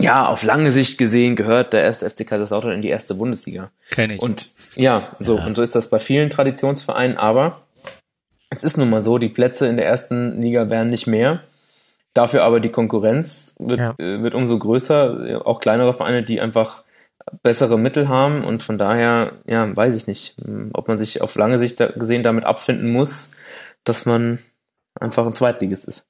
ja, 0.01 0.27
auf 0.27 0.43
lange 0.43 0.71
Sicht 0.71 0.97
gesehen 0.97 1.35
gehört 1.35 1.73
der 1.73 1.83
erste 1.83 2.09
FC 2.09 2.27
Kaiserslautern 2.27 2.71
in 2.71 2.81
die 2.81 2.89
erste 2.89 3.15
Bundesliga. 3.15 3.71
Kenn 3.89 4.11
ich. 4.11 4.21
Und 4.21 4.53
ja, 4.75 5.09
so, 5.19 5.37
ja. 5.37 5.45
und 5.45 5.55
so 5.55 5.61
ist 5.61 5.75
das 5.75 5.89
bei 5.89 5.99
vielen 5.99 6.29
Traditionsvereinen, 6.29 7.17
aber 7.17 7.61
es 8.49 8.63
ist 8.63 8.77
nun 8.77 8.89
mal 8.89 9.01
so, 9.01 9.17
die 9.17 9.29
Plätze 9.29 9.67
in 9.67 9.77
der 9.77 9.85
ersten 9.85 10.41
Liga 10.41 10.69
werden 10.69 10.89
nicht 10.89 11.07
mehr. 11.07 11.43
Dafür 12.13 12.43
aber 12.43 12.59
die 12.59 12.69
Konkurrenz 12.69 13.55
wird, 13.59 13.79
ja. 13.79 13.95
äh, 13.97 14.21
wird 14.21 14.35
umso 14.35 14.59
größer, 14.59 15.41
auch 15.45 15.61
kleinere 15.61 15.93
Vereine, 15.93 16.23
die 16.23 16.41
einfach 16.41 16.83
bessere 17.43 17.79
Mittel 17.79 18.09
haben 18.09 18.43
und 18.43 18.63
von 18.63 18.77
daher, 18.77 19.33
ja, 19.45 19.75
weiß 19.75 19.95
ich 19.95 20.07
nicht, 20.07 20.37
ob 20.73 20.87
man 20.87 20.97
sich 20.97 21.21
auf 21.21 21.35
lange 21.35 21.59
Sicht 21.59 21.77
gesehen 21.77 22.23
damit 22.23 22.43
abfinden 22.43 22.91
muss, 22.91 23.37
dass 23.83 24.05
man 24.05 24.39
einfach 24.99 25.25
ein 25.25 25.33
Zweitligist 25.33 25.85
ist. 25.85 26.07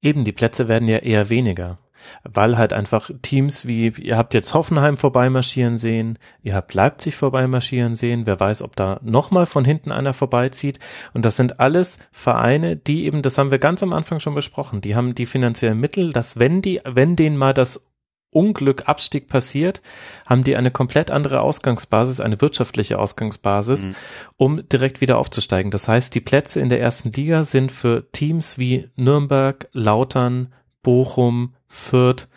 Eben, 0.00 0.24
die 0.24 0.32
Plätze 0.32 0.68
werden 0.68 0.88
ja 0.88 0.98
eher 0.98 1.28
weniger 1.28 1.78
weil 2.24 2.58
halt 2.58 2.72
einfach 2.72 3.10
Teams 3.22 3.66
wie, 3.66 3.88
ihr 3.88 4.16
habt 4.16 4.34
jetzt 4.34 4.54
Hoffenheim 4.54 4.96
vorbeimarschieren 4.96 5.78
sehen, 5.78 6.18
ihr 6.42 6.54
habt 6.54 6.74
Leipzig 6.74 7.16
vorbeimarschieren 7.16 7.94
sehen, 7.94 8.26
wer 8.26 8.38
weiß, 8.38 8.62
ob 8.62 8.76
da 8.76 9.00
nochmal 9.02 9.46
von 9.46 9.64
hinten 9.64 9.92
einer 9.92 10.14
vorbeizieht. 10.14 10.78
Und 11.14 11.24
das 11.24 11.36
sind 11.36 11.60
alles 11.60 11.98
Vereine, 12.10 12.76
die 12.76 13.04
eben, 13.06 13.22
das 13.22 13.38
haben 13.38 13.50
wir 13.50 13.58
ganz 13.58 13.82
am 13.82 13.92
Anfang 13.92 14.20
schon 14.20 14.34
besprochen, 14.34 14.80
die 14.80 14.96
haben 14.96 15.14
die 15.14 15.26
finanziellen 15.26 15.78
Mittel, 15.78 16.12
dass 16.12 16.38
wenn 16.38 16.62
die, 16.62 16.80
wenn 16.84 17.16
denen 17.16 17.36
mal 17.36 17.54
das 17.54 17.88
Unglück, 18.30 18.88
Abstieg 18.88 19.28
passiert, 19.28 19.80
haben 20.26 20.44
die 20.44 20.56
eine 20.56 20.70
komplett 20.70 21.10
andere 21.10 21.40
Ausgangsbasis, 21.40 22.20
eine 22.20 22.40
wirtschaftliche 22.40 22.98
Ausgangsbasis, 22.98 23.86
mhm. 23.86 23.94
um 24.36 24.68
direkt 24.68 25.00
wieder 25.00 25.18
aufzusteigen. 25.18 25.70
Das 25.70 25.88
heißt, 25.88 26.14
die 26.14 26.20
Plätze 26.20 26.60
in 26.60 26.68
der 26.68 26.80
ersten 26.80 27.10
Liga 27.12 27.44
sind 27.44 27.72
für 27.72 28.10
Teams 28.12 28.58
wie 28.58 28.90
Nürnberg, 28.96 29.68
Lautern, 29.72 30.52
Bochum, 30.82 31.54
Fürth, 31.68 32.28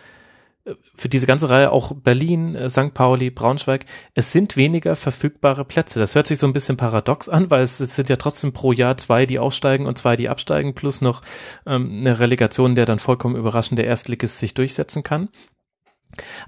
äh, 0.66 0.76
für 0.95 1.10
diese 1.10 1.28
ganze 1.28 1.49
Reihe 1.49 1.72
auch 1.72 1.94
Berlin, 1.94 2.56
äh, 2.56 2.70
St. 2.70 2.94
Pauli, 2.94 3.30
Braunschweig, 3.30 3.86
es 4.14 4.32
sind 4.32 4.58
weniger 4.58 4.95
verfügbare 4.95 5.66
Plätze. 5.66 5.99
Das 5.99 6.16
hört 6.16 6.28
sich 6.28 6.38
so 6.38 6.48
ein 6.48 6.53
bisschen 6.53 6.78
paradox 6.78 7.30
an, 7.30 7.49
weil 7.49 7.64
es, 7.64 7.80
es 7.80 7.95
sind 7.95 8.10
ja 8.10 8.18
trotzdem 8.18 8.53
pro 8.53 8.72
Jahr 8.72 8.98
zwei, 8.98 9.26
die 9.26 9.40
aufsteigen 9.40 9.86
und 9.86 9.98
zwei, 9.98 10.16
die 10.16 10.30
absteigen, 10.30 10.76
plus 10.76 11.02
noch 11.02 11.22
ähm, 11.66 11.99
eine 11.99 12.20
Relegation, 12.20 12.76
der 12.76 12.86
dann 12.86 12.99
vollkommen 12.99 13.36
überraschend 13.36 13.80
der 13.80 13.88
Erstligist 13.88 14.40
sich 14.40 14.53
durchsetzen 14.53 15.03
kann. 15.03 15.30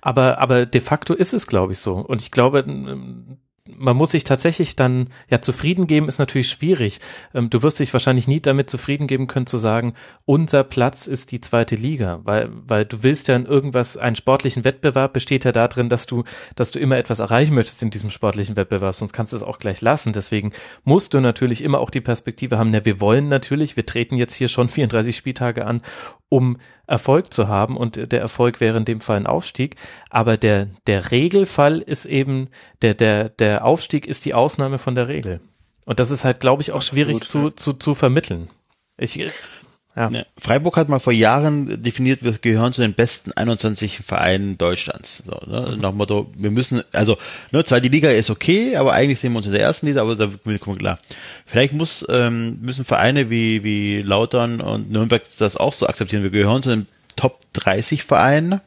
Aber, 0.02 0.40
aber 0.40 0.66
de 0.66 0.82
facto 0.82 1.14
ist 1.14 1.34
es, 1.34 1.48
glaube 1.48 1.74
ich, 1.74 1.80
so. 1.80 1.96
Und 1.96 2.22
ich 2.22 2.32
glaube, 2.32 2.66
man 3.66 3.96
muss 3.96 4.12
sich 4.12 4.26
tatsächlich 4.26 4.76
dann 4.76 5.08
ja 5.30 5.42
zufrieden 5.42 5.88
geben, 5.88 6.10
ist 6.10 6.20
natürlich 6.20 6.50
schwierig. 6.50 7.00
Ähm, 7.34 7.50
du 7.50 7.64
wirst 7.64 7.80
dich 7.80 7.94
wahrscheinlich 7.94 8.28
nie 8.28 8.42
damit 8.42 8.70
zufrieden 8.70 9.08
geben 9.08 9.28
können 9.28 9.48
zu 9.48 9.58
sagen, 9.58 9.94
unser 10.26 10.66
Platz 10.66 11.08
ist 11.08 11.32
die 11.32 11.40
zweite 11.40 11.76
Liga, 11.76 12.20
weil 12.26 12.50
weil 12.52 12.84
du 12.84 13.04
willst 13.04 13.30
ja 13.30 13.38
in 13.38 13.46
irgendwas 13.46 13.96
einen 13.96 14.18
sportlichen 14.18 14.66
Wettbewerb 14.66 15.14
besteht 15.14 15.46
ja 15.46 15.54
darin, 15.54 15.88
dass 15.88 16.06
du 16.06 16.24
dass 16.56 16.72
du 16.72 16.80
immer 16.80 16.98
etwas 16.98 17.20
erreichen 17.20 17.56
möchtest 17.56 17.82
in 17.84 17.90
diesem 17.90 18.10
sportlichen 18.10 18.58
Wettbewerb, 18.58 18.96
sonst 18.96 19.14
kannst 19.14 19.32
du 19.32 19.38
es 19.38 19.44
auch 19.44 19.60
gleich 19.60 19.80
lassen. 19.80 20.12
Deswegen 20.12 20.52
musst 20.84 21.14
du 21.14 21.22
natürlich 21.22 21.64
immer 21.64 21.80
auch 21.80 21.90
die 21.90 22.02
Perspektive 22.02 22.58
haben, 22.58 22.72
na 22.72 22.84
wir 22.84 23.00
wollen 23.00 23.30
natürlich, 23.30 23.78
wir 23.78 23.86
treten 23.86 24.18
jetzt 24.18 24.36
hier 24.36 24.50
schon 24.50 24.68
34 24.74 25.16
Spieltage 25.16 25.66
an, 25.66 25.82
um 26.28 26.58
Erfolg 26.86 27.34
zu 27.34 27.48
haben 27.48 27.78
und 27.78 28.12
der 28.12 28.20
Erfolg 28.20 28.60
wäre 28.60 28.78
in 28.78 28.86
dem 28.86 29.02
Fall 29.02 29.18
ein 29.18 29.28
Aufstieg. 29.28 29.76
Aber 30.10 30.38
der, 30.38 30.68
der 30.88 31.12
Regelfall 31.12 31.80
ist 31.80 32.06
eben, 32.06 32.50
der, 32.82 32.94
der, 32.94 33.30
der 33.30 33.66
Aufstieg 33.66 34.06
ist 34.06 34.26
die 34.26 34.34
Ausnahme 34.34 34.80
von 34.80 34.96
der 34.96 35.08
Regel. 35.08 35.40
Und 35.86 36.00
das 36.00 36.12
ist 36.12 36.26
halt, 36.26 36.40
glaube 36.40 36.62
ich, 36.62 36.72
auch 36.72 36.82
schwierig 36.82 37.22
zu, 37.26 37.50
zu, 37.52 37.74
zu 37.74 37.96
vermitteln. 37.96 38.50
Ich, 38.98 39.20
ja. 39.96 40.10
Ne, 40.10 40.26
Freiburg 40.38 40.78
hat 40.78 40.90
mal 40.90 41.00
vor 41.00 41.14
Jahren 41.14 41.84
definiert, 41.84 42.24
wir 42.24 42.32
gehören 42.34 42.74
zu 42.74 42.82
den 42.82 42.94
besten 42.94 43.32
21 43.32 44.00
Vereinen 44.00 44.58
Deutschlands. 44.58 45.24
So, 45.26 45.40
ne? 45.46 45.72
mhm. 45.72 45.82
Nach 45.82 45.90
dem 45.90 45.98
Motto, 45.98 46.32
wir 46.36 46.50
müssen, 46.50 46.82
also, 46.92 47.18
ne, 47.52 47.64
zwar 47.64 47.80
die 47.80 47.90
Liga 47.90 48.10
ist 48.10 48.30
okay, 48.30 48.76
aber 48.76 48.94
eigentlich 48.94 49.20
sehen 49.20 49.34
wir 49.34 49.38
uns 49.38 49.46
in 49.46 49.52
der 49.52 49.62
ersten 49.62 49.86
Liga, 49.86 50.02
aber 50.02 50.16
da 50.16 50.30
kommen 50.60 50.78
klar. 50.78 50.98
Vielleicht 51.46 51.74
muss, 51.74 52.06
ähm, 52.10 52.60
müssen 52.62 52.86
Vereine 52.86 53.30
wie, 53.30 53.64
wie 53.64 54.02
Lautern 54.02 54.62
und 54.62 54.92
Nürnberg 54.92 55.24
das 55.38 55.58
auch 55.58 55.74
so 55.74 55.88
akzeptieren. 55.88 56.24
Wir 56.24 56.32
gehören 56.32 56.64
zu 56.64 56.70
den 56.70 56.88
Top 57.16 57.42
30 57.54 58.04
Vereinen 58.04 58.62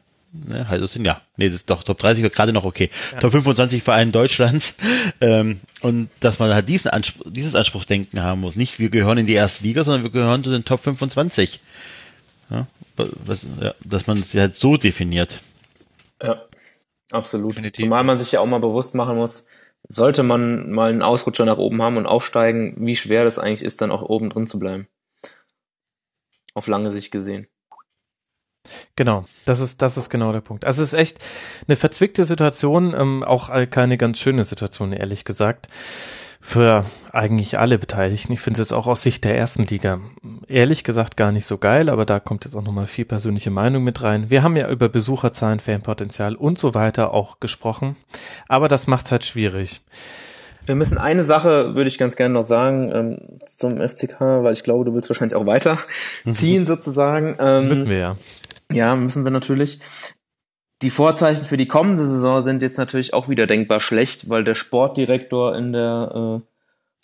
Ne, 0.45 0.65
also 0.69 0.85
sind 0.87 1.05
ja, 1.05 1.21
nee, 1.37 1.47
das 1.47 1.55
ist 1.57 1.69
doch 1.69 1.83
Top 1.83 1.97
30 1.99 2.31
gerade 2.31 2.53
noch 2.53 2.63
okay. 2.63 2.89
Ja. 3.13 3.19
Top 3.19 3.31
25 3.31 3.83
Verein 3.83 4.11
Deutschlands. 4.11 4.75
Ähm, 5.19 5.61
und 5.81 6.09
dass 6.19 6.37
man 6.37 6.53
halt 6.53 6.69
diesen 6.69 6.91
Anspruch, 6.91 7.25
dieses 7.27 7.55
Anspruchsdenken 7.55 8.21
haben 8.21 8.41
muss. 8.41 8.55
Nicht, 8.55 8.77
wir 8.77 8.89
gehören 8.89 9.17
in 9.17 9.25
die 9.25 9.33
erste 9.33 9.63
Liga, 9.63 9.83
sondern 9.83 10.03
wir 10.03 10.11
gehören 10.11 10.43
zu 10.43 10.51
den 10.51 10.63
Top 10.63 10.83
25. 10.83 11.59
Ja, 12.51 12.67
was, 12.95 13.47
ja, 13.59 13.73
dass 13.83 14.05
man 14.05 14.21
sie 14.21 14.39
halt 14.39 14.53
so 14.55 14.77
definiert. 14.77 15.41
Ja, 16.21 16.43
absolut. 17.11 17.53
Definitiv. 17.53 17.83
Zumal 17.83 18.03
man 18.03 18.19
sich 18.19 18.31
ja 18.31 18.41
auch 18.41 18.45
mal 18.45 18.59
bewusst 18.59 18.95
machen 18.95 19.15
muss, 19.15 19.47
sollte 19.87 20.23
man 20.23 20.71
mal 20.71 20.91
einen 20.91 21.01
Ausrutscher 21.01 21.45
nach 21.45 21.57
oben 21.57 21.81
haben 21.81 21.97
und 21.97 22.05
aufsteigen, 22.05 22.75
wie 22.79 22.95
schwer 22.95 23.23
das 23.23 23.39
eigentlich 23.39 23.63
ist, 23.63 23.81
dann 23.81 23.91
auch 23.91 24.03
oben 24.03 24.29
drin 24.29 24.47
zu 24.47 24.59
bleiben. 24.59 24.87
Auf 26.53 26.67
lange 26.67 26.91
Sicht 26.91 27.11
gesehen. 27.11 27.47
Genau, 28.95 29.25
das 29.45 29.59
ist, 29.59 29.81
das 29.81 29.97
ist 29.97 30.09
genau 30.09 30.31
der 30.31 30.41
Punkt. 30.41 30.65
Also 30.65 30.83
es 30.83 30.93
ist 30.93 30.99
echt 30.99 31.17
eine 31.67 31.75
verzwickte 31.75 32.23
Situation, 32.23 32.95
ähm, 32.97 33.23
auch 33.23 33.49
keine 33.69 33.97
ganz 33.97 34.19
schöne 34.19 34.43
Situation, 34.43 34.93
ehrlich 34.93 35.25
gesagt, 35.25 35.67
für 36.39 36.85
eigentlich 37.11 37.59
alle 37.59 37.77
Beteiligten. 37.77 38.31
Ich 38.31 38.39
finde 38.39 38.61
es 38.61 38.69
jetzt 38.69 38.77
auch 38.77 38.87
aus 38.87 39.01
Sicht 39.01 39.23
der 39.25 39.37
ersten 39.37 39.63
Liga 39.63 39.99
ehrlich 40.47 40.83
gesagt 40.83 41.17
gar 41.17 41.31
nicht 41.31 41.45
so 41.45 41.57
geil, 41.57 41.89
aber 41.89 42.05
da 42.05 42.19
kommt 42.19 42.45
jetzt 42.45 42.55
auch 42.55 42.61
nochmal 42.61 42.87
viel 42.87 43.05
persönliche 43.05 43.51
Meinung 43.51 43.83
mit 43.83 44.01
rein. 44.01 44.29
Wir 44.29 44.43
haben 44.43 44.55
ja 44.55 44.69
über 44.69 44.87
Besucherzahlen, 44.87 45.59
Fanpotenzial 45.59 46.35
und 46.35 46.57
so 46.57 46.73
weiter 46.73 47.13
auch 47.13 47.39
gesprochen, 47.39 47.95
aber 48.47 48.67
das 48.67 48.87
macht 48.87 49.11
halt 49.11 49.25
schwierig. 49.25 49.81
Wir 50.65 50.75
müssen 50.75 50.97
eine 50.97 51.23
Sache, 51.23 51.75
würde 51.75 51.87
ich 51.87 51.97
ganz 51.97 52.17
gerne 52.17 52.33
noch 52.33 52.43
sagen, 52.43 52.91
ähm, 52.93 53.19
zum 53.45 53.77
FCK, 53.77 54.19
weil 54.43 54.51
ich 54.51 54.63
glaube, 54.63 54.83
du 54.83 54.93
willst 54.93 55.09
wahrscheinlich 55.09 55.35
auch 55.35 55.45
weiter 55.45 55.79
ziehen 56.31 56.65
sozusagen. 56.65 57.37
Ähm, 57.39 57.69
müssen 57.69 57.89
wir 57.89 57.97
ja. 57.97 58.15
Ja, 58.71 58.95
müssen 58.95 59.23
wir 59.23 59.31
natürlich. 59.31 59.79
Die 60.81 60.89
Vorzeichen 60.89 61.45
für 61.45 61.57
die 61.57 61.67
kommende 61.67 62.05
Saison 62.05 62.43
sind 62.43 62.61
jetzt 62.61 62.77
natürlich 62.77 63.13
auch 63.13 63.29
wieder 63.29 63.47
denkbar 63.47 63.79
schlecht, 63.79 64.29
weil 64.29 64.43
der 64.43 64.53
Sportdirektor 64.53 65.55
in 65.55 65.73
der 65.73 66.43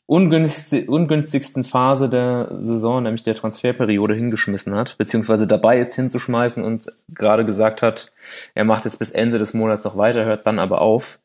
ungünstig, 0.05 0.89
ungünstigsten 0.89 1.63
Phase 1.63 2.09
der 2.09 2.49
Saison, 2.61 3.03
nämlich 3.03 3.23
der 3.23 3.35
Transferperiode, 3.35 4.13
hingeschmissen 4.13 4.75
hat, 4.75 4.97
beziehungsweise 4.97 5.47
dabei 5.47 5.79
ist 5.79 5.95
hinzuschmeißen 5.95 6.63
und 6.63 6.85
gerade 7.09 7.45
gesagt 7.45 7.81
hat, 7.81 8.13
er 8.53 8.65
macht 8.65 8.85
es 8.85 8.97
bis 8.97 9.11
Ende 9.11 9.39
des 9.39 9.53
Monats 9.53 9.83
noch 9.85 9.97
weiter, 9.97 10.25
hört 10.25 10.45
dann 10.45 10.59
aber 10.59 10.81
auf. 10.81 11.19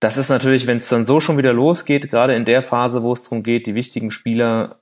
Das 0.00 0.18
ist 0.18 0.28
natürlich, 0.28 0.66
wenn 0.66 0.78
es 0.78 0.88
dann 0.88 1.06
so 1.06 1.18
schon 1.18 1.38
wieder 1.38 1.52
losgeht, 1.52 2.10
gerade 2.10 2.34
in 2.34 2.44
der 2.44 2.62
Phase, 2.62 3.02
wo 3.02 3.12
es 3.12 3.22
darum 3.22 3.42
geht, 3.42 3.66
die 3.66 3.74
wichtigen 3.74 4.10
Spieler 4.10 4.80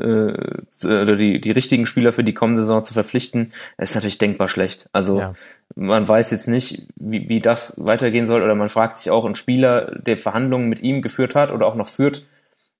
äh, 0.00 0.86
oder 0.86 1.16
die, 1.16 1.40
die 1.40 1.50
richtigen 1.50 1.86
Spieler 1.86 2.12
für 2.12 2.24
die 2.24 2.34
kommende 2.34 2.62
Saison 2.62 2.84
zu 2.84 2.94
verpflichten, 2.94 3.52
ist 3.78 3.94
natürlich 3.94 4.18
denkbar 4.18 4.48
schlecht. 4.48 4.88
Also 4.92 5.18
ja. 5.18 5.34
man 5.74 6.06
weiß 6.06 6.30
jetzt 6.30 6.48
nicht, 6.48 6.88
wie, 6.96 7.28
wie 7.28 7.40
das 7.40 7.74
weitergehen 7.76 8.26
soll, 8.26 8.42
oder 8.42 8.54
man 8.54 8.68
fragt 8.68 8.96
sich 8.96 9.10
auch, 9.10 9.24
ein 9.24 9.34
Spieler, 9.34 9.98
der 10.00 10.18
Verhandlungen 10.18 10.68
mit 10.68 10.80
ihm 10.80 11.02
geführt 11.02 11.34
hat 11.34 11.50
oder 11.50 11.66
auch 11.66 11.74
noch 11.74 11.88
führt, 11.88 12.26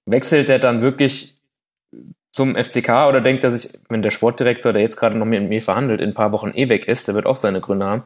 wechselt 0.07 0.49
er 0.49 0.59
dann 0.59 0.83
wirklich 0.83 1.37
zum 2.33 2.55
FCK 2.55 3.09
oder 3.09 3.21
denkt 3.21 3.45
er 3.45 3.53
sich, 3.53 3.73
wenn 3.89 4.03
der 4.03 4.13
Sportdirektor, 4.13 4.73
der 4.73 4.83
jetzt 4.83 4.97
gerade 4.97 5.19
noch 5.19 5.27
mit 5.27 5.49
mir 5.49 5.63
verhandelt, 5.63 6.01
in 6.01 6.11
ein 6.11 6.15
paar 6.15 6.33
Wochen 6.33 6.53
eh 6.55 6.69
weg 6.69 6.87
ist, 6.87 7.09
der 7.09 7.15
wird 7.15 7.27
auch 7.27 7.37
seine 7.37 7.61
Gründe 7.61 7.87
haben, 7.87 8.05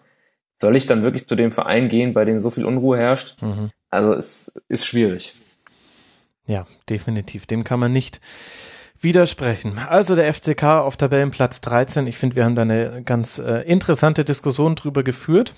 soll 0.57 0.77
ich 0.77 0.87
dann 0.87 1.03
wirklich 1.03 1.27
zu 1.27 1.37
dem 1.37 1.53
Verein 1.53 1.89
gehen, 1.89 2.15
bei 2.15 2.25
dem 2.25 2.41
so 2.41 2.51
viel 2.51 2.65
Unruhe 2.65 2.97
herrscht? 2.97 3.41
Mhm. 3.43 3.71
Also 3.91 4.15
es 4.15 4.53
ist 4.69 4.87
schwierig. 4.87 5.35
Ja, 6.47 6.67
definitiv. 6.89 7.47
Dem 7.47 7.65
kann 7.65 7.81
man 7.81 7.93
nicht 7.93 8.21
widersprechen. 9.05 9.79
Also 9.79 10.17
der 10.17 10.33
FCK 10.33 10.65
auf 10.65 10.97
Tabellenplatz 10.97 11.61
13. 11.61 12.09
Ich 12.09 12.19
finde, 12.19 12.37
wir 12.37 12.45
haben 12.45 12.57
da 12.57 12.63
eine 12.63 13.03
ganz 13.05 13.39
äh, 13.39 13.61
interessante 13.61 14.25
Diskussion 14.25 14.75
drüber 14.75 15.05
geführt. 15.05 15.55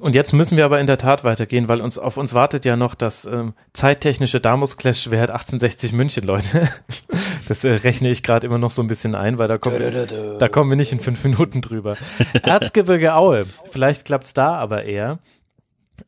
Und 0.00 0.14
jetzt 0.14 0.32
müssen 0.32 0.56
wir 0.56 0.64
aber 0.64 0.80
in 0.80 0.86
der 0.86 0.98
Tat 0.98 1.24
weitergehen, 1.24 1.68
weil 1.68 1.80
uns 1.80 1.98
auf 1.98 2.16
uns 2.16 2.32
wartet 2.34 2.64
ja 2.64 2.76
noch 2.76 2.94
das 2.94 3.24
ähm, 3.26 3.54
zeittechnische 3.72 4.40
Damus-Clash 4.40 5.10
Wert 5.10 5.30
1860 5.30 5.92
München, 5.92 6.24
Leute. 6.24 6.68
Das 7.48 7.64
äh, 7.64 7.72
rechne 7.72 8.08
ich 8.08 8.22
gerade 8.22 8.46
immer 8.46 8.56
noch 8.56 8.70
so 8.70 8.80
ein 8.82 8.86
bisschen 8.86 9.14
ein, 9.14 9.36
weil 9.36 9.48
da 9.48 9.58
kommen, 9.58 9.80
wir, 9.80 10.38
da 10.38 10.48
kommen 10.48 10.70
wir 10.70 10.76
nicht 10.76 10.92
in 10.92 11.00
fünf 11.00 11.22
Minuten 11.24 11.60
drüber. 11.60 11.96
Erzgebirge 12.42 13.14
Aue, 13.14 13.46
vielleicht 13.72 14.06
klappt's 14.06 14.32
da 14.32 14.54
aber 14.54 14.84
eher. 14.84 15.18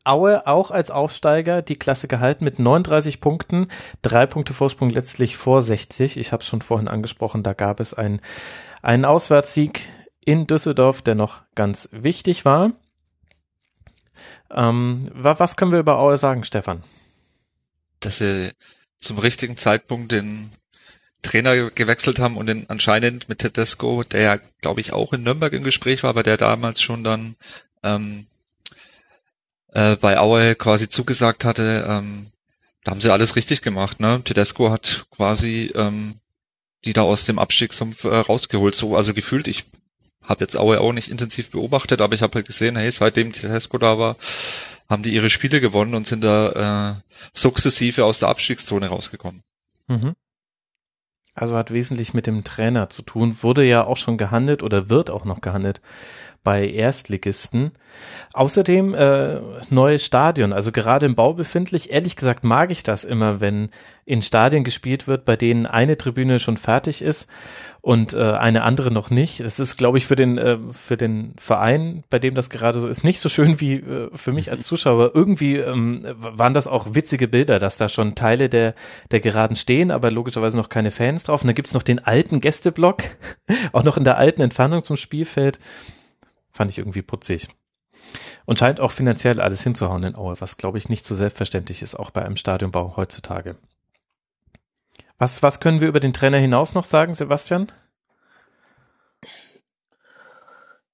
Aue 0.05 0.47
auch 0.47 0.71
als 0.71 0.91
Aufsteiger 0.91 1.61
die 1.61 1.75
Klasse 1.75 2.07
gehalten 2.07 2.45
mit 2.45 2.59
39 2.59 3.19
Punkten, 3.19 3.67
drei 4.01 4.25
Punkte 4.25 4.53
Vorsprung 4.53 4.89
letztlich 4.89 5.35
vor 5.35 5.61
60. 5.61 6.17
Ich 6.17 6.31
habe 6.31 6.41
es 6.41 6.47
schon 6.47 6.61
vorhin 6.61 6.87
angesprochen, 6.87 7.43
da 7.43 7.53
gab 7.53 7.79
es 7.79 7.93
einen, 7.93 8.21
einen 8.81 9.03
Auswärtssieg 9.03 9.81
in 10.23 10.47
Düsseldorf, 10.47 11.01
der 11.01 11.15
noch 11.15 11.41
ganz 11.55 11.89
wichtig 11.91 12.45
war. 12.45 12.71
Ähm, 14.51 15.09
was 15.13 15.57
können 15.57 15.71
wir 15.71 15.79
über 15.79 15.99
Aue 15.99 16.17
sagen, 16.17 16.43
Stefan? 16.43 16.83
Dass 17.99 18.19
sie 18.19 18.51
zum 18.97 19.17
richtigen 19.19 19.57
Zeitpunkt 19.57 20.11
den 20.11 20.51
Trainer 21.21 21.71
gewechselt 21.71 22.19
haben 22.19 22.37
und 22.37 22.45
den 22.45 22.69
anscheinend 22.69 23.27
mit 23.27 23.39
Tedesco, 23.39 24.03
der 24.03 24.21
ja, 24.21 24.39
glaube 24.61 24.81
ich, 24.81 24.93
auch 24.93 25.13
in 25.13 25.23
Nürnberg 25.23 25.53
im 25.53 25.63
Gespräch 25.63 26.03
war, 26.03 26.11
aber 26.11 26.23
der 26.23 26.37
damals 26.37 26.81
schon 26.81 27.03
dann 27.03 27.35
ähm, 27.83 28.27
äh, 29.75 29.95
bei 29.97 30.17
Aue 30.17 30.55
quasi 30.55 30.89
zugesagt 30.89 31.45
hatte, 31.45 31.85
ähm, 31.87 32.31
da 32.83 32.91
haben 32.91 33.01
sie 33.01 33.11
alles 33.11 33.35
richtig 33.35 33.61
gemacht. 33.61 33.99
Ne? 33.99 34.21
Tedesco 34.23 34.71
hat 34.71 35.05
quasi 35.11 35.71
ähm, 35.75 36.15
die 36.85 36.93
da 36.93 37.01
aus 37.01 37.25
dem 37.25 37.39
Abstiegssumpf 37.39 38.03
äh, 38.03 38.15
rausgeholt. 38.15 38.75
So, 38.75 38.95
also 38.95 39.13
gefühlt, 39.13 39.47
ich 39.47 39.65
habe 40.21 40.43
jetzt 40.43 40.57
Aue 40.57 40.79
auch 40.79 40.93
nicht 40.93 41.09
intensiv 41.09 41.49
beobachtet, 41.49 42.01
aber 42.01 42.15
ich 42.15 42.21
habe 42.21 42.35
halt 42.35 42.47
gesehen, 42.47 42.75
hey, 42.75 42.89
seitdem 42.89 43.33
Tedesco 43.33 43.77
da 43.77 43.97
war, 43.99 44.15
haben 44.87 45.03
die 45.03 45.13
ihre 45.13 45.29
Spiele 45.29 45.61
gewonnen 45.61 45.95
und 45.95 46.07
sind 46.07 46.23
da 46.23 46.93
äh, 46.93 47.11
sukzessive 47.33 48.05
aus 48.05 48.19
der 48.19 48.29
Abstiegszone 48.29 48.87
rausgekommen. 48.87 49.41
Mhm. 49.87 50.13
Also 51.33 51.57
hat 51.57 51.71
wesentlich 51.71 52.13
mit 52.13 52.27
dem 52.27 52.43
Trainer 52.43 52.89
zu 52.89 53.01
tun, 53.01 53.37
wurde 53.41 53.65
ja 53.65 53.83
auch 53.83 53.97
schon 53.97 54.17
gehandelt 54.17 54.63
oder 54.63 54.89
wird 54.89 55.09
auch 55.09 55.25
noch 55.25 55.41
gehandelt 55.41 55.81
bei 56.45 56.69
Erstligisten. 56.69 57.71
Außerdem 58.33 58.93
äh, 58.93 59.39
neues 59.69 60.05
Stadion, 60.05 60.53
also 60.53 60.71
gerade 60.71 61.05
im 61.05 61.15
Bau 61.15 61.33
befindlich. 61.33 61.91
Ehrlich 61.91 62.15
gesagt 62.15 62.43
mag 62.45 62.71
ich 62.71 62.83
das 62.83 63.03
immer, 63.03 63.41
wenn 63.41 63.69
in 64.05 64.21
Stadien 64.21 64.63
gespielt 64.63 65.07
wird, 65.07 65.25
bei 65.25 65.35
denen 65.35 65.65
eine 65.65 65.97
Tribüne 65.97 66.39
schon 66.39 66.57
fertig 66.57 67.01
ist 67.01 67.27
und 67.81 68.13
äh, 68.13 68.33
eine 68.33 68.63
andere 68.63 68.91
noch 68.91 69.09
nicht. 69.09 69.39
Das 69.39 69.59
ist, 69.59 69.77
glaube 69.77 69.97
ich, 69.97 70.05
für 70.05 70.15
den 70.15 70.37
äh, 70.37 70.57
für 70.71 70.97
den 70.97 71.33
Verein, 71.37 72.03
bei 72.09 72.19
dem 72.19 72.35
das 72.35 72.49
gerade 72.49 72.79
so 72.79 72.87
ist, 72.87 73.03
nicht 73.03 73.19
so 73.19 73.29
schön 73.29 73.59
wie 73.59 73.75
äh, 73.75 74.09
für 74.13 74.31
mich 74.31 74.51
als 74.51 74.63
Zuschauer. 74.63 75.11
Irgendwie 75.15 75.57
ähm, 75.57 76.05
waren 76.17 76.53
das 76.53 76.67
auch 76.67 76.93
witzige 76.93 77.27
Bilder, 77.27 77.57
dass 77.57 77.77
da 77.77 77.89
schon 77.89 78.13
Teile 78.13 78.49
der 78.49 78.75
der 79.11 79.19
Geraden 79.19 79.55
stehen, 79.55 79.89
aber 79.89 80.11
logischerweise 80.11 80.57
noch 80.57 80.69
keine 80.69 80.91
Fans 80.91 81.23
drauf. 81.23 81.41
Und 81.41 81.47
da 81.47 81.53
gibt's 81.53 81.73
noch 81.73 81.83
den 81.83 82.05
alten 82.05 82.41
Gästeblock, 82.41 83.03
auch 83.71 83.83
noch 83.83 83.97
in 83.97 84.03
der 84.03 84.17
alten 84.17 84.41
Entfernung 84.41 84.83
zum 84.83 84.97
Spielfeld. 84.97 85.59
Fand 86.55 86.71
ich 86.71 86.77
irgendwie 86.77 87.01
putzig. 87.01 87.49
Und 88.45 88.59
scheint 88.59 88.79
auch 88.79 88.91
finanziell 88.91 89.41
alles 89.41 89.61
hinzuhauen 89.61 90.03
in 90.03 90.15
Aue, 90.15 90.39
was 90.39 90.55
glaube 90.55 90.77
ich 90.77 90.87
nicht 90.87 91.05
so 91.05 91.13
selbstverständlich 91.13 91.81
ist, 91.81 91.95
auch 91.95 92.11
bei 92.11 92.23
einem 92.23 92.37
Stadionbau 92.37 92.95
heutzutage. 92.95 93.57
Was, 95.17 95.43
was 95.43 95.59
können 95.59 95.81
wir 95.81 95.89
über 95.89 95.99
den 95.99 96.13
Trainer 96.13 96.37
hinaus 96.37 96.73
noch 96.73 96.85
sagen, 96.85 97.13
Sebastian? 97.13 97.67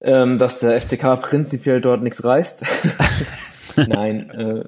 Ähm, 0.01 0.39
dass 0.39 0.57
der 0.57 0.81
FCK 0.81 1.21
prinzipiell 1.21 1.79
dort 1.79 2.01
nichts 2.01 2.23
reißt. 2.23 2.65
Nein, 3.75 4.31
äh, 4.31 4.63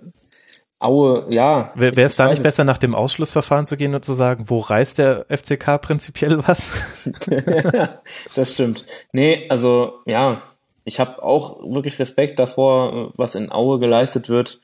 Aue, 0.77 1.25
ja. 1.29 1.71
Wäre 1.73 2.01
es 2.01 2.17
da 2.17 2.27
nicht 2.27 2.43
besser, 2.43 2.65
nach 2.65 2.77
dem 2.77 2.93
Ausschlussverfahren 2.93 3.65
zu 3.65 3.77
gehen 3.77 3.95
und 3.95 4.05
zu 4.05 4.13
sagen, 4.13 4.49
wo 4.49 4.59
reißt 4.59 4.99
der 4.99 5.25
FCK 5.27 5.81
prinzipiell 5.81 6.45
was? 6.45 6.69
das 8.35 8.53
stimmt. 8.53 8.85
Nee, 9.11 9.47
also 9.49 10.01
ja, 10.05 10.43
ich 10.85 10.99
habe 10.99 11.23
auch 11.23 11.61
wirklich 11.73 11.99
Respekt 11.99 12.39
davor, 12.39 13.11
was 13.15 13.35
in 13.35 13.51
Aue 13.51 13.79
geleistet 13.79 14.29
wird. 14.29 14.59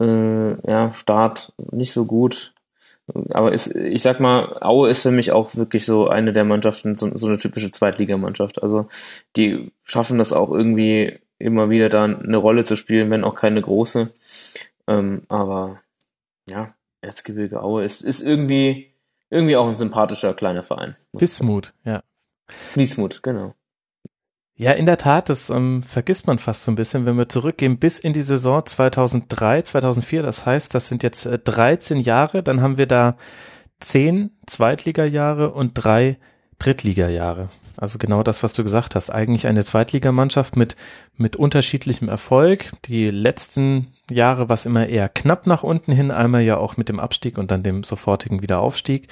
Äh, 0.00 0.68
ja, 0.68 0.92
Start 0.92 1.52
nicht 1.70 1.92
so 1.92 2.04
gut. 2.06 2.52
Aber 3.30 3.52
ist, 3.52 3.74
ich 3.74 4.02
sag 4.02 4.20
mal, 4.20 4.58
Aue 4.60 4.88
ist 4.88 5.02
für 5.02 5.10
mich 5.10 5.32
auch 5.32 5.54
wirklich 5.56 5.84
so 5.84 6.08
eine 6.08 6.32
der 6.32 6.44
Mannschaften, 6.44 6.96
so, 6.96 7.10
so 7.16 7.26
eine 7.26 7.36
typische 7.36 7.70
Zweitligamannschaft. 7.70 8.62
Also 8.62 8.88
die 9.36 9.72
schaffen 9.82 10.18
das 10.18 10.32
auch 10.32 10.50
irgendwie 10.50 11.18
immer 11.38 11.70
wieder 11.70 11.88
da 11.88 12.04
eine 12.04 12.36
Rolle 12.36 12.64
zu 12.64 12.76
spielen, 12.76 13.10
wenn 13.10 13.24
auch 13.24 13.34
keine 13.34 13.60
große. 13.60 14.12
Ähm, 14.86 15.22
aber 15.28 15.80
ja, 16.48 16.74
Erzgebirge 17.00 17.62
Aue 17.62 17.84
ist, 17.84 18.02
ist 18.02 18.22
irgendwie, 18.22 18.94
irgendwie 19.30 19.56
auch 19.56 19.68
ein 19.68 19.76
sympathischer 19.76 20.34
kleiner 20.34 20.62
Verein. 20.62 20.96
Bismut, 21.12 21.74
ja. 21.84 22.02
Bismut, 22.74 23.22
genau. 23.22 23.54
Ja, 24.62 24.70
in 24.70 24.86
der 24.86 24.96
Tat, 24.96 25.28
das 25.28 25.50
ähm, 25.50 25.82
vergisst 25.82 26.28
man 26.28 26.38
fast 26.38 26.62
so 26.62 26.70
ein 26.70 26.76
bisschen, 26.76 27.04
wenn 27.04 27.18
wir 27.18 27.28
zurückgehen 27.28 27.78
bis 27.78 27.98
in 27.98 28.12
die 28.12 28.22
Saison 28.22 28.64
2003, 28.64 29.62
2004. 29.62 30.22
Das 30.22 30.46
heißt, 30.46 30.72
das 30.72 30.86
sind 30.86 31.02
jetzt 31.02 31.26
äh, 31.26 31.40
13 31.40 31.98
Jahre. 31.98 32.44
Dann 32.44 32.60
haben 32.60 32.78
wir 32.78 32.86
da 32.86 33.16
10 33.80 34.30
Zweitligajahre 34.46 35.50
und 35.50 35.72
drei 35.74 36.16
Drittligajahre. 36.60 37.48
Also 37.76 37.98
genau 37.98 38.22
das, 38.22 38.44
was 38.44 38.52
du 38.52 38.62
gesagt 38.62 38.94
hast. 38.94 39.10
Eigentlich 39.10 39.48
eine 39.48 39.64
Zweitligamannschaft 39.64 40.54
mit, 40.54 40.76
mit 41.16 41.34
unterschiedlichem 41.34 42.08
Erfolg. 42.08 42.70
Die 42.84 43.08
letzten 43.08 43.88
Jahre 44.12 44.48
war 44.48 44.54
es 44.54 44.64
immer 44.64 44.86
eher 44.86 45.08
knapp 45.08 45.48
nach 45.48 45.64
unten 45.64 45.90
hin. 45.90 46.12
Einmal 46.12 46.42
ja 46.42 46.56
auch 46.56 46.76
mit 46.76 46.88
dem 46.88 47.00
Abstieg 47.00 47.36
und 47.36 47.50
dann 47.50 47.64
dem 47.64 47.82
sofortigen 47.82 48.42
Wiederaufstieg. 48.42 49.08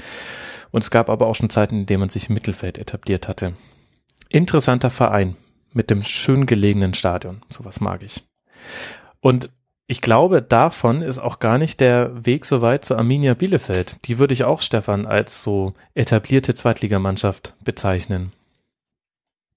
Und 0.71 0.85
es 0.85 0.93
gab 0.93 1.11
aber 1.11 1.27
auch 1.27 1.35
schon 1.35 1.51
Zeiten, 1.51 1.81
in 1.81 1.87
denen 1.87 1.99
man 1.99 2.09
sich 2.09 2.29
im 2.29 2.35
Mittelfeld 2.35 2.79
etabliert 2.79 3.27
hatte. 3.27 3.55
Interessanter 4.29 4.91
Verein 4.91 5.35
mit 5.73 5.91
dem 5.91 6.03
schön 6.03 6.47
gelegenen 6.47 6.95
Stadion. 6.95 7.43
Sowas 7.49 7.81
mag 7.81 8.03
ich. 8.03 8.23
Und 9.21 9.51
ich 9.87 10.01
glaube, 10.01 10.41
davon 10.41 11.03
ist 11.03 11.19
auch 11.19 11.41
gar 11.41 11.59
nicht 11.59 11.81
der 11.81 12.25
Weg 12.25 12.45
so 12.45 12.63
weit 12.63 12.85
zu 12.85 12.97
Arminia 12.97 13.35
Bielefeld. 13.35 13.97
Die 14.05 14.19
würde 14.19 14.35
ich 14.35 14.45
auch, 14.45 14.61
Stefan, 14.61 15.05
als 15.05 15.43
so 15.43 15.75
etablierte 15.95 16.55
Zweitligamannschaft 16.55 17.55
bezeichnen. 17.65 18.31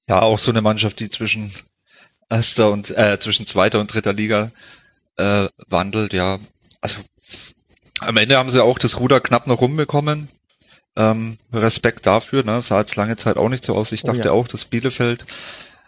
Ja, 0.10 0.22
auch 0.22 0.40
so 0.40 0.52
eine 0.52 0.62
Mannschaft, 0.62 1.00
die 1.00 1.10
zwischen 1.10 1.52
erster 2.30 2.72
und 2.72 2.90
äh, 2.98 3.20
zwischen 3.20 3.46
zweiter 3.46 3.80
und 3.80 3.94
dritter 3.94 4.12
Liga 4.12 4.52
äh, 5.18 5.48
wandelt, 5.68 6.14
ja. 6.14 6.40
Also 6.82 6.98
am 8.00 8.18
Ende 8.18 8.38
haben 8.38 8.50
sie 8.50 8.64
auch 8.64 8.80
das 8.80 9.00
Ruder 9.00 9.22
knapp 9.22 9.48
noch 9.48 9.62
rumbekommen. 9.62 10.30
Ähm, 10.96 11.38
Respekt 11.52 12.06
dafür, 12.06 12.44
ne? 12.44 12.62
sah 12.62 12.80
jetzt 12.80 12.96
lange 12.96 13.18
Zeit 13.18 13.38
auch 13.38 13.50
nicht 13.50 13.64
so 13.64 13.76
aus. 13.76 13.92
Ich 13.92 14.04
dachte 14.04 14.22
oh 14.22 14.26
ja. 14.26 14.32
auch, 14.32 14.48
dass 14.48 14.66
Bielefeld 14.66 15.26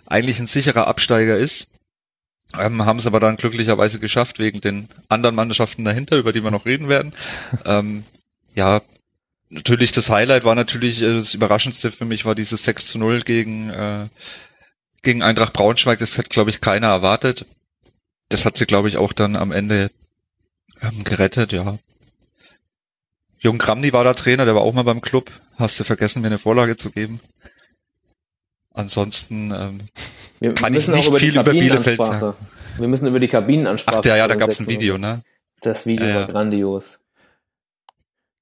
eigentlich 0.05 0.39
ein 0.39 0.47
sicherer 0.47 0.87
Absteiger 0.87 1.37
ist. 1.37 1.69
Ähm, 2.57 2.85
haben 2.85 2.99
es 2.99 3.07
aber 3.07 3.19
dann 3.19 3.37
glücklicherweise 3.37 3.99
geschafft, 3.99 4.39
wegen 4.39 4.61
den 4.61 4.87
anderen 5.09 5.35
Mannschaften 5.35 5.83
dahinter, 5.83 6.17
über 6.17 6.31
die 6.31 6.43
wir 6.43 6.51
noch 6.51 6.65
reden 6.65 6.89
werden. 6.89 7.13
ähm, 7.65 8.03
ja, 8.53 8.81
natürlich 9.49 9.91
das 9.91 10.09
Highlight 10.09 10.43
war 10.43 10.55
natürlich, 10.55 11.01
äh, 11.01 11.13
das 11.13 11.33
Überraschendste 11.33 11.91
für 11.91 12.05
mich 12.05 12.25
war 12.25 12.35
dieses 12.35 12.63
6 12.63 12.87
zu 12.87 12.97
0 12.97 13.21
gegen, 13.21 13.69
äh, 13.69 14.07
gegen 15.01 15.23
Eintracht 15.23 15.53
Braunschweig. 15.53 15.99
Das 15.99 16.17
hat, 16.17 16.29
glaube 16.29 16.49
ich, 16.49 16.61
keiner 16.61 16.87
erwartet. 16.87 17.45
Das 18.29 18.45
hat 18.45 18.57
sie, 18.57 18.65
glaube 18.65 18.87
ich, 18.87 18.97
auch 18.97 19.13
dann 19.13 19.35
am 19.35 19.51
Ende 19.51 19.91
ähm, 20.81 21.03
gerettet, 21.03 21.51
ja 21.51 21.77
Jung 23.45 23.59
Kramny 23.59 23.93
war 23.93 24.03
der 24.03 24.15
Trainer, 24.15 24.45
der 24.45 24.55
war 24.55 24.63
auch 24.63 24.73
mal 24.73 24.83
beim 24.83 25.01
Club. 25.01 25.29
Hast 25.59 25.79
du 25.79 25.83
vergessen, 25.83 26.23
mir 26.23 26.29
eine 26.29 26.39
Vorlage 26.39 26.77
zu 26.77 26.89
geben? 26.89 27.19
Ansonsten 28.75 29.51
ähm, 29.51 29.79
Wir 30.39 30.53
Kann 30.53 30.73
müssen 30.73 30.91
ich 30.93 30.97
nicht 30.97 31.09
über 31.09 31.19
viel 31.19 31.33
über 31.33 31.43
Bielefeld 31.43 31.97
Kabinenansprache. 31.97 32.35
Wir 32.77 32.87
müssen 32.87 33.07
über 33.07 33.19
die 33.19 33.27
Kabinenansprache. 33.27 33.99
ach 33.99 34.05
ja, 34.05 34.17
ja, 34.17 34.27
da 34.27 34.33
setzen. 34.33 34.39
gab's 34.39 34.59
ein 34.59 34.67
Video, 34.67 34.97
ne? 34.97 35.21
Das 35.61 35.85
Video 35.85 36.05
Ja, 36.05 36.11
ja. 36.11 36.19
war 36.21 36.27
grandios. 36.27 36.99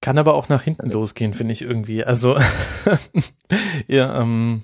Kann 0.01 0.17
aber 0.17 0.33
auch 0.33 0.49
nach 0.49 0.63
hinten 0.63 0.89
losgehen, 0.89 1.33
finde 1.33 1.53
ich 1.53 1.61
irgendwie. 1.61 2.03
Also, 2.03 2.37
ja, 3.87 4.19
ähm, 4.21 4.63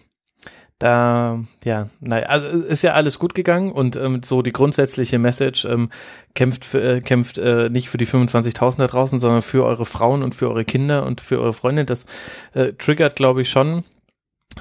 da, 0.79 1.39
ja, 1.63 1.89
naja, 1.99 2.25
also 2.27 2.47
ist 2.47 2.81
ja 2.81 2.93
alles 2.93 3.19
gut 3.19 3.35
gegangen 3.35 3.71
und 3.71 3.95
ähm, 3.95 4.21
so 4.23 4.41
die 4.41 4.51
grundsätzliche 4.51 5.19
Message 5.19 5.65
ähm, 5.65 5.91
kämpft 6.35 6.65
für, 6.65 6.81
äh, 6.81 7.01
kämpft 7.01 7.37
äh, 7.37 7.69
nicht 7.69 7.89
für 7.89 7.97
die 7.97 8.07
25.000 8.07 8.77
da 8.77 8.87
draußen, 8.87 9.19
sondern 9.19 9.41
für 9.41 9.63
eure 9.65 9.85
Frauen 9.85 10.23
und 10.23 10.35
für 10.35 10.49
eure 10.49 10.65
Kinder 10.65 11.05
und 11.05 11.21
für 11.21 11.39
eure 11.39 11.53
Freunde. 11.53 11.85
Das 11.85 12.05
äh, 12.53 12.73
triggert, 12.73 13.15
glaube 13.15 13.41
ich, 13.41 13.49
schon 13.49 13.83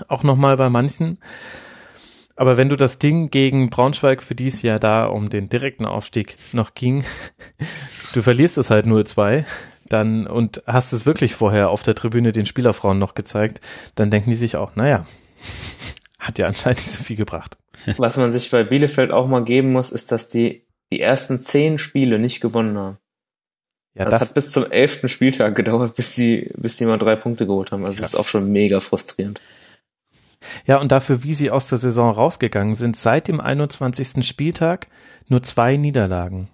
auch 0.09 0.23
nochmal 0.23 0.57
bei 0.57 0.71
manchen. 0.71 1.19
Aber 2.37 2.57
wenn 2.57 2.69
du 2.69 2.77
das 2.77 2.99
Ding 2.99 3.31
gegen 3.31 3.69
Braunschweig, 3.69 4.23
für 4.23 4.37
die 4.37 4.47
es 4.47 4.63
ja 4.63 4.79
da 4.79 5.07
um 5.07 5.29
den 5.29 5.49
direkten 5.49 5.85
Aufstieg 5.85 6.37
noch 6.53 6.75
ging, 6.75 7.05
du 8.15 8.23
verlierst 8.23 8.59
es 8.59 8.71
halt 8.71 8.87
0-2, 8.87 9.45
dann 9.89 10.27
und 10.27 10.63
hast 10.67 10.93
es 10.93 11.07
wirklich 11.07 11.35
vorher 11.35 11.71
auf 11.71 11.83
der 11.83 11.95
Tribüne 11.95 12.33
den 12.33 12.47
Spielerfrauen 12.47 12.99
noch 12.99 13.15
gezeigt, 13.15 13.61
dann 13.97 14.11
denken 14.11 14.31
die 14.31 14.37
sich 14.37 14.57
auch, 14.57 14.77
naja, 14.77 15.05
hat 16.19 16.39
ja 16.39 16.47
anscheinend 16.47 16.79
nicht 16.79 16.93
so 16.93 17.03
viel 17.03 17.17
gebracht. 17.17 17.59
Was 17.97 18.17
man 18.17 18.33
sich 18.33 18.51
bei 18.51 18.65
Bielefeld 18.65 19.13
auch 19.13 19.27
mal 19.27 19.45
geben 19.45 19.73
muss, 19.73 19.91
ist, 19.91 20.13
dass 20.13 20.29
die 20.29 20.67
die 20.93 21.01
ersten 21.01 21.43
zehn 21.43 21.79
Spiele 21.79 22.19
nicht 22.19 22.41
gewonnen 22.41 22.79
haben. 22.79 22.99
Ja, 23.95 24.05
das, 24.05 24.13
das, 24.13 24.29
hat 24.29 24.35
bis 24.35 24.53
zum 24.53 24.71
elften 24.71 25.09
Spieltag 25.09 25.55
gedauert, 25.55 25.95
bis 25.97 26.15
die, 26.15 26.51
bis 26.57 26.77
die 26.77 26.85
mal 26.85 26.99
drei 26.99 27.17
Punkte 27.17 27.47
geholt 27.47 27.73
haben. 27.73 27.85
Also 27.85 28.01
das 28.01 28.13
ist 28.13 28.19
auch 28.19 28.29
schon 28.29 28.51
mega 28.51 28.81
frustrierend. 28.81 29.41
Ja, 30.67 30.79
und 30.79 30.93
dafür, 30.93 31.23
wie 31.23 31.35
sie 31.35 31.51
aus 31.51 31.69
der 31.69 31.79
Saison 31.79 32.11
rausgegangen 32.11 32.75
sind, 32.75 32.97
seit 32.97 33.29
dem 33.29 33.41
21. 33.41 34.27
Spieltag 34.27 34.89
nur 35.27 35.43
zwei 35.43 35.77
Niederlagen. 35.77 36.49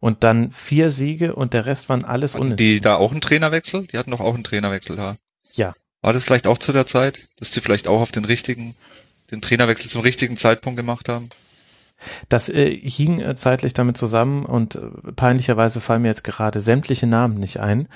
Und 0.00 0.22
dann 0.22 0.52
vier 0.52 0.90
Siege 0.90 1.34
und 1.34 1.54
der 1.54 1.66
Rest 1.66 1.88
waren 1.88 2.04
alles 2.04 2.34
Hatten 2.34 2.44
unentschieden. 2.44 2.74
die 2.74 2.80
da 2.80 2.94
auch 2.96 3.10
einen 3.10 3.20
Trainerwechsel? 3.20 3.86
Die 3.88 3.98
hatten 3.98 4.12
doch 4.12 4.20
auch 4.20 4.34
einen 4.34 4.44
Trainerwechsel 4.44 4.94
da. 4.96 5.16
Ja. 5.52 5.74
War 6.02 6.12
das 6.12 6.22
vielleicht 6.22 6.46
auch 6.46 6.58
zu 6.58 6.72
der 6.72 6.86
Zeit, 6.86 7.28
dass 7.38 7.50
die 7.50 7.60
vielleicht 7.60 7.88
auch 7.88 8.00
auf 8.00 8.12
den 8.12 8.24
richtigen, 8.24 8.76
den 9.32 9.40
Trainerwechsel 9.40 9.90
zum 9.90 10.02
richtigen 10.02 10.36
Zeitpunkt 10.36 10.76
gemacht 10.76 11.08
haben? 11.08 11.30
Das 12.28 12.48
äh, 12.48 12.76
hing 12.76 13.20
äh, 13.20 13.34
zeitlich 13.34 13.72
damit 13.72 13.96
zusammen 13.96 14.44
und 14.44 14.76
äh, 14.76 15.12
peinlicherweise 15.16 15.80
fallen 15.80 16.02
mir 16.02 16.08
jetzt 16.08 16.22
gerade 16.22 16.60
sämtliche 16.60 17.08
Namen 17.08 17.40
nicht 17.40 17.58
ein. 17.58 17.88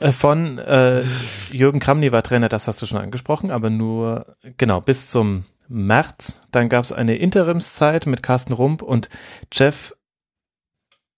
Äh, 0.00 0.12
von 0.12 0.58
äh, 0.58 1.04
Jürgen 1.50 1.80
Kramny 1.80 2.12
war 2.12 2.22
Trainer, 2.22 2.48
das 2.48 2.68
hast 2.68 2.82
du 2.82 2.86
schon 2.86 2.98
angesprochen, 2.98 3.50
aber 3.50 3.70
nur 3.70 4.36
genau 4.56 4.80
bis 4.80 5.10
zum 5.10 5.44
März. 5.68 6.40
Dann 6.50 6.68
gab 6.68 6.84
es 6.84 6.92
eine 6.92 7.16
Interimszeit 7.16 8.06
mit 8.06 8.22
Carsten 8.22 8.52
Rump 8.52 8.82
und 8.82 9.08
Jeff 9.52 9.94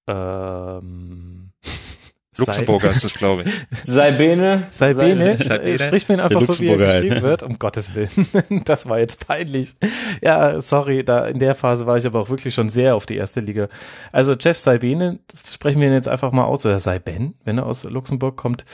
ähm, 0.07 1.44
Luxemburger 2.37 2.91
ist 2.91 3.05
das, 3.05 3.15
glaube 3.15 3.45
ich. 3.45 3.55
Seibene, 3.85 4.67
Seibene. 4.71 5.39
sprich 5.39 6.09
mir 6.09 6.17
ihn 6.17 6.21
einfach 6.21 6.47
so, 6.47 6.59
wie 6.61 6.69
er 6.69 6.79
halt, 6.79 7.03
geschrieben 7.03 7.15
ne? 7.17 7.23
wird, 7.23 7.43
um 7.43 7.59
Gottes 7.59 7.95
Willen. 7.95 8.11
Das 8.65 8.89
war 8.89 8.99
jetzt 8.99 9.27
peinlich. 9.27 9.75
Ja, 10.23 10.61
sorry, 10.61 11.05
da 11.05 11.27
in 11.27 11.39
der 11.39 11.55
Phase 11.55 11.87
war 11.87 11.97
ich 11.97 12.07
aber 12.07 12.21
auch 12.21 12.31
wirklich 12.31 12.55
schon 12.55 12.69
sehr 12.69 12.95
auf 12.97 13.07
die 13.07 13.17
erste 13.17 13.41
Liga. 13.41 13.69
Also 14.13 14.35
Jeff 14.35 14.59
Seibene, 14.59 15.19
sprechen 15.51 15.81
wir 15.81 15.89
ihn 15.89 15.95
jetzt 15.95 16.09
einfach 16.09 16.33
mal 16.33 16.45
aus, 16.45 16.65
oder 16.67 16.79
Seiben, 16.79 17.35
wenn 17.45 17.59
er 17.59 17.67
aus 17.67 17.85
Luxemburg 17.85 18.37
kommt, 18.37 18.65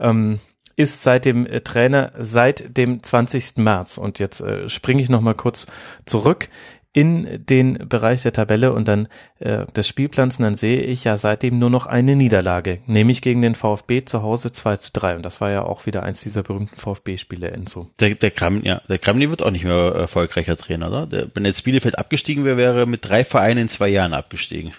ähm, 0.00 0.38
ist 0.76 1.02
seit 1.02 1.24
dem 1.24 1.46
äh, 1.46 1.60
Trainer 1.60 2.12
seit 2.18 2.76
dem 2.76 3.02
20. 3.02 3.58
März. 3.58 3.98
Und 3.98 4.18
jetzt 4.18 4.40
äh, 4.40 4.68
springe 4.68 5.02
ich 5.02 5.08
nochmal 5.08 5.34
kurz 5.34 5.66
zurück 6.06 6.48
in 6.94 7.46
den 7.46 7.88
Bereich 7.88 8.22
der 8.22 8.34
Tabelle 8.34 8.72
und 8.72 8.86
dann 8.86 9.08
äh, 9.38 9.64
des 9.72 9.88
Spielplans, 9.88 10.38
und 10.38 10.44
dann 10.44 10.54
sehe 10.56 10.82
ich 10.82 11.04
ja 11.04 11.16
seitdem 11.16 11.58
nur 11.58 11.70
noch 11.70 11.86
eine 11.86 12.16
Niederlage, 12.16 12.80
nämlich 12.86 13.22
gegen 13.22 13.40
den 13.40 13.54
VfB 13.54 14.04
zu 14.04 14.22
Hause 14.22 14.52
2 14.52 14.76
zu 14.76 14.90
3. 14.92 15.16
Und 15.16 15.22
das 15.22 15.40
war 15.40 15.50
ja 15.50 15.62
auch 15.62 15.86
wieder 15.86 16.02
eins 16.02 16.22
dieser 16.22 16.42
berühmten 16.42 16.76
VfB-Spiele, 16.76 17.50
Enzo. 17.50 17.90
Der, 17.98 18.14
der 18.14 18.30
Kram, 18.30 18.62
ja, 18.62 18.82
der 18.88 18.98
Kramny 18.98 19.30
wird 19.30 19.42
auch 19.42 19.50
nicht 19.50 19.64
mehr 19.64 19.74
erfolgreicher 19.74 20.56
Trainer, 20.56 20.88
oder? 20.88 21.06
Der, 21.06 21.28
wenn 21.34 21.46
jetzt 21.46 21.64
Bielefeld 21.64 21.98
abgestiegen 21.98 22.44
wäre, 22.44 22.58
wäre 22.58 22.86
mit 22.86 23.04
drei 23.04 23.24
Vereinen 23.24 23.62
in 23.62 23.68
zwei 23.68 23.88
Jahren 23.88 24.12
abgestiegen. 24.12 24.74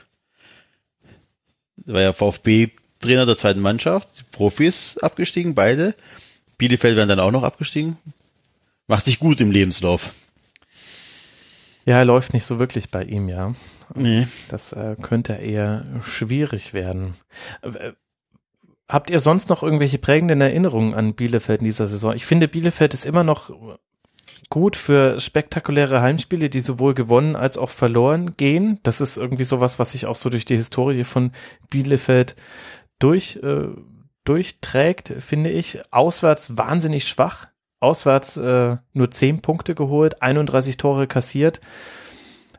Der 1.78 1.96
war 1.96 2.02
ja 2.02 2.14
VfB-Trainer 2.14 3.26
der 3.26 3.38
zweiten 3.38 3.60
Mannschaft, 3.60 4.20
die 4.20 4.24
Profis 4.32 5.00
abgestiegen, 5.00 5.56
beide. 5.56 5.96
Bielefeld 6.60 6.96
wären 6.96 7.10
dann 7.10 7.20
auch 7.20 7.32
noch 7.32 7.44
abgestiegen. 7.44 7.98
Macht 8.88 9.06
sich 9.06 9.18
gut 9.18 9.42
im 9.42 9.50
Lebenslauf. 9.50 10.12
Ja, 11.86 11.98
er 11.98 12.06
läuft 12.06 12.34
nicht 12.34 12.46
so 12.46 12.60
wirklich 12.60 12.92
bei 12.92 13.04
ihm, 13.04 13.28
ja. 13.28 13.54
Nee. 13.96 14.28
Das 14.50 14.72
äh, 14.72 14.96
könnte 15.02 15.34
eher 15.34 15.86
schwierig 16.02 16.74
werden. 16.74 17.16
Äh, 17.62 17.92
Habt 18.90 19.10
ihr 19.10 19.20
sonst 19.20 19.50
noch 19.50 19.64
irgendwelche 19.64 19.98
prägenden 19.98 20.42
Erinnerungen 20.42 20.94
an 20.94 21.16
Bielefeld 21.16 21.62
in 21.62 21.66
dieser 21.66 21.88
Saison? 21.88 22.14
Ich 22.14 22.26
finde, 22.26 22.48
Bielefeld 22.48 22.94
ist 22.94 23.06
immer 23.06 23.24
noch 23.24 23.50
gut 24.50 24.76
für 24.76 25.20
spektakuläre 25.20 26.02
Heimspiele, 26.02 26.50
die 26.50 26.60
sowohl 26.60 26.94
gewonnen 26.94 27.36
als 27.36 27.58
auch 27.58 27.70
verloren 27.70 28.36
gehen. 28.38 28.80
Das 28.84 29.02
ist 29.02 29.18
irgendwie 29.18 29.46
sowas, 29.46 29.80
was 29.80 29.94
sich 29.94 30.06
auch 30.06 30.16
so 30.16 30.30
durch 30.30 30.46
die 30.46 30.58
Historie 30.58 31.06
von 31.06 31.32
Bielefeld 31.70 32.36
durch, 33.00 33.40
äh, 33.42 33.70
durchträgt, 34.26 35.12
finde 35.20 35.50
ich. 35.50 35.80
Auswärts 35.92 36.56
wahnsinnig 36.58 37.08
schwach. 37.08 37.48
Auswärts 37.84 38.38
äh, 38.38 38.78
nur 38.94 39.12
10 39.12 39.42
Punkte 39.42 39.76
geholt, 39.76 40.22
31 40.22 40.78
Tore 40.78 41.06
kassiert. 41.06 41.62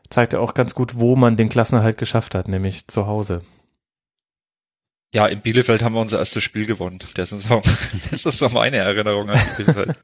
Zeigt 0.09 0.33
ja 0.33 0.39
auch 0.39 0.53
ganz 0.53 0.75
gut, 0.75 0.95
wo 0.95 1.15
man 1.15 1.35
den 1.35 1.49
Klassenerhalt 1.49 1.97
geschafft 1.97 2.35
hat, 2.35 2.47
nämlich 2.47 2.87
zu 2.87 3.07
Hause. 3.07 3.41
Ja, 5.13 5.27
in 5.27 5.41
Bielefeld 5.41 5.81
haben 5.81 5.95
wir 5.95 6.01
unser 6.01 6.19
erstes 6.19 6.43
Spiel 6.43 6.65
gewonnen 6.65 6.99
der 7.17 7.25
Saison. 7.25 7.61
Das 8.11 8.25
ist 8.25 8.37
so 8.37 8.49
meine 8.49 8.77
Erinnerung 8.77 9.29
an 9.29 9.39
Bielefeld. 9.57 9.95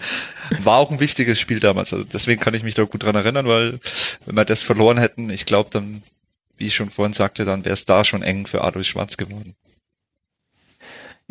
War 0.64 0.78
auch 0.78 0.90
ein 0.90 1.00
wichtiges 1.00 1.38
Spiel 1.38 1.60
damals. 1.60 1.92
Also 1.92 2.04
deswegen 2.04 2.40
kann 2.40 2.54
ich 2.54 2.62
mich 2.62 2.74
da 2.74 2.84
gut 2.84 3.02
dran 3.02 3.14
erinnern, 3.14 3.46
weil 3.46 3.78
wenn 4.24 4.36
wir 4.36 4.44
das 4.44 4.62
verloren 4.62 4.98
hätten, 4.98 5.30
ich 5.30 5.46
glaube 5.46 5.70
dann, 5.70 6.02
wie 6.56 6.68
ich 6.68 6.74
schon 6.74 6.90
vorhin 6.90 7.12
sagte, 7.12 7.44
dann 7.44 7.64
wäre 7.64 7.74
es 7.74 7.84
da 7.84 8.04
schon 8.04 8.22
eng 8.22 8.46
für 8.46 8.62
Adolf 8.62 8.86
Schwarz 8.86 9.16
geworden. 9.16 9.54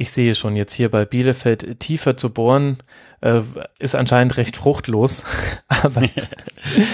Ich 0.01 0.11
sehe 0.11 0.33
schon 0.33 0.55
jetzt 0.55 0.73
hier 0.73 0.89
bei 0.89 1.05
Bielefeld 1.05 1.79
tiefer 1.79 2.17
zu 2.17 2.33
bohren, 2.33 2.77
äh, 3.21 3.41
ist 3.77 3.93
anscheinend 3.93 4.35
recht 4.35 4.57
fruchtlos. 4.57 5.23
Aber 5.67 6.01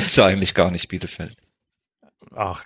Ist 0.06 0.18
ja 0.18 0.26
eigentlich 0.26 0.54
gar 0.54 0.72
nicht 0.72 0.90
Bielefeld. 0.90 1.38
ach, 2.36 2.66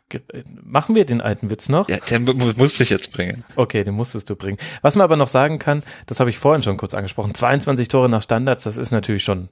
machen 0.63 0.95
wir 0.95 1.05
den 1.05 1.21
alten 1.21 1.51
Witz 1.51 1.69
noch? 1.69 1.87
Ja, 1.89 1.97
den 1.97 2.23
mu- 2.23 2.53
muss 2.55 2.79
ich 2.79 2.89
jetzt 2.89 3.13
bringen. 3.13 3.43
Okay, 3.55 3.83
den 3.83 3.93
musstest 3.93 4.31
du 4.31 4.35
bringen. 4.35 4.57
Was 4.81 4.95
man 4.95 5.03
aber 5.03 5.15
noch 5.15 5.27
sagen 5.27 5.59
kann, 5.59 5.83
das 6.07 6.19
habe 6.19 6.31
ich 6.31 6.39
vorhin 6.39 6.63
schon 6.63 6.77
kurz 6.77 6.95
angesprochen, 6.95 7.35
22 7.35 7.87
Tore 7.87 8.09
nach 8.09 8.23
Standards, 8.23 8.63
das 8.63 8.77
ist 8.77 8.89
natürlich 8.91 9.23
schon 9.23 9.47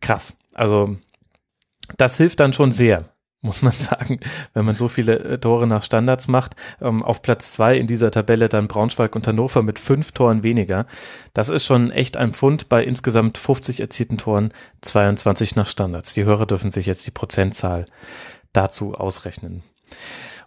krass. 0.00 0.36
Also 0.54 0.96
das 1.98 2.16
hilft 2.16 2.40
dann 2.40 2.52
schon 2.52 2.72
sehr, 2.72 3.04
muss 3.42 3.60
man 3.60 3.72
sagen, 3.76 4.20
wenn 4.54 4.64
man 4.64 4.76
so 4.76 4.88
viele 4.88 5.18
äh, 5.18 5.38
Tore 5.38 5.66
nach 5.66 5.82
Standards 5.82 6.28
macht. 6.28 6.56
Ähm, 6.80 7.02
auf 7.02 7.20
Platz 7.20 7.52
zwei 7.52 7.76
in 7.76 7.86
dieser 7.86 8.10
Tabelle 8.10 8.48
dann 8.48 8.68
Braunschweig 8.68 9.14
und 9.14 9.26
Hannover 9.26 9.62
mit 9.62 9.78
fünf 9.78 10.12
Toren 10.12 10.42
weniger. 10.42 10.86
Das 11.34 11.48
ist 11.48 11.66
schon 11.66 11.90
echt 11.90 12.16
ein 12.16 12.32
Pfund 12.32 12.68
bei 12.68 12.82
insgesamt 12.82 13.36
50 13.36 13.80
erzielten 13.80 14.16
Toren, 14.16 14.52
22 14.80 15.56
nach 15.56 15.66
Standards. 15.66 16.14
Die 16.14 16.24
Hörer 16.24 16.46
dürfen 16.46 16.70
sich 16.70 16.86
jetzt 16.86 17.06
die 17.06 17.10
Prozentzahl 17.10 17.86
dazu 18.52 18.94
ausrechnen. 18.94 19.62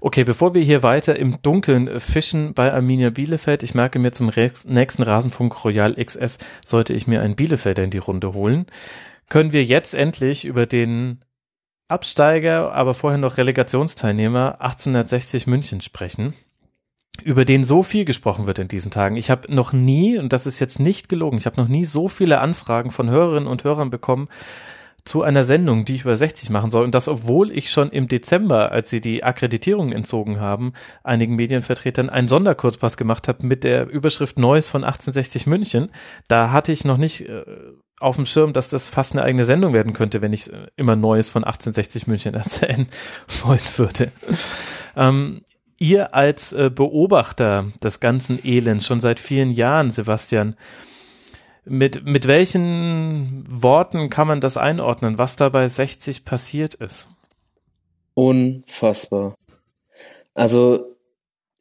Okay, 0.02 0.24
bevor 0.24 0.54
wir 0.54 0.62
hier 0.62 0.84
weiter 0.84 1.18
im 1.18 1.42
Dunkeln 1.42 2.00
fischen 2.00 2.54
bei 2.54 2.72
Arminia 2.72 3.10
Bielefeld, 3.10 3.64
ich 3.64 3.74
merke 3.74 3.98
mir 4.00 4.12
zum 4.12 4.32
nächsten 4.66 5.04
Rasenfunk 5.04 5.64
Royal 5.64 5.96
XS 5.96 6.38
sollte 6.64 6.94
ich 6.94 7.08
mir 7.08 7.22
einen 7.22 7.36
Bielefelder 7.36 7.84
in 7.84 7.92
die 7.92 7.98
Runde 7.98 8.34
holen, 8.34 8.66
können 9.30 9.54
wir 9.54 9.64
jetzt 9.64 9.96
endlich 9.96 10.46
über 10.46 10.66
den 10.66 11.22
Absteiger, 11.88 12.74
aber 12.74 12.94
vorher 12.94 13.20
noch 13.20 13.38
Relegationsteilnehmer 13.38 14.62
1860 14.62 15.46
München 15.46 15.82
sprechen, 15.82 16.34
über 17.24 17.46
den 17.46 17.64
so 17.64 17.84
viel 17.84 18.06
gesprochen 18.06 18.48
wird 18.48 18.60
in 18.60 18.68
diesen 18.68 18.92
Tagen. 18.92 19.18
Ich 19.18 19.30
habe 19.30 19.54
noch 19.54 19.72
nie, 19.72 20.18
und 20.18 20.34
das 20.34 20.48
ist 20.48 20.60
jetzt 20.60 20.80
nicht 20.80 21.10
gelogen, 21.10 21.38
ich 21.38 21.46
habe 21.46 21.62
noch 21.62 21.68
nie 21.68 21.86
so 21.86 22.08
viele 22.08 22.40
Anfragen 22.40 22.92
von 22.92 23.10
Hörerinnen 23.10 23.48
und 23.48 23.64
Hörern 23.64 23.92
bekommen, 23.92 24.30
zu 25.06 25.22
einer 25.22 25.44
Sendung, 25.44 25.86
die 25.86 25.96
ich 25.96 26.02
über 26.02 26.16
60 26.16 26.50
machen 26.50 26.72
soll. 26.72 26.84
Und 26.84 26.96
das, 26.96 27.08
obwohl 27.08 27.52
ich 27.52 27.70
schon 27.70 27.92
im 27.92 28.08
Dezember, 28.08 28.72
als 28.72 28.90
sie 28.90 29.02
die 29.02 29.24
Akkreditierung 29.24 29.92
entzogen 29.92 30.40
haben, 30.40 30.74
einigen 31.04 31.36
Medienvertretern 31.36 32.10
einen 32.10 32.28
Sonderkurzpass 32.28 32.98
gemacht 32.98 33.28
habe 33.28 33.46
mit 33.46 33.64
der 33.64 33.88
Überschrift 33.88 34.40
Neues 34.40 34.68
von 34.68 34.84
1860 34.84 35.46
München. 35.46 35.92
Da 36.28 36.52
hatte 36.52 36.72
ich 36.72 36.86
noch 36.86 36.98
nicht 36.98 37.30
äh, 37.30 37.44
auf 38.00 38.16
dem 38.16 38.26
Schirm, 38.26 38.54
dass 38.54 38.70
das 38.70 38.88
fast 38.88 39.14
eine 39.14 39.24
eigene 39.24 39.46
Sendung 39.46 39.74
werden 39.74 39.94
könnte, 39.94 40.22
wenn 40.22 40.34
ich 40.34 40.52
äh, 40.52 40.68
immer 40.76 40.96
Neues 40.96 41.30
von 41.30 41.44
1860 41.44 42.08
München 42.08 42.34
erzählen 42.36 42.88
wollen 43.44 43.60
würde. 43.78 44.12
Ähm, 44.96 45.42
ihr 45.80 46.14
als 46.14 46.54
äh, 46.54 46.70
Beobachter 46.74 47.66
des 47.84 48.00
ganzen 48.00 48.40
Elends 48.44 48.86
schon 48.86 49.00
seit 49.00 49.20
vielen 49.20 49.52
Jahren, 49.52 49.92
Sebastian, 49.92 50.56
mit, 51.66 52.06
mit 52.06 52.28
welchen 52.28 53.44
Worten 53.50 54.10
kann 54.10 54.28
man 54.28 54.40
das 54.40 54.56
einordnen, 54.56 55.18
was 55.18 55.36
da 55.36 55.50
bei 55.50 55.68
60 55.68 56.24
passiert 56.24 56.76
ist? 56.76 57.10
Unfassbar. 58.14 59.36
Also 60.36 60.95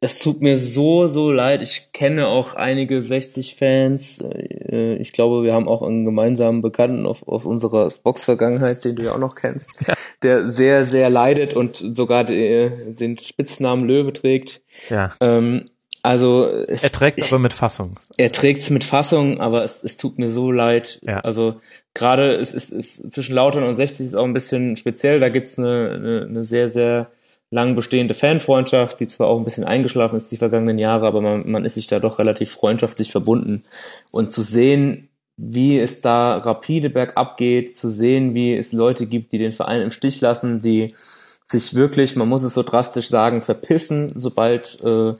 es 0.05 0.19
tut 0.19 0.41
mir 0.41 0.57
so, 0.57 1.07
so 1.07 1.31
leid. 1.31 1.61
Ich 1.61 1.89
kenne 1.91 2.27
auch 2.27 2.53
einige 2.55 2.99
60-Fans. 2.99 4.19
Äh, 4.19 4.95
ich 4.95 5.11
glaube, 5.11 5.43
wir 5.43 5.53
haben 5.53 5.67
auch 5.67 5.81
einen 5.81 6.05
gemeinsamen 6.05 6.61
Bekannten 6.61 7.05
auf, 7.05 7.27
aus 7.27 7.45
unserer 7.45 7.91
Box-Vergangenheit, 8.03 8.85
den 8.85 8.95
du 8.95 9.03
ja 9.03 9.13
auch 9.13 9.19
noch 9.19 9.35
kennst, 9.35 9.83
der 10.23 10.47
sehr, 10.47 10.85
sehr 10.85 11.09
leidet 11.09 11.53
und 11.53 11.77
sogar 11.77 12.23
den 12.23 13.17
Spitznamen 13.17 13.85
Löwe 13.85 14.13
trägt. 14.13 14.61
Ja. 14.89 15.13
Ähm, 15.19 15.63
also 16.03 16.45
es, 16.45 16.83
er 16.83 16.91
trägt 16.91 17.23
aber 17.23 17.39
mit 17.39 17.53
Fassung. 17.53 17.99
Er 18.17 18.31
trägt 18.31 18.61
es 18.61 18.69
mit 18.69 18.83
Fassung, 18.83 19.41
aber 19.41 19.63
es, 19.63 19.83
es 19.83 19.97
tut 19.97 20.19
mir 20.19 20.29
so 20.29 20.51
leid. 20.51 20.99
Ja. 21.01 21.21
Also 21.21 21.59
gerade 21.95 22.35
es 22.35 22.53
ist, 22.53 22.71
ist 22.71 23.11
zwischen 23.11 23.33
Lautern 23.33 23.63
und 23.63 23.75
60 23.75 24.05
ist 24.05 24.15
auch 24.15 24.23
ein 24.23 24.33
bisschen 24.33 24.77
speziell. 24.77 25.19
Da 25.19 25.29
gibt's 25.29 25.57
eine, 25.57 25.93
eine, 25.95 26.25
eine 26.29 26.43
sehr, 26.43 26.69
sehr 26.69 27.09
lang 27.51 27.75
bestehende 27.75 28.13
Fanfreundschaft, 28.13 28.99
die 28.99 29.07
zwar 29.07 29.27
auch 29.27 29.37
ein 29.37 29.45
bisschen 29.45 29.63
eingeschlafen 29.63 30.17
ist 30.17 30.31
die 30.31 30.37
vergangenen 30.37 30.77
Jahre, 30.77 31.07
aber 31.07 31.21
man, 31.21 31.49
man 31.49 31.65
ist 31.65 31.75
sich 31.75 31.87
da 31.87 31.99
doch 31.99 32.19
relativ 32.19 32.51
freundschaftlich 32.51 33.11
verbunden. 33.11 33.61
Und 34.11 34.31
zu 34.31 34.41
sehen, 34.41 35.09
wie 35.37 35.79
es 35.79 36.01
da 36.01 36.37
rapide 36.37 36.89
bergab 36.89 37.37
geht, 37.37 37.77
zu 37.77 37.89
sehen, 37.89 38.33
wie 38.33 38.55
es 38.55 38.71
Leute 38.71 39.05
gibt, 39.05 39.31
die 39.31 39.37
den 39.37 39.51
Verein 39.51 39.81
im 39.81 39.91
Stich 39.91 40.21
lassen, 40.21 40.61
die 40.61 40.93
sich 41.47 41.75
wirklich, 41.75 42.15
man 42.15 42.27
muss 42.27 42.43
es 42.43 42.53
so 42.53 42.63
drastisch 42.63 43.09
sagen, 43.09 43.41
verpissen, 43.41 44.11
sobald 44.15 44.77
äh, 44.83 45.13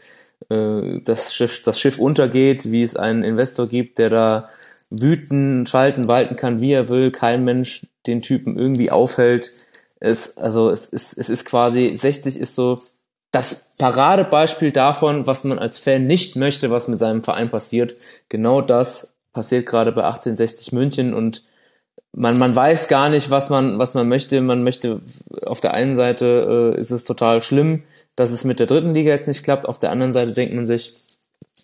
äh, 0.49 1.01
das, 1.01 1.33
Schiff, 1.33 1.63
das 1.63 1.79
Schiff 1.79 1.99
untergeht, 1.99 2.71
wie 2.71 2.83
es 2.83 2.95
einen 2.95 3.23
Investor 3.23 3.67
gibt, 3.67 3.99
der 3.99 4.09
da 4.09 4.49
wüten, 4.89 5.65
schalten, 5.65 6.07
walten 6.07 6.35
kann, 6.35 6.61
wie 6.61 6.71
er 6.71 6.89
will, 6.89 7.11
kein 7.11 7.43
Mensch 7.43 7.85
den 8.07 8.21
Typen 8.21 8.57
irgendwie 8.57 8.91
aufhält. 8.91 9.51
Es, 10.05 10.37
also 10.37 10.69
es 10.69 10.87
ist, 10.87 11.17
es 11.17 11.29
ist 11.29 11.45
quasi, 11.45 11.97
60 11.97 12.39
ist 12.39 12.55
so 12.55 12.79
das 13.31 13.73
Paradebeispiel 13.77 14.71
davon, 14.71 15.27
was 15.27 15.43
man 15.43 15.59
als 15.59 15.77
Fan 15.77 16.07
nicht 16.07 16.35
möchte, 16.35 16.71
was 16.71 16.87
mit 16.87 16.99
seinem 16.99 17.21
Verein 17.21 17.49
passiert. 17.49 17.95
Genau 18.29 18.61
das 18.61 19.13
passiert 19.33 19.65
gerade 19.65 19.91
bei 19.91 20.03
1860 20.03 20.71
München 20.71 21.13
und 21.13 21.43
man, 22.13 22.39
man 22.39 22.55
weiß 22.55 22.87
gar 22.87 23.09
nicht, 23.09 23.29
was 23.29 23.49
man, 23.49 23.77
was 23.77 23.93
man 23.93 24.07
möchte. 24.07 24.39
Man 24.39 24.63
möchte, 24.63 25.01
auf 25.45 25.59
der 25.59 25.73
einen 25.73 25.97
Seite 25.97 26.73
äh, 26.75 26.79
ist 26.79 26.91
es 26.91 27.03
total 27.03 27.41
schlimm, 27.41 27.83
dass 28.15 28.31
es 28.31 28.45
mit 28.45 28.59
der 28.59 28.67
dritten 28.67 28.93
Liga 28.93 29.11
jetzt 29.11 29.27
nicht 29.27 29.43
klappt. 29.43 29.65
Auf 29.65 29.79
der 29.79 29.91
anderen 29.91 30.13
Seite 30.13 30.33
denkt 30.33 30.53
man 30.53 30.65
sich, 30.65 30.93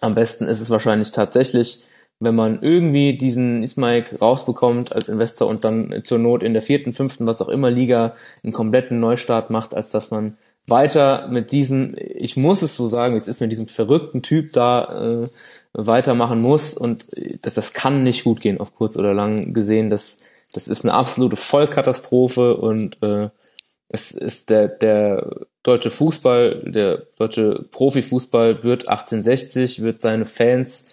am 0.01 0.13
besten 0.13 0.45
ist 0.45 0.59
es 0.59 0.69
wahrscheinlich 0.69 1.11
tatsächlich, 1.11 1.85
wenn 2.21 2.35
man 2.35 2.59
irgendwie 2.61 3.17
diesen 3.17 3.63
Ismail 3.63 4.05
rausbekommt 4.21 4.95
als 4.95 5.07
Investor 5.07 5.47
und 5.47 5.63
dann 5.63 6.03
zur 6.03 6.19
Not 6.19 6.43
in 6.43 6.53
der 6.53 6.61
vierten, 6.61 6.93
fünften, 6.93 7.25
was 7.25 7.41
auch 7.41 7.49
immer 7.49 7.71
Liga 7.71 8.15
einen 8.43 8.53
kompletten 8.53 8.99
Neustart 8.99 9.49
macht, 9.49 9.73
als 9.73 9.89
dass 9.89 10.11
man 10.11 10.37
weiter 10.67 11.27
mit 11.29 11.51
diesem, 11.51 11.95
ich 11.97 12.37
muss 12.37 12.61
es 12.61 12.77
so 12.77 12.85
sagen, 12.85 13.17
es 13.17 13.27
ist 13.27 13.41
mit 13.41 13.51
diesem 13.51 13.67
verrückten 13.67 14.21
Typ 14.21 14.53
da 14.53 15.23
äh, 15.23 15.27
weitermachen 15.73 16.39
muss 16.39 16.75
und 16.75 17.07
das, 17.41 17.55
das 17.55 17.73
kann 17.73 18.03
nicht 18.03 18.23
gut 18.23 18.39
gehen 18.39 18.59
auf 18.59 18.75
kurz 18.75 18.97
oder 18.97 19.15
lang 19.15 19.55
gesehen. 19.55 19.89
Das, 19.89 20.19
das 20.53 20.67
ist 20.67 20.85
eine 20.85 20.93
absolute 20.93 21.37
Vollkatastrophe 21.37 22.55
und 22.55 23.01
äh, 23.01 23.29
es 23.89 24.11
ist 24.11 24.51
der, 24.51 24.67
der 24.67 25.47
deutsche 25.63 25.89
Fußball, 25.89 26.63
der 26.67 27.03
deutsche 27.17 27.65
Profifußball 27.71 28.63
wird 28.63 28.87
1860, 28.87 29.81
wird 29.81 30.01
seine 30.01 30.27
Fans, 30.27 30.85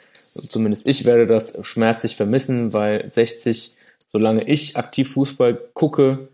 zumindest 0.43 0.87
ich 0.87 1.05
werde 1.05 1.27
das 1.27 1.59
schmerzlich 1.63 2.17
vermissen, 2.17 2.73
weil 2.73 3.11
60, 3.11 3.77
solange 4.11 4.49
ich 4.49 4.77
aktiv 4.77 5.13
Fußball 5.13 5.55
gucke, 5.75 6.29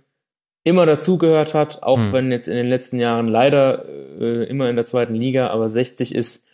immer 0.64 0.86
dazugehört 0.86 1.54
hat, 1.54 1.82
auch 1.82 1.98
mhm. 1.98 2.12
wenn 2.12 2.32
jetzt 2.32 2.48
in 2.48 2.56
den 2.56 2.68
letzten 2.68 2.98
Jahren 2.98 3.26
leider 3.26 3.84
äh, 4.20 4.44
immer 4.44 4.70
in 4.70 4.76
der 4.76 4.86
zweiten 4.86 5.14
Liga, 5.14 5.48
aber 5.48 5.68
60 5.68 6.14
ist 6.14 6.44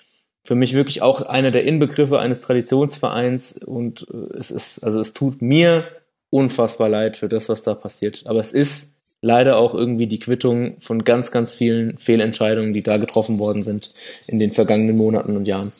für 0.43 0.55
mich 0.55 0.75
wirklich 0.75 1.03
auch 1.03 1.23
einer 1.23 1.51
der 1.51 1.65
Inbegriffe 1.65 2.19
eines 2.19 2.41
Traditionsvereins 2.41 3.59
und 3.59 4.07
äh, 4.13 4.17
es 4.39 4.51
ist, 4.51 4.85
also 4.85 5.01
es 5.01 5.13
tut 5.13 5.43
mir 5.43 5.85
unfassbar 6.31 6.89
leid 6.89 7.17
für 7.17 7.29
das, 7.29 7.49
was 7.49 7.63
da 7.63 7.75
passiert. 7.75 8.23
Aber 8.27 8.41
es 8.41 8.53
ist 8.53 8.95
leider 9.21 9.59
auch 9.59 9.75
irgendwie 9.75 10.07
die 10.07 10.19
Quittung 10.19 10.81
von 10.81 11.05
ganz, 11.05 11.31
ganz 11.31 11.53
vielen 11.53 11.99
Fehlentscheidungen, 11.99 12.73
die 12.73 12.83
da 12.83 12.97
getroffen 12.97 13.39
worden 13.39 13.63
sind 13.63 13.93
in 14.29 14.39
den 14.39 14.53
vergangenen 14.53 14.97
Monaten 14.97 15.37
und 15.37 15.47
Jahren. 15.47 15.71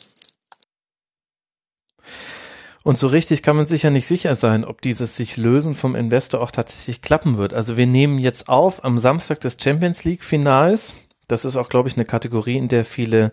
Und 2.83 2.97
so 2.97 3.07
richtig 3.07 3.43
kann 3.43 3.55
man 3.55 3.65
sich 3.65 3.83
ja 3.83 3.91
nicht 3.91 4.07
sicher 4.07 4.35
sein, 4.35 4.65
ob 4.65 4.81
dieses 4.81 5.15
sich 5.15 5.37
lösen 5.37 5.75
vom 5.75 5.95
Investor 5.95 6.41
auch 6.41 6.51
tatsächlich 6.51 7.01
klappen 7.01 7.37
wird. 7.37 7.53
Also 7.53 7.77
wir 7.77 7.85
nehmen 7.85 8.17
jetzt 8.17 8.49
auf 8.49 8.83
am 8.83 8.97
Samstag 8.97 9.39
des 9.41 9.57
Champions 9.61 10.03
League 10.03 10.23
Finals. 10.23 10.95
Das 11.27 11.45
ist 11.45 11.55
auch, 11.55 11.69
glaube 11.69 11.87
ich, 11.87 11.95
eine 11.95 12.05
Kategorie, 12.05 12.57
in 12.57 12.67
der 12.67 12.83
viele 12.83 13.31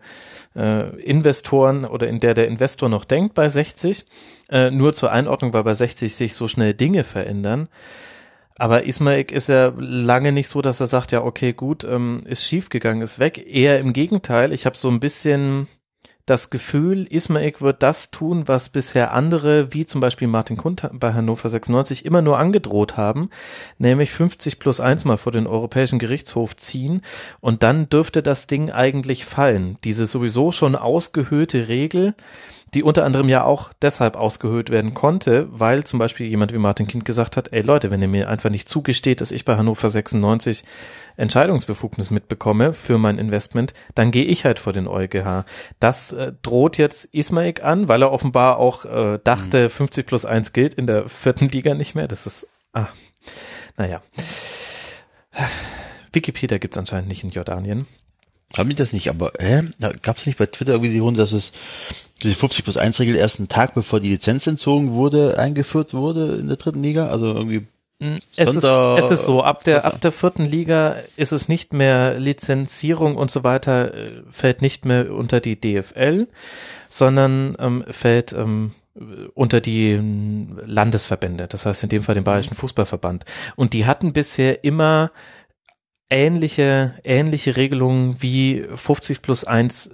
äh, 0.55 0.95
Investoren 1.03 1.85
oder 1.85 2.09
in 2.09 2.21
der 2.21 2.35
der 2.35 2.47
Investor 2.47 2.89
noch 2.89 3.05
denkt 3.05 3.35
bei 3.35 3.49
60. 3.49 4.05
Äh, 4.51 4.71
nur 4.71 4.93
zur 4.93 5.13
Einordnung, 5.13 5.53
weil 5.55 5.65
bei 5.65 5.75
60 5.75 6.15
sich 6.15 6.35
so 6.35 6.47
schnell 6.47 6.75
Dinge 6.75 7.03
verändern. 7.03 7.69
Aber 8.59 8.85
Ismaik 8.85 9.33
ist 9.33 9.49
ja 9.49 9.73
lange 9.79 10.33
nicht 10.33 10.49
so, 10.49 10.61
dass 10.61 10.81
er 10.81 10.89
sagt, 10.89 11.13
ja, 11.13 11.23
okay, 11.23 11.53
gut, 11.53 11.85
ähm, 11.85 12.21
ist 12.25 12.45
schiefgegangen, 12.45 13.03
ist 13.03 13.19
weg. 13.19 13.45
Eher 13.47 13.79
im 13.79 13.93
Gegenteil. 13.93 14.53
Ich 14.53 14.67
habe 14.67 14.77
so 14.77 14.91
ein 14.91 15.01
bisschen 15.01 15.69
das 16.29 16.51
Gefühl, 16.51 17.07
Ismaik 17.11 17.61
wird 17.61 17.83
das 17.83 18.11
tun, 18.11 18.49
was 18.49 18.69
bisher 18.69 19.13
andere, 19.13 19.73
wie 19.73 19.87
zum 19.87 20.01
Beispiel 20.01 20.29
Martin 20.29 20.57
Kund 20.57 20.89
bei 20.93 21.13
Hannover 21.13 21.49
96, 21.49 22.05
immer 22.05 22.23
nur 22.23 22.39
angedroht 22.39 22.97
haben, 22.97 23.31
nämlich 23.79 24.11
50 24.11 24.59
plus 24.59 24.81
1 24.81 25.05
mal 25.05 25.17
vor 25.17 25.33
den 25.33 25.47
Europäischen 25.47 25.99
Gerichtshof 25.99 26.57
ziehen 26.57 27.03
und 27.41 27.63
dann 27.63 27.89
dürfte 27.89 28.23
das 28.23 28.47
Ding 28.47 28.71
eigentlich 28.71 29.25
fallen. 29.25 29.79
Diese 29.85 30.07
sowieso 30.07 30.53
schon 30.53 30.77
ausgehöhlte 30.77 31.69
Regel, 31.69 32.15
die 32.75 32.83
unter 32.83 33.05
anderem 33.05 33.29
ja 33.29 33.45
auch 33.45 33.73
deshalb 33.83 34.17
ausgehöhlt 34.17 34.71
werden 34.71 34.95
konnte, 34.95 35.49
weil 35.51 35.85
zum 35.85 35.99
Beispiel 35.99 36.27
jemand 36.27 36.53
wie 36.53 36.59
Martin 36.59 36.87
Kind 36.87 37.05
gesagt 37.05 37.37
hat, 37.37 37.53
ey 37.53 37.63
Leute, 37.63 37.91
wenn 37.91 38.03
ihr 38.03 38.09
mir 38.09 38.29
einfach 38.29 38.51
nicht 38.51 38.69
zugesteht, 38.69 39.21
dass 39.21 39.33
ich 39.33 39.45
bei 39.45 39.57
Hannover 39.57 39.89
96 39.89 40.65
Entscheidungsbefugnis 41.17 42.11
mitbekomme 42.11 42.73
für 42.73 42.99
mein 42.99 43.19
Investment, 43.19 43.75
dann 43.95 44.11
gehe 44.11 44.25
ich 44.25 44.45
halt 44.45 44.59
vor 44.59 44.73
den 44.73 44.87
EuGH. 44.87 45.45
Das 45.81 46.13
äh, 46.13 46.33
droht 46.43 46.79
jetzt 46.79 47.07
Ismaik 47.07 47.65
an, 47.65 47.89
weil 47.89 48.03
er 48.03 48.13
offenbar 48.13 48.59
auch 48.59 48.85
äh, 48.85 49.19
dachte, 49.23 49.65
mhm. 49.65 49.71
50 49.71 50.07
plus 50.07 50.25
1 50.25 50.53
gilt 50.53 50.75
in 50.75 50.87
der 50.87 51.09
vierten 51.09 51.49
Liga 51.49 51.75
nicht 51.75 51.95
mehr. 51.95 52.09
Das 52.09 52.27
ist, 52.27 52.47
ah, 52.73 52.87
naja. 53.77 54.01
Wikipedia 56.13 56.59
gibt's 56.59 56.79
anscheinend 56.79 57.09
nicht 57.09 57.25
in 57.25 57.31
Jordanien. 57.31 57.87
Haben 58.57 58.71
die 58.71 58.75
das 58.75 58.93
nicht, 58.93 59.11
aber 59.11 59.33
hä? 59.39 59.63
Da 59.79 59.93
gab 59.93 60.17
es 60.17 60.27
nicht 60.27 60.39
bei 60.39 60.47
Twitter 60.47 60.73
irgendwie 60.73 60.93
die 60.93 61.01
Runde, 61.01 61.21
dass 61.21 61.33
es 61.33 61.53
die 62.23 62.33
50 62.33 62.65
plus 62.65 62.77
1 62.77 62.99
Regel 63.01 63.17
erst 63.17 63.39
einen 63.39 63.49
Tag 63.49 63.75
bevor 63.75 64.01
die 64.01 64.09
Lizenz 64.09 64.47
entzogen 64.47 64.93
wurde, 64.93 65.39
eingeführt 65.39 65.95
wurde 65.95 66.37
in 66.37 66.49
der 66.49 66.57
dritten 66.57 66.83
Liga? 66.83 67.09
Also 67.09 67.27
irgendwie 67.27 67.67
hm, 68.01 68.21
es 68.37 68.55
ist, 68.55 68.65
es 68.65 69.11
ist 69.11 69.25
so, 69.25 69.43
ab 69.43 69.65
der, 69.65 69.85
ab 69.85 70.01
der 70.01 70.13
vierten 70.13 70.45
Liga 70.45 70.95
ist 71.17 71.33
es 71.33 71.49
nicht 71.49 71.73
mehr 71.73 72.19
Lizenzierung 72.19 73.17
und 73.17 73.31
so 73.31 73.43
weiter, 73.43 73.93
äh, 73.93 74.23
fällt 74.31 74.63
nicht 74.63 74.85
mehr 74.85 75.13
unter 75.13 75.41
die 75.41 75.61
DFL, 75.61 76.29
sondern 76.89 77.57
ähm, 77.59 77.85
fällt 77.91 78.33
ähm, 78.33 78.71
unter 79.35 79.61
die 79.61 79.97
hm, 79.97 80.61
Landesverbände, 80.65 81.49
das 81.49 81.67
heißt 81.67 81.83
in 81.83 81.89
dem 81.89 82.05
Fall 82.05 82.15
den 82.15 82.25
Bayerischen 82.25 82.55
Fußballverband. 82.55 83.25
Und 83.57 83.73
die 83.73 83.85
hatten 83.85 84.13
bisher 84.13 84.63
immer 84.63 85.11
ähnliche, 86.11 86.95
ähnliche 87.05 87.57
Regelungen 87.57 88.21
wie 88.23 88.67
50 88.75 89.23
plus 89.23 89.45
1 89.45 89.91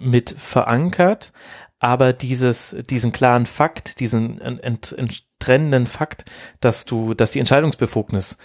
mit 0.00 0.30
verankert, 0.30 1.32
aber 1.78 2.12
dieses, 2.12 2.76
diesen 2.88 3.12
klaren 3.12 3.46
Fakt, 3.46 4.00
diesen 4.00 4.40
ent, 4.40 4.92
ent, 4.92 5.24
trennenden 5.38 5.86
Fakt, 5.86 6.24
dass 6.60 6.84
du, 6.84 7.14
dass 7.14 7.30
die 7.30 7.38
Entscheidungsbefugnis 7.38 8.36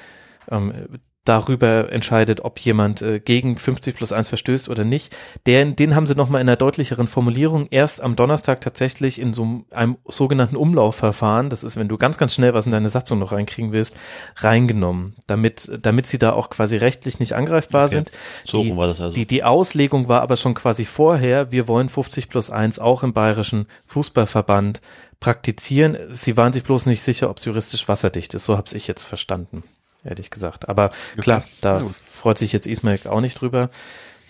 ähm, 0.49 0.99
darüber 1.25 1.91
entscheidet, 1.91 2.41
ob 2.41 2.59
jemand 2.59 3.01
äh, 3.01 3.19
gegen 3.19 3.57
50 3.57 3.95
plus 3.95 4.11
1 4.11 4.29
verstößt 4.29 4.69
oder 4.69 4.85
nicht. 4.85 5.15
Den, 5.47 5.75
den 5.75 5.95
haben 5.95 6.05
sie 6.07 6.15
nochmal 6.15 6.41
in 6.41 6.47
einer 6.47 6.55
deutlicheren 6.55 7.07
Formulierung 7.07 7.67
erst 7.71 8.01
am 8.01 8.15
Donnerstag 8.15 8.61
tatsächlich 8.61 9.19
in 9.19 9.33
so 9.33 9.63
einem 9.71 9.97
sogenannten 10.05 10.55
Umlaufverfahren, 10.55 11.49
das 11.49 11.63
ist, 11.63 11.77
wenn 11.77 11.87
du 11.87 11.97
ganz, 11.97 12.17
ganz 12.17 12.35
schnell 12.35 12.53
was 12.53 12.67
in 12.67 12.71
deine 12.71 12.91
Satzung 12.91 13.19
noch 13.19 13.31
reinkriegen 13.31 13.71
willst, 13.71 13.97
reingenommen, 14.37 15.15
damit, 15.25 15.69
damit 15.81 16.05
sie 16.05 16.19
da 16.19 16.33
auch 16.33 16.51
quasi 16.51 16.77
rechtlich 16.77 17.19
nicht 17.19 17.33
angreifbar 17.33 17.85
okay. 17.85 17.95
sind. 17.95 18.11
So 18.45 18.63
die, 18.63 18.77
war 18.77 18.87
das 18.87 19.01
also. 19.01 19.13
Die, 19.13 19.25
die 19.25 19.43
Auslegung 19.43 20.07
war 20.07 20.21
aber 20.21 20.37
schon 20.37 20.53
quasi 20.53 20.85
vorher, 20.85 21.51
wir 21.51 21.67
wollen 21.67 21.89
50 21.89 22.29
plus 22.29 22.51
1 22.51 22.77
auch 22.77 23.01
im 23.01 23.13
bayerischen 23.13 23.65
Fußballverband 23.87 24.79
praktizieren. 25.19 25.97
Sie 26.11 26.37
waren 26.37 26.53
sich 26.53 26.63
bloß 26.63 26.85
nicht 26.85 27.01
sicher, 27.01 27.31
ob 27.31 27.37
es 27.37 27.45
juristisch 27.45 27.87
wasserdicht 27.87 28.35
ist. 28.35 28.45
So 28.45 28.57
habe 28.57 28.67
ich 28.75 28.87
jetzt 28.87 29.03
verstanden 29.03 29.63
ehrlich 30.05 30.29
gesagt. 30.29 30.69
Aber 30.69 30.91
klar, 31.17 31.43
da 31.61 31.85
freut 32.09 32.37
sich 32.37 32.53
jetzt 32.53 32.67
Ismail 32.67 32.99
auch 33.07 33.21
nicht 33.21 33.39
drüber. 33.41 33.69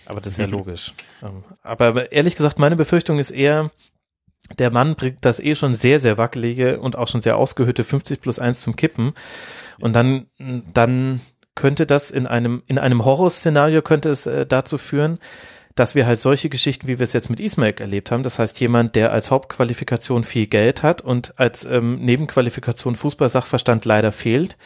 Aber 0.06 0.20
das 0.20 0.34
ist 0.34 0.38
ja 0.38 0.46
logisch. 0.46 0.94
Ähm, 1.22 1.44
aber 1.62 2.12
ehrlich 2.12 2.36
gesagt, 2.36 2.58
meine 2.58 2.76
Befürchtung 2.76 3.18
ist 3.18 3.32
eher, 3.32 3.70
der 4.58 4.70
Mann 4.70 4.94
bringt 4.94 5.24
das 5.24 5.40
eh 5.40 5.54
schon 5.54 5.74
sehr, 5.74 5.98
sehr 6.00 6.18
wackelige 6.18 6.80
und 6.80 6.96
auch 6.96 7.08
schon 7.08 7.20
sehr 7.20 7.36
ausgehöhte 7.36 7.84
50 7.84 8.20
plus 8.20 8.38
1 8.38 8.60
zum 8.60 8.76
Kippen. 8.76 9.14
Und 9.80 9.94
dann, 9.94 10.26
dann 10.72 11.20
könnte 11.54 11.86
das 11.86 12.10
in 12.10 12.26
einem, 12.26 12.62
in 12.66 12.78
einem 12.78 13.04
Horrorszenario 13.04 13.82
könnte 13.82 14.10
es 14.10 14.26
äh, 14.26 14.46
dazu 14.46 14.78
führen, 14.78 15.18
dass 15.74 15.94
wir 15.94 16.06
halt 16.06 16.20
solche 16.20 16.48
Geschichten, 16.48 16.88
wie 16.88 16.98
wir 16.98 17.04
es 17.04 17.12
jetzt 17.12 17.28
mit 17.28 17.38
Ismail 17.38 17.74
erlebt 17.78 18.10
haben, 18.10 18.22
das 18.22 18.38
heißt 18.38 18.58
jemand, 18.60 18.94
der 18.94 19.12
als 19.12 19.30
Hauptqualifikation 19.30 20.24
viel 20.24 20.46
Geld 20.46 20.82
hat 20.82 21.02
und 21.02 21.38
als 21.38 21.66
ähm, 21.66 21.96
Nebenqualifikation 22.00 22.96
Fußballsachverstand 22.96 23.84
leider 23.84 24.12
fehlt, 24.12 24.56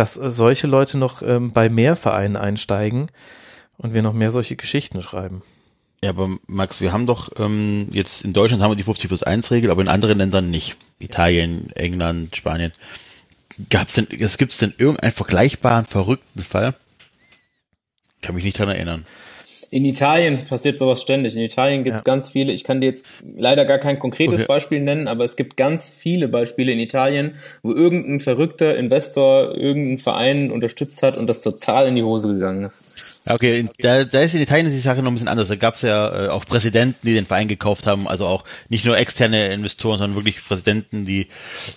dass 0.00 0.14
solche 0.14 0.66
Leute 0.66 0.96
noch 0.96 1.20
ähm, 1.20 1.52
bei 1.52 1.68
mehr 1.68 1.94
Vereinen 1.94 2.38
einsteigen 2.38 3.10
und 3.76 3.92
wir 3.92 4.00
noch 4.00 4.14
mehr 4.14 4.30
solche 4.30 4.56
Geschichten 4.56 5.02
schreiben. 5.02 5.42
Ja, 6.02 6.08
aber 6.08 6.38
Max, 6.46 6.80
wir 6.80 6.90
haben 6.90 7.06
doch 7.06 7.30
ähm, 7.38 7.88
jetzt 7.92 8.24
in 8.24 8.32
Deutschland 8.32 8.62
haben 8.62 8.70
wir 8.70 8.76
die 8.76 8.82
50 8.82 9.08
plus 9.08 9.22
1 9.22 9.50
Regel, 9.50 9.70
aber 9.70 9.82
in 9.82 9.88
anderen 9.88 10.16
Ländern 10.16 10.50
nicht. 10.50 10.78
Italien, 11.00 11.70
England, 11.72 12.34
Spanien. 12.34 12.72
Gab's 13.68 13.92
denn, 13.92 14.06
gibt's 14.08 14.56
denn 14.56 14.72
irgendeinen 14.78 15.12
vergleichbaren 15.12 15.84
verrückten 15.84 16.44
Fall? 16.44 16.74
Kann 18.22 18.34
mich 18.34 18.44
nicht 18.44 18.58
dran 18.58 18.70
erinnern. 18.70 19.04
In 19.72 19.84
Italien 19.84 20.42
passiert 20.42 20.78
sowas 20.78 21.00
ständig. 21.00 21.36
In 21.36 21.42
Italien 21.42 21.84
gibt 21.84 21.96
es 21.96 22.00
ja. 22.00 22.04
ganz 22.04 22.30
viele, 22.30 22.52
ich 22.52 22.64
kann 22.64 22.80
dir 22.80 22.88
jetzt 22.88 23.04
leider 23.36 23.64
gar 23.64 23.78
kein 23.78 23.98
konkretes 23.98 24.40
okay. 24.40 24.46
Beispiel 24.46 24.80
nennen, 24.80 25.06
aber 25.06 25.24
es 25.24 25.36
gibt 25.36 25.56
ganz 25.56 25.88
viele 25.88 26.26
Beispiele 26.26 26.72
in 26.72 26.80
Italien, 26.80 27.36
wo 27.62 27.72
irgendein 27.72 28.20
verrückter 28.20 28.76
Investor 28.76 29.56
irgendeinen 29.56 29.98
Verein 29.98 30.50
unterstützt 30.50 31.02
hat 31.02 31.16
und 31.16 31.28
das 31.28 31.40
total 31.42 31.88
in 31.88 31.94
die 31.94 32.02
Hose 32.02 32.34
gegangen 32.34 32.62
ist. 32.62 32.96
Okay, 33.26 33.66
da, 33.78 34.04
da 34.04 34.20
ist 34.20 34.34
in 34.34 34.40
Italien 34.40 34.70
die 34.70 34.78
Sache 34.78 35.02
noch 35.02 35.10
ein 35.10 35.14
bisschen 35.14 35.28
anders. 35.28 35.48
Da 35.48 35.56
gab 35.56 35.74
es 35.74 35.82
ja 35.82 36.26
äh, 36.26 36.28
auch 36.28 36.46
Präsidenten, 36.46 37.06
die 37.06 37.14
den 37.14 37.26
Verein 37.26 37.48
gekauft 37.48 37.86
haben, 37.86 38.08
also 38.08 38.26
auch 38.26 38.44
nicht 38.68 38.84
nur 38.86 38.96
externe 38.96 39.52
Investoren, 39.52 39.98
sondern 39.98 40.16
wirklich 40.16 40.44
Präsidenten, 40.44 41.04
die 41.04 41.28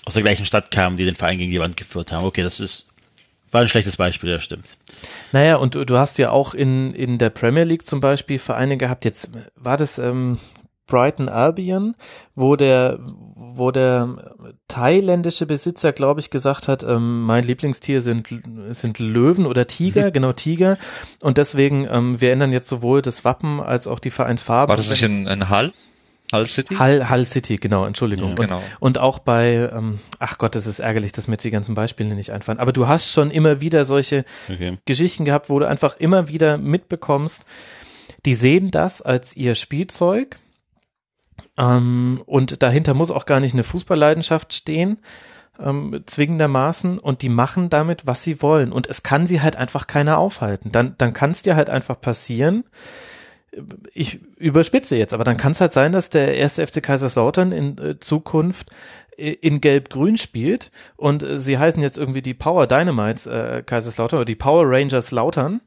aus 0.06 0.14
der 0.14 0.24
gleichen 0.24 0.46
Stadt 0.46 0.72
kamen, 0.72 0.98
die 0.98 1.06
den 1.06 1.16
Verein 1.16 1.38
gegen 1.38 1.52
die 1.52 1.60
Wand 1.60 1.78
geführt 1.78 2.12
haben. 2.12 2.26
Okay, 2.26 2.44
das 2.44 2.60
ist 2.60 2.88
war 3.54 3.62
ein 3.62 3.70
schlechtes 3.70 3.98
Beispiel, 3.98 4.32
das 4.32 4.44
stimmt. 4.44 4.78
Naja, 5.32 5.56
und 5.56 5.76
du, 5.76 5.86
du 5.86 5.98
hast 5.98 6.18
ja 6.18 6.32
auch 6.32 6.54
in, 6.54 6.92
in 6.92 7.18
der 7.18 7.30
Premier 7.30 7.64
League 7.64 7.86
zum 7.86 8.00
Beispiel 8.00 8.40
Vereine 8.40 8.78
gehabt, 8.78 9.06
jetzt 9.06 9.32
war 9.56 9.78
das 9.78 10.00
ähm, 10.00 10.38
Brighton 10.88 11.30
Albion, 11.30 11.96
wo 12.36 12.56
der, 12.56 13.00
wo 13.02 13.72
der 13.72 14.56
thailändische 14.68 15.46
Besitzer, 15.46 15.94
glaube 15.94 16.20
ich, 16.20 16.30
gesagt 16.30 16.68
hat, 16.68 16.84
ähm, 16.84 17.24
mein 17.24 17.46
Lieblingstier 17.46 18.02
sind, 18.02 18.28
sind 18.70 19.00
Löwen 19.00 19.46
oder 19.46 19.66
Tiger, 19.68 20.12
genau 20.12 20.34
Tiger. 20.34 20.78
Und 21.20 21.38
deswegen, 21.38 21.88
ähm, 21.90 22.20
wir 22.20 22.32
ändern 22.32 22.52
jetzt 22.52 22.70
sowohl 22.70 23.02
das 23.02 23.24
Wappen 23.24 23.60
als 23.60 23.88
auch 23.88 24.00
die 24.00 24.12
Vereinsfarbe. 24.12 24.70
War 24.70 24.78
das 24.78 24.90
nicht 24.90 25.04
in, 25.04 25.26
in 25.28 25.50
Hall? 25.50 25.74
Hull 26.34 26.48
City? 26.48 26.76
Hull, 26.76 27.10
Hull 27.10 27.26
City, 27.26 27.58
genau, 27.58 27.86
Entschuldigung. 27.86 28.32
Ja, 28.32 28.36
genau. 28.36 28.58
Und, 28.58 28.64
und 28.80 28.98
auch 28.98 29.20
bei, 29.20 29.70
ähm, 29.72 30.00
ach 30.20 30.40
Gott, 30.40 30.56
das 30.56 30.66
ist 30.66 30.80
ärgerlich, 30.80 31.12
dass 31.12 31.28
mir 31.28 31.38
die 31.38 31.52
ganzen 31.52 31.76
Beispiele 31.76 32.16
nicht 32.16 32.32
einfallen. 32.32 32.60
Aber 32.60 32.74
du 32.74 32.88
hast 32.88 33.12
schon 33.12 33.30
immer 33.30 33.62
wieder 33.62 33.86
solche 33.86 34.26
okay. 34.50 34.80
Geschichten 34.86 35.26
gehabt, 35.26 35.50
wo 35.50 35.60
du 35.60 35.68
einfach 35.68 35.98
immer 35.98 36.28
wieder 36.28 36.58
mitbekommst, 36.58 37.46
die 38.26 38.34
sehen 38.34 38.72
das 38.72 39.02
als 39.02 39.38
ihr 39.38 39.54
Spielzeug. 39.54 40.38
Ähm, 41.58 42.24
und 42.26 42.64
dahinter 42.64 42.96
muss 42.96 43.12
auch 43.12 43.28
gar 43.28 43.40
nicht 43.40 43.54
eine 43.54 43.64
Fußballleidenschaft 43.64 44.54
stehen, 44.54 44.98
ähm, 45.60 46.02
zwingendermaßen. 46.06 46.98
Und 46.98 47.22
die 47.22 47.30
machen 47.30 47.70
damit, 47.70 48.08
was 48.08 48.24
sie 48.24 48.42
wollen. 48.42 48.72
Und 48.72 48.88
es 48.88 49.04
kann 49.04 49.28
sie 49.28 49.42
halt 49.42 49.56
einfach 49.56 49.86
keiner 49.86 50.18
aufhalten. 50.18 50.72
Dann, 50.72 50.96
dann 50.98 51.14
kann 51.14 51.30
es 51.30 51.44
dir 51.44 51.56
halt 51.56 51.70
einfach 51.70 52.02
passieren, 52.02 52.64
ich 53.94 54.20
überspitze 54.38 54.98
jetzt, 54.98 55.14
aber 55.14 55.24
dann 55.24 55.38
kann 55.38 55.52
es 55.52 55.62
halt 55.62 55.74
sein, 55.74 55.92
dass 55.92 56.10
der 56.10 56.36
erste 56.36 56.66
FC 56.66 56.82
Kaiserslautern 56.82 57.52
in 57.52 57.78
äh, 57.78 58.00
Zukunft 58.00 58.72
in 59.16 59.62
Gelb-Grün 59.62 60.18
spielt 60.18 60.72
und 60.96 61.24
äh, 61.24 61.40
sie 61.40 61.58
heißen 61.58 61.82
jetzt 61.82 61.98
irgendwie 61.98 62.22
die 62.22 62.34
Power 62.34 62.68
Dynamites 62.68 63.28
äh, 63.28 63.64
Kaiserslautern 63.64 64.20
oder 64.20 64.26
die 64.26 64.36
Power 64.36 64.64
Rangers 64.66 65.12
Lautern 65.12 65.62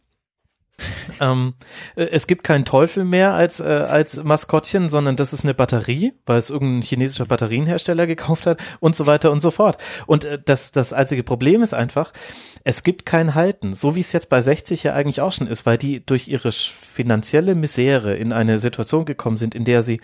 ähm, 1.20 1.54
äh, 1.94 2.04
es 2.04 2.26
gibt 2.26 2.44
keinen 2.44 2.64
Teufel 2.64 3.04
mehr 3.04 3.32
als, 3.32 3.60
äh, 3.60 3.64
als 3.64 4.22
Maskottchen, 4.22 4.88
sondern 4.88 5.16
das 5.16 5.32
ist 5.32 5.44
eine 5.44 5.54
Batterie, 5.54 6.12
weil 6.26 6.38
es 6.38 6.50
irgendein 6.50 6.82
chinesischer 6.82 7.26
Batterienhersteller 7.26 8.06
gekauft 8.06 8.46
hat 8.46 8.60
und 8.80 8.94
so 8.94 9.06
weiter 9.06 9.30
und 9.32 9.40
so 9.40 9.50
fort. 9.50 9.82
Und 10.06 10.24
äh, 10.24 10.38
das, 10.44 10.72
das 10.72 10.92
einzige 10.92 11.22
Problem 11.22 11.62
ist 11.62 11.74
einfach, 11.74 12.12
es 12.64 12.82
gibt 12.82 13.06
kein 13.06 13.34
Halten, 13.34 13.74
so 13.74 13.94
wie 13.94 14.00
es 14.00 14.12
jetzt 14.12 14.28
bei 14.28 14.40
60 14.40 14.82
ja 14.82 14.92
eigentlich 14.92 15.20
auch 15.20 15.32
schon 15.32 15.46
ist, 15.46 15.66
weil 15.66 15.78
die 15.78 16.04
durch 16.04 16.28
ihre 16.28 16.52
finanzielle 16.52 17.54
Misere 17.54 18.14
in 18.16 18.32
eine 18.32 18.58
Situation 18.58 19.04
gekommen 19.04 19.36
sind, 19.36 19.54
in 19.54 19.64
der 19.64 19.82
sie 19.82 20.00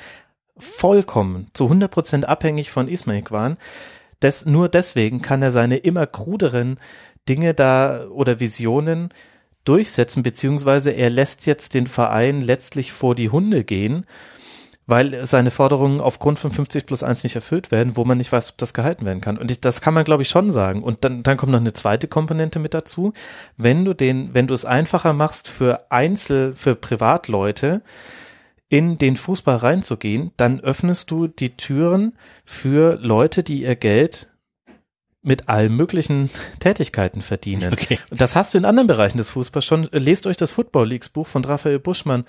vollkommen 0.57 1.49
zu 1.55 1.65
100 1.65 1.91
Prozent 1.91 2.29
abhängig 2.29 2.71
von 2.71 2.89
Ismail 2.89 3.25
waren. 3.31 3.57
Des, 4.23 4.47
nur 4.47 4.69
deswegen 4.69 5.21
kann 5.21 5.43
er 5.43 5.51
seine 5.51 5.79
immer 5.79 6.07
kruderen 6.07 6.79
Dinge 7.29 7.55
da 7.55 8.07
oder 8.09 8.41
Visionen 8.41 9.13
durchsetzen, 9.65 10.23
beziehungsweise 10.23 10.91
er 10.91 11.11
lässt 11.11 11.47
jetzt 11.47 11.75
den 11.75 11.87
Verein 11.87 12.41
letztlich 12.41 12.93
vor 12.93 13.15
die 13.15 13.31
Hunde 13.31 13.65
gehen, 13.65 14.05
weil 14.87 15.25
seine 15.25 15.51
Forderungen 15.51 16.01
aufgrund 16.01 16.39
von 16.39 16.51
50 16.51 16.87
plus 16.87 17.03
1 17.03 17.23
nicht 17.23 17.37
erfüllt 17.37 17.71
werden, 17.71 17.97
wo 17.97 18.05
man 18.05 18.19
nicht 18.19 18.33
weiß, 18.33 18.51
ob 18.51 18.59
das 18.59 18.75
gehalten 18.75 19.07
werden 19.07 19.21
kann. 19.21 19.39
Und 19.39 19.51
ich, 19.51 19.61
das 19.61 19.81
kann 19.81 19.95
man, 19.95 20.05
glaube 20.05 20.23
ich, 20.23 20.29
schon 20.29 20.51
sagen. 20.51 20.83
Und 20.83 21.05
dann, 21.05 21.23
dann 21.23 21.37
kommt 21.37 21.53
noch 21.53 21.61
eine 21.61 21.73
zweite 21.73 22.09
Komponente 22.09 22.59
mit 22.59 22.75
dazu. 22.75 23.13
Wenn 23.57 23.85
du 23.85 23.95
den, 23.95 24.35
wenn 24.35 24.49
du 24.49 24.55
es 24.55 24.65
einfacher 24.65 25.13
machst 25.13 25.49
für 25.49 25.91
Einzel, 25.91 26.55
für 26.57 26.75
Privatleute, 26.75 27.83
in 28.69 28.97
den 28.97 29.17
Fußball 29.17 29.57
reinzugehen, 29.57 30.33
dann 30.39 30.61
öffnest 30.61 31.11
du 31.11 31.27
die 31.27 31.59
Türen 31.59 32.15
für 32.47 32.99
Leute, 33.03 33.43
die 33.43 33.63
ihr 33.63 33.77
Geld 33.77 34.32
mit 35.23 35.49
allen 35.49 35.75
möglichen 35.75 36.31
Tätigkeiten 36.61 37.23
verdienen. 37.23 37.73
Okay. 37.73 37.99
Und 38.11 38.21
das 38.21 38.37
hast 38.37 38.55
du 38.55 38.59
in 38.59 38.65
anderen 38.65 38.89
Bereichen 38.89 39.19
des 39.19 39.31
Fußballs 39.31 39.65
schon. 39.65 39.89
Lest 39.93 40.27
euch 40.27 40.37
das 40.37 40.51
Football 40.51 40.89
Leagues 40.89 41.09
Buch 41.09 41.27
von 41.27 41.45
Raphael 41.45 41.79
Buschmann 41.79 42.25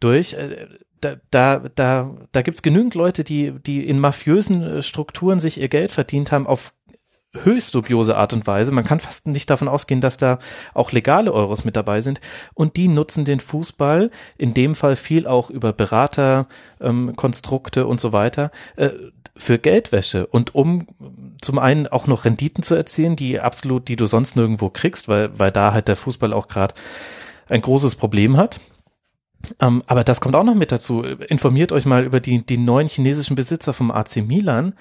durch. 0.00 0.34
Äh, 0.34 0.66
da, 1.00 1.16
da, 1.30 1.62
da, 1.74 2.16
da 2.32 2.42
gibt's 2.42 2.62
genügend 2.62 2.94
Leute, 2.94 3.24
die, 3.24 3.52
die 3.52 3.86
in 3.86 3.98
mafiösen 3.98 4.62
äh, 4.62 4.82
Strukturen 4.82 5.38
sich 5.38 5.60
ihr 5.60 5.68
Geld 5.68 5.92
verdient 5.92 6.32
haben 6.32 6.46
auf 6.46 6.72
höchst 7.42 7.74
dubiose 7.74 8.16
Art 8.16 8.32
und 8.32 8.46
Weise. 8.46 8.72
Man 8.72 8.84
kann 8.84 9.00
fast 9.00 9.26
nicht 9.26 9.50
davon 9.50 9.68
ausgehen, 9.68 10.00
dass 10.00 10.16
da 10.16 10.38
auch 10.72 10.92
legale 10.92 11.32
Euros 11.32 11.64
mit 11.64 11.74
dabei 11.76 12.00
sind. 12.00 12.20
Und 12.54 12.76
die 12.76 12.86
nutzen 12.88 13.24
den 13.24 13.40
Fußball, 13.40 14.12
in 14.38 14.54
dem 14.54 14.76
Fall 14.76 14.96
viel 14.96 15.26
auch 15.26 15.50
über 15.50 15.72
Beraterkonstrukte 15.72 17.80
ähm, 17.80 17.86
und 17.86 18.00
so 18.00 18.12
weiter, 18.12 18.52
äh, 18.76 18.90
für 19.36 19.58
Geldwäsche 19.58 20.26
und 20.26 20.54
um 20.54 20.86
zum 21.40 21.58
einen 21.58 21.86
auch 21.86 22.06
noch 22.06 22.24
Renditen 22.24 22.62
zu 22.62 22.74
erzielen, 22.74 23.16
die 23.16 23.40
absolut, 23.40 23.88
die 23.88 23.96
du 23.96 24.06
sonst 24.06 24.36
nirgendwo 24.36 24.70
kriegst, 24.70 25.08
weil, 25.08 25.38
weil 25.38 25.50
da 25.50 25.72
halt 25.72 25.88
der 25.88 25.96
Fußball 25.96 26.32
auch 26.32 26.48
gerade 26.48 26.74
ein 27.48 27.60
großes 27.60 27.96
Problem 27.96 28.36
hat. 28.36 28.60
Ähm, 29.60 29.82
aber 29.86 30.04
das 30.04 30.20
kommt 30.20 30.36
auch 30.36 30.44
noch 30.44 30.54
mit 30.54 30.72
dazu. 30.72 31.02
Informiert 31.02 31.72
euch 31.72 31.84
mal 31.84 32.04
über 32.04 32.20
die, 32.20 32.44
die 32.44 32.58
neuen 32.58 32.88
chinesischen 32.88 33.36
Besitzer 33.36 33.74
vom 33.74 33.90
AC 33.90 34.16
Milan. 34.16 34.74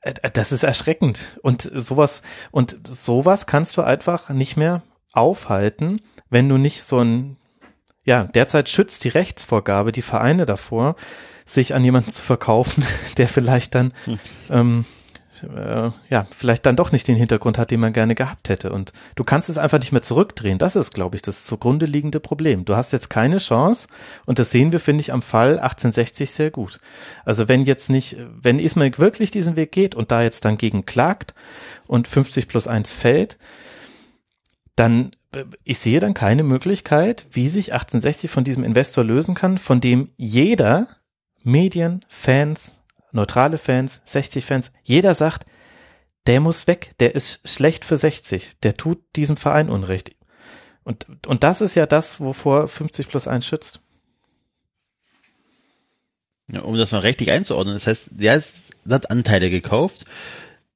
Äh, 0.00 0.14
äh, 0.22 0.30
das 0.30 0.52
ist 0.52 0.62
erschreckend. 0.62 1.38
Und 1.42 1.62
sowas, 1.62 2.22
und 2.50 2.78
sowas 2.86 3.46
kannst 3.46 3.76
du 3.76 3.82
einfach 3.82 4.30
nicht 4.30 4.56
mehr 4.56 4.82
aufhalten, 5.12 6.00
wenn 6.30 6.48
du 6.48 6.58
nicht 6.58 6.82
so 6.82 7.00
ein, 7.00 7.36
ja, 8.04 8.24
derzeit 8.24 8.68
schützt 8.68 9.04
die 9.04 9.08
Rechtsvorgabe 9.08 9.92
die 9.92 10.02
Vereine 10.02 10.46
davor, 10.46 10.96
sich 11.46 11.74
an 11.74 11.84
jemanden 11.84 12.10
zu 12.10 12.22
verkaufen, 12.22 12.84
der 13.16 13.28
vielleicht 13.28 13.74
dann 13.74 13.94
hm. 14.04 14.18
ähm, 14.50 14.84
äh, 15.42 15.90
ja, 16.08 16.26
vielleicht 16.30 16.66
dann 16.66 16.76
doch 16.76 16.92
nicht 16.92 17.08
den 17.08 17.16
Hintergrund 17.16 17.58
hat, 17.58 17.70
den 17.70 17.80
man 17.80 17.92
gerne 17.92 18.14
gehabt 18.14 18.48
hätte. 18.48 18.70
Und 18.70 18.92
du 19.14 19.24
kannst 19.24 19.48
es 19.48 19.58
einfach 19.58 19.78
nicht 19.78 19.92
mehr 19.92 20.02
zurückdrehen. 20.02 20.58
Das 20.58 20.76
ist, 20.76 20.92
glaube 20.92 21.16
ich, 21.16 21.22
das 21.22 21.44
zugrunde 21.44 21.86
liegende 21.86 22.20
Problem. 22.20 22.64
Du 22.64 22.76
hast 22.76 22.92
jetzt 22.92 23.08
keine 23.08 23.38
Chance 23.38 23.88
und 24.24 24.38
das 24.38 24.50
sehen 24.50 24.72
wir, 24.72 24.80
finde 24.80 25.02
ich, 25.02 25.12
am 25.12 25.22
Fall 25.22 25.58
1860 25.58 26.30
sehr 26.30 26.50
gut. 26.50 26.80
Also 27.24 27.48
wenn 27.48 27.62
jetzt 27.62 27.90
nicht, 27.90 28.16
wenn 28.40 28.58
Ismail 28.58 28.98
wirklich 28.98 29.30
diesen 29.30 29.56
Weg 29.56 29.72
geht 29.72 29.94
und 29.94 30.10
da 30.10 30.22
jetzt 30.22 30.44
dann 30.44 30.58
gegen 30.58 30.86
klagt 30.86 31.34
und 31.86 32.08
50 32.08 32.48
plus 32.48 32.66
1 32.66 32.92
fällt, 32.92 33.38
dann 34.74 35.12
äh, 35.34 35.44
ich 35.64 35.78
sehe 35.78 36.00
dann 36.00 36.14
keine 36.14 36.42
Möglichkeit, 36.42 37.26
wie 37.30 37.48
sich 37.48 37.72
1860 37.72 38.30
von 38.30 38.44
diesem 38.44 38.64
Investor 38.64 39.04
lösen 39.04 39.34
kann, 39.34 39.58
von 39.58 39.80
dem 39.80 40.10
jeder 40.16 40.88
Medien, 41.46 42.04
Fans, 42.08 42.72
neutrale 43.12 43.56
Fans, 43.56 44.02
60 44.04 44.44
Fans, 44.44 44.72
jeder 44.82 45.14
sagt, 45.14 45.46
der 46.26 46.40
muss 46.40 46.66
weg, 46.66 46.90
der 46.98 47.14
ist 47.14 47.48
schlecht 47.48 47.84
für 47.84 47.96
60, 47.96 48.58
der 48.64 48.76
tut 48.76 48.98
diesem 49.14 49.36
Verein 49.36 49.70
Unrecht. 49.70 50.10
Und, 50.82 51.06
und 51.24 51.44
das 51.44 51.60
ist 51.60 51.76
ja 51.76 51.86
das, 51.86 52.18
wovor 52.18 52.66
50 52.66 53.08
plus 53.08 53.28
1 53.28 53.46
schützt. 53.46 53.80
Ja, 56.48 56.62
um 56.62 56.76
das 56.76 56.90
mal 56.90 56.98
richtig 56.98 57.30
einzuordnen, 57.30 57.76
das 57.76 57.86
heißt, 57.86 58.10
der 58.10 58.42
hat 58.90 59.10
Anteile 59.12 59.48
gekauft, 59.48 60.04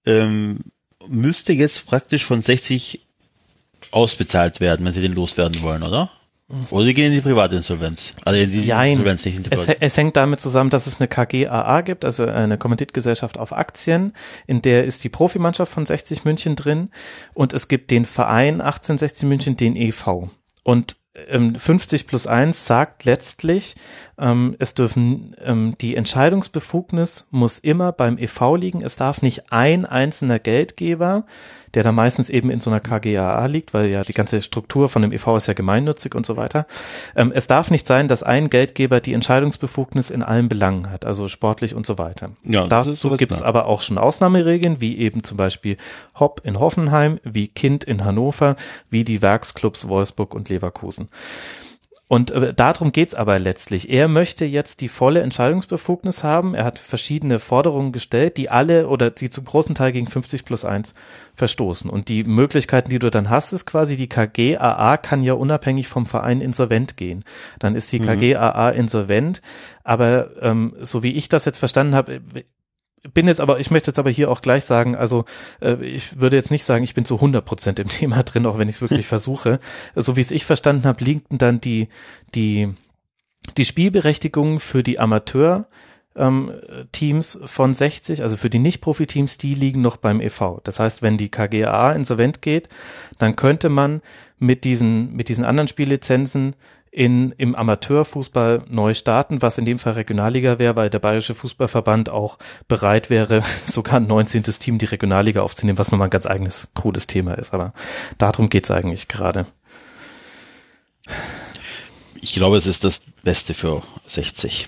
ähm, 0.07 0.61
müsste 1.09 1.53
jetzt 1.53 1.85
praktisch 1.85 2.25
von 2.25 2.43
60 2.43 3.05
ausbezahlt 3.91 4.61
werden, 4.61 4.87
wenn 4.87 4.93
sie 4.93 5.03
den 5.03 5.15
loswerden 5.15 5.63
wollen, 5.63 5.83
oder? 5.83 6.13
Oder 6.70 6.85
die 6.85 6.95
gehen 6.95 7.07
in 7.07 7.12
die 7.12 7.20
Privatinsolvenz. 7.20 8.12
Also 8.25 8.41
in 8.41 8.51
die 8.51 8.65
Jein. 8.65 8.93
Insolvenz, 8.93 9.25
nicht 9.25 9.37
in 9.37 9.43
die 9.45 9.53
Es, 9.53 9.69
es 9.69 9.97
hängt 9.97 10.17
damit 10.17 10.41
zusammen, 10.41 10.70
dass 10.70 10.87
es 10.87 11.01
eine 11.01 11.09
KGAA 11.09 11.81
gibt, 11.83 12.05
also 12.05 12.25
eine 12.25 12.59
Kommanditgesellschaft 12.59 13.39
auf 13.39 13.53
Aktien, 13.53 14.12
in 14.47 14.62
der 14.62 14.85
ist 14.85 15.05
die 15.05 15.09
Profimannschaft 15.09 15.73
von 15.73 15.87
60 15.87 16.25
München 16.25 16.57
drin 16.57 16.91
und 17.35 17.53
es 17.53 17.69
gibt 17.69 17.91
den 17.91 18.05
Verein 18.05 18.61
1860 18.61 19.29
München, 19.29 19.57
den 19.57 19.77
EV. 19.77 20.29
Und 20.65 20.97
ähm, 21.29 21.55
50 21.55 22.07
plus 22.07 22.27
1 22.27 22.67
sagt 22.67 23.05
letztlich, 23.05 23.75
ähm, 24.19 24.57
es 24.59 24.75
dürfen 24.75 25.35
ähm, 25.43 25.75
die 25.81 25.97
Entscheidungsbefugnis 25.97 27.29
muss 27.31 27.59
immer 27.59 27.93
beim 27.93 28.19
EV 28.19 28.57
liegen. 28.57 28.83
Es 28.83 28.97
darf 28.97 29.23
nicht 29.23 29.53
ein 29.53 29.85
einzelner 29.87 30.39
Geldgeber, 30.39 31.27
der 31.75 31.83
da 31.83 31.93
meistens 31.93 32.29
eben 32.31 32.51
in 32.51 32.61
so 32.61 32.71
einer 32.71 32.81
KGAA 32.81 33.47
liegt, 33.47 33.75
weil 33.75 33.89
ja 33.89 34.03
die 34.03 34.13
ganze 34.13 34.43
Struktur 34.43 34.89
von 34.89 35.03
dem 35.03 35.13
EV 35.13 35.37
ist 35.37 35.47
ja 35.47 35.55
gemeinnützig 35.55 36.15
und 36.15 36.27
so 36.27 36.37
weiter. 36.37 36.67
Ähm, 37.15 37.33
es 37.35 37.47
darf 37.47 37.71
nicht 37.71 37.87
sein, 37.87 38.09
dass 38.09 38.23
ein 38.23 38.51
Geldgeber 38.51 39.01
die 39.01 39.13
Entscheidungsbefugnis 39.13 40.11
in 40.11 40.23
allen 40.23 40.49
Belangen 40.49 40.91
hat, 40.91 41.05
also 41.05 41.29
sportlich 41.29 41.75
und 41.75 41.87
so 41.87 41.99
weiter. 41.99 42.31
Ja, 42.43 42.67
Dazu 42.67 43.17
gibt 43.17 43.33
es 43.33 43.43
aber 43.43 43.67
auch 43.67 43.81
schon 43.81 43.99
Ausnahmeregeln, 43.99 44.81
wie 44.81 44.99
eben 44.99 45.25
zum 45.25 45.37
Beispiel 45.37 45.77
Hopp 46.19 46.43
in 46.45 46.59
Hoffenheim, 46.59 47.21
wie 47.25 47.49
Kind 47.49 47.85
in 47.85 48.05
Hannover, 48.05 48.57
wie 48.91 49.05
die 49.05 49.23
Werksclubs 49.23 49.89
Wolfsburg 49.89 50.35
und 50.35 50.49
Leverkusen. 50.49 51.09
Und 52.11 52.33
äh, 52.33 52.53
darum 52.53 52.91
geht's 52.91 53.15
aber 53.15 53.39
letztlich. 53.39 53.89
Er 53.89 54.09
möchte 54.09 54.45
jetzt 54.45 54.81
die 54.81 54.89
volle 54.89 55.21
Entscheidungsbefugnis 55.21 56.25
haben. 56.25 56.57
Er 56.57 56.65
hat 56.65 56.81
verschiedene 56.81 57.39
Forderungen 57.39 57.93
gestellt, 57.93 58.37
die 58.37 58.51
alle 58.51 58.89
oder 58.89 59.13
die 59.13 59.31
zum 59.31 59.45
großen 59.45 59.77
Teil 59.77 59.93
gegen 59.93 60.09
50 60.09 60.45
plus 60.45 60.65
1 60.65 60.95
verstoßen. 61.37 61.89
Und 61.89 62.09
die 62.09 62.25
Möglichkeiten, 62.25 62.91
die 62.91 62.99
du 62.99 63.13
dann 63.13 63.31
hast, 63.31 63.53
ist 63.53 63.65
quasi, 63.65 63.97
die 63.97 64.09
KGAA 64.09 64.97
kann 64.97 65.23
ja 65.23 65.35
unabhängig 65.35 65.87
vom 65.87 66.05
Verein 66.05 66.41
insolvent 66.41 66.97
gehen. 66.97 67.23
Dann 67.61 67.77
ist 67.77 67.93
die 67.93 68.01
KGAA 68.01 68.71
insolvent. 68.71 69.41
Aber 69.85 70.31
ähm, 70.43 70.75
so 70.81 71.05
wie 71.05 71.13
ich 71.13 71.29
das 71.29 71.45
jetzt 71.45 71.59
verstanden 71.59 71.95
habe, 71.95 72.23
bin 73.15 73.27
jetzt 73.27 73.41
aber, 73.41 73.61
ich 73.61 73.70
möchte 73.70 73.91
jetzt 73.91 73.99
aber 73.99 74.11
hier 74.11 74.31
auch 74.31 74.43
gleich 74.43 74.65
sagen, 74.65 74.95
also 74.95 75.25
äh, 75.61 75.83
ich 75.85 76.20
würde 76.20 76.37
jetzt 76.37 76.51
nicht 76.51 76.65
sagen, 76.65 76.85
ich 76.85 76.95
bin 76.95 77.05
zu 77.05 77.17
100 77.17 77.45
Prozent 77.45 77.79
im 77.79 77.89
Thema 77.89 78.23
drin, 78.23 78.47
auch 78.47 78.59
wenn 78.59 78.69
ich 78.69 78.77
es 78.77 78.83
wirklich 78.83 79.07
versuche. 79.09 79.59
So 79.95 80.17
wie 80.17 80.20
es 80.20 80.31
ich 80.31 80.45
verstanden 80.45 80.85
habe, 80.85 81.05
liegen 81.05 81.25
dann 81.31 81.61
die, 81.61 81.89
die, 82.35 82.73
die 83.57 83.65
Spielberechtigungen 83.65 84.61
für 84.61 84.83
die 84.83 85.01
Amateur 85.01 85.67
ähm, 86.17 86.53
Teams 86.93 87.39
von 87.45 87.73
60, 87.73 88.23
also 88.23 88.37
für 88.37 88.51
die 88.51 88.59
Nicht-Profi-Teams, 88.59 89.39
die 89.39 89.55
liegen 89.55 89.81
noch 89.81 89.97
beim 89.97 90.20
EV. 90.20 90.61
Das 90.65 90.81
heißt, 90.81 91.03
wenn 91.03 91.17
die 91.17 91.31
KGA 91.31 91.93
insolvent 91.93 92.43
geht, 92.43 92.69
dann 93.19 93.37
könnte 93.37 93.69
man 93.69 94.03
mit 94.39 94.65
diesen, 94.65 95.15
mit 95.15 95.29
diesen 95.29 95.45
anderen 95.45 95.69
Spiellizenzen 95.69 96.57
in, 96.93 97.33
im 97.33 97.55
Amateurfußball 97.55 98.65
neu 98.69 98.94
starten, 98.94 99.43
was 99.43 99.59
in 99.59 99.65
dem 99.65 99.78
Fall 99.78 99.93
Regionalliga 99.93 100.59
wäre, 100.59 100.75
weil 100.75 100.91
der 100.91 100.99
Bayerische 100.99 101.35
Fußballverband 101.36 102.09
auch 102.09 102.39
bereit 102.67 103.10
wäre, 103.10 103.43
sogar 103.67 104.01
ein 104.01 104.07
19. 104.07 104.43
Team 104.43 104.78
die 104.78 104.86
Regionalliga 104.86 105.43
aufzunehmen, 105.43 105.78
was 105.78 105.93
nochmal 105.93 106.09
ein 106.09 106.12
ganz 106.12 106.27
eigenes, 106.27 106.69
krudes 106.75 107.07
Thema 107.07 107.35
ist. 107.35 107.55
Aber 107.55 107.73
darum 108.19 108.49
geht's 108.49 108.70
eigentlich 108.70 109.07
gerade. 109.07 109.47
Ich 112.20 112.33
glaube, 112.35 112.57
es 112.57 112.67
ist 112.67 112.85
das 112.85 113.01
Beste 113.23 113.55
für 113.55 113.83
60. 114.07 114.67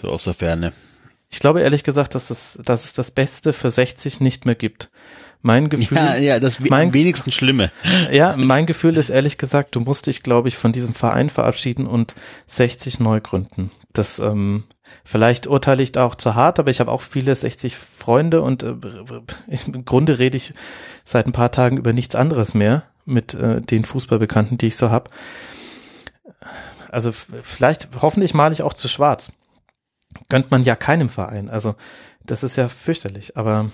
So 0.00 0.08
aus 0.08 0.24
der 0.24 0.34
Ferne. 0.34 0.72
Ich 1.30 1.38
glaube 1.38 1.60
ehrlich 1.60 1.84
gesagt, 1.84 2.14
dass 2.14 2.30
es, 2.30 2.58
dass 2.62 2.84
es 2.84 2.92
das 2.92 3.10
Beste 3.10 3.52
für 3.52 3.70
60 3.70 4.20
nicht 4.20 4.46
mehr 4.46 4.54
gibt. 4.54 4.90
Mein 5.42 5.68
Gefühl, 5.68 5.98
Ja, 5.98 6.16
ja, 6.16 6.38
das 6.40 6.60
mein- 6.60 6.88
am 6.88 6.94
wenigsten 6.94 7.32
Schlimme. 7.32 7.70
ja, 8.12 8.36
mein 8.36 8.64
Gefühl 8.66 8.96
ist 8.96 9.10
ehrlich 9.10 9.38
gesagt, 9.38 9.74
du 9.74 9.80
musst 9.80 10.06
dich, 10.06 10.22
glaube 10.22 10.48
ich, 10.48 10.56
von 10.56 10.72
diesem 10.72 10.94
Verein 10.94 11.30
verabschieden 11.30 11.86
und 11.86 12.14
60 12.46 13.00
neu 13.00 13.20
gründen. 13.20 13.70
Das, 13.92 14.20
ähm, 14.20 14.64
vielleicht 15.04 15.46
urteile 15.48 15.82
ich 15.82 15.92
da 15.92 16.04
auch 16.04 16.14
zu 16.14 16.34
hart, 16.36 16.58
aber 16.60 16.70
ich 16.70 16.78
habe 16.80 16.90
auch 16.92 17.02
viele 17.02 17.34
60 17.34 17.76
Freunde 17.76 18.40
und 18.42 18.62
äh, 18.62 18.74
im 19.48 19.84
Grunde 19.84 20.18
rede 20.20 20.36
ich 20.36 20.54
seit 21.04 21.26
ein 21.26 21.32
paar 21.32 21.50
Tagen 21.50 21.76
über 21.76 21.92
nichts 21.92 22.14
anderes 22.14 22.54
mehr 22.54 22.84
mit 23.04 23.34
äh, 23.34 23.60
den 23.60 23.84
Fußballbekannten, 23.84 24.58
die 24.58 24.68
ich 24.68 24.76
so 24.76 24.90
hab. 24.90 25.10
Also 26.90 27.10
vielleicht, 27.12 27.88
hoffentlich 28.00 28.34
male 28.34 28.52
ich 28.52 28.62
auch 28.62 28.74
zu 28.74 28.86
schwarz. 28.88 29.32
Gönnt 30.28 30.50
man 30.50 30.62
ja 30.62 30.76
keinem 30.76 31.08
Verein. 31.08 31.48
Also 31.48 31.74
das 32.24 32.42
ist 32.42 32.56
ja 32.56 32.68
fürchterlich, 32.68 33.36
aber 33.36 33.70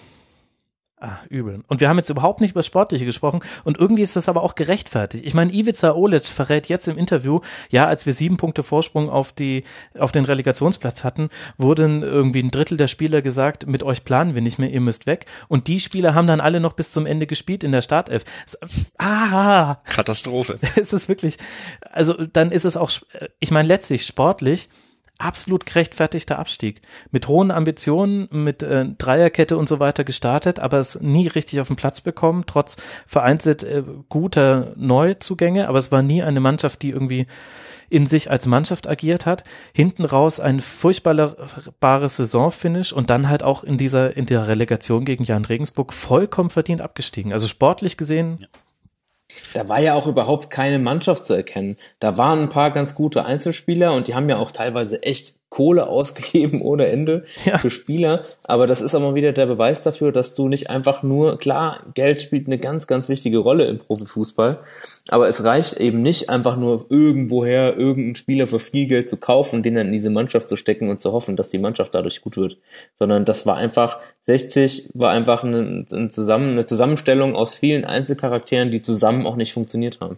Ah, 1.00 1.18
übel. 1.28 1.62
Und 1.68 1.80
wir 1.80 1.88
haben 1.88 1.98
jetzt 1.98 2.10
überhaupt 2.10 2.40
nicht 2.40 2.50
über 2.50 2.64
Sportliche 2.64 3.04
gesprochen 3.04 3.40
und 3.62 3.78
irgendwie 3.78 4.02
ist 4.02 4.16
das 4.16 4.28
aber 4.28 4.42
auch 4.42 4.56
gerechtfertigt. 4.56 5.24
Ich 5.24 5.32
meine, 5.32 5.52
Ivica 5.52 5.92
Olic 5.92 6.26
verrät 6.26 6.68
jetzt 6.68 6.88
im 6.88 6.98
Interview, 6.98 7.40
ja, 7.70 7.86
als 7.86 8.04
wir 8.04 8.12
sieben 8.12 8.36
Punkte 8.36 8.64
Vorsprung 8.64 9.08
auf 9.08 9.30
die, 9.30 9.62
auf 9.96 10.10
den 10.10 10.24
Relegationsplatz 10.24 11.04
hatten, 11.04 11.28
wurden 11.56 12.02
irgendwie 12.02 12.42
ein 12.42 12.50
Drittel 12.50 12.76
der 12.76 12.88
Spieler 12.88 13.22
gesagt, 13.22 13.68
mit 13.68 13.84
euch 13.84 14.04
planen 14.04 14.34
wir 14.34 14.42
nicht 14.42 14.58
mehr, 14.58 14.70
ihr 14.70 14.80
müsst 14.80 15.06
weg. 15.06 15.26
Und 15.46 15.68
die 15.68 15.78
Spieler 15.78 16.16
haben 16.16 16.26
dann 16.26 16.40
alle 16.40 16.58
noch 16.58 16.72
bis 16.72 16.90
zum 16.90 17.06
Ende 17.06 17.28
gespielt 17.28 17.62
in 17.62 17.70
der 17.70 17.82
Startelf. 17.82 18.24
Ah, 18.98 19.76
Katastrophe. 19.84 20.58
es 20.76 20.92
ist 20.92 21.08
wirklich, 21.08 21.36
also 21.92 22.14
dann 22.14 22.50
ist 22.50 22.64
es 22.64 22.76
auch, 22.76 22.90
ich 23.38 23.52
meine, 23.52 23.68
letztlich 23.68 24.04
sportlich 24.04 24.68
absolut 25.18 25.66
gerechtfertigter 25.66 26.38
Abstieg. 26.38 26.80
Mit 27.10 27.28
hohen 27.28 27.50
Ambitionen, 27.50 28.28
mit 28.30 28.62
äh, 28.62 28.86
Dreierkette 28.96 29.56
und 29.56 29.68
so 29.68 29.80
weiter 29.80 30.04
gestartet, 30.04 30.58
aber 30.58 30.78
es 30.78 31.00
nie 31.00 31.26
richtig 31.26 31.60
auf 31.60 31.66
den 31.66 31.76
Platz 31.76 32.00
bekommen, 32.00 32.44
trotz 32.46 32.76
vereinzelt 33.06 33.64
äh, 33.64 33.82
guter 34.08 34.72
Neuzugänge, 34.76 35.68
aber 35.68 35.78
es 35.78 35.92
war 35.92 36.02
nie 36.02 36.22
eine 36.22 36.40
Mannschaft, 36.40 36.82
die 36.82 36.90
irgendwie 36.90 37.26
in 37.90 38.06
sich 38.06 38.30
als 38.30 38.46
Mannschaft 38.46 38.86
agiert 38.86 39.26
hat. 39.26 39.44
Hinten 39.72 40.04
raus 40.04 40.40
ein 40.40 40.60
furchtbares 40.60 42.16
Saisonfinish 42.16 42.92
und 42.92 43.10
dann 43.10 43.28
halt 43.28 43.42
auch 43.42 43.64
in 43.64 43.78
dieser, 43.78 44.16
in 44.16 44.26
der 44.26 44.46
Relegation 44.46 45.04
gegen 45.04 45.24
Jan 45.24 45.44
Regensburg 45.44 45.92
vollkommen 45.92 46.50
verdient 46.50 46.80
abgestiegen. 46.80 47.32
Also 47.32 47.48
sportlich 47.48 47.96
gesehen 47.96 48.46
Da 49.54 49.68
war 49.68 49.80
ja 49.80 49.94
auch 49.94 50.06
überhaupt 50.06 50.50
keine 50.50 50.78
Mannschaft 50.78 51.26
zu 51.26 51.34
erkennen. 51.34 51.76
Da 52.00 52.16
waren 52.16 52.40
ein 52.40 52.48
paar 52.48 52.70
ganz 52.70 52.94
gute 52.94 53.24
Einzelspieler 53.24 53.92
und 53.92 54.08
die 54.08 54.14
haben 54.14 54.28
ja 54.28 54.38
auch 54.38 54.50
teilweise 54.50 55.02
echt 55.02 55.34
Kohle 55.50 55.86
ausgegeben 55.88 56.60
ohne 56.62 56.88
Ende 56.88 57.24
Ja. 57.44 57.58
für 57.58 57.70
Spieler. 57.70 58.24
Aber 58.44 58.66
das 58.66 58.80
ist 58.80 58.94
aber 58.94 59.14
wieder 59.14 59.32
der 59.32 59.46
Beweis 59.46 59.82
dafür, 59.82 60.12
dass 60.12 60.34
du 60.34 60.48
nicht 60.48 60.70
einfach 60.70 61.02
nur, 61.02 61.38
klar, 61.38 61.78
Geld 61.94 62.22
spielt 62.22 62.46
eine 62.46 62.58
ganz, 62.58 62.86
ganz 62.86 63.08
wichtige 63.08 63.38
Rolle 63.38 63.64
im 63.64 63.78
Profifußball. 63.78 64.60
Aber 65.10 65.28
es 65.28 65.42
reicht 65.42 65.74
eben 65.74 66.02
nicht 66.02 66.28
einfach 66.28 66.56
nur 66.56 66.86
irgendwoher 66.90 67.76
irgendeinen 67.76 68.16
Spieler 68.16 68.46
für 68.46 68.58
viel 68.58 68.86
Geld 68.86 69.08
zu 69.08 69.16
kaufen 69.16 69.56
und 69.56 69.62
den 69.62 69.74
dann 69.74 69.86
in 69.86 69.92
diese 69.92 70.10
Mannschaft 70.10 70.48
zu 70.48 70.56
stecken 70.56 70.90
und 70.90 71.00
zu 71.00 71.12
hoffen, 71.12 71.36
dass 71.36 71.48
die 71.48 71.58
Mannschaft 71.58 71.94
dadurch 71.94 72.20
gut 72.20 72.36
wird. 72.36 72.58
Sondern 72.98 73.24
das 73.24 73.46
war 73.46 73.56
einfach, 73.56 73.98
60 74.22 74.90
war 74.94 75.10
einfach 75.10 75.44
eine, 75.44 75.86
eine, 75.90 76.08
Zusammen, 76.10 76.52
eine 76.52 76.66
Zusammenstellung 76.66 77.36
aus 77.36 77.54
vielen 77.54 77.84
Einzelcharakteren, 77.84 78.70
die 78.70 78.82
zusammen 78.82 79.26
auch 79.26 79.36
nicht 79.36 79.52
funktioniert 79.54 80.00
haben. 80.00 80.16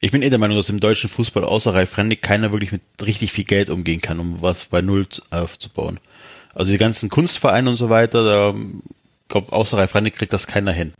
Ich 0.00 0.12
bin 0.12 0.22
eh 0.22 0.30
der 0.30 0.38
Meinung, 0.38 0.56
dass 0.56 0.70
im 0.70 0.80
deutschen 0.80 1.10
Fußball 1.10 1.44
außer 1.44 1.74
Ralf 1.74 1.98
Rennig 1.98 2.22
keiner 2.22 2.52
wirklich 2.52 2.72
mit 2.72 2.82
richtig 3.04 3.32
viel 3.32 3.44
Geld 3.44 3.68
umgehen 3.68 4.00
kann, 4.00 4.20
um 4.20 4.40
was 4.40 4.66
bei 4.66 4.80
Null 4.80 5.08
zu- 5.08 5.22
aufzubauen. 5.30 5.98
Also 6.54 6.70
die 6.72 6.78
ganzen 6.78 7.08
Kunstvereine 7.08 7.68
und 7.68 7.76
so 7.76 7.90
weiter, 7.90 8.24
da 8.24 8.54
glaub, 9.28 9.52
außer 9.52 9.76
Ralf 9.76 9.94
Rennig 9.94 10.14
kriegt 10.14 10.32
das 10.32 10.46
keiner 10.46 10.72
hin. 10.72 10.92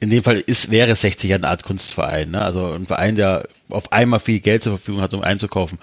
In 0.00 0.08
dem 0.10 0.22
Fall 0.22 0.38
ist, 0.38 0.70
wäre 0.70 0.96
60 0.96 1.32
eine 1.34 1.46
Art 1.48 1.62
Kunstverein, 1.62 2.30
ne? 2.30 2.40
Also 2.42 2.72
ein 2.72 2.86
Verein, 2.86 3.16
der 3.16 3.46
auf 3.68 3.92
einmal 3.92 4.18
viel 4.20 4.40
Geld 4.40 4.62
zur 4.62 4.76
Verfügung 4.78 5.02
hat, 5.02 5.12
um 5.12 5.22
einzukaufen. 5.22 5.78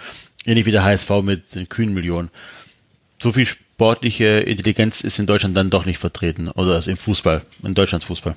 Ähnlich 0.46 0.66
wie 0.66 0.72
der 0.72 0.84
HSV 0.84 1.10
mit 1.24 1.54
den 1.56 1.70
kühnen 1.70 1.94
Millionen. 1.94 2.30
So 3.22 3.32
viel 3.32 3.46
sportliche 3.46 4.26
Intelligenz 4.40 5.02
ist 5.02 5.20
in 5.20 5.28
Deutschland 5.28 5.56
dann 5.56 5.70
doch 5.70 5.86
nicht 5.86 6.00
vertreten. 6.00 6.50
Oder 6.50 6.76
also 6.76 6.90
im 6.90 6.98
Fußball, 6.98 7.44
in 7.64 7.76
Deutschlands 7.76 8.06
Fußball. 8.08 8.36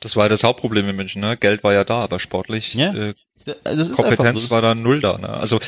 Das 0.00 0.16
war 0.16 0.24
ja 0.24 0.28
das 0.30 0.42
Hauptproblem 0.42 0.88
in 0.88 0.96
München. 0.96 1.20
Ne? 1.20 1.36
Geld 1.36 1.62
war 1.62 1.72
ja 1.72 1.84
da, 1.84 2.02
aber 2.02 2.18
sportlich 2.18 2.74
Ja. 2.74 2.92
äh, 2.92 3.14
ist 3.44 3.92
Kompetenz 3.92 4.44
so. 4.44 4.50
war 4.50 4.60
da 4.60 4.74
null 4.74 5.00
da. 5.00 5.18
Ne? 5.18 5.28
Also 5.28 5.60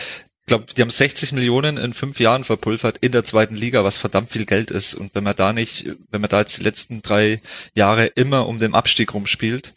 ich 0.45 0.49
glaube, 0.49 0.67
die 0.77 0.83
haben 0.83 0.91
60 0.91 1.33
Millionen 1.33 1.79
in 1.79 1.95
fünf 1.95 2.21
Jahren 2.21 2.45
verpulvert 2.45 2.99
in 2.99 3.13
der 3.13 3.25
zweiten 3.25 3.57
Liga, 3.57 3.83
was 3.83 3.97
verdammt 3.97 4.29
viel 4.29 4.45
Geld 4.45 4.71
ist. 4.71 4.95
Und 4.95 5.15
wenn 5.15 5.25
man 5.25 5.35
da 5.35 5.55
nicht, 5.55 5.87
wenn 6.11 6.21
man 6.21 6.29
da 6.29 6.41
jetzt 6.41 6.59
die 6.59 6.63
letzten 6.63 7.01
drei 7.01 7.41
Jahre 7.75 8.05
immer 8.09 8.47
um 8.47 8.59
den 8.59 8.75
Abstieg 8.75 9.15
rumspielt, 9.15 9.73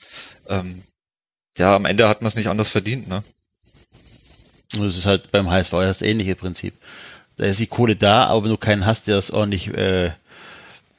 ähm, 0.50 0.82
ja, 1.58 1.74
am 1.74 1.86
Ende 1.86 2.10
hat 2.10 2.22
man 2.22 2.28
es 2.28 2.36
nicht 2.36 2.50
anders 2.50 2.68
verdient. 2.68 3.08
Ne? 3.08 3.24
Und 4.76 4.84
das 4.84 4.98
ist 4.98 5.06
halt 5.06 5.32
beim 5.32 5.50
HSV 5.50 5.72
das 5.72 6.02
ähnliche 6.02 6.36
Prinzip. 6.36 6.74
Da 7.38 7.46
ist 7.46 7.62
die 7.62 7.68
Kohle 7.68 7.96
da, 7.96 8.26
aber 8.26 8.44
wenn 8.44 8.52
du 8.52 8.58
keinen 8.58 8.86
hast, 8.86 9.08
der 9.08 9.16
das 9.16 9.32
ordentlich 9.32 9.70
äh, 9.70 10.12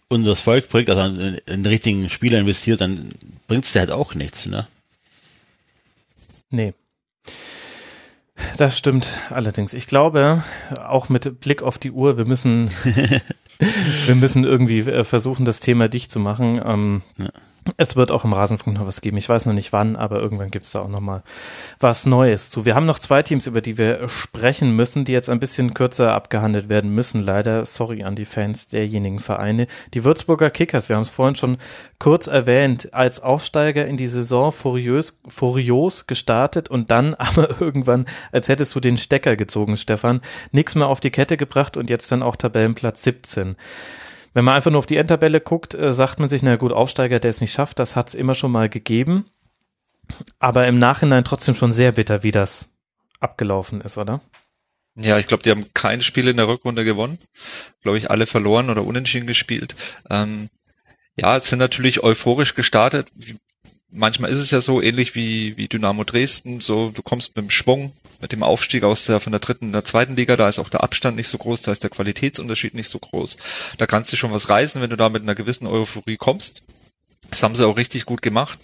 unter 0.09 0.31
das 0.31 0.41
Volk 0.41 0.71
bringt, 0.71 0.89
also 0.89 1.03
einen, 1.03 1.41
einen 1.47 1.67
richtigen 1.67 2.09
Spieler 2.09 2.39
investiert, 2.39 2.81
dann 2.81 3.13
bringt's 3.49 3.75
dir 3.75 3.81
halt 3.81 3.91
auch 3.91 4.15
nichts. 4.15 4.47
Ne? 4.47 4.67
Nee. 6.49 6.73
Das 8.57 8.79
stimmt 8.79 9.09
allerdings. 9.31 9.75
Ich 9.75 9.87
glaube, 9.87 10.43
auch 10.87 11.09
mit 11.09 11.41
Blick 11.41 11.63
auf 11.63 11.79
die 11.79 11.91
Uhr, 11.91 12.17
wir 12.17 12.25
müssen 12.25 12.71
Wir 14.07 14.15
müssen 14.15 14.45
irgendwie 14.45 14.81
äh, 14.81 15.05
versuchen, 15.05 15.45
das 15.45 15.61
Thema 15.61 15.89
dicht 15.89 16.11
zu 16.11 16.21
machen. 16.21 16.61
Ähm, 16.65 17.03
ja. 17.17 17.29
Es 17.77 17.97
wird 17.97 18.11
auch 18.11 18.25
im 18.25 18.33
Rasenfunk 18.33 18.79
noch 18.79 18.87
was 18.87 19.01
geben. 19.01 19.17
Ich 19.17 19.29
weiß 19.29 19.47
noch 19.47 19.53
nicht 19.53 19.73
wann, 19.73 19.97
aber 19.97 20.21
irgendwann 20.21 20.51
gibt 20.51 20.67
es 20.67 20.73
da 20.73 20.81
auch 20.81 20.89
noch 20.89 21.01
mal 21.01 21.23
was 21.81 22.07
Neues 22.07 22.51
zu. 22.51 22.65
Wir 22.65 22.75
haben 22.75 22.87
noch 22.87 22.99
zwei 22.99 23.23
Teams, 23.23 23.47
über 23.47 23.61
die 23.61 23.79
wir 23.79 24.09
sprechen 24.09 24.75
müssen, 24.75 25.05
die 25.05 25.13
jetzt 25.13 25.29
ein 25.29 25.41
bisschen 25.41 25.75
kürzer 25.75 26.15
abgehandelt 26.15 26.69
werden 26.69 26.95
müssen. 26.95 27.23
Leider, 27.23 27.65
sorry 27.65 28.03
an 28.03 28.17
die 28.17 28.25
Fans 28.25 28.69
derjenigen 28.69 29.19
Vereine. 29.19 29.67
Die 29.95 30.05
Würzburger 30.05 30.51
Kickers, 30.51 30.89
wir 30.89 30.97
haben 30.97 31.03
es 31.03 31.09
vorhin 31.09 31.37
schon 31.37 31.59
kurz 31.99 32.27
erwähnt, 32.27 32.95
als 32.95 33.21
Aufsteiger 33.21 33.87
in 33.87 33.97
die 33.97 34.09
Saison 34.09 34.53
furios, 34.53 35.21
furios 35.29 36.07
gestartet 36.07 36.69
und 36.69 36.91
dann 36.91 37.15
aber 37.15 37.61
irgendwann, 37.61 38.07
als 38.33 38.49
hättest 38.49 38.75
du 38.75 38.81
den 38.81 38.99
Stecker 38.99 39.37
gezogen, 39.37 39.77
Stefan, 39.77 40.21
nichts 40.53 40.75
mehr 40.75 40.87
auf 40.87 41.01
die 41.01 41.11
Kette 41.11 41.37
gebracht 41.37 41.77
und 41.77 41.91
jetzt 41.91 42.11
dann 42.13 42.23
auch 42.23 42.37
Tabellenplatz 42.37 43.03
17. 43.03 43.57
Wenn 44.39 44.45
man 44.45 44.55
einfach 44.55 44.71
nur 44.71 44.79
auf 44.79 44.87
die 44.87 44.99
Endtabelle 44.99 45.41
guckt, 45.41 45.75
äh, 45.75 45.93
sagt 45.93 46.21
man 46.21 46.29
sich, 46.29 46.45
na 46.45 46.55
gut, 46.55 46.71
Aufsteiger, 46.71 47.19
der 47.19 47.31
es 47.31 47.41
nicht 47.41 47.53
schafft, 47.53 47.81
das 47.81 47.97
hat 47.97 48.07
es 48.07 48.15
immer 48.15 48.37
schon 48.37 48.53
mal 48.53 48.69
gegeben. 48.69 49.25
Aber 50.39 50.69
im 50.69 50.79
Nachhinein 50.79 51.25
trotzdem 51.25 51.57
schon 51.57 51.73
sehr 51.73 51.91
bitter, 51.91 52.23
wie 52.23 52.31
das 52.31 52.71
abgelaufen 53.19 53.81
ist, 53.81 53.99
oder? 53.99 54.21
Ja, 54.95 55.19
ich 55.19 55.27
glaube, 55.27 55.43
die 55.43 55.51
haben 55.51 55.67
kein 55.75 56.03
Spiel 56.03 56.29
in 56.29 56.37
der 56.37 56.47
Rückrunde 56.47 56.85
gewonnen. 56.85 57.19
Glaube 57.83 57.99
ich, 57.99 58.13
alle 58.13 58.27
verloren 58.27 58.71
oder 58.71 58.85
unentschieden 58.85 59.27
gespielt. 59.27 59.75
Ähm, 60.09 60.51
ja, 61.17 61.35
es 61.35 61.49
sind 61.49 61.59
natürlich 61.59 62.05
euphorisch 62.05 62.55
gestartet, 62.55 63.09
manchmal 63.91 64.31
ist 64.31 64.39
es 64.39 64.51
ja 64.51 64.61
so 64.61 64.83
ähnlich 64.83 65.15
wie, 65.15 65.57
wie 65.57 65.69
Dynamo 65.69 66.05
Dresden, 66.05 66.61
so 66.61 66.91
du 66.91 67.03
kommst 67.03 67.35
mit 67.37 67.45
dem 67.45 67.51
Schwung, 67.51 67.93
mit 68.21 68.33
dem 68.33 68.43
Aufstieg 68.43 68.85
aus 68.85 69.07
der 69.07 69.21
von 69.21 69.33
der 69.33 69.41
dritten 69.41 69.67
in 69.67 69.73
der 69.73 69.85
zweiten 69.85 70.17
Liga, 70.17 70.37
da 70.37 70.49
ist 70.49 70.59
auch 70.59 70.69
der 70.69 70.83
Abstand 70.83 71.17
nicht 71.17 71.29
so 71.29 71.39
groß, 71.39 71.63
da 71.63 71.73
ist 71.73 71.83
der 71.83 71.91
Qualitätsunterschied 71.91 72.75
nicht 72.75 72.91
so 72.91 72.99
groß. 72.99 73.37
Da 73.79 73.87
kannst 73.87 74.13
du 74.13 74.17
schon 74.17 74.33
was 74.33 74.51
reißen, 74.51 74.83
wenn 74.83 74.91
du 74.91 74.97
da 74.97 75.09
mit 75.09 75.23
einer 75.23 75.35
gewissen 75.35 75.67
Euphorie 75.67 76.17
kommst. 76.17 76.63
Das 77.31 77.43
haben 77.43 77.55
sie 77.55 77.67
auch 77.67 77.77
richtig 77.77 78.07
gut 78.07 78.23
gemacht. 78.23 78.59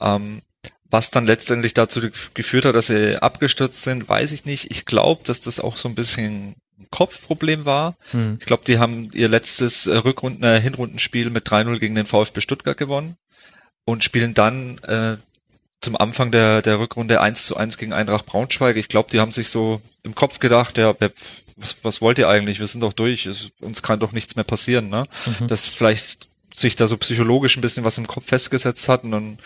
Ähm, 0.00 0.42
was 0.90 1.10
dann 1.10 1.26
letztendlich 1.26 1.74
dazu 1.74 2.00
geführt 2.34 2.66
hat, 2.66 2.76
dass 2.76 2.86
sie 2.86 3.20
abgestürzt 3.20 3.82
sind, 3.82 4.08
weiß 4.08 4.30
ich 4.30 4.44
nicht. 4.44 4.70
Ich 4.70 4.84
glaube, 4.84 5.22
dass 5.24 5.40
das 5.40 5.58
auch 5.58 5.76
so 5.76 5.88
ein 5.88 5.96
bisschen 5.96 6.54
ein 6.78 6.86
Kopfproblem 6.90 7.64
war. 7.64 7.96
Hm. 8.12 8.36
Ich 8.38 8.46
glaube, 8.46 8.62
die 8.64 8.78
haben 8.78 9.08
ihr 9.12 9.28
letztes 9.28 9.88
Rückrunden, 9.88 10.44
äh, 10.44 10.60
Hinrundenspiel 10.60 11.30
mit 11.30 11.48
3-0 11.48 11.78
gegen 11.78 11.96
den 11.96 12.06
VfB 12.06 12.40
Stuttgart 12.40 12.76
gewonnen 12.76 13.16
und 13.84 14.04
spielen 14.04 14.34
dann 14.34 14.78
äh, 14.78 15.16
zum 15.80 15.96
Anfang 15.96 16.30
der, 16.30 16.62
der 16.62 16.78
Rückrunde 16.78 17.20
1 17.20 17.46
zu 17.46 17.56
1 17.56 17.76
gegen 17.76 17.92
Eintracht 17.92 18.26
Braunschweig. 18.26 18.76
Ich 18.76 18.88
glaube, 18.88 19.10
die 19.10 19.20
haben 19.20 19.32
sich 19.32 19.48
so 19.48 19.80
im 20.02 20.14
Kopf 20.14 20.38
gedacht, 20.38 20.78
ja, 20.78 20.94
was, 21.56 21.76
was 21.82 22.00
wollt 22.00 22.18
ihr 22.18 22.28
eigentlich? 22.28 22.58
Wir 22.58 22.66
sind 22.66 22.80
doch 22.80 22.94
durch, 22.94 23.26
es, 23.26 23.50
uns 23.60 23.82
kann 23.82 24.00
doch 24.00 24.12
nichts 24.12 24.34
mehr 24.34 24.44
passieren, 24.44 24.88
ne? 24.88 25.06
Mhm. 25.40 25.48
Dass 25.48 25.66
vielleicht 25.66 26.28
sich 26.52 26.76
da 26.76 26.86
so 26.86 26.96
psychologisch 26.96 27.56
ein 27.56 27.60
bisschen 27.60 27.84
was 27.84 27.98
im 27.98 28.06
Kopf 28.06 28.26
festgesetzt 28.26 28.88
hat 28.88 29.04
und 29.04 29.10
dann 29.10 29.38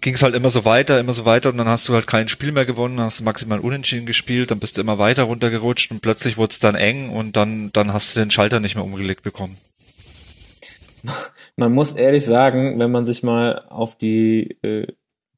ging 0.00 0.14
es 0.14 0.22
halt 0.22 0.34
immer 0.34 0.50
so 0.50 0.64
weiter, 0.64 1.00
immer 1.00 1.12
so 1.12 1.24
weiter 1.24 1.50
und 1.50 1.58
dann 1.58 1.68
hast 1.68 1.88
du 1.88 1.94
halt 1.94 2.06
kein 2.06 2.28
Spiel 2.28 2.52
mehr 2.52 2.66
gewonnen, 2.66 3.00
hast 3.00 3.20
maximal 3.22 3.60
unentschieden 3.60 4.06
gespielt, 4.06 4.50
dann 4.50 4.58
bist 4.58 4.76
du 4.76 4.80
immer 4.80 4.98
weiter 4.98 5.24
runtergerutscht 5.24 5.90
und 5.90 6.00
plötzlich 6.00 6.36
wurde 6.36 6.52
es 6.52 6.58
dann 6.58 6.74
eng 6.74 7.10
und 7.10 7.36
dann, 7.36 7.72
dann 7.72 7.92
hast 7.92 8.14
du 8.14 8.20
den 8.20 8.30
Schalter 8.30 8.60
nicht 8.60 8.74
mehr 8.74 8.84
umgelegt 8.84 9.22
bekommen 9.22 9.56
man 11.56 11.72
muss 11.72 11.92
ehrlich 11.92 12.24
sagen, 12.24 12.78
wenn 12.78 12.90
man 12.90 13.06
sich 13.06 13.22
mal 13.22 13.64
auf 13.68 13.96
die 13.96 14.58
äh, 14.62 14.86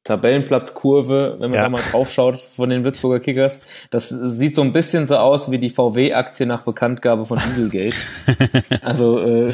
Tabellenplatzkurve, 0.03 1.37
wenn 1.39 1.51
man 1.51 1.57
ja. 1.57 1.63
da 1.63 1.69
mal 1.69 1.81
draufschaut 1.91 2.39
von 2.39 2.69
den 2.69 2.83
Würzburger 2.83 3.19
Kickers, 3.19 3.61
das 3.91 4.09
sieht 4.09 4.55
so 4.55 4.61
ein 4.61 4.73
bisschen 4.73 5.07
so 5.07 5.17
aus 5.17 5.51
wie 5.51 5.59
die 5.59 5.69
VW-Aktie 5.69 6.45
nach 6.45 6.65
Bekanntgabe 6.65 7.25
von 7.25 7.39
Dieselgate. 7.39 7.95
also 8.81 9.19
äh, 9.19 9.53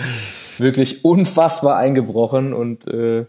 wirklich 0.57 1.03
unfassbar 1.03 1.77
eingebrochen 1.77 2.53
und 2.53 2.87
äh, 2.87 3.25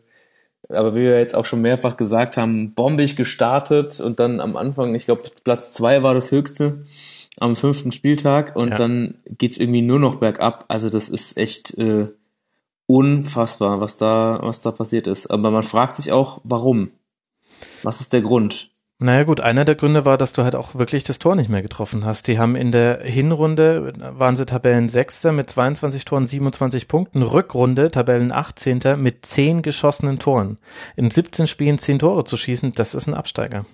aber 0.69 0.97
wie 0.97 1.01
wir 1.01 1.19
jetzt 1.19 1.35
auch 1.35 1.45
schon 1.45 1.63
mehrfach 1.63 1.97
gesagt 1.97 2.37
haben, 2.37 2.75
bombig 2.75 3.17
gestartet 3.17 4.01
und 4.01 4.19
dann 4.19 4.41
am 4.41 4.57
Anfang, 4.57 4.95
ich 4.95 5.07
glaube 5.07 5.23
Platz 5.45 5.73
zwei 5.73 6.03
war 6.03 6.15
das 6.15 6.33
höchste 6.33 6.85
am 7.39 7.55
fünften 7.55 7.93
Spieltag 7.93 8.57
und 8.57 8.71
ja. 8.71 8.77
dann 8.77 9.15
geht's 9.27 9.59
irgendwie 9.59 9.83
nur 9.83 9.99
noch 9.99 10.17
bergab. 10.17 10.65
Also 10.69 10.89
das 10.89 11.09
ist 11.09 11.37
echt 11.37 11.77
äh, 11.79 12.09
unfassbar, 12.87 13.81
was 13.81 13.97
da, 13.97 14.39
was 14.43 14.61
da 14.61 14.71
passiert 14.71 15.07
ist. 15.07 15.27
Aber 15.27 15.51
man 15.51 15.63
fragt 15.63 15.97
sich 15.97 16.13
auch, 16.13 16.41
warum? 16.45 16.91
Was 17.83 18.01
ist 18.01 18.13
der 18.13 18.23
Grund? 18.23 18.71
Naja 18.99 19.25
gut, 19.25 19.43
einer 19.43 19.67
der 19.67 19.75
Gründe 19.75 20.07
war, 20.07 20.17
dass 20.17 20.33
du 20.33 20.43
halt 20.43 20.57
auch 20.57 20.75
wirklich 20.75 21.05
das 21.05 21.19
Tor 21.19 21.37
nicht 21.37 21.51
mehr 21.51 21.61
getroffen 21.61 22.07
hast. 22.07 22.29
Die 22.29 22.39
haben 22.39 22.57
in 22.57 22.73
der 22.73 23.01
Hinrunde, 23.03 23.93
waren 23.99 24.37
sie 24.37 24.47
Tabellen 24.47 24.89
Sechster 24.89 25.33
mit 25.33 25.51
22 25.51 26.07
Toren, 26.07 26.25
27 26.25 26.89
Punkten, 26.89 27.23
Rückrunde 27.23 27.91
Tabellen 27.91 28.33
18. 28.33 28.81
mit 28.97 29.27
10 29.27 29.61
geschossenen 29.61 30.19
Toren. 30.19 30.57
In 30.97 31.11
17 31.11 31.47
Spielen 31.47 31.77
10 31.79 31.99
Tore 31.99 32.25
zu 32.25 32.39
schießen, 32.39 32.73
das 32.73 32.95
ist 32.95 33.07
ein 33.07 33.13
Absteiger. 33.13 33.67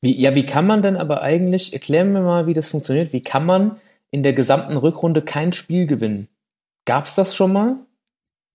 Wie, 0.00 0.18
ja, 0.18 0.34
wie 0.34 0.46
kann 0.46 0.66
man 0.66 0.80
denn 0.80 0.96
aber 0.96 1.20
eigentlich, 1.20 1.74
erklären 1.74 2.12
wir 2.14 2.22
mal, 2.22 2.46
wie 2.46 2.54
das 2.54 2.70
funktioniert, 2.70 3.12
wie 3.12 3.22
kann 3.22 3.44
man 3.44 3.76
in 4.10 4.22
der 4.22 4.32
gesamten 4.32 4.76
Rückrunde 4.76 5.20
kein 5.20 5.52
Spiel 5.52 5.86
gewinnen? 5.86 6.28
Gab's 6.86 7.14
das 7.14 7.34
schon 7.34 7.52
mal? 7.52 7.76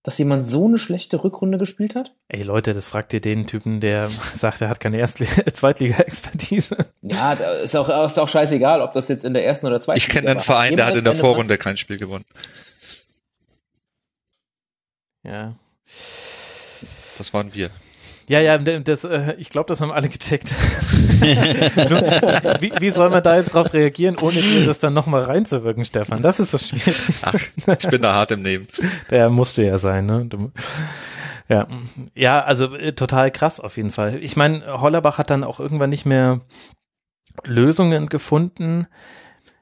Dass 0.06 0.18
jemand 0.18 0.44
so 0.44 0.66
eine 0.66 0.78
schlechte 0.78 1.24
Rückrunde 1.24 1.58
gespielt 1.58 1.96
hat? 1.96 2.12
Ey 2.28 2.42
Leute, 2.44 2.74
das 2.74 2.86
fragt 2.86 3.12
ihr 3.12 3.20
den 3.20 3.48
Typen, 3.48 3.80
der 3.80 4.08
sagt, 4.34 4.60
er 4.60 4.68
hat 4.68 4.78
keine 4.78 5.04
Zweitliga-Expertise. 5.52 6.76
Ja, 7.02 7.32
ist 7.32 7.76
auch, 7.76 7.88
ist 8.06 8.18
auch 8.20 8.28
scheißegal, 8.28 8.82
ob 8.82 8.92
das 8.92 9.08
jetzt 9.08 9.24
in 9.24 9.34
der 9.34 9.44
ersten 9.44 9.66
oder 9.66 9.80
zweiten 9.80 9.98
Ich 9.98 10.08
kenne 10.08 10.30
einen 10.30 10.40
Verein, 10.40 10.76
der 10.76 10.86
hat 10.86 10.94
in 10.94 11.04
der 11.04 11.16
Vorrunde 11.16 11.58
kein 11.58 11.76
Spiel 11.76 11.98
gewonnen. 11.98 12.24
Ja. 15.24 15.56
Das 17.18 17.34
waren 17.34 17.52
wir. 17.52 17.70
Ja, 18.28 18.40
ja, 18.40 18.58
das, 18.58 19.04
äh, 19.04 19.34
ich 19.38 19.50
glaube, 19.50 19.68
das 19.68 19.80
haben 19.80 19.92
alle 19.92 20.08
gecheckt. 20.08 20.50
wie, 22.60 22.72
wie 22.80 22.90
soll 22.90 23.10
man 23.10 23.22
da 23.22 23.36
jetzt 23.36 23.54
drauf 23.54 23.72
reagieren, 23.72 24.16
ohne 24.18 24.40
dir 24.40 24.66
das 24.66 24.80
dann 24.80 24.94
nochmal 24.94 25.22
reinzuwirken, 25.22 25.84
Stefan? 25.84 26.22
Das 26.22 26.40
ist 26.40 26.50
so 26.50 26.58
schwierig. 26.58 26.96
Ach, 27.22 27.34
ich 27.78 27.88
bin 27.88 28.02
da 28.02 28.14
hart 28.14 28.32
im 28.32 28.42
Nehmen. 28.42 28.66
Der 29.10 29.30
musste 29.30 29.62
ja 29.64 29.78
sein, 29.78 30.06
ne? 30.06 30.26
Du, 30.26 30.50
ja, 31.48 31.68
ja, 32.14 32.42
also 32.42 32.74
äh, 32.74 32.92
total 32.92 33.30
krass 33.30 33.60
auf 33.60 33.76
jeden 33.76 33.92
Fall. 33.92 34.16
Ich 34.22 34.36
meine, 34.36 34.80
Hollerbach 34.80 35.18
hat 35.18 35.30
dann 35.30 35.44
auch 35.44 35.60
irgendwann 35.60 35.90
nicht 35.90 36.06
mehr 36.06 36.40
Lösungen 37.44 38.08
gefunden. 38.08 38.88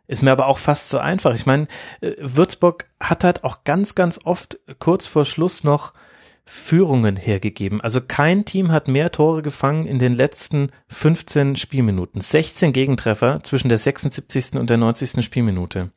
Ist 0.06 0.22
mir 0.22 0.32
aber 0.32 0.46
auch 0.46 0.58
fast 0.58 0.88
so 0.88 0.98
einfach. 0.98 1.34
Ich 1.34 1.44
meine, 1.44 1.66
äh, 2.00 2.12
Würzburg 2.18 2.86
hat 3.00 3.24
halt 3.24 3.44
auch 3.44 3.64
ganz, 3.64 3.94
ganz 3.94 4.20
oft 4.24 4.58
kurz 4.78 5.06
vor 5.06 5.26
Schluss 5.26 5.64
noch 5.64 5.92
Führungen 6.46 7.16
hergegeben. 7.16 7.80
Also 7.80 8.02
kein 8.02 8.44
Team 8.44 8.70
hat 8.70 8.86
mehr 8.86 9.10
Tore 9.10 9.40
gefangen 9.40 9.86
in 9.86 9.98
den 9.98 10.12
letzten 10.12 10.70
15 10.88 11.56
Spielminuten. 11.56 12.20
16 12.20 12.74
Gegentreffer 12.74 13.40
zwischen 13.42 13.70
der 13.70 13.78
76. 13.78 14.56
und 14.56 14.68
der 14.68 14.76
90. 14.76 15.24
Spielminute. 15.24 15.90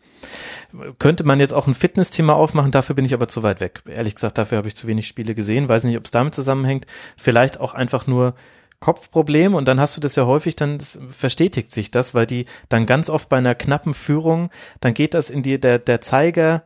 Könnte 1.00 1.26
man 1.26 1.42
jetzt 1.42 1.54
auch 1.54 1.68
ein 1.68 1.74
Fitnessthema 1.74 2.34
aufmachen, 2.34 2.72
dafür 2.72 2.96
bin 2.96 3.04
ich 3.04 3.14
aber 3.14 3.28
zu 3.28 3.44
weit 3.44 3.60
weg. 3.60 3.82
Ehrlich 3.88 4.16
gesagt, 4.16 4.38
dafür 4.38 4.58
habe 4.58 4.70
ich 4.70 4.76
zu 4.76 4.88
wenig 4.88 5.08
Spiele 5.08 5.36
gesehen. 5.36 5.68
Weiß 5.68 5.84
nicht, 5.84 5.98
ob 5.98 6.06
es 6.06 6.12
damit 6.12 6.34
zusammenhängt. 6.34 6.86
Vielleicht 7.18 7.60
auch 7.60 7.74
einfach 7.74 8.08
nur 8.08 8.34
Kopfproblem 8.80 9.56
und 9.56 9.68
dann 9.68 9.80
hast 9.80 9.98
du 9.98 10.02
das 10.02 10.16
ja 10.16 10.26
häufig, 10.28 10.56
dann 10.56 10.80
verstetigt 10.80 11.72
sich 11.72 11.90
das, 11.90 12.14
weil 12.14 12.28
die 12.28 12.46
dann 12.70 12.86
ganz 12.86 13.10
oft 13.10 13.28
bei 13.28 13.38
einer 13.38 13.56
knappen 13.56 13.96
Führung, 13.96 14.52
dann 14.82 14.94
geht 14.94 15.16
das 15.16 15.32
in 15.32 15.42
die, 15.42 15.60
der, 15.60 15.80
der 15.80 16.00
Zeiger 16.00 16.64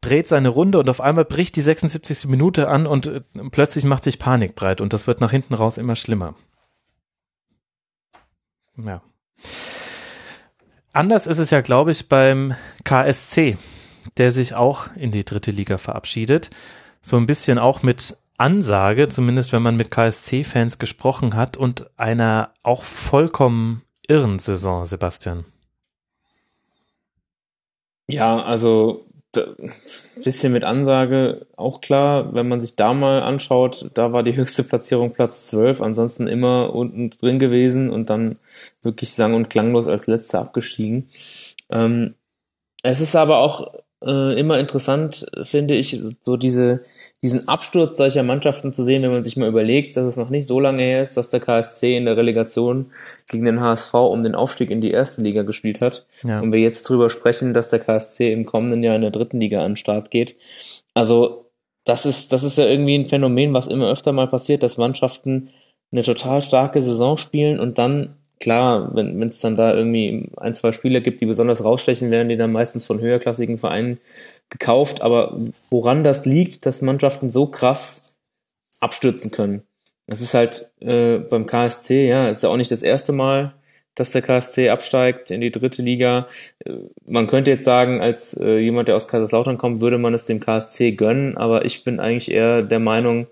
dreht 0.00 0.28
seine 0.28 0.48
Runde 0.48 0.78
und 0.78 0.88
auf 0.88 1.00
einmal 1.00 1.24
bricht 1.24 1.56
die 1.56 1.60
76. 1.60 2.26
Minute 2.26 2.68
an 2.68 2.86
und 2.86 3.06
äh, 3.06 3.20
plötzlich 3.50 3.84
macht 3.84 4.04
sich 4.04 4.18
Panik 4.18 4.54
breit 4.54 4.80
und 4.80 4.92
das 4.92 5.06
wird 5.06 5.20
nach 5.20 5.30
hinten 5.30 5.54
raus 5.54 5.78
immer 5.78 5.96
schlimmer. 5.96 6.34
Ja. 8.76 9.02
Anders 10.92 11.26
ist 11.26 11.38
es 11.38 11.50
ja, 11.50 11.60
glaube 11.60 11.92
ich, 11.92 12.08
beim 12.08 12.54
KSC, 12.84 13.56
der 14.16 14.32
sich 14.32 14.54
auch 14.54 14.88
in 14.96 15.12
die 15.12 15.24
dritte 15.24 15.50
Liga 15.50 15.78
verabschiedet. 15.78 16.50
So 17.02 17.16
ein 17.16 17.26
bisschen 17.26 17.58
auch 17.58 17.82
mit 17.82 18.16
Ansage, 18.38 19.08
zumindest 19.08 19.52
wenn 19.52 19.62
man 19.62 19.76
mit 19.76 19.90
KSC-Fans 19.90 20.78
gesprochen 20.78 21.34
hat 21.34 21.56
und 21.56 21.90
einer 21.98 22.54
auch 22.62 22.82
vollkommen 22.82 23.82
irren 24.08 24.38
Saison, 24.38 24.84
Sebastian. 24.84 25.44
Ja, 28.08 28.42
also 28.42 29.04
bisschen 29.32 30.52
mit 30.52 30.64
Ansage 30.64 31.46
auch 31.56 31.80
klar, 31.80 32.34
wenn 32.34 32.48
man 32.48 32.60
sich 32.60 32.76
da 32.76 32.94
mal 32.94 33.22
anschaut, 33.22 33.90
da 33.94 34.12
war 34.12 34.22
die 34.22 34.36
höchste 34.36 34.64
Platzierung 34.64 35.12
Platz 35.12 35.48
12, 35.48 35.80
ansonsten 35.80 36.26
immer 36.26 36.74
unten 36.74 37.10
drin 37.10 37.38
gewesen 37.38 37.90
und 37.90 38.10
dann 38.10 38.38
wirklich 38.82 39.12
sang- 39.12 39.34
und 39.34 39.48
klanglos 39.48 39.86
als 39.86 40.06
letzter 40.06 40.40
abgestiegen. 40.40 41.08
Ähm, 41.70 42.14
es 42.82 43.00
ist 43.00 43.14
aber 43.14 43.38
auch 43.38 43.72
äh, 44.04 44.38
immer 44.38 44.58
interessant, 44.58 45.26
finde 45.44 45.74
ich, 45.74 46.00
so 46.22 46.36
diese, 46.36 46.80
diesen 47.22 47.46
Absturz 47.48 47.98
solcher 47.98 48.22
Mannschaften 48.22 48.72
zu 48.72 48.82
sehen, 48.82 49.02
wenn 49.02 49.12
man 49.12 49.24
sich 49.24 49.36
mal 49.36 49.48
überlegt, 49.48 49.96
dass 49.96 50.06
es 50.06 50.16
noch 50.16 50.30
nicht 50.30 50.46
so 50.46 50.58
lange 50.58 50.82
her 50.82 51.02
ist, 51.02 51.16
dass 51.16 51.28
der 51.28 51.40
KSC 51.40 51.96
in 51.96 52.06
der 52.06 52.16
Relegation 52.16 52.86
gegen 53.30 53.44
den 53.44 53.60
HSV 53.60 53.92
um 53.94 54.22
den 54.22 54.34
Aufstieg 54.34 54.70
in 54.70 54.80
die 54.80 54.90
erste 54.90 55.20
Liga 55.22 55.42
gespielt 55.42 55.82
hat. 55.82 56.06
Ja. 56.22 56.40
Und 56.40 56.52
wir 56.52 56.60
jetzt 56.60 56.88
drüber 56.88 57.10
sprechen, 57.10 57.52
dass 57.52 57.70
der 57.70 57.80
KSC 57.80 58.32
im 58.32 58.46
kommenden 58.46 58.82
Jahr 58.82 58.96
in 58.96 59.02
der 59.02 59.10
dritten 59.10 59.40
Liga 59.40 59.60
an 59.60 59.72
den 59.72 59.76
Start 59.76 60.10
geht. 60.10 60.36
Also, 60.94 61.46
das 61.84 62.06
ist, 62.06 62.32
das 62.32 62.42
ist 62.42 62.58
ja 62.58 62.66
irgendwie 62.66 62.96
ein 62.96 63.06
Phänomen, 63.06 63.54
was 63.54 63.66
immer 63.66 63.90
öfter 63.90 64.12
mal 64.12 64.28
passiert, 64.28 64.62
dass 64.62 64.76
Mannschaften 64.76 65.50
eine 65.92 66.02
total 66.02 66.42
starke 66.42 66.80
Saison 66.80 67.16
spielen 67.16 67.58
und 67.58 67.78
dann 67.78 68.16
klar, 68.40 68.90
wenn 68.94 69.22
es 69.28 69.40
dann 69.40 69.54
da 69.54 69.74
irgendwie 69.74 70.30
ein, 70.38 70.54
zwei 70.54 70.72
Spieler 70.72 71.00
gibt, 71.00 71.20
die 71.20 71.26
besonders 71.26 71.62
rausstechen, 71.62 72.10
werden 72.10 72.30
die 72.30 72.38
dann 72.38 72.50
meistens 72.50 72.86
von 72.86 73.00
höherklassigen 73.00 73.58
Vereinen 73.58 73.98
gekauft. 74.48 75.02
Aber 75.02 75.38
woran 75.70 76.02
das 76.02 76.24
liegt, 76.24 76.66
dass 76.66 76.82
Mannschaften 76.82 77.30
so 77.30 77.46
krass 77.46 78.16
abstürzen 78.80 79.30
können? 79.30 79.62
Das 80.06 80.22
ist 80.22 80.34
halt 80.34 80.68
äh, 80.80 81.18
beim 81.18 81.46
KSC, 81.46 82.08
ja, 82.08 82.28
ist 82.28 82.42
ja 82.42 82.48
auch 82.48 82.56
nicht 82.56 82.72
das 82.72 82.82
erste 82.82 83.12
Mal, 83.12 83.54
dass 83.94 84.10
der 84.10 84.22
KSC 84.22 84.70
absteigt 84.70 85.30
in 85.30 85.40
die 85.40 85.52
dritte 85.52 85.82
Liga. 85.82 86.26
Äh, 86.64 86.72
man 87.06 87.26
könnte 87.26 87.50
jetzt 87.50 87.64
sagen, 87.64 88.00
als 88.00 88.34
äh, 88.34 88.58
jemand, 88.58 88.88
der 88.88 88.96
aus 88.96 89.06
Kaiserslautern 89.06 89.58
kommt, 89.58 89.80
würde 89.80 89.98
man 89.98 90.14
es 90.14 90.24
dem 90.24 90.40
KSC 90.40 90.92
gönnen, 90.92 91.36
aber 91.36 91.64
ich 91.64 91.84
bin 91.84 92.00
eigentlich 92.00 92.30
eher 92.30 92.62
der 92.62 92.80
Meinung, 92.80 93.26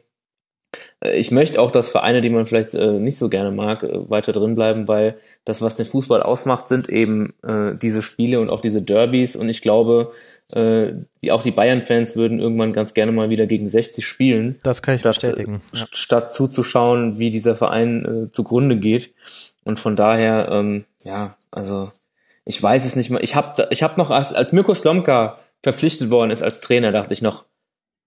ich 1.01 1.31
möchte 1.31 1.61
auch, 1.61 1.71
dass 1.71 1.91
Vereine, 1.91 2.21
die 2.21 2.31
man 2.31 2.47
vielleicht 2.47 2.75
äh, 2.75 2.93
nicht 2.93 3.19
so 3.19 3.29
gerne 3.29 3.53
mag, 3.53 3.85
äh, 3.85 4.11
weiter 4.11 4.33
drin 4.33 4.57
bleiben, 4.57 4.89
weil 4.89 5.17
das, 5.45 5.63
was 5.63 5.77
den 5.77 5.87
Fußball 5.87 6.23
ausmacht, 6.23 6.69
sind 6.69 6.89
eben 6.89 7.35
äh, 7.45 7.77
diese 7.81 8.03
Spiele 8.03 8.41
und 8.41 8.51
auch 8.51 8.61
diese 8.61 8.83
Derbys. 8.83 9.37
Und 9.37 9.49
ich 9.49 9.63
glaube, 9.63 10.11
äh, 10.53 10.95
die, 11.23 11.31
auch 11.31 11.45
die 11.45 11.53
Bayern-Fans 11.53 12.17
würden 12.17 12.41
irgendwann 12.41 12.73
ganz 12.73 12.95
gerne 12.95 13.13
mal 13.13 13.31
wieder 13.31 13.47
gegen 13.47 13.69
60 13.69 14.05
spielen. 14.05 14.59
Das 14.65 14.83
kann 14.83 14.97
ich 14.97 15.01
statt, 15.03 15.15
bestätigen. 15.15 15.61
Ja. 15.73 15.87
Statt 15.93 16.35
zuzuschauen, 16.35 17.21
wie 17.21 17.31
dieser 17.31 17.55
Verein 17.55 18.05
äh, 18.29 18.33
zugrunde 18.33 18.77
geht. 18.77 19.13
Und 19.63 19.79
von 19.79 19.95
daher, 19.95 20.49
ähm, 20.51 20.85
ja, 21.05 21.29
also 21.53 21.89
ich 22.45 22.61
weiß 22.61 22.85
es 22.85 22.97
nicht 22.97 23.11
mal. 23.11 23.23
Ich 23.23 23.37
habe 23.37 23.69
ich 23.71 23.85
hab 23.85 23.99
noch, 23.99 24.11
als, 24.11 24.33
als 24.33 24.53
Mirko 24.53 24.75
Slomka 24.75 25.39
verpflichtet 25.63 26.11
worden 26.11 26.31
ist 26.31 26.43
als 26.43 26.61
Trainer, 26.61 26.91
dachte 26.91 27.13
ich 27.13 27.23
noch, 27.23 27.45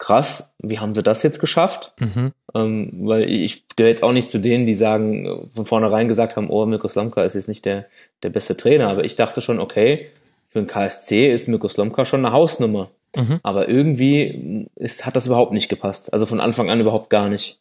krass, 0.01 0.51
wie 0.57 0.79
haben 0.79 0.95
sie 0.95 1.03
das 1.03 1.21
jetzt 1.21 1.39
geschafft? 1.39 1.93
Mhm. 1.99 2.31
Ähm, 2.55 2.91
weil 3.03 3.29
ich 3.29 3.67
gehöre 3.75 3.91
jetzt 3.91 4.01
auch 4.01 4.11
nicht 4.11 4.31
zu 4.31 4.39
denen, 4.39 4.65
die 4.65 4.73
sagen, 4.73 5.47
von 5.53 5.67
vornherein 5.67 6.07
gesagt 6.07 6.35
haben, 6.35 6.49
oh, 6.49 6.65
Mirko 6.65 6.87
Slomka 6.87 7.23
ist 7.23 7.35
jetzt 7.35 7.47
nicht 7.47 7.65
der, 7.65 7.85
der 8.23 8.31
beste 8.31 8.57
Trainer. 8.57 8.89
Aber 8.89 9.05
ich 9.05 9.15
dachte 9.15 9.41
schon, 9.41 9.59
okay, 9.59 10.07
für 10.47 10.59
den 10.59 10.67
KSC 10.67 11.31
ist 11.31 11.47
Mirko 11.47 11.69
Slomka 11.69 12.05
schon 12.05 12.25
eine 12.25 12.33
Hausnummer. 12.33 12.89
Mhm. 13.15 13.39
Aber 13.43 13.69
irgendwie 13.69 14.67
ist, 14.75 15.05
hat 15.05 15.15
das 15.15 15.27
überhaupt 15.27 15.53
nicht 15.53 15.69
gepasst. 15.69 16.11
Also 16.11 16.25
von 16.25 16.41
Anfang 16.41 16.71
an 16.71 16.81
überhaupt 16.81 17.11
gar 17.11 17.29
nicht. 17.29 17.59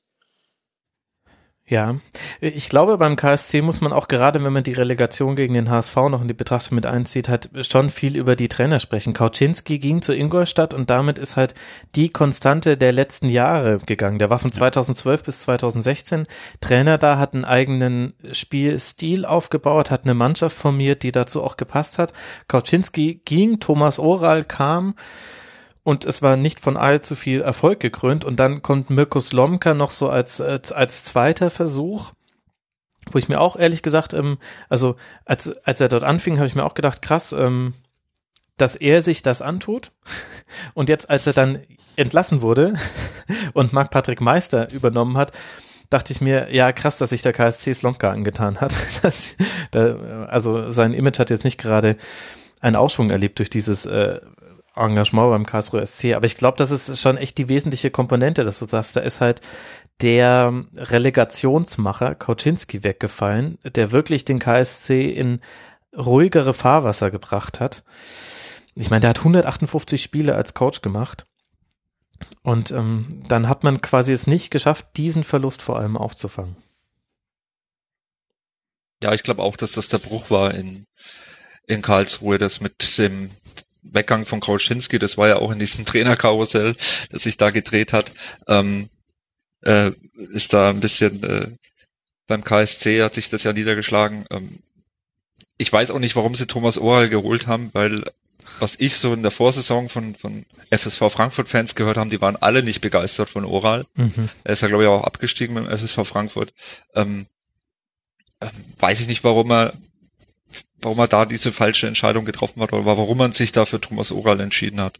Ja, 1.71 1.95
ich 2.41 2.69
glaube, 2.69 2.99
beim 2.99 3.15
KSC 3.15 3.63
muss 3.63 3.81
man 3.81 3.93
auch 3.93 4.09
gerade, 4.09 4.43
wenn 4.43 4.53
man 4.53 4.65
die 4.65 4.73
Relegation 4.73 5.37
gegen 5.37 5.55
den 5.55 5.71
HSV 5.71 5.95
noch 6.11 6.21
in 6.21 6.27
die 6.27 6.35
Betrachtung 6.35 6.75
mit 6.75 6.85
einzieht, 6.85 7.29
halt 7.29 7.49
schon 7.65 7.91
viel 7.91 8.17
über 8.17 8.35
die 8.35 8.49
Trainer 8.49 8.81
sprechen. 8.81 9.13
Kauczynski 9.13 9.79
ging 9.79 10.03
zu 10.03 10.13
Ingolstadt 10.13 10.75
und 10.75 10.91
damit 10.91 11.17
ist 11.17 11.37
halt 11.37 11.55
die 11.95 12.09
Konstante 12.09 12.77
der 12.77 12.91
letzten 12.91 13.29
Jahre 13.29 13.79
gegangen. 13.87 14.19
Der 14.19 14.31
war 14.31 14.41
von 14.41 14.51
2012 14.51 15.23
bis 15.23 15.43
2016 15.43 16.27
Trainer 16.61 16.99
da, 16.99 17.19
hat 17.19 17.35
einen 17.35 17.45
eigenen 17.45 18.15
Spielstil 18.33 19.25
aufgebaut, 19.25 19.93
hat 19.93 20.03
eine 20.03 20.15
Mannschaft 20.15 20.57
formiert, 20.57 21.05
die 21.05 21.13
dazu 21.13 21.41
auch 21.41 21.57
gepasst 21.57 22.01
hat. 22.01 22.13
Kauczynski 22.49 23.23
ging, 23.25 23.61
Thomas 23.61 24.01
Oral 24.01 24.43
kam, 24.43 24.97
und 25.91 26.05
es 26.05 26.23
war 26.23 26.36
nicht 26.36 26.60
von 26.60 26.77
allzu 26.77 27.17
viel 27.17 27.41
Erfolg 27.41 27.81
gekrönt. 27.81 28.25
Und 28.25 28.39
dann 28.39 28.62
kommt 28.62 28.91
Mirko 28.91 29.19
Slomka 29.19 29.75
noch 29.75 29.91
so 29.91 30.09
als, 30.09 30.41
als, 30.41 30.70
als 30.70 31.02
zweiter 31.02 31.51
Versuch, 31.51 32.12
wo 33.10 33.19
ich 33.19 33.28
mir 33.28 33.41
auch 33.41 33.57
ehrlich 33.57 33.83
gesagt, 33.83 34.15
ähm, 34.15 34.39
also 34.69 34.94
als, 35.25 35.49
als 35.67 35.81
er 35.81 35.89
dort 35.89 36.05
anfing, 36.05 36.36
habe 36.36 36.47
ich 36.47 36.55
mir 36.55 36.65
auch 36.65 36.75
gedacht, 36.75 37.02
krass, 37.02 37.33
ähm, 37.33 37.75
dass 38.57 38.77
er 38.77 39.02
sich 39.02 39.23
das 39.23 39.43
antut. 39.43 39.91
Und 40.75 40.89
jetzt, 40.89 41.10
als 41.10 41.27
er 41.27 41.33
dann 41.33 41.59
entlassen 41.97 42.41
wurde 42.41 42.75
und 43.52 43.73
Marc-Patrick 43.73 44.20
Meister 44.20 44.73
übernommen 44.73 45.19
hat, 45.19 45.33
dachte 45.91 46.12
ich 46.12 46.20
mir, 46.20 46.55
ja, 46.55 46.70
krass, 46.70 46.99
dass 46.99 47.10
sich 47.10 47.23
der 47.23 47.33
KSC 47.33 47.75
Slomka 47.75 48.12
angetan 48.12 48.60
hat. 48.60 48.73
Das, 49.02 49.35
da, 49.73 50.27
also 50.28 50.70
sein 50.70 50.94
Image 50.94 51.19
hat 51.19 51.31
jetzt 51.31 51.43
nicht 51.43 51.59
gerade 51.59 51.97
einen 52.60 52.77
Aufschwung 52.77 53.10
erlebt 53.10 53.41
durch 53.41 53.51
dieses 53.51 53.86
äh, 53.86 54.20
Engagement 54.77 55.31
beim 55.31 55.47
Karlsruher 55.47 55.87
SC. 55.87 56.15
Aber 56.15 56.27
ich 56.27 56.37
glaube, 56.37 56.57
das 56.57 56.71
ist 56.71 57.01
schon 57.01 57.17
echt 57.17 57.39
die 57.39 57.49
wesentliche 57.49 57.91
Komponente, 57.91 58.45
dass 58.45 58.59
du 58.59 58.67
sagst, 58.67 58.97
da 58.97 59.01
ist 59.01 59.21
halt 59.21 59.41
der 60.01 60.65
Relegationsmacher 60.75 62.15
Kauczynski 62.15 62.83
weggefallen, 62.83 63.59
der 63.65 63.93
wirklich 63.93 64.25
den 64.25 64.39
KSC 64.39 65.11
in 65.11 65.41
ruhigere 65.97 66.55
Fahrwasser 66.55 67.11
gebracht 67.11 67.61
hat. 67.61 67.85
Ich 68.75 68.91
meine, 68.91 69.01
der 69.01 69.11
hat 69.11 69.19
158 69.19 70.03
Spiele 70.03 70.35
als 70.35 70.55
Coach 70.55 70.81
gemacht. 70.81 71.27
Und 72.43 72.71
ähm, 72.71 73.23
dann 73.29 73.49
hat 73.49 73.65
man 73.65 73.81
quasi 73.81 74.13
es 74.13 74.27
nicht 74.27 74.51
geschafft, 74.51 74.89
diesen 74.97 75.25
Verlust 75.25 75.63
vor 75.63 75.79
allem 75.79 75.97
aufzufangen. 75.97 76.57
Ja, 79.03 79.13
ich 79.15 79.23
glaube 79.23 79.43
auch, 79.43 79.57
dass 79.57 79.73
das 79.73 79.89
der 79.89 79.99
Bruch 79.99 80.31
war 80.31 80.55
in, 80.55 80.85
in 81.67 81.81
Karlsruhe, 81.81 82.39
das 82.39 82.61
mit 82.61 82.99
dem 82.99 83.31
Weggang 83.83 84.26
von 84.26 84.41
Krausczynski, 84.41 84.99
das 84.99 85.17
war 85.18 85.28
ja 85.28 85.36
auch 85.36 85.50
in 85.50 85.59
diesem 85.59 85.84
Trainerkarussell, 85.86 86.76
das 87.10 87.23
sich 87.23 87.36
da 87.36 87.50
gedreht 87.50 87.92
hat, 87.92 88.12
ähm, 88.47 88.89
äh, 89.62 89.91
ist 90.33 90.52
da 90.52 90.70
ein 90.70 90.81
bisschen 90.81 91.23
äh, 91.23 91.49
beim 92.31 92.44
KSC 92.44 93.02
hat 93.02 93.12
sich 93.12 93.28
das 93.28 93.42
ja 93.42 93.52
niedergeschlagen. 93.52 94.25
Ähm, 94.31 94.60
ich 95.59 95.70
weiß 95.73 95.91
auch 95.91 95.99
nicht, 95.99 96.15
warum 96.15 96.36
sie 96.36 96.47
Thomas 96.47 96.78
Oral 96.78 97.09
geholt 97.09 97.49
haben, 97.49 97.70
weil 97.73 98.05
was 98.60 98.76
ich 98.78 98.97
so 98.97 99.12
in 99.12 99.23
der 99.23 99.33
Vorsaison 99.33 99.89
von, 99.89 100.15
von 100.15 100.47
FSV 100.70 101.10
Frankfurt-Fans 101.10 101.75
gehört 101.75 101.97
haben, 101.97 102.10
die 102.10 102.20
waren 102.20 102.36
alle 102.36 102.62
nicht 102.62 102.81
begeistert 102.81 103.31
von 103.31 103.44
Oral. 103.44 103.84
Mhm. 103.94 104.28
Er 104.44 104.52
ist 104.52 104.62
ja, 104.62 104.68
glaube 104.68 104.84
ich, 104.84 104.89
auch 104.89 105.02
abgestiegen 105.02 105.55
mit 105.55 105.67
dem 105.67 105.76
FSV 105.76 106.07
Frankfurt. 106.07 106.55
Ähm, 106.94 107.26
ähm, 108.41 108.50
weiß 108.78 109.00
ich 109.00 109.09
nicht, 109.09 109.25
warum 109.25 109.50
er 109.50 109.73
warum 110.83 110.99
er 110.99 111.09
da 111.09 111.25
diese 111.25 111.52
falsche 111.52 111.86
Entscheidung 111.86 112.25
getroffen 112.25 112.62
hat 112.62 112.73
oder 112.73 112.84
warum 112.84 113.18
man 113.18 113.33
sich 113.33 113.52
da 113.52 113.65
für 113.65 113.81
Thomas 113.81 114.12
Oral 114.12 114.41
entschieden 114.41 114.81
hat, 114.81 114.99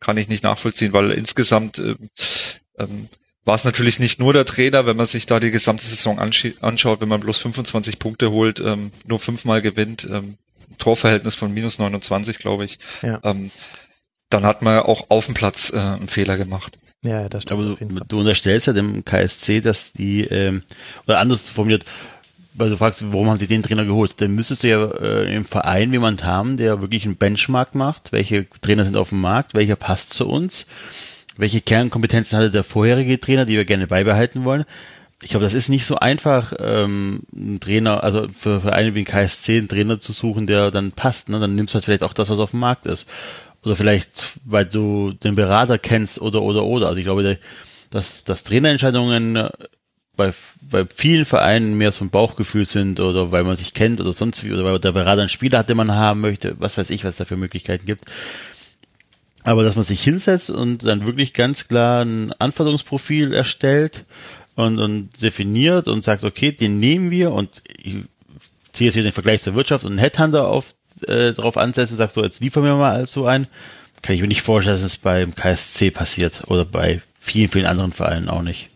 kann 0.00 0.16
ich 0.16 0.28
nicht 0.28 0.44
nachvollziehen, 0.44 0.92
weil 0.92 1.10
insgesamt 1.12 1.78
ähm, 1.78 2.10
ähm, 2.78 3.08
war 3.44 3.54
es 3.54 3.64
natürlich 3.64 3.98
nicht 3.98 4.18
nur 4.18 4.32
der 4.32 4.44
Trainer, 4.44 4.86
wenn 4.86 4.96
man 4.96 5.06
sich 5.06 5.26
da 5.26 5.38
die 5.38 5.50
gesamte 5.50 5.84
Saison 5.84 6.18
anschaut, 6.18 7.00
wenn 7.00 7.08
man 7.08 7.20
bloß 7.20 7.38
25 7.38 7.98
Punkte 7.98 8.30
holt, 8.30 8.60
ähm, 8.60 8.90
nur 9.06 9.18
fünfmal 9.18 9.60
gewinnt, 9.60 10.08
ähm, 10.10 10.38
Torverhältnis 10.78 11.34
von 11.34 11.52
minus 11.52 11.78
29, 11.78 12.38
glaube 12.38 12.64
ich, 12.64 12.78
ja. 13.02 13.20
ähm, 13.22 13.50
dann 14.30 14.44
hat 14.44 14.62
man 14.62 14.80
auch 14.80 15.10
auf 15.10 15.26
dem 15.26 15.34
Platz 15.34 15.72
äh, 15.72 15.78
einen 15.78 16.08
Fehler 16.08 16.36
gemacht. 16.36 16.78
Ja, 17.04 17.28
das 17.28 17.42
stimmt. 17.42 17.60
Aber 17.60 17.76
du, 17.76 18.04
du 18.08 18.18
unterstellst 18.20 18.66
ja 18.66 18.72
dem 18.72 19.04
KSC, 19.04 19.60
dass 19.60 19.92
die, 19.92 20.22
ähm, 20.22 20.62
oder 21.06 21.20
anders 21.20 21.48
formuliert, 21.48 21.84
weil 22.54 22.70
du 22.70 22.76
fragst, 22.76 23.04
warum 23.12 23.28
haben 23.28 23.36
sie 23.36 23.48
den 23.48 23.62
Trainer 23.62 23.84
geholt? 23.84 24.20
Dann 24.20 24.32
müsstest 24.32 24.62
du 24.62 24.68
ja 24.68 24.84
äh, 24.84 25.34
im 25.34 25.44
Verein 25.44 25.92
jemand 25.92 26.24
haben, 26.24 26.56
der 26.56 26.80
wirklich 26.80 27.04
einen 27.04 27.16
Benchmark 27.16 27.74
macht. 27.74 28.12
Welche 28.12 28.46
Trainer 28.60 28.84
sind 28.84 28.96
auf 28.96 29.08
dem 29.08 29.20
Markt? 29.20 29.54
Welcher 29.54 29.76
passt 29.76 30.12
zu 30.12 30.28
uns? 30.28 30.66
Welche 31.36 31.60
Kernkompetenzen 31.60 32.38
hatte 32.38 32.52
der 32.52 32.62
vorherige 32.62 33.18
Trainer, 33.18 33.44
die 33.44 33.56
wir 33.56 33.64
gerne 33.64 33.88
beibehalten 33.88 34.44
wollen? 34.44 34.64
Ich 35.20 35.30
glaube, 35.30 35.44
das 35.44 35.54
ist 35.54 35.68
nicht 35.68 35.84
so 35.84 35.96
einfach, 35.96 36.52
ähm, 36.60 37.22
einen 37.34 37.58
Trainer, 37.58 38.04
also 38.04 38.28
für 38.28 38.60
Vereine 38.60 38.94
wie 38.94 39.00
ein 39.00 39.04
KSC 39.04 39.58
einen 39.58 39.68
Trainer 39.68 39.98
zu 39.98 40.12
suchen, 40.12 40.46
der 40.46 40.70
dann 40.70 40.92
passt. 40.92 41.28
Ne? 41.28 41.40
Dann 41.40 41.56
nimmst 41.56 41.74
du 41.74 41.76
halt 41.76 41.84
vielleicht 41.84 42.04
auch 42.04 42.12
das, 42.12 42.30
was 42.30 42.38
auf 42.38 42.52
dem 42.52 42.60
Markt 42.60 42.86
ist. 42.86 43.06
Oder 43.64 43.74
vielleicht, 43.74 44.38
weil 44.44 44.66
du 44.66 45.12
den 45.12 45.34
Berater 45.34 45.78
kennst 45.78 46.20
oder 46.20 46.42
oder 46.42 46.64
oder. 46.64 46.88
Also 46.88 46.98
ich 46.98 47.04
glaube, 47.04 47.38
dass, 47.90 48.24
dass 48.24 48.44
Trainerentscheidungen 48.44 49.48
bei, 50.16 50.32
bei 50.60 50.86
vielen 50.94 51.24
Vereinen 51.24 51.76
mehr 51.76 51.92
so 51.92 52.04
ein 52.04 52.10
Bauchgefühl 52.10 52.64
sind 52.64 53.00
oder 53.00 53.32
weil 53.32 53.44
man 53.44 53.56
sich 53.56 53.74
kennt 53.74 54.00
oder 54.00 54.12
sonst 54.12 54.44
wie 54.44 54.52
oder 54.52 54.64
weil 54.64 54.78
der 54.78 54.92
Berater 54.92 55.20
einen 55.20 55.28
Spieler 55.28 55.58
hat, 55.58 55.68
den 55.68 55.76
man 55.76 55.92
haben 55.92 56.20
möchte, 56.20 56.56
was 56.58 56.78
weiß 56.78 56.90
ich, 56.90 57.04
was 57.04 57.16
da 57.16 57.24
für 57.24 57.36
Möglichkeiten 57.36 57.86
gibt. 57.86 58.04
Aber 59.42 59.62
dass 59.62 59.76
man 59.76 59.84
sich 59.84 60.02
hinsetzt 60.02 60.50
und 60.50 60.84
dann 60.84 61.06
wirklich 61.06 61.34
ganz 61.34 61.68
klar 61.68 62.02
ein 62.02 62.32
Anforderungsprofil 62.32 63.34
erstellt 63.34 64.04
und, 64.54 64.78
und 64.78 65.20
definiert 65.20 65.88
und 65.88 66.04
sagt, 66.04 66.24
okay, 66.24 66.52
den 66.52 66.78
nehmen 66.78 67.10
wir 67.10 67.32
und 67.32 67.62
ich 67.82 67.96
ziehe 68.72 68.88
jetzt 68.88 68.94
hier 68.94 69.02
den 69.02 69.12
Vergleich 69.12 69.42
zur 69.42 69.54
Wirtschaft 69.54 69.84
und 69.84 69.92
einen 69.92 69.98
Headhunter 69.98 70.48
auf, 70.48 70.74
äh, 71.06 71.32
darauf 71.32 71.56
ansetzt 71.58 71.92
und 71.92 71.98
sagt, 71.98 72.12
so, 72.12 72.22
jetzt 72.22 72.40
liefern 72.40 72.64
wir 72.64 72.76
mal 72.76 73.06
so 73.06 73.26
ein, 73.26 73.46
kann 74.00 74.14
ich 74.14 74.22
mir 74.22 74.28
nicht 74.28 74.42
vorstellen, 74.42 74.76
dass 74.76 74.84
es 74.84 74.96
beim 74.96 75.34
KSC 75.34 75.90
passiert 75.90 76.44
oder 76.46 76.64
bei 76.64 77.02
vielen, 77.18 77.48
vielen 77.50 77.66
anderen 77.66 77.92
Vereinen 77.92 78.28
auch 78.28 78.42
nicht. 78.42 78.68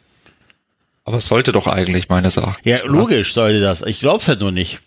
Aber 1.09 1.17
es 1.17 1.27
sollte 1.27 1.53
doch 1.53 1.67
eigentlich 1.67 2.11
meines 2.11 2.37
Erachtens. 2.37 2.81
Ja, 2.81 2.85
logisch 2.85 3.33
sollte 3.33 3.63
das. 3.63 3.81
Ich 3.81 4.01
glaub's 4.01 4.29
halt 4.29 4.41
nur 4.41 4.53
nicht. 4.53 4.81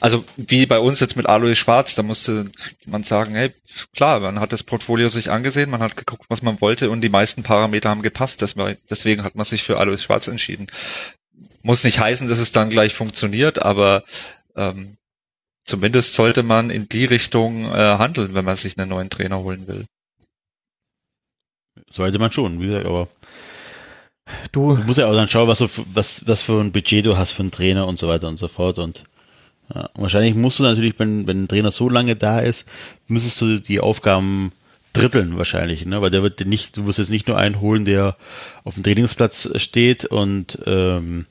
Also 0.00 0.24
wie 0.38 0.64
bei 0.64 0.78
uns 0.78 0.98
jetzt 0.98 1.14
mit 1.14 1.26
Alois 1.26 1.56
Schwarz, 1.56 1.94
da 1.94 2.02
musste 2.02 2.50
man 2.86 3.02
sagen, 3.02 3.34
hey, 3.34 3.52
klar, 3.94 4.20
man 4.20 4.40
hat 4.40 4.54
das 4.54 4.62
Portfolio 4.62 5.10
sich 5.10 5.30
angesehen, 5.30 5.68
man 5.68 5.82
hat 5.82 5.98
geguckt, 5.98 6.24
was 6.28 6.40
man 6.40 6.62
wollte 6.62 6.88
und 6.88 7.02
die 7.02 7.10
meisten 7.10 7.42
Parameter 7.42 7.90
haben 7.90 8.00
gepasst. 8.00 8.40
Deswegen 8.40 9.24
hat 9.24 9.34
man 9.34 9.44
sich 9.44 9.62
für 9.62 9.76
Alois 9.76 9.98
Schwarz 9.98 10.26
entschieden. 10.26 10.68
Muss 11.60 11.84
nicht 11.84 12.00
heißen, 12.00 12.28
dass 12.28 12.38
es 12.38 12.52
dann 12.52 12.70
gleich 12.70 12.94
funktioniert, 12.94 13.60
aber 13.60 14.04
ähm, 14.56 14.96
zumindest 15.64 16.14
sollte 16.14 16.42
man 16.42 16.70
in 16.70 16.88
die 16.88 17.04
Richtung 17.04 17.66
äh, 17.66 17.98
handeln, 17.98 18.32
wenn 18.32 18.46
man 18.46 18.56
sich 18.56 18.78
einen 18.78 18.88
neuen 18.88 19.10
Trainer 19.10 19.40
holen 19.40 19.68
will. 19.68 19.84
Sollte 21.90 22.18
man 22.18 22.32
schon, 22.32 22.58
wie 22.58 22.68
gesagt, 22.68 22.86
aber 22.86 23.08
du, 24.52 24.76
du 24.76 24.82
musst 24.84 24.98
ja 24.98 25.08
auch 25.08 25.14
dann 25.14 25.28
schauen, 25.28 25.48
was, 25.48 25.58
du, 25.58 25.68
was, 25.92 26.26
was 26.26 26.42
für 26.42 26.60
ein 26.60 26.72
Budget 26.72 27.06
du 27.06 27.16
hast 27.16 27.32
für 27.32 27.42
einen 27.42 27.50
Trainer 27.50 27.86
und 27.86 27.98
so 27.98 28.08
weiter 28.08 28.28
und 28.28 28.36
so 28.36 28.48
fort 28.48 28.78
und 28.78 29.04
ja, 29.74 29.88
wahrscheinlich 29.94 30.34
musst 30.34 30.58
du 30.58 30.64
natürlich, 30.64 30.98
wenn, 30.98 31.26
wenn 31.26 31.44
ein 31.44 31.48
Trainer 31.48 31.70
so 31.70 31.88
lange 31.88 32.16
da 32.16 32.40
ist, 32.40 32.64
müsstest 33.08 33.40
du 33.40 33.60
die 33.60 33.80
Aufgaben 33.80 34.52
dritteln 34.92 35.38
wahrscheinlich, 35.38 35.86
ne? 35.86 36.02
Weil 36.02 36.10
der 36.10 36.22
wird 36.22 36.44
nicht, 36.46 36.76
du 36.76 36.86
wirst 36.86 36.98
jetzt 36.98 37.10
nicht 37.10 37.28
nur 37.28 37.38
einen 37.38 37.60
holen, 37.60 37.84
der 37.84 38.16
auf 38.64 38.74
dem 38.74 38.82
Trainingsplatz 38.82 39.48
steht 39.56 40.04
und 40.04 40.58
ähm, 40.66 41.26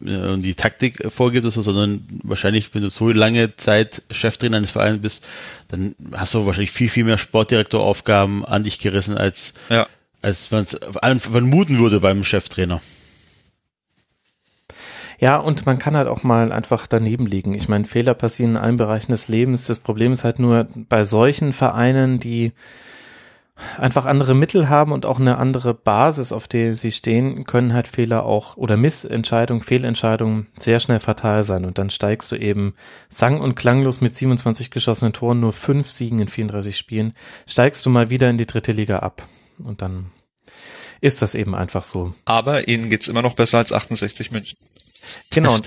und 0.00 0.42
die 0.42 0.54
Taktik 0.54 1.10
vorgibt 1.10 1.44
oder 1.44 1.50
so, 1.50 1.60
sondern 1.60 2.06
wahrscheinlich, 2.22 2.72
wenn 2.74 2.82
du 2.82 2.90
so 2.90 3.10
lange 3.10 3.56
Zeit 3.56 4.02
Cheftrainer 4.10 4.58
eines 4.58 4.70
Vereins 4.70 5.00
bist, 5.00 5.24
dann 5.68 5.94
hast 6.12 6.34
du 6.34 6.46
wahrscheinlich 6.46 6.70
viel, 6.70 6.88
viel 6.88 7.04
mehr 7.04 7.18
Sportdirektoraufgaben 7.18 8.44
an 8.44 8.62
dich 8.62 8.78
gerissen, 8.78 9.16
als, 9.16 9.54
ja. 9.68 9.86
Als 10.22 10.50
man 10.50 10.62
es 10.64 10.78
vermuten 11.22 11.78
würde 11.78 12.00
beim 12.00 12.24
Cheftrainer. 12.24 12.80
Ja, 15.18 15.38
und 15.38 15.64
man 15.64 15.78
kann 15.78 15.96
halt 15.96 16.08
auch 16.08 16.22
mal 16.22 16.52
einfach 16.52 16.86
daneben 16.86 17.26
liegen. 17.26 17.54
Ich 17.54 17.68
meine, 17.68 17.86
Fehler 17.86 18.14
passieren 18.14 18.52
in 18.52 18.56
allen 18.58 18.76
Bereichen 18.76 19.12
des 19.12 19.28
Lebens. 19.28 19.66
Das 19.66 19.78
Problem 19.78 20.12
ist 20.12 20.24
halt 20.24 20.38
nur 20.38 20.68
bei 20.74 21.04
solchen 21.04 21.52
Vereinen, 21.54 22.20
die 22.20 22.52
einfach 23.78 24.04
andere 24.04 24.34
Mittel 24.34 24.68
haben 24.68 24.92
und 24.92 25.06
auch 25.06 25.18
eine 25.18 25.38
andere 25.38 25.72
Basis, 25.72 26.32
auf 26.32 26.46
der 26.46 26.74
sie 26.74 26.92
stehen, 26.92 27.44
können 27.44 27.72
halt 27.72 27.88
Fehler 27.88 28.26
auch 28.26 28.58
oder 28.58 28.76
Missentscheidungen, 28.76 29.62
Fehlentscheidungen 29.62 30.48
sehr 30.58 30.78
schnell 30.78 31.00
fatal 31.00 31.42
sein. 31.42 31.64
Und 31.64 31.78
dann 31.78 31.88
steigst 31.88 32.30
du 32.32 32.36
eben 32.36 32.74
sang- 33.08 33.40
und 33.40 33.54
klanglos 33.54 34.02
mit 34.02 34.14
27 34.14 34.70
geschossenen 34.70 35.14
Toren, 35.14 35.40
nur 35.40 35.54
fünf 35.54 35.88
Siegen 35.88 36.20
in 36.20 36.28
34 36.28 36.76
Spielen, 36.76 37.14
steigst 37.46 37.86
du 37.86 37.90
mal 37.90 38.10
wieder 38.10 38.28
in 38.28 38.36
die 38.36 38.46
dritte 38.46 38.72
Liga 38.72 38.98
ab. 38.98 39.26
Und 39.58 39.82
dann 39.82 40.06
ist 41.00 41.22
das 41.22 41.34
eben 41.34 41.54
einfach 41.54 41.84
so. 41.84 42.14
Aber 42.24 42.68
ihnen 42.68 42.90
geht's 42.90 43.08
immer 43.08 43.22
noch 43.22 43.34
besser 43.34 43.58
als 43.58 43.72
68 43.72 44.30
München. 44.30 44.58
Genau. 45.30 45.58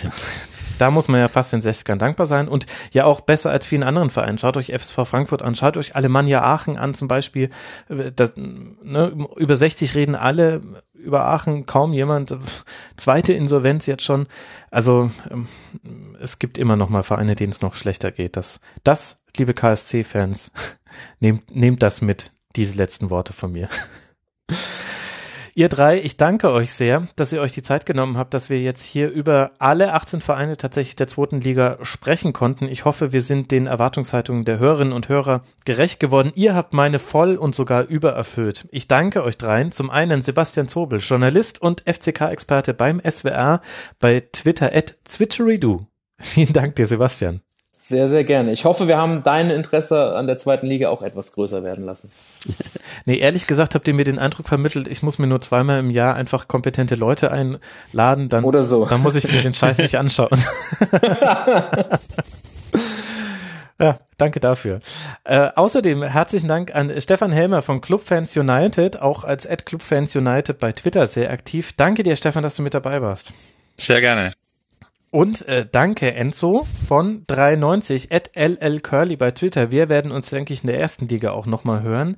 Da 0.80 0.92
muss 0.92 1.10
man 1.10 1.20
ja 1.20 1.28
fast 1.28 1.52
den 1.52 1.62
60ern 1.62 1.98
dankbar 1.98 2.26
sein 2.26 2.48
und 2.48 2.66
ja 2.94 3.04
auch 3.04 3.20
besser 3.20 3.52
als 3.52 3.66
vielen 3.66 3.84
anderen 3.84 4.10
Vereinen. 4.10 4.38
Schaut 4.38 4.56
euch 4.56 4.72
FSV 4.72 5.06
Frankfurt 5.06 5.42
an, 5.42 5.56
schaut 5.56 5.76
euch 5.76 5.96
Alemannia 5.96 6.42
Aachen 6.42 6.78
an 6.78 6.94
zum 6.94 7.10
Beispiel. 7.10 7.50
Das, 8.16 8.36
ne, 8.38 9.28
über 9.36 9.58
60 9.58 9.94
reden 9.96 10.16
alle, 10.16 10.62
über 10.94 11.26
Aachen 11.26 11.66
kaum 11.66 11.92
jemand. 11.92 12.38
Zweite 12.96 13.34
Insolvenz 13.34 13.88
jetzt 13.88 14.04
schon. 14.04 14.28
Also 14.72 15.12
ähm, 15.30 15.48
es 16.22 16.40
gibt 16.40 16.58
immer 16.58 16.78
noch 16.78 16.90
mal 16.90 17.04
Vereine, 17.04 17.36
denen 17.36 17.52
es 17.52 17.62
noch 17.62 17.76
schlechter 17.76 18.12
geht. 18.12 18.38
Das, 18.38 18.62
das 18.86 19.22
liebe 19.36 19.54
KSC-Fans, 19.54 20.54
nehmt, 21.20 21.54
nehmt 21.54 21.84
das 21.84 22.02
mit, 22.02 22.32
diese 22.56 22.76
letzten 22.76 23.10
Worte 23.10 23.34
von 23.34 23.52
mir. 23.52 23.70
Ihr 25.60 25.68
drei, 25.68 26.02
ich 26.02 26.16
danke 26.16 26.54
euch 26.54 26.74
sehr, 26.74 27.06
dass 27.18 27.34
ihr 27.34 27.42
euch 27.42 27.52
die 27.52 27.62
Zeit 27.62 27.86
genommen 27.86 28.18
habt, 28.18 28.34
dass 28.34 28.50
wir 28.50 28.62
jetzt 28.62 28.82
hier 28.82 29.10
über 29.10 29.52
alle 29.60 29.94
18 29.94 30.22
Vereine 30.22 30.56
tatsächlich 30.56 30.96
der 30.96 31.10
zweiten 31.10 31.42
Liga 31.42 31.78
sprechen 31.82 32.32
konnten. 32.32 32.70
Ich 32.70 32.86
hoffe, 32.86 33.12
wir 33.12 33.20
sind 33.20 33.52
den 33.52 33.68
Erwartungshaltungen 33.68 34.46
der 34.46 34.60
Hörerinnen 34.60 34.94
und 34.94 35.10
Hörer 35.10 35.44
gerecht 35.66 36.00
geworden. 36.00 36.32
Ihr 36.34 36.56
habt 36.56 36.74
meine 36.74 36.98
voll 36.98 37.36
und 37.36 37.56
sogar 37.56 37.84
übererfüllt. 37.84 38.70
Ich 38.72 38.88
danke 38.88 39.22
euch 39.22 39.38
dreien. 39.38 39.74
Zum 39.74 39.90
einen 39.90 40.22
Sebastian 40.22 40.70
Zobel, 40.70 41.00
Journalist 41.00 41.62
und 41.62 41.82
FCK-Experte 41.82 42.74
beim 42.74 43.02
SWR, 43.02 43.62
bei 44.00 44.22
Twitter 44.32 44.74
at 44.74 44.96
Zwitcheridoo. 45.04 45.88
Vielen 46.20 46.54
Dank 46.54 46.76
dir, 46.76 46.88
Sebastian. 46.88 47.42
Sehr, 47.90 48.08
sehr 48.08 48.24
gerne. 48.24 48.52
Ich 48.52 48.66
hoffe, 48.66 48.88
wir 48.88 48.98
haben 48.98 49.24
dein 49.24 49.50
Interesse 49.50 50.16
an 50.16 50.28
der 50.28 50.38
zweiten 50.38 50.68
Liga 50.68 50.90
auch 50.90 51.02
etwas 51.02 51.32
größer 51.32 51.64
werden 51.64 51.86
lassen. 51.86 52.12
nee, 53.06 53.18
ehrlich 53.18 53.48
gesagt 53.48 53.74
habt 53.74 53.88
ihr 53.88 53.96
mir 53.96 54.06
den 54.06 54.20
Eindruck 54.20 54.48
vermittelt, 54.48 54.88
ich 54.88 55.02
muss 55.02 55.18
mir 55.18 55.26
nur 55.26 55.42
zweimal 55.42 55.80
im 55.80 55.90
Jahr 55.90 56.14
einfach 56.14 56.48
kompetente 56.48 56.94
Leute 56.94 57.32
einladen, 57.32 58.30
dann, 58.30 58.44
Oder 58.44 58.62
so. 58.62 58.86
dann 58.86 59.02
muss 59.02 59.16
ich 59.16 59.32
mir 59.32 59.42
den 59.42 59.56
Scheiß 59.56 59.80
nicht 59.80 59.98
anschauen. 59.98 60.30
Ja, 63.82 63.96
danke 64.18 64.42
dafür. 64.42 64.82
Äh, 65.24 65.52
außerdem 65.56 66.04
herzlichen 66.04 66.50
Dank 66.50 66.76
an 66.76 66.92
Stefan 67.00 67.32
Helmer 67.32 67.62
von 67.62 67.80
Clubfans 67.80 68.36
United, 68.36 69.02
auch 69.02 69.24
als 69.24 69.48
Ad 69.48 69.64
Clubfans 69.64 70.18
United 70.18 70.60
bei 70.60 70.74
Twitter 70.74 71.08
sehr 71.08 71.32
aktiv. 71.32 71.72
Danke 71.78 72.04
dir, 72.04 72.18
Stefan, 72.18 72.44
dass 72.44 72.56
du 72.56 72.62
mit 72.62 72.74
dabei 72.74 73.02
warst. 73.02 73.32
Sehr 73.78 74.02
gerne. 74.02 74.34
Und 75.12 75.48
äh, 75.48 75.66
danke 75.70 76.14
Enzo 76.14 76.68
von 76.88 77.24
93 77.28 78.12
at 78.12 78.32
LL 78.36 78.80
Curly 78.80 79.16
bei 79.16 79.32
Twitter. 79.32 79.72
Wir 79.72 79.90
werden 79.90 80.12
uns, 80.12 80.30
denke 80.30 80.54
ich, 80.54 80.64
in 80.64 80.68
der 80.68 80.80
ersten 80.80 81.08
Liga 81.08 81.32
auch 81.32 81.48
nochmal 81.48 81.82
hören. 81.82 82.18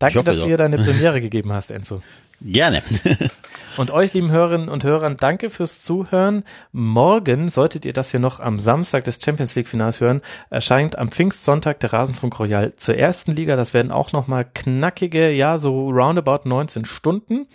Danke, 0.00 0.24
dass 0.24 0.40
du 0.40 0.46
hier 0.46 0.58
deine 0.58 0.76
Premiere 0.84 1.20
gegeben 1.20 1.52
hast, 1.52 1.70
Enzo. 1.70 2.02
Gerne. 2.44 2.82
und 3.78 3.90
euch, 3.90 4.12
lieben 4.12 4.30
Hörerinnen 4.30 4.68
und 4.68 4.84
Hörern, 4.84 5.16
danke 5.16 5.48
fürs 5.48 5.82
Zuhören. 5.82 6.44
Morgen, 6.72 7.48
solltet 7.48 7.86
ihr 7.86 7.94
das 7.94 8.10
hier 8.10 8.20
noch 8.20 8.38
am 8.38 8.58
Samstag 8.58 9.04
des 9.04 9.18
Champions 9.22 9.54
League 9.54 9.66
Finals 9.66 10.02
hören, 10.02 10.20
erscheint 10.50 10.98
am 10.98 11.10
Pfingstsonntag 11.10 11.80
der 11.80 11.94
Rasenfunk 11.94 12.38
Royal 12.38 12.74
zur 12.76 12.98
ersten 12.98 13.32
Liga. 13.32 13.56
Das 13.56 13.72
werden 13.72 13.90
auch 13.90 14.12
nochmal 14.12 14.44
knackige, 14.44 15.30
ja, 15.30 15.56
so 15.56 15.88
roundabout 15.88 16.46
19 16.46 16.84
Stunden. 16.84 17.46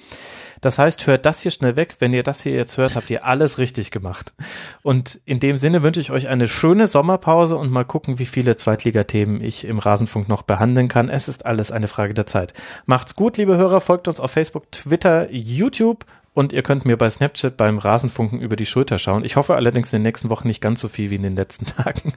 Das 0.61 0.77
heißt, 0.77 1.07
hört 1.07 1.25
das 1.25 1.41
hier 1.41 1.51
schnell 1.51 1.75
weg. 1.75 1.95
Wenn 1.99 2.13
ihr 2.13 2.23
das 2.23 2.43
hier 2.43 2.53
jetzt 2.53 2.77
hört, 2.77 2.95
habt 2.95 3.09
ihr 3.09 3.25
alles 3.25 3.57
richtig 3.57 3.91
gemacht. 3.91 4.33
Und 4.81 5.19
in 5.25 5.39
dem 5.39 5.57
Sinne 5.57 5.83
wünsche 5.83 6.01
ich 6.01 6.11
euch 6.11 6.27
eine 6.27 6.47
schöne 6.47 6.87
Sommerpause 6.87 7.55
und 7.55 7.71
mal 7.71 7.85
gucken, 7.85 8.19
wie 8.19 8.25
viele 8.25 8.55
Zweitligathemen 8.57 9.41
ich 9.41 9.65
im 9.65 9.79
Rasenfunk 9.79 10.27
noch 10.27 10.41
behandeln 10.41 10.87
kann. 10.87 11.09
Es 11.09 11.27
ist 11.27 11.45
alles 11.45 11.71
eine 11.71 11.87
Frage 11.87 12.13
der 12.13 12.25
Zeit. 12.25 12.53
Macht's 12.85 13.15
gut, 13.15 13.37
liebe 13.37 13.55
Hörer. 13.55 13.79
Folgt 13.79 14.07
uns 14.07 14.19
auf 14.19 14.31
Facebook, 14.31 14.65
Twitter, 14.79 15.29
YouTube. 15.31 16.05
Und 16.33 16.53
ihr 16.53 16.63
könnt 16.63 16.85
mir 16.85 16.95
bei 16.95 17.09
Snapchat 17.09 17.57
beim 17.57 17.79
Rasenfunken 17.79 18.39
über 18.39 18.55
die 18.55 18.65
Schulter 18.65 18.97
schauen. 18.97 19.25
Ich 19.25 19.35
hoffe 19.35 19.55
allerdings 19.55 19.91
in 19.91 19.99
den 19.99 20.03
nächsten 20.03 20.29
Wochen 20.29 20.47
nicht 20.47 20.61
ganz 20.61 20.79
so 20.79 20.87
viel 20.87 21.09
wie 21.09 21.15
in 21.15 21.23
den 21.23 21.35
letzten 21.35 21.65
Tagen. 21.65 22.13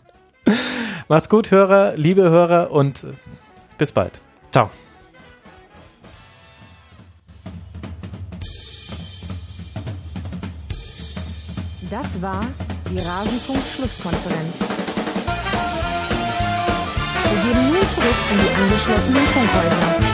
Macht's 1.09 1.29
gut, 1.29 1.51
Hörer, 1.51 1.97
liebe 1.97 2.23
Hörer 2.23 2.71
und 2.71 3.07
bis 3.79 3.91
bald. 3.91 4.21
Ciao. 4.53 4.71
Das 11.91 12.23
war 12.23 12.47
die 12.91 12.99
Rasenfunk-Schlusskonferenz. 12.99 14.55
Wir 17.25 17.43
gehen 17.43 17.69
nun 17.69 17.83
zurück 17.95 18.15
in 18.31 18.39
die 18.39 18.55
angeschlossenen 18.63 19.27
Funkhäuser. 19.27 20.12